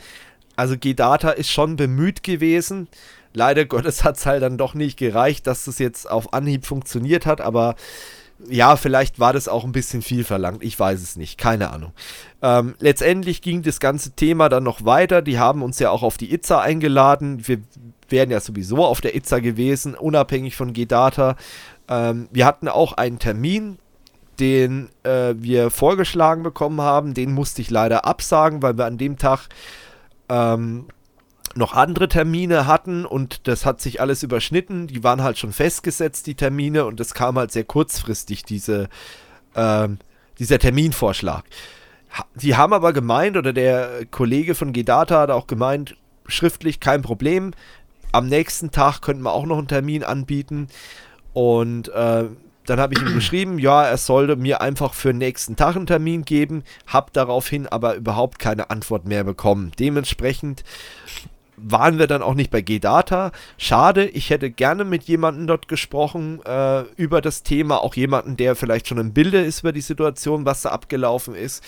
Also 0.56 0.78
G-Data 0.78 1.32
ist 1.32 1.52
schon 1.52 1.76
bemüht 1.76 2.24
gewesen. 2.24 2.88
Leider 3.34 3.66
Gottes 3.66 4.03
hat 4.03 4.18
es 4.18 4.26
halt 4.26 4.41
dann 4.41 4.57
doch 4.57 4.74
nicht 4.74 4.98
gereicht, 4.98 5.48
dass 5.48 5.66
das 5.66 5.80
jetzt 5.80 6.10
auf 6.10 6.34
Anhieb 6.34 6.66
funktioniert 6.66 7.26
hat, 7.26 7.41
aber 7.41 7.76
ja, 8.49 8.76
vielleicht 8.76 9.20
war 9.20 9.34
das 9.34 9.48
auch 9.48 9.64
ein 9.64 9.72
bisschen 9.72 10.02
viel 10.02 10.24
verlangt. 10.24 10.64
Ich 10.64 10.78
weiß 10.78 11.02
es 11.02 11.16
nicht. 11.16 11.38
Keine 11.38 11.72
Ahnung. 11.72 11.94
Ähm, 12.41 12.76
letztendlich 12.80 13.41
ging 13.41 13.62
das 13.62 13.80
ganze 13.80 14.12
Thema 14.12 14.49
dann 14.49 14.64
noch 14.64 14.84
weiter. 14.84 15.22
Die 15.22 15.40
haben 15.40 15.64
uns 15.64 15.80
ja 15.80 15.90
auch 15.90 16.03
auf 16.03 16.18
die 16.18 16.34
ITSA 16.34 16.60
eingeladen. 16.60 17.48
Wir 17.48 17.60
wären 18.10 18.32
ja 18.32 18.41
sowieso 18.41 18.84
auf 18.86 18.99
der 18.99 19.16
ITSA 19.16 19.40
gewesen, 19.40 19.95
unabhängig 19.95 20.56
von 20.56 20.74
G-Data. 20.74 21.38
Ähm, 21.88 22.28
wir 22.32 22.45
hatten 22.45 22.68
auch 22.68 22.94
einen 22.94 23.20
Termin 23.20 23.78
den 24.40 24.90
äh, 25.03 25.34
wir 25.38 25.70
vorgeschlagen 25.70 26.44
bekommen 26.44 26.82
haben. 26.82 27.14
Den 27.14 27.34
musste 27.34 27.62
ich 27.62 27.70
leider 27.70 28.06
absagen, 28.06 28.62
weil 28.62 28.78
wir 28.78 28.86
an 28.86 28.98
dem 28.98 29.18
Tag 29.18 29.48
ähm, 30.30 30.86
noch 31.56 31.74
andere 31.74 32.07
Termine 32.10 32.68
hatten 32.68 33.06
und 33.06 33.48
das 33.48 33.66
hat 33.66 33.80
sich 33.82 34.02
alles 34.02 34.24
überschnitten. 34.24 34.88
Die 34.88 35.03
waren 35.03 35.24
halt 35.24 35.38
schon 35.38 35.53
festgesetzt, 35.53 36.28
die 36.28 36.36
Termine, 36.36 36.86
und 36.86 36.99
es 36.99 37.14
kam 37.14 37.38
halt 37.38 37.52
sehr 37.52 37.64
kurzfristig, 37.64 38.44
diese, 38.44 38.90
ähm, 39.56 39.99
dieser 40.38 40.60
Terminvorschlag. 40.60 41.45
Die 42.36 42.56
haben 42.56 42.74
aber 42.74 42.94
gemeint, 42.94 43.38
oder 43.38 43.53
der 43.53 44.06
Kollege 44.12 44.56
von 44.56 44.74
Gedata 44.74 45.22
hat 45.22 45.32
auch 45.32 45.48
gemeint, 45.48 45.95
schriftlich 46.28 46.80
kein 46.80 47.02
Problem. 47.02 47.52
Am 48.12 48.28
nächsten 48.28 48.72
Tag 48.72 49.02
könnten 49.02 49.24
wir 49.24 49.34
auch 49.34 49.45
noch 49.45 49.57
einen 49.57 49.68
Termin 49.68 50.03
anbieten. 50.03 50.68
Und 51.34 51.90
äh, 51.90 52.26
dann 52.66 52.80
habe 52.80 52.94
ich 52.94 53.02
ihm 53.02 53.14
geschrieben, 53.14 53.60
ja, 53.60 53.84
er 53.84 53.98
sollte 53.98 54.36
mir 54.36 54.62
einfach 54.62 54.94
für 54.94 55.14
nächsten 55.14 55.56
Tag 55.56 55.76
einen 55.76 55.88
Termin 55.88 56.26
geben, 56.26 56.64
habe 56.88 57.12
daraufhin 57.14 57.68
aber 57.68 57.96
überhaupt 57.96 58.40
keine 58.40 58.70
Antwort 58.70 59.06
mehr 59.06 59.24
bekommen. 59.24 59.72
Dementsprechend 59.80 60.64
waren 61.58 62.00
wir 62.00 62.08
dann 62.08 62.22
auch 62.22 62.34
nicht 62.34 62.52
bei 62.52 62.62
G-Data. 62.62 63.32
Schade, 63.58 64.06
ich 64.06 64.30
hätte 64.30 64.52
gerne 64.52 64.84
mit 64.84 65.04
jemandem 65.04 65.48
dort 65.48 65.68
gesprochen 65.68 66.42
äh, 66.46 66.82
über 66.96 67.22
das 67.22 67.44
Thema, 67.44 67.82
auch 67.82 67.96
jemanden, 67.96 68.38
der 68.38 68.56
vielleicht 68.56 68.88
schon 68.88 68.98
im 68.98 69.14
Bilde 69.14 69.42
ist 69.42 69.62
über 69.62 69.72
die 69.72 69.82
Situation, 69.82 70.46
was 70.46 70.64
da 70.64 70.70
abgelaufen 70.70 71.36
ist. 71.36 71.64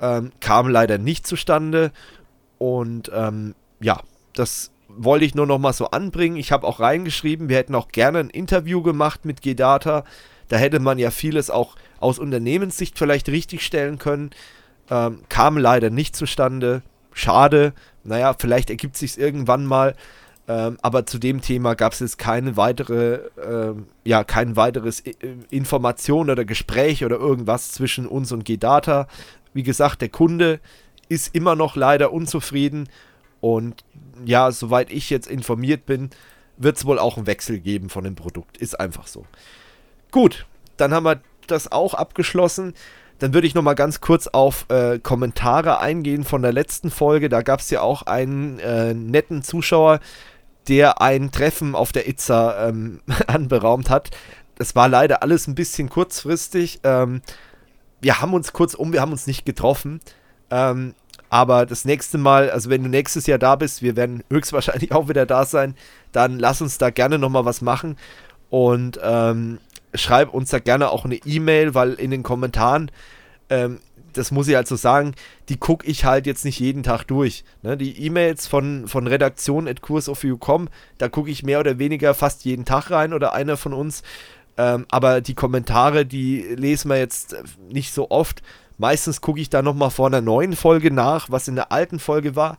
Ähm, 0.00 0.30
kam 0.40 0.68
leider 0.68 0.98
nicht 0.98 1.26
zustande. 1.26 1.90
Und 2.58 3.10
ähm, 3.12 3.54
ja, 3.80 4.00
das 4.34 4.70
wollte 4.96 5.24
ich 5.24 5.34
nur 5.34 5.46
noch 5.46 5.58
mal 5.58 5.72
so 5.72 5.90
anbringen. 5.90 6.36
Ich 6.36 6.52
habe 6.52 6.66
auch 6.66 6.80
reingeschrieben, 6.80 7.48
wir 7.48 7.56
hätten 7.56 7.74
auch 7.74 7.88
gerne 7.88 8.18
ein 8.18 8.30
Interview 8.30 8.82
gemacht 8.82 9.24
mit 9.24 9.42
G-Data. 9.42 10.04
Da 10.48 10.56
hätte 10.56 10.80
man 10.80 10.98
ja 10.98 11.10
vieles 11.10 11.50
auch 11.50 11.76
aus 11.98 12.18
Unternehmenssicht 12.18 12.98
vielleicht 12.98 13.28
richtigstellen 13.28 13.98
können. 13.98 14.30
Ähm, 14.90 15.20
kam 15.28 15.58
leider 15.58 15.90
nicht 15.90 16.14
zustande. 16.16 16.82
Schade. 17.12 17.72
Naja, 18.04 18.34
vielleicht 18.38 18.70
ergibt 18.70 18.96
sich 18.96 19.18
irgendwann 19.18 19.66
mal. 19.66 19.94
Ähm, 20.48 20.78
aber 20.80 21.06
zu 21.06 21.18
dem 21.18 21.40
Thema 21.40 21.74
gab 21.74 21.92
es 21.92 21.98
jetzt 21.98 22.18
keine 22.18 22.56
weitere, 22.56 23.20
ähm, 23.44 23.86
ja, 24.04 24.22
kein 24.22 24.54
weiteres 24.54 25.00
äh, 25.00 25.14
Information 25.50 26.30
oder 26.30 26.44
Gespräch 26.44 27.04
oder 27.04 27.16
irgendwas 27.16 27.72
zwischen 27.72 28.06
uns 28.06 28.30
und 28.30 28.44
G-Data. 28.44 29.08
Wie 29.54 29.64
gesagt, 29.64 30.02
der 30.02 30.08
Kunde 30.08 30.60
ist 31.08 31.34
immer 31.34 31.56
noch 31.56 31.74
leider 31.74 32.12
unzufrieden 32.12 32.88
und 33.40 33.84
ja, 34.24 34.50
soweit 34.50 34.90
ich 34.90 35.10
jetzt 35.10 35.28
informiert 35.28 35.86
bin, 35.86 36.10
wird 36.56 36.76
es 36.76 36.84
wohl 36.84 36.98
auch 36.98 37.16
einen 37.16 37.26
Wechsel 37.26 37.60
geben 37.60 37.90
von 37.90 38.04
dem 38.04 38.14
Produkt. 38.14 38.56
Ist 38.56 38.78
einfach 38.78 39.06
so. 39.06 39.26
Gut, 40.10 40.46
dann 40.76 40.94
haben 40.94 41.04
wir 41.04 41.20
das 41.46 41.70
auch 41.70 41.94
abgeschlossen. 41.94 42.74
Dann 43.18 43.32
würde 43.32 43.46
ich 43.46 43.54
noch 43.54 43.62
mal 43.62 43.74
ganz 43.74 44.00
kurz 44.00 44.26
auf 44.26 44.66
äh, 44.68 44.98
Kommentare 44.98 45.80
eingehen 45.80 46.24
von 46.24 46.42
der 46.42 46.52
letzten 46.52 46.90
Folge. 46.90 47.28
Da 47.28 47.42
gab 47.42 47.60
es 47.60 47.70
ja 47.70 47.80
auch 47.80 48.02
einen 48.02 48.58
äh, 48.58 48.92
netten 48.94 49.42
Zuschauer, 49.42 50.00
der 50.68 51.00
ein 51.00 51.30
Treffen 51.30 51.74
auf 51.74 51.92
der 51.92 52.08
Itza 52.08 52.68
ähm, 52.68 53.00
anberaumt 53.26 53.88
hat. 53.90 54.10
Das 54.56 54.74
war 54.74 54.88
leider 54.88 55.22
alles 55.22 55.46
ein 55.46 55.54
bisschen 55.54 55.88
kurzfristig. 55.88 56.80
Ähm, 56.82 57.22
wir 58.00 58.20
haben 58.20 58.34
uns 58.34 58.52
kurz 58.52 58.74
um, 58.74 58.92
wir 58.92 59.00
haben 59.00 59.12
uns 59.12 59.26
nicht 59.26 59.46
getroffen. 59.46 60.00
Ähm, 60.50 60.94
aber 61.28 61.66
das 61.66 61.84
nächste 61.84 62.18
Mal, 62.18 62.50
also 62.50 62.70
wenn 62.70 62.82
du 62.82 62.88
nächstes 62.88 63.26
Jahr 63.26 63.38
da 63.38 63.56
bist, 63.56 63.82
wir 63.82 63.96
werden 63.96 64.22
höchstwahrscheinlich 64.30 64.92
auch 64.94 65.08
wieder 65.08 65.26
da 65.26 65.44
sein, 65.44 65.74
dann 66.12 66.38
lass 66.38 66.60
uns 66.60 66.78
da 66.78 66.90
gerne 66.90 67.18
nochmal 67.18 67.44
was 67.44 67.60
machen. 67.60 67.96
Und 68.48 68.98
ähm, 69.02 69.58
schreib 69.94 70.32
uns 70.32 70.50
da 70.50 70.58
gerne 70.58 70.90
auch 70.90 71.04
eine 71.04 71.16
E-Mail, 71.16 71.74
weil 71.74 71.94
in 71.94 72.10
den 72.10 72.22
Kommentaren, 72.22 72.90
ähm, 73.50 73.80
das 74.12 74.30
muss 74.30 74.48
ich 74.48 74.56
also 74.56 74.76
sagen, 74.76 75.14
die 75.48 75.58
gucke 75.58 75.86
ich 75.86 76.04
halt 76.04 76.26
jetzt 76.26 76.44
nicht 76.44 76.58
jeden 76.58 76.82
Tag 76.82 77.04
durch. 77.04 77.44
Ne? 77.62 77.76
Die 77.76 78.02
E-Mails 78.04 78.46
von, 78.46 78.88
von 78.88 79.06
Redaktion 79.06 79.68
at 79.68 79.82
kursofu.com, 79.82 80.68
da 80.98 81.08
gucke 81.08 81.30
ich 81.30 81.42
mehr 81.42 81.60
oder 81.60 81.78
weniger 81.78 82.14
fast 82.14 82.44
jeden 82.44 82.64
Tag 82.64 82.90
rein 82.90 83.12
oder 83.12 83.34
einer 83.34 83.56
von 83.56 83.74
uns. 83.74 84.02
Ähm, 84.56 84.86
aber 84.88 85.20
die 85.20 85.34
Kommentare, 85.34 86.06
die 86.06 86.40
lesen 86.40 86.88
wir 86.88 86.98
jetzt 86.98 87.36
nicht 87.68 87.92
so 87.92 88.10
oft. 88.10 88.42
Meistens 88.78 89.20
gucke 89.20 89.40
ich 89.40 89.50
da 89.50 89.62
nochmal 89.62 89.90
vor 89.90 90.06
einer 90.06 90.20
neuen 90.20 90.54
Folge 90.54 90.90
nach, 90.90 91.30
was 91.30 91.48
in 91.48 91.56
der 91.56 91.72
alten 91.72 91.98
Folge 91.98 92.36
war. 92.36 92.58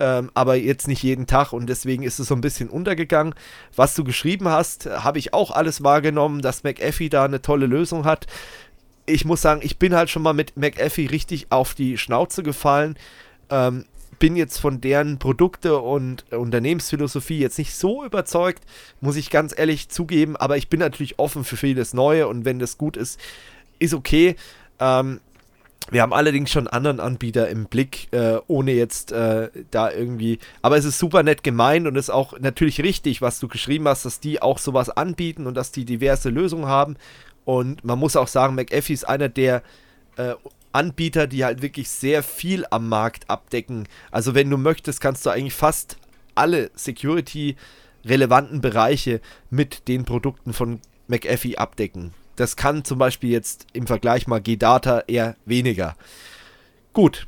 Ähm, 0.00 0.30
aber 0.34 0.56
jetzt 0.56 0.88
nicht 0.88 1.02
jeden 1.04 1.26
Tag 1.26 1.52
und 1.52 1.68
deswegen 1.68 2.02
ist 2.02 2.18
es 2.18 2.26
so 2.26 2.34
ein 2.34 2.40
bisschen 2.40 2.68
untergegangen. 2.68 3.34
Was 3.76 3.94
du 3.94 4.02
geschrieben 4.02 4.48
hast, 4.48 4.86
habe 4.86 5.18
ich 5.18 5.32
auch 5.32 5.52
alles 5.52 5.84
wahrgenommen, 5.84 6.42
dass 6.42 6.64
McAfee 6.64 7.08
da 7.08 7.24
eine 7.24 7.42
tolle 7.42 7.66
Lösung 7.66 8.04
hat. 8.04 8.26
Ich 9.06 9.24
muss 9.24 9.42
sagen, 9.42 9.60
ich 9.62 9.78
bin 9.78 9.94
halt 9.94 10.10
schon 10.10 10.22
mal 10.22 10.32
mit 10.32 10.56
McAfee 10.56 11.06
richtig 11.06 11.46
auf 11.50 11.74
die 11.74 11.96
Schnauze 11.96 12.42
gefallen. 12.42 12.96
Ähm, 13.50 13.84
bin 14.18 14.36
jetzt 14.36 14.58
von 14.58 14.80
deren 14.80 15.18
Produkte 15.18 15.78
und 15.78 16.24
Unternehmensphilosophie 16.32 17.38
jetzt 17.38 17.58
nicht 17.58 17.74
so 17.74 18.04
überzeugt, 18.04 18.64
muss 19.00 19.16
ich 19.16 19.30
ganz 19.30 19.56
ehrlich 19.56 19.88
zugeben, 19.88 20.36
aber 20.36 20.56
ich 20.56 20.68
bin 20.68 20.80
natürlich 20.80 21.18
offen 21.18 21.44
für 21.44 21.56
vieles 21.56 21.94
Neue 21.94 22.26
und 22.28 22.44
wenn 22.44 22.58
das 22.58 22.78
gut 22.78 22.96
ist, 22.96 23.20
ist 23.78 23.94
okay. 23.94 24.36
Ähm, 24.80 25.20
Wir 25.90 26.00
haben 26.00 26.14
allerdings 26.14 26.50
schon 26.50 26.66
anderen 26.66 26.98
Anbieter 26.98 27.48
im 27.48 27.66
Blick, 27.66 28.08
äh, 28.12 28.38
ohne 28.46 28.72
jetzt 28.72 29.12
äh, 29.12 29.50
da 29.70 29.90
irgendwie. 29.90 30.38
Aber 30.62 30.78
es 30.78 30.84
ist 30.84 30.98
super 30.98 31.22
nett 31.22 31.44
gemeint 31.44 31.86
und 31.86 31.96
ist 31.96 32.10
auch 32.10 32.38
natürlich 32.38 32.82
richtig, 32.82 33.20
was 33.20 33.38
du 33.38 33.48
geschrieben 33.48 33.86
hast, 33.86 34.04
dass 34.04 34.18
die 34.18 34.40
auch 34.40 34.58
sowas 34.58 34.88
anbieten 34.88 35.46
und 35.46 35.54
dass 35.54 35.72
die 35.72 35.84
diverse 35.84 36.30
Lösungen 36.30 36.66
haben. 36.66 36.96
Und 37.44 37.84
man 37.84 37.98
muss 37.98 38.16
auch 38.16 38.28
sagen, 38.28 38.54
McAfee 38.54 38.94
ist 38.94 39.06
einer 39.06 39.28
der 39.28 39.62
äh, 40.16 40.34
Anbieter, 40.72 41.26
die 41.26 41.44
halt 41.44 41.60
wirklich 41.62 41.90
sehr 41.90 42.22
viel 42.22 42.64
am 42.70 42.88
Markt 42.88 43.28
abdecken. 43.28 43.86
Also 44.10 44.34
wenn 44.34 44.50
du 44.50 44.56
möchtest, 44.56 45.00
kannst 45.00 45.24
du 45.26 45.30
eigentlich 45.30 45.54
fast 45.54 45.98
alle 46.34 46.70
Security-relevanten 46.74 48.60
Bereiche 48.60 49.20
mit 49.50 49.86
den 49.86 50.04
Produkten 50.04 50.52
von 50.54 50.80
McAfee 51.06 51.58
abdecken. 51.58 52.12
Das 52.36 52.56
kann 52.56 52.84
zum 52.84 52.98
Beispiel 52.98 53.30
jetzt 53.30 53.66
im 53.72 53.86
Vergleich 53.86 54.26
mal 54.26 54.40
G-Data 54.40 55.04
eher 55.06 55.36
weniger. 55.44 55.94
Gut. 56.92 57.26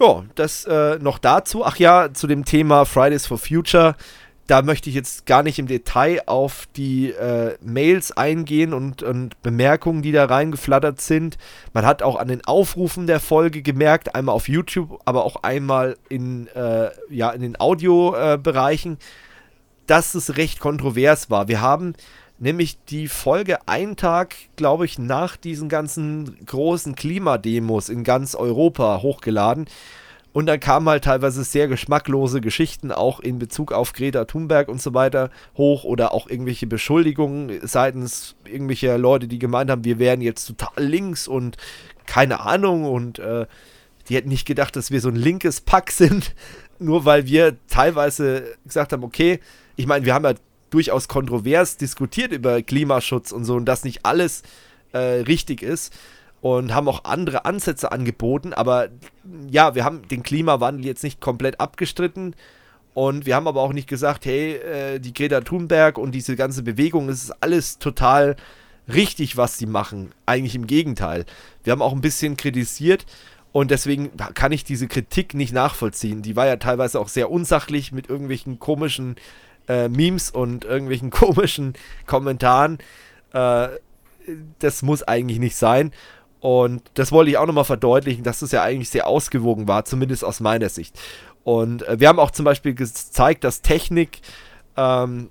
Ja, 0.00 0.24
das 0.34 0.64
äh, 0.66 0.98
noch 0.98 1.18
dazu. 1.18 1.64
Ach 1.64 1.76
ja, 1.76 2.12
zu 2.12 2.26
dem 2.26 2.44
Thema 2.44 2.84
Fridays 2.84 3.26
for 3.26 3.38
Future 3.38 3.96
da 4.46 4.62
möchte 4.62 4.88
ich 4.88 4.94
jetzt 4.94 5.26
gar 5.26 5.42
nicht 5.42 5.58
im 5.58 5.66
Detail 5.66 6.22
auf 6.26 6.68
die 6.76 7.10
äh, 7.10 7.56
Mails 7.60 8.12
eingehen 8.12 8.72
und, 8.72 9.02
und, 9.02 9.40
Bemerkungen, 9.42 10.02
die 10.02 10.12
da 10.12 10.24
reingeflattert 10.26 11.00
sind. 11.00 11.36
Man 11.72 11.84
hat 11.84 12.02
auch 12.02 12.16
an 12.16 12.28
den 12.28 12.44
Aufrufen 12.44 13.06
der 13.06 13.20
Folge 13.20 13.62
gemerkt, 13.62 14.14
einmal 14.14 14.34
auf 14.34 14.48
YouTube, 14.48 15.00
aber 15.04 15.24
auch 15.24 15.42
einmal 15.42 15.96
in, 16.08 16.46
äh, 16.48 16.90
ja, 17.10 17.30
in 17.30 17.42
den 17.42 17.58
Audiobereichen, 17.58 18.94
äh, 18.94 18.98
dass 19.86 20.14
es 20.14 20.36
recht 20.36 20.60
kontrovers 20.60 21.30
war. 21.30 21.48
Wir 21.48 21.60
haben 21.60 21.94
nämlich 22.38 22.78
die 22.84 23.08
Folge 23.08 23.66
einen 23.66 23.96
Tag, 23.96 24.36
glaube 24.56 24.84
ich, 24.84 24.98
nach 24.98 25.36
diesen 25.36 25.68
ganzen 25.68 26.38
großen 26.46 26.94
Klimademos 26.94 27.88
in 27.88 28.04
ganz 28.04 28.34
Europa 28.34 29.00
hochgeladen. 29.02 29.66
Und 30.32 30.44
dann 30.44 30.60
kamen 30.60 30.86
halt 30.86 31.04
teilweise 31.04 31.44
sehr 31.44 31.66
geschmacklose 31.66 32.42
Geschichten 32.42 32.92
auch 32.92 33.20
in 33.20 33.38
Bezug 33.38 33.72
auf 33.72 33.94
Greta 33.94 34.26
Thunberg 34.26 34.68
und 34.68 34.82
so 34.82 34.92
weiter 34.92 35.30
hoch 35.56 35.84
oder 35.84 36.12
auch 36.12 36.28
irgendwelche 36.28 36.66
Beschuldigungen 36.66 37.60
seitens 37.62 38.36
irgendwelcher 38.44 38.98
Leute, 38.98 39.28
die 39.28 39.38
gemeint 39.38 39.70
haben, 39.70 39.84
wir 39.84 39.98
wären 39.98 40.20
jetzt 40.20 40.44
total 40.44 40.84
links 40.84 41.26
und 41.26 41.56
keine 42.04 42.40
Ahnung 42.40 42.84
und 42.84 43.18
äh, 43.18 43.46
die 44.10 44.14
hätten 44.16 44.28
nicht 44.28 44.46
gedacht, 44.46 44.76
dass 44.76 44.90
wir 44.90 45.00
so 45.00 45.08
ein 45.08 45.16
linkes 45.16 45.62
Pack 45.62 45.90
sind, 45.90 46.34
nur 46.78 47.06
weil 47.06 47.26
wir 47.26 47.56
teilweise 47.68 48.56
gesagt 48.66 48.92
haben, 48.92 49.04
okay, 49.04 49.40
ich 49.76 49.86
meine, 49.86 50.04
wir 50.04 50.12
haben 50.12 50.24
ja 50.24 50.34
durchaus 50.70 51.08
kontrovers 51.08 51.76
diskutiert 51.76 52.32
über 52.32 52.62
Klimaschutz 52.62 53.32
und 53.32 53.44
so 53.44 53.54
und 53.54 53.66
dass 53.66 53.84
nicht 53.84 54.04
alles 54.04 54.42
äh, 54.92 54.98
richtig 54.98 55.62
ist 55.62 55.94
und 56.40 56.74
haben 56.74 56.88
auch 56.88 57.04
andere 57.04 57.44
Ansätze 57.44 57.92
angeboten. 57.92 58.52
Aber 58.52 58.88
ja, 59.50 59.74
wir 59.74 59.84
haben 59.84 60.06
den 60.08 60.22
Klimawandel 60.22 60.84
jetzt 60.86 61.02
nicht 61.02 61.20
komplett 61.20 61.60
abgestritten. 61.60 62.34
Und 62.94 63.26
wir 63.26 63.36
haben 63.36 63.46
aber 63.46 63.60
auch 63.60 63.74
nicht 63.74 63.88
gesagt, 63.88 64.24
hey, 64.24 64.54
äh, 64.54 64.98
die 64.98 65.12
Greta 65.12 65.42
Thunberg 65.42 65.98
und 65.98 66.12
diese 66.12 66.34
ganze 66.34 66.62
Bewegung, 66.62 67.10
es 67.10 67.24
ist 67.24 67.42
alles 67.42 67.78
total 67.78 68.36
richtig, 68.88 69.36
was 69.36 69.58
sie 69.58 69.66
machen. 69.66 70.12
Eigentlich 70.24 70.54
im 70.54 70.66
Gegenteil. 70.66 71.26
Wir 71.62 71.72
haben 71.72 71.82
auch 71.82 71.92
ein 71.92 72.00
bisschen 72.00 72.38
kritisiert 72.38 73.04
und 73.52 73.70
deswegen 73.70 74.10
kann 74.34 74.52
ich 74.52 74.64
diese 74.64 74.86
Kritik 74.86 75.34
nicht 75.34 75.52
nachvollziehen. 75.52 76.22
Die 76.22 76.36
war 76.36 76.46
ja 76.46 76.56
teilweise 76.56 77.00
auch 77.00 77.08
sehr 77.08 77.30
unsachlich 77.30 77.92
mit 77.92 78.08
irgendwelchen 78.08 78.58
komischen 78.58 79.16
äh, 79.68 79.88
Memes 79.88 80.30
und 80.30 80.64
irgendwelchen 80.64 81.10
komischen 81.10 81.74
Kommentaren. 82.06 82.78
Äh, 83.32 83.68
das 84.58 84.82
muss 84.82 85.02
eigentlich 85.02 85.38
nicht 85.38 85.56
sein. 85.56 85.92
Und 86.40 86.82
das 86.94 87.12
wollte 87.12 87.30
ich 87.30 87.38
auch 87.38 87.46
nochmal 87.46 87.64
verdeutlichen, 87.64 88.22
dass 88.22 88.40
das 88.40 88.52
ja 88.52 88.62
eigentlich 88.62 88.90
sehr 88.90 89.06
ausgewogen 89.06 89.66
war, 89.68 89.84
zumindest 89.84 90.24
aus 90.24 90.40
meiner 90.40 90.68
Sicht. 90.68 90.98
Und 91.44 91.86
äh, 91.86 91.98
wir 92.00 92.08
haben 92.08 92.18
auch 92.18 92.30
zum 92.30 92.44
Beispiel 92.44 92.74
gezeigt, 92.74 93.44
dass 93.44 93.62
Technik 93.62 94.20
ähm, 94.76 95.30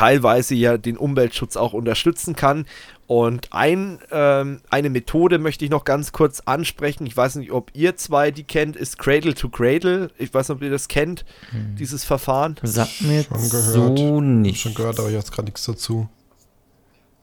teilweise 0.00 0.54
ja 0.54 0.78
den 0.78 0.96
Umweltschutz 0.96 1.58
auch 1.58 1.74
unterstützen 1.74 2.34
kann. 2.34 2.64
Und 3.06 3.48
ein, 3.52 3.98
ähm, 4.10 4.62
eine 4.70 4.88
Methode 4.88 5.38
möchte 5.38 5.66
ich 5.66 5.70
noch 5.70 5.84
ganz 5.84 6.12
kurz 6.12 6.40
ansprechen. 6.46 7.04
Ich 7.04 7.14
weiß 7.14 7.34
nicht, 7.34 7.50
ob 7.50 7.70
ihr 7.74 7.96
zwei 7.96 8.30
die 8.30 8.44
kennt, 8.44 8.76
ist 8.76 8.98
Cradle 8.98 9.34
to 9.34 9.50
Cradle. 9.50 10.10
Ich 10.16 10.32
weiß 10.32 10.48
nicht, 10.48 10.56
ob 10.56 10.62
ihr 10.62 10.70
das 10.70 10.88
kennt, 10.88 11.26
hm. 11.50 11.76
dieses 11.76 12.04
Verfahren. 12.04 12.56
Sagt 12.62 13.02
mir 13.02 13.24
schon 13.24 13.50
gehört. 13.50 13.98
so 13.98 14.20
nicht. 14.22 14.62
Schon 14.62 14.74
gehört, 14.74 14.98
aber 14.98 15.10
jetzt 15.10 15.32
gerade 15.32 15.46
nichts 15.46 15.66
dazu. 15.66 16.08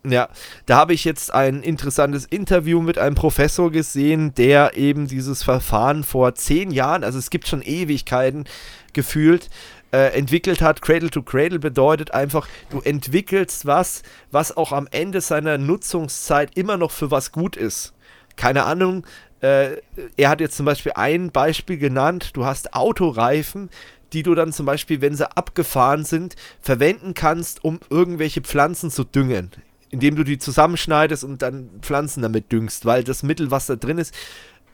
Ja, 0.06 0.30
da 0.68 0.78
habe 0.78 0.94
ich 0.94 1.04
jetzt 1.04 1.34
ein 1.34 1.64
interessantes 1.64 2.26
Interview 2.26 2.82
mit 2.82 3.00
einem 3.00 3.16
Professor 3.16 3.72
gesehen, 3.72 4.36
der 4.36 4.78
eben 4.78 5.08
dieses 5.08 5.42
Verfahren 5.42 6.04
vor 6.04 6.36
zehn 6.36 6.70
Jahren, 6.70 7.04
also 7.04 7.18
es 7.18 7.30
gibt 7.30 7.48
schon 7.48 7.62
Ewigkeiten 7.62 8.46
gefühlt, 8.94 9.50
äh, 9.92 10.18
entwickelt 10.18 10.62
hat. 10.62 10.82
Cradle 10.82 11.10
to 11.10 11.22
Cradle 11.22 11.60
bedeutet 11.60 12.12
einfach, 12.12 12.48
du 12.70 12.82
entwickelst 12.82 13.66
was, 13.66 14.04
was 14.32 14.56
auch 14.56 14.72
am 14.72 14.88
Ende 14.92 15.22
seiner 15.22 15.58
Nutzungszeit 15.58 16.58
immer 16.58 16.78
noch 16.78 16.92
für 16.92 17.12
was 17.12 17.32
gut 17.32 17.56
ist. 17.56 17.94
Keine 18.36 18.66
Ahnung, 18.66 19.06
äh, 19.42 19.78
er 20.16 20.30
hat 20.30 20.42
jetzt 20.42 20.58
zum 20.58 20.66
Beispiel 20.66 20.94
ein 20.96 21.32
Beispiel 21.32 21.78
genannt, 21.78 22.32
du 22.34 22.46
hast 22.46 22.74
Autoreifen, 22.74 23.70
die 24.14 24.24
du 24.24 24.36
dann 24.36 24.54
zum 24.54 24.66
Beispiel, 24.66 25.02
wenn 25.02 25.16
sie 25.16 25.30
abgefahren 25.36 26.06
sind, 26.06 26.36
verwenden 26.62 27.14
kannst, 27.14 27.64
um 27.64 27.80
irgendwelche 27.90 28.42
Pflanzen 28.42 28.90
zu 28.90 29.04
düngen 29.04 29.52
indem 29.90 30.16
du 30.16 30.24
die 30.24 30.38
zusammenschneidest 30.38 31.24
und 31.24 31.42
dann 31.42 31.70
Pflanzen 31.82 32.22
damit 32.22 32.52
düngst, 32.52 32.86
weil 32.86 33.04
das 33.04 33.24
Mittel, 33.24 33.52
was 33.52 33.68
da 33.68 33.76
drin 33.76 33.98
ist, 33.98 34.14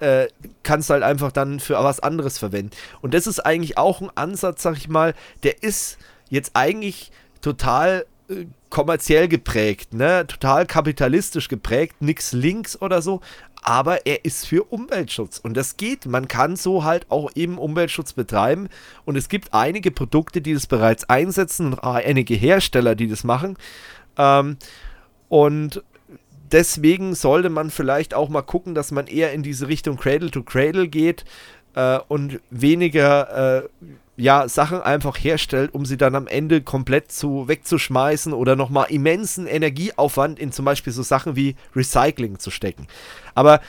äh, 0.03 0.27
kannst 0.63 0.89
halt 0.89 1.01
einfach 1.01 1.31
dann 1.31 1.59
für 1.59 1.75
was 1.75 2.01
anderes 2.01 2.37
verwenden. 2.37 2.71
Und 3.01 3.13
das 3.13 3.25
ist 3.25 3.39
eigentlich 3.39 3.77
auch 3.77 4.01
ein 4.01 4.09
Ansatz, 4.15 4.61
sag 4.61 4.77
ich 4.77 4.89
mal, 4.89 5.13
der 5.43 5.63
ist 5.63 5.97
jetzt 6.29 6.51
eigentlich 6.55 7.11
total 7.41 8.05
äh, 8.29 8.45
kommerziell 8.69 9.27
geprägt, 9.27 9.93
ne? 9.93 10.25
total 10.27 10.65
kapitalistisch 10.65 11.47
geprägt, 11.47 12.01
nichts 12.01 12.33
links 12.33 12.81
oder 12.81 13.01
so, 13.01 13.21
aber 13.61 14.05
er 14.05 14.25
ist 14.25 14.45
für 14.45 14.63
Umweltschutz 14.63 15.37
und 15.37 15.55
das 15.55 15.77
geht. 15.77 16.05
Man 16.05 16.27
kann 16.27 16.55
so 16.55 16.83
halt 16.83 17.05
auch 17.09 17.31
eben 17.35 17.57
Umweltschutz 17.57 18.13
betreiben 18.13 18.67
und 19.05 19.15
es 19.15 19.29
gibt 19.29 19.53
einige 19.53 19.91
Produkte, 19.91 20.41
die 20.41 20.53
das 20.53 20.67
bereits 20.67 21.07
einsetzen 21.09 21.73
und 21.73 21.79
einige 21.79 22.33
Hersteller, 22.33 22.95
die 22.95 23.07
das 23.07 23.23
machen. 23.23 23.57
Ähm, 24.17 24.57
und 25.29 25.83
deswegen 26.53 27.15
sollte 27.15 27.49
man 27.49 27.69
vielleicht 27.69 28.13
auch 28.13 28.29
mal 28.29 28.43
gucken, 28.43 28.75
dass 28.75 28.91
man 28.91 29.07
eher 29.07 29.33
in 29.33 29.43
diese 29.43 29.67
Richtung 29.67 29.97
Cradle 29.97 30.31
to 30.31 30.43
Cradle 30.43 30.87
geht 30.87 31.25
äh, 31.75 31.99
und 32.07 32.39
weniger 32.49 33.63
äh, 33.63 33.69
ja, 34.15 34.47
Sachen 34.47 34.81
einfach 34.81 35.17
herstellt, 35.17 35.73
um 35.73 35.85
sie 35.85 35.97
dann 35.97 36.15
am 36.15 36.27
Ende 36.27 36.61
komplett 36.61 37.11
zu 37.11 37.47
wegzuschmeißen 37.47 38.31
oder 38.31 38.55
nochmal 38.55 38.87
immensen 38.89 39.47
Energieaufwand 39.47 40.39
in 40.39 40.51
zum 40.51 40.65
Beispiel 40.65 40.93
so 40.93 41.01
Sachen 41.01 41.35
wie 41.35 41.55
Recycling 41.75 42.37
zu 42.37 42.51
stecken. 42.51 42.87
Aber 43.33 43.59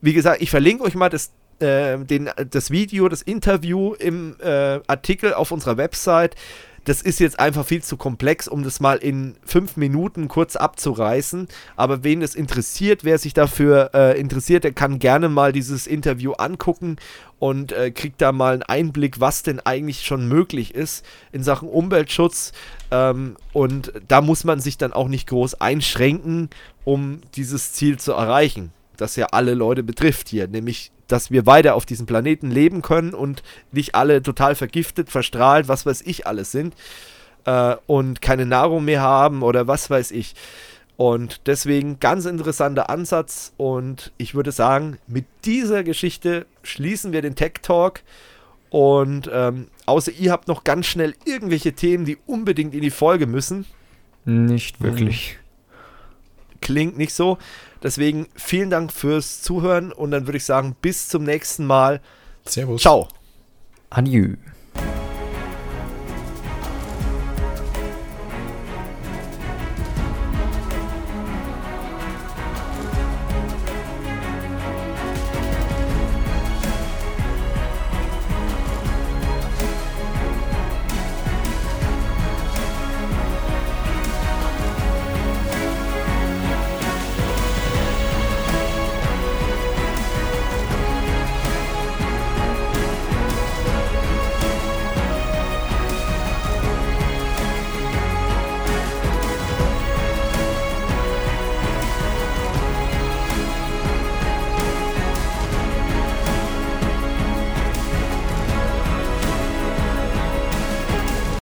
wie 0.00 0.14
gesagt, 0.14 0.40
ich 0.40 0.50
verlinke 0.50 0.84
euch 0.84 0.94
mal 0.94 1.10
das, 1.10 1.32
äh, 1.58 1.98
den, 1.98 2.30
das 2.50 2.70
Video, 2.70 3.08
das 3.10 3.20
Interview 3.20 3.92
im 3.92 4.36
äh, 4.40 4.80
Artikel 4.86 5.34
auf 5.34 5.52
unserer 5.52 5.76
Website 5.76 6.36
das 6.84 7.00
ist 7.02 7.20
jetzt 7.20 7.38
einfach 7.38 7.64
viel 7.64 7.82
zu 7.82 7.96
komplex, 7.96 8.48
um 8.48 8.64
das 8.64 8.80
mal 8.80 8.96
in 8.96 9.36
fünf 9.44 9.76
Minuten 9.76 10.28
kurz 10.28 10.56
abzureißen. 10.56 11.48
Aber 11.76 12.02
wen 12.02 12.22
es 12.22 12.34
interessiert, 12.34 13.04
wer 13.04 13.18
sich 13.18 13.34
dafür 13.34 13.90
äh, 13.94 14.18
interessiert, 14.18 14.64
der 14.64 14.72
kann 14.72 14.98
gerne 14.98 15.28
mal 15.28 15.52
dieses 15.52 15.86
Interview 15.86 16.32
angucken 16.32 16.96
und 17.38 17.72
äh, 17.72 17.90
kriegt 17.90 18.20
da 18.20 18.32
mal 18.32 18.54
einen 18.54 18.62
Einblick, 18.62 19.20
was 19.20 19.42
denn 19.42 19.60
eigentlich 19.60 20.04
schon 20.04 20.28
möglich 20.28 20.74
ist 20.74 21.04
in 21.30 21.42
Sachen 21.42 21.68
Umweltschutz. 21.68 22.52
Ähm, 22.90 23.36
und 23.52 23.92
da 24.08 24.20
muss 24.20 24.44
man 24.44 24.60
sich 24.60 24.76
dann 24.78 24.92
auch 24.92 25.08
nicht 25.08 25.28
groß 25.28 25.60
einschränken, 25.60 26.50
um 26.84 27.20
dieses 27.34 27.72
Ziel 27.72 27.98
zu 27.98 28.12
erreichen 28.12 28.72
das 29.02 29.16
ja 29.16 29.26
alle 29.32 29.54
Leute 29.54 29.82
betrifft 29.82 30.28
hier, 30.28 30.48
nämlich 30.48 30.92
dass 31.08 31.30
wir 31.30 31.44
weiter 31.44 31.74
auf 31.74 31.84
diesem 31.84 32.06
Planeten 32.06 32.50
leben 32.50 32.80
können 32.80 33.12
und 33.12 33.42
nicht 33.70 33.94
alle 33.94 34.22
total 34.22 34.54
vergiftet, 34.54 35.10
verstrahlt, 35.10 35.68
was 35.68 35.84
weiß 35.84 36.02
ich 36.06 36.26
alles 36.26 36.52
sind 36.52 36.74
äh, 37.44 37.76
und 37.86 38.22
keine 38.22 38.46
Nahrung 38.46 38.84
mehr 38.84 39.02
haben 39.02 39.42
oder 39.42 39.66
was 39.66 39.90
weiß 39.90 40.10
ich. 40.12 40.34
Und 40.96 41.42
deswegen 41.46 41.98
ganz 42.00 42.26
interessanter 42.26 42.88
Ansatz 42.90 43.52
und 43.56 44.12
ich 44.18 44.34
würde 44.34 44.52
sagen, 44.52 44.98
mit 45.06 45.24
dieser 45.44 45.82
Geschichte 45.82 46.46
schließen 46.62 47.12
wir 47.12 47.22
den 47.22 47.34
Tech 47.34 47.54
Talk. 47.62 48.00
Und 48.70 49.28
ähm, 49.32 49.68
außer 49.84 50.12
ihr 50.12 50.32
habt 50.32 50.48
noch 50.48 50.64
ganz 50.64 50.86
schnell 50.86 51.14
irgendwelche 51.26 51.72
Themen, 51.74 52.04
die 52.06 52.16
unbedingt 52.26 52.74
in 52.74 52.80
die 52.80 52.90
Folge 52.90 53.26
müssen. 53.26 53.66
Nicht 54.24 54.80
wirklich. 54.80 55.38
Klingt 56.60 56.96
nicht 56.96 57.12
so. 57.12 57.38
Deswegen 57.82 58.28
vielen 58.36 58.70
Dank 58.70 58.92
fürs 58.92 59.42
Zuhören 59.42 59.92
und 59.92 60.10
dann 60.10 60.26
würde 60.26 60.38
ich 60.38 60.44
sagen, 60.44 60.76
bis 60.80 61.08
zum 61.08 61.24
nächsten 61.24 61.66
Mal. 61.66 62.00
Servus. 62.44 62.82
Ciao. 62.82 63.08
Adieu. 63.90 64.36